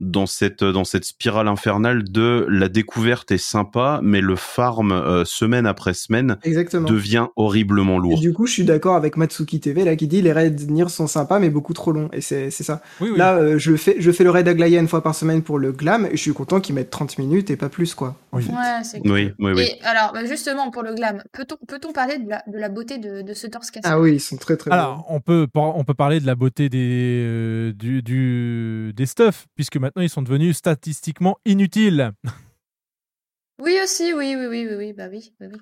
dans 0.00 0.26
cette 0.26 0.62
dans 0.62 0.84
cette 0.84 1.04
spirale 1.04 1.48
infernale 1.48 2.04
de 2.04 2.46
la 2.48 2.68
découverte 2.68 3.30
est 3.30 3.38
sympa, 3.38 4.00
mais 4.02 4.20
le 4.20 4.36
farm 4.36 4.92
euh, 4.92 5.24
semaine 5.24 5.66
après 5.66 5.94
semaine 5.94 6.36
Exactement. 6.44 6.88
devient 6.88 7.26
horriblement 7.36 7.96
Et 7.96 8.00
lourd. 8.00 8.20
du 8.20 8.32
coup, 8.32 8.46
je 8.46 8.52
suis 8.52 8.64
d'accord 8.64 8.94
avec 8.94 9.16
Matsuki 9.16 9.60
TV 9.60 9.84
là 9.84 9.96
qui 9.96 10.06
dit 10.06 10.22
les 10.22 10.32
raids 10.32 10.50
Nier 10.68 10.88
sont 10.88 11.06
sympas 11.06 11.38
mais 11.38 11.50
beaucoup 11.50 11.72
trop 11.74 11.92
longs 11.92 12.08
et 12.12 12.20
c'est 12.20 12.50
c'est 12.50 12.64
ça. 12.64 12.80
Oui, 13.00 13.10
oui. 13.12 13.18
Là, 13.18 13.36
euh, 13.36 13.58
je 13.58 13.74
fais 13.76 13.96
je 13.98 14.10
fais 14.12 14.24
le 14.24 14.30
raid 14.30 14.46
Aglaya 14.46 14.80
une 14.80 14.88
fois 14.88 15.02
par 15.02 15.14
semaine 15.14 15.42
pour 15.42 15.58
le 15.58 15.72
glam 15.72 16.06
et 16.06 16.16
je 16.16 16.22
suis 16.22 16.32
content 16.32 16.60
qu'ils 16.60 16.74
mettent 16.74 16.90
30 16.90 17.18
minutes 17.18 17.50
et 17.50 17.56
pas 17.56 17.68
plus 17.68 17.94
quoi. 17.94 18.16
Oui. 18.32 18.44
Ouais, 18.48 18.84
c'est 18.84 19.00
Oui, 19.08 19.32
oui, 19.38 19.52
oui. 19.54 19.62
Et 19.62 19.82
alors, 19.84 20.12
bah, 20.12 20.24
justement, 20.26 20.70
pour 20.70 20.82
le 20.82 20.94
glam, 20.94 21.22
peut-on 21.32 21.56
peut-on 21.66 21.92
parler 21.92 22.18
de 22.18 22.28
la, 22.28 22.42
de 22.46 22.58
la 22.58 22.68
beauté 22.68 22.98
de, 22.98 23.22
de 23.22 23.32
ce 23.34 23.46
torse 23.46 23.70
cassé? 23.70 23.88
Ah 23.90 23.98
oui, 23.98 24.14
ils 24.16 24.20
sont 24.20 24.36
très 24.36 24.56
très 24.58 24.70
Alors, 24.70 25.06
on 25.08 25.20
peut, 25.20 25.46
on 25.54 25.82
peut 25.82 25.94
parler 25.94 26.20
de 26.20 26.26
la 26.26 26.34
beauté 26.34 26.68
des, 26.68 27.22
euh, 27.24 27.72
du, 27.72 28.02
du- 28.02 28.92
des 28.94 29.06
stuffs, 29.06 29.46
puisque 29.54 29.78
maintenant 29.88 30.02
ils 30.02 30.08
sont 30.10 30.22
devenus 30.22 30.56
statistiquement 30.56 31.38
inutiles. 31.44 32.12
Oui, 33.62 33.76
aussi, 33.82 34.12
oui, 34.12 34.36
oui, 34.38 34.46
oui, 34.46 34.66
oui, 34.68 34.74
oui, 34.76 34.92
bah 34.92 35.06
oui, 35.10 35.32
oui, 35.40 35.48
oui. 35.52 35.58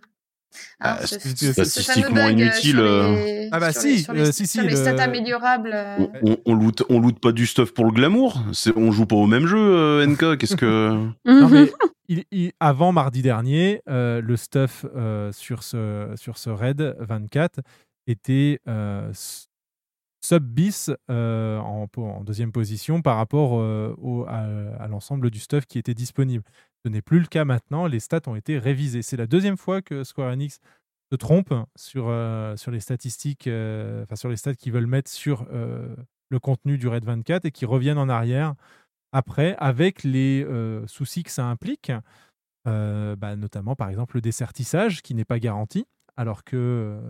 Hein, 0.81 0.97
Bah, 1.01 1.07
ce- 1.07 1.19
c'est- 1.19 1.37
ce- 1.37 1.53
ce 1.53 1.53
statistiquement 1.71 2.27
euh, 2.27 2.31
inutile, 2.31 2.79
euh. 2.79 3.15
les- 3.15 3.49
Ah 3.53 3.61
bah 3.61 3.73
si, 3.73 3.89
les- 3.89 3.99
sur 3.99 4.13
les- 4.13 4.21
euh, 4.21 4.33
si, 4.33 4.47
sur 4.47 4.63
si, 4.63 4.67
les 4.67 4.75
le- 4.75 4.77
stats 4.77 5.03
améliorables. 5.03 5.73
euh, 5.75 5.97
On, 5.99 6.11
on, 6.23 6.37
on 6.47 6.55
loot 6.55 6.83
on 6.89 7.01
loot 7.01 7.19
pas 7.21 7.33
du 7.33 7.47
stuff 7.47 7.73
pour 7.73 7.85
le 7.85 7.91
glamour. 7.93 8.43
On 8.77 8.91
joue 8.93 9.07
pas 9.07 9.17
au 9.17 9.27
même 9.27 9.47
jeu, 9.47 9.59
euh, 9.59 10.07
NK. 10.07 10.37
Qu'est-ce 10.39 10.57
que 10.57 10.91
Non, 11.27 11.49
mais 11.49 11.71
il- 12.09 12.25
il- 12.31 12.53
avant 12.61 12.93
mardi 12.93 13.23
dernier, 13.23 13.83
euh, 13.89 14.21
le 14.23 14.37
stuff 14.37 14.87
euh, 14.95 15.31
sur, 15.33 15.63
ce, 15.63 16.13
sur 16.17 16.39
ce 16.39 16.49
raid 16.51 16.97
24 17.01 17.61
était 18.07 18.61
euh, 18.69 19.11
sub 20.27 20.45
bis 20.45 20.91
euh, 21.11 21.59
en, 21.59 21.87
deuxième 22.25 22.53
position 22.53 23.01
par 23.01 23.17
rapport 23.17 23.61
euh, 23.61 23.95
à, 24.79 24.89
l'ensemble 24.89 25.31
du 25.31 25.39
stuff 25.39 25.67
qui 25.67 25.79
était 25.79 25.95
disponible. 25.95 26.45
Ce 26.85 26.91
n'est 26.91 27.03
plus 27.03 27.21
le 27.21 27.27
cas 27.27 27.45
maintenant, 27.45 27.87
les 27.87 28.01
stats 28.01 28.23
ont 28.27 28.35
été 28.35 28.59
révisées. 28.59 29.03
C'est 29.03 29.17
la 29.17 29.27
deuxième 29.27 29.57
fois 29.57 29.83
que 29.83 30.05
Square 30.05 30.33
Enix 30.33 30.59
se 31.11 31.17
trompe 31.17 31.55
sur, 31.77 32.07
euh, 32.09 32.57
sur 32.57 32.71
les 32.73 32.81
statistiques, 32.81 33.49
enfin 33.49 34.17
sur 34.17 34.29
les 34.29 34.37
stats 34.37 34.55
qu'ils 34.55 34.73
veulent 34.73 34.87
mettre 34.87 35.11
sur 35.11 35.47
le 35.51 36.39
contenu 36.41 36.79
du 36.79 36.89
RAID 36.89 37.05
24 37.05 37.45
et 37.45 37.51
qui 37.53 37.65
reviennent 37.65 37.99
en 37.99 38.09
arrière 38.09 38.55
après 39.13 39.55
avec 39.59 40.03
les 40.03 40.45
soucis 40.87 41.23
que 41.23 41.31
ça 41.31 41.47
implique, 41.47 41.93
bah, 42.65 43.37
notamment 43.37 43.77
par 43.77 43.89
exemple 43.89 44.17
le 44.17 44.21
dessertissage 44.21 45.03
qui 45.03 45.15
n'est 45.15 45.25
pas 45.25 45.39
garanti, 45.39 45.87
alors 46.17 46.43
que 46.43 47.01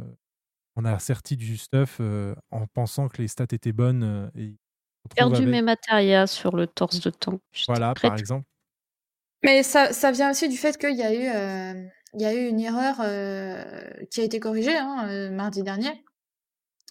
on 0.76 0.84
a 0.84 0.98
serti 0.98 1.36
du 1.36 1.56
stuff 1.56 1.96
euh, 2.00 2.34
en 2.50 2.66
pensant 2.66 3.08
que 3.08 3.20
les 3.22 3.28
stats 3.28 3.46
étaient 3.52 3.72
bonnes 3.72 4.02
euh, 4.04 4.28
et 4.40 4.54
Perdu 5.14 5.36
avec- 5.36 5.48
mes 5.48 5.62
matérias 5.62 6.26
sur 6.26 6.56
le 6.56 6.66
torse 6.66 7.00
de 7.00 7.10
tank. 7.10 7.40
J'étais 7.52 7.72
Voilà, 7.72 7.94
prête. 7.94 8.10
par 8.10 8.18
exemple. 8.18 8.44
Mais 9.44 9.62
ça, 9.62 9.92
ça 9.92 10.10
vient 10.10 10.30
aussi 10.30 10.48
du 10.48 10.56
fait 10.56 10.76
qu'il 10.78 10.96
y 10.96 11.02
a 11.02 11.12
eu, 11.14 11.28
euh, 11.32 11.88
il 12.14 12.20
y 12.22 12.24
a 12.24 12.34
eu 12.34 12.48
une 12.48 12.58
erreur 12.58 12.96
euh, 13.00 13.64
qui 14.10 14.20
a 14.20 14.24
été 14.24 14.40
corrigée 14.40 14.76
hein, 14.76 15.06
euh, 15.08 15.30
mardi 15.30 15.62
dernier 15.62 16.04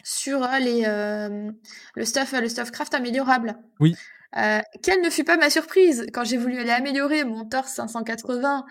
sur 0.03 0.47
les, 0.61 0.83
le 1.95 2.05
stuff, 2.05 2.31
le 2.33 2.47
stuff 2.47 2.71
craft 2.71 2.93
améliorable. 2.93 3.57
Oui. 3.79 3.95
Euh, 4.37 4.59
quelle 4.83 5.01
ne 5.01 5.09
fut 5.09 5.23
pas 5.23 5.37
ma 5.37 5.49
surprise 5.49 6.05
quand 6.13 6.23
j'ai 6.25 6.37
voulu 6.37 6.59
aller 6.59 6.69
améliorer 6.71 7.23
mon 7.23 7.45
torse 7.45 7.73
580 7.73 8.65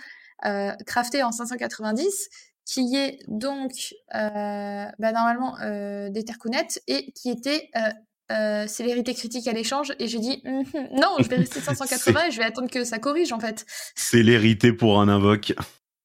euh, 0.45 0.73
crafté 0.87 1.23
en 1.23 1.33
590, 1.33 2.29
qui 2.65 2.97
est 2.97 3.19
donc 3.29 3.73
euh, 4.15 4.87
bah, 4.99 5.13
normalement 5.13 5.57
euh, 5.61 6.09
des 6.11 6.25
tercounettes 6.25 6.81
et 6.89 7.13
qui 7.13 7.31
était 7.31 7.69
euh, 7.77 7.91
euh, 8.33 8.67
célérité 8.67 9.13
critique 9.15 9.47
à 9.49 9.53
l'échange. 9.53 9.93
Et 9.99 10.09
j'ai 10.09 10.19
dit 10.19 10.43
Hum, 10.47 10.65
hum, 10.75 10.89
non, 10.93 11.17
je 11.21 11.29
vais 11.29 11.37
rester 11.37 11.61
580 11.61 12.29
et 12.29 12.31
je 12.31 12.39
vais 12.39 12.45
attendre 12.45 12.71
que 12.71 12.85
ça 12.85 12.99
corrige 12.99 13.33
en 13.33 13.41
fait. 13.41 13.67
c'est 13.95 14.23
l'hérité 14.23 14.73
pour 14.73 15.01
un 15.01 15.09
invoque 15.09 15.53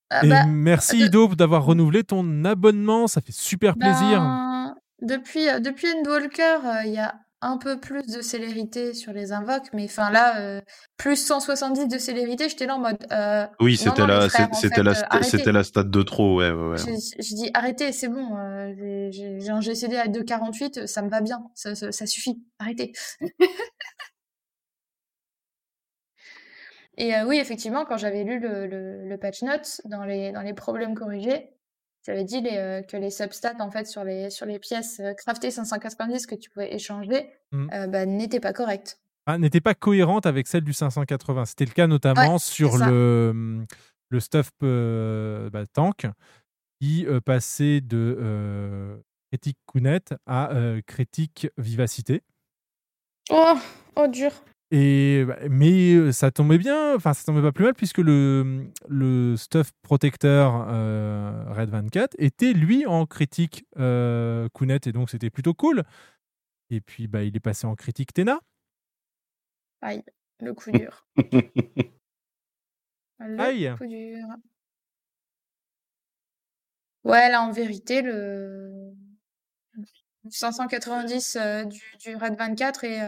Ah 0.09 0.25
Et 0.25 0.29
bah, 0.29 0.45
merci 0.47 0.99
Ido 1.05 1.27
d'avoir 1.35 1.63
renouvelé 1.63 2.03
ton 2.03 2.43
abonnement, 2.45 3.07
ça 3.07 3.21
fait 3.21 3.31
super 3.33 3.75
plaisir. 3.77 4.19
Ben, 4.19 4.75
depuis, 5.01 5.45
depuis 5.61 5.87
Endwalker, 5.99 6.57
euh, 6.65 6.83
il 6.85 6.91
y 6.93 6.97
a 6.97 7.15
un 7.41 7.57
peu 7.57 7.79
plus 7.79 8.05
de 8.05 8.21
célérité 8.21 8.93
sur 8.93 9.13
les 9.13 9.31
invoques, 9.31 9.69
mais 9.73 9.85
enfin 9.85 10.11
là, 10.11 10.39
euh, 10.41 10.61
plus 10.97 11.15
170 11.15 11.87
de 11.87 11.97
célérité, 11.97 12.49
j'étais 12.49 12.65
là 12.65 12.75
en 12.75 12.79
mode. 12.79 12.97
euh, 13.11 13.45
Oui, 13.59 13.77
c'était 13.77 14.05
la 14.05 14.29
c'était 14.29 14.83
la 14.83 14.93
c'était 15.23 15.51
la 15.51 15.63
stat 15.63 15.83
de 15.83 16.01
trop. 16.03 16.37
Ouais, 16.39 16.51
ouais, 16.51 16.77
j'ai 17.19 17.35
dit 17.35 17.49
arrêtez, 17.53 17.91
c'est 17.91 18.09
bon, 18.09 18.35
euh, 18.37 19.09
j'ai- 19.11 19.49
un 19.49 19.61
GCD 19.61 19.95
à 19.97 20.07
2,48, 20.07 20.85
ça 20.85 21.01
me 21.01 21.09
va 21.09 21.21
bien, 21.21 21.43
ça, 21.55 21.75
ça, 21.75 21.91
ça 21.91 22.05
suffit, 22.05 22.43
arrêtez. 22.59 22.91
Et 26.97 27.15
euh, 27.15 27.25
oui, 27.25 27.37
effectivement, 27.37 27.85
quand 27.85 27.97
j'avais 27.97 28.23
lu 28.23 28.39
le, 28.39 28.67
le, 28.67 29.07
le 29.07 29.17
patch 29.17 29.41
notes 29.43 29.81
dans 29.85 30.03
les, 30.03 30.31
dans 30.31 30.41
les 30.41 30.53
problèmes 30.53 30.95
corrigés, 30.95 31.51
ça 32.09 32.13
avait 32.13 32.23
dit 32.23 32.41
les, 32.41 32.57
euh, 32.57 32.81
que 32.81 32.97
les 32.97 33.11
substats 33.11 33.53
en 33.59 33.69
fait 33.69 33.85
sur 33.85 34.03
les, 34.03 34.31
sur 34.31 34.47
les 34.47 34.57
pièces 34.57 34.99
euh, 34.99 35.13
craftées 35.13 35.51
590 35.51 36.25
que 36.25 36.33
tu 36.33 36.49
pouvais 36.49 36.73
échanger 36.73 37.29
Mhm. 37.51 37.69
euh, 37.73 37.87
bah, 37.87 38.05
n'étaient 38.07 38.39
pas 38.39 38.51
correctes. 38.53 38.99
Ah, 39.27 39.37
n'était 39.37 39.61
pas 39.61 39.75
cohérente 39.75 40.25
avec 40.25 40.47
celle 40.47 40.63
du 40.63 40.73
580. 40.73 41.45
C'était 41.45 41.65
le 41.65 41.71
cas 41.71 41.85
notamment 41.85 42.33
Ouais, 42.33 42.39
sur 42.39 42.77
ça. 42.77 42.89
le, 42.89 43.63
le 44.09 44.19
stuff 44.19 44.49
bah, 44.59 45.65
tank 45.71 46.07
qui 46.81 47.05
passait 47.25 47.81
de 47.81 48.97
critique 49.31 49.57
Kounet 49.67 50.01
à 50.25 50.49
critique 50.87 51.47
vivacité. 51.57 52.23
Oh, 53.29 53.53
oh 53.97 54.07
dur. 54.07 54.31
Et, 54.71 55.25
bah, 55.27 55.37
mais 55.49 55.93
euh, 55.95 56.11
ça 56.11 56.29
tombait 56.29 56.59
bien, 56.59 56.95
enfin 56.95 57.13
ça 57.15 57.23
tombait 57.23 57.41
pas 57.41 57.51
plus 57.51 57.63
mal 57.65 57.73
puisque 57.73 57.97
le, 57.97 58.67
le 58.87 59.35
stuff 59.35 59.71
protecteur 59.81 60.67
euh, 60.69 61.43
Red 61.47 61.69
24 61.69 62.15
était 62.19 62.53
lui 62.53 62.85
en 62.85 63.07
critique 63.07 63.65
euh, 63.79 64.47
Kounet 64.53 64.79
et 64.85 64.91
donc 64.91 65.09
c'était 65.09 65.31
plutôt 65.31 65.55
cool. 65.55 65.83
Et 66.69 66.81
puis 66.81 67.07
bah, 67.07 67.23
il 67.23 67.35
est 67.35 67.39
passé 67.39 67.65
en 67.65 67.75
critique 67.75 68.13
Tena. 68.13 68.39
Aïe, 69.81 70.03
le 70.39 70.53
coup 70.53 70.71
dur. 70.71 71.07
Le 73.21 73.39
Aïe. 73.39 73.73
coup 73.77 73.85
dur. 73.87 74.25
Ouais, 77.03 77.29
là, 77.29 77.41
en 77.41 77.51
vérité, 77.51 78.01
le 78.01 78.93
590 80.29 81.35
euh, 81.35 81.63
du, 81.65 81.81
du 81.99 82.15
Red 82.15 82.35
24 82.37 82.83
est, 82.83 83.01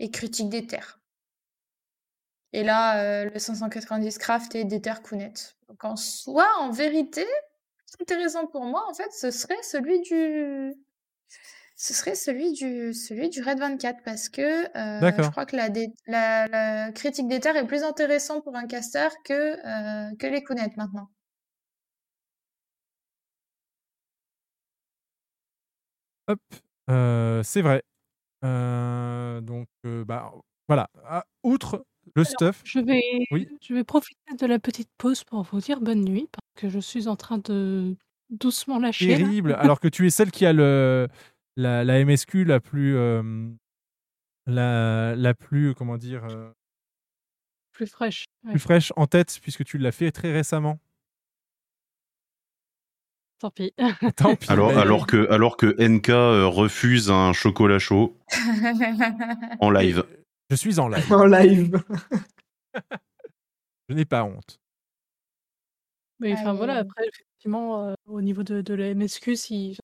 est 0.00 0.10
critique 0.10 0.48
des 0.48 0.66
terres. 0.66 1.00
Et 2.52 2.64
là, 2.64 3.00
euh, 3.22 3.30
le 3.32 3.38
590 3.38 4.18
craft 4.18 4.54
est 4.56 4.64
des 4.64 4.80
terres 4.80 5.02
Kounet. 5.02 5.32
Donc 5.68 5.84
en 5.84 5.96
soi, 5.96 6.46
en 6.58 6.70
vérité, 6.72 7.24
intéressant 8.00 8.46
pour 8.46 8.64
moi, 8.64 8.84
en 8.90 8.94
fait, 8.94 9.10
ce 9.12 9.30
serait 9.30 9.62
celui 9.62 10.00
du 10.00 10.74
ce 11.76 11.94
serait 11.94 12.14
celui 12.14 12.52
du 12.52 12.92
celui 12.92 13.30
du 13.30 13.42
Red 13.42 13.58
24 13.58 14.02
parce 14.04 14.28
que 14.28 14.42
euh, 14.76 15.00
je 15.22 15.30
crois 15.30 15.46
que 15.46 15.56
la, 15.56 15.70
dé- 15.70 15.92
la, 16.06 16.46
la 16.48 16.92
critique 16.92 17.28
des 17.28 17.40
terres 17.40 17.56
est 17.56 17.66
plus 17.66 17.82
intéressant 17.84 18.40
pour 18.42 18.54
un 18.56 18.66
caster 18.66 19.08
que 19.24 19.32
euh, 19.32 20.14
que 20.18 20.26
les 20.26 20.42
Kounet 20.44 20.70
maintenant. 20.76 21.08
Hop, 26.28 26.40
euh, 26.90 27.42
c'est 27.42 27.62
vrai. 27.62 27.82
Donc, 28.42 29.68
bah, 29.84 30.32
voilà. 30.68 30.88
Ah, 31.04 31.24
outre 31.42 31.84
le 32.16 32.24
stuff. 32.24 32.62
Je 32.64 32.80
vais, 32.80 33.02
Oui. 33.30 33.48
je 33.60 33.74
vais 33.74 33.84
profiter 33.84 34.18
de 34.38 34.46
la 34.46 34.58
petite 34.58 34.88
pause 34.98 35.22
pour 35.24 35.42
vous 35.42 35.60
dire 35.60 35.80
bonne 35.80 36.02
nuit, 36.04 36.28
parce 36.32 36.62
que 36.62 36.68
je 36.68 36.78
suis 36.80 37.08
en 37.08 37.16
train 37.16 37.38
de 37.38 37.94
doucement 38.30 38.78
lâcher. 38.78 39.08
Terrible. 39.08 39.54
Alors 39.54 39.80
que 39.80 39.88
tu 39.88 40.06
es 40.06 40.10
celle 40.10 40.30
qui 40.30 40.46
a 40.46 40.52
le, 40.52 41.08
la, 41.56 41.84
la 41.84 42.04
MSQ 42.04 42.44
la 42.44 42.60
plus. 42.60 42.96
euh, 42.96 43.50
la, 44.46 45.14
la 45.16 45.34
plus. 45.34 45.74
Comment 45.74 45.96
dire. 45.98 46.24
euh, 46.24 46.50
Plus 47.72 47.86
fraîche. 47.86 48.24
ouais. 48.44 48.50
plus 48.52 48.60
fraîche 48.60 48.92
en 48.96 49.06
tête, 49.06 49.38
puisque 49.42 49.64
tu 49.64 49.78
l'as 49.78 49.92
fait 49.92 50.10
très 50.12 50.32
récemment. 50.32 50.78
Tant 53.40 53.50
pis. 53.50 53.72
Tant 54.16 54.36
pis. 54.36 54.50
Alors, 54.50 54.76
alors 54.76 55.06
que, 55.06 55.28
alors 55.30 55.56
que 55.56 55.74
NK 55.80 56.10
euh, 56.10 56.46
refuse 56.46 57.10
un 57.10 57.32
chocolat 57.32 57.78
chaud 57.78 58.16
en 59.60 59.70
live. 59.70 60.04
Je 60.50 60.56
suis 60.56 60.78
en 60.78 60.88
live. 60.88 61.12
En 61.12 61.24
live. 61.24 61.82
Je 63.88 63.94
n'ai 63.94 64.04
pas 64.04 64.22
honte. 64.24 64.58
Mais 66.20 66.34
enfin 66.34 66.52
voilà, 66.52 66.74
après, 66.76 67.08
effectivement, 67.08 67.86
euh, 67.88 67.94
au 68.06 68.20
niveau 68.20 68.42
de, 68.42 68.60
de 68.60 68.74
la 68.74 68.94
MSQ, 68.94 69.36
si 69.36 69.72
j'ai 69.74 69.80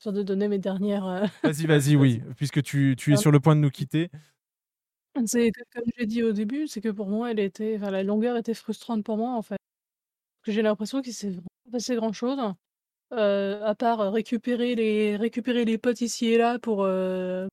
besoin 0.00 0.12
de 0.12 0.22
donner 0.22 0.48
mes 0.48 0.58
dernières. 0.58 1.06
euh, 1.06 1.26
Vas-y, 1.44 1.66
vas-y, 1.66 1.96
oui. 1.96 2.20
Puisque 2.36 2.62
tu, 2.62 2.94
tu 2.98 3.12
es 3.12 3.16
sur 3.16 3.30
le 3.30 3.40
point 3.40 3.54
de 3.54 3.60
nous 3.60 3.70
quitter. 3.70 4.10
C'est 5.26 5.50
comme 5.72 5.84
j'ai 5.96 6.06
dit 6.06 6.22
au 6.22 6.32
début, 6.32 6.68
c'est 6.68 6.80
que 6.80 6.90
pour 6.90 7.08
moi, 7.08 7.30
elle 7.30 7.40
était, 7.40 7.76
enfin, 7.76 7.90
la 7.90 8.02
longueur 8.02 8.36
était 8.36 8.54
frustrante 8.54 9.04
pour 9.04 9.16
moi 9.16 9.30
en 9.34 9.42
fait. 9.42 9.56
Parce 9.56 10.46
que 10.46 10.52
j'ai 10.52 10.62
l'impression 10.62 11.00
qu'il 11.00 11.14
s'est 11.14 11.32
pas 11.32 11.70
passé 11.72 11.96
grand 11.96 12.12
chose. 12.12 12.38
À 13.10 13.74
part 13.78 14.12
récupérer 14.12 14.74
les 14.74 15.16
récupérer 15.16 15.64
les 15.64 15.78
potes 15.78 16.00
ici 16.02 16.26
et 16.26 16.38
là 16.38 16.58
pour, 16.58 16.86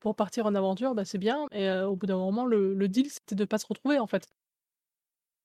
pour 0.01 0.15
partir 0.15 0.45
en 0.45 0.55
aventure, 0.55 0.95
bah, 0.95 1.05
c'est 1.05 1.17
bien 1.17 1.45
et 1.51 1.69
au 1.71 1.95
bout 1.95 2.05
d'un 2.07 2.17
moment 2.17 2.45
le 2.45 2.87
deal 2.87 3.09
c'était 3.09 3.35
de 3.35 3.45
pas 3.45 3.57
se 3.57 3.65
retrouver 3.67 3.99
en 3.99 4.07
fait. 4.07 4.25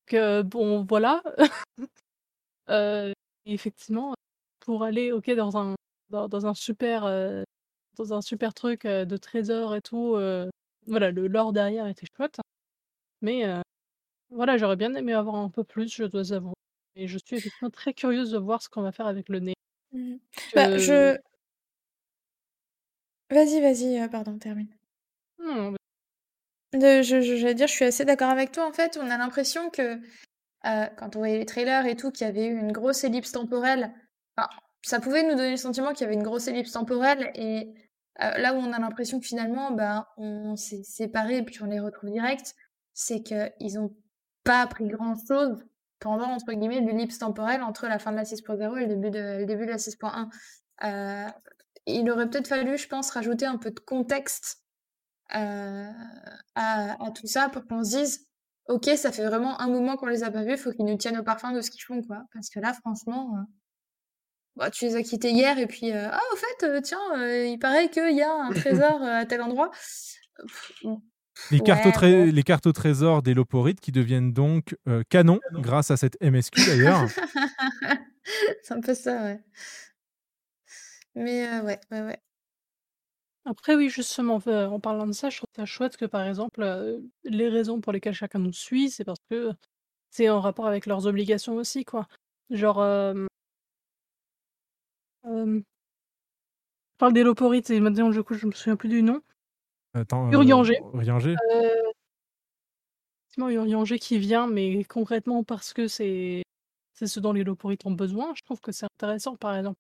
Que 0.07 0.43
bon 0.43 0.85
voilà. 0.89 1.23
Effectivement, 3.47 4.15
pour 4.61 4.85
aller 4.85 5.13
OK 5.13 5.31
dans 5.33 5.57
un 5.57 5.75
dans 6.11 6.47
un 6.47 6.55
super, 6.55 7.05
dans 7.97 8.15
un 8.15 8.21
super 8.23 8.55
truc, 8.55 8.87
de 8.87 9.17
trésors 9.17 9.75
et 9.77 9.83
tout, 9.83 10.17
voilà 10.87 11.11
le 11.11 11.27
lore 11.29 11.53
derrière 11.53 11.87
était 11.87 12.07
chouette. 12.17 12.39
Mais 13.23 13.47
heu, 13.47 13.63
voilà, 14.31 14.59
j'aurais 14.59 14.77
bien 14.77 14.95
aimé 14.97 15.15
avoir 15.15 15.37
un 15.37 15.51
peu 15.51 15.65
plus, 15.65 15.93
je 15.95 16.05
dois 16.05 16.33
avouer 16.35 16.55
et 16.97 17.09
je 17.09 17.19
suis 17.19 17.37
effectivement 17.37 17.71
très 17.71 17.95
curieuse 17.95 18.33
de 18.33 18.39
voir 18.39 18.63
ce 18.63 18.69
qu'on 18.71 18.83
va 18.83 18.93
faire 18.93 19.07
avec 19.09 19.29
le 19.31 19.41
nez. 19.41 19.55
Mmh. 19.93 20.19
Bah, 20.55 20.71
je 20.77 21.17
vas-y, 23.31 23.61
vas-y, 23.61 23.99
heu, 23.99 24.09
pardon, 24.09 24.39
termine. 24.39 24.69
non, 25.39 25.77
De 26.73 27.03
je 27.03 27.21
je 27.21 27.37
j'allais 27.37 27.55
dire, 27.55 27.67
je 27.67 27.73
suis 27.73 27.85
assez 27.85 28.05
d'accord 28.05 28.31
avec 28.31 28.53
toi, 28.53 28.67
en 28.69 28.73
fait, 28.73 28.97
on 29.01 29.11
a 29.11 29.17
l'impression 29.19 29.71
que, 29.71 29.97
heu, 29.97 30.91
quand 30.99 31.17
on 31.17 31.21
voyait 31.21 31.39
les 31.39 31.47
trailers 31.47 31.87
et 31.87 31.97
tout, 31.97 32.11
qu'il 32.13 32.27
y 32.27 32.31
avait 32.31 32.47
eu 32.47 32.59
une 32.59 32.73
grosse 32.73 33.05
ellipse 33.05 33.33
temporelle, 33.33 33.93
enfin, 34.39 34.49
ça 34.83 35.01
pouvait 35.01 35.23
nous 35.25 35.31
donner 35.37 35.53
le 35.53 35.57
sentiment 35.59 35.93
qu'il 35.93 36.03
y 36.03 36.05
avait 36.07 36.15
une 36.15 36.23
grosse 36.25 36.49
ellipse 36.49 36.73
temporelle 36.73 37.33
et 37.37 37.75
heu, 38.23 38.43
là 38.43 38.55
où 38.55 38.59
on 38.59 38.73
a 38.73 38.79
l'impression 38.81 39.21
que 39.21 39.27
finalement, 39.27 39.73
bah, 39.73 40.09
on 40.19 40.57
s'est 40.57 40.83
séparés 40.85 41.43
puis 41.45 41.63
on 41.63 41.67
les 41.67 41.81
retrouve 41.81 42.11
direct, 42.13 42.55
c'est 42.95 43.23
qu'ils 43.23 43.79
ont 43.81 43.97
pas 44.45 44.63
appris 44.63 44.89
grand-chose 44.89 45.65
pendant, 46.01 46.29
entre 46.31 46.53
guillemets, 46.55 46.81
«l'ellipse 46.81 47.19
temporelle» 47.19 47.63
entre 47.63 47.87
la 47.89 47.99
fin 47.99 48.13
de 48.13 48.17
la 48.17 48.25
6.0 48.25 48.77
et 48.79 48.83
le 48.87 48.89
début 48.97 49.11
de 49.11 49.39
le 49.41 49.47
début 49.47 49.67
de 49.67 49.71
la 49.73 49.79
6.1. 49.79 50.29
Heu, 50.85 51.27
il 51.87 52.11
aurait 52.11 52.29
peut-être 52.31 52.49
fallu, 52.49 52.79
je 52.79 52.89
pense, 52.89 53.11
rajouter 53.11 53.47
un 53.47 53.59
peu 53.59 53.71
de 53.71 53.81
contexte, 53.81 54.65
heu, 55.37 55.39
à 56.55 57.05
à 57.07 57.11
tout 57.13 57.27
ça 57.27 57.49
pour 57.51 57.67
qu'on 57.67 57.85
se 57.85 57.97
dise: 57.99 58.27
«OK, 58.69 58.87
ça 58.97 59.13
fait 59.13 59.27
vraiment 59.27 59.61
un 59.61 59.69
moment 59.69 59.97
qu'on 59.97 60.07
les 60.07 60.25
a 60.25 60.31
pas 60.31 60.45
vus, 60.45 60.57
faut 60.59 60.73
qu'ils 60.73 60.87
nous 60.87 60.97
tiennent 60.97 61.19
au 61.19 61.25
parfum 61.25 61.53
de 61.53 61.61
ce 61.63 61.71
qu'ils 61.71 61.83
font, 61.85 62.03
quoi». 62.03 62.25
Parce 62.35 62.51
que 62.51 62.61
là, 62.61 62.75
franchement, 62.75 63.37
heu, 63.39 63.45
bah, 64.57 64.71
tu 64.71 64.85
les 64.85 64.97
as 64.97 65.03
quittés 65.03 65.31
hier 65.31 65.59
et 65.59 65.67
puis, 65.67 65.93
heu: 65.93 66.07
«Ah 66.11 66.21
au 66.33 66.37
fait, 66.37 66.83
tiens, 66.83 66.99
il 67.45 67.59
paraît 67.59 67.89
qu'il 67.91 68.15
y 68.17 68.23
a 68.23 68.33
un 68.33 68.53
trésor, 68.53 69.03
à 69.03 69.25
tel 69.27 69.43
endroit». 69.43 69.71
Pff, 70.39 70.73
bon, 70.83 71.03
Les 71.51 71.61
cartes, 71.61 71.85
au 71.85 71.89
ouais, 71.89 71.93
tré- 71.93 72.27
bon. 72.27 72.33
les 72.33 72.43
cartes 72.43 72.67
au 72.67 72.73
trésor 72.73 73.23
des 73.23 73.35
Loporites 73.35 73.81
qui 73.81 73.93
deviennent 73.93 74.33
donc 74.33 74.77
euh, 74.89 75.03
canon 75.09 75.41
grâce 75.59 75.91
à 75.91 75.97
cette 75.97 76.17
MSQ 76.21 76.61
d'ailleurs. 76.65 77.07
C'est 78.63 78.75
un 78.75 78.81
peu 78.81 78.95
ça, 78.95 79.23
ouais. 79.23 79.41
Mais 81.15 81.47
heu, 81.47 81.63
ouais, 81.65 81.81
ouais, 81.91 82.03
ouais. 82.03 82.19
Après 83.47 83.75
oui, 83.75 83.89
justement, 83.89 84.37
en 84.47 84.81
parlant 84.81 85.07
de 85.07 85.13
ça, 85.13 85.31
je 85.31 85.39
trouve 85.39 85.49
ça 85.57 85.65
chouette 85.65 85.97
que, 85.97 86.05
par 86.05 86.23
exemple, 86.27 86.63
heu, 86.63 87.03
les 87.25 87.49
raisons 87.49 87.81
pour 87.81 87.93
lesquelles 87.93 88.15
chacun 88.15 88.39
nous 88.39 88.53
suit, 88.53 88.91
c'est 88.91 89.05
parce 89.05 89.19
que 89.31 89.51
c'est 90.11 90.29
en 90.31 90.41
rapport 90.41 90.67
avec 90.67 90.87
leurs 90.87 91.07
obligations 91.07 91.55
aussi, 91.57 91.85
quoi. 91.85 92.07
Genre, 92.51 92.85
hem 92.85 93.29
je 95.25 95.65
parle 96.99 97.13
des 97.15 97.23
Loporites 97.23 97.71
et 97.71 97.81
maintenant, 97.81 98.11
du 98.11 98.23
coup, 98.23 98.35
je 98.35 98.47
me 98.47 98.53
souviens 98.53 98.77
plus 98.77 98.89
du 98.89 99.03
nom. 99.03 99.23
Attends, 99.95 100.33
euh, 100.33 100.37
Urianger. 100.37 100.79
Urianger 100.95 101.41
Heu, 101.53 101.93
effectivement, 103.29 103.51
Urianger 103.51 103.99
qui 103.99 104.19
vient, 104.19 104.47
mais 104.47 104.85
concrètement 104.85 105.45
parce 105.45 105.73
que 105.73 105.89
c'est 105.89 106.43
c'est 106.95 107.07
ce 107.07 107.21
dont 107.21 107.33
les 107.33 107.45
Loporites 107.45 107.87
ont 107.87 107.93
besoin, 107.93 108.33
je 108.37 108.43
trouve 108.43 108.61
que 108.61 108.73
c'est 108.73 108.85
intéressant, 108.87 109.37
par 109.37 109.57
exemple. 109.57 109.79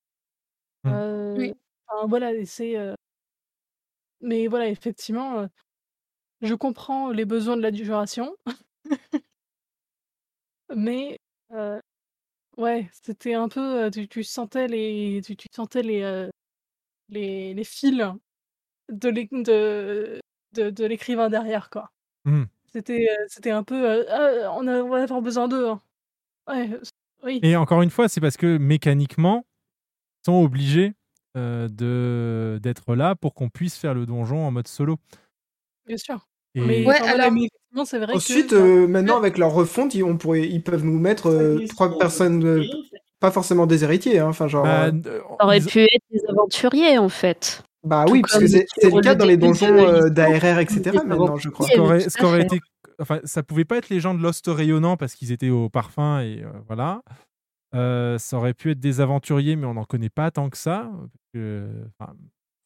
Mmh. 0.84 0.90
Heu, 0.92 1.36
Oui. 1.36 1.55
enfin 1.89 2.06
voilà 2.08 2.34
et 2.34 2.47
c'est, 2.47 2.76
mais 4.20 4.47
voilà, 4.48 4.68
effectivement, 4.68 5.48
je 6.42 6.55
comprends 6.55 7.10
les 7.12 7.26
besoins 7.26 7.56
de 7.58 7.62
la 7.62 7.70
duration. 7.72 8.36
Mais 10.74 11.18
ouais, 12.56 12.89
c'était 13.02 13.34
un 13.34 13.48
peu, 13.48 13.90
tu 13.92 14.08
tu 14.08 14.24
sentais 14.24 14.66
les 14.68 15.20
tu 15.24 15.36
tu 15.36 15.48
sentais 15.55 15.82
les, 15.82 16.28
les 17.10 17.55
les 17.55 17.64
fils 17.64 18.02
de 18.91 19.09
l'é 19.09 19.28
de 19.33 20.20
de 20.55 20.70
de 20.70 20.85
l'écrivain 20.85 21.28
derrière, 21.31 21.70
quoi. 21.70 21.91
Mmh. 22.25 22.44
C'était, 22.73 23.07
heu, 23.10 23.25
c'était 23.28 23.51
un 23.51 23.62
peu, 23.62 23.75
heu: 24.01 24.07
«Ah, 24.10 24.52
on 24.57 24.67
a 24.67 24.83
on 24.83 24.89
va 24.89 25.02
avoir 25.02 25.23
besoin 25.23 25.49
d'eux, 25.49 25.69
hein». 25.69 25.81
Ouais, 26.49 26.70
oui. 27.25 27.41
Et 27.43 27.57
encore 27.57 27.83
une 27.83 27.91
fois, 27.91 28.09
c'est 28.09 28.20
parce 28.20 28.36
que 28.36 28.59
mécaniquement, 28.59 29.44
ils 30.23 30.31
sont 30.31 30.43
obligés 30.43 30.93
euh, 31.36 31.69
de 31.69 32.59
d'être 32.62 32.94
là 32.94 33.15
pour 33.15 33.35
qu'on 33.35 33.49
puisse 33.49 33.77
faire 33.77 33.94
le 33.94 34.07
donjon 34.07 34.47
en 34.47 34.51
mode 34.51 34.69
solo. 34.69 34.97
Bien 35.86 35.97
sûr. 35.97 36.27
Et 36.55 36.60
Mais 36.60 36.85
Ouais, 36.86 36.94
enfin 36.97 37.05
voilà, 37.09 37.25
alors 37.25 37.33
mais 37.33 37.41
effectivement, 37.47 37.85
c'est 37.85 37.99
vrai 37.99 38.15
Ensuite, 38.15 38.51
que 38.51 38.55
bah 38.57 38.60
euh, 38.62 38.86
maintenant 38.89 39.17
avec 39.17 39.39
leur 39.39 39.52
refonte, 39.52 39.94
ils, 39.94 40.02
on 40.02 40.17
pourrait, 40.17 40.49
ils 40.49 40.62
peuvent 40.62 40.85
nous 40.85 40.99
mettre 40.99 41.28
euh, 41.28 41.65
trois 41.69 41.97
personnes, 41.99 42.44
euh, 42.44 42.65
pas 43.20 43.31
forcément 43.31 43.67
des 43.67 43.85
héritiers, 43.85 44.19
hein, 44.19 44.28
enfin 44.28 44.49
genre. 44.49 44.65
Bah, 44.65 44.86
euh, 44.86 44.93
euh, 45.07 45.20
Ça 45.39 45.44
aurait 45.44 45.59
ils- 45.59 45.67
pu 45.67 45.81
être 45.81 46.05
des 46.10 46.25
aventuriers, 46.28 46.99
en 46.99 47.09
fait. 47.09 47.62
Bah 47.83 48.05
Tout 48.07 48.12
oui, 48.12 48.23
parce 48.23 48.39
que 48.39 48.47
c'est 48.47 48.67
le 48.83 49.00
cas 49.00 49.15
dans 49.15 49.25
les 49.25 49.36
donjons 49.36 49.73
euh, 49.73 50.10
d'ARR, 50.10 50.59
etc. 50.59 50.99
maintenant, 51.07 51.36
je 51.36 51.49
crois. 51.49 51.67
ce 51.67 52.18
qu'aurait 52.18 52.42
été 52.42 52.60
enfin 53.00 53.20
ça 53.25 53.42
pouvait 53.42 53.65
pas 53.65 53.78
être 53.78 53.89
les 53.89 53.99
gens 53.99 54.15
de 54.15 54.23
Lost 54.23 54.44
Rayonnant 54.47 54.97
parce 54.99 55.15
qu'ils 55.15 55.33
étaient 55.33 55.49
au 55.49 55.70
parfum 55.70 56.20
et 56.20 56.42
euh, 56.44 56.50
voilà 56.67 57.00
Euh, 57.75 58.18
ça 58.18 58.36
aurait 58.36 58.52
pu 58.52 58.73
être 58.73 58.81
des 58.81 59.00
aventuriers 59.00 59.57
mais 59.57 59.67
on 59.67 59.75
n'en 59.75 59.84
connaît 59.84 60.10
pas 60.10 60.31
tant 60.31 60.50
que 60.50 60.59
ça 60.59 60.91
enfin, 61.34 62.12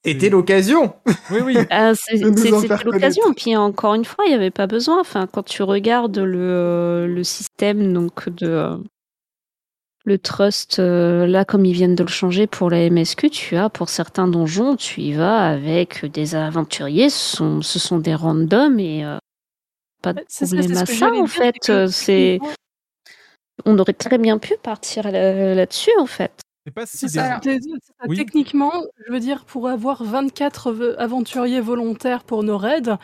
Était 0.05 0.31
l'occasion 0.31 0.95
oui 1.31 1.41
oui 1.45 1.57
Ah, 1.71 1.93
C'était 1.95 2.51
l'occasion. 2.85 3.33
Puis 3.35 3.57
encore 3.57 3.95
une 3.95 4.05
fois, 4.05 4.25
il 4.27 4.31
n'y 4.31 4.35
avait 4.35 4.51
pas 4.51 4.67
besoin. 4.67 5.01
Enfin, 5.01 5.27
quand 5.27 5.45
tu 5.45 5.63
regardes 5.63 6.19
le, 6.19 7.07
le 7.09 7.25
système 7.25 7.93
donc 7.93 8.29
de 8.29 8.49
euh, 8.49 8.77
le 10.05 10.19
trust, 10.19 10.79
euh, 10.79 11.27
là, 11.27 11.45
comme 11.45 11.65
ils 11.65 11.73
viennent 11.73 11.95
de 11.95 12.03
le 12.03 12.11
changer 12.11 12.47
pour 12.47 12.69
la 12.71 12.91
MSQ, 12.91 13.31
tu 13.31 13.57
as 13.57 13.71
pour 13.71 13.89
certains 13.89 14.29
donjons, 14.29 14.77
tu 14.77 15.01
y 15.01 15.15
vas 15.15 15.49
avec 15.49 16.05
des 16.05 16.35
aventuriers. 16.35 17.09
Ce 17.09 17.37
sont, 17.37 17.63
ce 17.63 17.79
sont 17.79 17.99
des 17.99 18.15
randoms 18.15 18.79
et 18.79 19.05
euh, 19.05 19.17
pas 20.03 20.13
de 20.13 20.23
ça, 20.29 20.47
problème 20.47 20.77
à 20.77 20.87
ça, 20.87 21.11
en 21.11 21.27
fait. 21.27 21.71
Euh, 21.71 21.87
C'est, 21.89 22.39
on 23.65 23.79
aurait 23.79 23.95
très 23.95 24.19
bien 24.19 24.37
pu 24.39 24.55
partir 24.63 25.11
là- 25.11 25.55
là-dessus, 25.55 25.93
en 25.99 26.07
fait. 26.07 26.33
c'est 26.67 26.75
pas 26.75 26.85
si 26.85 27.09
ça. 27.09 27.41
Oui. 28.07 28.19
Techniquement, 28.19 28.73
je 29.07 29.13
veux 29.13 29.21
dire, 29.21 29.47
pour 29.47 29.69
avoir 29.69 30.05
24 30.05 30.73
v 30.73 30.95
aventuriers 30.99 31.63
volontaires 31.63 32.25
pour 32.25 32.43
nos 32.43 32.59
raids, 32.59 32.99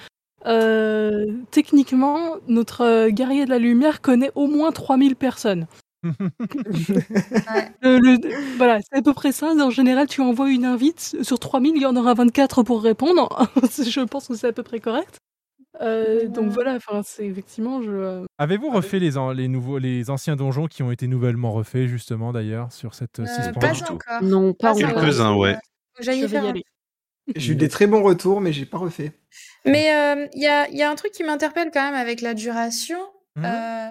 techniquement, 1.51 2.37
notre, 2.47 3.09
guerrier 3.09 3.47
de 3.47 3.51
la 3.51 3.59
lumière 3.59 4.03
connaît 4.03 4.33
au 4.35 4.49
moins 4.49 4.71
3000 4.71 5.17
personnes. 5.17 5.67
Ouais. 6.03 6.13
Le 7.83 7.99
le 7.99 8.57
voilà, 8.57 8.81
c'est 8.81 8.99
à 8.99 9.03
peu 9.03 9.13
près 9.15 9.33
ça. 9.33 9.49
En 9.53 9.71
général, 9.71 10.07
tu 10.07 10.21
envoies 10.21 10.51
une 10.51 10.65
invite, 10.65 11.17
sur 11.23 11.39
3000, 11.39 11.73
il 11.77 11.83
y 11.83 11.87
en 11.87 11.97
aura 11.97 12.15
24 12.15 12.63
pour 12.63 12.83
répondre. 12.83 13.29
Je 13.79 14.01
pense 14.05 14.29
que 14.29 14.35
c'est 14.35 14.49
à 14.49 14.53
peu 14.53 14.63
près 14.63 14.81
correct. 14.81 15.19
Heu, 15.81 16.29
donc 16.29 16.51
voilà, 16.51 16.75
enfin, 16.75 17.03
c'est 17.05 17.27
effectivement, 17.27 17.81
je, 17.83 17.91
heu 17.91 18.27
Avez-vous 18.39 18.71
refait 18.71 18.99
les, 18.99 19.17
an- 19.17 19.31
les 19.33 19.47
nouveaux 19.49 19.79
les 19.79 20.11
anciens 20.11 20.35
donjons 20.37 20.67
qui 20.67 20.83
ont 20.83 20.91
été 20.91 21.07
nouvellement 21.07 21.53
refaits 21.53 21.87
justement 21.87 22.33
d'ailleurs 22.33 22.73
sur 22.73 22.95
cette 22.95 23.21
euh, 23.21 23.25
Euh, 23.25 23.53
6.1 23.53 23.53
pas 23.61 23.93
encore. 23.93 24.23
Non, 24.23 24.53
pas. 24.53 24.75
Quelques-uns, 24.75 25.35
ouais. 25.37 25.57
Y 26.03 26.37
aller. 26.37 26.65
J'ai 27.37 27.53
eu 27.53 27.57
des 27.57 27.69
très 27.69 27.87
bons 27.87 28.03
retours, 28.03 28.41
mais 28.41 28.53
j'ai 28.53 28.67
pas 28.67 28.79
refait. 28.79 29.13
Mais 29.65 29.95
euh, 29.95 30.27
il 30.35 30.43
y, 30.43 30.49
a, 30.49 30.69
y 30.71 30.83
a 30.83 30.91
un 30.91 30.95
truc 30.97 31.13
qui 31.13 31.23
m'interpelle 31.23 31.71
quand 31.73 31.83
même 31.85 31.95
avec 31.95 32.21
la 32.21 32.35
duration. 32.35 32.99
Euh, 33.39 33.87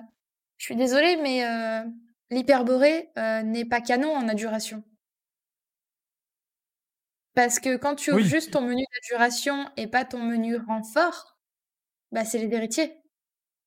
je 0.59 0.65
suis 0.65 0.75
désolée, 0.75 1.17
mais 1.23 1.43
euh, 1.47 1.81
l'hyperborée 2.29 3.09
euh, 3.17 3.41
n'est 3.41 3.65
pas 3.65 3.81
canon 3.81 4.15
en 4.15 4.31
duration. 4.35 4.83
Parce 7.33 7.59
que 7.59 7.77
quand 7.77 7.95
tu 7.95 8.11
ouvres 8.11 8.21
Oui. 8.21 8.27
juste 8.27 8.51
ton 8.51 8.61
menu 8.61 8.83
duration 9.09 9.69
et 9.77 9.87
pas 9.87 10.03
ton 10.05 10.21
menu 10.23 10.57
renfort, 10.57 11.37
bah 12.11 12.25
c'est 12.25 12.39
les 12.45 12.53
héritiers. 12.53 12.93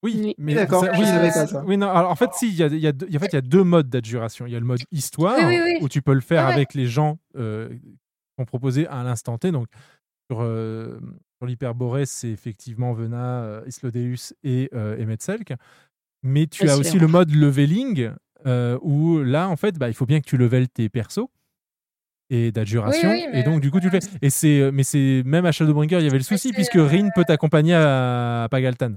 Oui, 0.05 0.35
mais 0.37 0.55
D'accord, 0.55 0.85
ça- 0.85 0.93
je 0.93 0.99
oui, 1.01 1.07
savais 1.07 1.29
mais- 1.29 1.33
pas 1.33 1.47
ça. 1.47 1.65
Oui, 1.65 1.77
non, 1.77 1.89
alors, 1.89 2.11
en 2.11 2.17
fait, 2.17 2.31
si, 2.35 2.49
il 2.49 2.55
y 2.57 2.63
a, 2.65 2.67
il 2.67 2.79
y, 2.81 2.87
a 2.89 2.93
deux- 2.93 3.07
en 3.07 3.19
fait, 3.21 3.27
il 3.29 3.35
y 3.35 3.39
a 3.39 3.41
deux 3.41 3.63
modes 3.63 3.89
d'adjuration. 3.89 4.47
Il 4.47 4.53
y 4.53 4.57
a 4.57 4.61
le 4.61 4.67
mode 4.67 4.81
histoire, 4.91 5.39
Oui, 5.39 5.45
oui, 5.45 5.61
oui. 5.65 5.79
où 5.81 5.89
tu 5.89 6.03
peux 6.03 6.13
le 6.13 6.21
faire 6.21 6.47
ouais. 6.49 6.53
avec 6.53 6.75
les 6.75 6.87
gens 6.87 7.19
euh, 7.37 7.69
qui 7.69 7.99
sont 8.37 8.45
proposés 8.45 8.87
à 8.89 9.05
l'instant 9.05 9.39
T. 9.39 9.53
Donc, 9.53 9.69
sur, 10.29 10.41
euh, 10.43 10.99
sur 11.39 11.47
l'Hyperborée, 11.47 12.05
c'est 12.05 12.31
effectivement 12.31 12.93
Vena, 12.95 13.45
euh, 13.45 13.63
Islodeus 13.67 14.35
et 14.43 14.69
euh, 14.75 14.97
Emetselk. 14.99 15.55
Mais 16.23 16.47
tu 16.47 16.69
as 16.69 16.77
aussi 16.77 16.99
le 16.99 17.07
mode 17.07 17.31
leveling, 17.35 18.11
euh, 18.47 18.79
où 18.83 19.19
là, 19.19 19.49
en 19.49 19.57
fait, 19.57 19.79
bah, 19.79 19.89
il 19.89 19.95
faut 19.95 20.07
bien 20.07 20.21
que 20.21 20.27
tu 20.27 20.37
levelles 20.37 20.69
tes 20.69 20.89
persos 20.89 21.27
et 22.31 22.53
d'adjuration. 22.53 23.11
Oui, 23.11 23.27
et 23.33 23.43
donc, 23.43 23.61
du 23.61 23.71
coup, 23.71 23.81
tu 23.81 23.91
le 23.91 24.01
fais. 24.01 24.07
Et 24.23 24.31
c'est, 24.31 24.61
euh, 24.61 24.71
mais 24.73 24.85
c'est 24.85 25.23
même 25.27 25.45
à 25.47 25.53
Shadowbringer, 25.53 25.99
il 25.99 26.05
y 26.05 26.09
avait 26.09 26.19
le 26.19 26.25
souci, 26.25 26.53
puisque 26.53 26.77
euh, 26.77 26.87
Rin 26.87 27.11
peut 27.15 27.25
t'accompagner 27.25 27.75
à, 27.75 28.45
à 28.45 28.49
Pagaltan. 28.49 28.93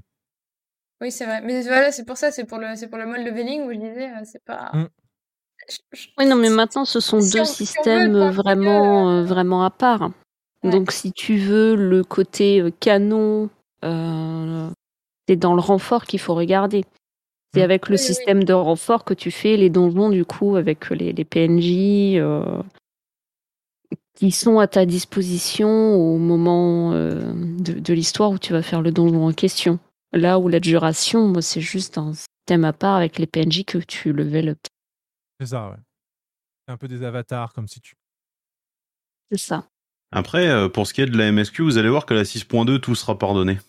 Oui, 1.02 1.12
c'est 1.12 1.26
vrai. 1.26 1.42
Mais 1.42 1.62
voilà, 1.64 1.92
c'est 1.92 2.06
pour 2.06 2.18
ça, 2.18 2.32
c'est 2.32 2.46
pour 2.46 2.58
le, 2.60 2.68
c'est 2.76 2.88
pour 2.88 2.98
le 2.98 3.06
mode 3.06 3.22
leveling 3.26 3.64
où 3.64 3.72
je 3.74 3.78
disais, 3.78 4.10
euh, 4.10 4.22
c'est 4.24 4.44
pas. 4.46 4.72
Mm. 4.74 4.86
Oui, 6.18 6.26
non, 6.28 6.36
mais 6.36 6.50
maintenant, 6.50 6.86
ce 6.86 7.00
sont 7.00 7.20
Si 7.20 7.32
deux 7.32 7.42
on- 7.42 7.46
si 7.46 7.52
on 7.52 7.56
veut 7.56 7.66
systèmes 7.66 8.30
vraiment, 8.30 9.10
euh, 9.10 9.24
vraiment 9.24 9.64
à 9.66 9.70
part. 9.72 10.12
Donc, 10.64 10.92
si 10.92 11.12
tu 11.12 11.38
veux 11.38 11.76
le 11.76 12.04
côté 12.04 12.60
euh, 12.62 12.72
canon, 12.80 13.50
euh, 13.84 14.70
c'est 15.28 15.36
dans 15.36 15.54
le 15.54 15.62
renfort 15.62 16.06
qu'il 16.06 16.20
faut 16.20 16.34
regarder. 16.36 16.86
C'est 17.56 17.64
avec 17.64 17.90
le 17.90 17.96
Oui, 17.96 18.02
oui, 18.02 18.14
oui. 18.14 18.16
système 18.16 18.44
de 18.44 18.54
renfort 18.54 19.06
que 19.06 19.14
tu 19.14 19.32
fais 19.32 19.58
les 19.58 19.70
donjons, 19.70 20.10
du 20.10 20.26
coup, 20.26 20.56
avec 20.56 20.90
les, 20.90 21.14
les 21.14 21.26
PNJ 21.26 22.18
euh, 22.18 22.62
qui 24.16 24.32
sont 24.32 24.60
à 24.60 24.68
ta 24.68 24.86
disposition 24.86 25.96
au 25.96 26.18
moment 26.18 26.94
euh, 26.94 27.34
de, 27.36 27.74
de 27.80 27.94
l'histoire 27.94 28.32
où 28.32 28.40
tu 28.40 28.54
vas 28.54 28.62
faire 28.62 28.82
le 28.82 28.92
donjon 28.92 29.28
en 29.28 29.34
question. 29.34 29.80
Là 30.14 30.40
où 30.40 30.48
l'adjuration, 30.48 31.28
moi, 31.28 31.42
c'est 31.42 31.62
juste 31.62 31.98
un 31.98 32.14
système 32.14 32.66
à 32.66 32.74
part 32.74 32.96
avec 32.96 33.20
les 33.20 33.28
PNJ 33.28 33.66
que 33.66 33.78
tu 33.80 34.14
level 34.14 34.50
up. 34.50 34.60
C'est 35.40 35.48
ça, 35.48 35.70
ouais. 35.70 35.78
C'est 36.68 36.74
un 36.74 36.78
peu 36.78 36.88
des 36.88 37.04
avatars, 37.04 37.54
comme 37.54 37.68
si 37.68 37.82
tu. 37.82 37.96
C'est 39.32 39.40
ça. 39.40 39.68
Après, 40.12 40.48
euh, 40.48 40.70
pour 40.70 40.88
ce 40.88 40.94
qui 40.94 41.02
est 41.02 41.06
de 41.06 41.18
la 41.18 41.32
MSQ, 41.32 41.64
vous 41.64 41.78
allez 41.78 41.90
voir 41.90 42.06
que 42.06 42.14
la 42.14 42.24
6.2, 42.24 42.80
tout 42.80 42.96
sera 42.96 43.18
pardonné. 43.18 43.60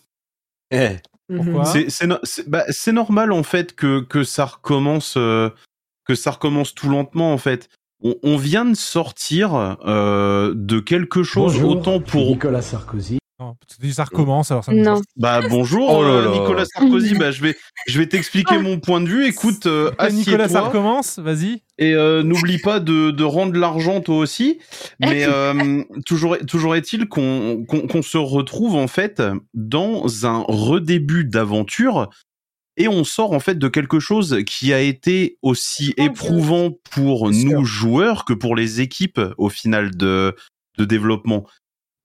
Pourquoi 1.35 1.65
C'est- 1.65 1.89
C'est 1.89 2.07
no- 2.07 2.19
c'est- 2.23 2.49
bah, 2.49 2.63
c'est 2.69 2.91
normal 2.93 3.31
en 3.31 3.43
fait 3.43 3.75
que, 3.75 3.99
que 4.01 4.23
ça 4.23 4.45
recommence 4.45 5.15
euh, 5.17 5.49
que 6.05 6.15
ça 6.15 6.31
recommence 6.31 6.73
tout 6.73 6.89
lentement 6.89 7.33
en 7.33 7.37
fait. 7.37 7.69
On, 8.01 8.15
on 8.23 8.37
vient 8.37 8.63
de 8.65 8.75
sortir 8.75 9.77
euh, 9.85 10.53
de 10.55 10.79
quelque 10.79 11.23
chose 11.23 11.53
Bonjour, 11.53 11.71
autant 11.71 11.99
pour 11.99 12.27
Nicolas 12.27 12.61
Sarkozy. 12.61 13.17
Non, 13.39 13.55
parce 13.59 13.77
que 13.77 13.91
ça 13.91 14.03
recommence, 14.03 14.49
alors 14.49 14.63
ça 14.63 14.71
me 14.71 14.81
Non. 14.81 14.99
bah 15.15 15.41
bonjour 15.49 15.91
Oh 15.91 16.01
là 16.01 16.09
euh, 16.09 16.25
là. 16.25 16.31
Nicolas 16.31 16.65
Sarkozy. 16.65 17.13
Bah 17.13 17.29
je 17.29 17.43
vais 17.43 17.55
je 17.87 17.99
vais 17.99 18.07
t'expliquer 18.07 18.57
mon 18.57 18.79
point 18.79 18.99
de 18.99 19.07
vue. 19.07 19.27
Écoute 19.27 19.67
euh, 19.67 19.91
Nicolas, 20.11 20.49
ça 20.49 20.61
recommence 20.61 21.19
Vas-y. 21.19 21.61
et 21.77 21.93
euh, 21.93 22.23
n'oublie 22.23 22.57
pas 22.57 22.79
de, 22.79 23.11
de 23.11 23.23
rendre 23.23 23.55
l'argent 23.55 24.01
toi 24.01 24.17
aussi. 24.17 24.57
Mais 24.99 25.25
euh, 25.29 25.83
toujours 26.07 26.35
toujours 26.47 26.75
est-il 26.75 27.07
qu'on 27.07 27.63
qu'on 27.67 27.85
qu'on 27.85 28.01
se 28.01 28.17
retrouve 28.17 28.75
en 28.75 28.87
fait 28.87 29.21
dans 29.53 30.25
un 30.25 30.43
redébut 30.47 31.23
d'aventure. 31.23 32.09
Et 32.79 32.87
on 32.87 33.03
sort 33.03 33.33
en 33.33 33.39
fait 33.39 33.59
de 33.59 33.67
quelque 33.67 33.99
chose 33.99 34.39
qui 34.47 34.73
a 34.73 34.79
été 34.79 35.37
aussi 35.43 35.93
éprouvant 35.97 36.71
pour 36.91 37.29
nous 37.29 37.65
joueurs 37.65 38.25
que 38.25 38.33
pour 38.33 38.55
les 38.55 38.81
équipes 38.81 39.21
au 39.37 39.49
final 39.49 39.95
de 39.95 40.35
de 40.79 40.85
développement. 40.85 41.45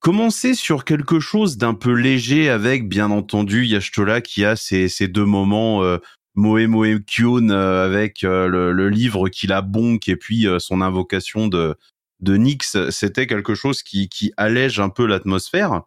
Commencer 0.03 0.53
sur 0.53 0.83
quelque 0.83 1.21
chose 1.21 1.55
d'un 1.55 1.73
peu 1.73 1.93
léger 1.93 2.49
avec 2.49 2.89
bien 2.89 3.09
entendu 3.09 3.65
Yashtola 3.65 4.19
qui 4.19 4.43
a 4.43 4.57
ses, 4.57 4.89
deux 5.07 5.23
moments 5.23 5.81
euh, 5.81 5.97
Moe 6.35 6.67
Moe 6.67 6.99
Kyun 6.99 7.49
euh, 7.51 7.85
avec 7.85 8.25
euh, 8.25 8.49
le, 8.49 8.73
le 8.73 8.89
livre 8.89 9.29
qu'il 9.29 9.53
a 9.53 9.61
bonk 9.61 10.09
et 10.09 10.17
puis 10.17 10.45
euh, 10.45 10.59
son 10.59 10.81
invocation 10.81 11.47
de 11.47 11.77
de 12.19 12.35
Nyx, 12.35 12.89
c'était 12.89 13.27
quelque 13.27 13.55
chose 13.55 13.81
qui 13.81 14.09
qui 14.09 14.33
allège 14.35 14.81
un 14.81 14.89
peu 14.89 15.05
l'atmosphère. 15.05 15.83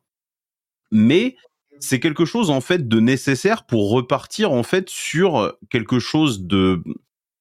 Mais 0.90 1.36
c'est 1.78 2.00
quelque 2.00 2.24
chose 2.24 2.48
en 2.48 2.62
fait 2.62 2.88
de 2.88 3.00
nécessaire 3.00 3.66
pour 3.66 3.90
repartir 3.90 4.50
en 4.50 4.62
fait 4.62 4.88
sur 4.88 5.54
quelque 5.68 5.98
chose 5.98 6.46
de 6.46 6.82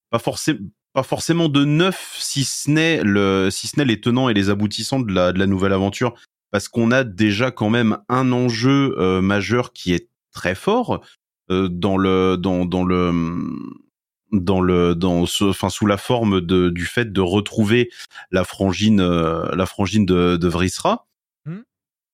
pas 0.09 0.19
forcément 0.19 0.59
pas 0.91 1.03
forcément 1.03 1.47
de 1.47 1.63
neuf 1.63 2.17
si 2.19 2.43
ce 2.43 2.69
n'est 2.69 3.01
le 3.01 3.49
si 3.49 3.67
ce 3.67 3.77
n'est 3.77 3.85
les 3.85 4.01
tenants 4.01 4.27
et 4.27 4.33
les 4.33 4.49
aboutissants 4.49 4.99
de 4.99 5.13
la 5.13 5.31
de 5.31 5.39
la 5.39 5.47
nouvelle 5.47 5.73
aventure 5.73 6.15
parce 6.55 6.69
qu'on 6.69 6.91
a 6.91 7.03
déjà 7.03 7.51
quand 7.51 7.69
même 7.69 7.97
un 8.07 8.31
enjeu 8.31 8.95
euh, 8.97 9.19
majeur 9.19 9.73
qui 9.73 9.91
est 9.93 10.07
très 10.31 10.55
fort 10.55 11.03
euh, 11.51 11.67
dans 11.67 11.97
le 11.97 12.37
dans 12.37 12.63
dans 12.65 12.85
le 12.85 13.11
dans 14.31 14.61
le 14.61 14.95
dans 14.95 15.25
ce 15.25 15.43
enfin 15.43 15.67
sous 15.67 15.85
la 15.85 15.97
forme 15.97 16.39
de 16.39 16.69
du 16.69 16.85
fait 16.85 17.11
de 17.11 17.19
retrouver 17.19 17.89
la 18.31 18.45
frangine 18.45 19.01
euh, 19.01 19.53
la 19.53 19.65
frangine 19.65 20.05
de 20.05 20.37
de 20.37 20.47
Vrisra 20.47 21.07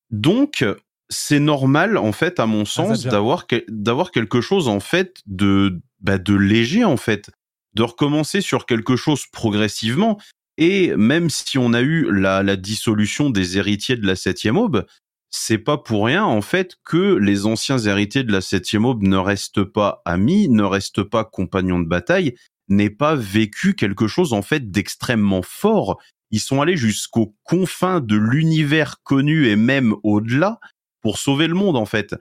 donc, 0.10 0.66
c'est 1.10 1.40
normal, 1.40 1.96
en 1.98 2.12
fait, 2.12 2.40
à 2.40 2.48
mon 2.48 2.66
sens, 2.66 3.04
d'avoir 3.12 3.46
que- 3.46 3.64
d'avoir 3.70 4.10
quelque 4.10 4.42
chose, 4.42 4.68
en 4.68 4.80
fait, 4.80 5.22
de 5.28 5.80
bah, 6.00 6.18
de 6.18 6.34
léger, 6.34 6.84
en 6.84 6.98
fait, 6.98 7.30
de 7.76 7.84
recommencer 7.84 8.42
sur 8.42 8.66
quelque 8.66 8.96
chose 8.96 9.28
progressivement. 9.32 10.20
Et 10.58 10.96
même 10.96 11.30
si 11.30 11.58
on 11.58 11.74
a 11.74 11.82
eu 11.82 12.12
la, 12.12 12.44
la 12.44 12.56
dissolution 12.56 13.30
des 13.30 13.58
héritiers 13.58 13.96
de 13.96 14.06
la 14.06 14.16
septième 14.16 14.58
aube, 14.58 14.86
c'est 15.32 15.58
pas 15.58 15.78
pour 15.78 16.06
rien, 16.06 16.26
en 16.26 16.42
fait, 16.42 16.76
que 16.84 17.16
les 17.16 17.46
anciens 17.46 17.78
héritiers 17.78 18.24
de 18.24 18.34
la 18.34 18.42
septième 18.42 18.86
aube 18.86 19.04
ne 19.04 19.16
restent 19.16 19.64
pas 19.64 20.02
amis, 20.06 20.50
ne 20.50 20.64
restent 20.64 21.04
pas 21.04 21.24
compagnons 21.24 21.80
de 21.80 21.88
bataille, 21.88 22.36
n'aient 22.68 22.90
pas 22.90 23.16
vécu 23.16 23.74
quelque 23.74 24.08
chose, 24.08 24.34
en 24.34 24.42
fait, 24.42 24.72
d'extrêmement 24.72 25.42
fort. 25.42 26.02
Ils 26.32 26.42
sont 26.42 26.62
allés 26.62 26.78
jusqu'aux 26.78 27.34
confins 27.44 28.02
de 28.02 28.18
l'univers 28.18 29.02
connu 29.04 29.48
et 29.48 29.56
même 29.56 29.96
au-delà 30.04 30.60
pour 31.02 31.18
sauver 31.18 31.48
le 31.48 31.56
monde, 31.56 31.78
en 31.78 31.86
fait. 31.86 32.14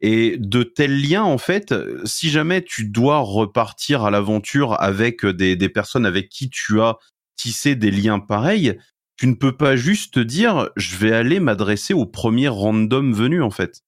Et 0.00 0.36
de 0.38 0.62
tels 0.62 1.00
liens, 1.00 1.24
en 1.24 1.38
fait, 1.38 1.74
si 2.04 2.30
jamais 2.30 2.62
tu 2.62 2.84
dois 2.84 3.18
repartir 3.18 4.04
à 4.04 4.10
l'aventure 4.12 4.80
avec 4.80 5.26
des, 5.26 5.56
des 5.56 5.68
personnes 5.68 6.06
avec 6.06 6.28
qui 6.28 6.50
tu 6.50 6.80
as 6.80 6.98
tissé 7.36 7.74
des 7.74 7.90
liens 7.90 8.20
pareils, 8.20 8.78
tu 9.16 9.26
ne 9.26 9.34
peux 9.34 9.56
pas 9.56 9.76
juste 9.76 10.14
te 10.14 10.20
dire, 10.20 10.70
je 10.76 10.96
vais 10.96 11.12
aller 11.12 11.40
m'adresser 11.40 11.94
au 11.94 12.06
premier 12.06 12.48
random 12.48 13.12
venu, 13.12 13.42
en 13.42 13.50
fait. 13.50 13.82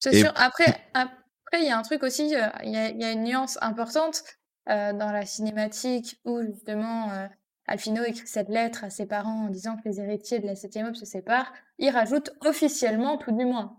C'est 0.00 0.14
Et- 0.14 0.20
sûr. 0.20 0.32
Après, 0.36 0.76
après, 0.94 1.16
il 1.60 1.64
y 1.64 1.70
a 1.70 1.78
un 1.78 1.82
truc 1.82 2.02
aussi, 2.02 2.34
euh, 2.34 2.48
il 2.64 2.70
y, 2.70 2.76
a, 2.76 2.88
il 2.90 3.00
y 3.00 3.04
a 3.04 3.12
une 3.12 3.24
nuance 3.24 3.58
importante 3.60 4.22
euh, 4.68 4.92
dans 4.92 5.12
la 5.12 5.26
cinématique 5.26 6.20
où 6.24 6.40
justement 6.42 7.10
euh, 7.10 7.26
Alfino 7.66 8.02
écrit 8.04 8.26
cette 8.26 8.48
lettre 8.48 8.84
à 8.84 8.90
ses 8.90 9.06
parents 9.06 9.46
en 9.46 9.48
disant 9.48 9.76
que 9.76 9.88
les 9.88 10.00
héritiers 10.00 10.38
de 10.38 10.46
la 10.46 10.56
septième 10.56 10.88
aube 10.88 10.94
se 10.94 11.04
séparent. 11.04 11.52
Il 11.78 11.90
rajoute 11.90 12.30
officiellement 12.40 13.18
tout 13.18 13.32
du 13.32 13.44
moins. 13.44 13.78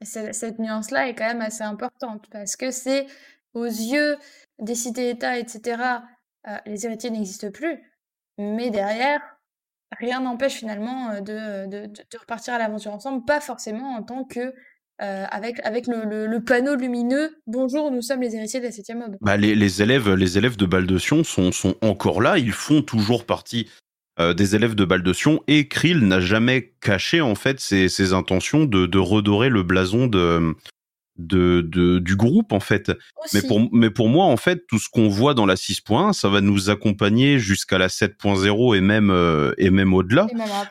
Et 0.00 0.04
cette 0.04 0.58
nuance-là 0.60 1.08
est 1.08 1.14
quand 1.14 1.26
même 1.26 1.40
assez 1.42 1.64
importante 1.64 2.26
parce 2.30 2.56
que 2.56 2.70
c'est 2.70 3.06
aux 3.54 3.64
yeux 3.64 4.16
des 4.60 4.76
cités-États, 4.76 5.38
etc., 5.38 5.82
euh, 6.46 6.56
les 6.66 6.86
héritiers 6.86 7.10
n'existent 7.10 7.50
plus, 7.50 7.78
mais 8.38 8.70
derrière, 8.70 9.20
rien 9.98 10.20
n'empêche 10.20 10.54
finalement 10.54 11.10
euh, 11.10 11.20
de, 11.20 11.66
de, 11.66 11.86
de- 11.86 12.18
repartir 12.18 12.54
à 12.54 12.58
l'aventure 12.58 12.92
ensemble, 12.92 13.24
pas 13.24 13.40
forcément 13.40 13.94
en 13.96 14.02
tant 14.02 14.24
que 14.24 14.54
euh, 15.00 15.24
avec, 15.30 15.64
le, 15.86 16.04
le- 16.04 16.26
panneau 16.44 16.74
lumineux 16.74 17.40
Bonjour, 17.46 17.90
nous 17.90 18.02
sommes 18.02 18.20
les 18.20 18.34
héritiers 18.34 18.60
de 18.60 18.64
la 18.66 18.72
septième 18.72 19.02
aube. 19.02 19.16
Bah, 19.20 19.36
les, 19.36 19.54
les 19.54 19.82
élèves, 19.82 20.08
de 20.56 20.66
Bal 20.66 20.86
de 20.86 20.98
sont, 20.98 21.22
encore 21.82 22.20
là. 22.20 22.36
Ils 22.38 22.52
font 22.52 22.82
toujours 22.82 23.24
partie 23.24 23.70
euh, 24.18 24.34
des 24.34 24.56
élèves 24.56 24.74
de 24.74 24.84
Bal. 24.84 25.02
Et 25.46 25.68
Krill 25.68 26.00
n'a 26.00 26.20
jamais 26.20 26.74
caché 26.80 27.20
en 27.20 27.36
fait 27.36 27.60
ses, 27.60 27.88
ses 27.88 28.12
intentions 28.12 28.64
de, 28.64 28.86
de 28.86 28.98
redorer 28.98 29.48
le 29.50 29.62
blason 29.62 30.08
de, 30.08 30.54
de, 31.18 31.60
de- 31.62 31.98
du 31.98 32.16
groupe 32.16 32.52
en 32.52 32.60
fait. 32.60 32.92
Mais 33.34 33.40
pour, 33.48 33.68
mais 33.72 33.90
pour 33.90 34.08
moi 34.08 34.24
en 34.26 34.36
fait, 34.36 34.66
tout 34.68 34.78
ce 34.78 34.88
qu'on 34.88 35.08
voit 35.08 35.34
dans 35.34 35.46
la 35.46 35.56
6.1, 35.56 36.12
ça 36.12 36.28
va 36.28 36.40
nous 36.40 36.70
accompagner 36.70 37.38
jusqu'à 37.38 37.76
la 37.78 37.88
7.0 37.88 38.76
et 38.76 38.80
même 38.80 39.10
euh, 39.10 39.52
et 39.58 39.70
même 39.70 39.94
au-delà. 39.94 40.26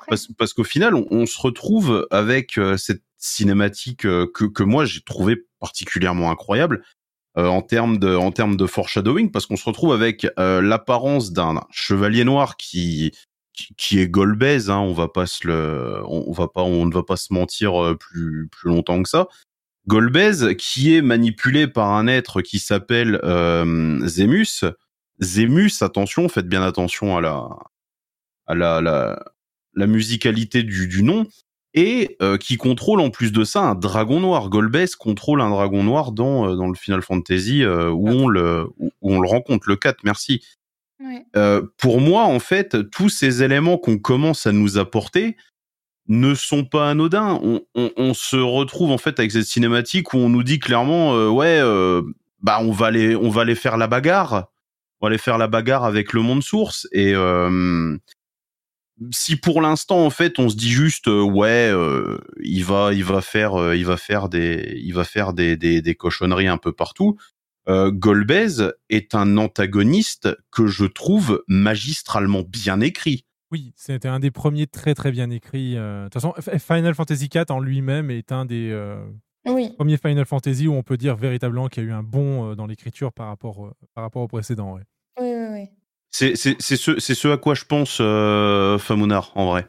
Parce, 0.10 0.28
parce 0.38 0.54
qu'au 0.54 0.64
final, 0.64 0.96
on, 0.96 1.06
on 1.12 1.26
se 1.26 1.40
retrouve 1.40 2.08
avec 2.12 2.58
euh, 2.58 2.78
cette 2.78 3.04
cinématique 3.18 4.06
euh, 4.06 4.26
que, 4.34 4.46
que 4.46 4.64
moi 4.64 4.86
j'ai 4.86 5.02
trouvé 5.02 5.38
particulièrement 5.60 6.32
incroyable 6.32 6.84
euh, 7.38 7.48
en 7.48 7.62
termes 7.62 7.98
de 7.98 8.16
en 8.16 8.32
termes 8.32 8.56
de 8.58 8.66
foreshadowing, 8.66 9.32
parce 9.32 9.46
qu'on 9.48 9.58
se 9.58 9.66
retrouve 9.66 9.92
avec 9.94 10.28
euh, 10.40 10.62
l'apparence 10.62 11.32
d'un 11.34 11.62
chevalier 11.72 12.24
noir 12.24 12.58
qui 12.58 13.12
qui, 13.54 13.74
qui 13.76 14.00
est 14.00 14.08
Golbez, 14.08 14.70
hein, 14.70 14.78
on 14.78 14.94
va 14.94 15.08
pas 15.08 15.26
se 15.26 15.48
le, 15.48 16.02
on, 16.06 16.26
on 16.28 16.32
va 16.32 16.48
pas, 16.48 16.62
on 16.62 16.86
ne 16.86 16.94
va 16.94 17.02
pas 17.04 17.18
se 17.18 17.34
mentir 17.34 17.96
plus 18.00 18.48
plus 18.52 18.70
longtemps 18.70 19.02
que 19.02 19.10
ça. 19.10 19.28
Golbez 19.88 20.56
qui 20.58 20.96
est 20.96 21.02
manipulé 21.02 21.68
par 21.68 21.94
un 21.94 22.08
être 22.08 22.42
qui 22.42 22.60
s'appelle 22.60 23.20
euh, 23.24 24.06
Zemus. 24.06 24.66
Zemus, 25.22 25.82
attention, 25.82 26.30
faites 26.30 26.48
bien 26.48 26.62
attention 26.62 27.18
à 27.18 27.22
la 27.22 27.48
à 28.48 28.56
la 28.56 28.82
la, 28.82 29.20
la 29.74 29.88
musicalité 29.88 30.64
du, 30.64 30.88
du 30.88 31.04
nom 31.04 31.26
et 31.74 32.18
euh, 32.22 32.38
qui 32.38 32.58
contrôle 32.58 33.00
en 33.00 33.10
plus 33.10 33.32
de 33.32 33.44
ça 33.44 33.62
un 33.62 33.76
dragon 33.76 34.20
noir. 34.20 34.50
Golbez 34.50 34.88
contrôle 34.98 35.42
un 35.42 35.50
dragon 35.50 35.84
noir 35.84 36.12
dans 36.12 36.50
euh, 36.50 36.56
dans 36.56 36.68
le 36.68 36.76
Final 36.76 37.02
Fantasy 37.02 37.64
euh, 37.64 37.90
où 37.90 38.10
on 38.10 38.28
le 38.28 38.68
où 38.78 38.92
on 39.02 39.20
le 39.20 39.28
rencontre 39.28 39.70
le 39.70 39.76
4. 39.76 40.00
Merci. 40.04 40.42
Euh, 41.36 41.62
pour 41.78 42.02
moi, 42.02 42.24
en 42.24 42.40
fait, 42.40 42.90
tous 42.90 43.10
ces 43.10 43.44
éléments 43.44 43.78
qu'on 43.78 44.00
commence 44.00 44.48
à 44.48 44.52
nous 44.52 44.78
apporter 44.78 45.38
ne 46.08 46.34
sont 46.34 46.64
pas 46.64 46.90
anodins. 46.90 47.40
On, 47.76 48.14
se 48.14 48.38
retrouve 48.38 48.92
en 48.92 48.98
fait 48.98 49.20
avec 49.20 49.32
cette 49.32 49.46
cinématique 49.46 50.14
où 50.14 50.18
on 50.18 50.30
nous 50.30 50.44
dit 50.44 50.60
clairement, 50.60 51.16
euh, 51.16 51.30
ouais, 51.30 51.60
euh, 51.60 52.02
bah 52.42 52.60
on 52.62 52.72
va 52.72 52.88
aller, 52.88 53.16
on 53.16 53.30
va 53.30 53.42
aller 53.42 53.56
faire 53.56 53.78
la 53.78 53.88
bagarre, 53.88 54.48
on 55.00 55.06
va 55.06 55.10
aller 55.10 55.18
faire 55.18 55.38
la 55.38 55.48
bagarre 55.48 55.84
avec 55.84 56.14
le 56.14 56.22
monde 56.22 56.44
source. 56.44 56.88
Et 56.92 57.14
euh, 57.14 57.98
si 59.12 59.36
pour 59.36 59.62
l'instant 59.62 60.06
en 60.06 60.10
fait 60.10 60.40
on 60.40 60.50
se 60.50 60.56
dit 60.56 60.72
juste, 60.72 61.08
euh, 61.08 61.22
ouais, 61.22 61.72
il 62.42 62.64
va, 62.64 62.94
il 62.94 63.04
va 63.04 63.22
faire, 63.22 63.74
il 63.74 63.86
va 63.86 63.98
faire 63.98 64.30
des, 64.30 64.80
il 64.82 64.94
va 64.94 65.04
faire 65.04 65.34
des, 65.34 65.58
des, 65.58 65.82
des 65.82 65.96
cochonneries 65.96 66.48
un 66.48 66.58
peu 66.58 66.72
partout. 66.72 67.18
Golbez 67.70 68.70
est 68.90 69.14
un 69.14 69.36
antagoniste 69.36 70.30
que 70.54 70.68
je 70.68 70.86
trouve 70.86 71.44
magistralement 71.50 72.44
bien 72.48 72.80
écrit. 72.80 73.27
Oui, 73.52 73.72
c'était 73.76 74.08
un 74.10 74.20
des 74.20 74.32
premiers 74.32 74.68
très 74.68 74.94
très 74.94 75.12
bien 75.12 75.30
écrits. 75.30 75.78
euh. 75.78 76.06
De 76.06 76.10
toute 76.10 76.22
façon, 76.22 76.34
Final 76.60 76.94
Fantasy 76.96 77.30
IV 77.34 77.46
en 77.50 77.60
lui-même 77.60 78.12
est 78.12 78.32
un 78.32 78.46
des 78.46 78.70
euh, 78.72 79.02
Oui. 79.46 79.72
premiers 79.78 79.98
Final 79.98 80.26
Fantasy 80.26 80.68
où 80.68 80.74
on 80.74 80.84
peut 80.84 80.98
dire 80.98 81.16
véritablement 81.16 81.68
qu'il 81.70 81.84
y 81.84 81.86
a 81.86 81.90
eu 81.90 81.94
un 81.94 82.04
bond 82.04 82.52
euh, 82.52 82.56
dans 82.56 82.66
l'écriture 82.68 83.14
par 83.14 83.28
rapport, 83.28 83.66
euh, 83.68 83.72
par 83.96 84.04
rapport 84.04 84.22
au 84.24 84.28
précédent. 84.28 84.74
ouais. 84.76 84.84
Oui, 85.20 85.28
oui, 85.34 85.48
oui. 85.52 85.66
C'est 86.12 86.36
c'est- 86.36 86.56
c'est 86.60 86.76
ce, 86.78 87.00
c'est 87.00 87.16
ce 87.16 87.28
à 87.30 87.38
quoi 87.38 87.54
je 87.54 87.64
pense, 87.66 88.00
euh, 88.02 88.78
Famunar, 88.78 89.32
en 89.36 89.46
vrai. 89.48 89.68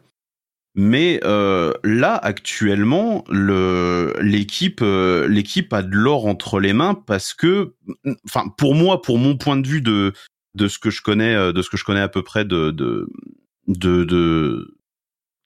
Mais 0.75 1.21
euh, 1.25 1.73
là, 1.85 2.15
actuellement, 2.17 3.25
le- 3.29 4.15
l'équipe 4.21 4.81
euh, 4.83 5.27
l'équipe 5.29 5.73
a 5.73 5.83
de 5.83 5.95
l'or 5.95 6.27
entre 6.27 6.61
les 6.61 6.73
mains 6.73 6.95
parce 6.95 7.35
que, 7.35 7.75
enfin, 8.27 8.49
pour 8.57 8.75
moi, 8.75 9.03
pour 9.03 9.19
mon 9.19 9.37
point 9.37 9.57
de 9.57 9.67
vue 9.67 9.83
de 9.83 10.13
de 10.55 10.69
ce 10.69 10.79
que 10.79 10.91
je 10.91 11.03
connais, 11.03 11.53
de 11.53 11.63
ce 11.63 11.71
que 11.71 11.77
je 11.77 11.85
connais 11.85 12.01
à 12.01 12.09
peu 12.09 12.23
près 12.23 12.45
de 12.45 12.71
de 12.71 13.09
de, 13.69 14.05
de- 14.05 14.77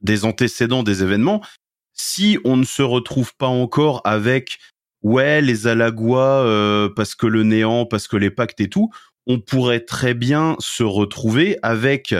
des 0.01 0.25
antécédents 0.25 0.83
des 0.83 1.02
événements, 1.02 1.44
si 1.92 2.39
on 2.44 2.57
ne 2.57 2.65
se 2.65 2.83
retrouve 2.83 3.34
pas 3.36 3.47
encore 3.49 4.01
avec 4.05 4.59
ouais 5.02 5.41
les 5.42 5.67
Alagois 5.67 6.44
euh, 6.47 6.89
parce 6.89 7.15
que 7.15 7.26
le 7.26 7.42
néant, 7.42 7.86
parce 7.86 8.09
que 8.09 8.17
les 8.17 8.31
pactes 8.31 8.60
et 8.60 8.68
tout, 8.70 8.91
on 9.26 9.39
pourrait 9.39 9.84
très 9.84 10.15
bien 10.15 10.57
se 10.59 10.83
retrouver 10.83 11.59
avec 11.62 12.15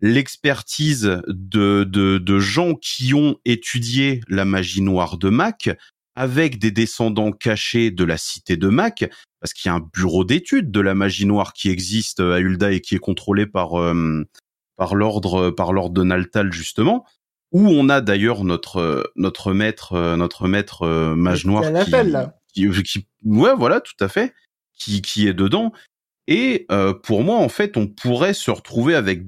l'expertise 0.00 1.22
de, 1.28 1.84
de, 1.84 2.18
de 2.18 2.38
gens 2.38 2.74
qui 2.74 3.14
ont 3.14 3.36
étudié 3.44 4.20
la 4.28 4.44
magie 4.44 4.82
noire 4.82 5.16
de 5.16 5.28
Mac, 5.28 5.70
avec 6.16 6.58
des 6.58 6.70
descendants 6.72 7.32
cachés 7.32 7.90
de 7.90 8.04
la 8.04 8.18
cité 8.18 8.56
de 8.56 8.68
Mac, 8.68 9.08
parce 9.40 9.54
qu'il 9.54 9.68
y 9.68 9.72
a 9.72 9.76
un 9.76 9.88
bureau 9.94 10.24
d'études 10.24 10.70
de 10.70 10.80
la 10.80 10.94
magie 10.94 11.24
noire 11.24 11.52
qui 11.52 11.70
existe 11.70 12.20
à 12.20 12.40
Ulda 12.40 12.72
et 12.72 12.80
qui 12.80 12.96
est 12.96 12.98
contrôlé 12.98 13.46
par 13.46 13.80
euh, 13.80 14.24
par 14.82 14.96
l'ordre 14.96 15.50
par 15.50 15.72
l'ordre 15.72 15.94
de 15.94 16.02
Naltal 16.02 16.52
justement, 16.52 17.06
où 17.52 17.68
on 17.68 17.88
a 17.88 18.00
d'ailleurs 18.00 18.42
notre 18.42 18.78
euh, 18.78 19.04
notre 19.14 19.52
maître 19.52 19.92
euh, 19.92 20.16
notre 20.16 20.48
maître 20.48 20.82
euh, 20.82 21.14
mage 21.14 21.46
noir 21.46 21.70
l'appel, 21.70 22.10
là. 22.10 22.34
qui, 22.52 22.68
qui 22.82 23.06
ouais 23.24 23.54
voilà 23.56 23.80
tout 23.80 23.94
à 24.00 24.08
fait 24.08 24.34
qui 24.76 25.00
qui 25.00 25.28
est 25.28 25.34
dedans 25.34 25.72
et 26.26 26.66
euh, 26.72 26.94
pour 26.94 27.22
moi 27.22 27.36
en 27.36 27.48
fait 27.48 27.76
on 27.76 27.86
pourrait 27.86 28.34
se 28.34 28.50
retrouver 28.50 28.96
avec 28.96 29.22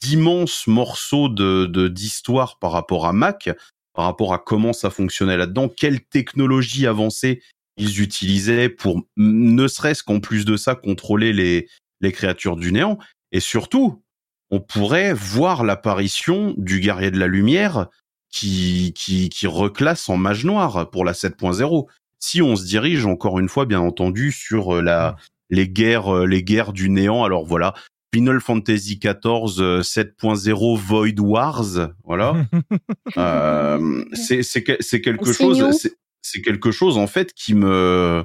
d'immenses 0.00 0.68
morceaux 0.68 1.28
de 1.28 1.66
de- 1.66 1.88
d'histoire 1.88 2.60
par 2.60 2.70
rapport 2.70 3.04
à 3.04 3.12
Mac 3.12 3.50
par 3.94 4.04
rapport 4.04 4.32
à 4.32 4.38
comment 4.38 4.72
ça 4.72 4.90
fonctionnait 4.90 5.36
là-dedans 5.36 5.68
quelle 5.68 6.00
technologie 6.06 6.86
avancée 6.86 7.42
ils 7.76 8.00
utilisaient 8.00 8.68
pour 8.68 9.02
ne 9.16 9.66
serait-ce 9.66 10.04
qu'en 10.04 10.20
plus 10.20 10.44
de 10.44 10.56
ça 10.56 10.76
contrôler 10.76 11.32
les 11.32 11.66
les 12.00 12.12
créatures 12.12 12.54
du 12.54 12.70
néant 12.70 12.96
et 13.32 13.40
surtout 13.40 14.04
on 14.50 14.60
pourrait 14.60 15.12
voir 15.14 15.64
l'apparition 15.64 16.54
du 16.56 16.80
guerrier 16.80 17.10
de 17.10 17.18
la 17.18 17.26
lumière 17.26 17.86
qui, 18.32 18.92
qui, 18.96 19.28
qui 19.28 19.46
reclasse 19.46 20.08
en 20.08 20.16
mage 20.16 20.44
noir 20.44 20.90
pour 20.90 21.04
la 21.04 21.12
7.0. 21.12 21.86
Si 22.18 22.42
on 22.42 22.54
se 22.56 22.64
dirige 22.64 23.06
encore 23.06 23.38
une 23.38 23.48
fois, 23.48 23.64
bien 23.66 23.80
entendu, 23.80 24.30
sur 24.32 24.76
euh, 24.76 24.82
la, 24.82 25.16
les 25.50 25.68
guerres, 25.68 26.14
euh, 26.14 26.26
les 26.26 26.42
guerres 26.42 26.72
du 26.72 26.90
néant. 26.90 27.24
Alors 27.24 27.44
voilà, 27.46 27.74
Final 28.14 28.40
Fantasy 28.40 28.98
XIV 28.98 29.60
euh, 29.60 29.80
7.0 29.82 30.76
Void 30.78 31.18
Wars, 31.20 31.90
voilà. 32.04 32.34
Euh, 33.16 34.04
c'est 34.12 34.42
c'est 34.44 34.62
que- 34.62 34.76
c'est 34.80 35.00
quelque 35.00 35.24
chose, 35.32 35.58
c'est- 35.72 35.96
c'est 36.22 36.42
quelque 36.42 36.70
chose 36.70 36.96
en 36.98 37.06
fait 37.08 37.32
qui 37.32 37.54
me 37.54 38.24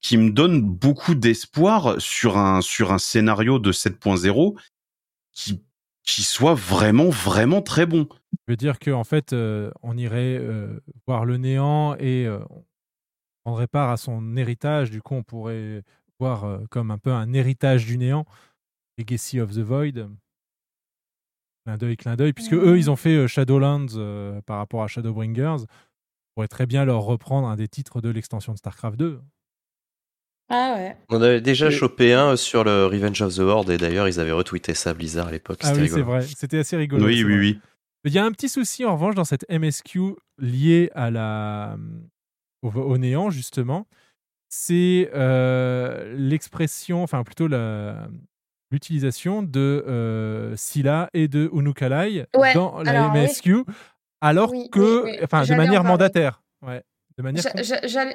qui 0.00 0.16
me 0.16 0.30
donne 0.30 0.60
beaucoup 0.62 1.14
d'espoir 1.14 1.96
sur 2.00 2.36
un 2.36 2.60
sur 2.60 2.92
un 2.92 2.98
scénario 2.98 3.58
de 3.58 3.72
7.0 3.72 4.54
qui 5.32 5.62
qui 6.04 6.24
soit 6.24 6.54
vraiment 6.54 7.10
vraiment 7.10 7.62
très 7.62 7.86
bon. 7.86 8.08
Je 8.46 8.52
veux 8.52 8.56
dire 8.56 8.80
qu'en 8.80 9.04
fait, 9.04 9.32
euh, 9.32 9.70
on 9.82 9.96
irait 9.96 10.36
euh, 10.36 10.80
voir 11.06 11.24
le 11.24 11.36
néant 11.36 11.94
et 11.94 12.26
euh, 12.26 12.40
on 12.50 12.64
prendrait 13.44 13.68
part 13.68 13.90
à 13.90 13.96
son 13.96 14.36
héritage. 14.36 14.90
Du 14.90 15.00
coup, 15.00 15.14
on 15.14 15.22
pourrait 15.22 15.84
voir 16.18 16.44
euh, 16.44 16.58
comme 16.70 16.90
un 16.90 16.98
peu 16.98 17.12
un 17.12 17.32
héritage 17.32 17.86
du 17.86 17.98
néant, 17.98 18.24
Legacy 18.98 19.40
of 19.40 19.52
the 19.52 19.58
Void. 19.60 20.08
Clin 21.64 21.76
d'œil, 21.76 21.96
clin 21.96 22.16
d'œil, 22.16 22.32
puisque 22.32 22.54
eux, 22.54 22.76
ils 22.76 22.90
ont 22.90 22.96
fait 22.96 23.14
euh, 23.16 23.28
Shadowlands 23.28 23.94
euh, 23.96 24.40
par 24.42 24.58
rapport 24.58 24.82
à 24.82 24.88
Shadowbringers. 24.88 25.62
On 25.62 26.34
pourrait 26.34 26.48
très 26.48 26.66
bien 26.66 26.84
leur 26.84 27.02
reprendre 27.02 27.46
un 27.46 27.56
des 27.56 27.68
titres 27.68 28.00
de 28.00 28.08
l'extension 28.08 28.52
de 28.52 28.58
StarCraft 28.58 28.96
2. 28.98 29.20
Ah 30.48 30.74
ouais. 30.76 30.96
On 31.08 31.22
avait 31.22 31.40
déjà 31.40 31.68
Et- 31.68 31.70
chopé 31.70 32.12
un 32.12 32.36
sur 32.36 32.62
le 32.64 32.86
Revenge 32.86 33.22
of 33.22 33.34
the 33.36 33.38
Horde 33.40 33.70
et 33.70 33.78
d'ailleurs 33.78 34.08
ils 34.08 34.20
avaient 34.20 34.32
retweeté 34.32 34.74
ça 34.74 34.92
Blizzard 34.94 35.28
à 35.28 35.30
l'époque. 35.32 35.60
Ah 35.62 35.68
c'était 35.68 35.80
oui, 35.82 35.88
c'est 35.88 36.02
vrai. 36.02 36.22
C'était 36.22 36.58
assez 36.58 36.76
rigolo. 36.76 37.04
Oui, 37.06 37.22
oui, 37.24 37.32
vrai. 37.32 37.38
oui. 37.38 37.60
Il 38.04 38.12
y 38.12 38.18
a 38.18 38.24
un 38.24 38.32
petit 38.32 38.48
souci 38.48 38.84
en 38.84 38.94
revanche 38.94 39.14
dans 39.14 39.24
cette 39.24 39.46
MSQ 39.48 40.16
liée 40.38 40.90
à 40.94 41.10
la, 41.10 41.76
au, 42.62 42.68
au 42.70 42.98
néant, 42.98 43.30
justement. 43.30 43.86
C'est 44.48 45.08
euh, 45.14 46.12
l'expression, 46.16 47.02
enfin 47.02 47.22
plutôt 47.22 47.46
la- 47.48 48.08
l'utilisation 48.70 49.42
de 49.42 49.84
euh, 49.86 50.56
Scylla 50.56 51.08
et 51.14 51.28
de 51.28 51.48
Unukalai 51.52 52.26
Ouais, 52.36 52.52
dans 52.54 52.82
la 52.82 52.90
alors, 53.04 53.12
oui. 53.14 53.20
MSQ, 53.22 53.64
alors 54.20 54.50
Oui, 54.50 54.68
que, 54.70 55.04
oui, 55.04 55.10
oui. 55.12 55.18
enfin, 55.22 55.44
de 55.44 55.54
manière 55.54 55.84
mandataire. 55.84 56.42
Ouais, 56.66 56.82
de 57.18 57.22
manière. 57.22 57.42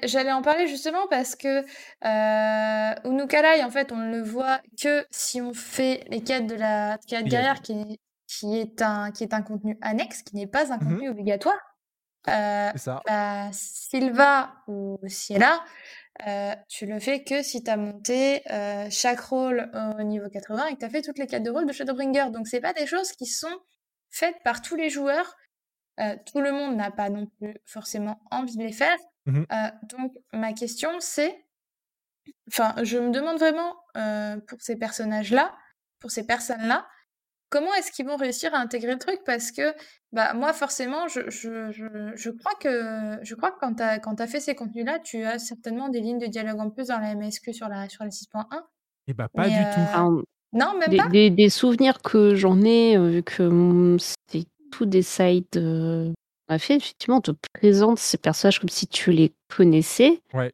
J'allais 0.03 0.31
en 0.31 0.41
parler 0.41 0.67
justement 0.67 1.07
parce 1.09 1.35
que 1.35 1.63
euh, 2.05 2.95
Unukalai, 3.09 3.63
en 3.63 3.69
fait, 3.69 3.91
on 3.91 3.97
ne 3.97 4.11
le 4.17 4.23
voit 4.23 4.59
que 4.81 5.05
si 5.11 5.41
on 5.41 5.53
fait 5.53 6.03
les 6.09 6.21
quêtes 6.23 6.47
de 6.47 6.55
la 6.55 6.97
quête 7.07 7.25
guerrière, 7.25 7.61
qui, 7.61 7.99
qui, 8.27 8.57
est 8.57 8.81
un, 8.81 9.11
qui 9.11 9.23
est 9.23 9.33
un 9.33 9.41
contenu 9.41 9.77
annexe, 9.81 10.23
qui 10.23 10.35
n'est 10.35 10.47
pas 10.47 10.71
un 10.73 10.77
Mhm. 10.77 10.87
contenu 10.89 11.09
obligatoire. 11.09 11.59
Euh, 12.29 12.71
ça. 12.75 12.99
bah, 13.07 13.47
Sylva 13.53 14.51
ou 14.67 14.99
Ciela, 15.07 15.63
euh, 16.27 16.53
tu 16.67 16.85
le 16.85 16.99
fais 16.99 17.23
que 17.23 17.41
si 17.41 17.63
tu 17.63 17.71
as 17.71 17.77
monté 17.77 18.41
euh, 18.51 18.87
chaque 18.89 19.21
rôle 19.21 19.69
au 19.97 20.03
niveau 20.03 20.27
80 20.29 20.67
et 20.67 20.73
que 20.73 20.79
tu 20.79 20.85
as 20.85 20.89
fait 20.89 21.01
toutes 21.01 21.19
les 21.19 21.27
quêtes 21.27 21.43
de 21.43 21.51
rôle 21.51 21.65
de 21.65 21.71
Shadowbringer. 21.71 22.31
Donc, 22.31 22.47
c'est 22.47 22.59
pas 22.59 22.73
des 22.73 22.85
choses 22.85 23.11
qui 23.13 23.27
sont 23.27 23.55
faites 24.09 24.35
par 24.43 24.61
tous 24.61 24.75
les 24.75 24.89
joueurs. 24.89 25.35
Euh, 25.99 26.15
tout 26.31 26.41
le 26.41 26.51
monde 26.51 26.75
n'a 26.75 26.91
pas 26.91 27.09
non 27.09 27.25
plus 27.25 27.55
forcément 27.65 28.19
envie 28.31 28.55
de 28.57 28.63
les 28.63 28.71
faire. 28.73 28.97
Mhm. 29.25 29.45
Euh, 29.51 29.55
donc, 29.89 30.13
ma 30.33 30.53
question, 30.53 30.89
c'est. 30.99 31.43
Enfin, 32.49 32.75
je 32.83 32.97
me 32.97 33.11
demande 33.11 33.37
vraiment 33.39 33.75
euh, 33.95 34.37
pour 34.47 34.61
ces 34.61 34.75
personnages-là, 34.77 35.53
pour 35.99 36.11
ces 36.11 36.25
personnes-là, 36.25 36.85
comment 37.49 37.73
est-ce 37.75 37.91
qu'ils 37.91 38.05
vont 38.05 38.17
réussir 38.17 38.53
à 38.53 38.57
intégrer 38.59 38.93
le 38.93 38.99
truc? 38.99 39.19
Parce 39.25 39.51
que, 39.51 39.73
bah, 40.11 40.33
moi, 40.33 40.53
forcément, 40.53 41.07
je, 41.07 41.29
je, 41.29 41.71
je, 41.71 41.85
je 42.15 42.29
crois 42.29 42.53
que, 42.59 43.17
je 43.23 43.35
crois 43.35 43.51
que 43.51 43.59
quand 43.59 43.75
tu 43.75 43.83
as, 43.83 43.99
quand 43.99 44.19
as 44.21 44.27
fait 44.27 44.39
ces 44.41 44.55
contenus-là, 44.55 44.99
tu 44.99 45.23
as 45.23 45.39
certainement 45.39 45.89
des 45.89 46.01
lignes 46.01 46.19
de 46.19 46.27
dialogue 46.27 46.59
en 46.59 46.69
plus 46.69 46.87
dans 46.87 46.99
la 46.99 47.15
MSQ 47.15 47.53
sur 47.53 47.69
la, 47.69 47.87
sur 47.89 48.03
la 48.03 48.09
6.1. 48.09 48.45
Et 49.07 49.13
bah, 49.13 49.29
pas 49.33 49.43
Mais, 49.43 49.49
du 49.49 49.55
euh, 49.55 49.73
tout. 49.73 49.79
Enfin, 49.79 50.21
Non, 50.53 50.77
même 50.77 50.89
des, 50.89 50.97
pas 50.97 51.07
des- 51.07 51.29
des 51.29 51.49
souvenirs 51.49 52.01
que 52.01 52.35
j'en 52.35 52.61
ai, 52.61 52.97
vu 52.97 53.23
que 53.23 53.95
c'est 54.29 54.45
tout 54.71 54.85
des 54.85 55.01
sites 55.01 55.57
euh, 55.57 56.11
a 56.47 56.59
fait, 56.59 56.75
effectivement, 56.75 57.17
on 57.17 57.21
te 57.21 57.31
présente 57.53 57.99
ces 57.99 58.17
personnages 58.17 58.59
comme 58.59 58.69
si 58.69 58.87
tu 58.87 59.11
les 59.11 59.33
connaissais. 59.55 60.21
Ouais. 60.33 60.51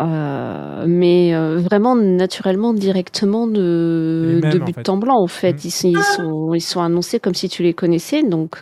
Euh, 0.00 0.84
mais 0.88 1.34
euh, 1.34 1.58
vraiment 1.58 1.94
naturellement, 1.94 2.74
directement 2.74 3.46
de, 3.46 4.34
Les 4.34 4.40
mêmes, 4.40 4.52
de 4.58 4.60
en 4.60 4.64
but 4.64 4.74
fait. 4.74 4.88
en 4.88 4.96
blanc, 4.96 5.18
en 5.20 5.28
fait. 5.28 5.52
Mm. 5.52 5.60
Ils, 5.64 5.70
sont- 5.70 5.88
ils 5.90 6.02
sont, 6.02 6.54
ils 6.54 6.60
sont 6.60 6.80
annoncés 6.80 7.20
comme 7.20 7.34
si 7.34 7.48
tu 7.48 7.62
les 7.62 7.74
connaissais. 7.74 8.22
Donc, 8.24 8.58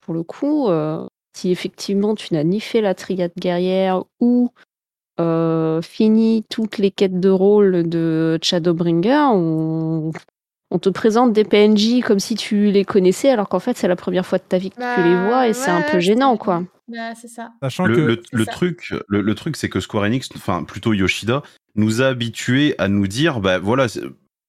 pour 0.00 0.14
le 0.14 0.22
coup, 0.24 0.68
si 1.36 1.50
effectivement 1.50 2.14
tu 2.14 2.34
n'as 2.34 2.44
ni 2.44 2.60
fait 2.60 2.80
la 2.80 2.94
triade 2.94 3.32
guerrière 3.38 4.02
ou 4.20 4.50
fini 5.82 6.44
toutes 6.50 6.78
les 6.78 6.90
quêtes 6.90 7.20
de 7.20 7.28
rôle 7.30 7.88
de 7.88 8.38
Shadowbringer, 8.42 9.28
on, 9.32 10.10
on 10.70 10.78
te 10.78 10.88
présente 10.88 11.32
des 11.32 11.44
PNJ 11.44 12.00
comme 12.04 12.18
si 12.18 12.34
tu 12.34 12.70
les 12.70 12.84
connaissais, 12.84 13.30
alors 13.30 13.48
qu'en 13.48 13.60
fait, 13.60 13.76
c'est 13.76 13.88
la 13.88 13.96
première 13.96 14.26
fois 14.26 14.38
de 14.38 14.44
ta 14.48 14.58
vie 14.58 14.70
que 14.70 14.74
tu 14.76 15.02
les 15.02 15.14
Bah, 15.14 15.26
vois 15.26 15.48
et 15.48 15.52
c'est 15.52 15.70
un 15.70 15.82
peu 15.82 16.00
gênant, 16.00 16.36
quoi. 16.36 16.62
Bah, 16.88 17.14
c'est 17.20 17.28
ça. 17.28 17.50
Sachant 17.62 17.86
Le, 17.86 17.96
que. 17.96 18.00
le, 18.00 18.20
C'est 18.30 18.36
le 18.36 18.44
ça. 18.44 18.50
truc, 18.52 18.94
le, 19.08 19.20
le 19.20 19.34
truc, 19.34 19.56
c'est 19.56 19.68
que 19.68 19.80
Square 19.80 20.04
Enix, 20.04 20.28
enfin 20.36 20.64
plutôt 20.64 20.92
Yoshida, 20.92 21.42
nous 21.74 22.02
a 22.02 22.06
habitués 22.06 22.74
à 22.78 22.88
nous 22.88 23.06
dire, 23.06 23.40
bah 23.40 23.58
voilà, 23.58 23.86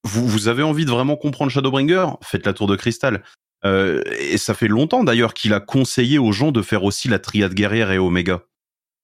vous, 0.04 0.28
vous 0.28 0.48
avez 0.48 0.64
envie 0.64 0.86
de 0.86 0.92
vraiment 0.92 1.18
comprendre 1.18 1.52
Shadowbringer, 1.52 2.08
faites 2.24 2.46
la 2.46 2.54
tour 2.54 2.68
de 2.68 2.76
cristal. 2.76 3.24
Euh, 3.66 4.04
et 4.20 4.38
ça 4.38 4.54
fait 4.54 4.68
longtemps 4.68 5.04
d'ailleurs 5.04 5.34
qu'il 5.34 5.52
a 5.54 5.60
conseillé 5.60 6.20
aux 6.20 6.32
gens 6.32 6.52
de 6.52 6.62
faire 6.62 6.84
aussi 6.84 7.08
la 7.08 7.18
triade 7.20 7.54
guerrière 7.56 7.92
et 7.92 7.98
Oméga. 7.98 8.42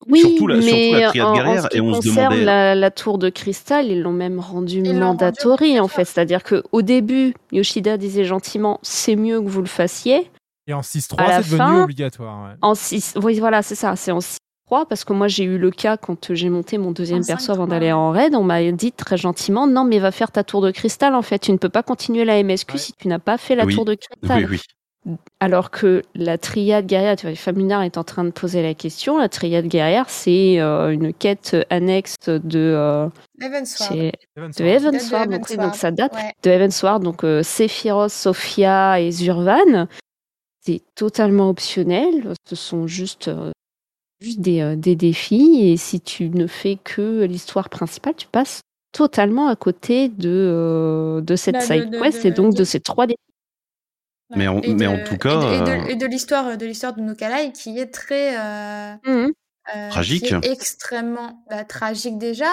Oui, 0.07 0.19
Surtout 0.19 0.47
la- 0.47 0.55
mais 0.57 0.61
surtout 0.61 0.93
la 0.93 1.07
triade 1.09 1.25
en, 1.27 1.29
en 1.31 1.35
guerrière, 1.35 1.63
ce 1.63 1.67
qui 1.69 1.77
et 1.77 1.81
on 1.81 1.93
se 1.93 2.07
concerne 2.09 2.33
demandait- 2.33 2.45
la, 2.45 2.75
la 2.75 2.91
tour 2.91 3.17
de 3.17 3.29
cristal, 3.29 3.87
ils 3.87 4.01
l'ont 4.01 4.11
même 4.11 4.39
rendu 4.39 4.77
Ils 4.79 4.83
l'ont 4.83 4.89
rendu 4.89 4.99
mandatory, 4.99 5.79
en 5.79 5.87
fait. 5.87 6.05
C'est-à-dire 6.05 6.43
qu'au 6.43 6.81
début, 6.81 7.33
Yoshida 7.51 7.97
disait 7.97 8.25
gentiment, 8.25 8.79
c'est 8.81 9.15
mieux 9.15 9.41
que 9.41 9.47
vous 9.47 9.61
le 9.61 9.67
fassiez. 9.67 10.29
Et 10.67 10.73
en 10.73 10.79
À 10.79 10.81
6.3, 10.81 11.17
la 11.27 11.43
c'est 11.43 11.49
devenu 11.51 11.57
fin, 11.57 11.83
obligatoire. 11.83 12.43
ouais. 12.45 12.55
En 12.61 12.73
6, 12.75 13.15
oui, 13.21 13.39
voilà, 13.39 13.61
c'est 13.61 13.75
ça. 13.75 13.95
C'est 13.95 14.11
en 14.11 14.19
6.3 14.19 14.37
3, 14.65 14.85
parce 14.87 15.03
que 15.03 15.11
moi 15.11 15.27
j'ai 15.27 15.43
eu 15.43 15.57
le 15.57 15.71
cas 15.71 15.97
quand 15.97 16.33
j'ai 16.33 16.47
monté 16.49 16.77
mon 16.77 16.91
deuxième 16.91 17.19
En 17.19 17.25
perso 17.25 17.51
5-3, 17.51 17.51
avant 17.55 17.67
d'aller 17.67 17.91
en 17.91 18.11
raid, 18.11 18.33
on 18.33 18.43
m'a 18.43 18.71
dit 18.71 18.93
très 18.93 19.17
gentiment 19.17 19.67
non 19.67 19.83
mais 19.83 19.99
va 19.99 20.09
faire 20.11 20.31
ta 20.31 20.45
tour 20.45 20.61
de 20.61 20.71
cristal 20.71 21.15
en 21.15 21.21
fait, 21.21 21.37
tu 21.39 21.51
ne 21.51 21.57
peux 21.57 21.67
pas 21.69 21.83
continuer 21.83 22.23
la 22.23 22.41
MSQ 22.41 22.77
si 22.77 22.93
tu 22.93 23.09
n'as 23.09 23.19
pas 23.19 23.37
fait 23.37 23.55
la 23.55 23.65
Oui. 23.65 23.75
tour 23.75 23.83
de 23.83 23.93
cristal. 23.95 24.45
Oui, 24.49 24.51
oui. 24.51 24.61
Alors 25.41 25.69
que 25.69 26.01
la 26.15 26.37
triade 26.37 26.85
guerrière, 26.85 27.17
tu 27.17 27.27
vois, 27.27 27.35
Famunard 27.35 27.83
est 27.83 27.97
en 27.97 28.05
train 28.05 28.23
de 28.23 28.29
poser 28.29 28.61
la 28.63 28.73
question, 28.73 29.17
la 29.17 29.27
triade 29.27 29.67
guerrière 29.67 30.09
c'est 30.09 30.61
euh, 30.61 30.91
une 30.91 31.13
quête 31.13 31.57
annexe 31.69 32.15
de... 32.27 32.59
euh, 32.59 33.09
Evansward. 33.41 33.97
de 33.97 35.31
donc, 35.31 35.49
oui, 35.49 35.57
donc 35.57 35.75
ça 35.75 35.91
date 35.91 36.13
ouais. 36.15 36.31
de 36.43 36.49
Evansward, 36.51 37.03
donc 37.03 37.25
euh, 37.25 37.43
Sephiroth, 37.43 38.11
Sophia 38.11 39.01
et 39.01 39.11
Zurvan. 39.11 39.87
C'est 40.65 40.81
totalement 40.95 41.49
optionnel, 41.49 42.33
ce 42.47 42.55
sont 42.55 42.87
juste, 42.87 43.27
euh, 43.27 43.51
juste 44.21 44.39
des, 44.39 44.61
euh, 44.61 44.77
des 44.77 44.95
défis, 44.95 45.59
et 45.69 45.75
si 45.75 45.99
tu 45.99 46.29
ne 46.29 46.47
fais 46.47 46.77
que 46.81 47.25
l'histoire 47.25 47.67
principale, 47.69 48.13
tu 48.15 48.27
passes 48.27 48.61
totalement 48.93 49.47
à 49.49 49.57
côté 49.57 50.07
de, 50.07 50.29
euh, 50.29 51.19
de 51.19 51.35
cette 51.35 51.55
Bah, 51.55 51.59
de- 51.59 51.65
side 51.65 51.89
de- 51.89 51.99
quest 51.99 52.23
de- 52.23 52.27
et 52.29 52.31
donc 52.31 52.53
de 52.53 52.59
de- 52.59 52.63
ces 52.63 52.79
trois 52.79 53.07
défis. 53.07 53.17
Mais 54.35 54.47
en, 54.47 54.61
Et 54.61 54.73
mais 54.73 54.85
de- 54.85 54.89
en 54.89 55.03
tout 55.03 55.17
cas, 55.17 55.39
et 55.53 55.59
de, 55.59 55.63
euh, 55.69 55.85
de- 55.85 55.89
et 55.91 55.95
de 55.95 56.05
l'histoire 56.05 56.57
de 56.57 56.65
l'histoire 56.65 56.93
de 56.95 57.01
Nukalai 57.01 57.51
qui 57.51 57.77
est 57.77 57.93
très 57.93 58.37
euh, 58.37 58.93
Mhm. 59.05 59.31
euh, 59.75 59.89
Tragique. 59.89 60.23
qui 60.25 60.33
est 60.33 60.45
extrêmement 60.51 61.43
bah, 61.49 61.63
tragique 61.65 62.17
déjà 62.17 62.47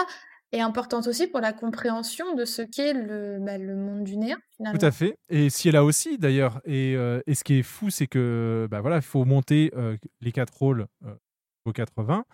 et 0.53 0.61
importante 0.61 1.07
aussi 1.07 1.27
pour 1.29 1.41
la 1.41 1.53
compréhension 1.53 2.35
de 2.35 2.45
ce 2.45 2.63
qu'est 2.63 2.93
le, 2.93 3.39
bah, 3.41 3.57
le 3.57 3.77
monde 3.77 4.03
du 4.05 4.17
néant 4.17 4.37
finalement. 4.57 4.79
Tout 4.79 4.85
à 4.85 4.91
fait. 4.91 5.17
Et 5.31 5.49
si 5.49 5.69
elle 5.69 5.77
a 5.77 5.85
aussi 5.85 6.19
d'ailleurs. 6.19 6.61
Et, 6.65 6.95
euh, 6.97 7.21
et 7.27 7.35
ce 7.35 7.45
qui 7.45 7.61
est 7.61 7.63
fou, 7.63 7.89
c'est 7.89 8.09
que 8.09 8.67
bah 8.71 8.81
voilà, 8.81 8.97
il 8.97 9.03
faut 9.03 9.25
monter 9.25 9.71
euh, 9.77 9.97
les 10.21 10.33
quatre 10.33 10.57
rôles 10.59 10.87
euh, 11.07 11.15
au 11.65 11.73
80. 11.73 12.25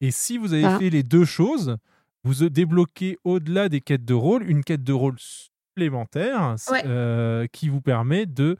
Et 0.00 0.10
si 0.12 0.38
vous 0.38 0.54
avez 0.54 0.64
Ah. 0.64 0.78
fait 0.78 0.88
les 0.90 1.02
deux 1.02 1.24
choses, 1.24 1.76
vous 2.22 2.48
débloquez 2.48 3.18
au-delà 3.24 3.68
des 3.68 3.80
quêtes 3.80 4.04
de 4.04 4.14
rôle 4.14 4.48
une 4.48 4.62
quête 4.64 4.84
de 4.84 4.92
rôle 4.92 5.16
supplémentaire 5.18 6.54
Ouais. 6.70 6.82
euh, 6.86 7.46
qui 7.52 7.68
vous 7.68 7.80
permet 7.80 8.26
de 8.26 8.56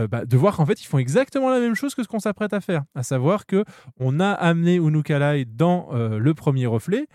euh, 0.00 0.06
bah, 0.06 0.24
de 0.24 0.36
voir 0.36 0.56
qu'en 0.56 0.66
fait 0.66 0.82
ils 0.82 0.86
font 0.86 0.98
exactement 0.98 1.48
la 1.48 1.58
même 1.58 1.74
chose 1.74 1.94
que 1.94 2.02
ce 2.02 2.08
qu'on 2.08 2.18
s'apprête 2.18 2.52
à 2.52 2.60
faire, 2.60 2.84
à 2.94 3.02
savoir 3.02 3.46
que 3.46 3.64
on 3.98 4.20
a 4.20 4.30
amené 4.30 4.76
Unukalai 4.76 5.46
dans 5.46 5.88
euh, 5.92 6.18
le 6.18 6.34
premier 6.34 6.66
reflet, 6.66 7.06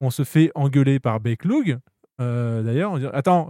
on 0.00 0.10
se 0.10 0.22
fait 0.22 0.52
engueuler 0.54 1.00
par 1.00 1.18
Beklug. 1.18 1.78
Euh, 2.20 2.62
D'ailleurs, 2.62 2.92
on 2.92 2.98
dit 2.98 3.06
attends, 3.12 3.46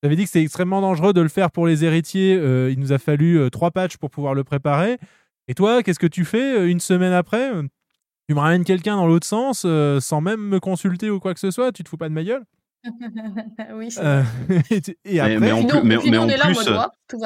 t'avais 0.00 0.16
dit 0.16 0.22
que 0.24 0.30
c'était 0.30 0.42
extrêmement 0.42 0.80
dangereux 0.80 1.12
de 1.12 1.20
le 1.20 1.28
faire 1.28 1.50
pour 1.50 1.66
les 1.66 1.84
héritiers. 1.84 2.34
il 2.70 2.78
nous 2.78 2.92
a 2.92 2.98
fallu 2.98 3.50
trois 3.50 3.70
patchs 3.70 3.98
pour 3.98 4.10
pouvoir 4.10 4.34
le 4.34 4.44
préparer. 4.44 4.98
Et 5.48 5.54
toi, 5.54 5.82
qu'est-ce 5.82 5.98
que 5.98 6.06
tu 6.06 6.24
fais 6.24 6.70
une 6.70 6.80
semaine 6.80 7.12
après? 7.12 7.50
Tu 8.28 8.34
me 8.34 8.40
ramènes 8.40 8.64
quelqu'un 8.64 8.96
dans 8.96 9.06
l'autre 9.06 9.26
sens 9.26 9.66
sans 10.00 10.20
même 10.20 10.40
me 10.40 10.60
consulter 10.60 11.10
ou 11.10 11.20
quoi 11.20 11.34
que 11.34 11.40
ce 11.40 11.50
soit? 11.50 11.72
Tu 11.72 11.84
te 11.84 11.88
fous 11.88 11.96
pas 11.98 12.08
de 12.08 12.14
ma 12.14 12.24
gueule? 12.24 12.44
oui, 13.74 13.90
c'est 13.90 14.00
Euh, 14.04 14.22
vrai. 14.48 14.62
et, 14.70 14.76
et 14.76 15.14
Mais- 15.14 15.20
après, 15.20 15.38
mais 15.38 15.52
en 15.52 15.64
plus, 15.64 15.80
mais, 15.82 15.96
en 15.96 16.00
plus, 16.00 16.10
mais 16.10 16.18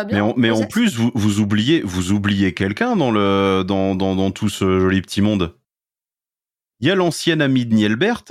bien, 0.07 0.25
en, 0.25 0.35
mais 0.37 0.51
en 0.51 0.55
process. 0.55 0.69
plus, 0.69 0.97
vous, 0.97 1.11
vous 1.15 1.41
oubliez, 1.41 1.83
vous 1.83 2.13
oubliez 2.13 2.55
quelqu'un 2.55 2.97
dans 2.97 3.11
le 3.11 3.63
dans, 3.67 3.95
dans, 3.95 4.15
dans 4.17 4.31
tout 4.31 4.49
ce 4.49 4.81
joli 4.81 5.03
petit 5.03 5.21
monde. 5.21 5.57
Il 6.81 6.89
y 6.89 6.91
a 6.91 6.95
l'ancien 6.95 7.41
ami 7.41 7.65
de 7.67 7.75
Nielbert 7.75 8.25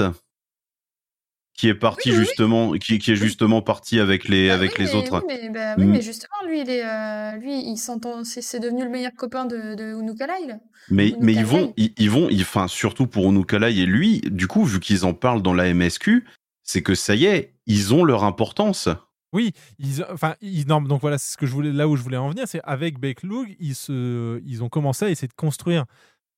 qui 1.53 1.67
est 1.67 1.75
parti 1.75 2.09
Oui, 2.09 2.16
oui, 2.16 2.19
oui. 2.22 2.25
justement, 2.25 2.72
qui, 2.74 2.98
qui 2.98 3.11
est 3.11 3.16
justement 3.16 3.61
parti 3.61 4.00
avec 4.00 4.27
les 4.27 4.48
Bah 4.48 4.56
avec 4.56 4.72
oui, 4.80 4.85
les 4.85 4.91
mais, 4.91 4.95
autres. 4.95 5.24
Oui, 5.27 5.35
mais, 5.43 5.50
bah 5.50 5.75
oui, 5.77 5.83
Mm. 5.85 5.91
mais 5.91 6.01
justement, 6.01 6.33
lui, 6.48 6.61
il 6.61 6.69
est, 6.69 6.83
euh, 6.83 7.32
lui, 7.38 7.53
il 7.69 7.77
s'entend, 7.77 8.24
c'est 8.24 8.41
c'est 8.41 8.59
devenu 8.59 8.83
le 8.83 8.90
meilleur 8.90 9.11
copain 9.16 9.45
de, 9.45 9.75
de 9.75 10.00
Unukalai. 10.00 10.48
là. 10.48 10.56
Mais, 10.90 11.14
mais 11.19 11.33
ils 11.33 11.45
vont, 11.45 11.74
ils, 11.77 11.93
ils 11.98 12.09
vont, 12.09 12.27
ils- 12.30 12.41
enfin, 12.41 12.67
surtout 12.67 13.06
pour 13.06 13.25
Onukalai 13.27 13.77
et 13.77 13.85
lui, 13.85 14.22
du 14.25 14.48
coup, 14.48 14.64
vu 14.66 14.80
qu'ils 14.80 15.06
en 15.06 15.14
parlent 15.14 15.43
dans 15.43 15.53
la 15.53 15.67
MSQ, 15.74 16.25
c'est 16.72 16.82
que 16.82 16.95
ça 16.95 17.16
y 17.16 17.25
est, 17.25 17.53
ils 17.66 17.93
ont 17.93 18.03
leur 18.03 18.24
importance. 18.24 18.88
Oui, 19.33 19.53
ils, 19.80 20.03
enfin, 20.11 20.35
ils, 20.41 20.67
non, 20.67 20.82
donc 20.82 21.01
voilà, 21.01 21.17
c'est 21.17 21.32
ce 21.33 21.38
que 21.38 21.45
je 21.45 21.53
voulais, 21.53 21.72
là 21.72 21.88
où 21.88 21.95
je 21.95 22.01
voulais 22.03 22.17
en 22.17 22.30
venir, 22.30 22.48
c'est 22.48 22.61
avec 22.64 23.00
Beklug, 23.00 23.56
ils 23.59 23.75
se, 23.75 24.41
ils 24.45 24.64
ont 24.64 24.69
commencé 24.69 25.06
à 25.06 25.09
essayer 25.09 25.27
de 25.27 25.33
construire 25.33 25.85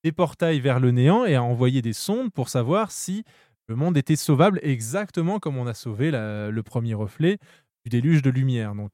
des 0.03 0.12
portails 0.12 0.60
vers 0.60 0.80
le 0.80 0.92
néant 0.92 1.26
et 1.26 1.36
à 1.36 1.42
envoyer 1.44 1.82
des 1.82 1.94
sondes 1.94 2.32
pour 2.32 2.50
savoir 2.50 2.92
si 2.92 3.24
le 3.68 3.76
monde 3.76 3.95
était 3.98 4.16
sauvable 4.16 4.60
exactement 4.64 5.40
comme 5.40 5.58
on 5.58 5.66
a 5.68 5.74
sauvé 5.74 6.12
la- 6.12 6.50
le 6.50 6.64
premier 6.64 6.94
reflet 6.94 7.38
du 7.86 7.90
déluge 7.90 8.22
de 8.22 8.30
lumière. 8.30 8.76
Donc, 8.76 8.92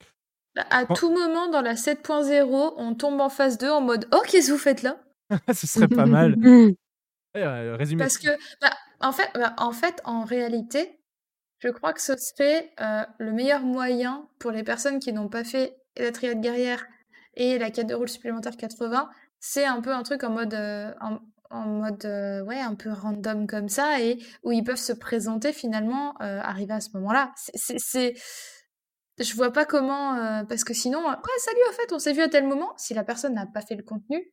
Bah, 0.56 0.66
À 0.70 0.86
tout 0.86 1.12
moment, 1.12 1.50
dans 1.50 1.62
la 1.62 1.76
7.0, 1.76 2.74
on 2.78 2.96
tombe 2.96 3.20
en 3.22 3.30
phase 3.30 3.58
2 3.58 3.70
en 3.70 3.82
mode 3.82 4.08
Oh, 4.14 4.22
qu'est-ce 4.28 4.48
que 4.48 4.52
vous 4.54 4.58
faites 4.60 4.84
là 4.84 4.98
ce 5.54 5.68
serait 5.68 5.88
pas 5.88 6.06
mal. 6.06 6.36
Résumé. 7.36 8.00
Parce 8.04 8.18
que, 8.18 8.30
bah, 8.62 8.72
en, 9.02 9.12
fait, 9.12 9.30
bah, 9.36 9.54
en 9.58 9.72
fait, 9.72 10.02
en 10.06 10.24
réalité, 10.24 10.99
je 11.60 11.70
crois 11.70 11.94
que 11.94 12.02
ce 12.02 12.16
serait 12.18 12.72
euh, 12.80 13.04
le 13.20 13.32
meilleur 13.32 13.62
moyen 13.62 14.28
pour 14.40 14.52
les 14.52 14.64
personnes 14.64 15.00
qui 15.00 15.14
n'ont 15.14 15.30
pas 15.30 15.44
fait 15.44 15.78
la 15.98 16.12
triade 16.12 16.42
guerrière 16.42 16.86
et 17.36 17.58
la 17.58 17.70
quête 17.70 17.88
de 17.88 17.94
rôle 17.94 18.10
supplémentaire 18.10 18.56
80. 18.58 19.10
C'est 19.40 19.66
un 19.66 19.82
peu 19.82 19.94
un 19.94 20.04
truc 20.04 20.24
en 20.24 20.30
mode, 20.30 20.54
euh, 20.54 20.94
en, 21.52 21.66
mode 21.66 22.04
euh, 22.06 22.44
ouais, 22.44 22.60
un 22.60 22.76
peu 22.76 22.92
random 22.92 23.48
comme 23.48 23.70
ça 23.70 24.02
et 24.02 24.20
où 24.44 24.52
ils 24.52 24.64
peuvent 24.64 24.78
se 24.78 24.94
présenter 24.94 25.54
finalement, 25.54 26.16
arriver 26.18 26.74
à 26.74 26.82
ce 26.82 26.90
moment-là. 26.96 27.34
C'est- 27.36 28.14
Je 29.18 29.36
vois 29.36 29.52
pas 29.52 29.66
comment. 29.66 30.46
parce 30.48 30.64
que 30.64 30.74
sinon, 30.74 31.00
euh, 31.00 31.12
ouais, 31.12 31.40
salut, 31.40 31.60
en 31.70 31.74
fait, 31.74 31.94
on 31.94 32.00
s'est 32.00 32.14
vu 32.14 32.22
à 32.22 32.30
tel 32.30 32.48
moment. 32.48 32.74
Si 32.78 32.94
la 32.94 33.04
personne 33.04 33.34
n'a 33.34 33.46
pas 33.46 33.62
fait 33.62 33.76
le 33.76 33.84
contenu, 33.84 34.32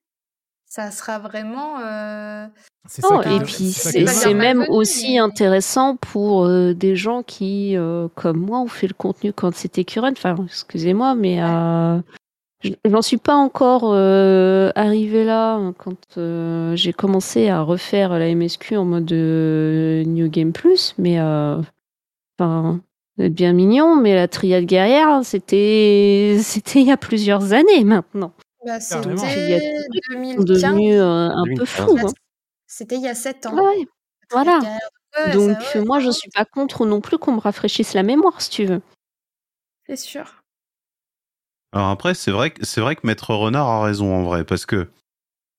ça 0.69 0.91
sera 0.91 1.19
vraiment. 1.19 1.79
euh, 1.81 2.47
ça 2.89 3.03
et 3.25 3.39
que- 3.39 3.45
puis 3.45 3.73
c'est 3.73 4.35
même 4.35 4.65
aussi 4.69 5.15
mais- 5.15 5.19
intéressant 5.19 5.97
pour 5.97 6.45
euh, 6.45 6.73
des 6.75 6.95
gens 6.97 7.23
qui, 7.23 7.77
euh, 7.77 8.09
comme 8.15 8.39
moi, 8.39 8.61
ont 8.61 8.69
fait 8.69 8.87
le 8.87 8.95
contenu 8.95 9.33
quand 9.33 9.55
c'était 9.55 9.85
current. 9.85 10.13
Enfin, 10.13 10.37
excusez-moi, 10.45 11.15
mais 11.15 11.43
euh, 11.43 11.99
j'en 12.85 13.03
suis 13.03 13.17
pas 13.17 13.35
encore 13.35 13.91
euh, 13.93 14.71
arrivé 14.77 15.25
là 15.25 15.55
hein, 15.55 15.75
quand 15.79 15.97
euh, 16.19 16.77
j'ai 16.77 16.93
commencé 16.93 17.49
à 17.49 17.63
refaire 17.63 18.11
la 18.19 18.29
MSQ 18.35 18.77
en 18.77 18.85
mode 18.85 19.13
New 19.13 20.29
Game 20.29 20.53
Plus. 20.53 20.95
Mais 20.99 21.21
enfin, 22.39 22.81
vous 23.19 23.25
êtes 23.25 23.35
bien 23.35 23.53
mignon, 23.53 23.97
mais 23.97 24.15
la 24.15 24.29
triade 24.29 24.65
guerrière, 24.65 25.21
c'était 25.25 26.37
c'était 26.43 26.81
il 26.83 26.87
y 26.87 26.93
a 26.93 26.97
plusieurs 26.97 27.53
années 27.53 27.83
maintenant. 27.85 28.33
Bah, 28.67 28.79
Carrément. 28.81 29.23
Il 29.23 29.49
y 29.49 29.55
a 29.55 29.61
c'était 29.61 29.89
des 29.93 30.01
trucs 30.01 30.23
qui 30.23 30.33
sont 30.35 30.43
2015. 30.43 30.45
devenus 30.45 30.95
euh, 31.01 31.29
un 31.31 31.45
peu 31.45 31.51
2015. 31.55 31.67
fous. 31.87 31.99
hein. 32.09 32.13
C'était 32.67 32.97
il 32.97 33.03
y 33.03 33.09
a 33.09 33.15
7 33.15 33.47
ans. 33.47 33.55
Ouais, 33.55 33.87
voilà. 34.33 34.59
Ouais, 35.19 35.33
Donc 35.33 35.51
euh, 35.51 35.79
ouais, 35.81 35.85
moi 35.87 36.01
je 36.01 36.07
ouais, 36.09 36.13
suis 36.13 36.31
pas 36.31 36.45
contre 36.45 36.85
non 36.85 37.01
plus 37.01 37.17
qu'on 37.17 37.33
me 37.37 37.41
rafraîchisse 37.41 37.95
la 37.95 38.03
mémoire 38.03 38.41
si 38.43 38.51
tu 38.51 38.65
veux. 38.65 38.83
C'est 39.87 39.97
sûr. 39.97 40.43
Alors 41.73 41.89
après, 41.91 42.15
c'est 42.15 42.31
vrai, 42.33 42.51
que- 42.51 42.65
c'est 42.65 42.81
vrai 42.81 42.97
que 42.97 43.07
Maître 43.07 43.33
Renard 43.35 43.69
a 43.69 43.85
raison 43.85 44.13
en 44.15 44.25
vrai, 44.25 44.45
parce 44.45 44.67
que 44.67 44.89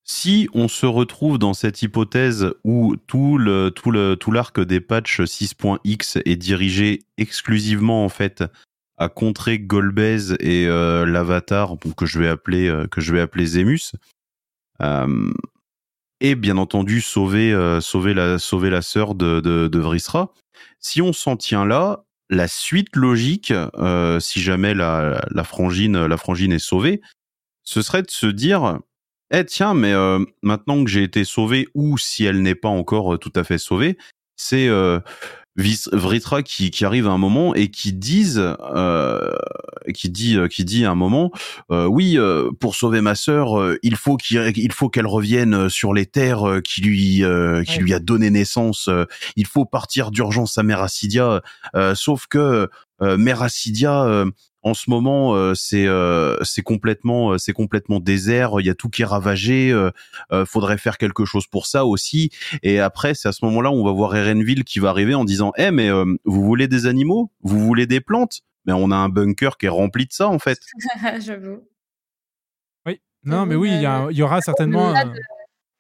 si 0.03 0.49
on 0.53 0.67
se 0.67 0.85
retrouve 0.85 1.37
dans 1.37 1.53
cette 1.53 1.81
hypothèse 1.81 2.47
où 2.63 2.95
tout 3.07 3.37
le 3.37 3.71
tout 3.71 3.91
le 3.91 4.15
tout 4.15 4.31
l'arc 4.31 4.59
des 4.59 4.79
patchs 4.81 5.21
6.x 5.21 6.17
est 6.25 6.35
dirigé 6.37 7.03
exclusivement 7.17 8.03
en 8.05 8.09
fait 8.09 8.43
à 8.97 9.09
contrer 9.09 9.59
Golbez 9.59 10.33
et 10.39 10.67
euh, 10.67 11.05
l'avatar 11.05 11.75
que 11.95 12.05
je 12.05 12.19
vais 12.19 12.27
appeler 12.27 12.67
euh, 12.67 12.87
que 12.87 12.99
je 12.99 13.13
vais 13.13 13.21
appeler 13.21 13.45
Zemus, 13.45 13.93
euh, 14.81 15.31
et 16.19 16.35
bien 16.35 16.57
entendu 16.57 17.01
sauver 17.01 17.53
euh, 17.53 17.79
sauver 17.79 18.13
la 18.13 18.39
sauver 18.39 18.69
la 18.69 18.81
sœur 18.81 19.15
de, 19.15 19.39
de 19.39 19.67
de. 19.67 19.83
Si 20.79 21.01
on 21.01 21.13
s'en 21.13 21.37
tient 21.37 21.65
là, 21.65 22.03
la 22.29 22.47
suite 22.47 22.95
logique, 22.95 23.51
euh, 23.51 24.19
si 24.19 24.41
jamais 24.41 24.73
la, 24.73 25.23
la 25.29 25.43
frangine 25.43 26.05
la 26.05 26.17
frangine 26.17 26.51
est 26.51 26.59
sauvée, 26.59 27.01
ce 27.63 27.81
serait 27.81 28.01
de 28.01 28.11
se 28.11 28.27
dire 28.27 28.79
eh 29.31 29.45
tiens 29.45 29.75
mais 29.75 29.93
euh, 29.93 30.23
maintenant 30.41 30.83
que 30.83 30.89
j'ai 30.89 31.03
été 31.03 31.23
sauvé 31.23 31.67
ou 31.75 31.97
si 31.99 32.25
elle 32.25 32.41
n'est 32.41 32.55
pas 32.55 32.69
encore 32.69 33.19
tout 33.19 33.33
à 33.35 33.43
fait 33.43 33.59
sauvée, 33.59 33.97
c'est 34.37 34.67
Vritra 35.57 36.43
qui, 36.43 36.69
qui 36.69 36.85
arrive 36.85 37.07
à 37.07 37.11
un 37.11 37.17
moment 37.17 37.55
et 37.55 37.69
qui 37.69 37.91
disent 37.93 38.41
euh, 38.75 39.31
qui 39.93 40.09
dit 40.09 40.37
euh, 40.37 40.47
qui 40.47 40.63
dit 40.65 40.85
à 40.85 40.91
un 40.91 40.95
moment 40.95 41.31
euh, 41.71 41.85
oui 41.85 42.17
euh, 42.17 42.51
pour 42.59 42.75
sauver 42.75 43.01
ma 43.01 43.15
sœur 43.15 43.59
euh, 43.59 43.79
il 43.81 43.95
faut 43.95 44.17
qu'il 44.17 44.39
il 44.55 44.71
faut 44.71 44.89
qu'elle 44.89 45.07
revienne 45.07 45.67
sur 45.69 45.93
les 45.93 46.05
terres 46.05 46.47
euh, 46.47 46.61
qui 46.61 46.81
lui 46.81 47.23
euh, 47.23 47.63
qui 47.63 47.77
Ouais. 47.77 47.83
lui 47.83 47.93
a 47.93 47.99
donné 47.99 48.29
naissance 48.29 48.87
euh, 48.87 49.05
il 49.35 49.47
faut 49.47 49.65
partir 49.65 50.11
d'urgence 50.11 50.57
à 50.57 50.63
Meracidia 50.63 51.41
euh, 51.75 51.95
sauf 51.95 52.27
que 52.27 52.69
euh, 53.01 53.17
Meracidia 53.17 54.03
euh, 54.03 54.29
en 54.63 54.73
ce 54.73 54.89
moment 54.89 55.35
euh, 55.35 55.53
c'est 55.53 55.85
euh, 55.87 56.37
c'est 56.43 56.61
complètement 56.63 57.33
euh, 57.33 57.37
c'est 57.37 57.53
complètement 57.53 57.99
désert 57.99 58.59
il 58.59 58.65
y 58.65 58.69
a 58.69 58.75
tout 58.75 58.89
qui 58.89 59.03
est 59.03 59.05
ravagé 59.05 59.71
euh, 59.71 59.91
euh, 60.31 60.45
faudrait 60.45 60.77
faire 60.77 60.97
quelque 60.97 61.25
chose 61.25 61.47
pour 61.47 61.67
ça 61.67 61.85
aussi 61.85 62.31
et 62.63 62.79
après 62.79 63.13
c'est 63.13 63.27
à 63.27 63.31
ce 63.31 63.45
moment-là 63.45 63.69
où 63.71 63.75
on 63.75 63.85
va 63.85 63.91
voir 63.91 64.15
Erenville 64.15 64.63
qui 64.63 64.79
va 64.79 64.89
arriver 64.89 65.13
en 65.15 65.25
disant 65.25 65.51
eh 65.57 65.71
mais 65.71 65.89
euh, 65.89 66.05
vous 66.25 66.43
voulez 66.43 66.67
des 66.67 66.85
animaux? 66.87 67.31
Vous 67.41 67.59
voulez 67.59 67.85
des 67.85 68.01
plantes? 68.01 68.41
Mais 68.65 68.73
on 68.73 68.91
a 68.91 68.95
un 68.95 69.09
bunker 69.09 69.57
qui 69.57 69.67
est 69.67 69.69
rempli 69.69 70.05
de 70.05 70.11
ça 70.13 70.27
en 70.27 70.39
fait 70.39 70.59
J'avoue. 71.25 71.61
Oui, 72.85 72.99
non, 73.23 73.45
mais 73.45 73.55
oui, 73.55 73.69
il 73.73 73.81
y, 74.17 74.21
aura 74.21 74.41
certainement. 74.41 74.91
de- 74.93 75.19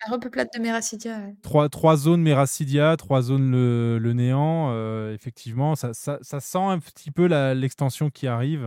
La 0.05 0.13
repeuplade 0.13 0.49
de 0.55 0.59
Meracidia. 0.61 1.17
ouais. 1.19 1.35
trois, 1.41 1.69
trois 1.69 1.97
zones 1.97 2.21
Meracidia, 2.21 2.95
trois 2.97 3.21
zones 3.21 3.51
le, 3.51 3.97
le 3.99 4.13
néant. 4.13 4.69
euh, 4.71 5.13
effectivement, 5.13 5.75
ça, 5.75 5.93
ça, 5.93 6.19
ça 6.21 6.39
sent 6.39 6.59
un 6.59 6.79
petit 6.79 7.09
peu 7.11 7.25
l'extension 7.53 8.09
qui 8.09 8.27
arrive. 8.27 8.65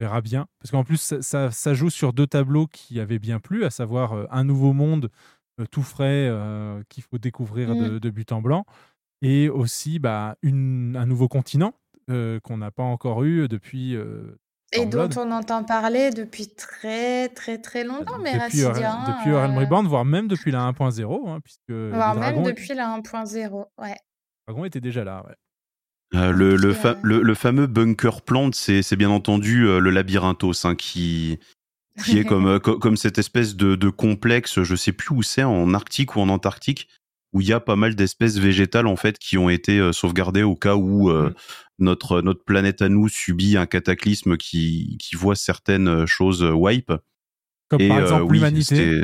On 0.00 0.04
verra 0.04 0.20
bien. 0.20 0.46
Parce 0.60 0.72
qu'en 0.72 0.82
plus, 0.82 1.00
ça, 1.00 1.22
ça, 1.22 1.50
ça 1.52 1.72
joue 1.74 1.88
sur 1.90 2.12
deux 2.12 2.26
tableaux 2.26 2.66
qui 2.66 2.98
avaient 2.98 3.20
bien 3.20 3.38
plu, 3.38 3.64
à 3.64 3.70
savoir 3.70 4.12
euh, 4.14 4.26
un 4.30 4.42
nouveau 4.44 4.72
monde 4.72 5.08
euh, 5.60 5.66
tout 5.70 5.82
frais 5.84 6.28
qu'il 6.88 7.04
faut 7.04 7.18
découvrir 7.18 7.74
de, 7.76 7.90
Mm. 7.96 8.00
de 8.00 8.10
but 8.10 8.32
en 8.32 8.42
blanc. 8.42 8.64
Et 9.22 9.48
aussi 9.48 10.00
bah, 10.00 10.36
une, 10.42 10.96
un 10.96 11.06
nouveau 11.06 11.28
continent 11.28 11.74
qu'on 12.08 12.58
n'a 12.58 12.70
pas 12.70 12.82
encore 12.82 13.22
eu 13.24 13.46
depuis. 13.48 13.96
Euh, 14.76 14.82
Et 14.82 14.86
dont 14.86 15.08
on 15.16 15.30
entend 15.30 15.64
parler 15.64 16.10
depuis 16.10 16.48
très 16.48 17.28
très 17.28 17.58
très 17.58 17.84
longtemps, 17.84 18.18
depuis, 18.18 18.32
Ur- 18.60 18.68
Meracidia. 18.70 18.92
hein, 18.92 19.04
depuis 19.18 19.32
Realm 19.32 19.56
euh, 19.56 19.60
Reborn, 19.60 19.86
voire 19.86 20.04
même 20.04 20.28
depuis 20.28 20.50
la 20.50 20.60
1.0, 20.70 21.28
hein, 21.28 21.40
puisque 21.42 21.70
voire 21.70 22.14
même 22.14 22.42
depuis 22.42 22.74
la 22.74 22.88
1.0. 22.98 23.64
Ouais. 23.78 23.96
dragons 24.46 24.64
étaient 24.64 24.80
déjà 24.80 25.04
là. 25.04 25.24
ouais. 25.26 25.34
Euh, 26.14 26.30
le, 26.32 26.54
le, 26.56 26.72
fa- 26.72 26.90
euh, 26.90 26.94
le, 27.02 27.22
le 27.22 27.34
fameux 27.34 27.66
bunker 27.66 28.22
plant, 28.22 28.50
c'est 28.52 28.82
c'est 28.82 28.94
bien 28.96 29.10
entendu 29.10 29.66
euh, 29.66 29.80
le 29.80 29.90
labyrinthoz 29.90 30.64
hein, 30.64 30.76
qui, 30.76 31.40
qui 32.04 32.18
est 32.18 32.24
comme, 32.28 32.46
euh, 32.46 32.58
co- 32.60 32.78
comme 32.78 32.96
cette 32.96 33.18
espèce 33.18 33.56
de, 33.56 33.74
de 33.74 33.88
complexe, 33.90 34.62
je 34.62 34.76
sais 34.76 34.92
plus 34.92 35.12
où 35.14 35.22
c'est, 35.22 35.42
en 35.42 35.74
Arctique 35.74 36.14
ou 36.14 36.20
en 36.20 36.28
Antarctique, 36.28 36.88
où 37.34 37.40
il 37.42 37.48
y 37.48 37.52
a 37.52 37.60
pas 37.60 37.76
mal 37.76 37.94
d'espèces 37.94 38.38
végétales 38.38 38.86
en 38.86 38.96
fait 38.96 39.18
qui 39.18 39.36
ont 39.36 39.50
été 39.50 39.78
euh, 39.78 39.92
sauvegardées 39.92 40.42
au 40.44 40.54
cas 40.56 40.76
où 40.76 41.10
euh, 41.10 41.30
Mm. 41.30 41.34
notre, 41.80 42.20
notre 42.22 42.44
planète 42.44 42.80
à 42.80 42.88
nous 42.88 43.08
subit 43.08 43.56
un 43.58 43.66
cataclysme 43.66 44.36
qui, 44.38 44.96
qui 45.00 45.16
voit 45.16 45.36
certaines 45.36 46.06
choses 46.06 46.42
euh, 46.42 46.52
wipe. 46.52 46.92
Comme 47.68 47.80
Et, 47.82 47.88
par 47.88 47.98
euh, 47.98 48.02
exemple 48.02 48.22
oui, 48.24 48.38
l'humanité. 48.38 49.02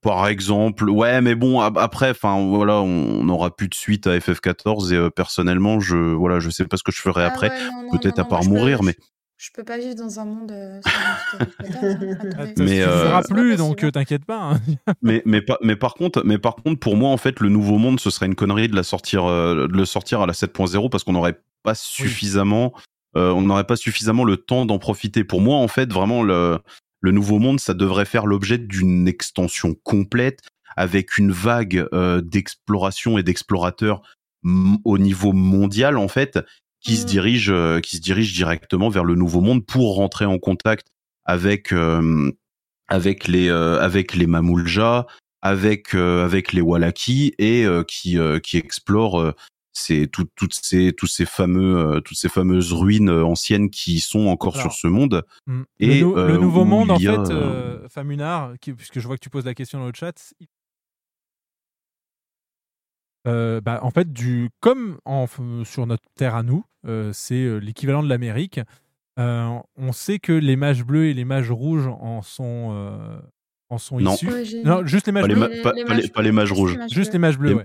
Par 0.00 0.26
exemple, 0.28 0.88
ouais, 0.90 1.20
mais 1.20 1.34
bon, 1.34 1.60
ap- 1.60 1.76
après, 1.76 2.10
enfin, 2.10 2.48
voilà, 2.48 2.80
on 2.80 3.22
n'aura 3.22 3.54
plus 3.54 3.68
de 3.68 3.74
suite 3.74 4.06
à 4.06 4.18
FF14 4.18 4.92
et 4.92 4.96
euh, 4.96 5.10
personnellement, 5.10 5.78
je, 5.78 5.96
voilà, 5.96 6.40
je 6.40 6.50
sais 6.50 6.64
pas 6.64 6.76
ce 6.76 6.82
que 6.82 6.90
je 6.92 7.00
ferai 7.00 7.22
Ah 7.22 7.26
après. 7.28 7.50
ouais, 7.50 7.98
Peut-être 7.98 8.18
à 8.18 8.24
part 8.24 8.44
mourir, 8.44 8.82
mais 8.82 8.96
Je 9.38 9.50
peux 9.54 9.62
pas 9.62 9.78
vivre 9.78 9.94
dans 9.94 10.18
un 10.18 10.24
monde 10.24 10.50
euh, 10.50 10.80
sans 10.82 11.38
hein. 11.38 12.46
Mais, 12.58 12.82
euh, 12.82 13.20
plus, 13.22 13.56
donc 13.56 13.84
euh, 13.84 13.90
t'inquiète 13.92 14.24
pas. 14.24 14.38
hein. 14.54 14.60
mais 15.02 15.22
mais 15.24 15.76
par 15.76 15.94
contre 15.94 16.22
mais 16.24 16.38
par 16.38 16.56
contre 16.56 16.80
pour 16.80 16.96
moi 16.96 17.10
en 17.10 17.16
fait 17.16 17.38
le 17.40 17.48
nouveau 17.48 17.78
monde 17.78 18.00
ce 18.00 18.10
serait 18.10 18.26
une 18.26 18.34
connerie 18.34 18.68
de 18.68 18.74
la 18.74 18.82
sortir 18.82 19.24
euh, 19.26 19.68
de 19.68 19.72
le 19.72 19.84
sortir 19.84 20.20
à 20.22 20.26
la 20.26 20.32
7.0 20.32 20.90
parce 20.90 21.04
qu'on 21.04 21.12
n'aurait 21.12 21.38
pas 21.62 21.74
suffisamment 21.76 22.72
euh, 23.16 23.30
on 23.32 23.42
n'aurait 23.42 23.64
pas 23.64 23.76
suffisamment 23.76 24.24
le 24.24 24.36
temps 24.38 24.66
d'en 24.66 24.78
profiter 24.78 25.22
pour 25.24 25.40
moi 25.40 25.56
en 25.58 25.68
fait 25.68 25.92
vraiment 25.92 26.22
le 26.24 26.58
le 27.00 27.10
nouveau 27.12 27.38
monde 27.38 27.60
ça 27.60 27.74
devrait 27.74 28.04
faire 28.06 28.26
l'objet 28.26 28.58
d'une 28.58 29.06
extension 29.06 29.74
complète 29.84 30.40
avec 30.76 31.16
une 31.16 31.30
vague 31.30 31.86
euh, 31.92 32.20
d'exploration 32.20 33.18
et 33.18 33.22
d'explorateurs 33.22 34.02
m- 34.44 34.78
au 34.84 34.98
niveau 34.98 35.32
mondial 35.32 35.96
en 35.96 36.08
fait 36.08 36.38
qui 36.80 36.96
se 36.96 37.04
Mm. 37.04 37.06
dirige 37.06 37.50
euh, 37.50 37.80
qui 37.80 37.96
se 37.96 38.00
dirige 38.02 38.32
directement 38.34 38.88
vers 38.88 39.04
le 39.04 39.14
nouveau 39.14 39.40
monde 39.40 39.64
pour 39.66 39.96
rentrer 39.96 40.24
en 40.26 40.38
contact 40.38 40.88
avec 41.24 41.72
euh, 41.72 42.30
avec 42.88 43.28
les 43.28 43.48
euh, 43.48 43.80
avec 43.80 44.14
les 44.14 44.26
Mamoulja, 44.26 45.06
avec 45.42 45.94
euh, 45.94 46.24
avec 46.24 46.52
les 46.52 46.60
Wallaki 46.62 47.34
et 47.38 47.64
euh, 47.64 47.82
qui 47.84 48.18
euh, 48.18 48.38
qui 48.38 48.56
explorent 48.56 49.20
euh, 49.20 49.32
ces 49.72 50.08
tout- 50.08 50.26
toutes 50.34 50.54
ces 50.54 50.92
tous 50.92 51.06
ces 51.06 51.26
fameux 51.26 51.76
euh, 51.78 52.00
toutes 52.00 52.16
ces 52.16 52.28
fameuses 52.28 52.72
ruines 52.72 53.10
anciennes 53.10 53.70
qui 53.70 54.00
sont 54.00 54.26
encore 54.26 54.56
Alors, 54.58 54.72
sur 54.72 54.80
ce 54.80 54.86
monde. 54.88 55.22
Mm. 55.46 55.62
Et 55.80 56.00
le, 56.00 56.06
nou- 56.06 56.14
le 56.16 56.36
nouveau 56.38 56.64
monde, 56.64 56.90
en 56.90 56.98
fait, 56.98 57.06
a, 57.08 57.30
euh, 57.30 57.88
Famunard, 57.88 58.54
qui- 58.60 58.72
puisque 58.72 58.98
je 59.00 59.06
vois 59.06 59.16
que 59.16 59.22
tu 59.22 59.30
poses 59.30 59.44
la 59.44 59.54
question 59.54 59.78
dans 59.80 59.86
le 59.86 59.92
chat, 59.94 60.32
Euh, 63.26 63.60
bah, 63.60 63.80
en 63.82 63.90
fait, 63.90 64.12
du, 64.12 64.48
comme 64.60 64.98
en, 65.04 65.26
sur 65.64 65.86
notre 65.86 66.04
terre 66.14 66.34
à 66.34 66.42
nous, 66.42 66.64
euh, 66.86 67.10
c'est 67.12 67.34
euh, 67.44 67.58
l'équivalent 67.58 68.02
de 68.02 68.08
l'Amérique. 68.08 68.60
euh, 69.18 69.58
on 69.76 69.92
sait 69.92 70.18
que 70.20 70.32
les 70.32 70.54
mages 70.56 70.84
bleus 70.84 71.06
et 71.06 71.14
les 71.14 71.24
mages 71.24 71.50
rouges 71.50 71.88
en 71.88 72.22
sont, 72.22 72.68
euh, 72.72 73.18
en 73.68 73.78
sont 73.78 73.98
Non. 73.98 74.14
issus. 74.14 74.28
Ouais, 74.30 74.44
non, 74.64 74.86
juste 74.86 75.06
les 75.06 75.12
mages 75.12 75.22
Pas 75.24 75.28
les, 75.28 75.34
bleus. 75.34 75.40
ma- 75.48 75.62
pas- 75.62 75.72
pas 75.86 75.94
les- 75.94 76.08
pas 76.08 76.22
les 76.22 76.32
mages 76.32 76.52
rouges. 76.52 76.78
Juste 76.90 77.12
les 77.12 77.18
mages 77.18 77.36
bleus, 77.38 77.48
Les- 77.50 77.54
ouais. 77.56 77.64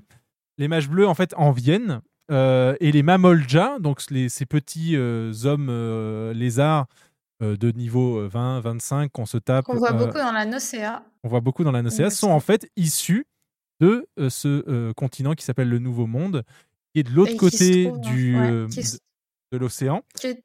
Les 0.58 0.68
mages 0.68 0.90
bleus, 0.90 1.08
en 1.08 1.14
fait, 1.14 1.34
en 1.38 1.52
viennent. 1.52 2.02
euh, 2.32 2.76
et 2.80 2.92
les 2.94 3.04
Mamolja, 3.04 3.80
donc 3.80 4.02
les- 4.10 4.30
ces 4.30 4.46
petits 4.46 4.96
euh, 4.96 5.34
hommes 5.44 5.68
euh, 5.70 6.34
lézards 6.34 6.86
euh, 7.44 7.58
de 7.58 7.70
niveau 7.72 8.18
euh, 8.20 8.28
20, 8.30 8.62
25 8.62 9.12
qu'on 9.12 9.26
se 9.26 9.38
tape. 9.38 9.66
Qu'on 9.66 9.76
voit 9.76 9.92
euh, 9.94 9.98
beaucoup 9.98 10.18
dans 10.18 10.32
la 10.32 10.46
Nocea. 10.46 11.04
on 11.26 11.28
voit 11.28 11.42
beaucoup 11.42 11.66
dans 11.66 11.74
la 11.74 11.82
Nocea, 11.82 12.06
me 12.06 12.10
sont 12.10 12.30
en 12.32 12.40
fait 12.40 12.70
issus 12.78 13.26
de 13.84 14.08
euh, 14.20 14.30
ce 14.30 14.64
euh, 14.70 14.94
continent 14.94 15.34
qui 15.34 15.44
s'appelle 15.44 15.70
le 15.70 15.80
Nouveau 15.80 16.08
Monde, 16.08 16.44
qui 16.94 17.00
est 17.00 17.04
de 17.04 17.12
l'autre 17.12 17.36
côté 17.38 17.86
trouve, 17.88 18.02
du, 18.02 18.36
ouais, 18.40 18.50
euh, 18.52 18.68
qui 18.68 18.82
de, 19.52 19.58
l'océan. 19.58 20.04
Qui 20.20 20.28
est, 20.28 20.44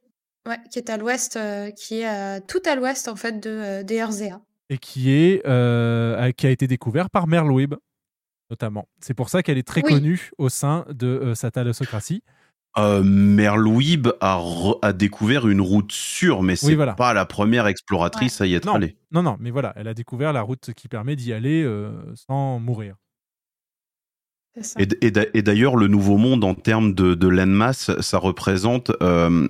ouais, 0.48 0.58
qui 0.70 0.78
est 0.78 0.90
à 0.90 0.96
l'ouest, 0.96 1.36
euh, 1.36 1.70
qui 1.70 2.00
est 2.00 2.08
euh, 2.08 2.40
tout 2.46 2.62
à 2.66 2.74
l'ouest 2.74 3.08
en 3.08 3.16
fait 3.16 3.40
de 3.40 3.50
euh, 3.50 3.82
des 3.82 3.96
Erzea. 3.96 4.40
et 4.70 4.78
qui, 4.78 5.10
est, 5.10 5.46
euh, 5.46 6.20
a- 6.20 6.32
qui 6.32 6.46
a 6.46 6.50
été 6.50 6.66
découvert 6.66 7.10
par 7.10 7.26
Merlweb, 7.26 7.74
notamment. 8.50 8.88
C'est 9.00 9.14
pour 9.14 9.28
ça 9.28 9.42
qu'elle 9.42 9.58
est 9.58 9.66
très 9.66 9.82
Oui. 9.84 9.92
connue 9.92 10.30
au 10.38 10.48
sein 10.48 10.84
de 10.90 11.06
euh, 11.06 11.34
sa 11.34 11.50
thalassocratie. 11.50 12.22
Euh, 12.76 13.02
Merlouib 13.02 14.08
a, 14.20 14.36
re- 14.38 14.78
a 14.82 14.92
découvert 14.92 15.48
une 15.48 15.60
route 15.60 15.90
sûre, 15.90 16.42
mais 16.42 16.54
c'est 16.54 16.74
voilà. 16.74 16.92
pas 16.94 17.12
la 17.14 17.24
première 17.24 17.66
exploratrice 17.66 18.40
à 18.40 18.46
y 18.46 18.54
être 18.54 18.66
Non, 18.66 18.74
allée. 18.74 18.96
non, 19.10 19.22
non, 19.22 19.36
mais 19.40 19.50
voilà, 19.50 19.72
elle 19.74 19.88
a 19.88 19.94
découvert 19.94 20.32
la 20.32 20.42
route 20.42 20.72
qui 20.74 20.86
permet 20.86 21.16
d'y 21.16 21.32
aller 21.32 21.62
euh, 21.64 21.90
sans 22.14 22.58
mourir. 22.60 22.96
Et, 24.78 25.42
d'ailleurs, 25.42 25.76
le 25.76 25.88
nouveau 25.88 26.16
monde 26.16 26.44
en 26.44 26.54
termes 26.54 26.94
de, 26.94 27.14
de 27.14 27.28
landmass, 27.28 27.90
ça 28.00 28.18
représente 28.18 28.90
euh, 29.02 29.46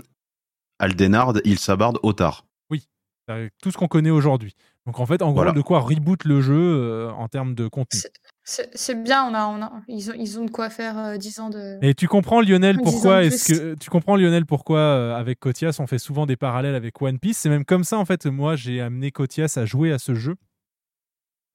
Aldenard, 0.79 1.35
Ilsabard, 1.45 1.95
Otar. 2.03 2.47
Oui, 2.71 2.87
c'est 3.29 3.51
tout 3.63 3.71
ce 3.71 3.77
qu'on 3.77 3.89
connaît 3.89 4.11
aujourd'hui. 4.11 4.55
Donc 4.87 5.01
en 5.01 5.07
fait, 5.07 5.21
en 5.21 5.27
gros, 5.27 5.35
Voilà. 5.35 5.53
de 5.53 5.61
quoi 5.61 5.81
reboot 5.81 6.25
le 6.25 6.41
jeu 6.41 6.55
euh, 6.57 7.11
en 7.11 7.29
termes 7.29 7.55
de 7.55 7.69
contenu. 7.69 8.01
C'est 8.45 8.71
c'est 8.73 8.95
bien, 8.95 9.25
on 9.25 9.35
a, 9.35 9.47
on 9.47 9.61
a, 9.61 9.71
ils, 9.89 10.11
ont, 10.11 10.15
ils 10.19 10.39
ont 10.41 10.47
de 10.47 10.51
quoi 10.51 10.71
faire 10.71 10.97
euh, 10.99 11.17
10 11.19 11.41
ans 11.41 11.51
de. 11.51 11.77
Et 11.83 11.93
tu 11.93 12.09
comprends 12.09 12.41
Lionel 12.41 12.79
pourquoi 12.83 13.23
est-ce 13.23 13.53
que 13.53 13.75
tu 13.75 13.91
comprends 13.91 14.17
Lionel 14.17 14.47
pourquoi 14.47 14.79
euh, 14.79 15.15
avec 15.15 15.39
Kotias 15.39 15.77
on 15.81 15.87
fait 15.87 15.99
souvent 15.99 16.25
des 16.25 16.37
parallèles 16.37 16.75
avec 16.75 17.03
One 17.03 17.19
Piece? 17.19 17.37
C'est 17.37 17.51
même 17.51 17.67
comme 17.67 17.85
ça 17.85 17.99
en 17.99 18.07
fait. 18.07 18.25
Moi 18.25 18.57
j'ai 18.57 18.81
amené 18.81 19.11
Kotias 19.11 19.53
à 19.57 19.67
jouer 19.67 19.93
à 19.93 19.99
ce 19.99 20.15
jeu. 20.15 20.37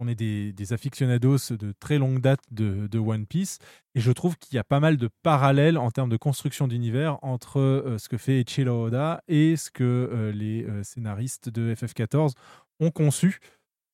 On 0.04 0.08
est 0.10 0.16
des, 0.16 0.52
des 0.52 0.74
aficionados 0.74 1.38
de 1.52 1.72
très 1.80 1.98
longue 1.98 2.20
date 2.20 2.42
de, 2.52 2.88
de 2.88 3.00
One 3.00 3.26
Piece 3.26 3.60
et 3.96 4.02
je 4.02 4.12
trouve 4.12 4.38
qu'il 4.38 4.56
y 4.56 4.60
a 4.60 4.64
pas 4.66 4.82
mal 4.82 4.98
de 4.98 5.10
parallèles 5.24 5.78
en 5.78 5.92
termes 5.92 6.10
de 6.10 6.18
construction 6.18 6.68
d'univers 6.68 7.20
entre 7.22 7.60
euh, 7.62 7.98
ce 7.98 8.10
que 8.10 8.18
fait 8.18 8.42
Ichiro 8.42 8.88
Oda 8.88 9.24
et 9.30 9.56
ce 9.56 9.72
que 9.72 9.84
euh, 9.84 10.32
les 10.34 10.66
euh, 10.66 10.84
scénaristes 10.84 11.48
de 11.48 11.74
FF14 11.74 12.34
ont 12.82 12.92
conçu. 12.92 13.40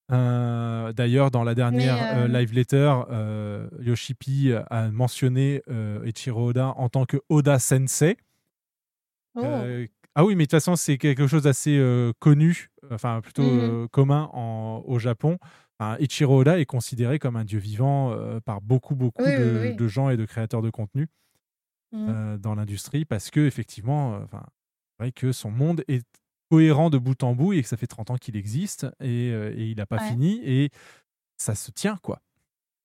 D'ailleurs, 0.10 1.30
dans 1.30 1.44
la 1.44 1.54
dernière 1.54 2.28
live 2.28 2.54
letter, 2.54 2.92
Yoshipi 3.80 4.52
a 4.70 4.90
mentionné 4.90 5.62
euh, 5.70 6.02
Ichiro 6.06 6.50
Oda 6.50 6.74
en 6.78 6.90
tant 6.90 7.06
que 7.06 7.18
Oda 7.30 7.60
Sensei. 7.60 8.18
Oh. 9.36 9.44
Ah 10.16 10.26
oui, 10.26 10.34
mais 10.36 10.44
de 10.44 10.48
toute 10.48 10.52
façon, 10.52 10.76
c'est 10.76 10.98
quelque 10.98 11.28
chose 11.28 11.44
d'assez 11.44 11.78
euh, 11.78 12.12
connu, 12.20 12.70
enfin 12.92 13.22
plutôt 13.22 13.44
Mhm. 13.44 13.60
euh, 13.60 13.88
commun 13.90 14.30
en- 14.34 14.84
au 14.86 14.98
Japon. 14.98 15.38
Ichiro 16.00 16.40
Oda 16.42 16.60
est 16.60 16.66
considéré 16.66 17.20
comme 17.20 17.36
un 17.36 17.46
dieu 17.46 17.60
vivant 17.60 18.12
euh, 18.12 18.40
par 18.40 18.62
beaucoup, 18.62 18.96
beaucoup 18.96 19.24
Oui, 19.24 19.36
de, 19.36 19.60
oui. 19.70 19.76
de 19.76 19.88
gens 19.88 20.10
et 20.10 20.18
de 20.18 20.26
créateurs 20.26 20.62
de 20.62 20.70
contenu 20.70 21.08
Mhm. 21.92 22.10
euh, 22.10 22.38
dans 22.38 22.54
l'industrie 22.56 23.04
parce 23.06 23.32
que 23.32 23.40
effectivement, 23.40 24.14
euh, 24.16 24.20
c'est 24.32 25.04
vrai 25.04 25.12
que 25.12 25.32
son 25.32 25.50
monde 25.50 25.84
est 25.88 26.06
cohérent 26.52 26.90
de 26.90 26.98
bout 26.98 27.24
en 27.24 27.34
bout 27.34 27.54
et 27.54 27.62
que 27.64 27.68
ça 27.68 27.78
fait 27.78 27.88
30 27.88 28.12
ans 28.12 28.18
qu'il 28.18 28.36
existe 28.36 28.86
et, 29.00 29.28
et 29.30 29.66
il 29.70 29.78
n'a 29.78 29.86
pas 29.88 29.98
Ouais. 29.98 30.08
fini 30.10 30.40
et 30.44 30.70
ça 31.38 31.56
se 31.56 31.72
tient 31.72 31.98
quoi. 32.04 32.22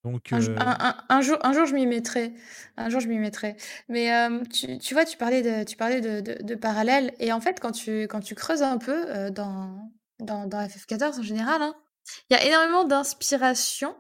Donc 0.05 0.33
Un, 0.33 0.41
euh, 0.41 0.57
un- 0.59 0.77
un- 0.81 0.97
un 1.09 1.21
jour, 1.23 1.39
un 1.43 1.53
jour, 1.55 1.65
je 1.67 1.75
m'y 1.75 1.87
mettrai. 1.87 2.35
Un 2.77 2.91
jour, 2.91 3.01
je 3.01 3.09
m'y 3.09 3.19
mettrai. 3.19 3.57
Mais 3.89 4.13
euh, 4.15 4.43
tu, 4.45 4.79
tu 4.79 4.93
vois, 4.95 5.05
tu 5.07 5.17
parlais 5.17 5.41
de, 5.43 5.65
tu 5.65 5.77
parlais 5.77 6.01
de, 6.03 6.21
de, 6.21 6.43
de 6.43 6.55
parallèles. 6.55 7.13
Et 7.21 7.33
en 7.33 7.41
fait, 7.41 7.59
quand 7.59 7.73
tu, 7.73 8.03
quand 8.03 8.21
tu 8.21 8.35
creuses 8.35 8.63
un 8.63 8.77
peu 8.79 9.07
euh, 9.09 9.31
dans, 9.31 9.91
dans, 10.19 10.47
dans 10.47 10.61
FF14 10.67 11.19
en 11.21 11.23
général, 11.23 11.63
hein, 11.63 11.75
il 12.31 12.37
y 12.37 12.41
a 12.41 12.45
énormément 12.45 12.85
d'inspiration. 12.85 13.95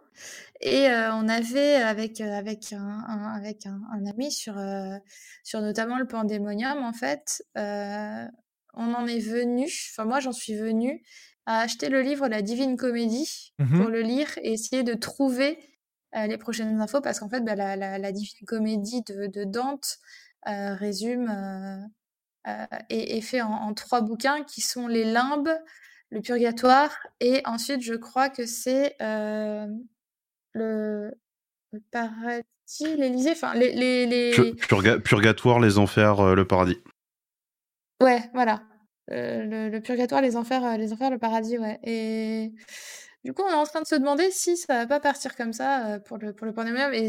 Et 0.60 0.88
euh, 0.88 1.12
on 1.14 1.28
avait 1.28 1.74
avec 1.76 2.20
euh, 2.20 2.32
avec 2.32 2.72
un, 2.72 2.78
un- 3.08 3.34
avec 3.34 3.66
un, 3.66 3.80
un 3.92 4.06
ami 4.06 4.30
sur 4.32 4.56
euh, 4.58 4.96
sur 5.42 5.60
notamment 5.60 5.98
le 5.98 6.06
Pandémonium 6.06 6.82
en 6.84 6.92
fait, 6.92 7.42
euh, 7.58 8.24
on 8.74 8.94
en 8.94 9.06
est 9.06 9.18
venu. 9.18 9.64
Enfin 9.92 10.04
moi 10.04 10.20
j'en 10.20 10.32
suis 10.32 10.54
venue 10.54 11.02
à 11.46 11.60
acheter 11.60 11.88
le 11.90 12.00
livre 12.02 12.28
La 12.28 12.40
Divine 12.42 12.76
Comédie 12.76 13.52
Mhm. 13.58 13.80
pour 13.80 13.90
le 13.90 14.00
lire 14.00 14.28
et 14.42 14.52
essayer 14.54 14.82
de 14.82 14.94
trouver 14.94 15.58
les 16.14 16.38
prochaines 16.38 16.80
infos 16.80 17.00
parce 17.00 17.18
qu'en 17.20 17.28
fait 17.28 17.40
bah, 17.40 17.56
la, 17.56 17.74
la, 17.76 17.98
la 17.98 18.12
Divine 18.12 18.46
Comédie 18.46 19.02
de, 19.02 19.26
de 19.26 19.44
Dante 19.44 19.98
résume 20.46 21.28
euh, 22.46 22.66
est, 22.90 23.16
est 23.18 23.20
fait 23.20 23.40
en, 23.42 23.50
en 23.52 23.74
trois 23.74 24.00
bouquins 24.00 24.44
qui 24.44 24.60
sont 24.60 24.86
les 24.86 25.04
limbes, 25.04 25.50
le 26.10 26.20
purgatoire 26.20 26.96
et 27.20 27.42
ensuite 27.44 27.80
je 27.80 27.94
crois 27.94 28.28
que 28.28 28.46
c'est 28.46 28.94
euh, 29.02 29.66
le, 30.52 31.12
le 31.72 31.80
paradis, 31.90 32.44
l'Élysée, 32.96 33.32
enfin 33.32 33.54
les 33.54 33.72
les, 33.72 34.06
les... 34.06 34.30
Pur- 34.30 34.54
purga- 34.54 35.00
purgatoire, 35.00 35.60
les 35.60 35.78
enfers, 35.78 36.20
euh, 36.20 36.34
le 36.34 36.46
paradis. 36.46 36.78
Ouais, 38.02 38.22
voilà. 38.34 38.62
Euh, 39.10 39.44
le, 39.44 39.68
le 39.68 39.80
purgatoire, 39.80 40.22
les 40.22 40.36
enfers, 40.36 40.78
les 40.78 40.92
enfers, 40.92 41.10
le 41.10 41.18
paradis, 41.18 41.58
ouais. 41.58 41.78
Et 41.82 42.52
du 43.24 43.32
coup, 43.32 43.42
on 43.42 43.50
est 43.50 43.54
en 43.54 43.64
train 43.64 43.82
de 43.82 43.86
se 43.86 43.94
demander 43.96 44.30
si 44.30 44.56
ça 44.56 44.78
va 44.78 44.86
pas 44.86 45.00
partir 45.00 45.36
comme 45.36 45.52
ça 45.52 45.98
pour 46.06 46.18
le 46.18 46.32
pour 46.32 46.46
le. 46.46 46.94
Et 46.94 47.08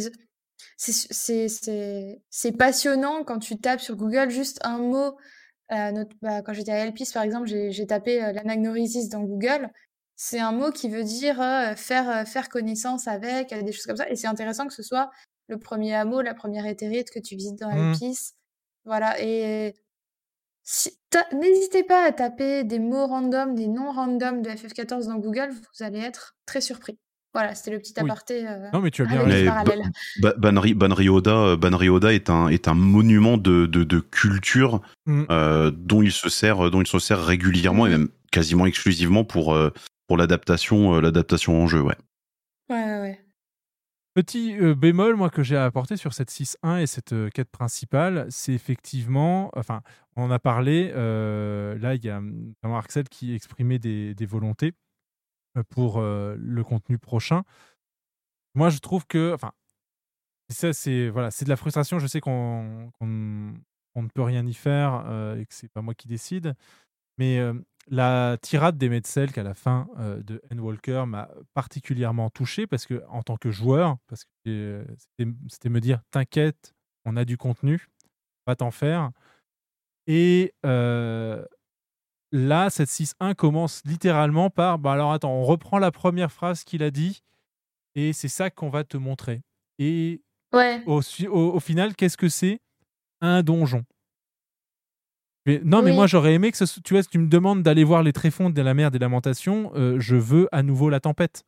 c'est 2.30 2.52
passionnant 2.58 3.24
quand 3.24 3.40
tu 3.40 3.58
tapes 3.60 3.82
sur 3.82 3.96
Google 3.96 4.30
juste 4.30 4.60
un 4.64 4.78
mot. 4.78 5.18
Euh, 5.72 5.92
notre- 5.92 6.16
bah, 6.22 6.42
quand 6.42 6.54
j'étais 6.54 6.72
à 6.72 6.80
Elpis, 6.86 7.10
par 7.14 7.24
exemple, 7.24 7.48
j'ai 7.48 7.88
tapé 7.88 8.24
euh, 8.24 8.32
l'anagnorisis 8.34 9.10
dans 9.10 9.22
Google. 9.24 9.70
C'est 10.16 10.40
un 10.40 10.52
mot 10.52 10.72
qui 10.72 10.90
veut 10.90 11.04
dire 11.04 11.42
euh, 11.42 11.76
faire 11.76 12.10
euh, 12.10 12.26
faire 12.26 12.48
connaissance 12.50 13.08
avec 13.08 13.52
euh, 13.52 13.62
des 13.64 13.72
choses 13.72 13.86
comme 13.86 13.98
ça. 13.98 14.10
Et 14.10 14.16
c'est 14.16 14.28
intéressant 14.28 14.68
que 14.68 14.74
ce 14.74 14.84
soit 14.84 15.10
le 15.48 15.58
premier 15.60 15.94
hameau, 15.94 16.22
la 16.22 16.34
première 16.34 16.66
éthérite 16.66 17.10
que 17.12 17.20
tu 17.20 17.36
visites 17.36 17.60
dans. 17.60 17.70
Elpis. 17.92 18.32
Voilà. 18.86 19.20
Et 19.22 19.76
si- 20.64 20.98
N'hésitez 21.32 21.84
pas 21.84 22.04
à 22.06 22.12
taper 22.12 22.66
des 22.66 22.78
mots 22.80 23.08
random, 23.08 23.56
des 23.56 23.68
noms 23.68 23.92
random 23.92 24.42
de 24.42 24.50
FF14 24.50 25.08
dans 25.08 25.16
Google, 25.18 25.50
vous 25.52 25.84
allez 25.86 26.00
être 26.00 26.36
très 26.46 26.60
surpris. 26.60 27.00
Voilà, 27.36 27.54
c'était 27.54 27.72
le 27.72 27.80
petit 27.80 27.94
Oui. 27.98 28.04
aparté 28.10 28.48
euh, 28.48 28.70
Non, 28.74 28.80
mais 28.82 28.90
tu 28.92 29.04
as 29.04 29.06
bien. 29.06 29.24
Ba- 29.26 29.76
Ba- 30.22 30.34
Banri, 30.38 30.74
Banri 30.74 31.10
Oda, 31.10 31.36
euh, 31.36 31.58
Banri 31.58 31.90
Oda 31.90 32.14
est 32.14 32.30
un 32.30 32.48
est 32.48 32.68
un 32.68 32.74
monument 32.74 33.38
de 33.38 33.66
de, 33.68 33.84
de 33.84 34.00
culture 34.00 34.82
Mm. 35.06 35.24
euh, 35.30 35.70
dont 35.72 36.02
il 36.02 36.12
se 36.12 36.30
sert 36.30 36.72
dont 36.72 36.82
il 36.82 36.88
se 36.88 36.98
sert 36.98 37.24
régulièrement 37.24 37.86
et 37.86 37.92
même 37.92 38.08
quasiment 38.32 38.66
exclusivement 38.66 39.24
pour 39.24 39.54
euh, 39.54 39.70
pour 40.08 40.18
l'adaptation 40.18 41.00
l'adaptation 41.02 41.62
en 41.62 41.68
jeu. 41.68 41.82
Ouais. 41.82 41.96
Ouais, 42.70 42.84
ouais, 42.84 43.02
ouais. 43.02 43.22
Petit 44.16 44.58
euh, 44.58 44.74
bémol, 44.76 45.18
moi, 45.18 45.30
que 45.30 45.44
j'ai 45.44 45.58
à 45.58 45.66
apporter 45.66 45.98
sur 45.98 46.14
cette 46.14 46.32
6.1 46.32 46.78
et 46.82 46.88
cette 46.88 47.12
euh, 47.12 47.30
quête 47.30 47.50
principale, 47.52 48.28
c'est 48.30 48.54
effectivement, 48.54 49.52
enfin, 49.58 49.82
on 50.16 50.24
en 50.24 50.32
a 50.32 50.40
parlé, 50.40 50.90
euh, 50.96 51.78
là, 51.80 51.96
il 51.96 52.06
y 52.06 52.10
a 52.10 52.20
hum, 52.20 52.54
notamment 52.64 52.78
Arxel 52.78 53.10
qui 53.10 53.36
exprimait 53.36 53.78
des, 53.78 54.16
des 54.16 54.26
volontés 54.26 54.72
pour 55.64 56.00
euh, 56.00 56.36
le 56.38 56.64
contenu 56.64 56.98
prochain. 56.98 57.44
Moi, 58.54 58.70
je 58.70 58.80
trouve 58.80 59.06
que, 59.06 59.34
enfin, 59.34 59.52
ça, 60.50 60.74
c'est 60.74 61.10
voilà, 61.10 61.32
c'est 61.32 61.46
de 61.46 61.50
la 61.50 61.56
frustration. 61.56 62.00
Je 62.00 62.08
sais 62.08 62.22
qu'on 62.22 62.92
on 63.02 64.02
ne 64.04 64.10
peut 64.10 64.22
rien 64.22 64.46
y 64.46 64.54
faire 64.54 65.04
euh, 65.08 65.40
et 65.40 65.46
que 65.46 65.54
c'est 65.54 65.72
pas 65.72 65.82
moi 65.82 65.94
qui 65.94 66.08
décide. 66.08 66.56
Mais 67.18 67.40
euh, 67.40 67.54
la 67.88 68.38
tirade 68.42 68.78
des 68.78 68.90
Metzelk 68.90 69.38
à 69.38 69.44
la 69.44 69.54
fin 69.54 69.88
euh, 70.00 70.22
de 70.22 70.42
N-Walker 70.52 71.06
m'a 71.08 71.30
particulièrement 71.54 72.30
touché 72.30 72.68
parce 72.68 72.86
que, 72.86 73.04
en 73.10 73.24
tant 73.24 73.38
que 73.38 73.52
joueur, 73.52 73.98
parce 74.08 74.26
que 74.26 74.30
euh, 74.48 74.86
c'était 75.48 75.70
me 75.70 75.80
dire 75.80 76.02
T'inquiète, 76.12 76.74
on 77.06 77.16
a 77.16 77.26
du 77.26 77.38
contenu, 77.38 77.88
va 78.48 78.56
t'en 78.56 78.72
faire. 78.72 79.12
Et 80.08 80.54
euh, 80.66 81.46
là, 82.32 82.70
cette 82.70 82.90
6.1 82.90 83.34
commence 83.36 83.82
littéralement 83.86 84.50
par 84.50 84.80
bah 84.80 84.94
alors 84.94 85.14
attends, 85.14 85.34
on 85.34 85.44
reprend 85.44 85.80
la 85.80 85.92
première 85.92 86.32
phrase 86.32 86.64
qu'il 86.64 86.84
a 86.84 86.92
dit 86.92 87.22
et 87.96 88.14
c'est 88.14 88.28
ça 88.28 88.50
qu'on 88.50 88.70
va 88.70 88.84
te 88.84 88.98
montrer. 88.98 89.42
Et 89.80 90.22
Ouais. 90.54 90.82
au, 90.86 91.02
au- 91.30 91.54
au 91.56 91.60
final, 91.60 91.96
qu'est-ce 91.96 92.18
que 92.18 92.30
c'est? 92.30 92.60
Un 93.22 93.42
donjon. 93.44 93.84
Mais- 95.46 95.62
non, 95.64 95.84
mais 95.84 95.94
moi 95.94 96.08
j'aurais 96.08 96.34
aimé 96.34 96.52
que 96.52 96.58
ce, 96.66 96.80
tu 96.80 96.94
vois, 96.96 97.04
si 97.04 97.10
tu 97.10 97.20
me 97.20 97.28
demandes 97.28 97.62
d'aller 97.62 97.84
voir 97.84 98.02
les 98.02 98.14
tréfonds 98.14 98.50
de 98.50 98.62
la 98.62 98.74
mer 98.74 98.90
des 98.90 98.98
lamentations, 99.00 99.72
euh, 99.76 100.00
je 100.00 100.16
veux 100.16 100.48
à 100.52 100.64
nouveau 100.64 100.90
la 100.90 101.00
tempête. 101.00 101.44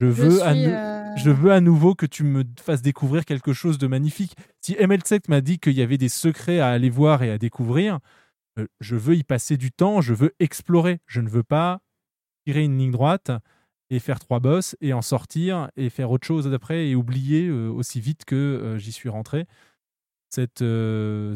Je 0.00 0.06
veux, 0.06 0.42
à 0.42 0.50
euh, 0.54 1.16
je 1.16 1.30
veux 1.30 1.52
à 1.52 1.60
nouveau 1.60 1.94
que 1.94 2.06
tu 2.06 2.24
me 2.24 2.42
fasses 2.60 2.82
découvrir 2.82 3.24
quelque 3.24 3.52
chose 3.52 3.78
de 3.78 3.86
magnifique. 3.86 4.34
Si 4.60 4.72
ML7 4.74 5.28
m'a 5.28 5.40
dit 5.40 5.60
qu'il 5.60 5.74
y 5.74 5.82
avait 5.82 5.98
des 5.98 6.08
secrets 6.08 6.58
à 6.58 6.68
aller 6.70 6.90
voir 6.90 7.22
et 7.22 7.30
à 7.30 7.38
découvrir, 7.38 8.00
euh, 8.58 8.66
je 8.80 8.96
veux 8.96 9.16
y 9.16 9.24
passer 9.24 9.56
du 9.56 9.72
temps, 9.72 10.00
je 10.00 10.14
veux 10.14 10.34
explorer. 10.38 11.00
Je 11.06 11.20
ne 11.20 11.28
veux 11.28 11.42
pas 11.42 11.80
tirer 12.44 12.64
une 12.64 12.78
ligne 12.78 12.90
droite 12.90 13.30
et 13.90 13.98
faire 13.98 14.18
trois 14.18 14.40
bosses 14.40 14.76
et 14.80 14.92
en 14.92 15.02
sortir 15.02 15.70
et 15.76 15.90
faire 15.90 16.10
autre 16.10 16.26
chose 16.26 16.46
d'après 16.46 16.88
et 16.88 16.94
oublier 16.94 17.46
euh, 17.46 17.68
aussi 17.68 18.00
vite 18.00 18.24
que 18.24 18.34
euh, 18.34 18.78
j'y 18.78 18.92
suis 18.92 19.08
rentré 19.08 19.46
cette, 20.28 20.64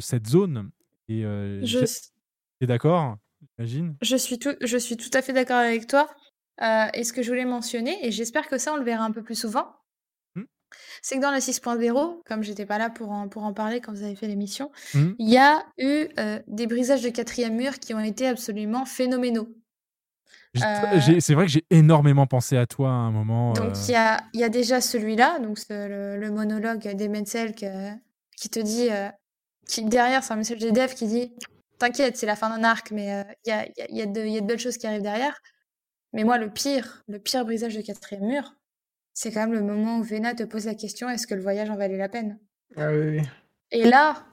cette 0.00 0.26
zone. 0.26 0.70
Et 1.08 1.22
Je, 1.22 1.84
t'es 2.58 2.66
d'accord 2.66 3.18
J'imagine? 3.58 3.96
Je, 4.00 4.16
suis 4.16 4.38
tout, 4.38 4.56
je 4.62 4.76
suis 4.78 4.96
tout 4.96 5.10
à 5.12 5.20
fait 5.20 5.34
d'accord 5.34 5.58
avec 5.58 5.86
toi. 5.86 6.08
Et 6.94 7.04
ce 7.04 7.12
que 7.12 7.22
je 7.22 7.28
voulais 7.28 7.44
mentionner, 7.44 8.06
et 8.06 8.10
j'espère 8.10 8.48
que 8.48 8.56
ça, 8.56 8.72
on 8.72 8.78
le 8.78 8.84
verra 8.84 9.04
un 9.04 9.12
peu 9.12 9.22
plus 9.22 9.38
souvent. 9.38 9.76
C'est 11.02 11.16
que 11.16 11.20
dans 11.22 11.30
la 11.30 11.38
6.0, 11.40 12.22
comme 12.26 12.42
j'étais 12.42 12.66
pas 12.66 12.78
là 12.78 12.90
pour 12.90 13.10
en, 13.10 13.28
pour 13.28 13.44
en 13.44 13.52
parler 13.52 13.80
quand 13.80 13.92
vous 13.92 14.02
avez 14.02 14.16
fait 14.16 14.26
l'émission, 14.28 14.70
Hmm. 14.94 15.12
il 15.18 15.28
y 15.30 15.38
a 15.38 15.64
eu 15.78 16.08
euh, 16.18 16.40
des 16.46 16.66
brisages 16.66 17.02
de 17.02 17.08
quatrième 17.10 17.54
mur 17.56 17.78
qui 17.78 17.94
ont 17.94 18.00
été 18.00 18.26
absolument 18.26 18.84
phénoménaux. 18.84 19.48
Euh, 20.56 21.00
C'est 21.20 21.34
vrai 21.34 21.44
que 21.46 21.52
j'ai 21.52 21.64
énormément 21.70 22.26
pensé 22.26 22.56
à 22.56 22.66
toi 22.66 22.88
à 22.88 22.92
un 22.92 23.10
moment. 23.10 23.52
Donc 23.52 23.66
euh, 23.66 23.72
il 23.88 23.90
y 23.90 23.94
a, 23.94 24.22
y 24.32 24.42
a 24.42 24.48
déjà 24.48 24.80
celui-là, 24.80 25.38
donc 25.40 25.58
le, 25.68 26.16
le 26.16 26.30
monologue 26.30 26.80
des 26.94 27.08
Metzelk 27.08 27.62
euh, 27.62 27.90
qui 28.36 28.48
te 28.48 28.58
dit, 28.58 28.88
qui 29.68 29.84
derrière 29.84 30.24
c'est 30.24 30.32
un 30.32 30.36
message 30.36 30.58
des 30.58 30.72
devs 30.72 30.94
qui 30.94 31.06
dit 31.06 31.32
T'inquiète, 31.78 32.16
c'est 32.16 32.24
la 32.26 32.36
fin 32.36 32.48
d'un 32.48 32.64
arc, 32.64 32.90
mais 32.90 33.22
il 33.44 33.50
y, 33.50 33.52
a, 33.52 33.66
y, 33.76 33.82
a, 33.82 33.86
y 33.90 34.00
a 34.00 34.06
de 34.06 34.46
belles 34.46 34.58
choses 34.58 34.78
qui 34.78 34.86
arrivent 34.86 35.02
derrière. 35.02 35.38
Mais 36.14 36.24
moi, 36.24 36.38
le 36.38 36.48
pire, 36.48 37.02
le 37.06 37.18
pire 37.18 37.44
brisage 37.44 37.76
de 37.76 37.82
quatrième 37.82 38.24
mur, 38.24 38.54
c'est 39.18 39.32
quand 39.32 39.40
même 39.40 39.54
le 39.54 39.62
moment 39.62 39.98
où 39.98 40.02
Vena 40.02 40.34
te 40.34 40.42
pose 40.42 40.66
la 40.66 40.74
question 40.74 41.08
est-ce 41.08 41.26
que 41.26 41.34
le 41.34 41.40
voyage 41.40 41.70
en 41.70 41.76
valait 41.76 41.96
la 41.96 42.10
peine? 42.10 42.38
Ah 42.76 42.90
oui, 42.92 43.18
oui. 43.18 43.22
Et 43.70 43.84
là, 43.86 44.26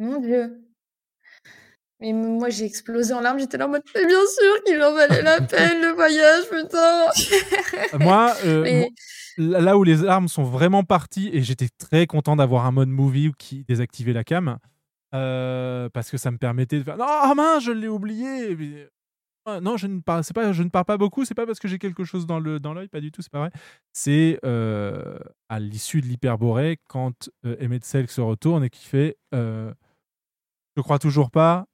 mon 0.00 0.20
Dieu. 0.20 0.60
Mais 2.00 2.12
moi, 2.12 2.48
j'ai 2.50 2.64
explosé 2.64 3.14
en 3.14 3.20
larmes, 3.20 3.38
j'étais 3.38 3.56
là 3.56 3.66
en 3.66 3.68
mode 3.70 3.82
Mais 3.94 4.04
bien 4.04 4.26
sûr 4.26 4.64
qu'il 4.64 4.82
en 4.82 4.92
valait 4.94 5.22
la 5.22 5.40
peine, 5.46 5.80
le 5.80 5.92
voyage, 5.94 6.44
putain 6.50 7.98
Moi, 8.04 8.34
euh, 8.44 8.62
Mais- 8.64 8.90
moi, 9.38 9.60
là 9.60 9.78
où 9.78 9.84
les 9.84 10.04
armes 10.04 10.26
sont 10.26 10.42
vraiment 10.42 10.82
parties, 10.82 11.30
et 11.32 11.42
j'étais 11.42 11.68
très 11.78 12.08
content 12.08 12.34
d'avoir 12.34 12.66
un 12.66 12.72
mode 12.72 12.88
movie 12.88 13.30
qui 13.38 13.64
désactivait 13.68 14.12
la 14.12 14.24
cam, 14.24 14.58
euh, 15.14 15.88
parce 15.90 16.10
que 16.10 16.16
ça 16.16 16.32
me 16.32 16.38
permettait 16.38 16.78
de 16.78 16.82
faire 16.82 16.96
Non, 16.96 17.06
ah 17.08 17.32
mince, 17.36 17.62
je 17.62 17.70
l'ai 17.70 17.86
oublié 17.88 18.88
Non, 19.46 19.76
je 19.76 19.86
ne, 19.86 20.00
parle, 20.00 20.24
pas, 20.34 20.52
je 20.52 20.62
ne 20.62 20.70
parle 20.70 20.86
pas 20.86 20.96
beaucoup, 20.96 21.26
c'est 21.26 21.34
pas 21.34 21.46
parce 21.46 21.58
que 21.58 21.68
j'ai 21.68 21.78
quelque 21.78 22.04
chose 22.04 22.26
dans 22.26 22.40
l'œil, 22.40 22.60
dans 22.60 22.72
l'œil, 22.72 22.88
pas 22.88 23.00
du 23.00 23.12
tout, 23.12 23.20
c'est 23.20 23.30
pas 23.30 23.40
vrai. 23.40 23.50
C'est 23.92 24.38
euh, 24.44 25.18
à 25.50 25.60
l'issue 25.60 26.00
de 26.00 26.06
l'hyperborée, 26.06 26.80
quand 26.88 27.28
euh, 27.44 27.56
Emmett 27.60 27.84
Selk 27.84 28.10
se 28.10 28.22
retourne 28.22 28.64
et 28.64 28.70
qui 28.70 28.86
fait 28.86 29.18
euh, 29.34 29.70
Je 30.76 30.82
crois 30.82 30.98
toujours 30.98 31.30
pas, 31.30 31.66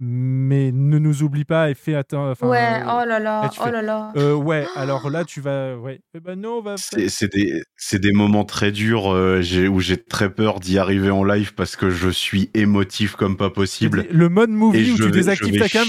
mais 0.00 0.72
ne 0.72 0.98
nous 0.98 1.22
oublie 1.22 1.44
pas 1.44 1.70
et 1.70 1.74
fais 1.74 1.94
attention. 1.94 2.30
Enfin, 2.30 2.48
Ouais, 2.48 2.58
euh, 2.82 2.84
oh 3.02 3.08
là 3.08 3.18
là, 3.20 3.50
oh 3.58 3.64
fais, 3.64 3.70
là 3.70 3.80
là. 3.82 4.12
euh, 4.16 4.34
ouais, 4.34 4.66
alors 4.74 5.08
là, 5.10 5.24
tu 5.24 5.40
vas. 5.40 5.76
Ouais. 5.76 6.00
Eh 6.14 6.20
ben 6.20 6.38
non, 6.38 6.58
on 6.58 6.62
va. 6.62 6.74
C'est 6.76 7.32
des, 7.32 7.62
c'est 7.76 7.98
des 8.00 8.12
moments 8.12 8.44
très 8.44 8.72
durs 8.72 9.12
euh, 9.14 9.40
où 9.68 9.80
j'ai 9.80 9.96
très 9.96 10.30
peur 10.34 10.60
d'y 10.60 10.78
arriver 10.78 11.10
en 11.10 11.24
live 11.24 11.54
parce 11.54 11.76
que 11.76 11.90
je 11.90 12.08
suis 12.08 12.50
émotif 12.54 13.14
comme 13.16 13.36
pas 13.36 13.50
possible. 13.50 14.06
Le 14.10 14.28
mode 14.28 14.50
movie 14.50 14.78
Et 14.80 14.92
où 14.92 14.96
je 14.96 15.02
tu 15.04 15.08
vais- 15.10 15.10
désactives 15.10 15.54
je 15.54 15.58
ta 15.58 15.64
vais 15.64 15.70
cam. 15.70 15.84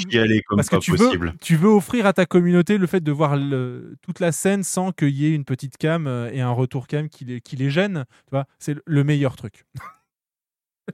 comme 0.48 0.58
parce 0.58 0.70
que 0.70 0.78
tu 0.78 0.92
veux, 0.96 1.10
tu 1.42 1.56
veux 1.56 1.70
offrir 1.70 2.06
à 2.06 2.14
ta 2.14 2.26
communauté 2.26 2.78
le 2.78 2.88
fait 2.88 3.02
de 3.02 3.12
voir 3.12 3.36
le- 3.36 3.96
toute 4.02 4.20
la 4.20 4.32
scène 4.32 4.64
sans 4.64 4.92
qu'il 4.92 5.10
y 5.10 5.26
ait 5.26 5.34
une 5.36 5.46
petite 5.46 5.78
cam 5.78 6.08
et 6.32 6.42
un 6.42 6.52
retour 6.52 6.88
cam 6.88 7.10
qui 7.10 7.26
les, 7.26 7.42
qui 7.42 7.56
les 7.56 7.70
gêne. 7.70 8.06
Tu 8.26 8.32
vois, 8.32 8.46
c'est 8.60 8.76
le 8.86 9.04
meilleur 9.04 9.36
truc. 9.36 9.66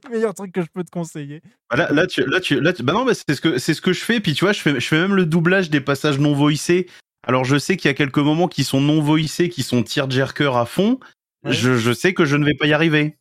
le 0.04 0.10
meilleur 0.10 0.34
truc 0.34 0.52
que 0.52 0.62
je 0.62 0.68
peux 0.72 0.84
te 0.84 0.90
conseiller. 0.90 1.42
Bah 1.70 1.76
Là, 1.76 1.90
là, 1.92 2.06
tu, 2.06 2.24
là, 2.24 2.40
tu, 2.40 2.60
là, 2.60 2.72
tu- 2.72 2.82
bah 2.82 2.92
non, 2.92 3.04
mais 3.04 3.14
c'est 3.14 3.34
ce 3.34 3.40
que 3.40 3.58
c'est 3.58 3.74
ce 3.74 3.80
que 3.80 3.92
je 3.92 4.02
fais. 4.04 4.20
Puis 4.20 4.34
tu 4.34 4.44
vois, 4.44 4.52
je 4.52 4.60
fais, 4.60 4.78
je 4.80 4.86
fais 4.86 4.98
même 5.00 5.14
le 5.14 5.26
doublage 5.26 5.70
des 5.70 5.80
passages 5.80 6.18
non 6.18 6.34
voicés. 6.34 6.88
Alors 7.24 7.44
je 7.44 7.56
sais 7.56 7.76
qu'il 7.76 7.88
y 7.88 7.92
a 7.92 7.94
quelques 7.94 8.18
moments 8.18 8.48
qui 8.48 8.64
sont 8.64 8.80
non 8.80 9.00
voicés, 9.00 9.48
qui 9.48 9.62
sont 9.62 9.82
tearjerker 9.82 10.50
à 10.56 10.64
fond. 10.66 10.98
Ouais. 11.44 11.52
Je, 11.52 11.76
je 11.76 11.92
sais 11.92 12.14
que 12.14 12.24
je 12.24 12.36
ne 12.36 12.44
vais 12.44 12.54
pas 12.54 12.66
y 12.66 12.72
arriver. 12.72 13.16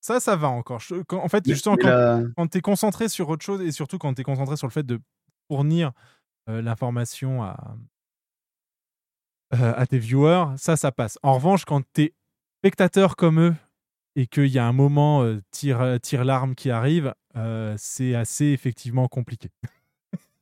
Ça, 0.00 0.20
ça 0.20 0.36
va 0.36 0.48
encore. 0.48 0.80
Je- 0.80 1.02
quand- 1.02 1.22
en 1.22 1.28
fait, 1.28 1.46
Mais- 1.46 1.54
justement, 1.54 1.76
quand, 1.76 1.88
la- 1.88 2.22
quand 2.36 2.46
tu 2.48 2.58
es 2.58 2.60
concentré 2.60 3.08
sur 3.08 3.28
autre 3.28 3.44
chose 3.44 3.60
et 3.62 3.72
surtout 3.72 3.98
quand 3.98 4.14
tu 4.14 4.20
es 4.20 4.24
concentré 4.24 4.56
sur 4.56 4.66
le 4.66 4.72
fait 4.72 4.84
de 4.86 5.00
fournir 5.50 5.92
euh, 6.48 6.62
l'information 6.62 7.42
à, 7.42 7.76
euh, 9.54 9.72
à 9.76 9.86
tes 9.86 9.98
viewers, 9.98 10.46
ça, 10.58 10.76
ça 10.76 10.92
passe. 10.92 11.18
En 11.22 11.34
revanche, 11.34 11.64
quand 11.64 11.82
tu 11.94 12.02
es 12.02 12.14
spectateur 12.60 13.16
comme 13.16 13.40
eux 13.40 13.54
et 14.16 14.26
qu'il 14.26 14.48
y 14.48 14.58
a 14.58 14.64
un 14.66 14.72
moment 14.72 15.22
euh, 15.22 15.40
tire, 15.52 15.98
tire 16.02 16.24
l'arme 16.24 16.54
qui 16.56 16.70
arrive, 16.70 17.14
euh, 17.36 17.74
c'est 17.78 18.14
assez 18.14 18.46
effectivement 18.46 19.06
compliqué. 19.08 19.50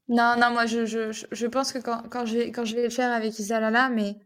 Non, 0.09 0.35
non, 0.39 0.51
moi 0.53 0.67
je, 0.67 0.85
je, 0.87 1.13
je- 1.33 1.47
pense 1.47 1.73
que 1.73 1.79
quand, 1.79 2.03
quand, 2.11 2.27
je 2.27 2.37
vais, 2.39 2.53
quand 2.53 2.65
je 2.65 2.75
vais 2.77 2.85
le 2.85 2.91
faire 2.91 3.11
avec 3.13 3.39
Isalala, 3.39 3.89
mais 3.89 4.17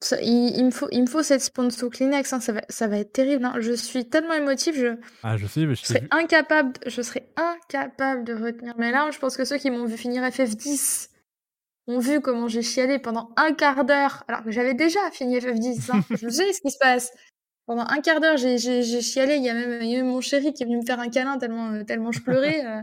ça- 0.00 0.20
il, 0.22 0.56
il 0.56 0.64
me 0.64 0.70
faut, 0.70 0.88
il 0.92 1.02
me 1.02 1.06
faut 1.06 1.22
cette 1.22 1.42
sponsor 1.42 1.90
Kleenex, 1.90 2.32
hein, 2.32 2.40
ça, 2.40 2.52
va, 2.54 2.62
ça 2.70 2.88
va 2.88 2.98
être 2.98 3.12
terrible. 3.12 3.44
hein. 3.44 3.54
Je 3.60 3.72
suis 3.72 4.08
tellement 4.08 4.32
émotive, 4.34 4.74
je, 4.76 4.96
Ah, 5.22 5.36
je 5.36 5.46
sais, 5.46 5.66
mais 5.66 5.74
je 5.74 5.82
je 5.82 5.86
t'ai 5.86 5.88
serais 5.94 6.00
vu. 6.00 6.08
incapable, 6.10 6.72
je 6.86 7.02
serais 7.02 7.28
incapable 7.36 8.24
de 8.24 8.34
retenir 8.34 8.76
mes 8.78 8.90
larmes. 8.90 9.12
Je 9.12 9.18
pense 9.18 9.36
que 9.36 9.44
ceux 9.44 9.58
qui 9.58 9.70
m'ont 9.70 9.84
vu 9.84 9.96
finir 9.98 10.22
FF10 10.24 11.10
ont 11.86 11.98
vu 11.98 12.20
comment 12.22 12.48
j'ai 12.48 12.62
chialé 12.62 12.98
pendant 12.98 13.30
un 13.36 13.52
quart 13.52 13.84
d'heure, 13.84 14.24
alors 14.26 14.42
que 14.42 14.50
j'avais 14.50 14.72
déjà 14.74 14.98
fini 15.12 15.38
FF10, 15.38 15.90
hein. 15.92 16.00
je 16.10 16.28
sais 16.30 16.52
ce 16.54 16.60
qui 16.62 16.70
se 16.70 16.78
passe. 16.80 17.12
Pendant 17.66 17.86
un 17.88 18.00
quart 18.02 18.20
d'heure, 18.20 18.36
j'ai, 18.36 18.58
j'ai, 18.58 18.82
j'ai 18.82 19.00
chialé. 19.00 19.36
Il 19.36 19.42
y, 19.42 19.48
a 19.48 19.54
même, 19.54 19.80
il 19.82 19.88
y 19.88 19.94
a 19.94 19.98
même 19.98 20.08
mon 20.10 20.20
chéri 20.20 20.52
qui 20.52 20.62
est 20.62 20.66
venu 20.66 20.76
me 20.78 20.84
faire 20.84 21.00
un 21.00 21.08
câlin 21.08 21.38
tellement, 21.38 21.70
euh, 21.72 21.82
tellement 21.84 22.12
je 22.12 22.20
pleurais. 22.20 22.64
euh. 22.66 22.82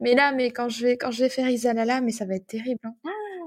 Mais 0.00 0.14
là, 0.14 0.32
mais 0.32 0.50
quand 0.50 0.68
je 0.70 0.86
vais, 0.86 0.96
quand 0.96 1.10
je 1.10 1.22
vais 1.24 1.28
faire 1.28 1.48
Isalala, 1.50 2.00
mais 2.00 2.12
ça 2.12 2.24
va 2.24 2.34
être 2.36 2.46
terrible. 2.46 2.78
hein. 2.84 2.94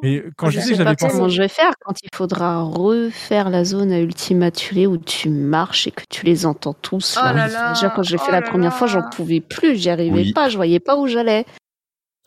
Mais 0.03 0.23
quand 0.37 0.49
je 0.49 0.59
je 0.59 0.65
sais 0.65 0.71
pas 0.71 0.83
j'avais 0.83 0.95
pensé. 0.97 1.13
comment 1.17 1.29
je 1.29 1.41
vais 1.41 1.47
faire 1.47 1.71
quand 1.79 1.93
il 2.03 2.09
faudra 2.13 2.61
refaire 2.61 3.49
la 3.49 3.63
zone 3.63 3.91
à 3.93 3.99
Ultima 3.99 4.51
Thule 4.51 4.87
où 4.87 4.97
tu 4.97 5.29
marches 5.29 5.87
et 5.87 5.91
que 5.91 6.03
tu 6.09 6.25
les 6.25 6.45
entends 6.45 6.73
tous. 6.73 7.17
Oh 7.17 7.23
là. 7.25 7.47
là 7.47 7.73
Déjà, 7.73 7.89
quand 7.89 8.03
j'ai 8.03 8.17
fait 8.17 8.25
oh 8.27 8.31
la 8.31 8.41
là 8.41 8.47
première 8.47 8.73
fois, 8.75 8.87
j'en 8.87 9.09
pouvais 9.09 9.39
plus. 9.41 9.75
J'y 9.77 9.89
arrivais 9.89 10.13
Oui. 10.15 10.33
pas. 10.33 10.49
Je 10.49 10.57
voyais 10.57 10.79
pas 10.81 10.97
où 10.97 11.07
j'allais. 11.07 11.45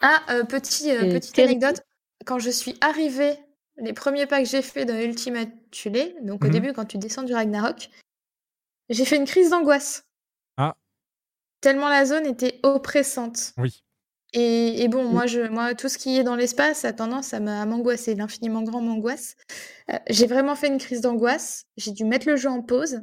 Ah, 0.01 0.21
euh, 0.31 0.45
petit, 0.45 0.91
euh, 0.91 1.13
petite 1.13 1.35
terrible. 1.35 1.63
anecdote. 1.65 1.85
Quand 2.25 2.39
je 2.39 2.51
suis 2.51 2.75
arrivée, 2.81 3.35
les 3.77 3.93
premiers 3.93 4.27
pas 4.27 4.41
que 4.43 4.49
j'ai 4.49 4.63
fait 4.63 4.85
dans 4.85 4.99
Ultima 4.99 5.41
Thule, 5.71 6.15
donc 6.23 6.43
au 6.45 6.47
Mhm. 6.49 6.53
début, 6.53 6.73
quand 6.73 6.85
tu 6.87 6.99
descends 6.99 7.23
du 7.23 7.35
Ragnarok, 7.35 7.91
j'ai 8.91 9.05
fait 9.05 9.17
une 9.17 9.25
crise 9.27 9.51
d'angoisse. 9.51 10.05
Ah. 10.57 10.77
Tellement 11.61 11.89
la 11.89 12.05
zone 12.05 12.27
était 12.27 12.61
oppressante. 12.63 13.53
Oui. 13.59 13.83
Et, 14.35 14.83
et 14.83 14.89
bon, 14.89 15.05
moi, 15.09 15.27
je, 15.27 15.41
moi, 15.49 15.75
tout 15.75 15.89
ce 15.89 15.97
qui 15.97 16.19
est 16.19 16.23
dans 16.23 16.37
l'espace 16.37 16.85
a 16.85 16.93
tendance 16.93 17.33
à 17.33 17.41
m'a- 17.41 17.63
à 17.63 17.67
m'angoisser. 17.67 18.15
L'infiniment 18.15 18.63
grand 18.63 18.83
m'angoisse. 18.83 19.37
Euh, 19.91 19.97
j'ai 20.11 20.27
vraiment 20.27 20.55
fait 20.55 20.69
une 20.69 20.79
crise 20.79 21.01
d'angoisse. 21.01 21.65
J'ai 21.79 21.93
dû 21.93 22.05
mettre 22.05 22.29
le 22.29 22.37
jeu 22.37 22.49
en 22.51 22.61
pause 22.63 23.01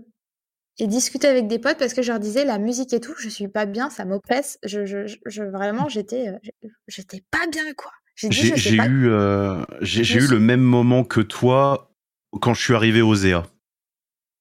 et 0.77 0.85
discuter 0.87 1.27
avec 1.27 1.47
des 1.47 1.57
potes 1.57 1.77
parce 1.79 1.93
que 1.95 2.01
je 2.03 2.11
leur 2.11 2.19
disais 2.19 2.45
la 2.45 2.59
musique 2.59 2.93
et 2.93 2.99
tout, 2.99 3.13
je 3.17 3.29
suis 3.29 3.47
pas 3.47 3.65
bien, 3.65 3.89
ça 3.89 4.05
m'oppresse. 4.05 4.59
Je, 4.63 4.85
je, 4.85 5.07
je- 5.07 5.17
je- 5.25 5.43
vraiment, 5.43 5.89
j'étais, 5.89 6.27
euh, 6.27 6.67
j'étais 6.87 7.23
pas 7.31 7.47
bien, 7.47 7.73
quoi. 7.75 7.91
J'ai 8.15 8.75
eu, 8.75 9.09
euh, 9.09 9.63
j'ai 9.81 10.03
eu 10.19 10.27
le 10.27 10.39
même 10.39 10.61
moment 10.61 11.03
que 11.03 11.21
toi 11.21 11.91
quand 12.41 12.53
je 12.53 12.61
suis 12.61 12.73
arrivé 12.75 13.01
au 13.01 13.13
ZEA. 13.15 13.43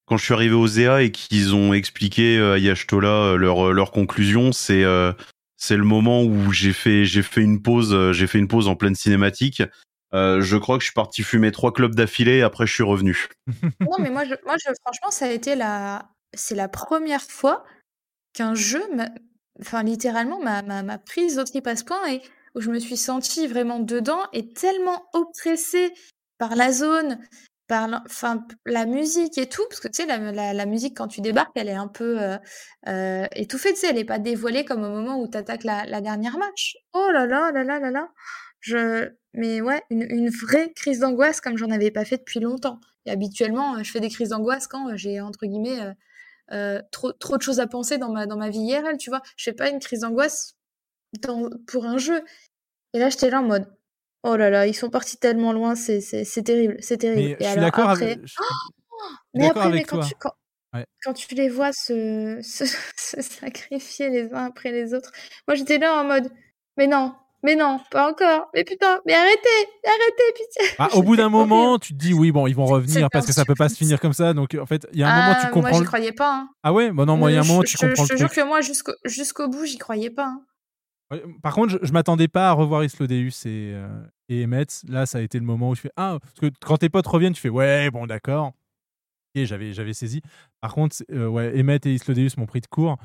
Quand 0.07 0.17
je 0.17 0.25
suis 0.25 0.35
arrivé 0.35 0.55
au 0.55 0.67
ZEA 0.67 1.03
et 1.03 1.11
qu'ils 1.11 1.55
ont 1.55 1.73
expliqué 1.73 2.39
euh, 2.39 2.55
à 2.55 2.59
Yashtola 2.59 3.09
euh, 3.09 3.37
leur, 3.37 3.73
leur 3.73 3.91
conclusion, 3.91 4.53
c'est 4.53 4.85
euh, 4.85 5.13
c'est 5.57 5.79
le 5.79 5.85
moment 5.85 6.23
où 6.23 6.53
j'ai 6.53 6.75
fait, 6.75 7.07
j'ai 7.07 7.23
fait 7.23 7.41
une 7.41 7.63
pause, 7.63 7.95
euh, 7.95 8.13
j'ai 8.13 8.27
fait 8.27 8.39
une 8.39 8.49
pause 8.49 8.69
en 8.69 8.77
pleine 8.77 8.95
cinématique. 8.95 9.63
Euh, 10.13 10.43
je 10.43 10.57
crois 10.59 10.77
que 10.77 10.83
je 10.83 10.89
suis 10.89 10.95
parti 10.95 11.23
fumer 11.23 11.53
trois 11.53 11.73
clubs 11.73 11.95
d'affilée. 11.95 12.43
Après, 12.43 12.67
je 12.67 12.73
suis 12.75 12.83
revenu. 12.83 13.29
Non, 13.81 13.97
mais 13.99 14.11
moi, 14.11 14.25
je, 14.25 14.35
moi 14.45 14.57
je, 14.59 14.71
franchement, 14.83 15.11
ça 15.11 15.27
a 15.27 15.31
été 15.31 15.55
la, 15.55 16.11
c'est 16.35 16.55
la 16.55 16.69
première 16.69 17.23
fois 17.23 17.65
qu'un 18.35 18.55
jeu, 18.55 18.83
enfin, 19.61 19.83
littéralement, 19.83 20.39
m'a, 20.39 20.99
prise 20.99 21.39
au 21.39 21.45
trip 21.45 21.67
à 21.67 21.77
ce 21.77 21.85
point 21.85 22.13
et 22.13 22.21
où 22.55 22.61
je 22.61 22.71
me 22.71 22.79
suis 22.79 22.99
sentie 22.99 23.47
vraiment 23.47 23.81
dedans 23.81 24.21
et 24.33 24.53
tellement 24.53 25.07
oppressée 25.15 25.95
par 26.37 26.57
la 26.57 26.73
zone, 26.73 27.19
par 27.67 27.89
l'in- 27.89 28.03
enfin, 28.07 28.47
la 28.67 28.87
musique 28.87 29.39
et 29.39 29.49
tout, 29.49 29.63
parce 29.69 29.81
que 29.81 29.89
tu 29.89 30.03
sais, 30.03 30.07
la, 30.07 30.53
la, 30.53 30.67
musique, 30.67 30.97
quand 30.97 31.09
tu 31.09 31.21
débarques, 31.21 31.53
elle 31.57 31.69
est 31.69 31.73
un 31.73 31.89
peu 31.89 32.21
euh, 32.23 32.37
euh, 32.89 33.27
étouffée, 33.35 33.73
tu 33.73 33.81
sais, 33.81 33.89
elle 33.91 33.99
est 33.99 34.05
pas 34.05 34.19
dévoilée 34.19 34.65
comme 34.65 34.85
au 34.85 34.91
moment 34.91 35.21
où 35.21 35.29
tu 35.29 35.39
attaques 35.39 35.65
la, 35.65 35.85
la 35.87 36.01
dernière 36.01 36.39
match. 36.39 36.77
Oh 36.93 37.09
là 37.13 37.27
là 37.27 37.51
là 37.53 37.65
là 37.65 37.79
là 37.81 37.91
là. 37.91 38.09
Je... 38.61 39.11
Mais 39.33 39.61
ouais, 39.61 39.83
une, 39.91 40.07
une 40.09 40.31
vraie 40.31 40.73
crise 40.75 41.01
d'angoisse 41.01 41.41
comme 41.41 41.57
j'en 41.57 41.71
avais 41.71 41.91
pas 41.91 42.05
fait 42.05 42.19
depuis 42.19 42.41
longtemps. 42.41 42.81
Et 43.07 43.11
habituellement, 43.11 43.77
euh, 43.77 43.83
je 43.83 43.91
fais 43.91 44.01
des 44.01 44.11
crises 44.11 44.31
d'angoisse 44.31 44.67
quand 44.69 44.97
j'ai, 44.97 45.21
entre 45.21 45.47
guillemets, 45.47 45.81
trop, 46.93 47.13
trop 47.13 47.37
de 47.37 47.43
choses 47.43 47.61
à 47.61 47.67
penser 47.67 47.99
dans 47.99 48.11
ma, 48.11 48.27
dans 48.27 48.37
ma 48.37 48.51
vie 48.51 48.61
IRL, 48.61 48.97
tu 48.99 49.11
vois. 49.11 49.23
Je 49.37 49.45
fais 49.45 49.53
pas 49.53 49.71
une 49.71 49.81
crise 49.81 50.01
d'angoisse 50.01 50.57
pour 51.67 51.87
un 51.87 51.99
jeu. 51.99 52.23
Et 52.93 52.99
là, 52.99 53.09
j'étais 53.11 53.31
là 53.31 53.41
en 53.41 53.45
mode, 53.45 53.67
oh 54.25 54.37
là 54.37 54.51
là, 54.51 54.67
ils 54.67 54.75
sont 54.75 54.91
partis 54.91 55.17
tellement 55.17 55.53
loin, 55.53 55.75
c'est, 55.77 56.01
c'est, 56.01 56.25
c'est 56.25 56.43
terrible, 56.43 56.77
c'est 56.81 56.99
terrible. 56.99 57.21
Mais 57.21 57.37
Et 57.39 57.45
je 57.45 57.49
suis 57.51 57.61
d'accord 57.61 57.91
après, 57.91 58.13
avec, 58.13 58.27
je 58.27 58.35
Oh 58.41 59.39
mais 59.39 59.49
après, 59.49 59.71
mais 59.71 59.83
quand 59.85 59.99
toi. 59.99 60.07
tu, 60.09 60.15
quand, 60.19 60.33
Ouais. 60.75 60.87
quand 61.05 61.13
tu 61.13 61.33
les 61.37 61.49
vois 61.49 61.73
se, 61.73 62.41
se, 62.43 62.65
se 62.97 63.23
sacrifier 63.23 64.11
les 64.11 64.33
uns 64.33 64.47
après 64.47 64.73
les 64.73 64.93
autres, 64.93 65.13
moi 65.47 65.55
j'étais 65.55 65.79
là 65.79 66.01
en 66.01 66.05
mode, 66.05 66.31
mais 66.77 66.87
non, 66.89 67.15
mais 67.45 67.55
non, 67.57 67.79
pas 67.91 68.11
encore, 68.11 68.49
mais 68.55 68.65
putain, 68.65 69.01
mais 69.07 69.15
arrêtez, 69.15 69.69
arrêtez, 69.87 70.33
pitié. 70.35 70.75
Ah, 70.79 70.89
au 70.97 71.03
bout 71.03 71.15
d'un 71.17 71.29
moment, 71.29 71.79
tu 71.79 71.93
te 71.93 71.99
dis 71.99 72.13
oui, 72.15 72.33
bon, 72.33 72.47
ils 72.47 72.57
vont 72.57 72.65
revenir 72.65 73.09
parce 73.11 73.27
que 73.27 73.33
ça 73.33 73.45
peut 73.45 73.55
pas 73.55 73.69
se 73.69 73.77
finir 73.77 74.01
comme 74.01 74.13
ça. 74.15 74.33
Donc 74.35 74.57
en 74.61 74.67
fait, 74.67 74.87
il 74.93 74.99
y 74.99 75.03
a 75.03 75.09
un 75.09 75.13
moment, 75.13 75.35
tu 75.35 75.47
Ah, 75.47 75.51
comprends. 75.51 75.71
Moi, 75.71 75.81
j'y 75.81 75.85
croyais 75.87 76.13
pas. 76.13 76.35
hein. 76.35 76.49
Ah 76.63 76.73
ouais, 76.73 76.91
bon 76.91 77.05
non, 77.07 77.17
moi 77.17 77.31
il 77.31 77.35
y 77.35 77.37
a 77.37 77.41
un 77.43 77.45
moment, 77.45 77.63
tu 77.63 77.77
je- 77.77 77.87
comprends 77.87 78.05
Je 78.05 78.15
te 78.15 78.19
jure 78.19 78.33
que 78.33 78.41
moi, 78.41 78.61
jusqu'au 78.63 78.93
jusqu'au 79.05 79.49
bout, 79.49 79.65
j'y 79.67 79.79
croyais 79.79 80.11
pas. 80.11 80.27
hein. 80.27 80.43
Par 81.43 81.55
contre, 81.55 81.73
je, 81.73 81.79
je 81.83 81.93
m'attendais 81.93 82.29
pas 82.29 82.49
à 82.49 82.53
revoir 82.53 82.83
Islodeus 82.83 83.47
et, 83.47 83.73
euh, 83.75 83.89
et 84.29 84.45
Emmett. 84.45 84.83
Là, 84.89 85.07
ça 85.07 85.19
a 85.19 85.21
été 85.21 85.39
le 85.39 85.45
moment 85.45 85.71
où 85.71 85.75
je 85.75 85.83
fais 85.83 85.93
Ah, 85.97 86.19
parce 86.21 86.35
que 86.35 86.51
quand 86.65 86.79
tes 86.79 86.89
potes 86.89 87.07
reviennent, 87.07 87.33
tu 87.33 87.41
fais 87.41 87.49
Ouais, 87.49 87.91
bon, 87.91 88.07
d'accord. 88.07 88.53
Et 89.35 89.47
j'avais, 89.47 89.73
j'avais 89.73 89.95
saisi. 89.95 90.21
Par 90.61 90.75
contre, 90.75 90.97
euh, 91.11 91.27
ouais, 91.27 91.59
Emmett 91.59 91.85
et 91.87 91.95
Islodeus 91.95 92.37
m'ont 92.39 92.47
pris 92.47 92.61
de 92.61 92.67
court. 92.67 92.97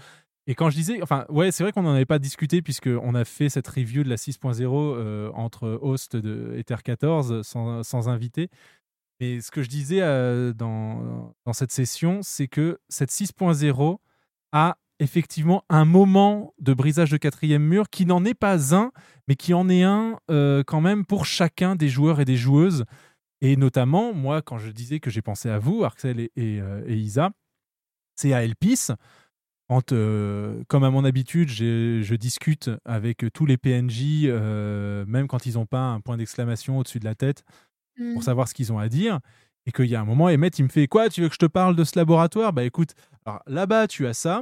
Et 0.48 0.56
quand 0.56 0.70
je 0.70 0.76
disais, 0.76 1.02
enfin, 1.02 1.26
ouais, 1.30 1.52
c'est 1.52 1.64
vrai 1.64 1.72
qu'on 1.72 1.84
n'en 1.84 1.94
avait 1.94 2.06
pas 2.06 2.20
discuté 2.20 2.62
puisqu'on 2.62 3.14
a 3.16 3.26
fait 3.26 3.50
cette 3.50 3.68
review 3.68 4.04
de 4.04 4.10
la 4.10 4.16
6.0 4.16 4.64
euh, 4.64 5.32
entre 5.34 5.80
host 5.82 6.16
de 6.16 6.56
Ether 6.58 6.78
14 6.84 7.42
sans, 7.44 7.84
sans 7.84 8.10
invité. 8.10 8.50
Mais 9.20 9.42
ce 9.42 9.52
que 9.52 9.62
je 9.62 9.70
disais 9.70 10.02
euh, 10.02 10.54
dans, 10.54 11.36
dans 11.46 11.54
cette 11.54 11.72
session, 11.72 12.22
c'est 12.24 12.48
que 12.48 12.80
cette 12.88 13.12
6.0 13.12 13.98
a 14.52 14.78
effectivement 15.00 15.64
un 15.70 15.86
moment 15.86 16.54
de 16.60 16.74
brisage 16.74 17.12
de 17.12 17.18
quatrième 17.18 17.64
mur 17.64 17.90
qui 17.90 18.06
n'en 18.06 18.24
est 18.26 18.34
pas 18.34 18.76
un, 18.76 18.92
mais 19.28 19.36
qui 19.36 19.54
en 19.54 19.70
est 19.70 19.84
un 19.84 20.20
euh, 20.30 20.64
quand 20.66 20.82
même 20.82 21.06
pour 21.06 21.26
chacun 21.26 21.76
des 21.76 21.90
joueurs 21.90 22.20
et 22.20 22.26
des 22.26 22.38
joueuses. 22.38 22.86
Et 23.42 23.56
notamment, 23.56 24.14
moi, 24.14 24.42
quand 24.42 24.58
je 24.58 24.70
disais 24.72 25.00
que 25.00 25.10
j'ai 25.10 25.22
pensé 25.22 25.50
à 25.50 25.60
vous, 25.60 25.84
Arxel 25.84 26.20
et, 26.20 26.32
et, 26.36 26.60
euh, 26.62 26.84
et 26.86 26.96
Isa, 26.96 27.32
c'est 28.16 28.34
à 28.34 28.44
Elpis. 28.44 28.88
Quand, 29.70 29.92
euh, 29.92 30.64
comme 30.68 30.84
à 30.84 30.90
mon 30.90 31.06
habitude, 31.06 31.50
je 31.50 32.16
discute 32.16 32.72
avec 32.86 33.24
tous 33.34 33.46
les 33.46 33.58
PNJ, 33.58 34.28
même 35.08 35.28
quand 35.28 35.46
ils 35.46 35.54
n'ont 35.54 35.68
pas 35.68 35.84
un 35.84 36.02
point 36.02 36.18
d'exclamation 36.18 36.80
au-dessus 36.80 37.00
de 37.00 37.06
la 37.06 37.16
tête, 37.16 37.44
Mm. 38.00 38.14
pour 38.14 38.24
savoir 38.24 38.48
ce 38.48 38.54
qu'ils 38.54 38.72
ont 38.74 38.80
à 38.80 38.90
dire. 38.90 39.20
Et 39.66 39.72
qu'il 39.72 39.86
y 39.86 39.96
a 39.96 40.02
un 40.02 40.06
moment, 40.06 40.26
Emmett, 40.26 40.58
il 40.58 40.64
me 40.64 40.70
fait 40.70 40.88
Quoi 40.88 41.10
Tu 41.10 41.22
veux 41.22 41.28
que 41.28 41.34
je 41.34 41.40
te 41.40 41.46
parle 41.46 41.76
de 41.76 41.84
ce 41.84 42.00
laboratoire? 42.00 42.54
Bah 42.54 42.64
écoute, 42.64 42.92
alors, 43.26 43.42
là-bas, 43.46 43.88
tu 43.88 44.08
as 44.08 44.14
ça. 44.14 44.42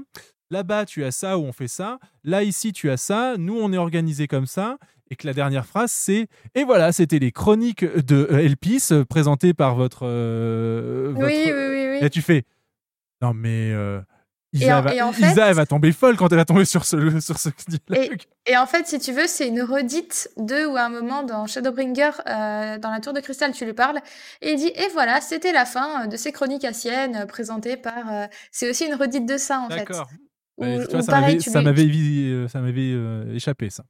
Là-bas, 0.49 0.85
tu 0.85 1.03
as 1.03 1.11
ça 1.11 1.37
où 1.37 1.41
on 1.43 1.51
fait 1.53 1.67
ça. 1.67 1.99
Là, 2.23 2.43
ici, 2.43 2.71
tu 2.73 2.89
as 2.89 2.97
ça. 2.97 3.35
Nous, 3.37 3.57
on 3.59 3.71
est 3.73 3.77
organisé 3.77 4.27
comme 4.27 4.45
ça. 4.47 4.77
Et 5.09 5.15
que 5.15 5.25
la 5.25 5.33
dernière 5.33 5.65
phrase, 5.65 5.91
c'est 5.91 6.27
Et 6.55 6.63
voilà, 6.65 6.91
c'était 6.91 7.19
les 7.19 7.31
chroniques 7.31 7.83
de 7.85 8.27
euh, 8.31 8.39
Elpis 8.39 8.83
euh, 8.91 9.05
présentées 9.05 9.53
par 9.53 9.75
votre. 9.75 10.01
euh, 10.05 11.13
Oui, 11.15 11.21
votre- 11.21 11.27
oui, 11.29 11.51
oui, 11.87 11.97
oui. 11.99 12.05
Et 12.05 12.09
tu 12.09 12.21
fais 12.21 12.43
Non, 13.21 13.33
mais. 13.33 13.71
euh, 13.71 13.99
Et 14.53 14.59
Isa, 14.59 14.79
en- 14.79 14.81
va, 14.81 14.93
et 14.95 15.01
en 15.01 15.11
Isa, 15.11 15.33
fait- 15.33 15.41
elle 15.41 15.53
va 15.55 15.65
tomber 15.65 15.91
folle 15.91 16.15
quand 16.17 16.29
elle 16.31 16.37
va 16.37 16.45
tomber 16.45 16.65
sur 16.65 16.83
ce, 16.85 16.97
sur 17.21 17.37
ce 17.37 17.49
Et, 17.93 18.09
et 18.47 18.57
en 18.57 18.65
fait, 18.65 18.85
si 18.87 18.97
tu 18.99 19.11
veux, 19.13 19.27
c'est 19.27 19.47
une 19.47 19.61
redite 19.61 20.29
de 20.37 20.65
ou 20.65 20.75
à 20.77 20.83
un 20.83 20.89
moment 20.89 21.23
dans 21.23 21.47
Shadowbringer, 21.47 22.11
euh, 22.27 22.77
dans 22.77 22.91
la 22.91 22.99
tour 22.99 23.13
de 23.13 23.19
cristal, 23.21 23.51
tu 23.53 23.65
lui 23.65 23.73
parles, 23.73 23.99
et 24.41 24.51
il 24.53 24.57
dit 24.57 24.71
Et 24.75 24.87
voilà, 24.93 25.21
c'était 25.21 25.51
la 25.53 25.65
fin 25.65 26.07
de 26.07 26.15
ces 26.17 26.31
chroniques 26.31 26.63
anciennes 26.65 27.15
euh, 27.15 27.25
présentées 27.25 27.77
par. 27.77 28.27
C'est 28.51 28.69
aussi 28.69 28.85
une 28.87 28.95
redite 28.95 29.25
de 29.25 29.37
ça, 29.37 29.59
en 29.61 29.69
fait. 29.69 29.85
Vois, 30.57 31.01
ça 31.05 31.11
pareil, 31.11 31.35
m'avait- 31.63 31.83
lui- 31.83 31.91
euh, 32.93 33.33
échappé, 33.35 33.69
ça. 33.69 33.83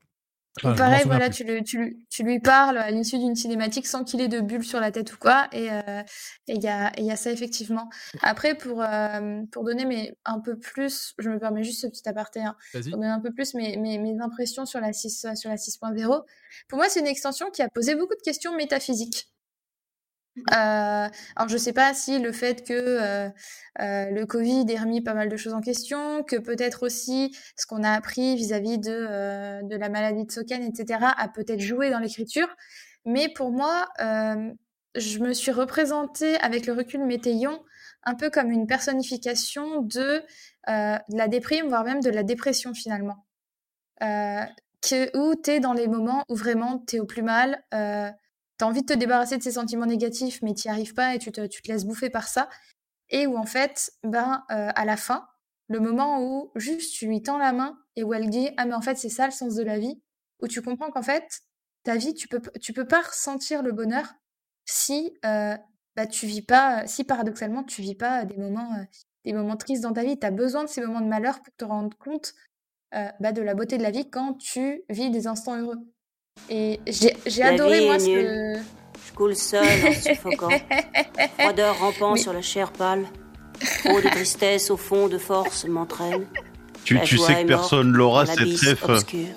Enfin, 0.59 0.69
pareil, 0.75 1.01
voilà, 1.05 1.29
tu, 1.29 1.43
le- 1.43 1.61
tu, 1.63 1.77
lui- 1.77 2.07
tu 2.09 2.23
lui 2.23 2.39
parles 2.39 2.79
à 2.79 2.89
l'issue 2.89 3.19
d'une 3.19 3.35
cinématique 3.35 3.85
sans 3.85 4.03
qu'il 4.03 4.19
ait 4.21 4.27
de 4.27 4.39
bulle 4.39 4.63
sur 4.63 4.79
la 4.79 4.91
tête 4.91 5.13
ou 5.13 5.17
quoi, 5.19 5.47
et 5.51 5.71
euh, 5.71 6.01
et 6.47 6.55
il 6.55 6.63
y 6.63 6.67
a, 6.67 6.89
et 6.97 7.01
il 7.01 7.05
y 7.05 7.11
a 7.11 7.15
ça 7.15 7.31
effectivement. 7.31 7.89
Après, 8.23 8.55
pour, 8.55 8.81
euh, 8.81 9.43
pour 9.51 9.63
donner 9.63 9.85
mes, 9.85 10.17
un 10.25 10.39
peu 10.39 10.57
plus, 10.57 11.13
je 11.19 11.29
me 11.29 11.37
permets 11.37 11.63
juste 11.63 11.81
ce 11.81 11.87
petit 11.87 12.09
aparté, 12.09 12.41
hein, 12.41 12.55
pour 12.89 12.97
donner 12.99 13.11
un 13.11 13.19
peu 13.19 13.31
plus 13.31 13.53
mes, 13.53 13.77
mes, 13.77 13.99
mes 13.99 14.19
impressions 14.19 14.65
sur 14.65 14.79
la 14.79 14.93
6, 14.93 15.27
sur 15.35 15.49
la 15.51 15.57
6.0. 15.57 16.23
Pour 16.67 16.77
moi, 16.79 16.89
c'est 16.89 17.01
une 17.01 17.07
extension 17.07 17.51
qui 17.51 17.61
a 17.61 17.69
posé 17.69 17.93
beaucoup 17.93 18.15
de 18.15 18.23
questions 18.23 18.55
métaphysiques. 18.55 19.29
Euh, 20.51 21.09
alors 21.35 21.49
je 21.49 21.57
sais 21.57 21.73
pas 21.73 21.93
si 21.93 22.19
le 22.19 22.31
fait 22.31 22.65
que 22.65 22.73
euh, 22.73 23.29
euh, 23.79 24.09
le 24.11 24.25
Covid 24.25 24.65
ait 24.69 24.79
remis 24.79 25.01
pas 25.01 25.13
mal 25.13 25.29
de 25.29 25.37
choses 25.37 25.53
en 25.53 25.61
question, 25.61 26.23
que 26.23 26.35
peut-être 26.35 26.83
aussi 26.83 27.35
ce 27.55 27.65
qu'on 27.65 27.83
a 27.83 27.91
appris 27.91 28.35
vis-à-vis 28.35 28.77
de, 28.77 29.75
la 29.75 29.89
maladie 29.89 30.25
de 30.25 30.31
Soken, 30.31 30.63
etc., 30.63 30.99
a 31.17 31.27
peut-être 31.29 31.59
joué 31.59 31.89
dans 31.89 31.99
l'écriture. 31.99 32.47
Mais 33.05 33.29
pour 33.29 33.51
moi, 33.51 33.87
je 33.99 35.19
me 35.19 35.33
suis 35.33 35.51
représentée 35.51 36.37
avec 36.39 36.65
le 36.65 36.73
recul 36.73 37.05
Météion 37.05 37.63
un 38.03 38.15
peu 38.15 38.29
comme 38.29 38.51
une 38.51 38.67
personnification 38.67 39.81
de, 39.81 40.23
la 40.67 41.27
déprime, 41.27 41.67
voire 41.67 41.83
même 41.83 42.01
de 42.01 42.09
la 42.09 42.23
dépression 42.23 42.73
finalement. 42.73 43.25
Où 44.01 45.35
tu 45.43 45.51
es 45.51 45.59
dans 45.59 45.73
les 45.73 45.87
moments 45.87 46.23
où 46.29 46.35
vraiment 46.35 46.83
tu 46.87 46.97
es 46.97 46.99
au 46.99 47.05
plus 47.05 47.23
mal, 47.23 47.63
tu 48.57 48.65
as 48.65 48.67
envie 48.67 48.81
de 48.81 48.93
te 48.93 48.97
débarrasser 48.97 49.37
de 49.37 49.43
ces 49.43 49.53
sentiments 49.53 49.85
négatifs, 49.85 50.41
mais 50.41 50.53
tu 50.53 50.67
n'y 50.67 50.71
arrives 50.71 50.93
pas 50.93 51.15
et 51.15 51.19
tu 51.19 51.31
te, 51.31 51.41
laisses 51.67 51.85
bouffer 51.85 52.09
par 52.09 52.27
ça. 52.27 52.49
Et 53.09 53.27
où 53.27 53.37
en 53.37 53.45
fait, 53.45 53.91
ben, 54.03 54.43
euh, 54.51 54.69
à 54.75 54.85
la 54.85 54.97
fin, 54.97 55.27
le 55.69 55.79
moment 55.79 56.21
où 56.21 56.51
juste 56.55 56.93
tu 56.93 57.07
lui 57.07 57.21
tends 57.21 57.37
la 57.37 57.53
main 57.53 57.77
et 57.95 58.03
où 58.03 58.13
elle 58.13 58.29
dit 58.29 58.49
Ah, 58.57 58.65
mais 58.65 58.73
en 58.73 58.81
fait, 58.81 58.97
c'est 58.97 59.09
ça 59.09 59.25
le 59.25 59.31
sens 59.31 59.55
de 59.55 59.63
la 59.63 59.79
vie, 59.79 60.01
où 60.41 60.47
tu 60.47 60.61
comprends 60.61 60.91
qu'en 60.91 61.01
fait, 61.01 61.41
ta 61.83 61.95
vie, 61.95 62.13
tu 62.13 62.27
peux, 62.27 62.41
peux 62.41 62.87
pas 62.87 63.01
ressentir 63.01 63.63
le 63.63 63.71
bonheur 63.71 64.13
si 64.65 65.17
euh, 65.25 65.57
bah, 65.95 66.05
tu 66.05 66.27
vis 66.27 66.41
pas, 66.41 66.85
si 66.85 67.03
paradoxalement 67.03 67.63
tu 67.63 67.81
vis 67.81 67.95
pas 67.95 68.25
des 68.25 68.37
moments, 68.37 68.73
euh, 68.75 68.83
des 69.25 69.33
moments 69.33 69.57
tristes 69.57 69.83
dans 69.83 69.93
ta 69.93 70.03
vie. 70.03 70.19
Tu 70.19 70.25
as 70.25 70.31
besoin 70.31 70.63
de 70.63 70.69
ces 70.69 70.81
moments 70.81 71.01
de 71.01 71.07
malheur 71.07 71.41
pour 71.41 71.53
te 71.55 71.65
rendre 71.65 71.97
compte 71.97 72.33
euh, 72.93 73.09
bah, 73.19 73.31
de 73.31 73.41
la 73.41 73.55
beauté 73.55 73.77
de 73.77 73.83
la 73.83 73.91
vie 73.91 74.09
quand 74.09 74.35
tu 74.35 74.83
vis 74.89 75.09
des 75.09 75.27
instants 75.27 75.57
heureux. 75.57 75.79
Et 76.49 76.79
j'ai 76.87 77.15
La 77.41 77.47
adoré 77.49 77.79
vie 77.79 77.85
moi 77.85 77.95
est 77.95 77.99
ce 77.99 78.07
nulle. 78.07 78.23
que. 78.25 78.59
Je 79.07 79.13
coule 79.13 79.35
seul 79.35 79.65
en 79.87 79.93
suffocant. 79.93 80.49
Froideur 81.39 81.79
rampant 81.79 82.13
Mais- 82.13 82.19
sur 82.21 82.33
la 82.33 82.41
chair 82.41 82.71
pâle. 82.71 83.05
Trop 83.83 83.99
de 84.01 84.07
tristesse 84.09 84.69
au 84.69 84.77
fond 84.77 85.07
de 85.07 85.17
force 85.17 85.65
m'entraîne. 85.65 86.27
Tu, 86.83 86.93
La 86.93 87.01
tu 87.01 87.15
joie 87.17 87.27
sais 87.27 87.41
que 87.43 87.47
personne 87.47 87.91
l'aura, 87.91 88.25
cette 88.25 88.39
obscur. 88.83 89.27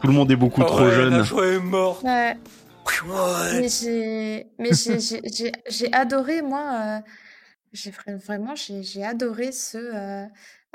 Tout 0.00 0.06
le 0.06 0.12
monde 0.12 0.30
est 0.32 0.36
beaucoup 0.36 0.62
trop 0.64 0.90
jeune. 0.90 1.22
est 1.22 1.58
morte. 1.60 2.02
Ouais. 2.02 2.34
Mais 3.60 3.68
j'ai, 3.68 4.46
mais 4.58 4.70
adoré 5.92 6.40
moi. 6.40 6.72
euh, 6.82 7.00
j'ai 7.74 7.92
vraiment, 8.26 8.54
j'ai, 8.56 9.04
adoré 9.04 9.52
ce, 9.52 9.76
euh, 9.76 10.24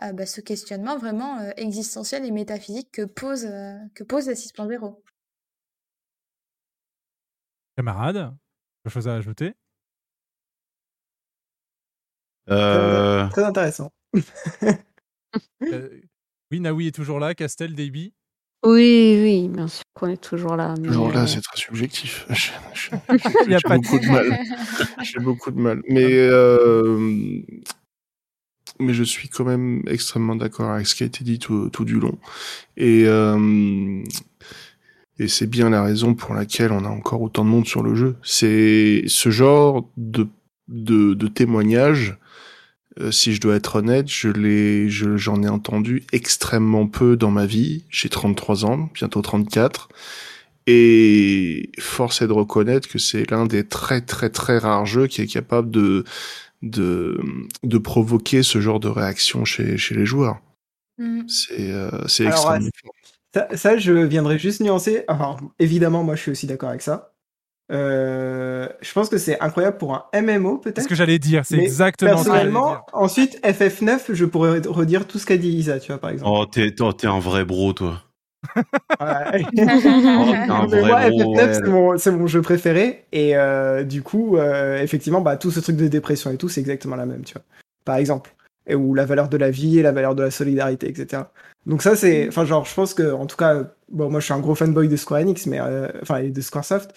euh, 0.04 0.12
bah, 0.14 0.28
ce 0.28 0.40
questionnement 0.42 0.96
vraiment 0.98 1.40
euh, 1.40 1.50
existentiel 1.58 2.24
et 2.24 2.30
métaphysique 2.32 2.90
que 2.92 3.02
pose, 3.02 3.48
euh, 3.50 3.74
que 3.96 4.04
pose 4.04 4.28
la 4.28 4.34
6.0. 4.36 4.96
Camarade, 7.76 8.36
quelque 8.84 8.94
chose 8.94 9.08
à 9.08 9.16
ajouter? 9.16 9.54
Euh, 12.50 13.28
Très 13.30 13.44
intéressant. 13.44 13.92
Euh, 15.64 15.90
Oui, 16.52 16.60
Naoui 16.60 16.88
est 16.88 16.92
toujours 16.92 17.20
là. 17.20 17.34
Castel, 17.34 17.74
Davy. 17.74 18.14
Oui, 18.66 19.18
oui, 19.24 19.48
bien 19.48 19.68
sûr 19.68 19.84
qu'on 19.96 20.08
est 20.10 20.22
toujours 20.22 20.56
là. 20.56 20.76
mais, 20.80 20.90
Alors 20.90 21.12
là, 21.12 21.24
euh, 21.24 21.26
c'est 21.26 21.42
très 21.42 21.58
subjectif. 21.58 22.28
J'ai 23.48 23.58
pas 23.64 23.78
de- 23.78 23.82
beaucoup 23.82 23.98
de 23.98 24.06
mal. 24.12 24.40
J'ai 25.04 25.20
beaucoup 25.20 25.50
de 25.52 25.60
mal. 25.60 25.82
Mais, 25.88 26.04
euh, 26.14 27.42
mais 28.80 28.94
je 28.94 29.04
suis 29.04 29.30
quand 29.30 29.46
même 29.46 29.82
extrêmement 29.88 30.36
d'accord 30.36 30.70
avec 30.70 30.86
ce 30.86 30.94
qui 30.96 31.04
a 31.04 31.08
été 31.08 31.24
dit 31.24 31.40
tout, 31.40 31.70
tout 31.70 31.86
du 31.86 32.00
long. 32.00 32.20
Et, 32.78 33.06
euh, 33.08 34.04
et 35.20 35.28
c'est 35.28 35.48
bien 35.48 35.70
la 35.70 35.84
raison 35.84 36.16
pour 36.16 36.34
laquelle 36.36 36.72
on 36.72 36.86
a 36.86 36.90
encore 36.90 37.22
autant 37.22 37.46
de 37.46 37.50
monde 37.50 37.68
sur 37.68 37.84
le 37.84 37.96
jeu. 37.96 38.18
C'est 38.24 39.04
ce 39.08 39.30
genre 39.32 39.90
de, 39.98 40.28
de, 40.68 41.14
de 41.14 41.28
témoignages. 41.28 42.18
euh, 43.00 43.12
si 43.12 43.34
je 43.34 43.42
dois 43.42 43.56
être 43.56 43.78
honnête, 43.78 44.08
je 44.10 44.30
l'ai, 44.30 44.90
je, 44.90 45.18
j'en 45.18 45.42
ai 45.44 45.50
entendu 45.50 46.04
extrêmement 46.14 46.88
peu 46.88 47.18
dans 47.18 47.32
ma 47.32 47.46
vie. 47.46 47.86
J'ai 47.90 48.10
33 48.10 48.66
ans, 48.66 48.90
bientôt 48.94 49.22
34. 49.22 49.90
Et 50.68 51.72
force 51.80 52.22
est 52.22 52.28
de 52.28 52.34
reconnaître 52.34 52.88
que 52.90 53.00
c'est 53.00 53.30
l'un 53.32 53.46
des 53.46 53.66
très 53.68 54.02
très 54.02 54.30
très 54.30 54.58
rares 54.60 54.86
jeux 54.86 55.08
qui 55.08 55.22
est 55.22 55.28
capable 55.28 55.72
de 55.72 56.06
de, 56.64 57.20
de 57.64 57.78
provoquer 57.78 58.44
ce 58.44 58.62
genre 58.62 58.80
de 58.80 58.88
réaction 58.90 59.46
chez, 59.46 59.78
chez 59.78 59.96
les 59.96 60.06
joueurs. 60.06 60.40
Mm. 60.98 61.28
C'est 61.28 61.72
euh, 61.72 62.08
c'est 62.08 62.26
Alors, 62.26 62.56
extrêmement 62.56 62.68
euh, 62.68 62.70
Ça, 63.34 63.48
ça, 63.56 63.78
je 63.78 63.94
viendrai 63.94 64.38
juste 64.38 64.62
nuancer. 64.62 65.06
Enfin, 65.08 65.38
évidemment, 65.60 66.04
moi, 66.04 66.16
je 66.16 66.22
suis 66.22 66.32
aussi 66.32 66.48
d'accord 66.48 66.70
avec 66.70 66.82
ça. 66.82 67.14
Euh, 67.72 68.68
je 68.82 68.92
pense 68.94 69.10
que 69.10 69.18
c'est 69.18 69.40
incroyable 69.40 69.78
pour 69.78 69.96
un 69.96 70.22
MMO, 70.22 70.58
peut-être. 70.58 70.78
C'est 70.78 70.84
ce 70.84 70.88
que 70.88 70.96
j'allais 70.96 71.18
dire. 71.18 71.44
C'est 71.46 71.58
exactement 71.58 72.18
ce 72.18 72.24
que. 72.26 72.30
Personnellement, 72.30 72.86
ensuite, 72.94 73.44
FF9, 73.44 74.14
je 74.14 74.26
pourrais 74.26 74.60
redire 74.60 75.08
tout 75.08 75.18
ce 75.18 75.26
qu'a 75.26 75.38
dit 75.38 75.50
Isa, 75.50 75.80
tu 75.80 75.92
vois, 75.92 76.00
par 76.00 76.12
exemple. 76.12 76.32
Oh, 76.32 76.46
t'es 76.46 76.74
oh, 76.82 76.94
t'es 76.94 77.08
un 77.08 77.20
vrai 77.20 77.46
bro, 77.46 77.74
toi. 77.74 78.02
Ouais. 79.00 79.46
Mais 79.54 79.66
vrai 79.66 81.10
moi, 81.10 81.10
bro, 81.10 81.36
FF9, 81.36 81.36
ouais. 81.36 81.54
c'est 81.54 81.68
mon, 81.68 81.98
c'est 81.98 82.12
mon 82.12 82.28
jeu 82.28 82.42
préféré. 82.42 83.06
Et 83.12 83.36
euh, 83.36 83.84
du 83.84 84.04
coup, 84.04 84.38
euh, 84.38 84.82
effectivement, 84.82 85.22
bah, 85.22 85.38
tout 85.38 85.50
ce 85.50 85.62
truc 85.62 85.78
de 85.78 85.88
dépression 85.88 86.30
et 86.32 86.38
tout, 86.38 86.50
c'est 86.50 86.62
exactement 86.62 86.98
la 86.98 87.06
même, 87.06 87.24
tu 87.24 87.34
vois. 87.34 87.44
Par 87.86 87.96
exemple. 87.96 88.36
Et 88.68 88.76
où 88.76 88.94
la 88.94 89.06
valeur 89.06 89.28
de 89.30 89.38
la 89.38 89.52
vie 89.52 89.80
et 89.80 89.82
la 89.82 89.92
valeur 89.92 90.16
de 90.16 90.24
la 90.24 90.32
solidarité, 90.32 90.88
etc. 90.88 91.24
Donc 91.66 91.82
ça, 91.82 91.96
c'est... 91.96 92.28
Enfin, 92.28 92.46
genre, 92.46 92.66
je 92.66 92.74
pense 92.74 92.94
que, 92.94 93.12
en 93.14 93.26
tout 93.26 93.36
cas, 93.38 93.64
bon, 93.92 94.10
moi, 94.10 94.20
je 94.20 94.26
suis 94.26 94.34
un 94.34 94.40
gros 94.40 94.56
fanboy 94.56 94.88
de 94.88 94.96
Square 94.96 95.22
Enix, 95.22 95.46
mais... 95.48 95.60
euh, 95.60 95.88
Enfin, 96.02 96.18
et 96.18 96.30
de 96.30 96.42
Squaresoft. 96.42 96.92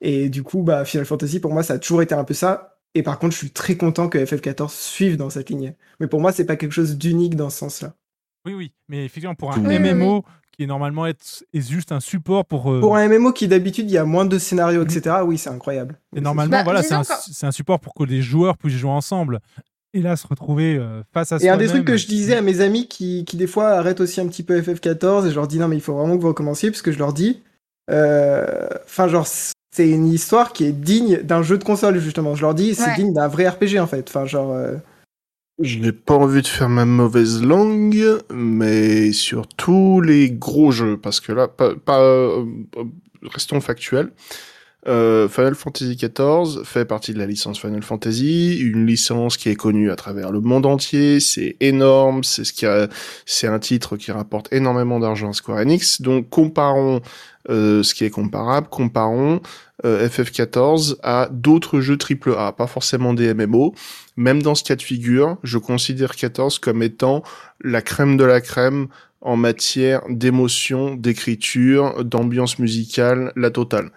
Et 0.00 0.28
du 0.28 0.42
coup, 0.42 0.62
bah, 0.62 0.84
Final 0.84 1.06
Fantasy, 1.06 1.40
pour 1.40 1.52
moi, 1.52 1.62
ça 1.62 1.74
a 1.74 1.78
toujours 1.78 2.02
été 2.02 2.14
un 2.14 2.24
peu 2.24 2.34
ça. 2.34 2.78
Et 2.94 3.02
par 3.02 3.18
contre, 3.18 3.32
je 3.32 3.38
suis 3.38 3.50
très 3.50 3.76
content 3.76 4.08
que 4.08 4.18
FF14 4.18 4.70
suive 4.70 5.16
dans 5.16 5.30
cette 5.30 5.50
lignée. 5.50 5.74
Mais 6.00 6.06
pour 6.06 6.20
moi, 6.20 6.30
c'est 6.32 6.44
pas 6.46 6.56
quelque 6.56 6.72
chose 6.72 6.96
d'unique 6.96 7.36
dans 7.36 7.50
ce 7.50 7.58
sens-là. 7.58 7.94
Oui, 8.46 8.54
oui. 8.54 8.72
Mais 8.88 9.04
effectivement, 9.04 9.34
pour 9.34 9.52
un 9.52 9.60
Oui, 9.64 9.78
oui, 9.78 9.94
MMO 9.94 10.24
qui 10.56 10.62
est 10.62 10.66
normalement 10.66 11.04
être, 11.06 11.42
est 11.52 11.68
juste 11.68 11.90
un 11.90 11.98
support 11.98 12.44
pour. 12.44 12.70
euh, 12.72 12.80
Pour 12.80 12.96
un 12.96 13.08
MMO 13.08 13.32
qui 13.32 13.48
d'habitude 13.48 13.90
il 13.90 13.94
y 13.94 13.98
a 13.98 14.04
moins 14.04 14.24
de 14.24 14.38
scénarios, 14.38 14.84
etc., 14.84 15.16
oui, 15.24 15.36
c'est 15.38 15.50
incroyable. 15.50 15.98
Et 16.14 16.20
normalement, 16.20 16.58
Bah, 16.58 16.62
voilà, 16.62 16.82
c'est 16.84 16.94
un, 16.94 17.02
un 17.48 17.50
support 17.52 17.80
pour 17.80 17.92
que 17.94 18.04
les 18.04 18.22
joueurs 18.22 18.56
puissent 18.56 18.74
jouer 18.76 18.90
ensemble. 18.92 19.40
Et 19.94 20.02
là, 20.02 20.16
se 20.16 20.26
retrouver 20.26 20.76
euh, 20.76 21.02
face 21.12 21.30
à 21.32 21.38
Et 21.40 21.48
un 21.48 21.56
des 21.56 21.68
trucs 21.68 21.84
que 21.86 21.96
je 21.96 22.06
disais 22.08 22.34
à 22.34 22.42
mes 22.42 22.60
amis 22.60 22.88
qui, 22.88 23.24
qui 23.24 23.36
des 23.36 23.46
fois 23.46 23.68
arrêtent 23.70 24.00
aussi 24.00 24.20
un 24.20 24.26
petit 24.26 24.42
peu 24.42 24.60
FF14 24.60 25.26
et 25.26 25.30
je 25.30 25.36
leur 25.36 25.46
dis 25.46 25.58
non 25.60 25.68
mais 25.68 25.76
il 25.76 25.80
faut 25.82 25.94
vraiment 25.94 26.16
que 26.16 26.22
vous 26.22 26.28
recommenciez 26.28 26.70
parce 26.70 26.82
que 26.82 26.90
je 26.90 26.98
leur 26.98 27.12
dis, 27.12 27.42
euh, 27.90 28.66
enfin 28.84 29.06
genre 29.06 29.26
c'est 29.26 29.88
une 29.88 30.06
histoire 30.08 30.52
qui 30.52 30.64
est 30.64 30.72
digne 30.72 31.18
d'un 31.22 31.42
jeu 31.42 31.58
de 31.58 31.64
console 31.64 31.98
justement. 32.00 32.34
Je 32.34 32.42
leur 32.42 32.54
dis 32.54 32.74
c'est 32.74 32.86
Ouais. 32.90 32.96
digne 32.96 33.12
d'un 33.14 33.28
vrai 33.28 33.48
RPG 33.48 33.78
en 33.78 33.86
fait. 33.86 34.08
Enfin 34.08 34.26
genre 34.26 34.52
euh, 34.52 34.74
Je 35.62 35.78
n'ai 35.78 35.92
pas 35.92 36.14
envie 36.14 36.42
de 36.42 36.46
faire 36.48 36.68
ma 36.68 36.84
mauvaise 36.84 37.40
langue, 37.40 38.04
mais 38.32 39.12
sur 39.12 39.46
tous 39.46 40.00
les 40.00 40.28
gros 40.28 40.72
jeux, 40.72 40.96
parce 40.96 41.20
que 41.20 41.30
là, 41.30 41.46
pas, 41.46 41.76
pas 41.76 42.00
euh, 42.00 42.44
restons 43.22 43.60
factuels. 43.60 44.10
Euh, 44.86 45.28
Final 45.28 45.54
Fantasy 45.54 45.96
XIV 45.96 46.62
fait 46.64 46.84
partie 46.84 47.14
de 47.14 47.18
la 47.18 47.26
licence 47.26 47.58
Final 47.58 47.82
Fantasy, 47.82 48.58
une 48.58 48.86
licence 48.86 49.36
qui 49.36 49.48
est 49.48 49.54
connue 49.54 49.90
à 49.90 49.96
travers 49.96 50.30
le 50.30 50.40
monde 50.40 50.66
entier. 50.66 51.20
C'est 51.20 51.56
énorme, 51.60 52.22
c'est 52.22 52.44
ce 52.44 52.52
qui 52.52 52.66
a, 52.66 52.88
c'est 53.24 53.46
un 53.46 53.58
titre 53.58 53.96
qui 53.96 54.12
rapporte 54.12 54.52
énormément 54.52 55.00
d'argent 55.00 55.30
à 55.30 55.32
Square 55.32 55.58
Enix. 55.58 56.02
Donc 56.02 56.28
comparons 56.28 57.00
euh, 57.48 57.82
ce 57.82 57.94
qui 57.94 58.04
est 58.04 58.10
comparable, 58.10 58.68
comparons 58.68 59.40
euh, 59.84 60.08
FF14 60.08 60.96
à 61.02 61.28
d'autres 61.30 61.80
jeux 61.80 61.98
AAA, 61.98 62.52
pas 62.52 62.66
forcément 62.66 63.14
des 63.14 63.32
MMO. 63.32 63.74
Même 64.16 64.42
dans 64.42 64.54
ce 64.54 64.64
cas 64.64 64.76
de 64.76 64.82
figure, 64.82 65.38
je 65.42 65.58
considère 65.58 66.14
14 66.14 66.58
comme 66.58 66.82
étant 66.82 67.22
la 67.62 67.82
crème 67.82 68.16
de 68.16 68.24
la 68.24 68.40
crème 68.40 68.88
en 69.22 69.36
matière 69.36 70.02
d'émotion, 70.10 70.94
d'écriture, 70.94 72.04
d'ambiance 72.04 72.58
musicale, 72.58 73.32
la 73.36 73.50
totale. 73.50 73.90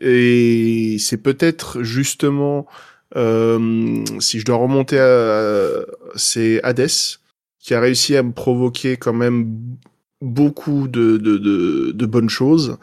Et 0.00 0.96
c'est 0.98 1.18
peut-être 1.18 1.82
justement, 1.82 2.66
euh, 3.16 4.04
si 4.18 4.40
je 4.40 4.44
dois 4.44 4.56
remonter 4.56 4.98
à, 4.98 5.84
c'est 6.16 6.62
Hades 6.62 6.88
qui 7.58 7.74
a 7.74 7.80
réussi 7.80 8.16
à 8.16 8.22
me 8.22 8.32
provoquer 8.32 8.96
quand 8.96 9.12
même 9.12 9.76
beaucoup 10.22 10.88
de, 10.88 11.18
de, 11.18 11.38
de, 11.38 11.92
de 11.92 12.06
bonnes 12.06 12.30
choses. 12.30 12.78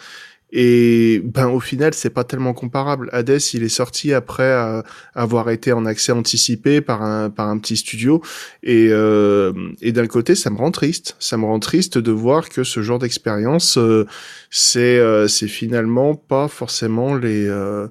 Et 0.51 1.21
ben 1.25 1.47
au 1.47 1.59
final, 1.59 1.93
c'est 1.93 2.09
pas 2.09 2.23
tellement 2.23 2.53
comparable. 2.53 3.09
Hades, 3.11 3.41
il 3.53 3.63
est 3.63 3.69
sorti 3.69 4.13
après 4.13 4.43
euh, 4.43 4.81
avoir 5.13 5.49
été 5.49 5.73
en 5.73 5.85
accès 5.85 6.13
anticipé 6.13 6.79
par 6.79 7.01
un 7.03 7.29
par 7.29 7.49
un 7.49 7.57
petit 7.57 7.75
studio. 7.75 8.21
Et 8.63 8.87
euh, 8.91 9.51
et 9.81 9.91
d'un 9.91 10.07
côté, 10.07 10.35
ça 10.35 10.49
me 10.49 10.57
rend 10.57 10.71
triste. 10.71 11.15
Ça 11.19 11.35
me 11.37 11.45
rend 11.45 11.59
triste 11.59 11.97
de 11.97 12.11
voir 12.11 12.47
que 12.49 12.63
ce 12.63 12.81
genre 12.81 12.99
d'expérience, 12.99 13.77
euh, 13.77 14.07
c'est 14.49 14.99
euh, 14.99 15.27
c'est 15.27 15.49
finalement 15.49 16.15
pas 16.15 16.47
forcément 16.47 17.15
les 17.15 17.45
euh, 17.47 17.87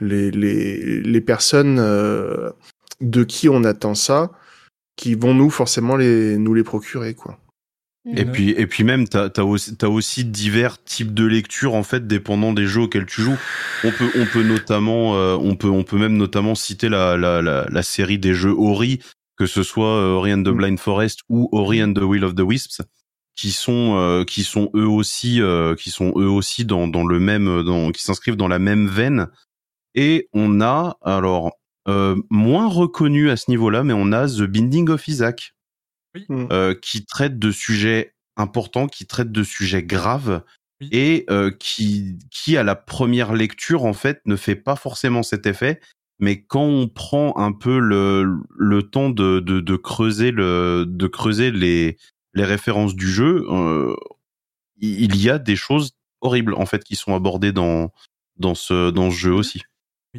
les 0.00 0.30
les 0.30 1.00
les 1.00 1.20
personnes 1.22 1.76
de 3.00 3.24
qui 3.24 3.48
on 3.48 3.64
attend 3.64 3.94
ça 3.94 4.30
qui 4.96 5.14
vont 5.14 5.34
nous 5.34 5.50
forcément 5.50 5.96
les 5.96 6.36
nous 6.38 6.54
les 6.54 6.64
procurer 6.64 7.14
quoi. 7.14 7.38
Et 8.06 8.26
puis, 8.26 8.50
et 8.50 8.66
puis 8.66 8.84
même, 8.84 9.08
t'as 9.08 9.30
as 9.34 9.44
aussi, 9.44 9.76
t'as 9.76 9.88
aussi 9.88 10.26
divers 10.26 10.82
types 10.84 11.14
de 11.14 11.24
lectures 11.24 11.74
en 11.74 11.82
fait, 11.82 12.06
dépendant 12.06 12.52
des 12.52 12.66
jeux 12.66 12.82
auxquels 12.82 13.06
tu 13.06 13.22
joues. 13.22 13.38
On 13.82 13.90
peut, 13.90 14.10
on 14.16 14.26
peut 14.26 14.42
notamment, 14.42 15.14
euh, 15.16 15.36
on 15.40 15.56
peut, 15.56 15.70
on 15.70 15.84
peut 15.84 15.96
même 15.96 16.16
notamment 16.18 16.54
citer 16.54 16.90
la, 16.90 17.16
la, 17.16 17.40
la, 17.40 17.66
la 17.70 17.82
série 17.82 18.18
des 18.18 18.34
jeux 18.34 18.54
Ori, 18.54 19.00
que 19.36 19.46
ce 19.46 19.62
soit 19.62 19.96
euh, 19.96 20.16
Ori 20.16 20.34
and 20.34 20.42
the 20.42 20.50
Blind 20.50 20.78
Forest 20.78 21.20
ou 21.30 21.48
Ori 21.52 21.82
and 21.82 21.94
the 21.94 22.02
Will 22.02 22.24
of 22.24 22.34
the 22.34 22.42
Wisps, 22.42 22.82
qui 23.36 23.52
sont, 23.52 23.96
euh, 23.96 24.24
qui 24.24 24.44
sont 24.44 24.70
eux 24.74 24.86
aussi, 24.86 25.40
euh, 25.40 25.74
qui 25.74 25.88
sont 25.90 26.12
eux 26.16 26.28
aussi 26.28 26.66
dans, 26.66 26.86
dans 26.86 27.06
le 27.06 27.18
même, 27.18 27.62
dans, 27.62 27.90
qui 27.90 28.02
s'inscrivent 28.02 28.36
dans 28.36 28.48
la 28.48 28.58
même 28.58 28.86
veine. 28.86 29.28
Et 29.94 30.28
on 30.34 30.60
a, 30.60 30.98
alors, 31.02 31.52
euh, 31.88 32.16
moins 32.28 32.68
reconnu 32.68 33.30
à 33.30 33.36
ce 33.36 33.50
niveau-là, 33.50 33.82
mais 33.82 33.94
on 33.94 34.12
a 34.12 34.28
The 34.28 34.42
Binding 34.42 34.90
of 34.90 35.08
Isaac 35.08 35.53
euh, 36.30 36.74
qui 36.74 37.04
traite 37.04 37.38
de 37.38 37.50
sujets 37.50 38.14
importants, 38.36 38.86
qui 38.86 39.06
traite 39.06 39.32
de 39.32 39.42
sujets 39.42 39.82
graves 39.82 40.42
et 40.92 41.24
euh, 41.30 41.50
qui, 41.50 42.18
qui 42.30 42.56
à 42.56 42.62
la 42.62 42.74
première 42.74 43.32
lecture 43.32 43.84
en 43.84 43.92
fait 43.92 44.20
ne 44.26 44.36
fait 44.36 44.56
pas 44.56 44.76
forcément 44.76 45.22
cet 45.22 45.46
effet. 45.46 45.80
Mais 46.20 46.42
quand 46.42 46.62
on 46.64 46.88
prend 46.88 47.36
un 47.36 47.52
peu 47.52 47.78
le, 47.78 48.38
le 48.56 48.82
temps 48.82 49.10
de, 49.10 49.40
de, 49.40 49.60
de 49.60 49.76
creuser 49.76 50.30
le, 50.30 50.84
de 50.86 51.06
creuser 51.06 51.50
les, 51.50 51.96
les 52.34 52.44
références 52.44 52.94
du 52.94 53.10
jeu, 53.10 53.44
euh, 53.50 53.94
il 54.78 55.16
y 55.16 55.30
a 55.30 55.38
des 55.38 55.56
choses 55.56 55.92
horribles 56.20 56.54
en 56.54 56.66
fait 56.66 56.84
qui 56.84 56.96
sont 56.96 57.14
abordés 57.14 57.52
dans 57.52 57.92
dans 58.36 58.54
ce 58.54 58.90
dans 58.90 59.10
ce 59.10 59.16
jeu 59.16 59.32
aussi. 59.32 59.62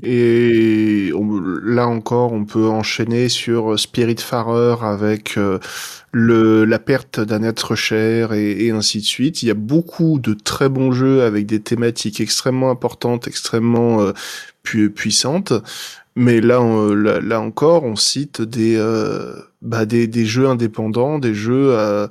Et 0.03 1.11
là 1.64 1.88
encore, 1.88 2.33
on 2.33 2.43
peut 2.45 2.67
enchaîner 2.67 3.30
sur 3.30 3.80
Spiritfarer 3.80 4.75
avec 4.82 5.38
euh, 5.38 5.59
le, 6.11 6.65
la 6.65 6.80
perte 6.80 7.19
d'un 7.22 7.43
être 7.43 7.75
cher 7.75 8.33
et, 8.33 8.65
et 8.65 8.72
ainsi 8.72 8.99
de 8.99 9.06
suite. 9.06 9.41
Il 9.41 9.48
y 9.48 9.51
a 9.51 9.56
beaucoup 9.56 10.19
de 10.19 10.33
très 10.33 10.67
bons 10.67 10.91
jeux 10.91 11.24
avec 11.24 11.45
des 11.45 11.61
thématiques 11.61 12.19
extrêmement 12.19 12.72
importantes, 12.72 13.27
extrêmement 13.27 14.01
euh, 14.01 14.11
pu- 14.64 14.90
puissantes. 14.90 15.53
Mais 16.17 16.41
là, 16.41 16.59
là, 17.22 17.41
encore, 17.41 17.83
on 17.83 17.95
cite 17.95 18.41
des, 18.41 18.75
euh, 18.77 19.35
bah, 19.61 19.85
des, 19.85 20.07
des 20.07 20.25
jeux 20.25 20.48
indépendants, 20.48 21.19
des 21.19 21.33
jeux 21.33 21.72
euh, 21.72 22.07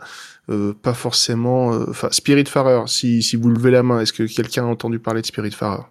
pas 0.82 0.94
forcément... 0.94 1.68
Enfin, 1.88 2.08
Spiritfarer, 2.10 2.82
si, 2.86 3.22
si 3.22 3.36
vous 3.36 3.48
levez 3.50 3.70
la 3.70 3.82
main, 3.82 4.00
est-ce 4.00 4.12
que 4.12 4.24
quelqu'un 4.24 4.64
a 4.64 4.68
entendu 4.68 4.98
parler 4.98 5.22
de 5.22 5.26
Spiritfarer 5.26 5.82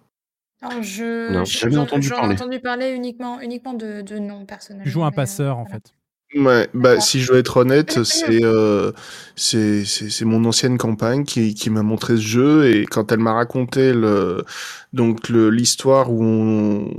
Alors, 0.64 0.82
je, 0.82 1.32
Non, 1.32 1.44
je- 1.44 1.58
jamais 1.58 1.74
j'en- 1.74 1.82
entendu 1.82 2.08
j'en 2.08 2.16
ai 2.16 2.18
parler. 2.20 2.34
entendu 2.34 2.60
parler 2.60 2.90
uniquement, 2.90 3.40
uniquement 3.40 3.74
de, 3.74 4.00
de 4.02 4.18
nom 4.18 4.44
personnellement. 4.46 4.84
Tu 4.84 4.90
joues 4.90 5.04
un 5.04 5.10
mais, 5.10 5.12
euh, 5.12 5.16
passeur 5.16 5.58
en 5.58 5.66
fait. 5.66 5.94
Ouais, 6.34 6.68
bah 6.74 6.98
si 7.00 7.20
je 7.20 7.28
dois 7.28 7.38
être 7.38 7.58
honnête, 7.58 8.02
c'est 8.02 8.42
euh, 8.44 8.90
c'est 9.36 9.84
c'est 9.84 10.10
c'est 10.10 10.24
mon 10.24 10.44
ancienne 10.46 10.78
campagne 10.78 11.22
qui 11.24 11.54
qui 11.54 11.70
m'a 11.70 11.82
montré 11.84 12.16
ce 12.16 12.22
jeu 12.22 12.66
et 12.74 12.86
quand 12.86 13.12
elle 13.12 13.20
m'a 13.20 13.34
raconté 13.34 13.92
le 13.92 14.44
donc 14.92 15.28
le 15.28 15.50
l'histoire 15.50 16.10
où 16.10 16.24
on 16.24 16.90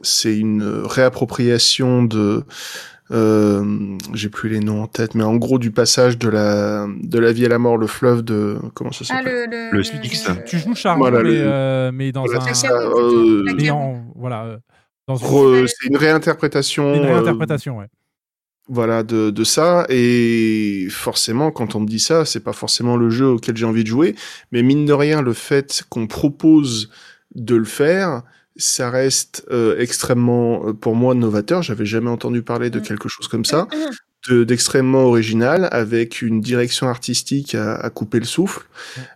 c'est 0.00 0.34
une 0.38 0.62
réappropriation 0.84 2.02
de 2.02 2.44
euh, 3.10 3.96
j'ai 4.14 4.28
plus 4.28 4.48
les 4.50 4.60
noms 4.60 4.82
en 4.82 4.86
tête, 4.86 5.14
mais 5.14 5.24
en 5.24 5.36
gros 5.36 5.58
du 5.58 5.70
passage 5.70 6.18
de 6.18 6.28
la 6.28 6.86
de 7.02 7.18
la 7.18 7.32
vie 7.32 7.46
à 7.46 7.48
la 7.48 7.58
mort, 7.58 7.76
le 7.78 7.86
fleuve 7.86 8.22
de 8.22 8.58
comment 8.74 8.92
ça 8.92 9.04
Ah, 9.10 9.18
s'appelle 9.18 9.48
le, 9.50 9.56
le, 9.56 9.70
Le 9.72 9.76
le- 9.78 9.82
Styx. 9.82 10.28
le- 10.28 10.44
Tu 10.44 10.58
joues 10.58 10.74
Charbon, 10.74 11.00
Voilà, 11.00 11.22
mais, 11.22 11.30
le- 11.30 11.42
euh, 11.44 11.90
mais 11.92 12.12
dans 12.12 12.24
voilà, 12.24 12.42
un. 12.42 12.54
ça, 12.54 12.68
euh, 12.70 13.44
mais 13.56 13.70
en- 13.70 14.04
voilà. 14.16 14.58
Dans 15.06 15.16
une, 15.16 15.26
re- 15.26 15.66
c'est 15.66 15.88
une 15.88 15.96
réinterprétation. 15.96 16.94
une 16.94 17.04
euh, 17.04 17.14
réinterprétation, 17.14 17.78
ouais. 17.78 17.86
Voilà, 18.70 19.02
de, 19.02 19.30
de 19.30 19.44
ça. 19.44 19.86
Et 19.88 20.88
forcément, 20.90 21.50
quand 21.50 21.74
on 21.74 21.80
me 21.80 21.86
dit 21.86 22.00
ça, 22.00 22.26
c'est 22.26 22.40
pas 22.44 22.52
forcément 22.52 22.98
le 22.98 23.08
jeu 23.08 23.26
auquel 23.28 23.56
j'ai 23.56 23.64
envie 23.64 23.82
de 23.84 23.88
jouer. 23.88 24.14
Mais 24.52 24.62
mine 24.62 24.84
de 24.84 24.92
rien, 24.92 25.22
le 25.22 25.32
fait 25.32 25.82
qu'on 25.88 26.06
propose 26.06 26.90
de 27.34 27.54
le 27.56 27.64
faire, 27.64 28.22
ça 28.58 28.90
reste 28.90 29.46
euh, 29.50 29.78
extrêmement, 29.78 30.68
euh, 30.68 30.72
pour 30.74 30.94
moi, 30.94 31.14
novateur. 31.14 31.62
J'avais 31.62 31.86
jamais 31.86 32.10
entendu 32.10 32.42
parler 32.42 32.68
de 32.70 32.80
quelque 32.80 33.08
chose 33.08 33.28
comme 33.28 33.44
ça. 33.44 33.66
de- 34.28 34.44
d'extrêmement 34.44 35.04
original, 35.04 35.68
avec 35.70 36.20
une 36.22 36.40
direction 36.40 36.88
artistique 36.88 37.54
à, 37.54 37.76
à 37.76 37.88
couper 37.88 38.18
le 38.18 38.26
souffle, 38.26 38.62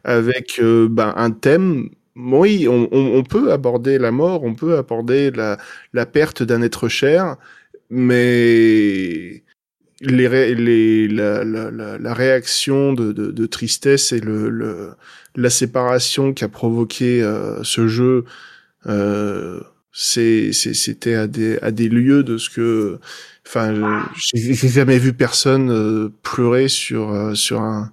avec 0.04 0.58
euh, 0.60 0.88
ben, 0.88 1.12
un 1.16 1.32
thème. 1.32 1.90
Oui, 2.16 2.66
on, 2.68 2.88
on, 2.92 3.16
on 3.18 3.22
peut 3.24 3.52
aborder 3.52 3.98
la 3.98 4.10
mort, 4.12 4.44
on 4.44 4.54
peut 4.54 4.76
aborder 4.78 5.30
la, 5.32 5.58
la 5.92 6.06
perte 6.06 6.42
d'un 6.42 6.62
être 6.62 6.88
cher, 6.88 7.36
mais 7.90 9.42
les, 10.00 10.28
ré- 10.28 10.54
les, 10.54 11.08
la, 11.08 11.44
la, 11.44 11.70
la, 11.70 11.98
la 11.98 12.14
réaction 12.14 12.92
de, 12.92 13.12
de, 13.12 13.30
de 13.30 13.46
tristesse 13.46 14.12
et 14.12 14.20
le, 14.20 14.50
le, 14.50 14.90
la 15.36 15.50
séparation 15.50 16.32
qu'a 16.32 16.48
provoqué 16.48 17.22
euh, 17.22 17.62
ce 17.64 17.86
jeu, 17.88 18.24
euh, 18.86 19.60
c'était 19.92 21.14
à 21.14 21.26
des, 21.26 21.58
à 21.58 21.70
des 21.70 21.88
lieux 21.88 22.22
de 22.24 22.38
ce 22.38 22.50
que, 22.50 22.98
enfin, 23.46 23.74
je- 23.74 24.52
j'ai 24.52 24.68
jamais 24.68 24.98
vu 24.98 25.12
personne 25.12 25.70
euh, 25.70 26.08
pleurer 26.22 26.68
sur, 26.68 27.10
euh, 27.10 27.34
sur 27.34 27.60
un, 27.62 27.92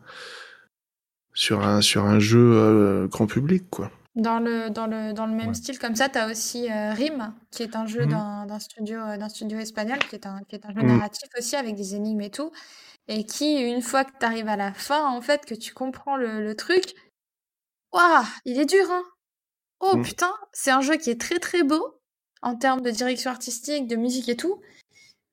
sur 1.34 1.62
un, 1.66 1.82
sur 1.82 2.06
un 2.06 2.20
jeu 2.20 2.40
euh, 2.54 3.08
grand 3.08 3.28
public, 3.28 3.64
quoi. 3.70 3.92
Dans 4.16 4.40
le, 4.40 4.70
dans 4.70 4.88
le, 4.88 5.14
dans 5.14 5.28
le 5.28 5.34
même 5.34 5.54
style 5.54 5.80
comme 5.80 5.96
ça, 5.96 6.10
tu 6.10 6.18
as 6.18 6.30
aussi 6.30 6.70
euh, 6.70 6.92
Rim, 6.94 7.34
qui 7.52 7.64
est 7.64 7.76
un 7.76 7.86
jeu 7.86 8.02
Mhm. 8.02 8.10
d'un 8.10 8.46
d'un 8.48 8.60
studio, 8.60 9.00
euh, 9.00 9.18
d'un 9.18 9.30
studio 9.30 9.58
espagnol, 9.60 10.00
qui 10.10 10.16
est 10.16 10.26
un, 10.26 10.42
qui 10.50 10.56
est 10.56 10.66
un 10.66 10.74
jeu 10.74 10.82
Mhm. 10.82 10.88
narratif 10.88 11.30
aussi 11.38 11.56
avec 11.56 11.76
des 11.76 11.96
énigmes 11.96 12.22
et 12.22 12.32
tout. 12.32 12.52
Et 13.08 13.26
qui, 13.26 13.60
une 13.62 13.82
fois 13.82 14.06
que 14.06 14.12
tu 14.20 14.26
arrives 14.26 14.48
à 14.50 14.58
la 14.58 14.74
fin, 14.74 15.06
en 15.10 15.22
fait, 15.22 15.46
que 15.46 15.56
tu 15.56 15.74
comprends 15.74 16.18
le, 16.18 16.44
le 16.44 16.56
truc, 16.56 16.96
waouh, 17.94 18.26
il 18.46 18.60
est 18.60 18.66
dur, 18.66 18.86
hein! 18.92 19.04
Oh 19.82 19.96
Mhm. 19.96 20.04
putain, 20.04 20.32
c'est 20.54 20.72
un 20.72 20.82
jeu 20.82 20.98
qui 20.98 21.10
est 21.10 21.20
très 21.20 21.40
très 21.40 21.64
beau 21.64 22.00
en 22.42 22.56
termes 22.56 22.82
de 22.82 22.92
direction 22.92 23.32
artistique, 23.32 23.88
de 23.88 23.96
musique 23.96 24.30
et 24.30 24.36
tout. 24.38 24.62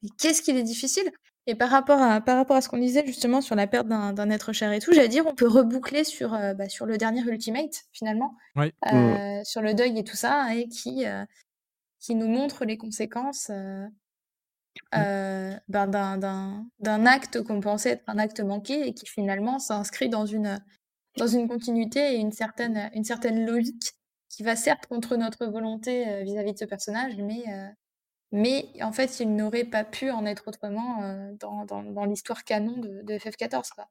Mais 0.02 0.08
qu'est-ce 0.18 0.42
qu'il 0.42 0.56
est 0.56 0.62
difficile! 0.62 1.10
Et 1.48 1.54
par 1.54 1.70
rapport 1.70 2.00
à, 2.02 2.20
par 2.20 2.36
rapport 2.36 2.56
à 2.56 2.60
ce 2.60 2.68
qu'on 2.68 2.78
disait 2.78 3.04
justement 3.06 3.40
sur 3.40 3.54
la 3.54 3.66
perte 3.68 3.86
d'un 3.86 4.12
d'un 4.12 4.30
être 4.30 4.52
cher 4.52 4.72
et 4.72 4.80
tout, 4.80 4.92
j'allais 4.92 5.08
dire, 5.08 5.26
on 5.26 5.34
peut 5.34 5.46
reboucler 5.48 6.02
sur, 6.04 6.34
euh, 6.34 6.54
bah, 6.54 6.68
sur 6.68 6.86
le 6.86 6.96
dernier 6.98 7.22
Ultimate, 7.22 7.84
finalement, 7.92 8.34
Oui. 8.56 8.72
euh, 8.92 9.40
sur 9.44 9.62
le 9.62 9.74
deuil 9.74 9.96
et 9.98 10.04
tout 10.04 10.16
ça, 10.16 10.54
et 10.56 10.68
qui, 10.68 11.06
euh, 11.06 11.24
qui 12.00 12.14
nous 12.16 12.26
montre 12.28 12.64
les 12.64 12.76
conséquences 12.76 13.48
euh, 13.50 13.86
euh, 14.94 15.54
ben, 15.68 15.86
d'un- 15.86 16.18
d'un 16.18 16.66
d'un 16.80 17.06
acte 17.06 17.42
qu'on 17.42 17.60
pensait 17.60 17.90
être 17.90 18.04
un 18.08 18.18
acte 18.18 18.40
manqué 18.40 18.86
et 18.88 18.92
qui 18.94 19.06
finalement 19.06 19.58
s'inscrit 19.58 20.08
dans 20.08 20.26
une, 20.26 20.58
dans 21.16 21.26
une 21.28 21.48
continuité 21.48 22.14
et 22.14 22.16
une 22.16 22.32
certaine, 22.32 22.90
une 22.94 23.04
certaine 23.04 23.46
logique 23.46 23.92
qui 24.36 24.42
va 24.42 24.54
certes 24.54 24.86
contre 24.86 25.16
notre 25.16 25.46
volonté 25.46 26.06
euh, 26.06 26.22
vis-à-vis 26.22 26.52
de 26.52 26.58
ce 26.58 26.66
personnage, 26.66 27.16
mais, 27.16 27.42
euh, 27.48 27.68
mais 28.32 28.68
en 28.82 28.92
fait, 28.92 29.18
il 29.18 29.34
n'aurait 29.34 29.64
pas 29.64 29.82
pu 29.82 30.10
en 30.10 30.26
être 30.26 30.48
autrement 30.48 31.02
euh, 31.02 31.32
dans, 31.40 31.64
dans, 31.64 31.82
dans 31.82 32.04
l'histoire 32.04 32.44
canon 32.44 32.76
de, 32.76 33.00
de 33.02 33.14
FF14. 33.14 33.70
Quoi. 33.74 33.88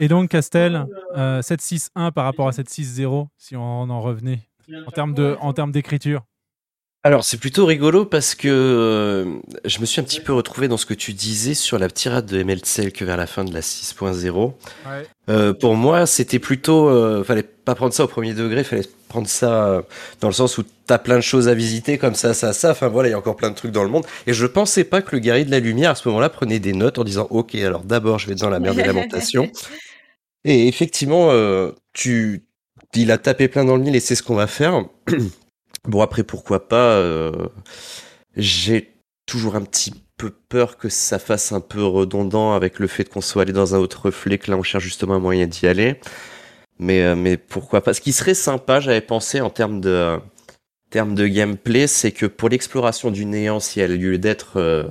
Et 0.00 0.08
donc, 0.08 0.28
Castel, 0.28 0.86
euh, 1.16 1.40
7-6-1 1.40 2.12
par 2.12 2.24
rapport 2.26 2.48
à 2.48 2.52
7-6-0, 2.52 3.28
si 3.38 3.56
on 3.56 3.62
en 3.88 4.00
revenait, 4.02 4.46
en 4.86 4.90
termes 4.90 5.14
de- 5.14 5.38
en 5.40 5.54
termes 5.54 5.72
d'écriture? 5.72 6.26
Alors 7.02 7.24
c'est 7.24 7.38
plutôt 7.38 7.64
rigolo 7.64 8.04
parce 8.04 8.34
que 8.34 8.48
euh, 8.48 9.24
je 9.64 9.80
me 9.80 9.86
suis 9.86 10.02
un 10.02 10.04
petit 10.04 10.20
peu 10.20 10.34
retrouvé 10.34 10.68
dans 10.68 10.76
ce 10.76 10.84
que 10.84 10.92
tu 10.92 11.14
disais 11.14 11.54
sur 11.54 11.78
la 11.78 11.88
tirade 11.88 12.26
de 12.26 12.38
ML 12.38 12.60
que 12.92 13.04
vers 13.06 13.16
la 13.16 13.26
fin 13.26 13.42
de 13.42 13.54
la 13.54 13.60
6.0. 13.60 14.44
Ouais. 14.44 14.52
Euh, 15.30 15.54
pour 15.54 15.76
moi, 15.76 16.04
c'était 16.04 16.38
plutôt, 16.38 16.90
euh, 16.90 17.24
fallait 17.24 17.42
pas 17.42 17.74
prendre 17.74 17.94
ça 17.94 18.04
au 18.04 18.06
premier 18.06 18.34
degré, 18.34 18.64
fallait 18.64 18.86
prendre 19.08 19.28
ça 19.28 19.66
euh, 19.66 19.82
dans 20.20 20.28
le 20.28 20.34
sens 20.34 20.58
où 20.58 20.64
t'as 20.86 20.98
plein 20.98 21.16
de 21.16 21.22
choses 21.22 21.48
à 21.48 21.54
visiter 21.54 21.96
comme 21.96 22.14
ça, 22.14 22.34
ça, 22.34 22.52
ça. 22.52 22.72
Enfin 22.72 22.88
voilà, 22.88 23.08
il 23.08 23.12
y 23.12 23.14
a 23.14 23.18
encore 23.18 23.36
plein 23.36 23.48
de 23.48 23.54
trucs 23.54 23.72
dans 23.72 23.84
le 23.84 23.88
monde. 23.88 24.04
Et 24.26 24.34
je 24.34 24.44
pensais 24.44 24.84
pas 24.84 25.00
que 25.00 25.16
le 25.16 25.20
guerrier 25.20 25.46
de 25.46 25.50
la 25.50 25.60
lumière 25.60 25.92
à 25.92 25.94
ce 25.94 26.06
moment-là 26.08 26.28
prenait 26.28 26.58
des 26.58 26.74
notes 26.74 26.98
en 26.98 27.04
disant, 27.04 27.28
ok, 27.30 27.54
alors 27.54 27.82
d'abord 27.82 28.18
je 28.18 28.26
vais 28.26 28.34
dans 28.34 28.50
la 28.50 28.60
mer 28.60 28.74
des 28.74 28.84
lamentations. 28.84 29.50
Et 30.44 30.68
effectivement, 30.68 31.30
tu, 31.94 32.44
il 32.94 33.10
a 33.10 33.16
tapé 33.16 33.48
plein 33.48 33.64
dans 33.64 33.76
le 33.76 33.82
mille 33.82 33.96
et 33.96 34.00
c'est 34.00 34.14
ce 34.14 34.22
qu'on 34.22 34.34
va 34.34 34.46
faire. 34.46 34.84
bon 35.84 36.02
après, 36.02 36.22
pourquoi 36.22 36.68
pas 36.68 36.94
euh, 36.96 37.48
J'ai 38.36 38.94
toujours 39.26 39.56
un 39.56 39.62
petit 39.62 39.92
peu 40.16 40.30
peur 40.30 40.76
que 40.76 40.88
ça 40.88 41.18
fasse 41.18 41.52
un 41.52 41.60
peu 41.60 41.84
redondant 41.84 42.52
avec 42.52 42.78
le 42.78 42.86
fait 42.86 43.04
qu'on 43.04 43.20
soit 43.20 43.42
allé 43.42 43.52
dans 43.52 43.74
un 43.74 43.78
autre 43.78 44.06
reflet, 44.06 44.38
que 44.38 44.50
là 44.50 44.56
on 44.56 44.62
cherche 44.62 44.84
justement 44.84 45.14
un 45.14 45.20
moyen 45.20 45.46
d'y 45.46 45.66
aller. 45.66 46.00
Mais, 46.78 47.02
euh, 47.02 47.16
mais 47.16 47.36
pourquoi 47.36 47.82
pas? 47.82 47.94
Ce 47.94 48.00
qui 48.00 48.12
serait 48.12 48.34
sympa, 48.34 48.80
j'avais 48.80 49.00
pensé 49.00 49.40
en 49.40 49.50
termes 49.50 49.80
de, 49.80 50.18
termes 50.90 51.14
de 51.14 51.26
gameplay, 51.26 51.86
c'est 51.86 52.12
que 52.12 52.26
pour 52.26 52.48
l'exploration 52.48 53.10
du 53.10 53.24
néant, 53.24 53.60
si 53.60 53.80
elle 53.80 53.92
a 53.92 53.96
lieu 53.96 54.18
d'être 54.18 54.56
euh, 54.56 54.84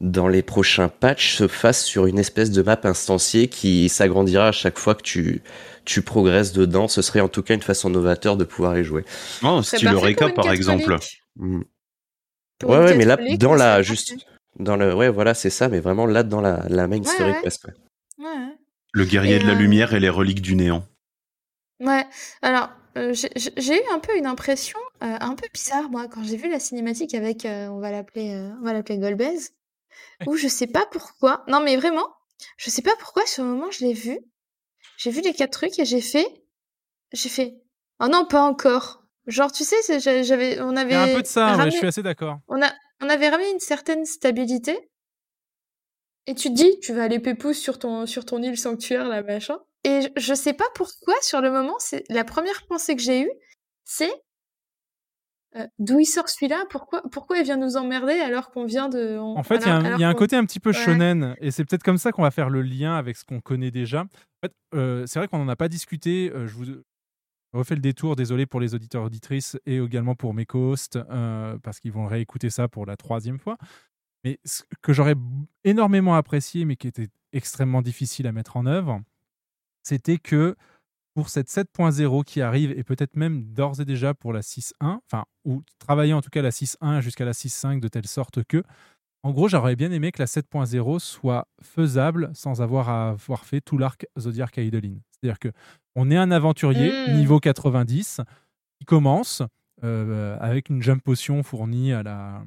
dans 0.00 0.28
les 0.28 0.42
prochains 0.42 0.88
patchs, 0.88 1.36
se 1.36 1.48
fasse 1.48 1.84
sur 1.84 2.06
une 2.06 2.18
espèce 2.18 2.50
de 2.50 2.62
map 2.62 2.80
instanciée 2.84 3.48
qui 3.48 3.88
s'agrandira 3.88 4.48
à 4.48 4.52
chaque 4.52 4.78
fois 4.78 4.94
que 4.94 5.02
tu, 5.02 5.42
tu 5.84 6.02
progresses 6.02 6.52
dedans. 6.52 6.88
Ce 6.88 7.02
serait 7.02 7.20
en 7.20 7.28
tout 7.28 7.42
cas 7.42 7.54
une 7.54 7.62
façon 7.62 7.90
novateur 7.90 8.36
de 8.36 8.44
pouvoir 8.44 8.78
y 8.78 8.84
jouer. 8.84 9.04
Oh, 9.42 9.62
style 9.62 9.88
Eureka, 9.88 10.28
par 10.30 10.50
exemple. 10.50 10.96
Mm. 11.36 11.62
Pour 12.58 12.70
Ouais, 12.70 12.94
mais 12.96 13.04
là, 13.04 13.16
dans 13.38 13.54
la, 13.54 13.82
juste, 13.82 14.10
parfait. 14.10 14.26
dans 14.58 14.76
le, 14.76 14.94
ouais, 14.94 15.08
voilà, 15.08 15.34
c'est 15.34 15.50
ça, 15.50 15.68
mais 15.68 15.80
vraiment 15.80 16.06
là, 16.06 16.22
dans 16.22 16.40
la, 16.40 16.64
la 16.68 16.86
main 16.86 16.98
Ouais, 16.98 17.04
story 17.04 17.32
ouais. 18.18 18.56
Le 18.92 19.04
guerrier 19.04 19.36
Et, 19.36 19.38
de 19.40 19.46
la 19.46 19.52
euh, 19.54 19.56
lumière 19.56 19.92
et 19.94 20.00
les 20.00 20.08
reliques 20.08 20.40
du 20.42 20.54
néant. 20.54 20.86
Ouais, 21.80 22.06
alors 22.42 22.70
euh, 22.96 23.12
j'ai 23.12 23.74
eu 23.76 23.82
un 23.92 23.98
peu 23.98 24.16
une 24.16 24.26
impression 24.26 24.78
euh, 25.02 25.16
un 25.20 25.34
peu 25.34 25.48
bizarre 25.52 25.90
moi 25.90 26.06
quand 26.06 26.22
j'ai 26.22 26.36
vu 26.36 26.48
la 26.48 26.60
cinématique 26.60 27.12
avec 27.14 27.44
euh, 27.44 27.66
on 27.66 27.80
va 27.80 27.90
l'appeler 27.90 28.32
euh, 28.32 28.52
on 28.60 28.64
va 28.64 28.72
l'appeler 28.72 28.98
Golbez 28.98 29.36
où 30.26 30.36
je 30.36 30.46
sais 30.46 30.68
pas 30.68 30.86
pourquoi 30.92 31.42
non 31.48 31.60
mais 31.60 31.76
vraiment 31.76 32.06
je 32.56 32.70
sais 32.70 32.82
pas 32.82 32.94
pourquoi 33.00 33.26
sur 33.26 33.42
le 33.42 33.50
moment 33.50 33.72
je 33.72 33.84
l'ai 33.84 33.92
vu 33.92 34.20
j'ai 34.96 35.10
vu 35.10 35.20
les 35.20 35.32
quatre 35.34 35.52
trucs 35.52 35.78
et 35.78 35.84
j'ai 35.84 36.00
fait 36.00 36.26
j'ai 37.12 37.28
fait 37.28 37.54
oh 38.00 38.08
non 38.08 38.24
pas 38.26 38.42
encore 38.42 39.02
genre 39.26 39.52
tu 39.52 39.64
sais 39.64 39.76
j'avais 40.00 40.60
on 40.60 40.72
Il 40.72 40.78
avait 40.78 40.92
y 40.92 40.96
a 40.96 41.02
un 41.02 41.14
peu 41.14 41.22
de 41.22 41.26
ça, 41.26 41.46
ouais, 41.46 41.52
ramené- 41.56 41.70
je 41.72 41.76
suis 41.78 41.86
assez 41.86 42.02
d'accord. 42.02 42.38
on 42.48 42.60
a 42.62 42.72
on 43.00 43.08
avait 43.08 43.28
ramené 43.28 43.50
une 43.50 43.60
certaine 43.60 44.04
stabilité 44.04 44.90
et 46.26 46.34
tu 46.34 46.48
te 46.48 46.54
dis 46.54 46.78
tu 46.80 46.92
vas 46.92 47.04
aller 47.04 47.18
pépouze 47.20 47.56
sur 47.58 47.78
ton 47.78 48.06
sur 48.06 48.24
ton 48.24 48.42
île 48.42 48.58
sanctuaire 48.58 49.06
là 49.08 49.22
machin 49.22 49.58
et 49.84 50.02
je, 50.02 50.08
je 50.16 50.34
sais 50.34 50.54
pas 50.54 50.64
pourquoi 50.74 51.14
sur 51.22 51.40
le 51.40 51.50
moment 51.50 51.76
c'est 51.78 52.04
la 52.08 52.24
première 52.24 52.66
pensée 52.66 52.96
que 52.96 53.02
j'ai 53.02 53.22
eue 53.22 53.32
c'est 53.84 54.12
euh, 55.56 55.66
d'où 55.78 56.00
il 56.00 56.06
sort 56.06 56.28
celui-là? 56.28 56.64
Pourquoi, 56.70 57.02
pourquoi 57.12 57.38
il 57.38 57.44
vient 57.44 57.56
nous 57.56 57.76
emmerder 57.76 58.14
alors 58.14 58.50
qu'on 58.50 58.64
vient 58.64 58.88
de. 58.88 59.18
on- 59.18 59.36
En 59.38 59.42
fait, 59.42 59.56
il 59.56 59.66
y 59.66 59.70
a 59.70 59.76
un, 59.76 59.98
y 59.98 60.04
a 60.04 60.14
côté 60.14 60.36
un 60.36 60.44
petit 60.44 60.60
peu 60.60 60.70
Ouais. 60.70 60.74
shonen, 60.76 61.36
et 61.40 61.50
c'est 61.50 61.64
peut-être 61.64 61.82
comme 61.82 61.98
ça 61.98 62.12
qu'on 62.12 62.22
va 62.22 62.30
faire 62.30 62.50
le 62.50 62.62
lien 62.62 62.94
avec 62.96 63.16
ce 63.16 63.24
qu'on 63.24 63.40
connaît 63.40 63.70
déjà. 63.70 64.00
En 64.02 64.46
fait, 64.46 64.52
euh, 64.74 65.04
c'est 65.06 65.18
vrai 65.18 65.28
qu'on 65.28 65.38
n'en 65.38 65.48
a 65.48 65.56
pas 65.56 65.68
discuté. 65.68 66.30
euh, 66.34 66.46
je 66.46 66.54
vous 66.54 66.64
refais 67.52 67.76
le 67.76 67.80
détour, 67.80 68.16
désolé 68.16 68.46
pour 68.46 68.60
les 68.60 68.74
auditeurs 68.74 69.04
auditrices 69.04 69.56
et 69.64 69.76
également 69.78 70.14
pour 70.16 70.34
mes 70.34 70.44
co-hosts, 70.44 70.98
parce 71.62 71.78
qu'ils 71.80 71.92
vont 71.92 72.06
réécouter 72.06 72.50
ça 72.50 72.66
pour 72.68 72.84
la 72.86 72.96
troisième 72.96 73.38
fois. 73.38 73.56
Mais 74.24 74.40
ce 74.44 74.62
que 74.82 74.92
j'aurais 74.92 75.14
énormément 75.64 76.16
apprécié, 76.16 76.64
mais 76.64 76.74
qui 76.76 76.88
était 76.88 77.08
extrêmement 77.32 77.82
difficile 77.82 78.26
à 78.26 78.32
mettre 78.32 78.56
en 78.56 78.66
œuvre, 78.66 79.00
c'était 79.82 80.16
que 80.18 80.56
pour 81.14 81.28
cette 81.28 81.48
7.0 81.48 82.24
qui 82.24 82.40
arrive, 82.42 82.72
et 82.72 82.82
peut-être 82.84 83.16
même 83.16 83.44
d'ores 83.52 83.80
et 83.80 83.84
déjà 83.84 84.14
pour 84.14 84.32
la 84.32 84.40
6.1, 84.40 84.72
enfin, 85.06 85.24
ou 85.44 85.62
travailler 85.78 86.12
en 86.12 86.20
tout 86.20 86.30
cas 86.30 86.42
la 86.42 86.50
6.1 86.50 87.00
jusqu'à 87.00 87.24
la 87.24 87.32
6.5 87.32 87.80
de 87.80 87.88
telle 87.88 88.06
sorte 88.06 88.42
que, 88.44 88.62
en 89.22 89.30
gros, 89.30 89.48
j'aurais 89.48 89.76
bien 89.76 89.90
aimé 89.90 90.12
que 90.12 90.20
la 90.20 90.26
7.0 90.26 90.98
soit 90.98 91.48
faisable 91.62 92.30
sans 92.34 92.60
avoir 92.60 92.88
à 92.90 93.10
avoir 93.10 93.44
fait 93.46 93.60
tout 93.60 93.78
l'arc 93.78 94.06
Zodiac 94.18 94.56
Idolin. 94.58 94.96
C'est-à-dire 95.12 95.38
que 95.38 95.48
on 95.94 96.10
est 96.10 96.16
un 96.16 96.30
aventurier 96.30 96.92
Mm. 97.08 97.14
niveau 97.16 97.40
90 97.40 98.20
qui 98.78 98.84
commence 98.84 99.42
euh, 99.82 100.36
avec 100.40 100.68
une 100.68 100.82
jump 100.82 101.02
potion 101.02 101.42
fournie 101.42 101.92
à 101.92 102.02
la, 102.02 102.44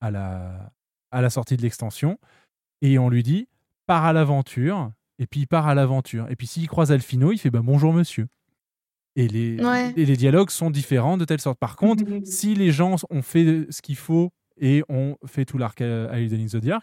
à 0.00 0.10
la, 0.10 0.72
à 1.12 1.20
la 1.22 1.30
sortie 1.30 1.56
de 1.56 1.62
l'extension 1.62 2.18
et 2.82 2.98
on 2.98 3.08
lui 3.08 3.22
dit 3.22 3.48
pars 3.86 4.04
à 4.04 4.12
l'aventure 4.12 4.90
et 5.18 5.26
puis 5.26 5.40
il 5.40 5.46
part 5.46 5.66
à 5.68 5.74
l'aventure. 5.74 6.28
Et 6.30 6.36
puis 6.36 6.46
s'il 6.46 6.68
croise 6.68 6.92
Alfino 6.92 7.32
il 7.32 7.38
fait 7.38 7.50
bah, 7.50 7.60
bonjour 7.62 7.92
monsieur. 7.92 8.26
Et 9.16 9.26
les, 9.26 9.62
Ouais. 9.64 9.92
et 9.96 10.04
les 10.06 10.16
dialogues 10.16 10.50
sont 10.50 10.70
différents 10.70 11.16
de 11.16 11.24
telle 11.24 11.40
sorte. 11.40 11.58
Par 11.58 11.76
contre 11.76 12.04
si 12.24 12.54
les 12.54 12.70
gens 12.70 12.96
ont 13.10 13.22
fait 13.22 13.66
ce 13.70 13.82
qu'il 13.82 13.96
faut 13.96 14.30
et 14.60 14.82
ont 14.88 15.16
fait 15.26 15.44
tout 15.44 15.58
l'arc 15.58 15.80
à 15.80 16.18
Elden 16.18 16.48
Zodiac 16.48 16.82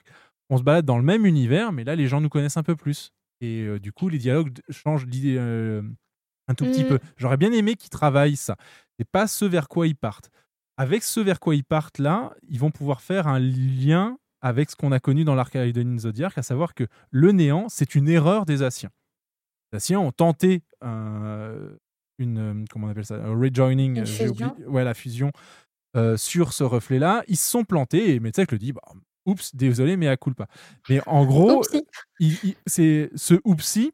on 0.50 0.58
se 0.58 0.64
balade 0.64 0.86
dans 0.86 0.98
le 0.98 1.04
même 1.04 1.26
univers 1.26 1.72
mais 1.72 1.84
là 1.84 1.96
les 1.96 2.08
gens 2.08 2.22
nous 2.22 2.30
connaissent 2.30 2.58
un 2.58 2.64
peu 2.64 2.76
plus. 2.76 3.12
Et 3.42 3.62
euh, 3.64 3.80
du 3.80 3.92
coup 3.92 4.10
les 4.10 4.18
dialogues 4.18 4.54
changent 4.70 5.06
l'idée 5.06 5.36
euh, 5.38 5.82
un 6.48 6.54
tout 6.56 6.66
petit 6.66 6.84
Mm. 6.84 6.88
peu. 6.88 7.00
J'aurais 7.18 7.38
bien 7.38 7.52
aimé 7.52 7.76
qu'ils 7.76 7.90
travaillent 7.90 8.36
ça. 8.36 8.56
Et 9.00 9.04
pas 9.06 9.28
ce 9.28 9.46
vers 9.46 9.68
quoi 9.68 9.88
ils 9.88 9.96
partent. 9.96 10.30
Avec 10.78 11.04
ce 11.04 11.20
vers 11.20 11.40
quoi 11.40 11.56
ils 11.56 11.64
partent 11.64 12.00
là, 12.00 12.34
ils 12.48 12.60
vont 12.60 12.70
pouvoir 12.72 13.02
faire 13.02 13.28
un 13.28 13.40
lien 13.40 14.18
avec 14.46 14.70
ce 14.70 14.76
qu'on 14.76 14.92
a 14.92 15.00
connu 15.00 15.24
dans 15.24 15.34
l'Arcadia 15.34 15.84
Zodiac, 15.98 16.38
à 16.38 16.44
savoir 16.44 16.76
que 16.76 16.84
le 17.10 17.32
néant, 17.32 17.68
c'est 17.68 17.96
une 17.96 18.08
erreur 18.08 18.46
des 18.46 18.62
Asiens. 18.62 18.92
Les 19.72 19.78
Asiens 19.78 20.00
ont 20.00 20.12
tenté 20.12 20.62
euh, 20.84 21.76
une, 22.20 22.66
comment 22.70 22.86
on 22.86 22.90
appelle 22.92 23.06
ça, 23.08 23.16
un 23.16 23.36
rejoining, 23.36 23.96
Une 23.96 24.02
euh, 24.04 24.06
j'ai 24.06 24.28
fusion. 24.28 24.48
oublié- 24.56 24.68
ouais, 24.68 24.84
la 24.84 24.94
fusion 24.94 25.32
euh, 25.98 26.16
sur 26.16 26.54
ce 26.54 26.64
reflet-là. 26.64 27.24
Ils 27.28 27.38
se 27.38 27.50
sont 27.50 27.64
plantés 27.64 28.14
et 28.14 28.20
Metzek 28.20 28.52
le 28.52 28.60
dit, 28.60 28.72
bah, 28.72 28.84
oups, 29.26 29.56
désolé, 29.56 29.98
mais 29.98 30.08
à 30.08 30.16
culpa. 30.16 30.46
Mais 30.90 31.02
en 31.08 31.26
gros, 31.26 31.64
c'est 32.68 33.10
ce 33.16 33.40
oupsie, 33.46 33.94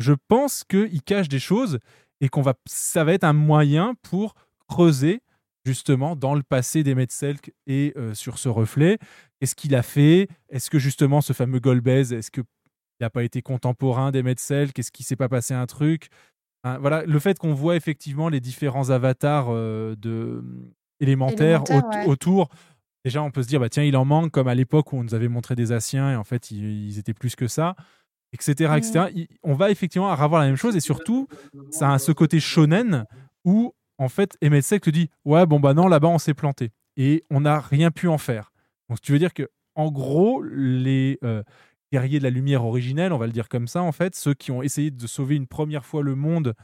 je 0.00 0.14
pense 0.26 0.64
qu'il 0.64 1.00
cache 1.02 1.28
des 1.28 1.38
choses 1.38 1.78
et 2.20 2.28
qu'on 2.28 2.42
va, 2.42 2.54
ça 2.66 3.04
va 3.04 3.12
être 3.12 3.22
un 3.24 3.32
moyen 3.34 3.94
pour 4.02 4.34
creuser 4.68 5.20
justement 5.64 6.16
dans 6.16 6.34
le 6.34 6.42
passé 6.42 6.82
des 6.82 6.94
Metzelk 6.94 7.52
et 7.66 7.92
euh, 7.96 8.14
sur 8.14 8.38
ce 8.38 8.48
reflet. 8.48 8.98
Qu'est-ce 9.40 9.54
qu'il 9.54 9.74
a 9.74 9.82
fait? 9.82 10.28
Est-ce 10.50 10.70
que 10.70 10.78
justement 10.78 11.20
ce 11.20 11.32
fameux 11.32 11.60
Golbez, 11.60 12.12
est-ce 12.14 12.30
qu'il 12.30 12.44
n'a 13.00 13.10
pas 13.10 13.22
été 13.24 13.42
contemporain 13.42 14.10
des 14.10 14.22
Metzelk 14.22 14.78
Est-ce 14.78 14.90
qu'il 14.92 15.04
s'est 15.06 15.16
pas 15.16 15.28
passé 15.28 15.54
un 15.54 15.66
truc? 15.66 16.08
Hein, 16.64 16.78
Voilà, 16.78 17.04
le 17.04 17.18
fait 17.18 17.38
qu'on 17.38 17.54
voit 17.54 17.76
effectivement 17.76 18.28
les 18.28 18.40
différents 18.40 18.90
avatars 18.90 19.46
euh, 19.50 19.94
de 19.96 20.44
élémentaires 21.00 21.62
Élémentaires, 21.68 21.98
ouais. 22.00 22.06
autour. 22.06 22.48
Déjà, 23.04 23.20
on 23.22 23.32
peut 23.32 23.42
se 23.42 23.48
dire, 23.48 23.58
bah, 23.58 23.68
tiens, 23.68 23.82
il 23.82 23.96
en 23.96 24.04
manque, 24.04 24.30
comme 24.30 24.46
à 24.46 24.54
l'époque 24.54 24.92
où 24.92 24.96
on 24.96 25.02
nous 25.02 25.14
avait 25.14 25.26
montré 25.26 25.56
des 25.56 25.72
Asiens, 25.72 26.12
et 26.12 26.16
en 26.16 26.22
fait, 26.22 26.52
ils, 26.52 26.86
ils 26.88 26.98
étaient 27.00 27.14
plus 27.14 27.34
que 27.34 27.48
ça, 27.48 27.74
etc. 28.32 28.74
etc. 28.76 29.06
Il- 29.12 29.26
On 29.42 29.54
va 29.54 29.70
effectivement 29.72 30.08
avoir 30.12 30.40
la 30.40 30.46
même 30.46 30.56
chose, 30.56 30.76
et 30.76 30.80
surtout, 30.80 31.26
ça 31.72 31.92
a 31.92 31.98
ce 31.98 32.12
côté 32.12 32.38
shonen 32.38 33.04
où, 33.44 33.74
en 33.98 34.08
fait, 34.08 34.36
Sek 34.62 34.82
te 34.82 34.90
dit, 34.90 35.10
ouais, 35.24 35.46
bon, 35.46 35.60
bah 35.60 35.74
non, 35.74 35.88
là-bas, 35.88 36.08
on 36.08 36.18
s'est 36.18 36.34
planté, 36.34 36.70
et 36.96 37.24
on 37.30 37.40
n'a 37.40 37.60
rien 37.60 37.90
pu 37.90 38.08
en 38.08 38.18
faire. 38.18 38.52
Donc, 38.88 39.00
tu 39.00 39.12
veux 39.12 39.18
dire 39.18 39.34
que, 39.34 39.48
en 39.74 39.90
gros, 39.90 40.42
les 40.42 41.18
euh, 41.24 41.42
guerriers 41.92 42.18
de 42.18 42.24
la 42.24 42.30
lumière 42.30 42.64
originelle, 42.64 43.12
on 43.12 43.18
va 43.18 43.26
le 43.26 43.32
dire 43.32 43.48
comme 43.48 43.68
ça, 43.68 43.82
en 43.82 43.92
fait, 43.92 44.14
ceux 44.14 44.34
qui 44.34 44.50
ont 44.50 44.62
essayé 44.62 44.90
de 44.90 45.06
sauver 45.06 45.36
une 45.36 45.46
première 45.46 45.84
fois 45.84 46.02
le 46.02 46.14
monde 46.14 46.54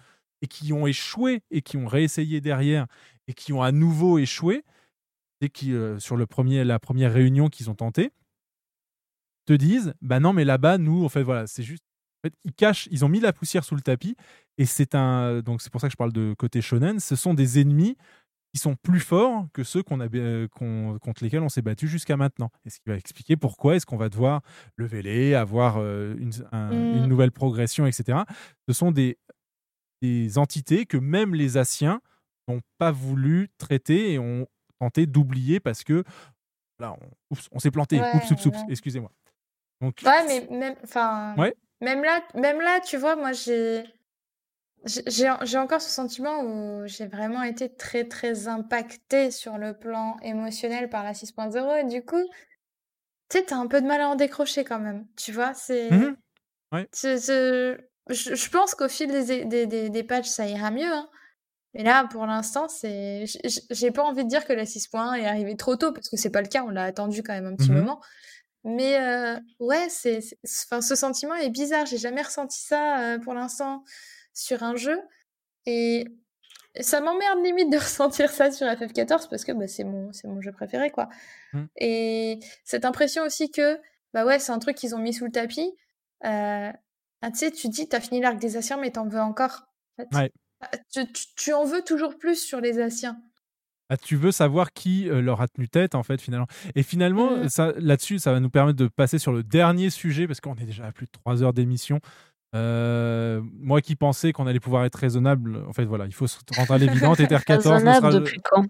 et 0.42 0.46
qui 0.46 0.72
ont 0.72 0.86
échoué 0.86 1.42
et 1.50 1.62
qui 1.62 1.76
ont 1.76 1.86
réessayé 1.86 2.40
derrière 2.40 2.86
et 3.28 3.34
qui 3.34 3.52
ont 3.52 3.62
à 3.62 3.72
nouveau 3.72 4.18
échoué, 4.18 4.64
et 5.40 5.50
qui, 5.50 5.72
euh, 5.72 5.98
sur 5.98 6.16
le 6.16 6.26
premier, 6.26 6.64
la 6.64 6.78
première 6.78 7.12
réunion 7.12 7.48
qu'ils 7.48 7.70
ont 7.70 7.74
tenté, 7.74 8.10
te 9.48 9.52
disent 9.54 9.94
bah 10.02 10.20
non 10.20 10.34
mais 10.34 10.44
là-bas 10.44 10.76
nous 10.76 11.04
en 11.04 11.08
fait 11.08 11.22
voilà 11.22 11.46
c'est 11.46 11.62
juste 11.62 11.82
en 12.18 12.28
fait, 12.28 12.34
ils 12.44 12.52
cachent 12.52 12.86
ils 12.90 13.04
ont 13.04 13.08
mis 13.08 13.20
la 13.20 13.32
poussière 13.32 13.64
sous 13.64 13.74
le 13.74 13.80
tapis 13.80 14.14
et 14.58 14.66
c'est 14.66 14.94
un 14.94 15.40
donc 15.40 15.62
c'est 15.62 15.70
pour 15.70 15.80
ça 15.80 15.86
que 15.88 15.92
je 15.92 15.96
parle 15.96 16.12
de 16.12 16.34
côté 16.36 16.60
shonen 16.60 17.00
ce 17.00 17.16
sont 17.16 17.32
des 17.34 17.60
ennemis 17.60 17.96
qui 18.54 18.60
sont 18.60 18.76
plus 18.76 19.00
forts 19.00 19.46
que 19.52 19.62
ceux 19.62 19.82
qu'on 19.82 20.00
a 20.00 20.06
euh, 20.14 20.48
contre 20.48 21.22
lesquels 21.22 21.42
on 21.42 21.48
s'est 21.48 21.62
battu 21.62 21.86
jusqu'à 21.86 22.16
maintenant 22.16 22.50
et 22.64 22.70
ce 22.70 22.76
qui 22.80 22.88
va 22.88 22.96
expliquer 22.96 23.36
pourquoi 23.36 23.76
est-ce 23.76 23.86
qu'on 23.86 23.96
va 23.98 24.08
devoir 24.08 24.40
lever 24.76 25.02
les 25.02 25.34
avoir 25.34 25.76
euh, 25.78 26.14
une, 26.18 26.32
un- 26.52 26.70
Mm. 26.72 26.96
une 26.96 27.06
nouvelle 27.06 27.32
progression 27.32 27.86
etc 27.86 28.20
ce 28.68 28.74
sont 28.74 28.90
des 28.90 29.18
des 30.02 30.38
entités 30.38 30.86
que 30.86 30.96
même 30.96 31.34
les 31.34 31.56
Asiens 31.56 32.00
n'ont 32.48 32.60
pas 32.78 32.90
voulu 32.92 33.48
traiter 33.58 34.12
et 34.12 34.18
ont 34.18 34.46
tenté 34.80 35.06
d'oublier 35.06 35.60
parce 35.60 35.82
que 35.84 36.04
là 36.78 36.96
on, 37.52 37.58
s'est 37.58 37.70
planté 37.72 38.00
Ouais, 38.00 38.14
oups 38.14 38.30
oups 38.30 38.46
oups 38.46 38.58
ouais. 38.58 38.64
excusez-moi 38.70 39.10
donc 39.80 40.00
Ouais, 40.04 40.24
mais 40.26 40.46
même, 40.56 40.74
enfin, 40.82 41.34
Ouais. 41.36 41.54
même 41.80 42.02
là, 42.02 42.20
même 42.34 42.60
là, 42.60 42.80
tu 42.80 42.96
vois, 42.96 43.14
moi, 43.14 43.30
j'ai, 43.32 43.84
j'ai, 44.84 45.28
encore 45.58 45.80
ce 45.80 45.90
sentiment 45.90 46.40
où 46.42 46.86
j'ai 46.86 47.06
vraiment 47.06 47.42
été 47.42 47.74
très, 47.74 48.04
très 48.04 48.48
impactée 48.48 49.30
sur 49.30 49.58
le 49.58 49.76
plan 49.76 50.16
émotionnel 50.22 50.88
par 50.88 51.04
la 51.04 51.14
6.0 51.14 51.76
et 51.80 51.84
du 51.84 52.04
coup, 52.04 52.22
tu 53.28 53.38
sais, 53.38 53.44
t'as 53.44 53.56
un 53.56 53.66
peu 53.66 53.80
de 53.80 53.86
mal 53.86 54.00
à 54.00 54.08
en 54.08 54.14
décrocher 54.14 54.64
quand 54.64 54.78
même, 54.78 55.06
tu 55.16 55.32
vois, 55.32 55.52
c'est, 55.54 55.90
c'est- 56.92 57.78
je, 58.10 58.48
pense 58.50 58.74
qu'au 58.74 58.88
fil 58.88 59.10
des, 59.10 59.44
des, 59.44 59.66
des, 59.66 59.90
des 59.90 60.02
patchs, 60.02 60.28
ça 60.28 60.46
ira 60.46 60.70
mieux, 60.70 60.90
hein. 60.92 61.08
Mais 61.74 61.82
là, 61.84 62.06
pour 62.10 62.26
l'instant, 62.26 62.66
c'est, 62.68 63.24
j'ai 63.70 63.90
pas 63.90 64.02
envie 64.02 64.24
de 64.24 64.28
dire 64.28 64.46
que 64.46 64.54
la 64.54 64.64
6.1 64.64 65.14
est 65.14 65.26
arrivée 65.26 65.56
trop 65.56 65.76
tôt 65.76 65.92
parce 65.92 66.08
que 66.08 66.16
c'est 66.16 66.30
pas 66.30 66.40
le 66.40 66.48
cas, 66.48 66.64
on 66.64 66.70
l'a 66.70 66.84
attendu 66.84 67.22
quand 67.22 67.34
même 67.34 67.46
un 67.46 67.56
petit 67.56 67.70
Mhm. 67.70 67.78
moment. 67.78 68.00
Mais 68.64 68.98
euh, 69.00 69.38
ouais, 69.60 69.88
c'est- 69.90 70.20
enfin, 70.66 70.80
ce 70.80 70.94
sentiment 70.94 71.34
est 71.34 71.50
bizarre. 71.50 71.86
J'ai 71.86 71.98
jamais 71.98 72.22
ressenti 72.22 72.60
ça 72.60 73.00
euh, 73.00 73.18
pour 73.18 73.34
l'instant 73.34 73.84
sur 74.38 74.62
un 74.62 74.76
jeu. 74.76 74.98
Et 75.66 76.06
ça 76.80 77.00
m'emmerde 77.00 77.44
limite 77.44 77.70
de 77.72 77.76
ressentir 77.78 78.30
ça 78.30 78.50
sur 78.50 78.66
FF14 78.66 79.28
parce 79.28 79.44
que 79.44 79.52
bah, 79.52 79.66
c'est 79.68 79.84
mon, 79.84 80.12
c'est 80.12 80.28
mon 80.28 80.40
jeu 80.40 80.52
préféré, 80.52 80.90
quoi. 80.90 81.08
Mm. 81.52 81.64
Et 81.76 82.38
cette 82.64 82.84
impression 82.84 83.24
aussi 83.24 83.50
que, 83.50 83.78
bah 84.14 84.24
ouais, 84.24 84.38
c'est 84.38 84.52
un 84.52 84.58
truc 84.58 84.76
qu'ils 84.76 84.94
ont 84.94 84.98
mis 84.98 85.12
sous 85.12 85.24
le 85.24 85.32
tapis. 85.32 85.70
Euh, 86.24 86.72
ah, 87.20 87.30
tu 87.30 87.38
sais, 87.38 87.50
tu 87.50 87.68
dis, 87.68 87.88
t'as 87.88 88.00
fini 88.00 88.20
l'arc 88.20 88.38
des 88.38 88.56
Asiens, 88.56 88.76
mais 88.78 88.90
t'en 88.90 89.08
veux 89.08 89.20
encore. 89.20 89.66
en 89.98 90.02
fait. 90.02 90.16
Ouais. 90.16 90.32
Ah, 90.60 90.68
Tu, 90.92 91.06
tu- 91.12 91.26
tu 91.36 91.52
en 91.52 91.64
veux 91.64 91.82
toujours 91.82 92.16
plus 92.18 92.36
sur 92.36 92.60
les 92.60 92.80
Asiens. 92.80 93.20
Ah, 93.90 93.96
tu 93.96 94.16
veux 94.16 94.32
savoir 94.32 94.72
qui 94.74 95.08
euh, 95.08 95.22
leur 95.22 95.40
a 95.40 95.48
tenu 95.48 95.66
tête 95.66 95.94
en 95.94 96.02
fait 96.02 96.20
finalement 96.20 96.46
et 96.74 96.82
finalement 96.82 97.30
Mhm. 97.38 97.48
ça 97.48 97.72
là-dessus 97.78 98.18
ça 98.18 98.32
va 98.32 98.38
nous 98.40 98.50
permettre 98.50 98.76
de 98.76 98.86
passer 98.86 99.18
sur 99.18 99.32
le 99.32 99.42
dernier 99.42 99.88
sujet 99.88 100.26
parce 100.26 100.42
qu'on 100.42 100.54
est 100.56 100.66
déjà 100.66 100.84
à 100.84 100.92
plus 100.92 101.06
de 101.06 101.10
trois 101.12 101.42
heures 101.42 101.54
d'émission 101.54 101.98
Euh, 102.54 103.42
moi 103.60 103.82
qui 103.82 103.94
pensais 103.94 104.32
qu'on 104.32 104.46
allait 104.46 104.58
pouvoir 104.60 104.84
être 104.86 104.94
raisonnable 104.94 105.62
en 105.68 105.74
fait 105.74 105.84
voilà 105.84 106.06
il 106.06 106.14
faut 106.14 106.26
se 106.26 106.38
rendre 106.56 106.72
à 106.72 106.78
l'évidence 106.78 107.20
Ether 107.20 107.36
14 107.44 107.66
ne 107.66 107.72
Raisonnable 107.90 107.96
sera- 108.12 108.20
depuis 108.20 108.40
quand? 108.42 108.64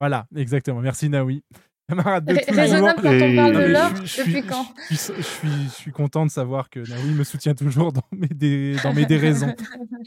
Voilà 0.00 0.26
exactement. 0.34 0.80
Merci 0.80 1.10
Naoui 1.10 1.42
camarade 1.88 2.24
de 2.26 2.34
raisonnable 2.54 3.00
quand 3.02 3.08
on 3.12 3.36
parle 3.36 3.54
de 3.56 3.66
l'or, 3.72 3.90
depuis 4.18 4.42
quand 4.42 4.66
je 4.90 4.94
suis, 4.96 5.12
je 5.16 5.22
suis- 5.22 5.48
je 5.64 5.74
suis 5.74 5.90
content 5.92 6.26
de 6.26 6.30
savoir 6.30 6.68
que 6.70 6.80
Naoui 6.80 7.12
me 7.14 7.24
soutient 7.24 7.54
toujours 7.54 7.92
dans 7.92 8.02
mes, 8.12 8.28
dé- 8.28 8.76
dans 8.82 8.92
mes 8.92 9.06
déraisons 9.06 9.54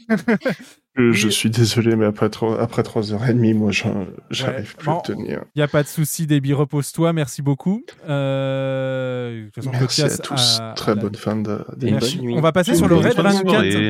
Je, 0.94 1.10
je 1.10 1.28
suis 1.30 1.48
désolé, 1.48 1.96
mais 1.96 2.04
après, 2.04 2.28
trois- 2.28 2.60
après 2.60 2.82
3h30, 2.82 3.54
moi, 3.54 3.70
j'arrive 4.30 4.76
plus 4.76 4.84
Bon, 4.86 4.98
à 4.98 5.00
tenir. 5.02 5.42
Il 5.54 5.58
n'y 5.58 5.62
a 5.62 5.68
pas 5.68 5.82
de 5.82 5.88
souci, 5.88 6.26
Déby, 6.26 6.52
repose-toi. 6.52 7.14
Merci 7.14 7.40
beaucoup. 7.40 7.82
Euh, 8.10 9.46
Merci 9.56 9.78
Cotias 9.78 10.04
à 10.14 10.18
tous. 10.18 10.60
Très 10.76 10.94
la- 10.94 11.00
bonne 11.00 11.14
fin 11.14 11.36
de 11.36 11.64
Merci. 11.82 12.18
d'émission. 12.18 12.36
On 12.38 12.42
va 12.42 12.52
passer 12.52 12.74
sur 12.74 12.88
le 12.88 12.96
Red 12.96 13.12
soirée. 13.12 13.32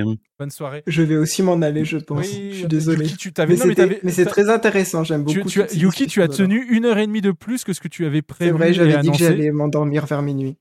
24. 0.02 0.16
Bonne 0.38 0.50
soirée. 0.50 0.82
Je 0.86 1.02
vais 1.02 1.16
aussi 1.16 1.42
m'en 1.42 1.60
aller, 1.60 1.84
je 1.84 1.98
pense. 1.98 2.24
Oui, 2.24 2.50
je 2.52 2.56
suis 2.58 2.66
désolé. 2.68 3.04
Yuki, 3.04 3.16
tu 3.16 3.32
t'avais- 3.32 3.56
mais 3.56 4.00
mais 4.04 4.12
c'est 4.12 4.24
très 4.24 4.48
intéressant, 4.48 5.02
j'aime 5.02 5.24
beaucoup. 5.24 5.48
tu 5.48 5.60
Yuki, 5.74 6.06
tu 6.06 6.22
as 6.22 6.28
tenu 6.28 6.64
une 6.70 6.84
heure 6.84 6.98
et 6.98 7.06
demie 7.08 7.20
de 7.20 7.32
plus 7.32 7.64
que 7.64 7.72
ce 7.72 7.80
que 7.82 7.88
tu 7.88 8.06
avais 8.06 8.22
prévu. 8.22 8.50
C'est 8.50 8.56
vrai, 8.56 8.72
j'avais 8.72 8.98
dit 8.98 9.10
que 9.10 9.18
j'allais 9.18 9.50
m'endormir 9.50 10.06
vers 10.06 10.22
minuit. 10.22 10.56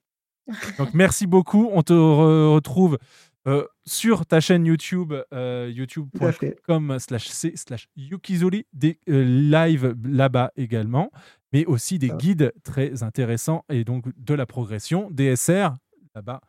Donc 0.77 0.93
merci 0.93 1.27
beaucoup. 1.27 1.69
On 1.71 1.83
te 1.83 1.93
re- 1.93 2.53
retrouve 2.53 2.97
euh, 3.47 3.65
sur 3.85 4.25
ta 4.25 4.39
chaîne 4.39 4.65
YouTube, 4.65 5.13
euh, 5.33 5.71
youtube.com 5.73 6.99
slash 6.99 7.27
c 7.27 7.53
slash 7.55 7.87
yukizuri, 7.95 8.65
des 8.71 8.99
euh, 9.09 9.23
lives 9.23 9.95
là-bas 10.03 10.51
également, 10.55 11.11
mais 11.51 11.65
aussi 11.65 11.97
des 11.97 12.09
guides 12.09 12.53
très 12.63 13.01
intéressants 13.01 13.63
et 13.69 13.83
donc 13.83 14.05
de 14.15 14.33
la 14.35 14.45
progression, 14.45 15.09
DSR 15.09 15.75
là-bas. 16.13 16.41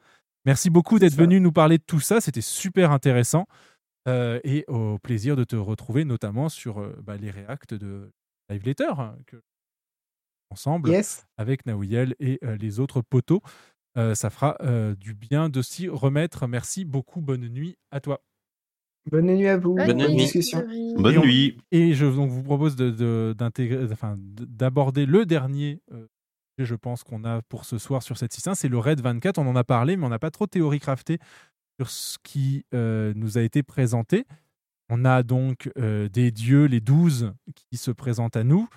Merci 0.45 0.69
beaucoup 0.69 0.99
d'être 0.99 1.15
venu 1.15 1.41
nous 1.41 1.53
parler 1.53 1.79
de 1.79 1.85
tout 1.87 2.01
ça, 2.01 2.21
c'était 2.21 2.41
super 2.41 2.91
intéressant 2.91 3.47
et 4.09 4.65
au 4.67 4.99
plaisir 4.99 5.37
de 5.37 5.45
te 5.45 5.55
retrouver 5.55 6.05
notamment 6.05 6.49
sur 6.49 6.85
bah, 7.05 7.17
les 7.17 7.31
réacts 7.31 7.73
de 7.75 8.11
Live 8.51 8.65
Letter 8.65 8.91
hein, 8.99 9.15
que 9.29 9.37
ensemble 10.53 10.91
Yes. 10.91 11.27
avec 11.37 11.67
Naouiel 11.67 12.15
et 12.21 12.39
euh, 12.45 12.57
les 12.57 12.79
autres 12.81 13.01
poteaux. 13.03 13.41
Euh, 13.99 14.15
ça 14.15 14.31
fera 14.31 14.57
euh, 14.63 14.95
du 14.95 15.13
bien 15.15 15.49
de 15.49 15.61
s'y 15.61 15.89
remettre. 15.89 16.47
Merci 16.47 16.85
beaucoup. 16.85 17.21
Bonne 17.21 17.49
nuit 17.49 17.77
à 17.91 18.01
toi. 18.01 18.23
Bonne 19.11 19.27
nuit 19.27 19.49
à 19.49 19.57
vous. 19.59 19.75
Bonne 19.75 19.97
nuit. 19.99 20.17
discussion. 20.17 20.61
Bonne 20.97 21.15
Et 21.15 21.19
on- 21.19 21.25
nuit. 21.25 21.59
Et 21.73 21.93
je 21.95 22.07
donc, 22.07 22.31
vous 22.31 22.43
propose 22.43 22.77
de- 22.77 22.91
de- 22.91 23.35
d'intégrer, 23.37 23.85
enfin, 23.93 24.17
d- 24.19 24.45
d'aborder 24.47 25.07
le 25.07 25.27
dernier, 25.27 25.81
euh, 25.93 26.07
sujet, 26.57 26.69
je 26.71 26.75
pense, 26.77 27.03
qu'on 27.03 27.25
a 27.25 27.43
pour 27.43 27.65
ce 27.65 27.79
soir 27.79 28.03
sur 28.03 28.17
cette 28.17 28.33
6.1. 28.33 28.55
C'est 28.55 28.69
le 28.69 28.79
RAID 28.79 29.01
24. 29.01 29.39
On 29.39 29.47
en 29.47 29.57
a 29.57 29.65
parlé, 29.65 29.97
mais 29.97 30.07
on 30.07 30.11
n'a 30.11 30.19
pas 30.21 30.31
trop 30.31 30.47
théorie 30.47 30.79
crafté 30.81 31.19
sur 31.81 31.91
ce 31.91 32.17
qui 32.23 32.65
euh, 32.75 33.13
nous 33.17 33.39
a 33.39 33.43
été 33.43 33.63
présenté. 33.65 34.25
On 34.89 35.05
a 35.05 35.23
donc 35.23 35.69
euh, 35.79 36.09
des 36.09 36.31
dieux, 36.31 36.67
les 36.67 36.81
12, 36.81 37.33
qui 37.55 37.77
se 37.77 37.91
présentent 37.91 38.37
à 38.37 38.45
nous, 38.45 38.69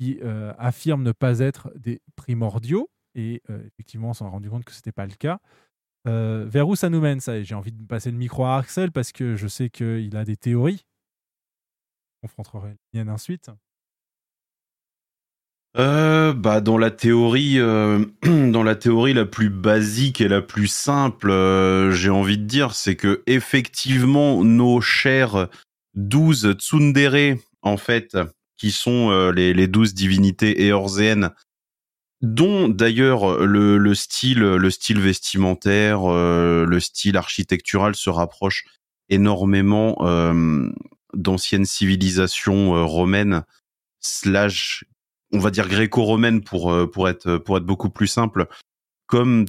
qui 0.00 0.18
euh, 0.22 0.54
affirment 0.58 1.02
ne 1.02 1.12
pas 1.12 1.40
être 1.40 1.70
des 1.76 2.00
primordiaux. 2.16 2.88
Et 3.14 3.42
euh, 3.50 3.62
effectivement, 3.66 4.10
on 4.10 4.14
s'en 4.14 4.26
est 4.26 4.30
rendu 4.30 4.48
compte 4.48 4.64
que 4.64 4.72
ce 4.72 4.78
n'était 4.78 4.92
pas 4.92 5.06
le 5.06 5.12
cas. 5.12 5.40
Euh, 6.08 6.46
vers 6.48 6.66
où 6.68 6.74
ça 6.74 6.88
nous 6.88 7.00
mène 7.00 7.20
ça? 7.20 7.36
Et 7.36 7.44
J'ai 7.44 7.54
envie 7.54 7.72
de 7.72 7.86
passer 7.86 8.10
le 8.10 8.16
micro 8.16 8.44
à 8.44 8.56
Axel 8.56 8.92
parce 8.92 9.12
que 9.12 9.36
je 9.36 9.46
sais 9.46 9.68
qu'il 9.68 10.16
a 10.16 10.24
des 10.24 10.36
théories. 10.36 10.86
Je 12.22 12.28
confronterai 12.28 12.70
les 12.70 13.00
miennes 13.00 13.10
ensuite. 13.10 13.50
Euh, 15.76 16.32
bah 16.32 16.60
dans 16.60 16.78
la 16.78 16.90
théorie, 16.90 17.58
dans 18.22 18.62
la 18.62 18.74
théorie 18.76 19.12
la 19.12 19.26
plus 19.26 19.50
basique 19.50 20.22
et 20.22 20.28
la 20.28 20.40
plus 20.40 20.66
simple, 20.66 21.30
j'ai 21.92 22.10
envie 22.10 22.38
de 22.38 22.44
dire, 22.44 22.74
c'est 22.74 22.96
que 22.96 23.22
effectivement 23.26 24.42
nos 24.42 24.80
chers 24.80 25.48
12 25.94 26.54
tsundere, 26.54 27.36
en 27.62 27.76
fait, 27.76 28.16
qui 28.60 28.72
sont 28.72 29.10
euh, 29.10 29.32
les, 29.32 29.66
12 29.66 29.94
divinités 29.94 30.66
éorzéennes, 30.66 31.30
dont 32.20 32.68
d'ailleurs 32.68 33.38
le, 33.38 33.78
le 33.78 33.94
style, 33.94 34.40
le 34.40 34.70
style 34.70 35.00
vestimentaire, 35.00 36.02
euh, 36.04 36.66
le 36.66 36.78
style 36.78 37.16
architectural 37.16 37.94
se 37.96 38.10
rapproche 38.10 38.64
énormément 39.08 39.96
euh, 40.02 40.70
d'anciennes 41.14 41.64
civilisations 41.64 42.76
euh, 42.76 42.84
romaines 42.84 43.44
slash 44.00 44.84
on 45.32 45.38
va 45.38 45.50
dire 45.50 45.68
gréco-romaine 45.68 46.42
pour 46.42 46.70
euh, 46.70 46.86
pour 46.86 47.08
être 47.08 47.38
pour 47.38 47.56
être 47.56 47.64
beaucoup 47.64 47.90
plus 47.90 48.08
simple 48.08 48.46
comme 49.06 49.46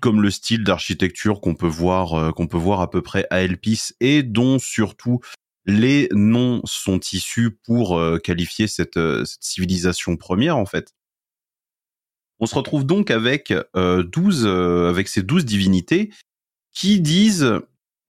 comme 0.00 0.20
le 0.20 0.30
style 0.30 0.64
d'architecture 0.64 1.40
qu'on 1.40 1.54
peut 1.54 1.66
voir 1.66 2.14
euh, 2.14 2.32
qu'on 2.32 2.48
peut 2.48 2.58
voir 2.58 2.80
à 2.80 2.90
peu 2.90 3.02
près 3.02 3.26
à 3.30 3.42
Elpis 3.42 3.92
et 4.00 4.22
dont 4.22 4.58
surtout 4.58 5.20
les 5.68 6.08
noms 6.12 6.62
sont 6.64 6.98
issus 7.12 7.50
pour 7.50 7.98
euh, 7.98 8.16
qualifier 8.16 8.66
cette, 8.66 8.96
euh, 8.96 9.26
cette 9.26 9.44
civilisation 9.44 10.16
première 10.16 10.56
en 10.56 10.64
fait. 10.64 10.94
On 12.40 12.46
se 12.46 12.54
retrouve 12.54 12.86
donc 12.86 13.10
avec 13.10 13.52
euh, 13.76 14.02
12 14.02 14.44
euh, 14.46 14.88
avec 14.88 15.08
ces 15.08 15.22
12 15.22 15.44
divinités 15.44 16.10
qui 16.72 17.00
disent 17.00 17.52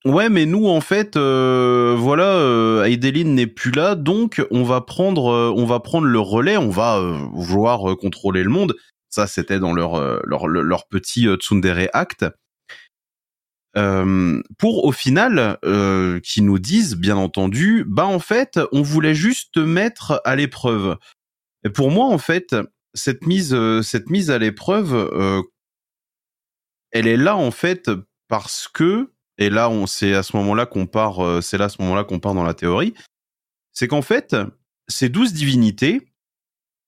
Ouais, 0.05 0.29
mais 0.29 0.45
nous 0.45 0.69
en 0.69 0.79
fait, 0.79 1.17
voilà, 1.17 2.87
Aideline 2.87 3.35
n'est 3.35 3.47
plus 3.47 3.71
là, 3.71 3.95
donc 3.95 4.41
on 4.49 4.63
va 4.63 4.79
prendre, 4.79 5.53
on 5.53 5.65
va 5.65 5.81
prendre 5.81 6.07
le 6.07 6.19
relais, 6.21 6.55
on 6.55 6.69
va 6.69 7.01
vouloir 7.33 7.97
contrôler 7.97 8.43
le 8.43 8.49
monde. 8.49 8.77
Ça, 9.09 9.27
c'était 9.27 9.59
dans 9.59 9.73
leur 9.73 9.99
leur, 10.25 10.87
petit 10.87 11.27
tsundere 11.41 11.89
act. 11.91 12.25
Euh, 13.77 14.41
pour 14.57 14.85
au 14.85 14.91
final, 14.91 15.59
euh, 15.63 16.19
qui 16.21 16.41
nous 16.41 16.59
disent, 16.59 16.95
bien 16.95 17.17
entendu, 17.17 17.83
bah 17.87 18.05
en 18.05 18.19
fait, 18.19 18.59
on 18.71 18.81
voulait 18.81 19.13
juste 19.13 19.53
te 19.53 19.59
mettre 19.59 20.21
à 20.25 20.35
l'épreuve. 20.35 20.97
Et 21.63 21.69
pour 21.69 21.91
moi, 21.91 22.05
en 22.05 22.17
fait, 22.17 22.55
cette 22.93 23.27
mise, 23.27 23.53
euh, 23.53 23.81
cette 23.81 24.09
mise 24.09 24.31
à 24.31 24.39
l'épreuve, 24.39 24.93
euh, 24.93 25.41
elle 26.91 27.07
est 27.07 27.17
là 27.17 27.35
en 27.35 27.51
fait 27.51 27.91
parce 28.27 28.67
que 28.67 29.13
et 29.37 29.51
là 29.51 29.69
on 29.69 29.85
c'est 29.85 30.15
à 30.15 30.23
ce 30.23 30.35
moment-là 30.37 30.65
qu'on 30.65 30.87
part 30.87 31.43
c'est 31.43 31.59
là 31.59 31.65
à 31.65 31.69
ce 31.69 31.79
moment-là 31.83 32.03
qu'on 32.03 32.19
part 32.19 32.33
dans 32.33 32.43
la 32.43 32.55
théorie 32.55 32.95
c'est 33.73 33.87
qu'en 33.87 34.01
fait 34.01 34.35
ces 34.87 35.07
douze 35.07 35.31
divinités 35.33 36.11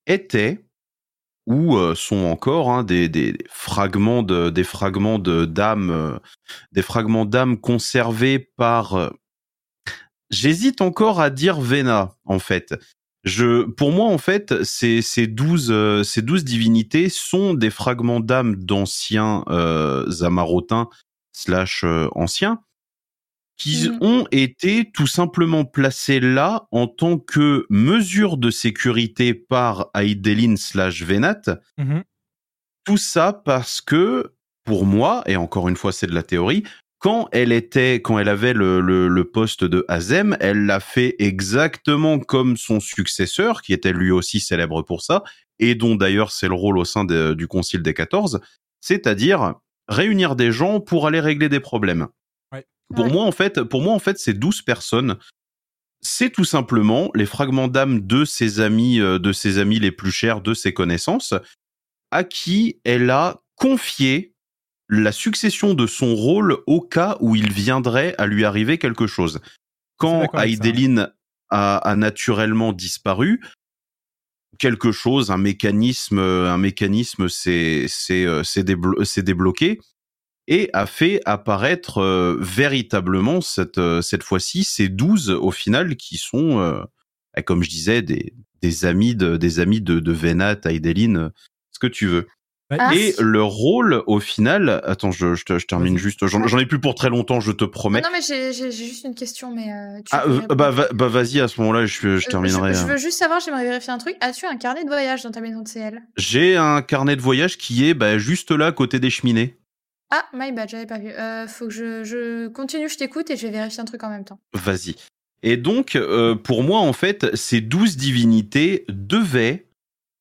étaient 0.07 0.65
ou 1.47 1.75
euh, 1.77 1.95
sont 1.95 2.25
encore 2.25 2.69
hein, 2.69 2.83
des, 2.83 3.09
des 3.09 3.37
fragments 3.49 4.23
de 4.23 4.49
des 4.49 4.63
fragments 4.63 5.19
de 5.19 5.51
euh, 5.57 6.19
des 6.71 6.81
fragments 6.81 7.25
d'âme 7.25 7.57
conservés 7.57 8.39
par 8.57 8.95
euh, 8.95 9.09
j'hésite 10.29 10.81
encore 10.81 11.19
à 11.19 11.29
dire 11.29 11.59
Vena 11.59 12.15
en 12.25 12.39
fait. 12.39 12.75
Je, 13.23 13.65
pour 13.65 13.91
moi, 13.91 14.07
en 14.07 14.17
fait, 14.17 14.63
ces, 14.63 15.03
ces 15.03 15.27
douze, 15.27 15.69
euh, 15.69 16.01
ces 16.01 16.23
douze 16.23 16.43
divinités 16.43 17.07
sont 17.07 17.53
des 17.53 17.69
fragments 17.69 18.19
d'âme 18.19 18.55
d'anciens 18.55 19.43
euh, 19.47 20.09
Amarotins 20.23 20.89
slash 21.31 21.85
anciens 22.13 22.63
qui 23.57 23.89
Mhm. 23.89 23.97
ont 24.01 24.27
été 24.31 24.89
tout 24.91 25.07
simplement 25.07 25.65
placés 25.65 26.19
là 26.19 26.67
en 26.71 26.87
tant 26.87 27.19
que 27.19 27.65
mesure 27.69 28.37
de 28.37 28.49
sécurité 28.49 29.33
par 29.33 29.89
Aidelin 29.95 30.55
slash 30.55 31.03
Venat. 31.03 31.41
Mhm. 31.77 32.03
Tout 32.85 32.97
ça 32.97 33.33
parce 33.33 33.81
que, 33.81 34.33
pour 34.63 34.85
moi, 34.85 35.23
et 35.27 35.35
encore 35.35 35.69
une 35.69 35.75
fois 35.75 35.91
c'est 35.91 36.07
de 36.07 36.13
la 36.15 36.23
théorie, 36.23 36.63
quand 36.99 37.29
elle 37.31 37.51
était, 37.51 37.95
quand 37.95 38.19
elle 38.19 38.29
avait 38.29 38.53
le, 38.53 38.79
le, 38.79 39.07
le 39.07 39.23
poste 39.23 39.63
de 39.63 39.85
Azem, 39.87 40.37
elle 40.39 40.65
l'a 40.67 40.79
fait 40.79 41.15
exactement 41.19 42.19
comme 42.19 42.57
son 42.57 42.79
successeur, 42.79 43.61
qui 43.63 43.73
était 43.73 43.91
lui 43.93 44.11
aussi 44.11 44.39
célèbre 44.39 44.81
pour 44.83 45.01
ça, 45.01 45.23
et 45.59 45.73
dont 45.75 45.95
d'ailleurs 45.95 46.31
c'est 46.31 46.47
le 46.47 46.53
rôle 46.53 46.77
au 46.77 46.85
sein 46.85 47.03
de- 47.05 47.33
du 47.33 47.47
Concile 47.47 47.81
des 47.81 47.93
14, 47.95 48.39
c'est-à-dire 48.81 49.55
réunir 49.87 50.35
des 50.35 50.51
gens 50.51 50.79
pour 50.79 51.05
aller 51.07 51.19
régler 51.19 51.49
des 51.49 51.59
problèmes. 51.59 52.07
Ouais. 52.91 52.95
Pour 52.95 53.07
moi, 53.07 53.25
en 53.25 53.31
fait, 53.31 53.63
pour 53.63 53.81
moi, 53.81 53.93
en 53.93 53.99
fait, 53.99 54.17
ces 54.19 54.33
12 54.33 54.61
personnes, 54.61 55.17
c'est 56.01 56.29
tout 56.31 56.45
simplement 56.45 57.11
les 57.15 57.25
fragments 57.25 57.67
d'âme 57.67 58.01
de 58.01 58.25
ses 58.25 58.59
amis, 58.59 58.99
euh, 58.99 59.19
de 59.19 59.31
ses 59.33 59.57
amis 59.57 59.79
les 59.79 59.91
plus 59.91 60.11
chers, 60.11 60.41
de 60.41 60.53
ses 60.53 60.73
connaissances, 60.73 61.33
à 62.11 62.23
qui 62.23 62.79
elle 62.83 63.09
a 63.09 63.41
confié 63.55 64.33
la 64.89 65.11
succession 65.11 65.73
de 65.73 65.87
son 65.87 66.15
rôle 66.15 66.57
au 66.67 66.81
cas 66.81 67.17
où 67.21 67.35
il 67.35 67.51
viendrait 67.51 68.15
à 68.17 68.25
lui 68.25 68.43
arriver 68.43 68.77
quelque 68.77 69.07
chose. 69.07 69.39
Quand 69.97 70.23
Aideline 70.45 71.11
a, 71.49 71.77
a 71.77 71.95
naturellement 71.95 72.73
disparu, 72.73 73.41
quelque 74.57 74.91
chose, 74.91 75.31
un 75.31 75.37
mécanisme, 75.37 76.19
un 76.19 76.57
mécanisme 76.57 77.29
s'est 77.29 77.87
euh, 78.11 78.41
déblo- 78.57 79.21
débloqué 79.21 79.79
et 80.47 80.69
a 80.73 80.85
fait 80.85 81.21
apparaître 81.25 81.99
euh, 81.99 82.37
véritablement 82.39 83.41
cette 83.41 83.77
euh, 83.77 84.01
cette 84.01 84.23
fois-ci 84.23 84.63
ces 84.63 84.89
12 84.89 85.29
au 85.31 85.51
final 85.51 85.95
qui 85.95 86.17
sont 86.17 86.59
euh, 86.59 86.81
eh, 87.37 87.43
comme 87.43 87.63
je 87.63 87.69
disais 87.69 88.01
des 88.01 88.33
des 88.61 88.85
amis 88.85 89.15
de 89.15 89.37
des 89.37 89.59
amis 89.59 89.81
de 89.81 89.99
de 89.99 90.11
Venat, 90.11 90.55
ce 90.63 91.79
que 91.79 91.87
tu 91.87 92.07
veux. 92.07 92.27
Ah. 92.79 92.95
Et 92.95 93.13
le 93.19 93.43
rôle 93.43 94.01
au 94.07 94.21
final, 94.21 94.81
attends, 94.85 95.11
je, 95.11 95.35
je, 95.35 95.43
te- 95.43 95.59
je 95.59 95.65
termine 95.67 95.97
juste, 95.97 96.25
j'en 96.25 96.47
j'en 96.47 96.57
ai 96.57 96.65
plus 96.65 96.79
pour 96.79 96.95
très 96.95 97.09
longtemps, 97.09 97.41
je 97.41 97.51
te 97.51 97.65
promets. 97.65 97.99
Non, 97.99 98.07
mais 98.13 98.21
j'ai 98.21 98.71
juste 98.71 99.03
une 99.03 99.13
question, 99.13 99.53
mais 99.53 99.73
euh, 99.73 99.97
tu 99.99 100.05
Ah, 100.11 100.23
bah, 100.55 100.71
va- 100.71 100.87
bah 100.93 101.09
vas-y, 101.09 101.41
à 101.41 101.49
ce 101.49 101.59
moment-là, 101.59 101.85
je, 101.85 102.15
je 102.17 102.27
Euh, 102.27 102.31
terminerai. 102.31 102.73
Je, 102.73 102.77
je 102.79 102.83
hein. 102.83 102.87
veux 102.87 102.97
juste 102.97 103.17
savoir, 103.19 103.41
j'aimerais 103.41 103.65
vérifier 103.65 103.91
un 103.91 103.97
truc. 103.97 104.15
As-tu 104.21 104.45
un 104.45 104.55
carnet 104.55 104.85
de 104.85 104.89
voyage 104.89 105.21
dans 105.23 105.31
ta 105.31 105.41
maison 105.41 105.59
de 105.63 105.67
CL 105.67 106.01
J'ai 106.15 106.55
un 106.55 106.81
carnet 106.81 107.17
de 107.17 107.21
voyage 107.21 107.57
qui 107.57 107.89
est 107.89 107.93
bah, 107.93 108.17
juste 108.17 108.51
là, 108.51 108.67
à 108.67 108.71
côté 108.71 108.99
des 109.01 109.09
cheminées. 109.09 109.57
Ah, 110.11 110.25
my 110.33 110.51
bad, 110.51 110.69
j'avais 110.69 110.85
pas 110.85 110.99
vu. 110.99 111.09
Euh, 111.09 111.47
faut 111.47 111.67
que 111.67 112.03
je, 112.03 112.47
continue, 112.49 112.89
je 112.89 112.97
t'écoute 112.97 113.29
et 113.29 113.37
je 113.37 113.47
vais 113.47 113.53
vérifier 113.53 113.81
un 113.81 113.85
truc 113.85 114.03
en 114.03 114.09
même 114.09 114.25
temps. 114.25 114.39
Vas-y. 114.53 114.95
Et 115.41 115.57
donc, 115.57 115.95
euh, 115.95 116.35
pour 116.35 116.63
moi, 116.63 116.79
en 116.79 116.93
fait, 116.93 117.35
ces 117.35 117.61
douze 117.61 117.95
divinités 117.95 118.85
devaient 118.89 119.67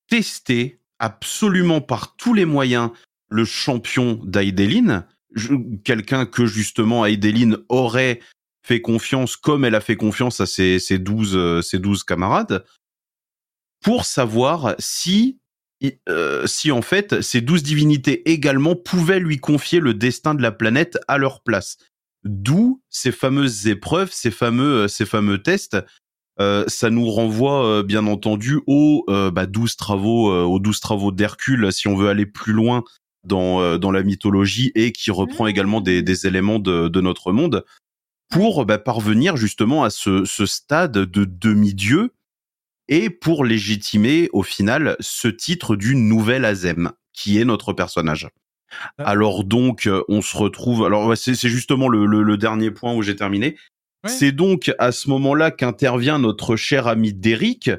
tester 0.09 0.79
absolument 0.99 1.81
par 1.81 2.15
tous 2.15 2.33
les 2.33 2.45
moyens 2.45 2.91
le 3.29 3.45
champion 3.45 4.19
d'Aideline, 4.23 5.05
quelqu'un 5.83 6.25
que 6.25 6.45
justement 6.45 7.05
Aideline 7.05 7.57
aurait 7.69 8.19
fait 8.63 8.81
confiance, 8.81 9.35
comme 9.35 9.65
elle 9.65 9.75
a 9.75 9.81
fait 9.81 9.95
confiance 9.95 10.39
à 10.39 10.45
ses, 10.45 10.79
ses, 10.79 10.99
12, 10.99 11.35
euh, 11.35 11.61
ses 11.61 11.79
12 11.79 12.03
camarades, 12.03 12.65
pour 13.83 14.05
savoir 14.05 14.75
si, 14.79 15.39
euh, 16.09 16.45
si 16.45 16.71
en 16.71 16.81
fait 16.81 17.21
ces 17.21 17.41
douze 17.41 17.63
divinités 17.63 18.29
également 18.29 18.75
pouvaient 18.75 19.19
lui 19.19 19.37
confier 19.37 19.79
le 19.79 19.93
destin 19.93 20.35
de 20.35 20.41
la 20.41 20.51
planète 20.51 20.99
à 21.07 21.17
leur 21.17 21.41
place. 21.41 21.77
D'où 22.23 22.81
ces 22.89 23.11
fameuses 23.11 23.67
épreuves, 23.67 24.11
ces 24.11 24.31
fameux, 24.31 24.87
ces 24.87 25.05
fameux 25.05 25.41
tests. 25.41 25.77
Euh, 26.39 26.63
ça 26.67 26.89
nous 26.89 27.09
renvoie 27.09 27.65
euh, 27.65 27.83
bien 27.83 28.07
entendu 28.07 28.61
aux 28.65 29.03
euh, 29.09 29.31
bah, 29.31 29.45
12 29.45 29.75
travaux, 29.75 30.31
euh, 30.31 30.43
aux 30.43 30.59
12 30.59 30.79
travaux 30.79 31.11
d'Hercule, 31.11 31.71
si 31.71 31.87
on 31.87 31.95
veut 31.95 32.07
aller 32.07 32.25
plus 32.25 32.53
loin 32.53 32.83
dans, 33.23 33.61
euh, 33.61 33.77
dans 33.77 33.91
la 33.91 34.03
mythologie 34.03 34.71
et 34.75 34.91
qui 34.91 35.11
reprend 35.11 35.47
également 35.47 35.81
des, 35.81 36.01
des 36.01 36.27
éléments 36.27 36.59
de, 36.59 36.87
de 36.87 37.01
notre 37.01 37.31
monde 37.31 37.65
pour 38.29 38.65
bah, 38.65 38.77
parvenir 38.77 39.35
justement 39.35 39.83
à 39.83 39.89
ce, 39.89 40.25
ce 40.25 40.45
stade 40.45 40.93
de 40.93 41.25
demi-dieu 41.25 42.13
et 42.91 43.09
pour 43.09 43.45
légitimer 43.45 44.29
au 44.33 44.43
final 44.43 44.95
ce 44.99 45.29
titre 45.29 45.75
du 45.75 45.95
nouvel 45.95 46.45
Azem 46.45 46.91
qui 47.13 47.39
est 47.39 47.45
notre 47.45 47.73
personnage. 47.73 48.27
Alors 48.97 49.43
donc 49.43 49.87
euh, 49.87 50.03
on 50.07 50.21
se 50.21 50.37
retrouve. 50.37 50.85
Alors 50.85 51.17
c'est 51.17 51.35
justement 51.35 51.87
le, 51.87 52.05
le, 52.05 52.21
le 52.21 52.37
dernier 52.37 52.69
point 52.69 52.93
où 52.93 53.01
j'ai 53.01 53.15
terminé. 53.15 53.57
C'est 54.07 54.31
donc 54.31 54.73
à 54.79 54.91
ce 54.91 55.09
moment-là 55.09 55.51
qu'intervient 55.51 56.17
notre 56.17 56.55
cher 56.55 56.87
ami 56.87 57.13
Derrick 57.13 57.69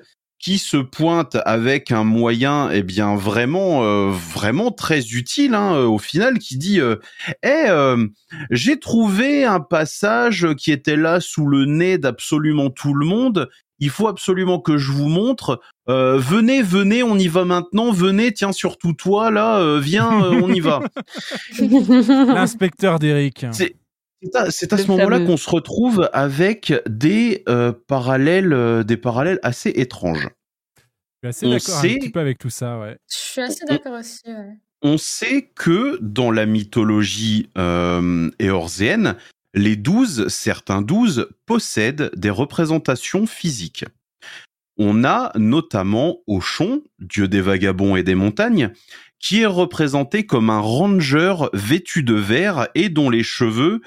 qui 0.43 0.59
se 0.59 0.77
pointe 0.77 1.37
avec 1.47 1.93
un 1.93 2.03
moyen 2.03 2.69
eh 2.71 2.83
bien 2.83 3.15
vraiment 3.15 3.85
euh, 3.85 4.11
vraiment 4.11 4.73
très 4.73 5.01
utile 5.13 5.55
hein, 5.55 5.79
au 5.85 5.99
final 5.99 6.41
qui 6.41 6.59
dit 6.59 6.81
euh, 6.81 6.97
Eh, 7.45 7.69
euh, 7.69 8.09
j'ai 8.51 8.79
trouvé 8.81 9.45
un 9.45 9.61
passage 9.61 10.49
qui 10.59 10.73
était 10.73 10.97
là 10.97 11.21
sous 11.21 11.47
le 11.47 11.65
nez 11.65 11.97
d'absolument 11.97 12.71
tout 12.71 12.93
le 12.93 13.07
monde 13.07 13.49
il 13.83 13.91
faut 13.91 14.09
absolument 14.09 14.59
que 14.61 14.79
je 14.79 14.91
vous 14.93 15.09
montre 15.09 15.61
Euh, 15.89 16.17
venez 16.17 16.63
venez 16.63 17.03
on 17.03 17.17
y 17.19 17.27
va 17.29 17.45
maintenant 17.45 17.91
venez 17.91 18.33
tiens 18.33 18.53
surtout 18.53 18.93
toi 18.93 19.31
là 19.33 19.59
euh, 19.59 19.81
viens 19.81 20.25
euh, 20.25 20.41
on 20.43 20.49
y 20.53 20.61
va 20.61 20.81
L'inspecteur 21.59 22.99
d'Eric. 22.99 23.47
c'est 23.53 23.75
à, 24.35 24.51
ce 24.53 24.87
moment-là 24.89 25.21
qu'on 25.21 25.37
se 25.37 25.51
retrouve 25.51 26.09
avec 26.13 26.73
des 26.89 27.43
euh, 27.49 27.73
parallèles, 27.89 28.53
euh, 28.53 28.85
des 28.85 28.97
parallèles 28.97 29.41
assez 29.43 29.71
étranges. 29.71 30.29
Je 31.25 31.31
suis 31.33 31.47
assez 31.47 31.47
On 31.47 31.51
d'accord 31.51 31.77
un 31.79 31.83
sait- 31.83 31.99
petit 31.99 32.11
peu 32.11 32.21
avec 32.21 32.39
tout 32.39 32.51
ça, 32.51 32.79
ouais. 32.79 32.97
Je 33.11 33.17
suis 33.19 33.41
assez 33.41 33.65
d'accord 33.69 33.99
aussi. 33.99 34.21
ouais. 34.27 34.57
On 34.83 34.99
sait 34.99 35.51
que 35.55 35.99
dans 36.01 36.31
la 36.31 36.47
mythologie 36.47 37.49
euh, 37.59 38.31
éorzéenne, 38.39 39.17
les 39.55 39.77
douze, 39.77 40.29
certains 40.29 40.83
douze, 40.83 41.29
possèdent 41.47 42.11
des 42.17 42.31
représentations 42.31 43.27
physiques. 43.27 43.85
On 44.79 45.05
a 45.05 45.33
notamment 45.37 46.19
Auchon, 46.27 46.83
dieu 46.99 47.29
des 47.29 47.41
vagabonds 47.41 47.97
et 47.97 48.03
des 48.03 48.15
montagnes, 48.15 48.73
qui 49.21 49.43
est 49.43 49.47
représenté 49.47 50.27
comme 50.27 50.51
un 50.51 50.61
ranger 50.61 51.35
vêtu 51.53 52.03
de 52.03 52.15
vert 52.15 52.69
et 52.75 52.89
dont 52.89 53.11
les 53.11 53.23
cheveux 53.23 53.81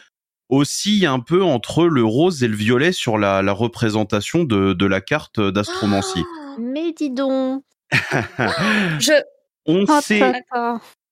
oscillent 0.50 1.08
un 1.08 1.19
peu 1.19 1.44
entre 1.44 1.85
le 1.85 2.03
rose 2.03 2.44
et 2.44 2.48
le 2.48 2.56
violet 2.56 2.92
sur 2.92 3.18
la, 3.18 3.42
la 3.42 3.52
représentation 3.52 4.44
de, 4.44 4.74
de 4.74 4.85
la 4.85 5.02
carte 5.02 5.42
d'astromancie. 5.42 6.24
Mais 6.60 6.94
dis 6.94 7.10
donc. 7.10 7.64
Je. 7.92 9.22
On 9.68 9.84
Oh, 9.90 10.00
sait, 10.02 10.32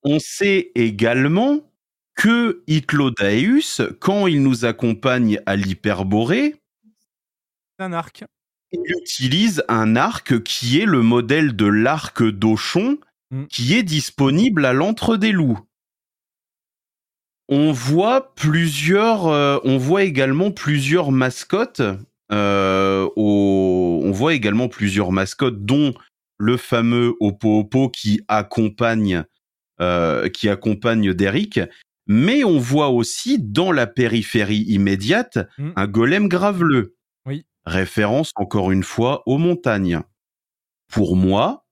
on 0.03 0.19
sait 0.19 0.71
également 0.75 1.61
que 2.15 2.63
Hyclodaeus, 2.67 3.81
quand 3.99 4.27
il 4.27 4.43
nous 4.43 4.65
accompagne 4.65 5.39
à 5.45 5.55
l'hyperborée, 5.55 6.55
C'est 7.79 7.85
un 7.85 7.93
arc. 7.93 8.23
il 8.71 8.81
utilise 9.01 9.63
un 9.67 9.95
arc 9.95 10.41
qui 10.43 10.79
est 10.79 10.85
le 10.85 11.01
modèle 11.01 11.55
de 11.55 11.65
l'arc 11.65 12.23
d'Auchon, 12.23 12.97
qui 13.49 13.73
est 13.73 13.83
disponible 13.83 14.63
à 14.65 14.73
l'antre 14.73 15.17
des 15.17 15.31
loups. 15.31 15.59
On 17.49 17.71
voit 17.71 18.33
plusieurs, 18.35 19.27
euh, 19.27 19.57
on 19.63 19.77
voit 19.77 20.03
également 20.03 20.51
plusieurs 20.51 21.11
mascottes. 21.11 21.81
euh, 22.31 23.07
au- 23.15 24.01
on 24.03 24.11
voit 24.11 24.33
également 24.33 24.67
plusieurs 24.69 25.11
mascottes, 25.11 25.63
dont 25.63 25.93
le 26.39 26.57
fameux 26.57 27.13
Oppo 27.19 27.59
Oppo 27.59 27.89
qui 27.89 28.21
accompagne, 28.27 29.23
euh, 29.81 30.29
qui 30.29 30.49
accompagne 30.49 31.13
Derrick. 31.13 31.59
Mais 32.07 32.43
on 32.43 32.59
voit 32.59 32.89
aussi 32.89 33.39
dans 33.39 33.71
la 33.71 33.87
périphérie 33.87 34.63
immédiate 34.67 35.39
un 35.75 35.87
golem 35.87 36.27
graveleux. 36.27 36.95
Oui. 37.25 37.45
Référence 37.65 38.31
encore 38.35 38.71
une 38.71 38.83
fois 38.83 39.23
aux 39.25 39.37
montagnes. 39.37 40.01
Pour 40.91 41.15
moi, 41.15 41.65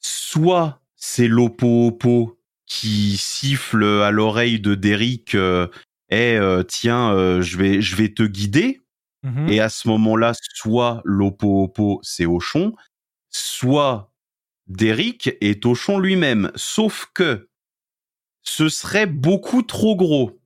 soit 0.00 0.80
c'est 0.96 1.28
l'Oppo 1.28 1.88
Oppo 1.88 2.38
qui 2.66 3.16
siffle 3.16 3.84
à 3.84 4.10
l'oreille 4.10 4.60
de 4.60 4.74
Derrick 4.74 5.34
euh, 5.34 5.66
Eh, 6.10 6.36
euh, 6.36 6.62
tiens 6.62 7.12
euh, 7.12 7.42
je 7.42 7.56
vais 7.56 7.80
je 7.82 7.96
vais 7.96 8.12
te 8.12 8.22
guider 8.22 8.80
Mhm. 9.22 9.50
et 9.50 9.60
à 9.60 9.68
ce 9.68 9.86
moment-là 9.88 10.32
soit 10.54 11.02
l'Oppo 11.04 11.64
Oppo 11.64 12.00
c'est 12.02 12.24
Auchon 12.24 12.72
soit 13.28 14.14
Derrick 14.66 15.36
est 15.42 15.66
Auchon 15.66 15.98
lui-même 15.98 16.50
sauf 16.56 17.08
que 17.12 17.49
ce 18.42 18.68
serait 18.68 19.06
beaucoup 19.06 19.62
trop 19.62 19.96
gros 19.96 20.36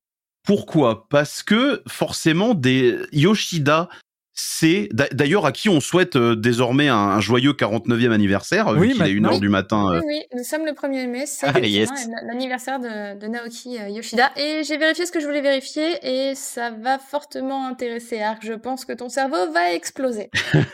pourquoi? 0.47 1.07
Parce 1.09 1.43
que 1.43 1.83
forcément 1.89 2.53
des 2.55 2.99
Yoshida 3.13 3.89
c'est 4.37 4.89
d'a- 4.93 5.09
d'ailleurs 5.11 5.47
à 5.47 5.53
qui 5.53 5.69
on 5.69 5.79
souhaite 5.81 6.17
euh, 6.17 6.35
désormais 6.35 6.89
un, 6.89 6.97
un 6.97 7.21
joyeux 7.21 7.53
49e 7.53 8.11
anniversaire 8.11 8.73
vu 8.75 8.81
Oui, 8.81 8.93
qu'il 8.93 9.03
est 9.03 9.11
une 9.11 9.21
maintenant. 9.23 9.35
heure 9.37 9.41
du 9.41 9.49
matin 9.49 9.87
euh, 9.95 10.01
Oui, 10.01 10.07
oui, 10.09 10.23
nous 10.37 10.43
sommes 10.43 10.67
le 10.67 10.73
1er 10.73 11.07
mai, 11.09 11.25
c'est 11.25 11.47
Ah, 11.47 11.61
yes. 11.61 11.89
l'anniversaire 12.27 12.81
de, 12.81 13.17
de 13.19 13.27
Naoki 13.29 13.79
euh, 13.79 13.89
Yoshida. 13.91 14.33
Et 14.37 14.63
j'ai 14.65 14.77
vérifié 14.77 15.07
ce 15.07 15.13
que 15.13 15.21
je 15.21 15.25
voulais 15.27 15.41
vérifier 15.41 15.95
et 16.03 16.35
ça 16.35 16.73
va 16.73 16.99
fortement 16.99 17.67
intéresser 17.69 18.21
Ark. 18.21 18.43
Je 18.45 18.55
pense 18.55 18.85
que 18.85 18.93
ton 18.93 19.09
cerveau 19.09 19.51
va 19.53 19.73
exploser. 19.73 20.31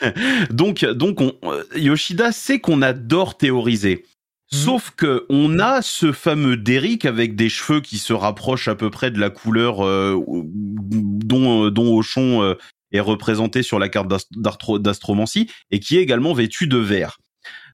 donc, 0.51 0.85
donc 0.87 1.21
on, 1.21 1.35
euh, 1.45 1.63
Yoshida 1.77 2.33
sait 2.33 2.61
qu'on 2.61 2.81
adore 2.83 3.37
théoriser. 3.37 4.05
Sauf 4.53 4.91
que 4.97 5.27
on 5.29 5.59
a 5.61 5.81
ce 5.81 6.11
fameux 6.13 6.57
Derrick 6.57 7.05
avec 7.05 7.37
des 7.37 7.49
cheveux 7.49 7.81
qui 7.81 7.99
se 7.99 8.13
rapprochent 8.13 8.67
à 8.69 8.75
peu 8.75 8.91
près 8.91 9.11
de 9.13 9.19
la 9.21 9.31
couleur 9.31 9.85
euh, 9.87 10.17
dont, 10.27 11.67
euh, 11.67 11.71
dont 11.71 11.95
Auchon 11.95 12.43
euh, 12.43 12.55
est 12.91 13.01
représenté 13.01 13.63
sur 13.63 13.79
la 13.79 13.89
carte 13.89 14.09
d'ast- 14.09 14.33
d'astro- 14.37 14.81
d'astromancie 14.81 15.49
et 15.71 15.79
qui 15.79 15.97
est 15.99 16.03
également 16.03 16.33
vêtu 16.33 16.67
de 16.67 16.79
vert. 16.79 17.19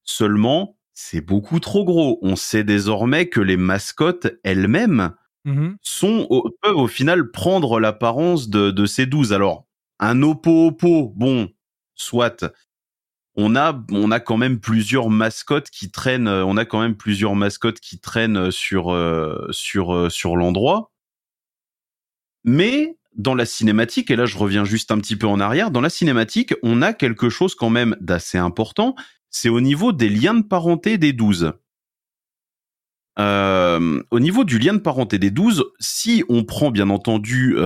Seulement, 0.05 0.77
c'est 0.93 1.23
beaucoup 1.23 1.61
trop 1.61 1.85
gros. 1.85 2.19
On 2.23 2.37
sait 2.37 2.65
désormais 2.65 3.29
que 3.29 3.41
les 3.41 3.57
mascottes 3.57 4.29
elles-mêmes 4.45 5.13
sont 5.81 6.27
au- 6.29 6.51
peuvent 6.61 6.77
au 6.77 6.89
final 6.89 7.31
prendre 7.31 7.81
l'apparence 7.81 8.49
de, 8.51 8.71
de 8.71 8.85
ces 8.87 9.07
douze. 9.07 9.33
Alors, 9.33 9.65
un 9.99 10.23
Oppo 10.23 10.67
Oppo, 10.67 11.13
bon, 11.17 11.49
soit. 11.95 12.45
On 13.37 13.55
a, 13.55 13.79
on 13.91 14.11
a 14.11 14.19
quand 14.21 14.39
même 14.39 14.59
plusieurs 14.61 15.11
mascottes 15.11 15.69
qui 15.71 15.91
traînent. 15.91 16.29
euh, 16.29 16.45
On 16.45 16.57
a 16.57 16.65
quand 16.65 16.81
même 16.81 16.97
plusieurs 16.97 17.35
mascottes 17.35 17.81
qui 17.81 17.99
traînent 17.99 18.51
sur 18.51 18.93
euh, 18.93 19.47
sur 19.51 19.95
euh, 19.95 20.09
sur 20.09 20.37
l'endroit. 20.37 20.91
Mais 22.45 22.97
dans 23.15 23.35
la 23.35 23.45
cinématique, 23.45 24.11
et 24.11 24.17
là 24.17 24.27
je 24.27 24.39
reviens 24.39 24.65
juste 24.65 24.91
un 24.91 24.99
petit 24.99 25.17
peu 25.17 25.27
en 25.27 25.41
arrière, 25.41 25.71
dans 25.71 25.81
la 25.81 25.91
cinématique, 25.91 26.55
on 26.63 26.81
a 26.83 26.93
quelque 26.93 27.29
chose 27.29 27.55
quand 27.55 27.71
même 27.71 27.97
d'assez 28.01 28.39
important. 28.39 28.95
C'est 29.31 29.49
au 29.51 29.61
niveau 29.61 29.93
des 29.93 30.09
liens 30.09 30.35
de 30.35 30.43
parenté 30.45 30.97
des 30.97 31.13
douze. 31.13 31.53
Euh, 33.19 34.03
au 34.11 34.21
niveau 34.21 34.45
du 34.45 34.59
lien 34.59 34.75
de 34.75 34.79
parenté 34.79 35.19
des 35.19 35.31
12, 35.31 35.65
si 35.81 36.23
on 36.29 36.45
prend 36.45 36.71
bien 36.71 36.91
entendu, 36.91 37.57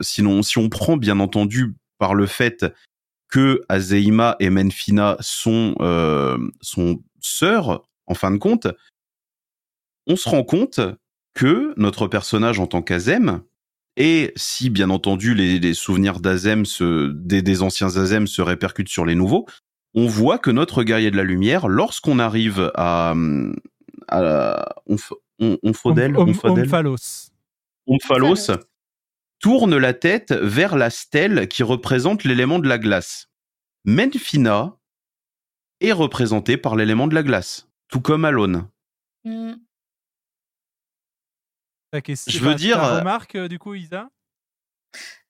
sinon 0.00 0.42
si 0.42 0.58
on 0.58 0.68
prend 0.68 0.96
bien 0.96 1.20
entendu 1.20 1.74
par 1.98 2.14
le 2.14 2.26
fait 2.26 2.64
que 3.28 3.62
Azeima 3.68 4.36
et 4.40 4.50
Menfina 4.50 5.16
sont 5.20 5.74
euh, 5.80 6.38
sont 6.60 7.02
sœurs 7.20 7.82
en 8.06 8.14
fin 8.14 8.30
de 8.30 8.38
compte, 8.38 8.68
on 10.06 10.16
se 10.16 10.28
rend 10.28 10.44
compte 10.44 10.80
que 11.34 11.74
notre 11.76 12.06
personnage 12.06 12.60
en 12.60 12.66
tant 12.66 12.82
qu'Azem 12.82 13.42
et 13.96 14.32
si 14.36 14.70
bien 14.70 14.90
entendu 14.90 15.34
les, 15.34 15.58
les 15.58 15.74
souvenirs 15.74 16.20
d'Azem 16.20 16.64
des, 17.14 17.42
des 17.42 17.62
anciens 17.62 17.96
Azem 17.96 18.26
se 18.26 18.42
répercutent 18.42 18.88
sur 18.88 19.04
les 19.06 19.14
nouveaux, 19.14 19.46
on 19.94 20.06
voit 20.06 20.38
que 20.38 20.50
notre 20.50 20.82
guerrier 20.82 21.10
de 21.10 21.16
la 21.16 21.24
lumière, 21.24 21.66
lorsqu'on 21.68 22.18
arrive 22.18 22.70
à, 22.74 23.14
à 24.08 24.68
On- 24.86 25.58
Onfodel, 25.62 26.16
Om- 26.16 26.22
Om- 26.22 26.28
Onfodel 26.30 26.64
Omphalos. 26.66 27.30
Omphalos 27.86 28.50
tourne 29.40 29.76
la 29.76 29.92
tête 29.94 30.32
vers 30.32 30.76
la 30.76 30.90
stèle 30.90 31.48
qui 31.48 31.62
représente 31.62 32.24
l'élément 32.24 32.58
de 32.58 32.68
la 32.68 32.78
glace. 32.78 33.28
Menfina 33.84 34.76
est 35.80 35.92
représentée 35.92 36.56
par 36.56 36.74
l'élément 36.76 37.06
de 37.06 37.14
la 37.14 37.22
glace, 37.22 37.68
tout 37.88 38.00
comme 38.00 38.24
Alone. 38.24 38.68
Hmm. 39.24 39.54
Ta 41.92 42.00
question- 42.00 42.32
Je 42.32 42.38
veux 42.44 42.54
dire, 42.54 42.76
ta 42.78 42.94
euh, 42.94 42.98
remarque, 42.98 43.34
euh, 43.36 43.48
du 43.48 43.58
coup, 43.58 43.74
Isa? 43.74 44.08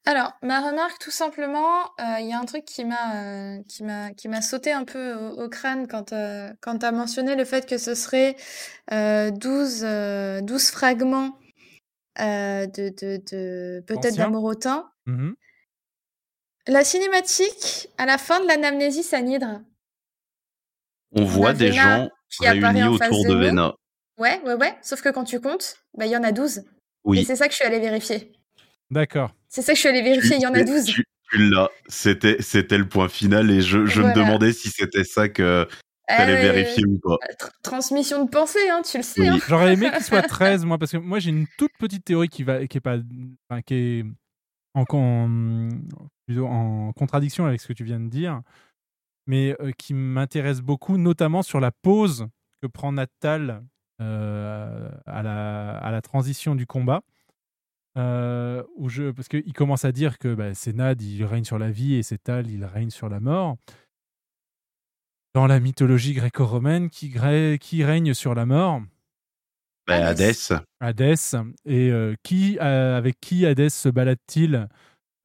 Alors, 0.09 0.33
ma 0.43 0.60
remarque, 0.60 1.01
tout 1.01 1.10
simplement, 1.10 1.83
euh, 1.99 2.20
il 2.20 2.28
y 2.28 2.33
a 2.33 2.39
un 2.39 2.44
truc 2.44 2.65
qui 2.65 2.85
m'a 2.85 3.17
euh, 3.17 3.62
qui 3.68 3.83
m'a 3.83 4.12
qui 4.12 4.28
m'a 4.28 4.41
sauté 4.41 4.73
un 4.73 4.85
peu 4.85 5.15
au, 5.15 5.43
au 5.44 5.49
crâne 5.49 5.89
quand 5.89 6.12
euh, 6.12 6.52
quand 6.60 6.78
t'as 6.78 6.93
mentionné 6.93 7.35
le 7.35 7.44
fait 7.44 7.68
que 7.68 7.76
ce 7.76 7.97
serait 7.97 8.36
euh, 8.93 9.33
12 9.33 9.81
euh, 9.83 10.41
12 10.43 10.70
fragments 10.70 11.36
euh, 12.20 12.66
de, 12.66 12.88
de, 12.88 13.22
de 13.30 13.84
peut-être 13.86 14.12
Ancien. 14.12 14.24
d'Amorotin. 14.24 14.90
Mhm. 15.06 15.34
La 16.68 16.82
cinématique, 16.84 17.88
à 17.98 18.06
la 18.06 18.18
fin 18.18 18.40
de 18.40 18.46
l'anamnésis 18.46 19.12
à 19.12 19.20
Nidre. 19.22 19.60
On 21.12 21.24
voit 21.24 21.52
des 21.52 21.72
gens 21.72 22.08
qui 22.28 22.48
réunis 22.48 22.82
autour 22.84 23.24
de 23.24 23.34
de. 23.34 23.72
Ouais, 24.18 24.40
ouais, 24.44 24.54
ouais. 24.54 24.74
Sauf 24.82 25.02
que 25.02 25.10
quand 25.10 25.24
tu 25.24 25.40
comptes, 25.40 25.76
bah, 25.96 26.06
il 26.06 26.12
y 26.12 26.16
en 26.16 26.22
a 26.24 26.32
12. 26.32 26.64
Oui. 27.04 27.20
Et 27.20 27.24
c'est 27.24 27.36
ça 27.36 27.46
que 27.46 27.52
je 27.52 27.56
suis 27.56 27.64
allée 27.64 27.78
vérifier. 27.78 28.32
D'accord. 28.90 29.32
C'est 29.48 29.62
ça 29.62 29.72
que 29.72 29.76
je 29.76 29.80
suis 29.80 29.88
allée 29.88 30.02
vérifier, 30.02 30.36
il 30.36 30.42
y 30.42 30.46
en 30.46 30.54
a 30.54 30.62
12. 30.64 30.84
Tu, 30.84 31.04
tu 31.30 31.50
l'as. 31.50 31.68
C'était, 31.88 32.36
c'était 32.40 32.78
le 32.78 32.88
point 32.88 33.08
final 33.08 33.50
et 33.50 33.60
je, 33.60 33.86
je 33.86 34.02
me 34.02 34.12
demandais 34.14 34.52
si 34.52 34.70
c'était 34.70 35.04
ça 35.04 35.28
que 35.28 35.68
t'allais 36.07 36.35
ouais, 36.35 36.43
vérifier 36.52 36.85
ou 36.86 36.99
pas. 36.99 37.17
Tr- 37.39 37.51
Transmission 37.62 38.25
de 38.25 38.31
pensée, 38.31 38.68
hein, 38.70 38.83
tu 38.83 38.97
le 38.99 39.02
sais. 39.02 39.20
Oui. 39.23 39.28
hein. 39.28 39.39
J'aurais 39.49 39.73
aimé 39.75 39.91
qu'il 39.93 40.02
soit 40.05 40.23
13, 40.28 40.65
moi, 40.65 40.78
parce 40.78 40.93
que 40.93 40.97
moi, 40.99 41.18
j'ai 41.18 41.31
une 41.31 41.47
toute 41.59 41.73
petite 41.78 42.05
théorie 42.05 42.28
qui, 42.28 42.43
va, 42.43 42.67
qui 42.67 42.78
est 42.78 42.81
pas. 42.81 42.97
enfin, 43.51 43.62
qui 43.62 43.75
est 43.75 44.05
en, 44.75 44.85
en- 44.89 45.68
plutôt 46.26 46.47
en 46.47 46.93
contradiction 46.93 47.47
avec 47.47 47.60
ce 47.60 47.68
que 47.68 47.73
tu 47.73 47.85
viens 47.85 48.01
de 48.01 48.09
dire, 48.09 48.43
mais 49.26 49.57
euh, 49.60 49.73
qui 49.76 49.94
m'intéresse 49.94 50.60
beaucoup, 50.60 50.99
notamment 50.99 51.43
sur 51.43 51.60
la 51.60 51.70
pause 51.70 52.26
que 52.62 52.67
prend 52.68 52.93
Natal 52.93 53.62
euh, 54.02 54.91
à, 55.07 55.23
la, 55.23 55.76
à 55.78 55.91
la 55.91 56.02
transition 56.02 56.55
du 56.55 56.67
combat. 56.67 57.02
Euh, 57.99 58.62
où 58.76 58.91
je, 58.91 59.10
parce 59.10 59.26
qu'il 59.26 59.55
commence 59.55 59.86
à 59.86 59.93
dire 59.93 60.18
que 60.18 60.35
bah, 60.35 60.52
c'est 60.52 60.75
Nad, 60.75 61.01
il 61.01 61.25
règne 61.25 61.44
sur 61.44 61.59
la 61.59 61.70
vie 61.70 61.94
et 61.94 62.02
c'est 62.02 62.18
Tal, 62.23 62.47
il 62.51 62.62
règne 62.65 62.91
sur 62.91 63.09
la 63.09 63.20
mort. 63.20 63.57
Dans 65.36 65.47
la 65.47 65.60
mythologie 65.60 66.15
gréco-romaine, 66.15 66.89
qui, 66.89 67.10
gré- 67.10 67.58
qui 67.60 67.84
règne 67.84 68.15
sur 68.15 68.34
la 68.34 68.47
mort 68.47 68.81
Bah, 69.86 69.97
Hadès. 70.06 70.32
Hadès. 70.81 71.34
Et 71.66 71.90
euh, 71.90 72.15
qui, 72.23 72.56
euh, 72.58 72.97
avec 72.97 73.20
qui 73.20 73.44
Hadès 73.44 73.68
se 73.68 73.90
balade-t-il 73.90 74.66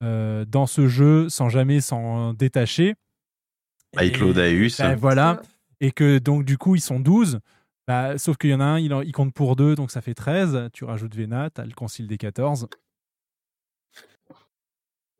euh, 0.04 0.44
dans 0.44 0.66
ce 0.66 0.90
jeu 0.90 1.30
sans 1.30 1.48
jamais 1.48 1.80
s'en 1.80 2.34
détacher? 2.34 2.96
Avec 3.96 4.16
Claudaeus. 4.16 4.80
Ben, 4.80 4.96
voilà. 4.96 5.42
Et 5.80 5.94
que 5.94 6.18
donc, 6.18 6.44
du 6.44 6.58
coup, 6.58 6.76
ils 6.76 6.82
sont 6.82 7.00
12. 7.00 7.40
Bah, 7.88 8.18
sauf 8.18 8.36
qu'il 8.36 8.50
y 8.50 8.54
en 8.54 8.60
a 8.60 8.66
un, 8.66 8.80
il, 8.80 8.94
en- 8.94 9.00
il 9.04 9.14
compte 9.14 9.34
pour 9.34 9.56
deux, 9.56 9.76
donc 9.76 9.92
ça 9.92 10.02
fait 10.02 10.14
13. 10.14 10.68
Tu 10.74 10.84
rajoutes 10.84 11.16
Vena, 11.16 11.50
t'as 11.50 11.64
le 11.64 11.72
concile 11.72 12.08
des 12.08 12.18
14. 12.18 12.68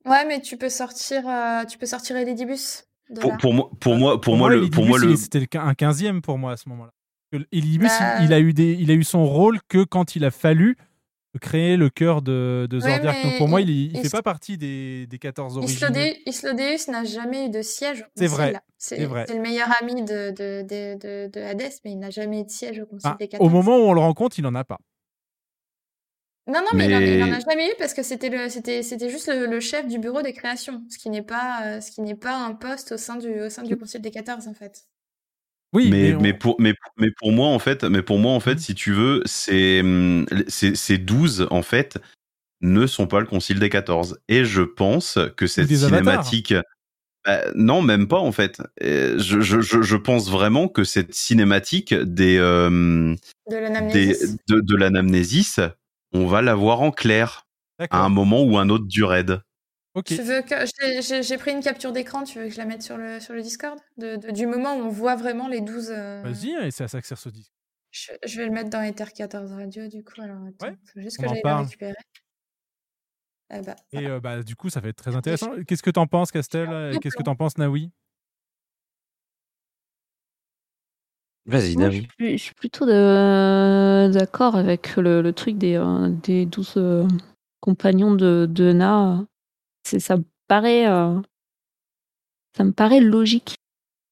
Ouais, 0.04 0.26
mais 0.26 0.42
tu 0.42 0.58
peux 0.58 0.68
sortir, 0.68 1.26
euh, 1.30 1.64
tu 1.64 1.78
peux 1.78 1.86
sortir 1.86 2.18
Elidibus. 2.18 2.84
Pour, 3.20 3.54
moi, 3.54 3.70
pour 3.80 3.98
moi, 3.98 4.22
pour 4.22 4.38
moi, 4.38 4.50
le, 4.50 4.70
pour 4.70 4.86
moi, 4.86 4.98
le, 5.00 5.16
c'était 5.16 5.58
un 5.58 5.74
15e 5.74 6.22
pour 6.22 6.38
moi 6.38 6.54
à 6.54 6.58
ce 6.58 6.70
moment-là. 6.70 6.92
Que 7.32 7.38
Elidibus, 7.52 7.88
Bah- 7.88 8.20
il, 8.20 8.26
il 8.26 8.34
a 8.34 8.40
eu 8.40 8.54
des, 8.54 8.74
il 8.74 8.92
a 8.92 8.94
eu 8.94 9.04
son 9.04 9.26
rôle 9.26 9.60
que 9.68 9.84
quand 9.84 10.16
il 10.16 10.26
a 10.26 10.32
fallu 10.32 10.78
créer 11.40 11.78
le 11.78 11.90
cœur 11.90 12.22
de, 12.22 12.68
de 12.70 12.82
Ouais, 12.82 13.00
donc 13.00 13.38
pour 13.38 13.48
moi, 13.48 13.62
il- 13.62 13.70
il, 13.70 13.86
il 13.92 13.98
il 13.98 14.02
fait 14.02 14.10
pas 14.10 14.22
partie 14.22 14.58
des, 14.58 15.08
des 15.08 15.18
14 15.18 15.58
originaux. 15.58 15.94
Islodeus 16.26 16.90
n'a 16.92 17.06
jamais 17.06 17.46
eu 17.46 17.50
de 17.50 17.62
siège 17.62 18.02
au 18.02 18.04
C'est 18.16 18.26
concile. 18.26 18.36
vrai, 18.38 18.56
c'est 18.78 18.96
C'est 18.98 19.06
vrai. 19.06 19.26
c'est 19.28 19.36
le 19.36 19.42
meilleur 19.42 19.70
ami 19.82 20.04
de, 20.04 20.32
de, 20.32 20.62
de, 20.64 20.98
de, 20.98 21.30
de 21.32 21.40
Hadès, 21.42 21.70
mais 21.86 21.92
il 21.94 22.00
n'a 22.00 22.10
jamais 22.10 22.42
eu 22.42 22.44
de 22.44 22.50
siège 22.50 22.80
au 22.82 22.86
concile 22.86 23.12
Ah, 23.14 23.18
des 23.18 23.30
14. 23.30 23.48
au 23.48 23.50
moment 23.50 23.78
où 23.78 23.84
on 23.90 23.94
le 23.94 24.02
rencontre, 24.02 24.40
il 24.40 24.46
en 24.46 24.56
a 24.56 24.66
pas. 24.66 24.78
Non, 26.48 26.60
non, 26.62 26.70
mais, 26.74 26.86
il, 26.88 26.96
en, 26.96 27.00
il 27.00 27.24
en 27.24 27.26
Mais- 27.28 27.36
a 27.36 27.40
jamais 27.40 27.68
eu 27.70 27.74
parce 27.78 27.94
que 27.94 28.02
c'était 28.04 28.30
le, 28.30 28.50
c'était, 28.50 28.82
c'était 28.82 29.10
juste 29.10 29.28
le, 29.28 29.46
le 29.46 29.60
chef 29.60 29.88
du 29.88 30.00
bureau 30.00 30.22
des 30.22 30.34
créations, 30.34 30.84
ce 30.90 30.98
qui 30.98 31.10
n'est 31.10 31.22
pas, 31.22 31.62
euh, 31.66 31.82
ce 31.82 31.92
qui 31.92 32.02
n'est 32.02 32.16
pas 32.16 32.36
un 32.36 32.54
poste 32.54 32.94
au 32.94 32.98
sein 32.98 33.18
du, 33.18 33.42
au 33.42 33.50
sein 33.50 33.64
du 33.64 33.78
concile 33.78 34.02
des 34.02 34.12
14 34.12 34.48
en 34.48 34.54
fait. 34.54 34.86
Oui, 35.74 35.90
mais, 35.90 36.10
mais 36.10 36.16
on- 36.16 36.22
mais, 36.22 36.34
pour, 36.34 36.56
mais, 36.60 36.74
mais 36.98 37.12
pour 37.12 37.32
moi, 37.32 37.48
en 37.48 37.60
fait, 37.60 37.84
mais 37.84 38.02
pour 38.02 38.18
moi, 38.18 38.34
en 38.34 38.40
fait, 38.40 38.60
si 38.60 38.74
tu 38.76 38.92
veux, 38.92 39.22
ces, 39.26 39.82
hum, 39.82 40.26
ces, 40.48 40.76
ces 40.76 40.98
12, 40.98 41.48
en 41.52 41.62
fait, 41.62 41.98
ne 42.62 42.88
sont 42.88 43.08
pas 43.08 43.20
le 43.20 43.26
concile 43.28 43.60
des 43.60 43.70
14. 43.70 44.20
Et 44.28 44.44
je 44.44 44.62
pense 44.64 45.18
que 45.38 45.48
cette 45.48 45.70
cinématique. 45.70 46.54
Bah, 47.24 47.42
non, 47.54 47.84
même 47.84 48.08
pas, 48.08 48.18
en 48.20 48.32
fait. 48.32 48.62
Je, 48.82 49.18
je, 49.42 49.62
je, 49.62 49.82
je 49.84 49.96
pense 49.96 50.30
vraiment 50.30 50.68
que 50.68 50.84
cette 50.84 51.14
cinématique 51.14 51.94
des, 51.94 52.38
euh, 52.40 52.70
De 53.50 53.56
des, 53.56 53.62
l'anamnésis. 53.62 54.38
de, 54.48 54.60
de 54.60 54.76
l'anamnésis, 54.76 55.60
on 56.14 56.26
va 56.28 56.42
la 56.42 56.56
voir 56.56 56.82
en 56.82 56.92
clair 56.92 57.48
à 57.90 58.04
un 58.06 58.10
moment 58.10 58.44
ou 58.44 58.58
un 58.58 58.70
autre 58.70 58.86
du 58.88 59.04
raid. 59.04 59.42
Ok. 59.94 60.06
Tu 60.06 60.22
veux 60.22 60.42
que 60.42 60.56
j'ai- 61.24 61.38
pris 61.38 61.52
une 61.52 61.62
capture 61.62 61.92
d'écran, 61.92 62.24
tu 62.24 62.40
veux 62.40 62.46
que 62.48 62.54
je 62.54 62.58
la 62.58 62.66
mette 62.66 62.82
sur 62.82 62.98
le, 62.98 63.20
sur 63.20 63.34
le 63.34 63.42
Discord? 63.42 63.78
De, 63.98 64.16
de- 64.16 64.32
Du 64.32 64.46
moment 64.48 64.76
où 64.76 64.80
on 64.84 64.90
voit 64.90 65.16
vraiment 65.16 65.48
les 65.50 65.60
12. 65.62 65.90
euh, 65.92 66.22
Vas-y, 66.24 66.54
hein, 66.56 66.62
et 66.66 66.72
c'est 66.72 66.84
à 66.86 66.88
ça 66.88 67.02
que 67.02 67.08
sert 67.08 67.18
ce 67.18 67.30
disque. 67.30 67.52
Je, 67.92 68.12
je 68.26 68.38
vais 68.40 68.46
le 68.46 68.54
mettre 68.54 68.70
dans 68.70 68.82
Ether 68.82 69.04
14 69.14 69.52
Radio 69.52 69.88
du 69.90 70.02
coup. 70.04 70.22
Alors 70.22 70.38
attends, 70.48 70.74
faut 70.94 71.02
juste 71.02 71.18
que 71.18 71.28
j'aille 71.28 71.42
le 71.44 71.50
récupérer. 71.66 71.94
Eh 73.54 73.62
bah, 73.62 73.76
Et 73.92 74.08
euh, 74.08 74.20
bah, 74.22 74.44
du 74.44 74.56
coup, 74.56 74.70
ça 74.70 74.80
va 74.80 74.88
être 74.90 74.96
très 74.96 75.14
intéressant. 75.16 75.52
Qu'est-ce 75.68 75.84
que 75.84 75.90
t'en 75.90 76.08
penses, 76.08 76.32
Castel? 76.32 76.98
Qu'est-ce 77.02 77.18
que 77.18 77.24
t'en 77.24 77.36
penses, 77.36 77.58
Naoui? 77.58 77.92
Vas-y, 81.46 81.76
Moi, 81.76 81.90
je, 81.90 82.02
suis, 82.02 82.38
je 82.38 82.44
suis 82.44 82.54
plutôt 82.54 82.86
d'accord 82.86 84.56
avec 84.56 84.96
le, 84.96 85.22
le 85.22 85.34
truc 85.34 85.58
des, 85.58 85.76
euh, 85.76 86.10
des 86.10 86.46
douze 86.46 86.76
euh, 86.78 87.08
compagnons 87.62 88.14
de, 88.14 88.48
de 88.50 88.72
Na. 88.72 89.26
C'est, 89.84 90.00
ça 90.00 90.18
me 90.18 90.24
paraît, 90.48 90.88
euh, 90.88 91.20
ça 92.56 92.64
me 92.64 92.72
paraît 92.72 93.02
logique. 93.02 93.56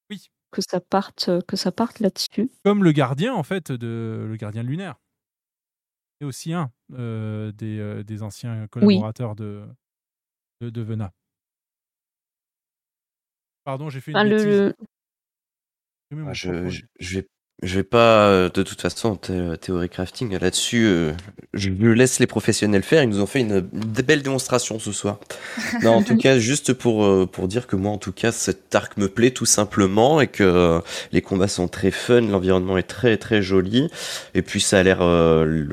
Oui. 0.09 0.27
Que 0.51 0.61
ça 0.61 0.79
parte, 0.79 1.29
que 1.47 1.55
ça 1.55 1.71
parte 1.71 1.99
là-dessus. 1.99 2.49
Comme 2.63 2.83
le 2.83 2.91
gardien, 2.91 3.33
en 3.33 3.43
fait, 3.43 3.71
de 3.71 4.25
le 4.27 4.35
gardien 4.35 4.63
lunaire. 4.63 4.95
C'est 6.19 6.25
aussi 6.25 6.53
un 6.53 6.71
euh, 6.93 7.51
des, 7.51 7.79
euh, 7.79 8.03
des 8.03 8.23
anciens 8.23 8.67
collaborateurs 8.67 9.35
de, 9.35 9.65
de, 10.61 10.69
de 10.69 10.81
Vena. 10.81 11.13
Pardon, 13.63 13.89
j'ai 13.89 14.01
fait 14.01 14.11
une 14.11 14.17
Ah, 14.17 14.23
le- 14.23 14.31
bêtise. 14.31 14.45
le- 14.61 14.75
Je, 16.33 16.69
je, 16.69 16.81
je 16.99 17.19
vais, 17.19 17.27
je 17.61 17.75
vais 17.75 17.83
pas, 17.83 18.27
euh, 18.29 18.49
de 18.49 18.63
toute 18.63 18.81
façon, 18.81 19.15
thé- 19.15 19.57
théorie 19.59 19.89
crafting 19.89 20.37
là-dessus, 20.39 20.85
euh, 20.87 21.11
je 21.53 21.69
laisse 21.69 22.19
les 22.19 22.25
professionnels 22.27 22.83
faire. 22.83 23.03
Ils 23.03 23.09
nous 23.09 23.21
ont 23.21 23.25
fait 23.27 23.41
une, 23.41 23.69
une 23.73 23.81
belle 23.91 24.23
démonstration 24.23 24.79
ce 24.79 24.91
soir. 24.91 25.19
Non, 25.83 25.95
en 25.95 26.03
tout 26.03 26.17
cas, 26.17 26.39
juste 26.39 26.73
pour, 26.73 27.05
euh, 27.05 27.25
pour 27.25 27.47
dire 27.47 27.67
que 27.67 27.75
moi, 27.75 27.91
en 27.91 27.97
tout 27.97 28.11
cas, 28.11 28.31
cet 28.31 28.73
arc 28.73 28.97
me 28.97 29.07
plaît 29.07 29.31
tout 29.31 29.45
simplement 29.45 30.19
et 30.21 30.27
que 30.27 30.43
euh, 30.43 30.79
les 31.11 31.21
combats 31.21 31.47
sont 31.47 31.67
très 31.67 31.91
fun, 31.91 32.21
l'environnement 32.21 32.77
est 32.77 32.83
très 32.83 33.17
très 33.17 33.41
joli 33.41 33.89
et 34.33 34.41
puis 34.41 34.61
ça 34.61 34.79
a 34.79 34.83
l'air, 34.83 34.99
euh, 35.01 35.65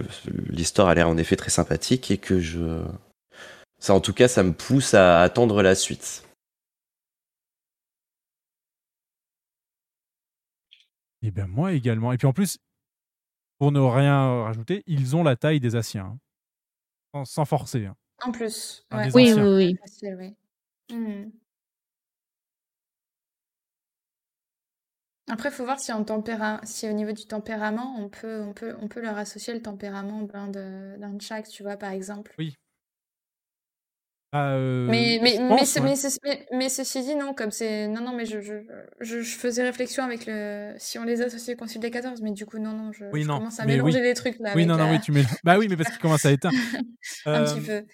l'histoire 0.50 0.88
a 0.88 0.94
l'air 0.94 1.08
en 1.08 1.16
effet 1.16 1.36
très 1.36 1.50
sympathique 1.50 2.10
et 2.10 2.18
que 2.18 2.40
je, 2.40 2.58
ça 3.78 3.94
en 3.94 4.00
tout 4.00 4.12
cas, 4.12 4.28
ça 4.28 4.42
me 4.42 4.52
pousse 4.52 4.94
à 4.94 5.20
attendre 5.22 5.62
la 5.62 5.74
suite. 5.74 6.22
Eh 11.26 11.32
bien, 11.32 11.48
moi 11.48 11.72
également. 11.72 12.12
Et 12.12 12.18
puis 12.18 12.28
en 12.28 12.32
plus, 12.32 12.58
pour 13.58 13.72
ne 13.72 13.80
rien 13.80 14.44
rajouter, 14.44 14.84
ils 14.86 15.16
ont 15.16 15.24
la 15.24 15.34
taille 15.34 15.58
des 15.58 15.74
Asiens. 15.74 16.04
hein. 16.04 16.18
Sans, 17.12 17.24
sans 17.24 17.44
forcer. 17.44 17.86
hein. 17.86 17.96
En 18.22 18.30
plus. 18.30 18.86
Ouais. 18.92 19.10
Oui, 19.12 19.32
oui, 19.34 19.76
oui. 20.02 20.36
Hmm. 20.88 21.30
Après, 25.28 25.48
il 25.48 25.52
faut 25.52 25.64
voir 25.64 25.80
si, 25.80 25.92
en 25.92 26.04
tempéra... 26.04 26.60
si 26.62 26.88
au 26.88 26.92
niveau 26.92 27.10
du 27.10 27.26
tempérament, 27.26 27.96
on 27.98 28.08
peut, 28.08 28.42
on 28.42 28.52
peut, 28.52 28.76
on 28.80 28.86
peut 28.86 29.00
leur 29.00 29.18
associer 29.18 29.52
le 29.52 29.60
tempérament 29.62 30.22
d'un 30.22 30.46
de, 30.46 30.96
d'un 31.00 31.14
de 31.14 31.20
chaque, 31.20 31.48
tu 31.48 31.64
vois, 31.64 31.76
par 31.76 31.90
exemple. 31.90 32.32
Oui. 32.38 32.54
Ah, 34.32 34.50
euh, 34.54 34.86
Mais, 34.88 35.18
mais, 35.22 35.36
mais, 35.40 35.48
pense, 35.56 35.70
ce- 35.70 35.80
ouais. 35.80 35.84
mais, 35.88 35.96
ce- 35.96 36.18
mais- 36.24 36.46
mais 36.52 36.68
ceci 36.68 37.02
dit, 37.02 37.14
non, 37.14 37.32
comme 37.32 37.50
c'est. 37.52 37.86
Non, 37.88 38.02
non, 38.02 38.14
mais 38.14 38.26
je, 38.26 38.40
je, 38.40 38.54
je, 39.00 39.20
je 39.22 39.36
faisais 39.36 39.62
réflexion 39.62 40.02
avec 40.02 40.26
le. 40.26 40.74
Si 40.78 40.98
on 40.98 41.04
les 41.04 41.22
associe 41.22 41.56
au 41.56 41.58
Concile 41.58 41.80
des 41.80 41.90
14, 41.90 42.20
mais 42.22 42.32
du 42.32 42.44
coup, 42.44 42.58
non, 42.58 42.72
non, 42.72 42.92
je, 42.92 43.04
Oui, 43.12 43.22
je 43.22 43.28
non. 43.28 43.38
commence 43.38 43.60
à 43.60 43.64
mélanger 43.66 43.98
oui. 44.00 44.04
les 44.04 44.14
trucs 44.14 44.38
là. 44.40 44.50
Oui, 44.54 44.62
avec 44.62 44.66
non, 44.66 44.76
non, 44.76 44.86
la- 44.86 44.90
oui, 44.92 45.00
tu 45.00 45.12
mets. 45.12 45.24
Bah 45.44 45.56
oui, 45.58 45.68
mais 45.70 45.76
parce 45.76 45.90
qu'il 45.90 46.00
commence 46.00 46.24
à 46.26 46.32
éteindre. 46.32 46.56
Un 47.26 47.44
petit 47.44 47.60
peu. 47.60 47.84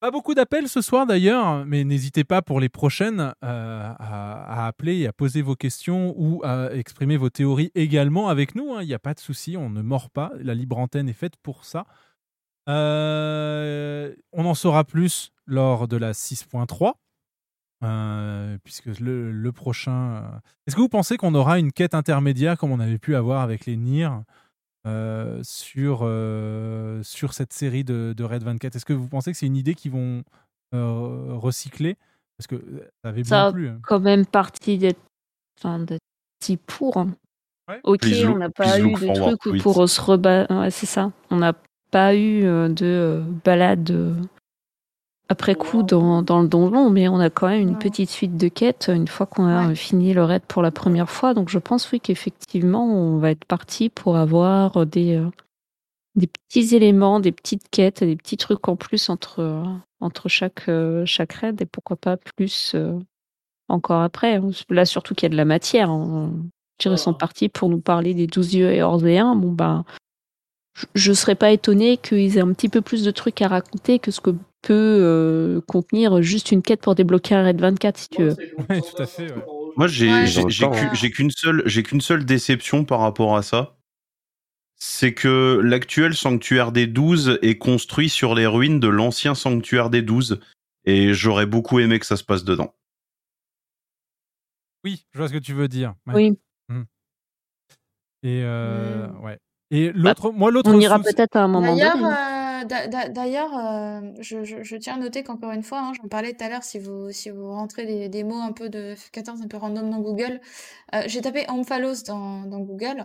Pas 0.00 0.10
beaucoup 0.10 0.32
d'appels 0.34 0.66
ce 0.66 0.80
soir 0.80 1.06
d'ailleurs, 1.06 1.66
mais 1.66 1.84
n'hésitez 1.84 2.24
pas 2.24 2.40
pour 2.40 2.58
les 2.58 2.70
prochaines 2.70 3.20
euh, 3.20 3.92
à, 3.98 4.62
à 4.64 4.66
appeler 4.66 4.96
et 5.00 5.06
à 5.06 5.12
poser 5.12 5.42
vos 5.42 5.56
questions 5.56 6.14
ou 6.16 6.40
à 6.42 6.70
exprimer 6.72 7.18
vos 7.18 7.28
théories 7.28 7.70
également 7.74 8.30
avec 8.30 8.54
nous. 8.54 8.72
hein. 8.72 8.82
Il 8.82 8.86
n'y 8.88 8.94
a 8.94 8.98
pas 8.98 9.12
de 9.12 9.20
souci, 9.20 9.58
on 9.58 9.68
ne 9.68 9.82
mord 9.82 10.08
pas. 10.08 10.32
La 10.40 10.54
libre 10.54 10.78
antenne 10.78 11.06
est 11.10 11.12
faite 11.12 11.34
pour 11.42 11.66
ça. 11.66 11.84
Euh, 12.68 14.14
on 14.32 14.44
en 14.46 14.54
saura 14.54 14.84
plus 14.84 15.32
lors 15.50 15.86
de 15.88 15.96
la 15.98 16.12
6.3. 16.12 16.94
euh, 17.82 18.58
puisque 18.64 18.86
le, 19.00 19.32
le 19.32 19.52
prochain. 19.52 20.16
euh, 20.16 20.38
Est-ce 20.66 20.76
que 20.76 20.80
vous 20.80 20.88
pensez 20.88 21.16
qu'on 21.16 21.34
aura 21.34 21.58
une 21.58 21.72
quête 21.72 21.94
intermédiaire 21.94 22.58
comme 22.58 22.72
on 22.72 22.80
avait 22.80 22.98
pu 22.98 23.14
avoir 23.16 23.40
avec 23.42 23.66
les 23.66 23.76
Nier 23.76 24.08
euh, 24.86 25.40
sur, 25.42 26.00
euh, 26.02 27.02
sur 27.02 27.32
cette 27.34 27.52
série 27.52 27.84
de, 27.84 28.14
de 28.16 28.24
Red 28.24 28.42
24 28.42 28.76
Est-ce 28.76 28.84
que 28.84 28.92
vous 28.92 29.08
pensez 29.08 29.32
que 29.32 29.38
c'est 29.38 29.46
une 29.46 29.56
idée 29.56 29.74
qu'ils 29.74 29.92
vont 29.92 30.22
euh, 30.74 31.34
recycler? 31.36 31.96
Parce 32.36 32.46
que 32.46 32.56
ça 33.02 33.08
avait 33.10 33.24
Ça 33.24 33.36
bien 33.36 33.46
a 33.48 33.52
plu. 33.52 33.68
hein. 33.68 33.80
quand 33.82 34.00
même 34.00 34.24
partie 34.26 34.78
d'être 34.78 35.00
enfin, 35.58 35.78
d'être 35.80 36.00
si 36.42 36.56
pour. 36.58 36.96
Ok, 37.84 38.00
Please 38.00 38.26
on 38.26 38.36
n'a 38.38 38.50
pas 38.50 38.78
eu 38.80 38.82
de 38.94 39.36
truc 39.36 39.62
pour 39.62 39.88
se 39.88 40.00
rebattre. 40.00 40.52
Ouais, 40.54 40.70
c'est 40.70 40.86
ça. 40.86 41.12
On 41.30 41.36
n'a 41.36 41.52
pas 41.90 42.14
eu 42.16 42.42
de 42.42 43.22
balade 43.44 43.90
euh, 43.90 44.14
après 45.30 45.54
coup 45.54 45.84
dans, 45.84 46.22
dans 46.22 46.42
le 46.42 46.48
donjon, 46.48 46.90
mais 46.90 47.06
on 47.08 47.20
a 47.20 47.30
quand 47.30 47.48
même 47.48 47.62
une 47.62 47.78
petite 47.78 48.10
suite 48.10 48.36
de 48.36 48.48
quêtes 48.48 48.90
une 48.92 49.06
fois 49.08 49.26
qu'on 49.26 49.46
a 49.46 49.74
fini 49.76 50.12
le 50.12 50.24
raid 50.24 50.42
pour 50.48 50.60
la 50.60 50.72
première 50.72 51.08
fois. 51.08 51.34
Donc 51.34 51.48
je 51.48 51.58
pense 51.60 51.90
oui 51.92 52.00
qu'effectivement 52.00 52.84
on 52.84 53.18
va 53.18 53.30
être 53.30 53.44
parti 53.44 53.90
pour 53.90 54.16
avoir 54.16 54.84
des, 54.86 55.16
euh, 55.16 55.30
des 56.16 56.26
petits 56.26 56.74
éléments, 56.74 57.20
des 57.20 57.30
petites 57.32 57.68
quêtes, 57.70 58.02
des 58.02 58.16
petits 58.16 58.36
trucs 58.36 58.68
en 58.68 58.74
plus 58.74 59.08
entre, 59.08 59.38
euh, 59.38 59.62
entre 60.00 60.28
chaque, 60.28 60.68
euh, 60.68 61.06
chaque 61.06 61.32
raid 61.34 61.62
et 61.62 61.66
pourquoi 61.66 61.96
pas 61.96 62.16
plus 62.16 62.72
euh, 62.74 62.98
encore 63.68 64.02
après. 64.02 64.34
hein. 64.36 64.50
Là 64.68 64.84
surtout 64.84 65.14
qu'il 65.14 65.26
y 65.26 65.30
a 65.30 65.32
de 65.32 65.36
la 65.36 65.44
matière. 65.44 65.90
hein. 65.90 66.32
Je 66.80 66.88
dirais, 66.88 66.96
Ils 66.96 66.98
sont 66.98 67.14
partis 67.14 67.48
pour 67.48 67.68
nous 67.68 67.80
parler 67.80 68.14
des 68.14 68.26
douze 68.26 68.54
yeux 68.54 68.72
et 68.72 68.82
Orléans. 68.82 69.36
Bon 69.36 69.52
ben 69.52 69.84
je- 70.80 70.86
je 70.94 71.12
serais 71.12 71.34
pas 71.34 71.50
étonné 71.52 71.96
qu'ils 71.96 72.36
aient 72.36 72.40
un 72.42 72.52
petit 72.52 72.68
peu 72.68 72.80
plus 72.80 73.04
de 73.04 73.10
trucs 73.10 73.40
à 73.42 73.48
raconter 73.48 73.98
que 73.98 74.10
ce 74.10 74.20
que 74.20 74.30
peut 74.62 74.74
euh, 74.74 75.60
contenir 75.66 76.20
juste 76.22 76.52
une 76.52 76.60
quête 76.62 76.80
pour 76.82 76.94
débloquer 76.94 77.34
un 77.34 77.44
raid 77.44 77.60
24 77.60 77.96
si 77.98 78.08
tu 78.08 78.22
veux. 78.24 78.36
Ouais, 78.68 78.80
tout 78.80 79.02
à 79.02 79.06
fait. 79.06 79.32
ouais. 79.32 79.42
Moi, 79.76 79.86
j'ai 79.86 80.10
Ouais. 80.10 80.24
hein. 80.64 80.92
qu'une 81.14 81.30
seule, 81.30 81.62
j'ai 81.66 81.82
qu'une 81.82 82.00
seule 82.00 82.24
déception 82.24 82.84
par 82.84 83.00
rapport 83.00 83.36
à 83.36 83.42
ça. 83.42 83.76
C'est 84.76 85.12
que 85.14 85.60
l'actuel 85.62 86.14
sanctuaire 86.14 86.72
des 86.72 86.86
12 86.86 87.38
est 87.42 87.58
construit 87.58 88.08
sur 88.08 88.34
les 88.34 88.46
ruines 88.46 88.80
de 88.80 88.88
l'ancien 88.88 89.34
sanctuaire 89.34 89.90
des 89.90 90.02
12. 90.02 90.40
Et 90.86 91.12
j'aurais 91.14 91.46
beaucoup 91.46 91.78
aimé 91.80 91.98
que 91.98 92.06
ça 92.06 92.16
se 92.16 92.24
passe 92.24 92.44
dedans. 92.44 92.74
Oui, 94.84 95.04
je 95.12 95.18
vois 95.18 95.28
ce 95.28 95.34
que 95.34 95.38
tu 95.38 95.52
veux 95.52 95.68
dire. 95.68 95.94
ouais. 96.06 96.14
Oui. 96.14 96.38
Mhm. 96.68 96.86
Et 98.22 98.42
euh, 98.44 99.08
ouais. 99.22 99.38
Et 99.70 99.92
l'autre, 99.92 100.30
moi 100.32 100.50
l'autre. 100.50 100.70
On 100.72 100.80
ira 100.80 100.98
peut-être 100.98 101.36
à 101.36 101.42
un 101.44 101.48
moment 101.48 101.74
D'ailleurs, 101.74 101.96
donné. 101.96 102.08
hein. 102.08 102.62
euh, 102.70 103.08
d'ailleurs, 103.10 103.56
euh, 103.56 104.00
je, 104.20 104.44
je- 104.44 104.62
je 104.62 104.76
tiens 104.76 104.94
à 104.94 104.98
noter 104.98 105.22
qu'encore 105.22 105.52
une 105.52 105.62
fois, 105.62 105.80
hein, 105.80 105.92
j'en 106.00 106.08
parlais 106.08 106.32
tout 106.32 106.44
à 106.44 106.48
l'heure, 106.48 106.64
si 106.64 106.78
vous, 106.78 107.10
si 107.12 107.30
vous 107.30 107.50
rentrez 107.52 107.86
des, 107.86 108.08
des 108.08 108.24
mots 108.24 108.40
un 108.40 108.52
peu 108.52 108.68
de 108.68 108.94
F14 108.94 109.42
un 109.42 109.48
peu 109.48 109.56
random 109.56 109.88
dans 109.90 110.00
Google, 110.00 110.40
euh, 110.94 111.02
j'ai 111.06 111.20
tapé 111.20 111.44
Omphalos 111.48 112.02
dans, 112.06 112.42
dans 112.42 112.60
Google. 112.60 113.04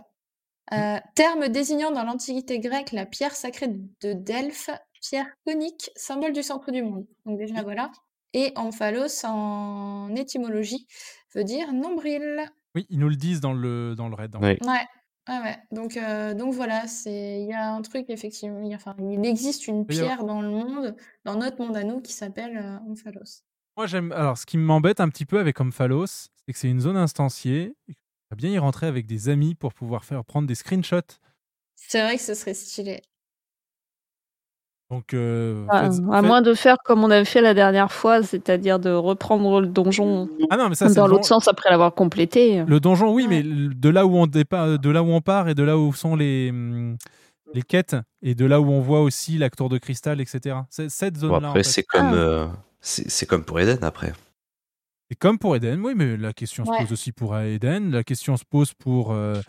Euh, 0.72 0.98
terme 1.14 1.48
désignant 1.48 1.92
dans 1.92 2.02
l'Antiquité 2.02 2.58
grecque 2.58 2.90
la 2.90 3.06
pierre 3.06 3.36
sacrée 3.36 3.68
de 3.68 4.12
Delphes, 4.12 4.70
pierre 5.00 5.26
conique, 5.46 5.90
symbole 5.94 6.32
du 6.32 6.42
centre 6.42 6.72
du 6.72 6.82
monde. 6.82 7.06
Donc 7.24 7.38
déjà 7.38 7.62
voilà. 7.62 7.92
Et 8.34 8.52
Omphalos 8.56 9.24
en 9.24 10.12
étymologie 10.16 10.88
veut 11.36 11.44
dire 11.44 11.72
nombril. 11.72 12.50
Oui, 12.74 12.84
ils 12.90 12.98
nous 12.98 13.08
le 13.08 13.14
disent 13.14 13.40
dans 13.40 13.52
le 13.54 13.94
dans 13.94 14.08
le 14.08 14.16
raid. 14.16 14.34
Oui. 14.42 14.58
Ouais, 14.66 14.84
ouais, 15.28 15.38
ouais. 15.40 15.56
Donc, 15.72 15.96
euh, 15.96 16.34
donc 16.34 16.54
voilà, 16.54 16.86
c'est 16.86 17.40
il 17.42 17.46
y 17.48 17.52
a 17.52 17.70
un 17.72 17.82
truc 17.82 18.06
effectivement. 18.08 18.60
il 18.60 18.68
y 18.70 18.72
a- 18.74 18.76
Enfin, 18.76 18.94
il 18.98 19.24
existe 19.26 19.66
une 19.68 19.84
Il 19.88 19.94
y 19.96 20.00
a- 20.00 20.02
pierre 20.04 20.24
dans 20.24 20.40
le 20.42 20.48
monde, 20.50 20.96
dans 21.24 21.36
notre 21.36 21.62
monde 21.64 21.76
à 21.76 21.84
nous, 21.84 22.00
qui 22.00 22.12
s'appelle 22.12 22.56
euh, 22.56 22.78
Omphalos. 22.90 23.42
Moi 23.76 23.86
j'aime. 23.86 24.12
Alors 24.12 24.38
ce 24.38 24.46
qui 24.46 24.56
m'embête 24.58 25.00
un 25.00 25.08
petit 25.08 25.26
peu 25.26 25.38
avec 25.38 25.60
Omphalos, 25.60 26.06
c'est 26.06 26.52
que 26.52 26.58
c'est 26.58 26.68
une 26.70 26.80
zone 26.80 26.96
instanciée. 26.96 27.74
et 27.88 27.92
On 27.92 28.34
va 28.34 28.36
bien 28.36 28.50
y 28.50 28.58
rentrer 28.58 28.86
avec 28.86 29.06
des 29.06 29.28
amis 29.28 29.54
pour 29.54 29.74
pouvoir 29.74 30.04
faire 30.04 30.24
prendre 30.24 30.46
des 30.48 30.54
screenshots. 30.54 31.18
C'est 31.76 32.00
vrai 32.02 32.16
que 32.16 32.22
ce 32.22 32.34
serait 32.34 32.54
stylé. 32.54 33.02
Donc 34.90 35.14
euh, 35.14 35.64
À, 35.68 35.90
faites- 35.90 36.00
à 36.12 36.16
faites- 36.20 36.24
moins 36.26 36.42
de 36.42 36.54
faire 36.54 36.76
comme 36.84 37.02
on 37.02 37.10
avait 37.10 37.24
fait 37.24 37.40
la 37.40 37.54
dernière 37.54 37.90
fois, 37.90 38.22
c'est-à-dire 38.22 38.78
de 38.78 38.90
reprendre 38.90 39.60
le 39.60 39.66
donjon 39.66 40.28
Ah 40.50 40.56
non, 40.56 40.68
mais 40.68 40.76
ça 40.76 40.88
c'est 40.88 40.94
dans 40.94 41.08
l'autre 41.08 41.22
don- 41.22 41.26
sens 41.28 41.48
après 41.48 41.70
l'avoir 41.70 41.92
complété. 41.94 42.62
Le 42.64 42.78
donjon, 42.78 43.12
oui, 43.12 43.26
mais 43.28 43.40
l- 43.40 43.72
de 43.74 43.88
là 43.88 44.06
où 44.06 44.16
on 44.16 44.26
dépa- 44.26 44.78
de 44.78 44.90
là 44.90 45.02
où 45.02 45.08
on 45.08 45.20
part 45.20 45.48
et 45.48 45.54
de 45.56 45.62
là 45.64 45.76
où 45.76 45.92
sont 45.92 46.14
les 46.14 46.50
hum, 46.50 46.96
les 47.54 47.62
quêtes 47.62 47.96
et 48.22 48.34
de 48.36 48.44
là 48.44 48.60
où 48.60 48.70
on 48.70 48.80
voit 48.80 49.00
aussi 49.02 49.38
la 49.38 49.50
tour 49.50 49.68
de 49.68 49.78
cristal, 49.78 50.20
etc. 50.20 50.56
C'est 50.70 50.88
cette 50.90 51.14
Bon, 51.14 51.20
zone-là. 51.20 51.36
en 51.48 51.50
après, 51.50 51.62
fait. 51.64 51.70
c'est 51.70 51.82
comme, 51.82 52.06
Ah. 52.12 52.14
euh, 52.14 52.46
c'est 52.80 53.08
c'est 53.10 53.26
comme 53.26 53.44
pour 53.44 53.58
Eden 53.58 53.78
après. 53.82 54.12
Et 55.10 55.14
comme 55.16 55.38
pour 55.38 55.54
Eden, 55.56 55.80
oui, 55.84 55.94
mais 55.96 56.16
la 56.16 56.32
question 56.32 56.64
se 56.64 56.70
pose 56.70 56.92
aussi 56.92 57.12
pour 57.12 57.36
Eden. 57.38 57.90
La 57.92 58.02
question 58.04 58.36
se 58.36 58.44
pose 58.44 58.72
pour 58.74 59.12
euh, 59.12 59.40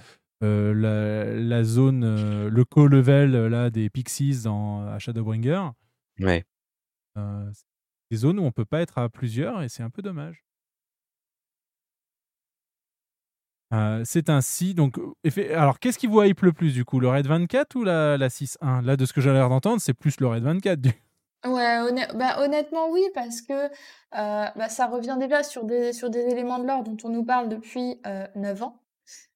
euh, 0.44 0.74
la, 0.74 1.34
la 1.40 1.64
zone, 1.64 2.04
euh, 2.04 2.50
le 2.50 2.66
co-level 2.66 3.36
euh, 3.36 3.50
là, 3.50 3.70
des 3.70 3.90
Pixies 3.90 4.44
dans, 4.44 4.86
à 4.88 5.00
Shadowbringer. 5.00 5.70
Ouais. 6.20 6.46
Euh, 7.18 7.50
c'est 7.54 7.66
des 8.12 8.18
zones 8.18 8.40
où 8.40 8.44
on 8.44 8.52
peut 8.52 8.66
pas 8.66 8.82
être 8.82 8.98
à 9.00 9.10
plusieurs 9.10 9.62
et 9.64 9.70
c'est 9.70 9.84
un 9.84 9.90
peu 9.90 10.02
dommage. 10.02 10.44
Euh, 13.74 14.02
c'est 14.06 14.30
ainsi. 14.30 14.74
Donc, 14.74 14.98
alors, 15.54 15.80
qu'est-ce 15.80 15.98
qui 15.98 16.08
vous 16.08 16.22
hype 16.24 16.42
le 16.42 16.54
plus 16.54 16.74
du 16.74 16.86
coup? 16.86 17.00
Le 17.00 17.10
Raid 17.10 17.28
24 17.28 17.76
ou 17.76 17.84
la, 17.84 18.18
la 18.18 18.30
6.1 18.30 18.82
Là, 18.86 18.96
de 18.96 19.06
ce 19.06 19.12
que 19.14 19.20
j'ai 19.20 19.34
l'air 19.34 19.50
d'entendre, 19.50 19.82
c'est 19.82 19.94
plus 19.94 20.20
le 20.20 20.28
Raid 20.28 20.44
24. 20.44 20.80
Du... 20.80 20.92
Ouais, 21.46 21.78
honn- 21.80 22.18
bah, 22.18 22.42
honnêtement, 22.42 22.90
oui, 22.90 23.04
parce 23.14 23.42
que 23.42 23.54
euh, 23.54 23.70
bah, 24.12 24.70
ça 24.70 24.88
revient 24.88 25.18
déjà 25.20 25.44
sur 25.44 25.66
des, 25.66 25.94
sur 25.94 26.10
des 26.10 26.22
éléments 26.22 26.60
de 26.60 26.66
l'or 26.66 26.84
dont 26.84 26.98
on 27.04 27.10
nous 27.10 27.24
parle 27.24 27.48
depuis 27.48 28.02
euh, 28.08 28.28
9 28.36 28.64
ans. 28.64 28.82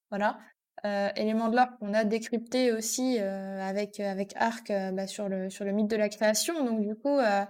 Voilà. 0.09 0.39
Euh, 0.85 1.09
éléments 1.15 1.49
de 1.49 1.55
l'or 1.55 1.67
qu'on 1.79 1.93
a 1.93 2.03
décryptés 2.03 2.71
aussi 2.71 3.17
euh, 3.19 3.61
avec, 3.61 3.99
avec 3.99 4.33
Arc 4.35 4.71
euh, 4.71 4.91
bah, 4.91 5.05
sur 5.05 5.29
le, 5.29 5.49
sur 5.51 5.63
le 5.63 5.71
mythe 5.73 5.89
de 5.89 5.95
la 5.95 6.09
création. 6.09 6.65
Donc, 6.65 6.81
du 6.81 6.95
coup, 6.95 7.19
euh, 7.19 7.45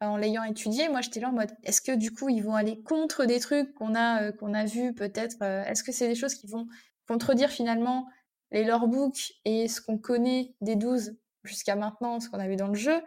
en 0.00 0.16
l'ayant 0.16 0.42
étudié, 0.44 0.88
moi, 0.88 1.00
j'étais 1.02 1.20
là 1.20 1.28
en 1.28 1.32
mode, 1.32 1.50
est-ce 1.64 1.82
que 1.82 1.92
du 1.92 2.12
coup, 2.12 2.28
ils 2.30 2.42
vont 2.42 2.54
aller 2.54 2.82
contre 2.82 3.26
des 3.26 3.40
trucs 3.40 3.74
qu'on 3.74 3.94
a, 3.94 4.22
euh, 4.22 4.32
qu'on 4.32 4.54
a 4.54 4.64
vus 4.64 4.94
peut-être 4.94 5.36
euh, 5.42 5.64
Est-ce 5.64 5.84
que 5.84 5.92
c'est 5.92 6.08
des 6.08 6.14
choses 6.14 6.34
qui 6.34 6.46
vont 6.46 6.66
contredire 7.06 7.50
finalement 7.50 8.06
les 8.52 8.64
lorebooks 8.64 9.34
et 9.44 9.68
ce 9.68 9.80
qu'on 9.80 9.98
connaît 9.98 10.54
des 10.62 10.76
12 10.76 11.16
jusqu'à 11.44 11.76
maintenant, 11.76 12.20
ce 12.20 12.30
qu'on 12.30 12.38
a 12.38 12.48
vu 12.48 12.56
dans 12.56 12.68
le 12.68 12.74
jeu? 12.74 13.00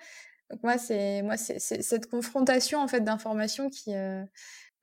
Donc 0.51 0.63
moi, 0.63 0.77
c'est 0.77 1.23
cette 1.59 2.07
confrontation 2.07 2.79
en 2.79 2.87
fait 2.87 3.01
d'informations 3.01 3.69
qui 3.69 3.95
euh, 3.95 4.23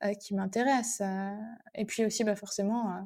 euh, 0.03 0.13
qui 0.13 0.35
m'intéresse. 0.35 1.01
euh. 1.01 1.31
Et 1.73 1.85
puis 1.85 2.05
aussi, 2.05 2.23
bah 2.23 2.35
forcément, 2.35 2.91
euh, 2.91 3.01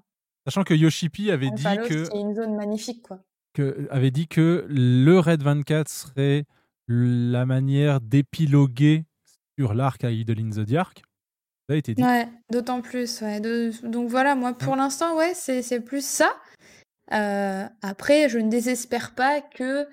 Sachant 0.45 0.63
que 0.63 0.73
Yoshipi 0.73 1.29
avait 1.31 1.51
dit 1.51 1.63
que, 1.63 2.09
qui 2.09 2.17
est 2.17 2.21
une 2.21 2.33
zone 2.35 2.55
magnifique, 2.55 3.03
quoi. 3.03 3.19
que- 3.53 3.87
avait 3.91 4.11
dit 4.11 4.27
que 4.27 4.65
le 4.69 5.19
Raid 5.19 5.43
24 5.43 5.87
serait 5.89 6.45
la 6.87 7.45
manière 7.45 8.01
d'épiloguer 8.01 9.05
sur 9.59 9.73
l'arc 9.73 10.03
à 10.03 10.11
Idolin 10.11 10.51
Zodiac. 10.51 11.03
Ça 11.69 11.75
a 11.75 11.77
été 11.77 11.93
dit. 11.93 12.03
Ouais, 12.03 12.27
d'autant 12.51 12.81
plus. 12.81 13.21
Ouais. 13.21 13.39
De- 13.39 13.71
Donc 13.87 14.09
voilà, 14.09 14.35
moi 14.35 14.53
pour 14.53 14.75
l'instant, 14.75 15.15
ouais, 15.17 15.33
c'est 15.35 15.61
c'est 15.61 15.79
plus 15.81 16.03
ça. 16.05 16.35
Euh, 17.13 17.65
après, 17.81 18.29
je 18.29 18.39
ne 18.39 18.49
désespère 18.49 19.13
pas 19.15 19.41
que. 19.41 19.87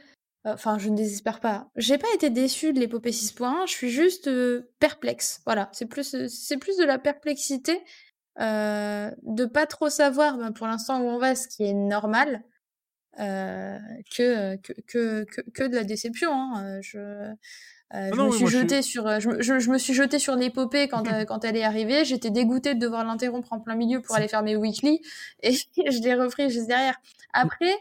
Enfin, 0.44 0.78
je 0.78 0.88
ne 0.88 0.96
désespère 0.96 1.40
pas. 1.40 1.68
J'ai 1.76 1.98
pas 1.98 2.06
été 2.14 2.30
déçue 2.30 2.72
de 2.72 2.80
l'épopée 2.80 3.10
6.1, 3.12 3.66
je 3.66 3.72
suis 3.72 3.90
juste 3.90 4.28
euh, 4.28 4.70
perplexe. 4.78 5.42
Voilà, 5.44 5.68
c'est 5.72 5.86
plus, 5.86 6.14
euh, 6.14 6.26
c'est 6.28 6.56
plus 6.56 6.76
de 6.78 6.84
la 6.84 6.98
perplexité, 6.98 7.78
euh, 8.40 9.10
de 9.22 9.44
pas 9.44 9.66
trop 9.66 9.88
savoir 9.88 10.36
ben, 10.38 10.52
pour 10.52 10.66
l'instant 10.66 11.00
où 11.00 11.04
on 11.04 11.18
va, 11.18 11.34
ce 11.34 11.48
qui 11.48 11.64
est 11.64 11.74
normal, 11.74 12.42
euh, 13.18 13.78
que, 14.16 14.56
que, 14.56 14.72
que, 14.86 15.24
que, 15.52 15.64
de 15.64 15.74
la 15.74 15.84
déception. 15.84 16.30
Hein. 16.32 16.80
Je, 16.82 17.32
euh, 17.94 18.10
je, 18.12 18.16
non, 18.16 18.26
me 18.26 18.32
suis 18.32 18.46
je 18.46 18.58
jetée 18.58 18.82
sur, 18.82 19.06
euh, 19.06 19.18
je, 19.18 19.40
je, 19.40 19.58
je 19.58 19.70
me 19.70 19.78
suis 19.78 19.94
jetée 19.94 20.18
sur 20.18 20.36
l'épopée 20.36 20.88
quand, 20.88 21.06
euh, 21.12 21.24
quand 21.24 21.44
elle 21.44 21.56
est 21.56 21.64
arrivée. 21.64 22.04
J'étais 22.04 22.30
dégoûtée 22.30 22.74
de 22.74 22.80
devoir 22.80 23.04
l'interrompre 23.04 23.52
en 23.52 23.60
plein 23.60 23.74
milieu 23.74 24.00
pour 24.00 24.14
aller 24.16 24.28
faire 24.28 24.42
mes 24.42 24.56
weekly 24.56 25.00
et 25.42 25.52
je 25.52 26.02
l'ai 26.02 26.14
repris 26.14 26.50
juste 26.50 26.68
derrière. 26.68 26.96
Après, 27.32 27.74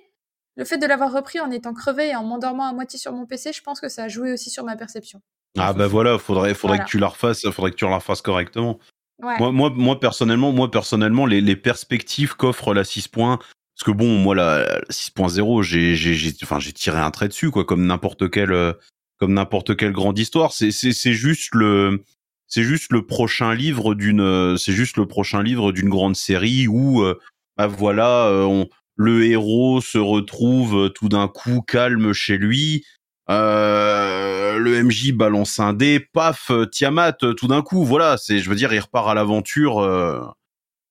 le 0.55 0.65
fait 0.65 0.77
de 0.77 0.85
l'avoir 0.87 1.11
repris 1.11 1.39
en 1.39 1.51
étant 1.51 1.73
crevée 1.73 2.09
et 2.09 2.15
en 2.15 2.23
m'endormant 2.23 2.65
à 2.65 2.73
moitié 2.73 2.97
sur 2.97 3.11
mon 3.11 3.25
PC, 3.25 3.51
je 3.53 3.61
pense 3.61 3.79
que 3.79 3.89
ça 3.89 4.03
a 4.03 4.07
joué 4.07 4.31
aussi 4.31 4.49
sur 4.49 4.63
ma 4.63 4.75
perception. 4.75 5.21
Ah 5.57 5.73
bah 5.73 5.87
voilà, 5.87 6.17
faudrait, 6.17 6.53
faudrait 6.53 6.77
Voilà. 6.77 6.85
que 6.85 6.89
tu 6.89 6.99
la 6.99 7.07
refasses, 7.07 7.47
faudrait 7.49 7.71
que 7.71 7.75
tu 7.75 7.85
la 7.85 7.95
refasses 7.95 8.21
correctement. 8.21 8.79
Moi, 9.19 9.51
moi, 9.51 9.71
moi 9.75 9.99
personnellement, 9.99 10.51
moi 10.51 10.69
personnellement, 10.69 11.25
les, 11.25 11.41
les 11.41 11.55
perspectives 11.55 12.35
qu'offre 12.35 12.73
la 12.73 12.83
6. 12.83 13.07
Parce 13.07 13.39
que 13.83 13.91
bon, 13.91 14.17
moi 14.17 14.35
la, 14.35 14.59
la 14.59 14.81
6.0, 14.89 15.63
j'ai, 15.63 15.95
j'ai, 15.95 16.13
j'ai, 16.13 16.33
enfin, 16.43 16.59
j'ai 16.59 16.73
tiré 16.73 16.99
un 16.99 17.11
trait 17.11 17.27
dessus, 17.27 17.49
quoi, 17.49 17.65
comme 17.65 17.85
n'importe 17.85 18.29
quelle, 18.29 18.51
euh, 18.51 18.73
comme 19.17 19.33
n'importe 19.33 19.75
quelle 19.75 19.91
grande 19.91 20.19
histoire. 20.19 20.53
C'est, 20.53 20.71
c'est, 20.71 20.93
c'est 20.93 21.13
juste 21.13 21.53
le, 21.53 22.03
c'est 22.47 22.63
juste 22.63 22.91
le 22.91 23.05
prochain 23.05 23.55
livre 23.55 23.95
d'une, 23.95 24.21
euh, 24.21 24.55
c'est 24.57 24.73
juste 24.73 24.97
le 24.97 25.07
prochain 25.07 25.41
livre 25.41 25.71
d'une 25.71 25.89
grande 25.89 26.15
série 26.15 26.67
où, 26.67 27.01
euh, 27.01 27.19
bah 27.55 27.67
voilà, 27.67 28.31
on, 28.31 28.67
le 28.95 29.25
héros 29.25 29.81
se 29.81 29.97
retrouve 29.97 30.91
tout 30.93 31.09
d'un 31.09 31.27
coup 31.27 31.61
calme 31.61 32.13
chez 32.13 32.37
lui. 32.37 32.83
Euh, 33.29 34.57
le 34.57 34.83
MJ 34.83 35.11
balance 35.11 35.59
un 35.59 35.73
dé, 35.73 35.99
paf, 35.99 36.49
euh, 36.49 36.65
Tiamat, 36.65 37.17
euh, 37.23 37.33
tout 37.33 37.47
d'un 37.47 37.61
coup, 37.61 37.83
voilà, 37.83 38.17
c'est, 38.17 38.39
je 38.39 38.49
veux 38.49 38.55
dire, 38.55 38.73
il 38.73 38.79
repart 38.79 39.09
à 39.09 39.13
l'aventure, 39.13 39.79
euh, 39.79 40.21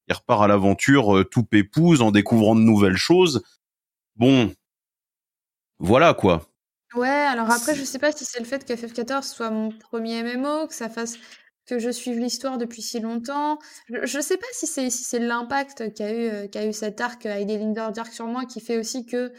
il 0.08 0.14
repart 0.14 0.42
à 0.42 0.46
l'aventure 0.46 1.16
euh, 1.16 1.24
tout 1.24 1.44
pépouse 1.44 2.02
en 2.02 2.10
découvrant 2.10 2.54
de 2.54 2.60
nouvelles 2.60 2.96
choses. 2.96 3.42
Bon, 4.16 4.52
voilà 5.78 6.12
quoi. 6.14 6.46
Ouais, 6.94 7.08
alors 7.08 7.50
après, 7.50 7.74
je 7.74 7.84
sais 7.84 7.98
pas 7.98 8.12
si 8.12 8.24
c'est 8.24 8.38
le 8.38 8.44
fait 8.44 8.64
que 8.66 8.72
FF14 8.72 9.22
soit 9.22 9.50
mon 9.50 9.70
premier 9.70 10.22
MMO, 10.22 10.66
que 10.66 10.74
ça 10.74 10.88
fasse 10.88 11.18
que 11.66 11.78
je 11.78 11.90
suive 11.90 12.18
l'histoire 12.18 12.58
depuis 12.58 12.80
si 12.82 13.00
longtemps. 13.00 13.58
Je, 13.88 14.06
je 14.06 14.20
sais 14.20 14.36
pas 14.36 14.46
si 14.52 14.66
c'est 14.66 14.88
si 14.88 15.04
c'est 15.04 15.18
l'impact 15.18 15.92
qu'a 15.94 16.12
eu 16.12 16.48
qu'a 16.48 16.66
eu 16.66 16.72
cet 16.72 17.00
arc 17.00 17.24
lignes 17.24 17.74
d'ordiac 17.74 18.12
sur 18.12 18.26
moi 18.26 18.44
qui 18.46 18.60
fait 18.60 18.78
aussi 18.78 19.04
que 19.04 19.32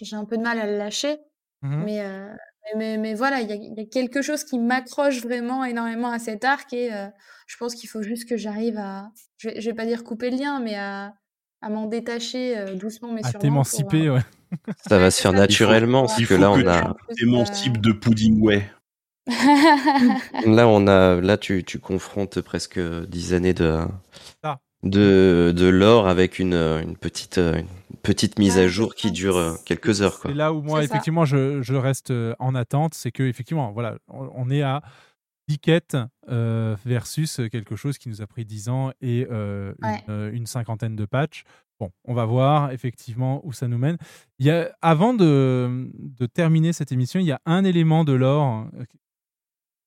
j'ai 0.00 0.16
un 0.16 0.24
peu 0.24 0.36
de 0.38 0.42
mal 0.42 0.58
à 0.58 0.66
le 0.66 0.78
lâcher. 0.78 1.18
Mhm. 1.64 1.84
Mais, 1.84 2.00
euh, 2.02 2.28
mais, 2.76 2.98
mais, 2.98 3.14
voilà, 3.14 3.40
il 3.40 3.48
y 3.48 3.52
a, 3.52 3.54
il 3.54 3.74
y 3.74 3.80
a 3.80 3.86
quelque 3.86 4.20
chose 4.20 4.44
qui 4.44 4.58
m'accroche 4.58 5.20
vraiment 5.22 5.64
énormément 5.64 6.10
à 6.10 6.18
cet 6.18 6.44
arc 6.44 6.72
et 6.74 6.92
euh, 6.92 7.06
je 7.46 7.56
pense 7.56 7.74
qu'il 7.74 7.88
faut 7.88 8.02
juste 8.02 8.28
que 8.28 8.36
j'arrive 8.36 8.76
à, 8.78 9.10
je 9.38 9.48
vais, 9.48 9.60
je 9.60 9.70
vais 9.70 9.74
pas 9.74 9.86
dire 9.86 10.04
couper 10.04 10.30
le 10.30 10.36
lien, 10.36 10.60
mais 10.60 10.76
à, 10.76 11.14
à 11.62 11.70
m'en 11.70 11.86
détacher 11.86 12.58
euh, 12.58 12.74
doucement 12.74 13.12
mais 13.12 13.20
À 13.24 13.30
sûrement. 13.30 13.32
pour, 13.32 13.40
t'émanciper, 13.40 14.10
ouais. 14.10 14.20
Ça 14.86 14.98
va 14.98 15.10
se 15.10 15.22
faire 15.22 15.32
naturellement, 15.32 16.06
parce 16.06 16.24
que 16.24 16.34
là, 16.34 16.50
on 16.50 16.66
a, 16.66 16.94
tu 17.08 17.16
t'émancipes 17.16 17.80
de 17.80 17.92
Puddingway. 17.92 18.70
là, 20.46 20.68
on 20.68 20.86
a, 20.86 21.20
là, 21.20 21.38
tu, 21.38 21.64
tu 21.64 21.78
confrontes 21.78 22.40
presque 22.42 22.78
dix 23.08 23.32
années 23.32 23.54
de, 23.54 23.80
Ah. 24.42 24.58
De, 24.84 25.52
de 25.56 25.66
lore 25.66 26.06
avec 26.08 26.38
une, 26.38 26.54
une 26.54 26.96
petite, 26.96 27.38
une 27.38 27.66
petite 28.02 28.38
mise 28.38 28.58
à 28.58 28.68
jour 28.68 28.94
qui 28.94 29.10
dure 29.10 29.36
euh, 29.36 29.54
quelques 29.64 30.02
heures, 30.02 30.20
quoi. 30.20 30.30
C'est 30.30 30.36
là 30.36 30.52
où 30.52 30.62
moi, 30.62 30.84
effectivement, 30.84 31.24
je, 31.24 31.62
je 31.62 31.74
reste 31.74 32.10
euh, 32.10 32.34
en 32.38 32.54
attente. 32.54 32.94
C'est 32.94 33.10
que, 33.10 33.22
effectivement, 33.22 33.72
voilà, 33.72 33.96
on, 34.08 34.30
on 34.34 34.50
est 34.50 34.62
à 34.62 34.82
10 35.48 35.58
quêtes 35.58 35.96
euh, 36.30 36.76
versus 36.84 37.40
quelque 37.50 37.76
chose 37.76 37.98
qui 37.98 38.08
nous 38.08 38.22
a 38.22 38.26
pris 38.26 38.44
10 38.44 38.68
ans 38.68 38.92
et 39.00 39.26
euh, 39.30 39.72
Ouais. 39.82 40.02
une, 40.08 40.14
euh, 40.14 40.30
une 40.32 40.46
cinquantaine 40.46 40.96
de 40.96 41.04
patchs. 41.06 41.44
Bon, 41.80 41.90
on 42.04 42.14
va 42.14 42.24
voir 42.24 42.70
effectivement 42.70 43.40
où 43.44 43.52
ça 43.52 43.66
nous 43.68 43.78
mène. 43.78 43.96
Il 44.38 44.46
y 44.46 44.50
a, 44.50 44.70
avant 44.80 45.12
de, 45.12 45.90
de 45.98 46.26
terminer 46.26 46.72
cette 46.72 46.92
émission, 46.92 47.18
il 47.20 47.26
y 47.26 47.32
a 47.32 47.40
un 47.46 47.64
élément 47.64 48.04
de 48.04 48.12
l'or 48.12 48.66
euh, 48.78 48.84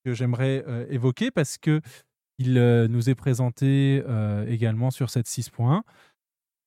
que 0.06 0.14
j'aimerais 0.14 0.64
euh, 0.68 0.86
évoquer 0.90 1.32
parce 1.32 1.58
que 1.58 1.82
il 2.38 2.58
euh, 2.58 2.88
nous 2.88 3.10
est 3.10 3.16
présenté 3.16 4.04
euh, 4.08 4.46
également 4.48 4.92
sur 4.92 5.10
cette 5.10 5.28
6.1. 5.28 5.84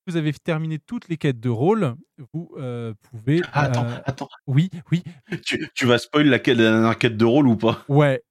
Vous 0.07 0.17
avez 0.17 0.33
terminé 0.33 0.79
toutes 0.79 1.07
les 1.09 1.17
quêtes 1.17 1.39
de 1.39 1.49
rôle. 1.49 1.95
Vous 2.33 2.51
euh, 2.57 2.93
pouvez. 3.01 3.41
Ah, 3.53 3.63
attends, 3.63 3.85
euh, 3.85 3.97
attends. 4.05 4.29
Oui, 4.47 4.69
oui. 4.91 5.03
Tu, 5.45 5.69
tu 5.75 5.85
vas 5.85 5.99
spoil 5.99 6.27
la, 6.27 6.39
quête- 6.39 6.57
la 6.57 6.71
dernière 6.71 6.97
quête 6.97 7.17
de 7.17 7.25
rôle 7.25 7.47
ou 7.47 7.55
pas? 7.55 7.85
Ouais. 7.87 8.23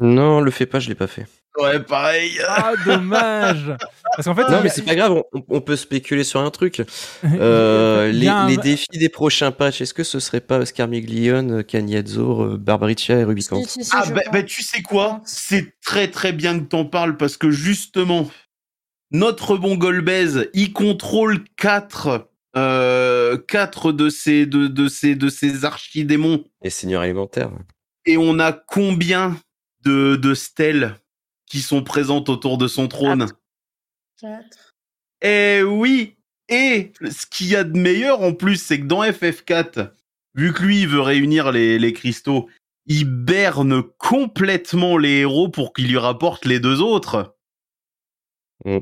Non, 0.00 0.40
le 0.40 0.50
fais 0.50 0.66
pas, 0.66 0.80
je 0.80 0.88
l'ai 0.88 0.94
pas 0.94 1.06
fait. 1.06 1.26
Ouais, 1.60 1.80
pareil. 1.80 2.38
Ah, 2.48 2.72
dommage. 2.84 3.76
Parce 4.16 4.24
qu'en 4.26 4.34
fait, 4.34 4.42
Non, 4.50 4.60
mais 4.62 4.68
c'est 4.68 4.82
pas 4.82 4.94
grave, 4.96 5.22
on, 5.32 5.42
on 5.48 5.60
peut 5.60 5.76
spéculer 5.76 6.24
sur 6.24 6.40
un 6.40 6.50
truc. 6.50 6.82
Euh, 7.24 8.10
les, 8.12 8.26
a 8.28 8.38
un- 8.42 8.48
les 8.48 8.56
défis 8.56 8.86
des 8.98 9.08
prochains 9.08 9.50
patchs, 9.52 9.80
est-ce 9.80 9.94
que 9.94 10.04
ce 10.04 10.20
serait 10.20 10.40
pas 10.40 10.64
Scarmiglione, 10.66 11.64
Cagnazzo, 11.64 12.42
euh, 12.42 12.56
Barbaricia 12.58 13.18
et 13.18 13.24
Rubicon 13.24 13.62
Si, 13.64 13.68
si, 13.68 13.84
si, 13.84 13.90
Ah, 13.94 14.04
bah, 14.10 14.20
bah, 14.32 14.42
tu 14.42 14.62
sais 14.62 14.82
quoi? 14.82 15.20
C'est 15.24 15.74
très 15.80 16.08
très 16.10 16.32
bien 16.32 16.58
que 16.58 16.64
t'en 16.64 16.84
parles 16.84 17.16
parce 17.16 17.36
que 17.36 17.50
justement, 17.50 18.28
notre 19.10 19.56
bon 19.56 19.76
Golbez, 19.76 20.48
il 20.54 20.72
contrôle 20.72 21.44
4 21.56 22.28
euh, 22.56 23.36
quatre 23.48 23.90
de 23.92 24.08
ces 24.10 24.46
de, 24.46 24.68
de 24.68 24.86
ces 24.88 25.14
de 25.16 25.28
ces 25.28 25.64
archidémons 25.64 26.44
Et 26.62 26.70
Seigneur 26.70 27.02
élémentaire. 27.02 27.50
et 28.06 28.16
on 28.16 28.38
a 28.38 28.52
combien 28.52 29.36
de 29.84 30.14
de 30.16 30.34
stèles? 30.34 30.94
Qui 31.46 31.60
sont 31.60 31.82
présentes 31.82 32.28
autour 32.28 32.58
de 32.58 32.68
son 32.68 32.88
trône 32.88 33.26
Quatre. 34.20 34.74
Eh 35.22 35.62
oui 35.62 36.16
Et 36.48 36.92
ce 37.00 37.26
qu'il 37.26 37.48
y 37.48 37.56
a 37.56 37.64
de 37.64 37.78
meilleur 37.78 38.22
en 38.22 38.32
plus, 38.32 38.56
c'est 38.56 38.80
que 38.80 38.86
dans 38.86 39.02
FF4, 39.02 39.90
vu 40.34 40.52
que 40.52 40.62
lui 40.62 40.82
il 40.82 40.88
veut 40.88 41.00
réunir 41.00 41.52
les, 41.52 41.78
les 41.78 41.92
cristaux, 41.92 42.48
il 42.86 43.04
berne 43.04 43.82
complètement 43.98 44.98
les 44.98 45.20
héros 45.20 45.48
pour 45.48 45.72
qu'il 45.72 45.88
lui 45.88 45.98
rapporte 45.98 46.44
les 46.44 46.60
deux 46.60 46.80
autres. 46.80 47.36
Mm. 48.64 48.78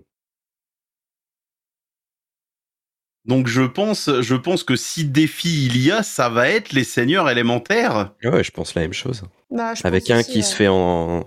Donc 3.24 3.46
je 3.46 3.62
pense, 3.62 4.10
je 4.20 4.34
pense 4.34 4.64
que 4.64 4.74
si 4.74 5.04
défi 5.04 5.66
il 5.66 5.80
y 5.80 5.92
a, 5.92 6.02
ça 6.02 6.28
va 6.28 6.48
être 6.48 6.72
les 6.72 6.82
seigneurs 6.82 7.30
élémentaires. 7.30 8.12
Ouais, 8.24 8.42
je 8.42 8.50
pense 8.50 8.74
la 8.74 8.82
même 8.82 8.92
chose. 8.92 9.22
Bah, 9.50 9.74
Avec 9.84 10.10
un 10.10 10.20
aussi, 10.20 10.30
qui 10.32 10.38
ouais. 10.38 10.42
se 10.42 10.54
fait 10.56 10.68
en, 10.68 11.24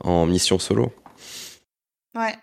en 0.00 0.26
mission 0.26 0.58
solo. 0.58 0.92
Ouais. 2.14 2.34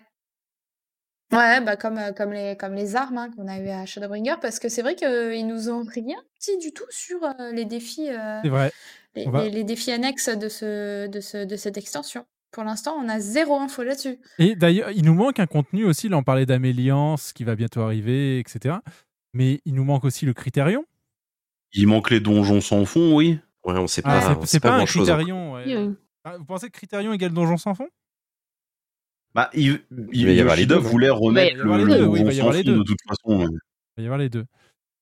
Ouais, 1.32 1.62
bah 1.62 1.76
comme, 1.76 1.96
euh, 1.96 2.12
comme, 2.12 2.32
les, 2.32 2.56
comme 2.58 2.74
les 2.74 2.94
armes 2.94 3.16
hein, 3.16 3.30
qu'on 3.34 3.48
a 3.48 3.58
eu 3.58 3.68
à 3.68 3.86
Shadowbringer, 3.86 4.34
parce 4.42 4.58
que 4.58 4.68
c'est 4.68 4.82
vrai 4.82 4.94
qu'ils 4.94 5.46
nous 5.46 5.70
ont 5.70 5.82
rien 5.82 6.18
dit 6.42 6.58
du 6.58 6.72
tout 6.74 6.84
sur 6.90 7.24
euh, 7.24 7.52
les 7.52 7.64
défis, 7.64 8.10
euh, 8.10 8.40
C'est 8.42 8.50
vrai. 8.50 8.70
les, 9.14 9.26
On 9.26 9.30
va- 9.30 9.44
les- 9.44 9.50
les 9.50 9.64
défis 9.64 9.92
annexes 9.92 10.28
de, 10.28 10.48
ce, 10.50 11.06
de, 11.06 11.20
ce, 11.20 11.44
de 11.46 11.56
cette 11.56 11.78
extension. 11.78 12.26
Pour 12.50 12.64
l'instant, 12.64 12.94
on 13.02 13.08
a 13.08 13.18
zéro 13.18 13.56
info 13.58 13.82
là-dessus. 13.82 14.18
Et 14.38 14.54
d'ailleurs, 14.56 14.90
il 14.90 15.06
nous 15.06 15.14
manque 15.14 15.40
un 15.40 15.46
contenu 15.46 15.86
aussi. 15.86 16.10
Là, 16.10 16.18
on 16.18 16.22
parlait 16.22 16.44
d'Améliance 16.44 17.32
qui 17.32 17.44
va 17.44 17.54
bientôt 17.56 17.80
arriver, 17.80 18.38
etc. 18.38 18.76
Mais 19.32 19.62
il 19.64 19.72
nous 19.72 19.84
manque 19.84 20.04
aussi 20.04 20.26
le 20.26 20.34
critérion. 20.34 20.84
Il 21.72 21.86
manque 21.86 22.10
les 22.10 22.20
donjons 22.20 22.60
sans 22.60 22.84
fond, 22.84 23.16
oui. 23.16 23.38
Ouais, 23.64 23.72
on 23.78 23.86
sait 23.86 24.02
Ah, 24.04 24.34
pas, 24.38 24.46
c'est- 24.46 24.60
pas, 24.60 24.68
pas, 24.68 24.74
un 24.74 24.84
critérion. 24.84 25.54
ouais. 25.54 25.62
Oui, 25.64 25.76
oui. 25.76 25.94
Ah, 26.24 26.36
Vous 26.38 26.44
pensez 26.44 26.66
que 26.68 26.72
critérion 26.72 27.12
égale 27.12 27.32
donjon 27.32 27.56
sans 27.56 27.74
fond? 27.74 27.88
Bah, 29.34 29.50
il, 29.54 29.80
il, 30.12 30.26
va 30.26 30.32
y 30.32 30.40
avoir 30.40 30.56
les 30.56 30.66
deux, 30.66 30.76
voulait 30.76 31.08
remettre 31.08 31.56
le, 31.56 31.76
les 31.78 31.84
le 31.84 31.98
deux, 31.98 32.04
oui, 32.06 32.20
il 32.20 32.26
va 32.26 32.32
y 32.32 32.36
donjon 32.36 32.40
avoir 32.40 32.54
sans 32.54 32.58
les 32.58 32.64
fond 32.64 32.70
deux. 32.72 32.78
de 32.78 32.82
toute 32.82 32.98
façon. 33.08 33.40
Il 33.40 33.46
va 33.96 34.02
y 34.02 34.04
avoir 34.04 34.18
les 34.18 34.28
deux. 34.28 34.44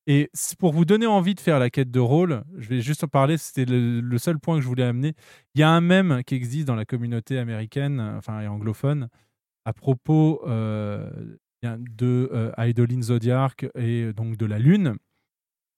Et 0.06 0.30
pour 0.58 0.72
vous 0.72 0.84
donner 0.84 1.06
envie 1.06 1.34
de 1.34 1.40
faire 1.40 1.58
la 1.58 1.68
quête 1.68 1.90
de 1.90 2.00
rôle, 2.00 2.42
je 2.56 2.68
vais 2.68 2.80
juste 2.80 3.04
en 3.04 3.08
parler, 3.08 3.36
c'était 3.38 3.64
le, 3.64 4.00
le 4.00 4.18
seul 4.18 4.38
point 4.38 4.56
que 4.56 4.62
je 4.62 4.68
voulais 4.68 4.84
amener. 4.84 5.14
Il 5.54 5.60
y 5.60 5.64
a 5.64 5.70
un 5.70 5.80
mème 5.80 6.22
qui 6.24 6.34
existe 6.34 6.66
dans 6.66 6.74
la 6.74 6.84
communauté 6.84 7.38
américaine, 7.38 8.00
enfin 8.00 8.40
et 8.40 8.48
anglophone, 8.48 9.08
à 9.64 9.72
propos 9.72 10.42
euh, 10.46 11.10
de 11.62 12.30
euh, 12.32 12.52
Eidolon 12.56 13.02
Zodiac 13.02 13.66
et 13.74 14.12
donc 14.12 14.36
de 14.36 14.46
la 14.46 14.58
Lune. 14.58 14.96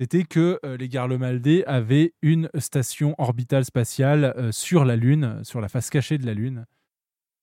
C'était 0.00 0.24
que 0.24 0.58
euh, 0.64 0.76
les 0.76 0.88
Garlemaldés 0.88 1.62
avaient 1.66 2.14
une 2.22 2.48
station 2.58 3.14
orbitale 3.18 3.64
spatiale 3.64 4.34
euh, 4.36 4.50
sur 4.52 4.84
la 4.84 4.96
Lune, 4.96 5.40
sur 5.44 5.60
la 5.60 5.68
face 5.68 5.90
cachée 5.90 6.18
de 6.18 6.26
la 6.26 6.34
Lune. 6.34 6.66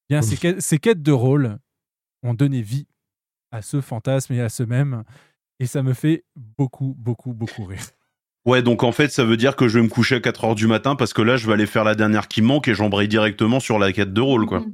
Bien, 0.10 0.22
ces, 0.22 0.36
quêtes- 0.38 0.62
ces 0.62 0.78
quêtes 0.80 1.02
de 1.02 1.12
rôle 1.12 1.60
ont 2.24 2.34
donné 2.34 2.62
vie 2.62 2.88
à 3.52 3.62
ce 3.62 3.80
fantasme 3.82 4.34
et 4.34 4.42
à 4.42 4.50
ce 4.50 4.64
même. 4.64 5.04
Et 5.60 5.68
ça 5.68 5.84
me 5.84 5.94
fait 5.94 6.26
beaucoup, 6.36 6.96
beaucoup, 6.98 7.34
beaucoup 7.34 7.64
rire. 7.66 7.80
Ouais, 8.50 8.64
donc 8.64 8.82
en 8.82 8.92
fait, 8.92 9.12
ça 9.12 9.24
veut 9.24 9.38
dire 9.38 9.56
que 9.56 9.68
je 9.68 9.78
vais 9.78 9.84
me 9.84 9.90
coucher 9.90 10.16
à 10.16 10.20
4 10.20 10.44
heures 10.44 10.56
du 10.56 10.66
matin 10.66 10.96
parce 10.96 11.14
que 11.14 11.22
là, 11.22 11.38
je 11.38 11.46
vais 11.46 11.54
aller 11.54 11.68
faire 11.68 11.84
la 11.84 11.94
dernière 11.94 12.28
qui 12.28 12.42
manque 12.42 12.68
et 12.68 12.74
j'embraye 12.74 13.08
directement 13.08 13.60
sur 13.60 13.78
la 13.78 13.94
quête 13.94 14.12
de 14.12 14.22
rôle, 14.22 14.48
quoi. 14.48 14.66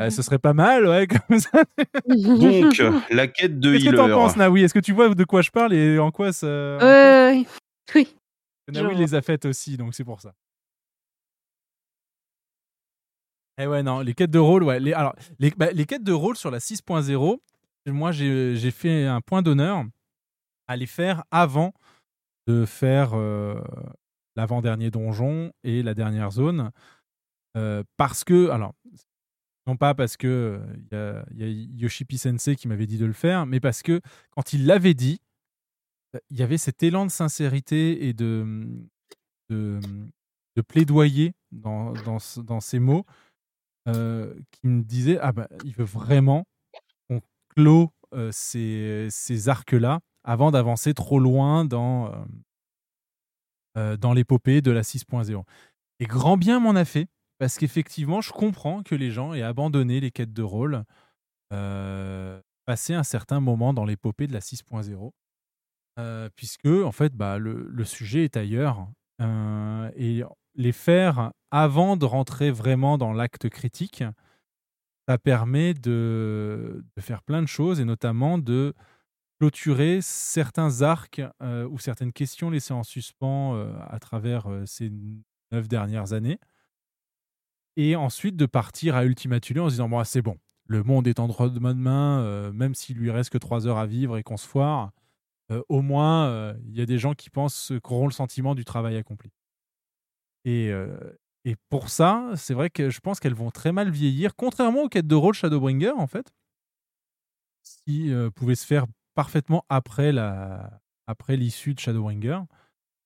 Euh, 0.00 0.10
ce 0.10 0.22
serait 0.22 0.40
pas 0.40 0.54
mal, 0.54 0.88
ouais, 0.88 1.06
comme 1.06 1.38
ça. 1.38 1.62
Donc, 2.08 2.80
euh, 2.80 2.98
la 3.10 3.28
quête 3.28 3.60
de 3.60 3.74
Qu'est-ce 3.74 3.90
que 3.90 3.94
t'en 3.94 4.08
penses, 4.08 4.36
Naoui? 4.36 4.64
Est-ce 4.64 4.74
que 4.74 4.80
tu 4.80 4.92
vois 4.92 5.14
de 5.14 5.22
quoi 5.22 5.40
je 5.40 5.52
parle 5.52 5.72
et 5.72 6.00
en 6.00 6.10
quoi 6.10 6.32
ça. 6.32 6.48
Ouais, 6.48 7.46
oui. 7.94 8.08
Naoui 8.72 8.96
les 8.96 9.14
a 9.14 9.22
faites 9.22 9.44
aussi, 9.44 9.76
donc 9.76 9.94
c'est 9.94 10.04
pour 10.04 10.20
ça. 10.20 10.32
Eh 13.56 13.68
ouais, 13.68 13.84
non, 13.84 14.00
les 14.00 14.14
quêtes 14.14 14.32
de 14.32 14.40
rôle, 14.40 14.64
ouais. 14.64 14.80
Les, 14.80 14.94
alors, 14.94 15.14
les, 15.38 15.52
bah, 15.56 15.70
les 15.70 15.84
quêtes 15.84 16.02
de 16.02 16.12
rôle 16.12 16.36
sur 16.36 16.50
la 16.50 16.58
6.0, 16.58 17.38
moi, 17.86 18.10
j'ai 18.10 18.56
j'ai 18.56 18.72
fait 18.72 19.06
un 19.06 19.20
point 19.20 19.42
d'honneur 19.42 19.84
à 20.66 20.74
les 20.74 20.86
faire 20.86 21.22
avant 21.30 21.72
de 22.46 22.64
faire 22.66 23.12
euh, 23.14 23.60
l'avant-dernier 24.36 24.90
donjon 24.90 25.52
et 25.64 25.82
la 25.82 25.94
dernière 25.94 26.30
zone. 26.30 26.70
Euh, 27.56 27.82
parce 27.96 28.24
que, 28.24 28.48
alors, 28.50 28.74
non 29.66 29.76
pas 29.76 29.94
parce 29.94 30.16
que 30.16 30.60
il 30.76 31.38
y 31.38 31.44
a, 31.44 31.46
Yoshipi 31.46 32.18
Sensei 32.18 32.56
qui 32.56 32.66
m'avait 32.68 32.86
dit 32.86 32.98
de 32.98 33.06
le 33.06 33.12
faire, 33.12 33.46
mais 33.46 33.60
parce 33.60 33.82
que 33.82 34.00
quand 34.30 34.52
il 34.52 34.66
l'avait 34.66 34.94
dit, 34.94 35.20
euh, 36.16 36.20
il 36.30 36.38
y 36.38 36.42
avait 36.42 36.58
cet 36.58 36.82
élan 36.82 37.06
de 37.06 37.10
sincérité 37.10 38.08
et 38.08 38.12
de, 38.12 38.66
de, 39.50 39.80
plaidoyer 40.68 41.32
dans, 41.50 41.92
dans, 41.92 42.18
ce- 42.18 42.40
dans 42.40 42.60
ces 42.60 42.78
mots 42.78 43.04
euh, 43.88 44.34
qui 44.50 44.66
me 44.66 44.82
disait 44.82 45.18
ah 45.20 45.32
bah, 45.32 45.48
il 45.64 45.74
veut 45.74 45.84
vraiment 45.84 46.44
qu'on 47.08 47.20
clôt 47.54 47.90
euh, 48.14 48.30
ces, 48.32 49.08
ces 49.10 49.48
arcs-là 49.48 50.00
avant 50.24 50.50
d'avancer 50.50 50.94
trop 50.94 51.18
loin 51.20 51.64
dans, 51.64 52.08
euh, 52.08 52.16
euh, 53.76 53.96
dans 53.96 54.12
l'épopée 54.12 54.60
de 54.60 54.70
la 54.70 54.82
6.0. 54.82 55.44
Et 56.00 56.06
grand 56.06 56.36
bien 56.36 56.60
m'en 56.60 56.74
a 56.74 56.84
fait, 56.84 57.08
parce 57.38 57.58
qu'effectivement, 57.58 58.20
je 58.20 58.32
comprends 58.32 58.82
que 58.82 58.94
les 58.94 59.10
gens 59.10 59.32
aient 59.34 59.42
abandonné 59.42 60.00
les 60.00 60.10
quêtes 60.10 60.32
de 60.32 60.42
rôle, 60.42 60.84
euh, 61.52 62.40
passé 62.66 62.94
un 62.94 63.04
certain 63.04 63.40
moment 63.40 63.74
dans 63.74 63.84
l'épopée 63.84 64.26
de 64.26 64.32
la 64.34 64.40
6.0, 64.40 65.12
euh, 65.98 66.28
puisque 66.36 66.66
en 66.66 66.92
fait, 66.92 67.14
bah, 67.14 67.38
le, 67.38 67.68
le 67.70 67.84
sujet 67.84 68.24
est 68.24 68.36
ailleurs. 68.36 68.88
euh, 69.22 69.90
et 69.96 70.22
les 70.56 70.72
faire 70.72 71.32
avant 71.52 71.96
de 71.96 72.04
rentrer 72.06 72.50
vraiment 72.50 72.98
dans 72.98 73.12
l'acte 73.14 73.48
critique, 73.50 74.04
ça 75.08 75.18
permet 75.18 75.74
de, 75.74 76.84
de 76.96 77.02
faire 77.02 77.22
plein 77.22 77.42
de 77.42 77.46
choses, 77.46 77.80
et 77.80 77.84
notamment 77.84 78.38
de 78.38 78.74
clôturer 79.42 79.98
certains 80.02 80.82
arcs 80.82 81.20
euh, 81.42 81.66
ou 81.68 81.80
certaines 81.80 82.12
questions 82.12 82.48
laissées 82.48 82.74
en 82.74 82.84
suspens 82.84 83.56
euh, 83.56 83.74
à 83.88 83.98
travers 83.98 84.48
euh, 84.48 84.64
ces 84.66 84.92
neuf 85.50 85.66
dernières 85.66 86.12
années. 86.12 86.38
Et 87.76 87.96
ensuite 87.96 88.36
de 88.36 88.46
partir 88.46 88.94
à 88.94 89.04
Ultima 89.04 89.40
Thule 89.40 89.58
en 89.58 89.66
se 89.66 89.72
disant 89.72 89.88
bon, 89.88 89.98
ah, 89.98 90.04
c'est 90.04 90.22
bon, 90.22 90.38
le 90.68 90.84
monde 90.84 91.08
est 91.08 91.18
en 91.18 91.26
droit 91.26 91.48
de 91.48 91.58
bonne 91.58 91.80
main, 91.80 92.20
euh, 92.20 92.52
même 92.52 92.76
s'il 92.76 92.98
lui 92.98 93.10
reste 93.10 93.30
que 93.30 93.38
trois 93.38 93.66
heures 93.66 93.78
à 93.78 93.86
vivre 93.86 94.16
et 94.16 94.22
qu'on 94.22 94.36
se 94.36 94.46
foire, 94.46 94.92
au 95.68 95.82
moins 95.82 96.54
il 96.68 96.78
y 96.78 96.80
a 96.80 96.86
des 96.86 96.98
gens 96.98 97.12
qui 97.12 97.28
pensent, 97.28 97.72
qui 97.84 97.92
auront 97.92 98.06
le 98.06 98.12
sentiment 98.12 98.54
du 98.54 98.64
travail 98.64 98.96
accompli. 98.96 99.32
Et, 100.46 100.70
et 101.44 101.56
pour 101.68 101.90
ça, 101.90 102.30
c'est 102.36 102.54
vrai 102.54 102.70
que 102.70 102.88
je 102.88 103.00
pense 103.00 103.20
qu'elles 103.20 103.34
vont 103.34 103.50
très 103.50 103.70
mal 103.70 103.90
vieillir, 103.90 104.34
contrairement 104.34 104.84
aux 104.84 104.88
quêtes 104.88 105.06
de 105.06 105.14
rôle 105.14 105.34
Shadowbringer, 105.34 105.90
en 105.90 106.06
fait, 106.06 106.32
qui 107.84 108.10
pouvaient 108.34 108.54
se 108.54 108.64
faire 108.64 108.86
parfaitement 109.14 109.64
après 109.68 110.12
la 110.12 110.80
après 111.06 111.36
l'issue 111.36 111.74
de 111.74 111.80
Shadowbringer. 111.80 112.40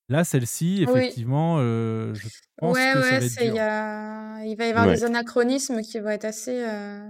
Là, 0.09 0.25
celle-ci, 0.25 0.85
Oui. 0.87 1.07
effectivement, 1.07 1.57
euh, 1.61 2.17
je 2.19 2.29
pense 2.59 2.79
Ouais, 2.79 2.93
que 2.93 3.01
ça 3.03 3.17
ouais, 3.17 3.19
va 3.19 3.25
être 3.27 3.39
dur. 3.41 3.55
y 3.55 3.59
a... 3.59 4.45
il 4.45 4.57
va 4.57 4.67
y 4.67 4.71
avoir 4.71 4.87
Ouais. 4.87 4.95
des 4.95 5.05
anachronismes 5.05 5.83
qui 5.83 5.99
vont 6.01 6.11
être 6.11 6.25
assez, 6.25 6.65
euh, 6.65 7.01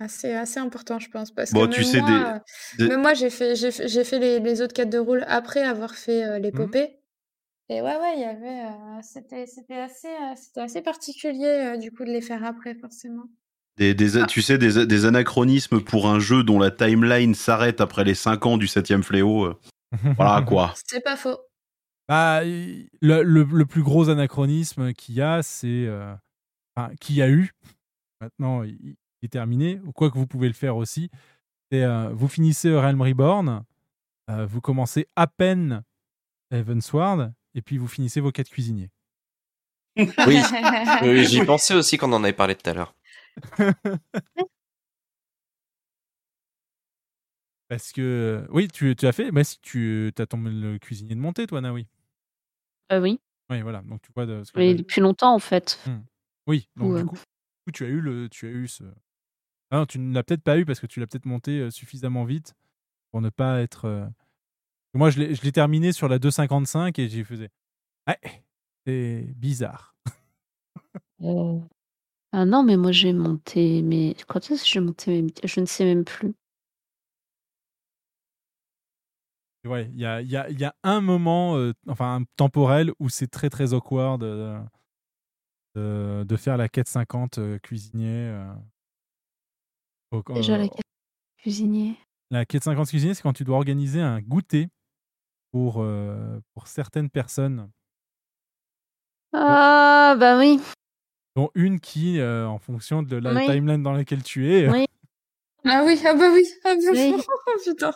assez, 0.00 0.32
assez 0.34 0.60
importants, 0.60 0.98
je 0.98 1.10
pense. 1.10 1.32
Parce 1.32 1.52
Bon, 1.52 1.66
que 1.66 1.74
tu 1.74 1.82
même 1.82 1.90
sais, 1.92 2.00
moi, 2.00 2.08
des- 2.08 2.24
euh, 2.24 2.38
des- 2.78 2.88
même 2.88 3.02
moi 3.02 3.14
j'ai 3.14 3.30
fait, 3.30 3.56
j'ai 3.56 3.70
fait, 4.04 4.18
les, 4.18 4.40
les 4.40 4.62
autres 4.62 4.74
quêtes 4.74 4.90
de 4.90 4.98
rôle 4.98 5.24
après 5.28 5.62
avoir 5.62 5.94
fait 5.94 6.24
euh, 6.24 6.38
l'épopée. 6.38 7.00
Et 7.70 7.82
ouais, 7.82 7.96
ouais, 7.98 8.14
il 8.16 8.20
y 8.20 8.24
avait, 8.24 8.64
euh, 8.66 9.00
c'était, 9.02 9.46
c'était 9.46 9.78
assez, 9.78 10.08
euh, 10.08 10.34
c'était 10.36 10.60
assez 10.62 10.82
particulier 10.82 11.74
euh, 11.74 11.76
du 11.78 11.92
coup 11.92 12.04
de 12.04 12.10
les 12.10 12.22
faire 12.22 12.44
après, 12.44 12.74
forcément. 12.74 13.24
Des, 13.78 13.94
des- 13.94 14.26
tu 14.26 14.42
sais, 14.42 14.58
des, 14.58 14.86
des 14.86 15.04
anachronismes 15.06 15.80
pour 15.80 16.08
un 16.08 16.18
jeu 16.18 16.42
dont 16.42 16.58
la 16.58 16.70
timeline 16.70 17.34
s'arrête 17.34 17.80
après 17.80 18.04
les 18.04 18.14
5 18.14 18.44
ans 18.46 18.56
du 18.58 18.66
7ème 18.66 19.02
fléau. 19.02 19.44
euh. 19.46 19.58
Voilà 20.16 20.42
quoi. 20.42 20.74
C'est 20.84 21.00
pas 21.02 21.16
faux. 21.16 21.38
Bah, 22.08 22.42
le, 22.44 22.82
le- 23.00 23.42
le 23.44 23.66
plus 23.66 23.82
gros 23.82 24.08
anachronisme 24.10 24.92
qu'il 24.94 25.14
y 25.14 25.22
a, 25.22 25.42
c'est. 25.42 25.66
euh, 25.86 26.14
enfin, 26.76 26.92
qu'il 27.00 27.16
y 27.16 27.22
a 27.22 27.28
eu. 27.30 27.52
Maintenant, 28.20 28.62
il, 28.64 28.76
il 28.82 28.96
est 29.26 29.28
terminé. 29.28 29.80
Ou 29.84 29.92
quoi 29.92 30.10
que 30.10 30.18
vous 30.18 30.26
pouvez 30.26 30.48
le 30.48 30.54
faire 30.54 30.76
aussi. 30.76 31.10
C'est 31.70 31.82
euh, 31.84 32.08
vous 32.12 32.28
finissez 32.28 32.74
Realm 32.74 33.00
Reborn, 33.02 33.62
euh, 34.30 34.46
vous 34.46 34.60
commencez 34.62 35.06
à 35.16 35.26
peine 35.26 35.82
Heavensward, 36.50 37.32
et 37.54 37.60
puis 37.62 37.76
vous 37.78 37.88
finissez 37.88 38.20
vos 38.20 38.32
quêtes 38.32 38.48
cuisiniers. 38.48 38.90
Oui, 39.98 40.40
Oui, 41.02 41.24
j'y 41.26 41.44
pensais 41.44 41.74
aussi 41.74 41.98
quand 41.98 42.08
on 42.10 42.14
en 42.14 42.24
avait 42.24 42.32
parlé 42.32 42.54
tout 42.54 42.68
à 42.70 42.72
l'heure. 42.72 42.94
Parce 47.68 47.92
que. 47.92 48.46
Oui, 48.50 48.68
tu, 48.68 48.96
tu 48.96 49.06
as 49.06 49.12
fait. 49.12 49.30
Bah, 49.30 49.44
si 49.44 49.60
tu 49.60 50.12
as 50.18 50.26
ton 50.26 50.42
le 50.42 50.78
cuisinier 50.78 51.14
de 51.14 51.20
montée, 51.20 51.46
toi, 51.46 51.60
Naoui. 51.60 51.86
Euh, 52.92 53.00
oui. 53.00 53.20
Oui, 53.50 53.60
voilà. 53.62 53.82
Donc 53.82 54.00
tu 54.02 54.10
vois 54.14 54.26
de 54.26 54.42
ce 54.44 54.52
que 54.52 54.72
depuis 54.74 55.00
longtemps, 55.00 55.34
en 55.34 55.38
fait. 55.38 55.78
Hmm. 55.86 56.00
Oui, 56.46 56.68
donc 56.76 56.94
du 56.94 57.02
euh, 57.02 57.04
coup, 57.04 57.16
du 57.16 57.20
coup, 57.66 57.72
tu 57.72 57.84
as 57.84 57.88
eu 57.88 58.00
le, 58.00 58.28
tu 58.28 58.46
as 58.46 58.50
eu 58.50 58.68
ce. 58.68 58.84
Ah 59.70 59.78
non, 59.78 59.86
tu 59.86 59.98
ne 59.98 60.14
l'as 60.14 60.22
peut-être 60.22 60.42
pas 60.42 60.58
eu 60.58 60.64
parce 60.64 60.80
que 60.80 60.86
tu 60.86 60.98
l'as 60.98 61.06
peut-être 61.06 61.26
monté 61.26 61.60
euh, 61.60 61.70
suffisamment 61.70 62.24
vite 62.24 62.54
pour 63.10 63.20
ne 63.20 63.28
pas 63.28 63.60
être. 63.60 63.84
euh, 63.84 64.06
Moi, 64.94 65.10
je 65.10 65.20
l'ai, 65.20 65.52
terminé 65.52 65.92
sur 65.92 66.08
la 66.08 66.18
2.55 66.18 66.98
et 67.00 67.08
j'y 67.08 67.24
faisais. 67.24 67.50
Ouais, 68.06 68.18
c'est 68.86 69.26
bizarre. 69.36 69.94
Euh, 71.20 71.58
Ah 72.32 72.44
non, 72.44 72.62
mais 72.62 72.76
moi 72.76 72.92
j'ai 72.92 73.12
monté. 73.12 73.82
Mais 73.82 74.14
quand 74.26 74.50
est-ce 74.50 74.62
que 74.62 74.68
j'ai 74.68 74.80
monté 74.80 75.22
mes... 75.22 75.32
Je 75.44 75.60
ne 75.60 75.66
sais 75.66 75.84
même 75.84 76.04
plus. 76.04 76.34
Ouais, 79.64 79.90
il 79.92 79.98
y 79.98 80.06
a, 80.06 80.20
il 80.22 80.28
y, 80.30 80.36
a, 80.36 80.48
il 80.48 80.58
y 80.58 80.64
a 80.64 80.74
un 80.82 81.00
moment, 81.00 81.56
euh, 81.56 81.72
enfin 81.88 82.14
un 82.14 82.24
temporel, 82.36 82.92
où 83.00 83.08
c'est 83.08 83.26
très 83.26 83.50
très 83.50 83.74
awkward 83.74 84.22
euh, 84.22 84.58
de, 85.74 86.24
de 86.24 86.36
faire 86.36 86.56
la 86.56 86.68
quête 86.68 86.88
50 86.88 87.38
euh, 87.38 87.58
cuisinier. 87.58 88.30
euh. 88.30 88.54
Déjà 90.34 90.56
la 90.56 90.68
quête 90.68 90.80
cuisinier. 91.38 91.96
La 92.30 92.46
quête 92.46 92.64
50 92.64 92.88
cuisinier, 92.88 93.14
c'est 93.14 93.22
quand 93.22 93.32
tu 93.32 93.44
dois 93.44 93.56
organiser 93.56 94.00
un 94.00 94.20
goûter 94.20 94.68
pour, 95.50 95.84
pour 96.54 96.66
certaines 96.66 97.10
personnes, 97.10 97.70
Ah, 99.32 100.16
bah 100.18 100.38
oui. 100.38 100.60
Dont 101.38 101.50
une 101.54 101.78
qui, 101.78 102.18
euh, 102.18 102.48
en 102.48 102.58
fonction 102.58 103.00
de 103.04 103.14
la 103.16 103.32
Oui. 103.32 103.46
timeline 103.46 103.80
dans 103.80 103.92
laquelle 103.92 104.24
tu 104.24 104.52
es, 104.52 104.68
Oui. 104.68 104.86
Ah 105.64 105.84
oui, 105.86 105.96
ah 106.04 106.12
bah 106.14 106.30
oui, 106.32 106.44
ah 106.64 106.74
bah 106.74 106.90
Oui. 106.92 107.14
putain. 107.64 107.92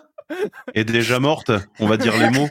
est 0.75 0.85
déjà 0.85 1.19
morte, 1.19 1.51
on 1.81 1.89
va 1.89 1.97
dire 1.97 2.17
les 2.17 2.31
mots. 2.31 2.49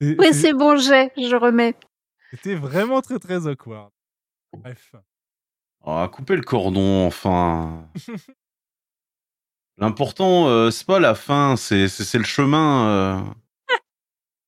Oui, 0.00 0.32
c'est- 0.32 0.52
bon, 0.54 0.76
j'ai. 0.76 1.10
Je 1.16 1.36
remets. 1.36 1.76
c'était 2.32 2.56
vraiment 2.56 3.00
très 3.00 3.20
très 3.20 3.46
awkward. 3.46 3.90
Bref. 4.56 4.96
Oh, 5.84 6.04
couper 6.10 6.34
le 6.34 6.42
cordon, 6.42 7.06
enfin. 7.06 7.88
L'important, 9.78 10.48
euh, 10.48 10.70
c'est 10.72 10.86
pas 10.86 10.98
la 10.98 11.14
fin, 11.14 11.54
c'est 11.56 11.86
c'est- 11.86 12.02
c'est 12.04 12.18
le 12.18 12.24
chemin. 12.24 12.88
euh. 12.88 13.20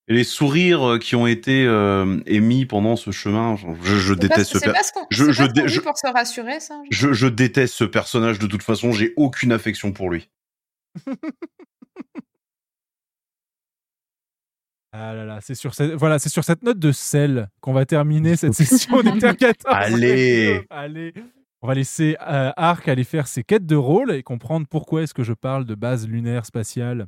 Et 0.08 0.14
les 0.14 0.24
sourires 0.24 0.82
euh, 0.94 0.98
qui 0.98 1.14
ont 1.14 1.26
été 1.28 1.64
euh, 1.64 2.20
émis 2.26 2.66
pendant 2.66 2.96
ce 2.96 3.12
chemin, 3.12 3.54
je, 3.84 4.14
déteste 4.14 4.52
ce 4.52 4.58
c'est 4.58 4.66
per- 4.66 4.72
pas 4.72 4.82
ce 4.82 4.92
qu'on 4.92 5.06
je, 5.10 5.24
c'est 5.26 5.32
je 5.32 5.38
pas 5.38 5.44
ce 5.44 5.48
qu'on 5.48 5.52
dé- 5.52 5.62
dit 5.68 5.74
je- 5.74 5.80
pour 5.80 5.96
se 5.96 6.06
rassurer, 6.12 6.58
ça. 6.60 6.82
je- 6.90 7.12
je 7.12 7.26
déteste 7.28 7.74
ce 7.74 7.84
personnage 7.84 8.38
de 8.40 8.46
toute 8.48 8.62
façon, 8.64 8.90
j'ai 8.92 9.12
aucune 9.16 9.52
affection 9.52 9.92
pour 9.92 10.10
lui. 10.10 10.28
Ah 14.94 15.14
là 15.14 15.24
là, 15.24 15.40
c'est 15.40 15.54
sur 15.54 15.74
cette, 15.74 15.92
voilà, 15.92 16.18
c'est 16.18 16.28
sur 16.28 16.44
cette 16.44 16.62
note 16.62 16.78
de 16.78 16.92
sel 16.92 17.48
qu'on 17.62 17.72
va 17.72 17.86
terminer 17.86 18.36
cette 18.36 18.52
session 18.52 19.02
des 19.02 19.18
Terre 19.18 19.36
14. 19.36 19.74
Allez. 19.74 20.66
Allez 20.70 21.14
On 21.62 21.66
va 21.66 21.74
laisser 21.74 22.16
euh, 22.20 22.52
Arc 22.56 22.88
aller 22.88 23.04
faire 23.04 23.26
ses 23.26 23.42
quêtes 23.42 23.64
de 23.64 23.76
rôle 23.76 24.12
et 24.12 24.22
comprendre 24.22 24.66
pourquoi 24.68 25.02
est-ce 25.02 25.14
que 25.14 25.22
je 25.22 25.32
parle 25.32 25.64
de 25.64 25.74
base 25.74 26.06
lunaire 26.06 26.44
spatiale 26.44 27.06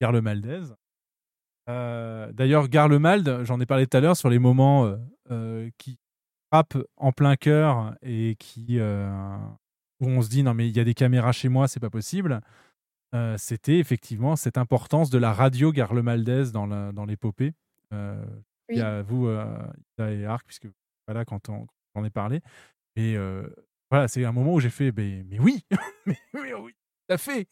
Garlemaldez. 0.00 0.62
Euh, 1.68 2.32
D'ailleurs, 2.32 2.68
Garlemald, 2.68 3.44
j'en 3.44 3.60
ai 3.60 3.66
parlé 3.66 3.86
tout 3.86 3.96
à 3.96 4.00
l'heure 4.00 4.16
sur 4.16 4.30
les 4.30 4.38
moments 4.38 4.86
euh, 4.86 4.96
euh, 5.30 5.70
qui 5.78 5.98
frappent 6.50 6.78
en 6.96 7.12
plein 7.12 7.36
cœur 7.36 7.94
et 8.02 8.36
qui 8.38 8.80
où 10.00 10.06
on 10.06 10.22
se 10.22 10.28
dit 10.28 10.44
non 10.44 10.54
mais 10.54 10.68
il 10.68 10.76
y 10.76 10.80
a 10.80 10.84
des 10.84 10.94
caméras 10.94 11.32
chez 11.32 11.48
moi, 11.48 11.68
c'est 11.68 11.80
pas 11.80 11.90
possible. 11.90 12.40
C'était 13.36 13.78
effectivement 13.78 14.36
cette 14.36 14.58
importance 14.58 15.10
de 15.10 15.18
la 15.18 15.32
radio 15.32 15.72
Garlemaldez 15.72 16.52
dans 16.52 16.92
dans 16.92 17.04
l'épopée. 17.04 17.52
Euh, 17.92 18.24
Il 18.70 18.78
y 18.78 18.80
a 18.82 19.02
vous, 19.02 19.28
Ida 19.28 20.12
et 20.12 20.24
Arc, 20.24 20.46
puisque 20.46 20.68
voilà 21.06 21.24
quand 21.24 21.48
on, 21.48 21.60
quand 21.60 21.66
on 21.96 22.00
en 22.00 22.04
est 22.04 22.10
parlé. 22.10 22.40
Euh, 22.98 23.48
voilà, 23.90 24.08
c'est 24.08 24.24
un 24.24 24.32
moment 24.32 24.54
où 24.54 24.60
j'ai 24.60 24.70
fait 24.70 24.92
mais, 24.96 25.24
mais 25.28 25.38
oui, 25.38 25.64
mais 26.06 26.18
oui, 26.34 26.52
oui, 26.60 26.72
tout 26.72 27.14
à 27.14 27.18
fait. 27.18 27.46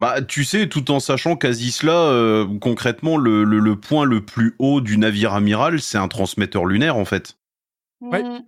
Bah, 0.00 0.20
tu 0.22 0.44
sais, 0.44 0.68
tout 0.68 0.90
en 0.90 1.00
sachant 1.00 1.36
qu'Azisla, 1.36 1.92
euh, 2.10 2.58
concrètement, 2.58 3.16
le, 3.16 3.44
le- 3.44 3.60
le 3.60 3.78
point 3.80 4.04
le 4.04 4.24
plus 4.24 4.54
haut 4.58 4.80
du 4.80 4.98
navire 4.98 5.32
amiral, 5.32 5.80
c'est 5.80 5.98
un 5.98 6.08
transmetteur 6.08 6.66
lunaire, 6.66 6.96
en 6.96 7.04
fait. 7.04 7.38
Ouais. 8.00 8.22
Mm. 8.22 8.44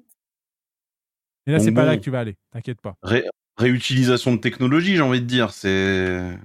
Et 1.47 1.53
là, 1.53 1.61
c'est 1.61 1.73
pas 1.73 1.83
bon. 1.83 1.87
là 1.87 1.97
que 1.97 2.03
tu 2.03 2.11
vas 2.11 2.21
aller, 2.21 2.37
t'inquiète 2.51 2.81
pas. 2.81 2.97
Ré- 3.03 3.25
réutilisation 3.57 4.35
de 4.35 4.39
technologie, 4.41 4.97
j'ai 4.97 5.03
envie 5.03 5.21
de 5.21 5.27
dire. 5.27 5.53
C'est, 5.53 6.37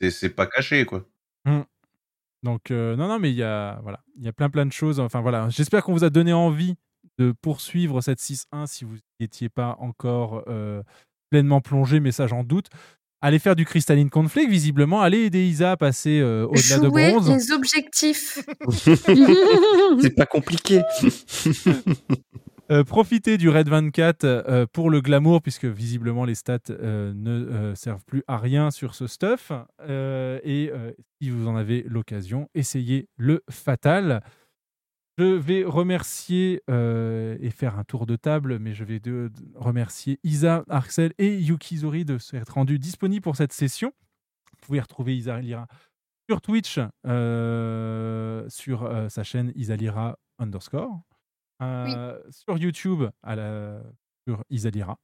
c'est, 0.00 0.10
c'est 0.10 0.30
pas 0.30 0.46
caché, 0.46 0.86
quoi. 0.86 1.04
Mm. 1.44 1.62
Donc 2.44 2.70
euh, 2.70 2.94
non, 2.96 3.08
non, 3.08 3.18
mais 3.18 3.30
il 3.30 3.36
y 3.36 3.42
a 3.42 3.80
voilà, 3.82 4.00
il 4.16 4.24
y 4.24 4.28
a 4.28 4.32
plein 4.32 4.48
plein 4.48 4.66
de 4.66 4.72
choses. 4.72 5.00
Enfin 5.00 5.20
voilà, 5.20 5.48
j'espère 5.48 5.82
qu'on 5.82 5.92
vous 5.92 6.04
a 6.04 6.10
donné 6.10 6.32
envie 6.32 6.76
de 7.18 7.32
poursuivre 7.42 8.00
cette 8.00 8.20
6.1 8.20 8.66
si 8.66 8.84
vous 8.84 8.96
n'étiez 9.18 9.48
pas 9.48 9.76
encore 9.80 10.44
euh, 10.46 10.82
pleinement 11.30 11.60
plongé, 11.60 11.98
mais 11.98 12.12
ça 12.12 12.28
j'en 12.28 12.44
doute. 12.44 12.68
Allez 13.26 13.40
faire 13.40 13.56
du 13.56 13.64
Crystalline 13.64 14.08
Conflict, 14.08 14.48
visiblement. 14.48 15.02
Allez 15.02 15.24
aider 15.24 15.44
Isa 15.44 15.72
à 15.72 15.76
passer 15.76 16.20
euh, 16.20 16.46
au-delà 16.46 16.78
de 16.78 16.84
Jouer 16.84 17.10
bronze. 17.10 17.28
les 17.28 17.50
objectifs. 17.50 18.38
C'est 20.00 20.14
pas 20.14 20.26
compliqué. 20.26 20.80
Euh, 22.72 22.82
profitez 22.82 23.38
du 23.38 23.48
Red 23.48 23.68
24 23.68 24.24
euh, 24.24 24.66
pour 24.72 24.90
le 24.90 25.00
glamour, 25.00 25.40
puisque 25.40 25.66
visiblement 25.66 26.24
les 26.24 26.34
stats 26.34 26.58
euh, 26.70 27.12
ne 27.14 27.30
euh, 27.30 27.74
servent 27.76 28.04
plus 28.04 28.24
à 28.26 28.38
rien 28.38 28.72
sur 28.72 28.96
ce 28.96 29.06
stuff. 29.06 29.52
Euh, 29.88 30.40
et 30.42 30.72
euh, 30.74 30.90
si 31.22 31.30
vous 31.30 31.46
en 31.46 31.54
avez 31.54 31.84
l'occasion, 31.86 32.48
essayez 32.56 33.08
le 33.18 33.44
Fatal. 33.48 34.20
Je 35.18 35.24
vais 35.24 35.64
remercier 35.64 36.62
euh, 36.68 37.38
et 37.40 37.50
faire 37.50 37.78
un 37.78 37.84
tour 37.84 38.04
de 38.04 38.16
table, 38.16 38.58
mais 38.58 38.74
je 38.74 38.84
vais 38.84 39.00
de, 39.00 39.30
de 39.34 39.58
remercier 39.58 40.20
Isa, 40.24 40.64
Arxel 40.68 41.14
et 41.16 41.38
Yukizori 41.38 42.04
de 42.04 42.18
s'être 42.18 42.54
rendus 42.54 42.78
disponibles 42.78 43.22
pour 43.22 43.36
cette 43.36 43.52
session. 43.52 43.94
Vous 44.52 44.66
pouvez 44.66 44.80
retrouver 44.80 45.16
Isa 45.16 45.40
Lira 45.40 45.68
sur 46.28 46.42
Twitch, 46.42 46.78
euh, 47.06 48.46
sur 48.48 48.82
euh, 48.82 49.08
sa 49.08 49.22
chaîne 49.22 49.52
Isalira 49.54 50.18
underscore. 50.38 51.00
Sur 52.30 52.58
YouTube, 52.58 53.04
à 53.22 53.36
la, 53.36 53.82
sur 54.28 54.44
Isalira. 54.50 54.98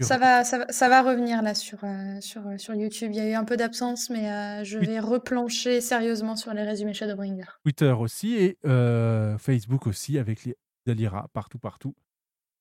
Ça 0.00 0.16
va, 0.18 0.44
ça, 0.44 0.58
va, 0.58 0.66
ça 0.70 0.88
va 0.88 1.02
revenir 1.02 1.42
là 1.42 1.54
sur, 1.54 1.78
euh, 1.82 2.20
sur, 2.20 2.46
euh, 2.46 2.56
sur 2.56 2.74
YouTube. 2.74 3.10
Il 3.12 3.16
y 3.16 3.20
a 3.20 3.28
eu 3.28 3.34
un 3.34 3.44
peu 3.44 3.56
d'absence, 3.56 4.10
mais 4.10 4.30
euh, 4.30 4.62
je 4.64 4.78
Oui. 4.78 4.86
vais 4.86 5.00
replancher 5.00 5.80
sérieusement 5.80 6.36
sur 6.36 6.54
les 6.54 6.62
résumés 6.62 6.94
Shadowbringer. 6.94 7.44
Twitter 7.64 7.92
aussi 7.98 8.34
et 8.36 8.58
euh, 8.64 9.36
Facebook 9.38 9.86
aussi 9.88 10.18
avec 10.18 10.44
les 10.44 10.54
Isalira 10.86 11.26
partout, 11.32 11.58
partout. 11.58 11.94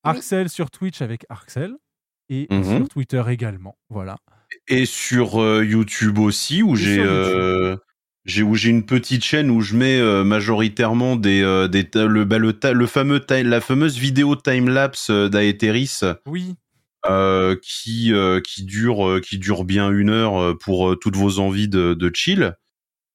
Arxel 0.04 0.50
sur 0.50 0.72
Twitch 0.72 1.02
avec 1.02 1.26
Arxel 1.30 1.76
et 2.30 2.48
Mhm. 2.50 2.64
sur 2.78 2.90
Twitter 2.90 3.24
également. 3.30 3.78
Voilà. 3.90 4.18
Et 4.68 4.86
sur 4.86 5.42
euh, 5.42 5.64
YouTube 5.64 6.18
aussi, 6.20 6.64
où 6.64 6.76
j'ai 6.76 6.96
sur 6.96 7.78
j'ai 8.26 8.44
où 8.44 8.56
j'ai 8.56 8.70
une 8.70 8.86
petite 8.86 9.24
chaîne 9.24 9.50
où 9.50 9.62
je 9.62 9.76
mets 9.78 10.00
euh, 10.00 10.24
majoritairement 10.26 11.16
des 11.16 11.42
euh, 11.42 11.68
des 11.70 11.88
le 11.96 12.26
bah, 12.26 12.38
le, 12.40 12.88
fameux 12.88 13.22
la 13.30 13.62
fameuse 13.62 13.98
vidéo 13.98 14.36
time 14.36 14.68
lapse 14.70 15.10
d'Aeteris 15.12 16.00
Oui. 16.26 16.56
Euh, 17.06 17.56
qui 17.62 18.12
euh, 18.14 18.42
qui 18.42 18.64
dure 18.64 19.08
euh, 19.08 19.20
qui 19.22 19.38
dure 19.38 19.64
bien 19.64 19.92
une 19.92 20.10
heure 20.10 20.42
euh, 20.42 20.54
pour 20.58 20.90
euh, 20.92 20.96
toutes 20.96 21.16
vos 21.16 21.40
envies 21.40 21.68
de, 21.70 21.94
de 21.94 22.12
chill. 22.14 22.56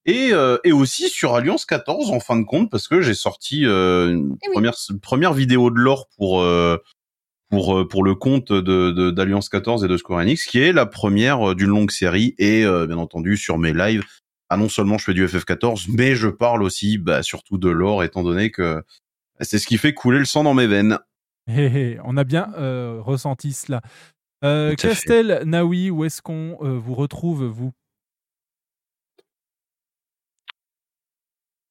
Et 0.06 0.30
euh, 0.32 0.58
et 0.64 0.72
aussi 0.72 1.08
sur 1.08 1.34
Alliance 1.34 1.64
14 1.64 2.10
en 2.10 2.18
fin 2.20 2.36
de 2.36 2.44
compte 2.44 2.70
parce 2.70 2.88
que 2.88 3.00
j'ai 3.00 3.14
sorti 3.14 3.64
euh, 3.66 4.10
une 4.12 4.36
Eh 4.42 4.48
oui. 4.48 4.52
première 4.54 4.74
première 5.00 5.32
vidéo 5.32 5.70
de 5.70 5.78
lore 5.78 6.08
pour 6.16 6.42
euh, 6.42 6.76
pour 7.50 7.86
pour 7.88 8.02
le 8.02 8.14
compte 8.14 8.52
de 8.52 8.90
de- 8.90 9.10
d'Alliance 9.10 9.48
14 9.48 9.84
et 9.84 9.88
de 9.88 9.96
Square 9.96 10.20
Enix 10.20 10.44
qui 10.46 10.58
est 10.58 10.72
la 10.72 10.86
première 10.86 11.54
d'une 11.54 11.68
longue 11.68 11.90
série 11.92 12.34
et 12.38 12.64
euh, 12.64 12.86
bien 12.86 12.98
entendu 12.98 13.36
sur 13.36 13.58
mes 13.58 13.72
lives. 13.72 14.02
Ah 14.48 14.56
non 14.56 14.68
seulement 14.68 14.98
je 14.98 15.04
fais 15.04 15.14
du 15.14 15.24
FF14 15.26 15.86
mais 15.88 16.14
je 16.16 16.28
parle 16.28 16.62
aussi 16.62 16.98
bah 16.98 17.22
surtout 17.22 17.56
de 17.58 17.68
lore 17.70 18.02
étant 18.04 18.22
donné 18.24 18.50
que 18.50 18.82
c'est 19.40 19.58
ce 19.58 19.66
qui 19.66 19.78
fait 19.78 19.94
couler 19.94 20.18
le 20.18 20.24
sang 20.24 20.42
dans 20.44 20.54
mes 20.54 20.66
veines 20.66 20.98
Hé, 21.48 21.64
hé, 21.64 21.98
on 22.04 22.16
a 22.16 22.24
bien 22.24 22.52
euh, 22.56 23.00
ressenti 23.00 23.52
cela. 23.52 23.80
Euh, 24.44 24.70
fait. 24.70 24.88
Castel, 24.88 25.42
Naoui, 25.44 25.90
où 25.90 26.04
est-ce 26.04 26.22
qu'on 26.22 26.56
euh, 26.62 26.78
vous 26.78 26.94
retrouve, 26.94 27.44
vous? 27.44 27.72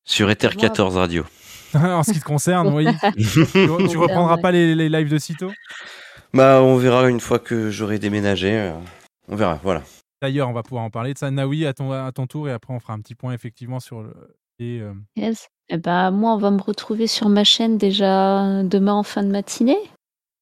Sur 0.03 0.30
Ether 0.30 0.50
14 0.58 0.98
Radio. 0.98 1.25
En 1.74 2.03
ce 2.03 2.11
qui 2.11 2.19
te 2.19 2.25
concerne, 2.25 2.67
oui. 2.74 2.85
tu, 3.16 3.45
tu 3.88 3.98
reprendras 3.98 4.38
pas 4.40 4.51
les, 4.51 4.75
les 4.75 4.90
lives 4.90 5.08
de 5.08 5.17
sitôt 5.17 5.53
Bah, 6.33 6.61
on 6.61 6.75
verra 6.75 7.08
une 7.08 7.22
fois 7.22 7.40
que 7.40 7.72
j'aurai 7.72 7.98
déménagé. 7.98 8.74
On 9.30 9.38
verra, 9.38 9.58
voilà. 9.64 9.82
D'ailleurs, 10.22 10.50
on 10.50 10.53
va 10.53 10.64
pouvoir 10.64 10.83
en 10.83 10.90
parler 10.90 11.14
de 11.14 11.17
ça. 11.17 11.32
Naoui, 11.32 11.66
à 11.66 11.74
ton, 11.74 11.93
à 11.93 12.11
ton 12.11 12.27
tour, 12.27 12.50
et 12.50 12.51
après, 12.51 12.74
on 12.74 12.82
fera 12.82 12.91
un 12.91 13.00
petit 13.00 13.16
point 13.16 13.32
effectivement 13.32 13.80
sur 13.80 14.01
le. 14.01 14.14
Et, 14.62 14.80
euh, 14.80 14.94
Yes. 15.16 15.48
Eh 15.70 15.78
ben, 15.78 16.12
moi, 16.12 16.34
on 16.34 16.38
va 16.38 16.52
me 16.52 16.62
retrouver 16.62 17.08
sur 17.08 17.30
ma 17.30 17.44
chaîne 17.44 17.78
déjà 17.78 18.62
demain 18.64 18.94
en 18.94 19.04
fin 19.04 19.24
de 19.24 19.30
matinée. 19.32 19.80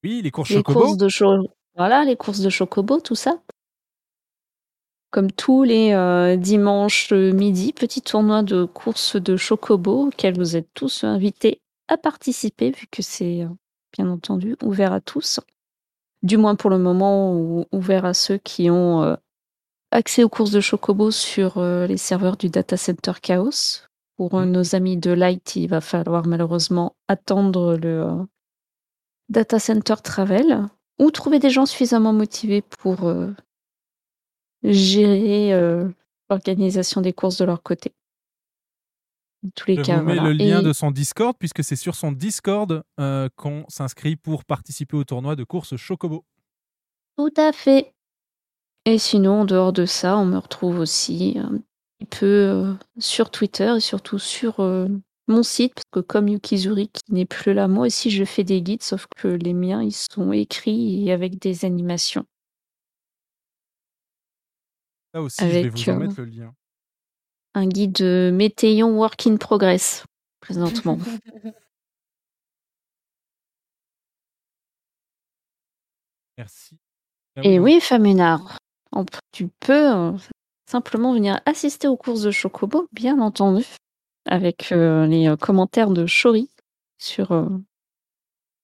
Oui, 0.04 0.22
les 0.22 0.32
courses 0.32 0.50
Les 0.50 0.58
Chocobo. 0.58 0.80
courses 0.82 0.98
de 0.98 1.08
cho- 1.10 1.48
voilà, 1.76 2.04
les 2.04 2.16
courses 2.16 2.40
de 2.42 2.50
Chocobo, 2.50 3.00
tout 3.00 3.16
ça. 3.16 3.40
Comme 5.12 5.32
tous 5.32 5.64
les 5.64 5.94
euh, 5.94 6.36
dimanches 6.36 7.12
euh, 7.14 7.32
midi, 7.32 7.74
petit 7.74 8.02
tournoi 8.02 8.44
de 8.44 8.66
courses 8.66 9.16
de 9.16 9.38
Chocobo 9.38 10.08
auquel 10.08 10.36
vous 10.38 10.56
êtes 10.56 10.70
tous 10.74 11.04
invités 11.04 11.62
à 11.88 11.98
participer, 11.98 12.72
vu 12.72 12.88
que 12.92 13.02
c'est 13.02 13.44
euh, 13.44 13.50
bien 13.98 14.10
entendu 14.10 14.56
ouvert 14.64 14.94
à 14.94 15.00
tous. 15.02 15.40
Du 16.24 16.38
moins 16.38 16.56
pour 16.56 16.70
le 16.70 16.78
moment, 16.78 17.34
ou- 17.36 17.66
ouvert 17.72 18.06
à 18.06 18.14
ceux 18.14 18.38
qui 18.38 18.70
ont 18.70 19.02
euh, 19.04 19.16
accès 19.92 20.24
aux 20.24 20.30
courses 20.30 20.52
de 20.52 20.60
Chocobo 20.62 21.10
sur 21.12 21.58
euh, 21.58 21.88
les 21.88 21.98
serveurs 21.98 22.38
du 22.38 22.50
data 22.50 22.76
center 22.78 23.14
Chaos. 23.22 23.84
Pour 24.20 24.36
euh, 24.36 24.44
nos 24.44 24.76
amis 24.76 24.98
de 24.98 25.12
Light, 25.12 25.56
il 25.56 25.68
va 25.70 25.80
falloir 25.80 26.28
malheureusement 26.28 26.98
attendre 27.08 27.78
le 27.78 28.02
euh, 28.04 28.24
data 29.30 29.60
center 29.60 29.96
Travel 30.04 30.66
ou 31.00 31.10
trouver 31.10 31.40
des 31.40 31.50
gens 31.50 31.66
suffisamment 31.66 32.12
motivés 32.12 32.62
pour 32.62 33.08
euh, 33.08 33.34
gérer 34.62 35.54
euh, 35.54 35.88
l'organisation 36.30 37.00
des 37.00 37.14
courses 37.14 37.38
de 37.38 37.46
leur 37.46 37.64
côté. 37.64 37.94
En 39.46 39.52
tous 39.56 39.68
les 39.70 39.78
Je 39.78 39.84
cas, 39.84 40.00
vous 40.00 40.04
mets 40.06 40.16
voilà. 40.16 40.32
le 40.32 40.34
lien 40.34 40.60
Et- 40.60 40.66
de 40.66 40.74
son 40.74 40.92
Discord, 40.92 41.34
puisque 41.40 41.64
c'est 41.64 41.78
sur 41.78 41.96
son 41.96 42.12
Discord 42.12 42.84
qu'on 43.38 43.64
s'inscrit 43.70 44.18
pour 44.18 44.44
participer 44.44 44.98
au 44.98 45.06
tournoi 45.06 45.38
de 45.38 45.46
courses 45.46 45.78
Chocobo. 45.78 46.26
Tout 47.18 47.32
à 47.38 47.54
fait. 47.54 47.94
Et 48.84 48.98
sinon, 48.98 49.42
en 49.42 49.46
dehors 49.46 49.72
de 49.72 49.86
ça, 49.86 50.18
on 50.18 50.26
me 50.26 50.38
retrouve 50.38 50.80
aussi 50.80 51.38
peu 52.06 52.26
euh, 52.26 52.74
sur 52.98 53.32
Twitter 53.32 53.74
et 53.78 53.80
surtout 53.80 54.20
sur 54.20 54.60
euh, 54.60 54.88
mon 55.28 55.44
site, 55.44 55.74
parce 55.76 55.86
que 55.92 56.00
comme 56.00 56.28
Yukizuri 56.28 56.90
qui 56.90 57.14
n'est 57.14 57.26
plus 57.26 57.54
là, 57.54 57.68
moi 57.68 57.88
aussi 57.88 58.10
je 58.10 58.24
fais 58.26 58.44
des 58.44 58.62
guides, 58.62 58.84
sauf 58.84 59.06
que 59.16 59.28
les 59.28 59.54
miens, 59.54 59.84
ils 59.84 59.94
sont 59.94 60.32
écrits 60.32 61.08
et 61.08 61.12
avec 61.12 61.40
des 61.40 61.66
animations. 61.66 62.26
Là 65.14 65.22
aussi, 65.22 65.42
je 65.42 65.46
vais 65.46 65.60
Avec, 65.60 65.74
vous 65.74 65.90
en 65.90 65.96
euh, 65.96 66.00
mettre 66.00 66.22
le 66.22 66.26
lien. 66.26 66.54
Un 67.56 67.68
guide 67.68 67.94
de 67.94 68.32
Météon 68.34 68.98
Work 68.98 69.26
in 69.28 69.38
Progress, 69.38 70.04
présentement. 70.40 71.00
Merci. 76.38 76.78
Et 77.44 77.60
oui, 77.60 77.80
Faménard, 77.82 78.58
tu 79.32 79.50
peux 79.60 79.94
euh, 79.94 80.12
simplement 80.74 81.14
venir 81.14 81.40
assister 81.46 81.88
aux 81.88 81.98
courses 81.98 82.22
de 82.22 82.32
Chocobo, 82.32 82.88
bien 82.92 83.20
entendu, 83.20 83.66
avec 84.26 84.72
euh, 84.72 85.06
les 85.08 85.28
euh, 85.28 85.36
commentaires 85.36 85.90
de 85.90 86.06
Chori 86.06 86.50
sur, 87.00 87.32
euh, 87.32 87.48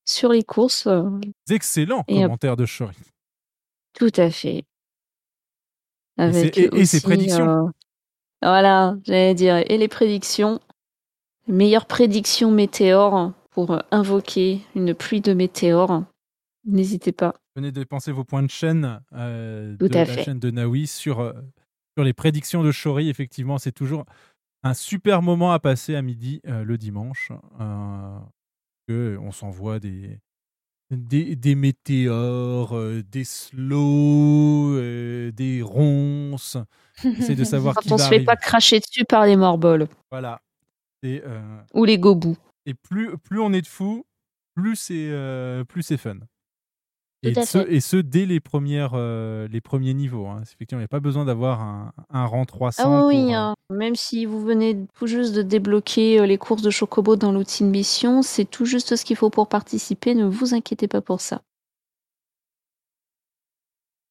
sur 0.05 0.31
les 0.31 0.43
courses. 0.43 0.87
euh, 0.87 1.09
Excellent 1.49 2.03
Et, 2.07 2.19
euh, 2.19 2.23
commentaire 2.23 2.55
de 2.55 2.65
Chori. 2.65 2.95
tout 3.93 4.11
à 4.17 4.29
fait. 4.29 4.65
Avec 6.17 6.57
et- 6.57 6.69
et 6.73 6.85
ses 6.85 7.01
prédictions. 7.01 7.71
voilà, 8.41 8.95
j'allais 9.03 9.33
dire, 9.33 9.57
et 9.57 9.77
les 9.77 9.87
prédictions. 9.87 10.59
Meilleure 11.47 11.85
prédiction 11.85 12.49
météore 12.49 13.31
pour 13.51 13.79
invoquer 13.91 14.61
une 14.75 14.95
pluie 14.95 15.21
de 15.21 15.33
météores. 15.33 16.03
N'hésitez 16.65 17.11
pas. 17.11 17.35
Venez 17.55 17.71
dépenser 17.71 18.11
vos 18.11 18.23
points 18.23 18.41
de 18.41 18.49
chaîne 18.49 18.99
de 19.11 19.87
la 19.87 20.05
fait. 20.07 20.23
chaîne 20.23 20.39
de 20.39 20.49
Naoui 20.49 20.87
sur, 20.87 21.33
sur 21.95 22.03
les 22.03 22.13
prédictions 22.13 22.63
de 22.63 22.71
Chori. 22.71 23.09
Effectivement, 23.09 23.57
c'est 23.57 23.71
toujours 23.71 24.05
un 24.63 24.73
super 24.73 25.21
moment 25.21 25.51
à 25.51 25.59
passer 25.59 25.95
à 25.95 26.01
midi 26.01 26.41
euh, 26.47 26.63
le 26.63 26.77
dimanche. 26.77 27.31
Euh, 27.59 28.19
que 28.87 29.17
on 29.19 29.31
s'envoie 29.31 29.79
des, 29.79 30.19
des, 30.91 31.35
des 31.35 31.55
météores, 31.55 32.77
euh, 32.77 33.01
des 33.03 33.23
slows, 33.23 34.79
des 35.31 35.61
ronces. 35.63 36.57
Essaye 37.03 37.35
de 37.35 37.43
savoir 37.43 37.75
qui 37.81 37.89
Quand 37.89 37.95
on 37.95 37.97
va 37.97 38.03
se 38.03 38.09
fait 38.09 38.23
pas 38.23 38.35
cracher 38.35 38.79
dessus 38.79 39.05
par 39.05 39.25
les 39.25 39.35
morbols 39.35 39.87
Voilà. 40.11 40.41
Et, 41.03 41.21
ou 41.75 41.85
les 41.85 41.99
gobous. 41.99 42.37
et 42.65 42.73
plus, 42.73 43.15
plus 43.19 43.39
on 43.39 43.53
est 43.53 43.61
de 43.61 43.67
fous, 43.67 44.07
plus 44.55 44.75
c'est 44.75 45.11
plus 45.67 45.83
c'est 45.83 45.97
fun. 45.97 46.17
Et 47.25 47.33
ce, 47.45 47.57
fait. 47.59 47.73
et 47.73 47.79
ce 47.79 47.97
dès 47.97 48.25
les, 48.25 48.39
premières, 48.39 48.91
euh, 48.93 49.47
les 49.47 49.61
premiers 49.61 49.93
niveaux. 49.93 50.27
hein. 50.27 50.39
Effectivement, 50.41 50.79
il 50.79 50.83
n'y 50.83 50.85
a 50.85 50.89
pas 50.89 50.99
besoin 50.99 51.25
d'avoir 51.25 51.61
un, 51.61 51.93
un 52.09 52.25
rang 52.25 52.45
300. 52.45 52.83
Ah 52.85 53.05
oui, 53.07 53.15
pour, 53.15 53.31
euh, 53.31 53.35
hein. 53.35 53.55
même 53.69 53.95
si 53.95 54.25
vous 54.25 54.41
venez 54.41 54.77
tout 54.93 55.07
juste 55.07 55.33
de 55.33 55.41
débloquer 55.41 56.19
euh, 56.19 56.25
les 56.25 56.37
courses 56.37 56.61
de 56.61 56.69
Chocobo 56.69 57.15
dans 57.15 57.31
l'outil 57.31 57.63
de 57.63 57.69
mission, 57.69 58.21
c'est 58.21 58.45
tout 58.45 58.65
juste 58.65 58.95
ce 58.95 59.05
qu'il 59.05 59.15
faut 59.15 59.29
pour 59.29 59.47
participer, 59.47 60.15
ne 60.15 60.25
vous 60.25 60.53
inquiétez 60.53 60.87
pas 60.87 61.01
pour 61.01 61.21
ça. 61.21 61.41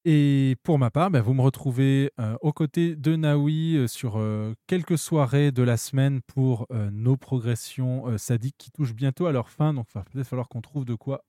Et 0.07 0.57
pour 0.62 0.78
ma 0.78 0.91
part, 0.91 1.10
bah, 1.10 1.23
vous 1.23 1.33
me 1.33 1.41
retrouvez 1.41 2.10
aux 2.43 2.52
côtés 2.52 2.94
de 2.94 3.17
Naoui 3.17 3.89
sur 3.89 4.20
quelques 4.67 4.99
soirées 4.99 5.51
de 5.51 5.62
la 5.62 5.78
semaine 5.78 6.20
pour 6.26 6.67
nos 6.93 7.17
progressions 7.17 8.18
sadiques 8.18 8.57
qui 8.59 8.70
touchent 8.70 8.93
bientôt 8.93 9.25
à 9.25 9.33
leur 9.33 9.49
fin. 9.49 9.73
Donc, 9.73 9.86
il 9.94 9.99
va 9.99 10.05
peut-être 10.05 10.26
falloir 10.26 10.51
qu'on 10.51 10.60
trouve 10.60 10.84
de 10.84 10.94
quoi 10.94 11.25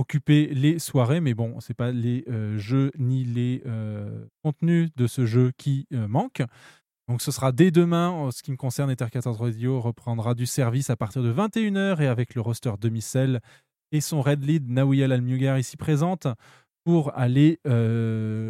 occuper 0.00 0.46
les 0.46 0.78
soirées. 0.78 1.20
Mais 1.20 1.34
bon, 1.34 1.60
ce 1.60 1.70
n'est 1.70 1.74
pas 1.74 1.92
les 1.92 2.24
euh, 2.28 2.58
jeux 2.58 2.90
ni 2.98 3.24
les 3.24 3.62
euh, 3.66 4.24
contenus 4.42 4.90
de 4.96 5.06
ce 5.06 5.26
jeu 5.26 5.52
qui 5.58 5.86
euh, 5.92 6.08
manquent. 6.08 6.42
Donc 7.08 7.20
ce 7.22 7.30
sera 7.30 7.52
dès 7.52 7.70
demain, 7.70 8.08
en 8.08 8.30
ce 8.30 8.42
qui 8.42 8.50
me 8.50 8.56
concerne, 8.56 8.90
Ether 8.90 9.10
14 9.10 9.36
Radio 9.36 9.80
reprendra 9.80 10.34
du 10.34 10.46
service 10.46 10.90
à 10.90 10.96
partir 10.96 11.22
de 11.22 11.32
21h 11.32 12.00
et 12.00 12.06
avec 12.06 12.34
le 12.34 12.40
roster 12.40 12.72
demi-sel 12.80 13.40
et 13.92 14.00
son 14.00 14.22
red 14.22 14.42
lead 14.44 14.70
Naouya 14.70 15.06
Almugar 15.06 15.58
ici 15.58 15.76
présente 15.76 16.28
pour 16.84 17.16
aller 17.18 17.58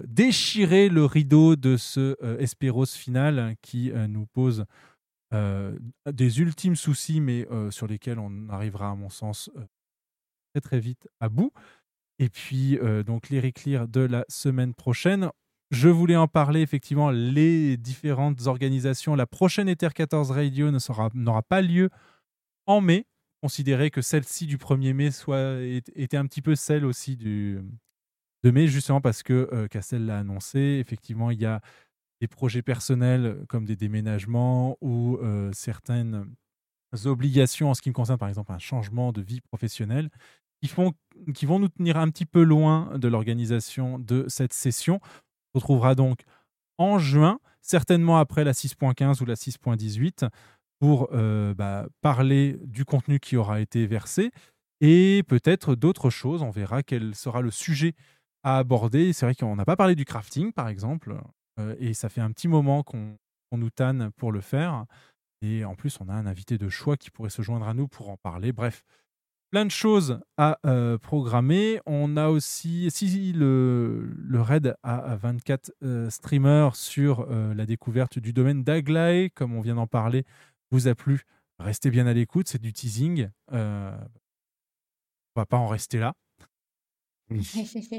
déchirer 0.06 0.90
le 0.90 1.04
rideau 1.06 1.56
de 1.56 1.78
ce 1.78 2.16
Esperos 2.38 2.84
final 2.84 3.56
qui 3.62 3.90
nous 4.08 4.26
pose 4.26 4.66
des 5.32 6.40
ultimes 6.40 6.76
soucis 6.76 7.20
mais 7.20 7.48
sur 7.70 7.86
lesquels 7.86 8.18
on 8.18 8.50
arrivera 8.50 8.90
à 8.90 8.94
mon 8.94 9.08
sens 9.08 9.50
très 10.52 10.60
très 10.60 10.80
vite 10.80 11.08
à 11.20 11.28
bout. 11.28 11.52
Et 12.18 12.28
puis 12.28 12.78
euh, 12.78 13.02
donc 13.02 13.30
les 13.30 13.40
de 13.40 14.00
la 14.00 14.24
semaine 14.28 14.74
prochaine. 14.74 15.30
Je 15.70 15.88
voulais 15.88 16.16
en 16.16 16.26
parler 16.26 16.62
effectivement 16.62 17.10
les 17.10 17.76
différentes 17.76 18.46
organisations. 18.46 19.14
La 19.14 19.26
prochaine 19.26 19.68
Ether 19.68 19.90
14 19.94 20.32
Radio 20.32 20.70
n'aura 21.14 21.42
pas 21.42 21.62
lieu 21.62 21.90
en 22.66 22.80
mai. 22.80 23.06
Considérer 23.40 23.90
que 23.90 24.02
celle-ci 24.02 24.46
du 24.46 24.58
1er 24.58 24.92
mai 24.92 25.10
soit, 25.10 25.60
était 25.62 26.16
un 26.16 26.26
petit 26.26 26.42
peu 26.42 26.56
celle 26.56 26.84
aussi 26.84 27.16
du, 27.16 27.58
de 28.42 28.50
mai, 28.50 28.66
justement 28.66 29.00
parce 29.00 29.22
que 29.22 29.48
euh, 29.52 29.68
Castel 29.68 30.06
l'a 30.06 30.18
annoncé. 30.18 30.58
Effectivement, 30.58 31.30
il 31.30 31.40
y 31.40 31.46
a 31.46 31.60
des 32.20 32.28
projets 32.28 32.62
personnels 32.62 33.44
comme 33.48 33.64
des 33.64 33.76
déménagements 33.76 34.76
ou 34.80 35.18
euh, 35.22 35.50
certaines 35.54 36.26
obligations 37.04 37.70
en 37.70 37.74
ce 37.74 37.82
qui 37.82 37.88
me 37.88 37.94
concerne, 37.94 38.18
par 38.18 38.28
exemple 38.28 38.52
un 38.52 38.58
changement 38.58 39.12
de 39.12 39.22
vie 39.22 39.40
professionnelle, 39.40 40.10
qui, 40.60 41.46
vont 41.46 41.58
nous 41.58 41.68
tenir 41.68 41.96
un 41.96 42.08
petit 42.10 42.26
peu 42.26 42.42
loin 42.42 42.98
de 42.98 43.08
l'organisation 43.08 43.98
de 43.98 44.26
cette 44.28 44.52
session. 44.52 45.00
On 45.54 45.58
se 45.58 45.64
retrouvera 45.64 45.94
donc 45.94 46.20
en 46.78 46.98
juin, 46.98 47.40
certainement 47.60 48.18
après 48.18 48.44
la 48.44 48.52
6.15 48.52 49.22
ou 49.22 49.26
la 49.26 49.34
6.18, 49.34 50.28
pour 50.80 51.08
euh, 51.12 51.54
bah, 51.54 51.86
parler 52.00 52.58
du 52.62 52.84
contenu 52.84 53.20
qui 53.20 53.36
aura 53.36 53.60
été 53.60 53.86
versé 53.86 54.30
et 54.80 55.22
peut-être 55.28 55.74
d'autres 55.74 56.10
choses. 56.10 56.42
On 56.42 56.50
verra 56.50 56.82
quel 56.82 57.14
sera 57.14 57.42
le 57.42 57.50
sujet 57.50 57.94
à 58.42 58.56
aborder. 58.56 59.12
C'est 59.12 59.26
vrai 59.26 59.34
qu'on 59.34 59.56
n'a 59.56 59.66
pas 59.66 59.76
parlé 59.76 59.94
du 59.94 60.06
crafting, 60.06 60.52
par 60.52 60.68
exemple, 60.68 61.20
euh, 61.58 61.74
et 61.78 61.92
ça 61.92 62.08
fait 62.08 62.22
un 62.22 62.32
petit 62.32 62.48
moment 62.48 62.82
qu'on 62.82 63.16
qu'on 63.50 63.58
nous 63.58 63.70
tanne 63.70 64.10
pour 64.16 64.32
le 64.32 64.40
faire. 64.40 64.86
Et 65.42 65.64
en 65.64 65.74
plus, 65.74 65.98
on 66.00 66.08
a 66.08 66.14
un 66.14 66.26
invité 66.26 66.58
de 66.58 66.68
choix 66.68 66.96
qui 66.96 67.10
pourrait 67.10 67.30
se 67.30 67.42
joindre 67.42 67.66
à 67.66 67.74
nous 67.74 67.88
pour 67.88 68.10
en 68.10 68.16
parler. 68.16 68.52
Bref, 68.52 68.84
plein 69.50 69.64
de 69.66 69.70
choses 69.70 70.20
à 70.36 70.58
euh, 70.66 70.96
programmer. 70.98 71.80
On 71.86 72.16
a 72.16 72.28
aussi, 72.28 72.88
si 72.90 73.32
le, 73.32 74.08
le 74.16 74.40
raid 74.40 74.74
a 74.82 75.16
24 75.16 75.72
euh, 75.82 76.08
streamers 76.10 76.76
sur 76.76 77.26
euh, 77.30 77.52
la 77.54 77.66
découverte 77.66 78.18
du 78.18 78.32
domaine 78.32 78.62
d'Aglaé, 78.62 79.30
comme 79.34 79.54
on 79.54 79.60
vient 79.60 79.74
d'en 79.74 79.86
parler, 79.86 80.24
vous 80.70 80.88
a 80.88 80.94
plu, 80.94 81.22
restez 81.58 81.90
bien 81.90 82.06
à 82.06 82.12
l'écoute, 82.12 82.48
c'est 82.48 82.60
du 82.62 82.72
teasing. 82.72 83.28
Euh, 83.52 83.92
on 85.36 85.40
va 85.40 85.46
pas 85.46 85.56
en 85.58 85.68
rester 85.68 85.98
là. 85.98 86.14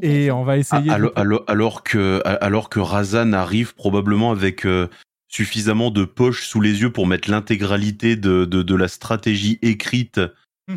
Et 0.02 0.30
on 0.32 0.44
va 0.44 0.58
essayer. 0.58 0.90
Ah, 0.92 1.00
de- 1.00 1.14
alors, 1.48 1.84
que, 1.84 2.22
alors 2.26 2.70
que 2.70 2.80
Razan 2.80 3.34
arrive 3.34 3.76
probablement 3.76 4.32
avec 4.32 4.66
euh, 4.66 4.88
suffisamment 5.30 5.92
de 5.92 6.04
poches 6.04 6.46
sous 6.48 6.60
les 6.60 6.82
yeux 6.82 6.92
pour 6.92 7.08
mettre 7.08 7.30
l'intégralité 7.32 8.16
de, 8.18 8.44
de, 8.46 8.62
de 8.62 8.76
la 8.76 8.88
stratégie 8.90 9.58
écrite 9.62 10.20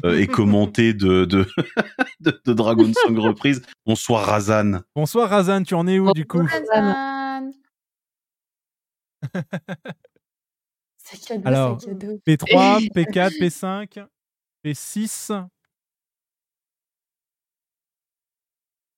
euh, 0.05 0.19
et 0.19 0.27
commentée 0.27 0.95
de, 0.95 1.25
de, 1.25 1.47
de, 2.21 2.41
de 2.45 2.53
Dragon 2.53 2.91
Song 2.93 3.19
reprise. 3.19 3.63
Bonsoir 3.87 4.25
Razan. 4.27 4.81
Bonsoir 4.95 5.29
Razan, 5.31 5.63
tu 5.63 5.75
en 5.75 5.87
es 5.87 5.99
où 5.99 6.13
du 6.13 6.27
coup? 6.27 6.43
Razan. 6.47 7.53
Cadeau, 11.27 11.43
Alors, 11.47 11.81
c'est 11.81 11.99
cadeau. 11.99 12.19
P3, 12.27 12.89
P4, 12.93 13.39
P5, 13.39 14.07
P6. 14.65 15.47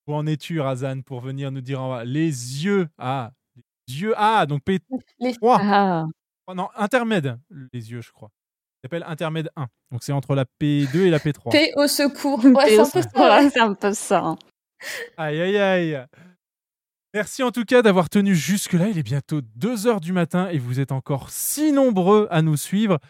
Où 0.07 0.15
en 0.15 0.27
es-tu, 0.27 0.61
Razan, 0.61 1.03
pour 1.03 1.21
venir 1.21 1.51
nous 1.51 1.61
dire 1.61 1.83
en 1.83 1.89
bas 1.91 2.05
Les 2.05 2.65
yeux. 2.65 2.89
Ah, 2.97 3.33
les 3.89 4.01
yeux. 4.01 4.15
Ah, 4.17 4.47
donc 4.47 4.63
P3. 4.65 5.59
Ah. 5.61 6.05
Oh, 6.47 6.55
non, 6.55 6.69
intermède, 6.77 7.39
les 7.73 7.91
yeux, 7.91 8.01
je 8.01 8.13
crois. 8.13 8.31
S'appelle 8.87 9.05
intermède 9.09 9.51
1. 9.57 9.67
Donc 9.91 10.05
c'est 10.05 10.13
entre 10.13 10.37
la 10.37 10.45
P2 10.45 11.07
et 11.07 11.11
la 11.11 11.19
P3. 11.19 11.51
Paix 11.51 11.73
au 11.75 11.89
secours. 11.89 12.45
Ouais, 12.45 12.69
c'est 12.69 12.79
un 12.79 12.85
peu 12.89 13.03
ça. 13.03 13.09
Voilà, 13.17 13.43
ouais. 13.43 13.51
c'est 13.53 13.61
un 13.61 13.75
peu 13.75 13.93
ça. 13.93 14.37
Aïe, 15.17 15.41
aïe, 15.41 15.59
aïe. 15.59 16.07
Merci 17.13 17.43
en 17.43 17.51
tout 17.51 17.65
cas 17.65 17.83
d'avoir 17.83 18.09
tenu 18.09 18.37
jusque-là. 18.37 18.89
Il 18.89 18.97
est 18.97 19.03
bientôt 19.03 19.41
2 19.41 19.89
heures 19.89 20.01
du 20.01 20.13
matin 20.13 20.49
et 20.51 20.59
vous 20.59 20.79
êtes 20.79 20.93
encore 20.93 21.31
si 21.31 21.73
nombreux 21.73 22.29
à 22.31 22.43
nous 22.43 22.57
suivre. 22.57 23.01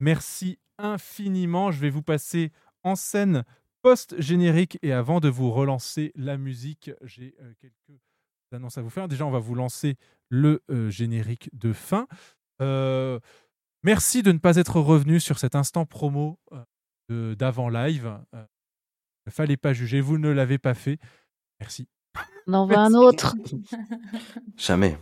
Merci 0.00 0.58
infiniment. 0.78 1.70
Je 1.70 1.80
vais 1.80 1.90
vous 1.90 2.02
passer 2.02 2.50
en 2.82 2.96
scène 2.96 3.44
post-générique 3.82 4.78
et 4.80 4.94
avant 4.94 5.20
de 5.20 5.28
vous 5.28 5.50
relancer 5.50 6.12
la 6.16 6.38
musique, 6.38 6.90
j'ai 7.02 7.34
euh, 7.42 7.52
quelques 7.60 8.00
annonces 8.52 8.78
à 8.78 8.82
vous 8.82 8.88
faire. 8.88 9.06
Déjà, 9.06 9.26
on 9.26 9.30
va 9.30 9.38
vous 9.38 9.54
lancer 9.54 9.96
le 10.30 10.62
euh, 10.70 10.88
générique 10.88 11.50
de 11.52 11.74
fin. 11.74 12.06
Euh, 12.62 13.20
merci 13.86 14.22
de 14.22 14.32
ne 14.32 14.38
pas 14.38 14.56
être 14.56 14.80
revenu 14.80 15.20
sur 15.20 15.38
cet 15.38 15.54
instant 15.54 15.86
promo 15.86 16.38
euh, 17.10 17.34
d'avant 17.36 17.68
live. 17.68 18.06
Euh, 18.34 18.44
il 19.24 19.28
ne 19.28 19.32
fallait 19.32 19.56
pas 19.56 19.72
juger, 19.72 20.00
vous 20.00 20.18
ne 20.18 20.28
l'avez 20.28 20.58
pas 20.58 20.74
fait. 20.74 20.98
Merci. 21.60 21.88
On 22.46 22.52
en 22.54 22.66
veut 22.66 22.76
un 22.76 22.92
autre. 22.94 23.34
Jamais. 24.56 24.98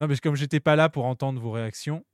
Non, 0.00 0.08
mais 0.08 0.16
comme 0.18 0.36
j'étais 0.36 0.60
pas 0.60 0.76
là 0.76 0.88
pour 0.88 1.04
entendre 1.06 1.40
vos 1.40 1.50
réactions, 1.50 2.04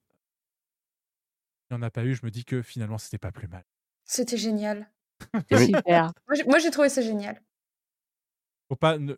il 1.71 1.77
n'y 1.77 1.83
en 1.83 1.83
a 1.83 1.91
pas 1.91 2.05
eu. 2.05 2.15
Je 2.15 2.25
me 2.25 2.31
dis 2.31 2.45
que 2.45 2.63
finalement, 2.63 2.99
c'était 2.99 3.19
pas 3.19 3.33
plus 3.33 3.49
mal. 3.49 3.65
C'était 4.05 4.37
génial. 4.37 4.89
Super. 5.51 6.13
Moi, 6.47 6.59
j'ai- 6.59 6.71
trouvé 6.71 6.89
ça 6.89 7.03
génial. 7.03 7.43
Faut 8.69 8.77
pas 8.77 8.99
ne, 8.99 9.15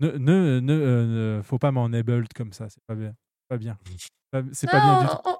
ne, 0.00 0.10
ne, 0.12 0.60
ne, 0.60 0.72
euh, 0.72 1.36
ne- 1.38 1.42
faut 1.42 1.58
pas 1.58 1.70
m'enable 1.72 2.26
comme 2.34 2.52
ça. 2.52 2.68
C'est 2.68 2.82
pas 2.86 2.94
bien. 2.94 3.14
Pas 3.48 3.56
bien. 3.58 3.78
C'est 4.52 4.70
pas 4.70 4.80
bien 4.80 5.00
du 5.00 5.06
Non, 5.06 5.16
tout. 5.22 5.35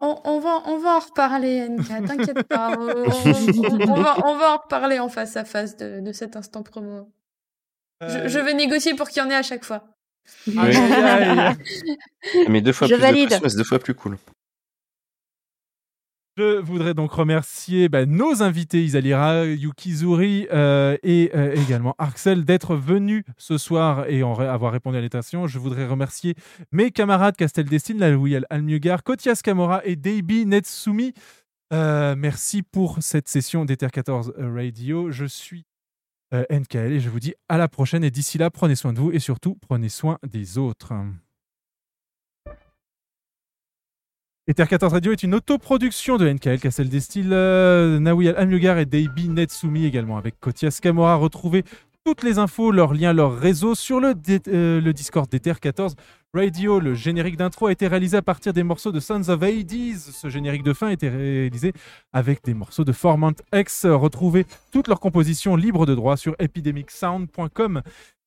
On, 0.00 0.20
on- 0.24 0.38
va, 0.40 0.62
on 0.66 0.78
va 0.78 0.96
en 0.96 1.00
reparler, 1.00 1.66
Anka, 1.68 2.00
t'inquiète 2.06 2.42
pas. 2.44 2.70
On, 2.78 2.88
on- 2.88 3.08
on- 3.08 3.90
on 3.90 4.00
va, 4.02 4.16
on 4.26 4.36
va 4.36 4.52
en 4.54 4.56
reparler 4.58 4.98
en 5.00 5.08
face 5.08 5.36
à 5.36 5.44
face 5.44 5.76
de, 5.76 6.00
de 6.00 6.12
cet 6.12 6.36
instant 6.36 6.62
promo. 6.62 7.10
Je, 8.00 8.06
Euh, 8.06 8.28
je 8.28 8.38
vais 8.38 8.54
négocier 8.54 8.94
pour 8.94 9.08
qu'il 9.08 9.22
y 9.22 9.26
en 9.26 9.30
ait 9.30 9.34
à 9.34 9.42
chaque 9.42 9.64
fois. 9.64 9.82
Mais 12.48 12.60
deux 12.60 12.72
fois 12.72 12.86
Je 12.86 12.94
plus 12.94 13.00
valide. 13.02 13.24
de 13.24 13.34
pression, 13.36 13.48
c'est 13.48 13.56
deux 13.56 13.64
fois 13.64 13.78
plus 13.78 13.94
cool. 13.94 14.18
Je 16.38 16.60
voudrais 16.60 16.94
donc 16.94 17.10
remercier 17.10 17.88
bah, 17.88 18.06
nos 18.06 18.44
invités 18.44 18.84
Isalira, 18.84 19.44
Yukizuri 19.44 20.46
euh, 20.52 20.96
et 21.02 21.32
euh, 21.34 21.52
également 21.56 21.96
Arxel 21.98 22.44
d'être 22.44 22.76
venus 22.76 23.24
ce 23.38 23.58
soir 23.58 24.08
et 24.08 24.22
avoir 24.22 24.70
répondu 24.70 24.96
à 24.96 25.00
l'invitation. 25.00 25.48
Je 25.48 25.58
voudrais 25.58 25.84
remercier 25.84 26.36
mes 26.70 26.92
camarades 26.92 27.34
Castel 27.34 27.64
Destine, 27.64 27.98
Lalouiel 27.98 28.46
Almugar, 28.50 29.02
Kotias 29.02 29.40
Kamora 29.42 29.84
et 29.84 29.96
Deibi 29.96 30.46
Netsumi. 30.46 31.12
Euh, 31.72 32.14
merci 32.16 32.62
pour 32.62 32.98
cette 33.00 33.26
session 33.26 33.64
d'Ether 33.64 33.88
14 33.92 34.34
Radio. 34.38 35.10
Je 35.10 35.24
suis 35.24 35.66
euh, 36.32 36.44
NKL 36.52 36.92
et 36.92 37.00
je 37.00 37.08
vous 37.10 37.18
dis 37.18 37.34
à 37.48 37.58
la 37.58 37.66
prochaine. 37.66 38.04
Et 38.04 38.12
d'ici 38.12 38.38
là, 38.38 38.48
prenez 38.48 38.76
soin 38.76 38.92
de 38.92 39.00
vous 39.00 39.10
et 39.10 39.18
surtout 39.18 39.58
prenez 39.60 39.88
soin 39.88 40.20
des 40.24 40.56
autres. 40.56 40.92
Ether 44.50 44.64
14 44.66 44.94
Radio 44.94 45.12
est 45.12 45.22
une 45.22 45.34
autoproduction 45.34 46.16
de 46.16 46.26
NKL, 46.26 46.58
Castle 46.58 46.88
Destil, 46.88 47.28
euh, 47.32 47.98
Nawiel 47.98 48.34
Amyugar 48.38 48.78
et 48.78 48.86
Deibi 48.86 49.28
Netsumi 49.28 49.84
également 49.84 50.16
avec 50.16 50.40
Kotias 50.40 50.78
Kamora. 50.80 51.16
Retrouvez 51.16 51.64
toutes 52.02 52.22
les 52.22 52.38
infos, 52.38 52.70
leurs 52.70 52.94
liens, 52.94 53.12
leurs 53.12 53.38
réseaux 53.38 53.74
sur 53.74 54.00
le, 54.00 54.14
euh, 54.48 54.92
Discord 54.94 55.28
d'Ether 55.28 55.52
14 55.60 55.96
Radio. 56.32 56.80
Le 56.80 56.94
générique 56.94 57.36
d'intro 57.36 57.66
a 57.66 57.72
été 57.72 57.88
réalisé 57.88 58.16
à 58.16 58.22
partir 58.22 58.54
des 58.54 58.62
morceaux 58.62 58.90
de 58.90 59.00
Sons 59.00 59.28
of 59.28 59.42
Hades. 59.42 59.98
Ce 59.98 60.30
générique 60.30 60.62
de 60.62 60.72
fin 60.72 60.86
a 60.86 60.92
été 60.92 61.10
réalisé 61.10 61.74
avec 62.14 62.42
des 62.42 62.54
morceaux 62.54 62.84
de 62.84 62.92
Formant 62.92 63.34
X. 63.54 63.84
Retrouvez 63.84 64.46
toutes 64.72 64.88
leurs 64.88 65.00
compositions 65.00 65.56
libres 65.56 65.84
de 65.84 65.94
droit 65.94 66.16
sur 66.16 66.34
epidemicsound.com. 66.38 67.82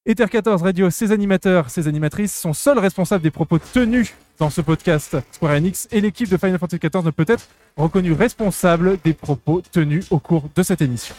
Ether 0.08 0.26
14 0.30 0.64
Radio, 0.64 0.90
ses 0.90 1.12
animateurs, 1.12 1.70
ses 1.70 1.88
animatrices 1.88 2.36
sont 2.36 2.54
seuls 2.54 2.80
responsables 2.80 3.22
des 3.22 3.30
propos 3.30 3.60
tenus 3.60 4.16
dans 4.40 4.50
ce 4.50 4.60
podcast. 4.60 5.16
Square 5.32 5.54
Enix 5.54 5.88
et 5.92 6.02
l'équipe 6.02 6.28
de 6.28 6.38
Final 6.38 6.58
Fantasy 6.58 6.80
XIV 6.80 7.06
ne 7.06 7.12
peut 7.12 7.26
être 7.28 7.48
reconnus 7.78 8.18
responsables 8.18 8.98
des 9.04 9.14
propos 9.14 9.62
tenus 9.72 10.12
au 10.12 10.18
cours 10.18 10.50
de 10.56 10.64
cette 10.64 10.82
émission. 10.82 11.14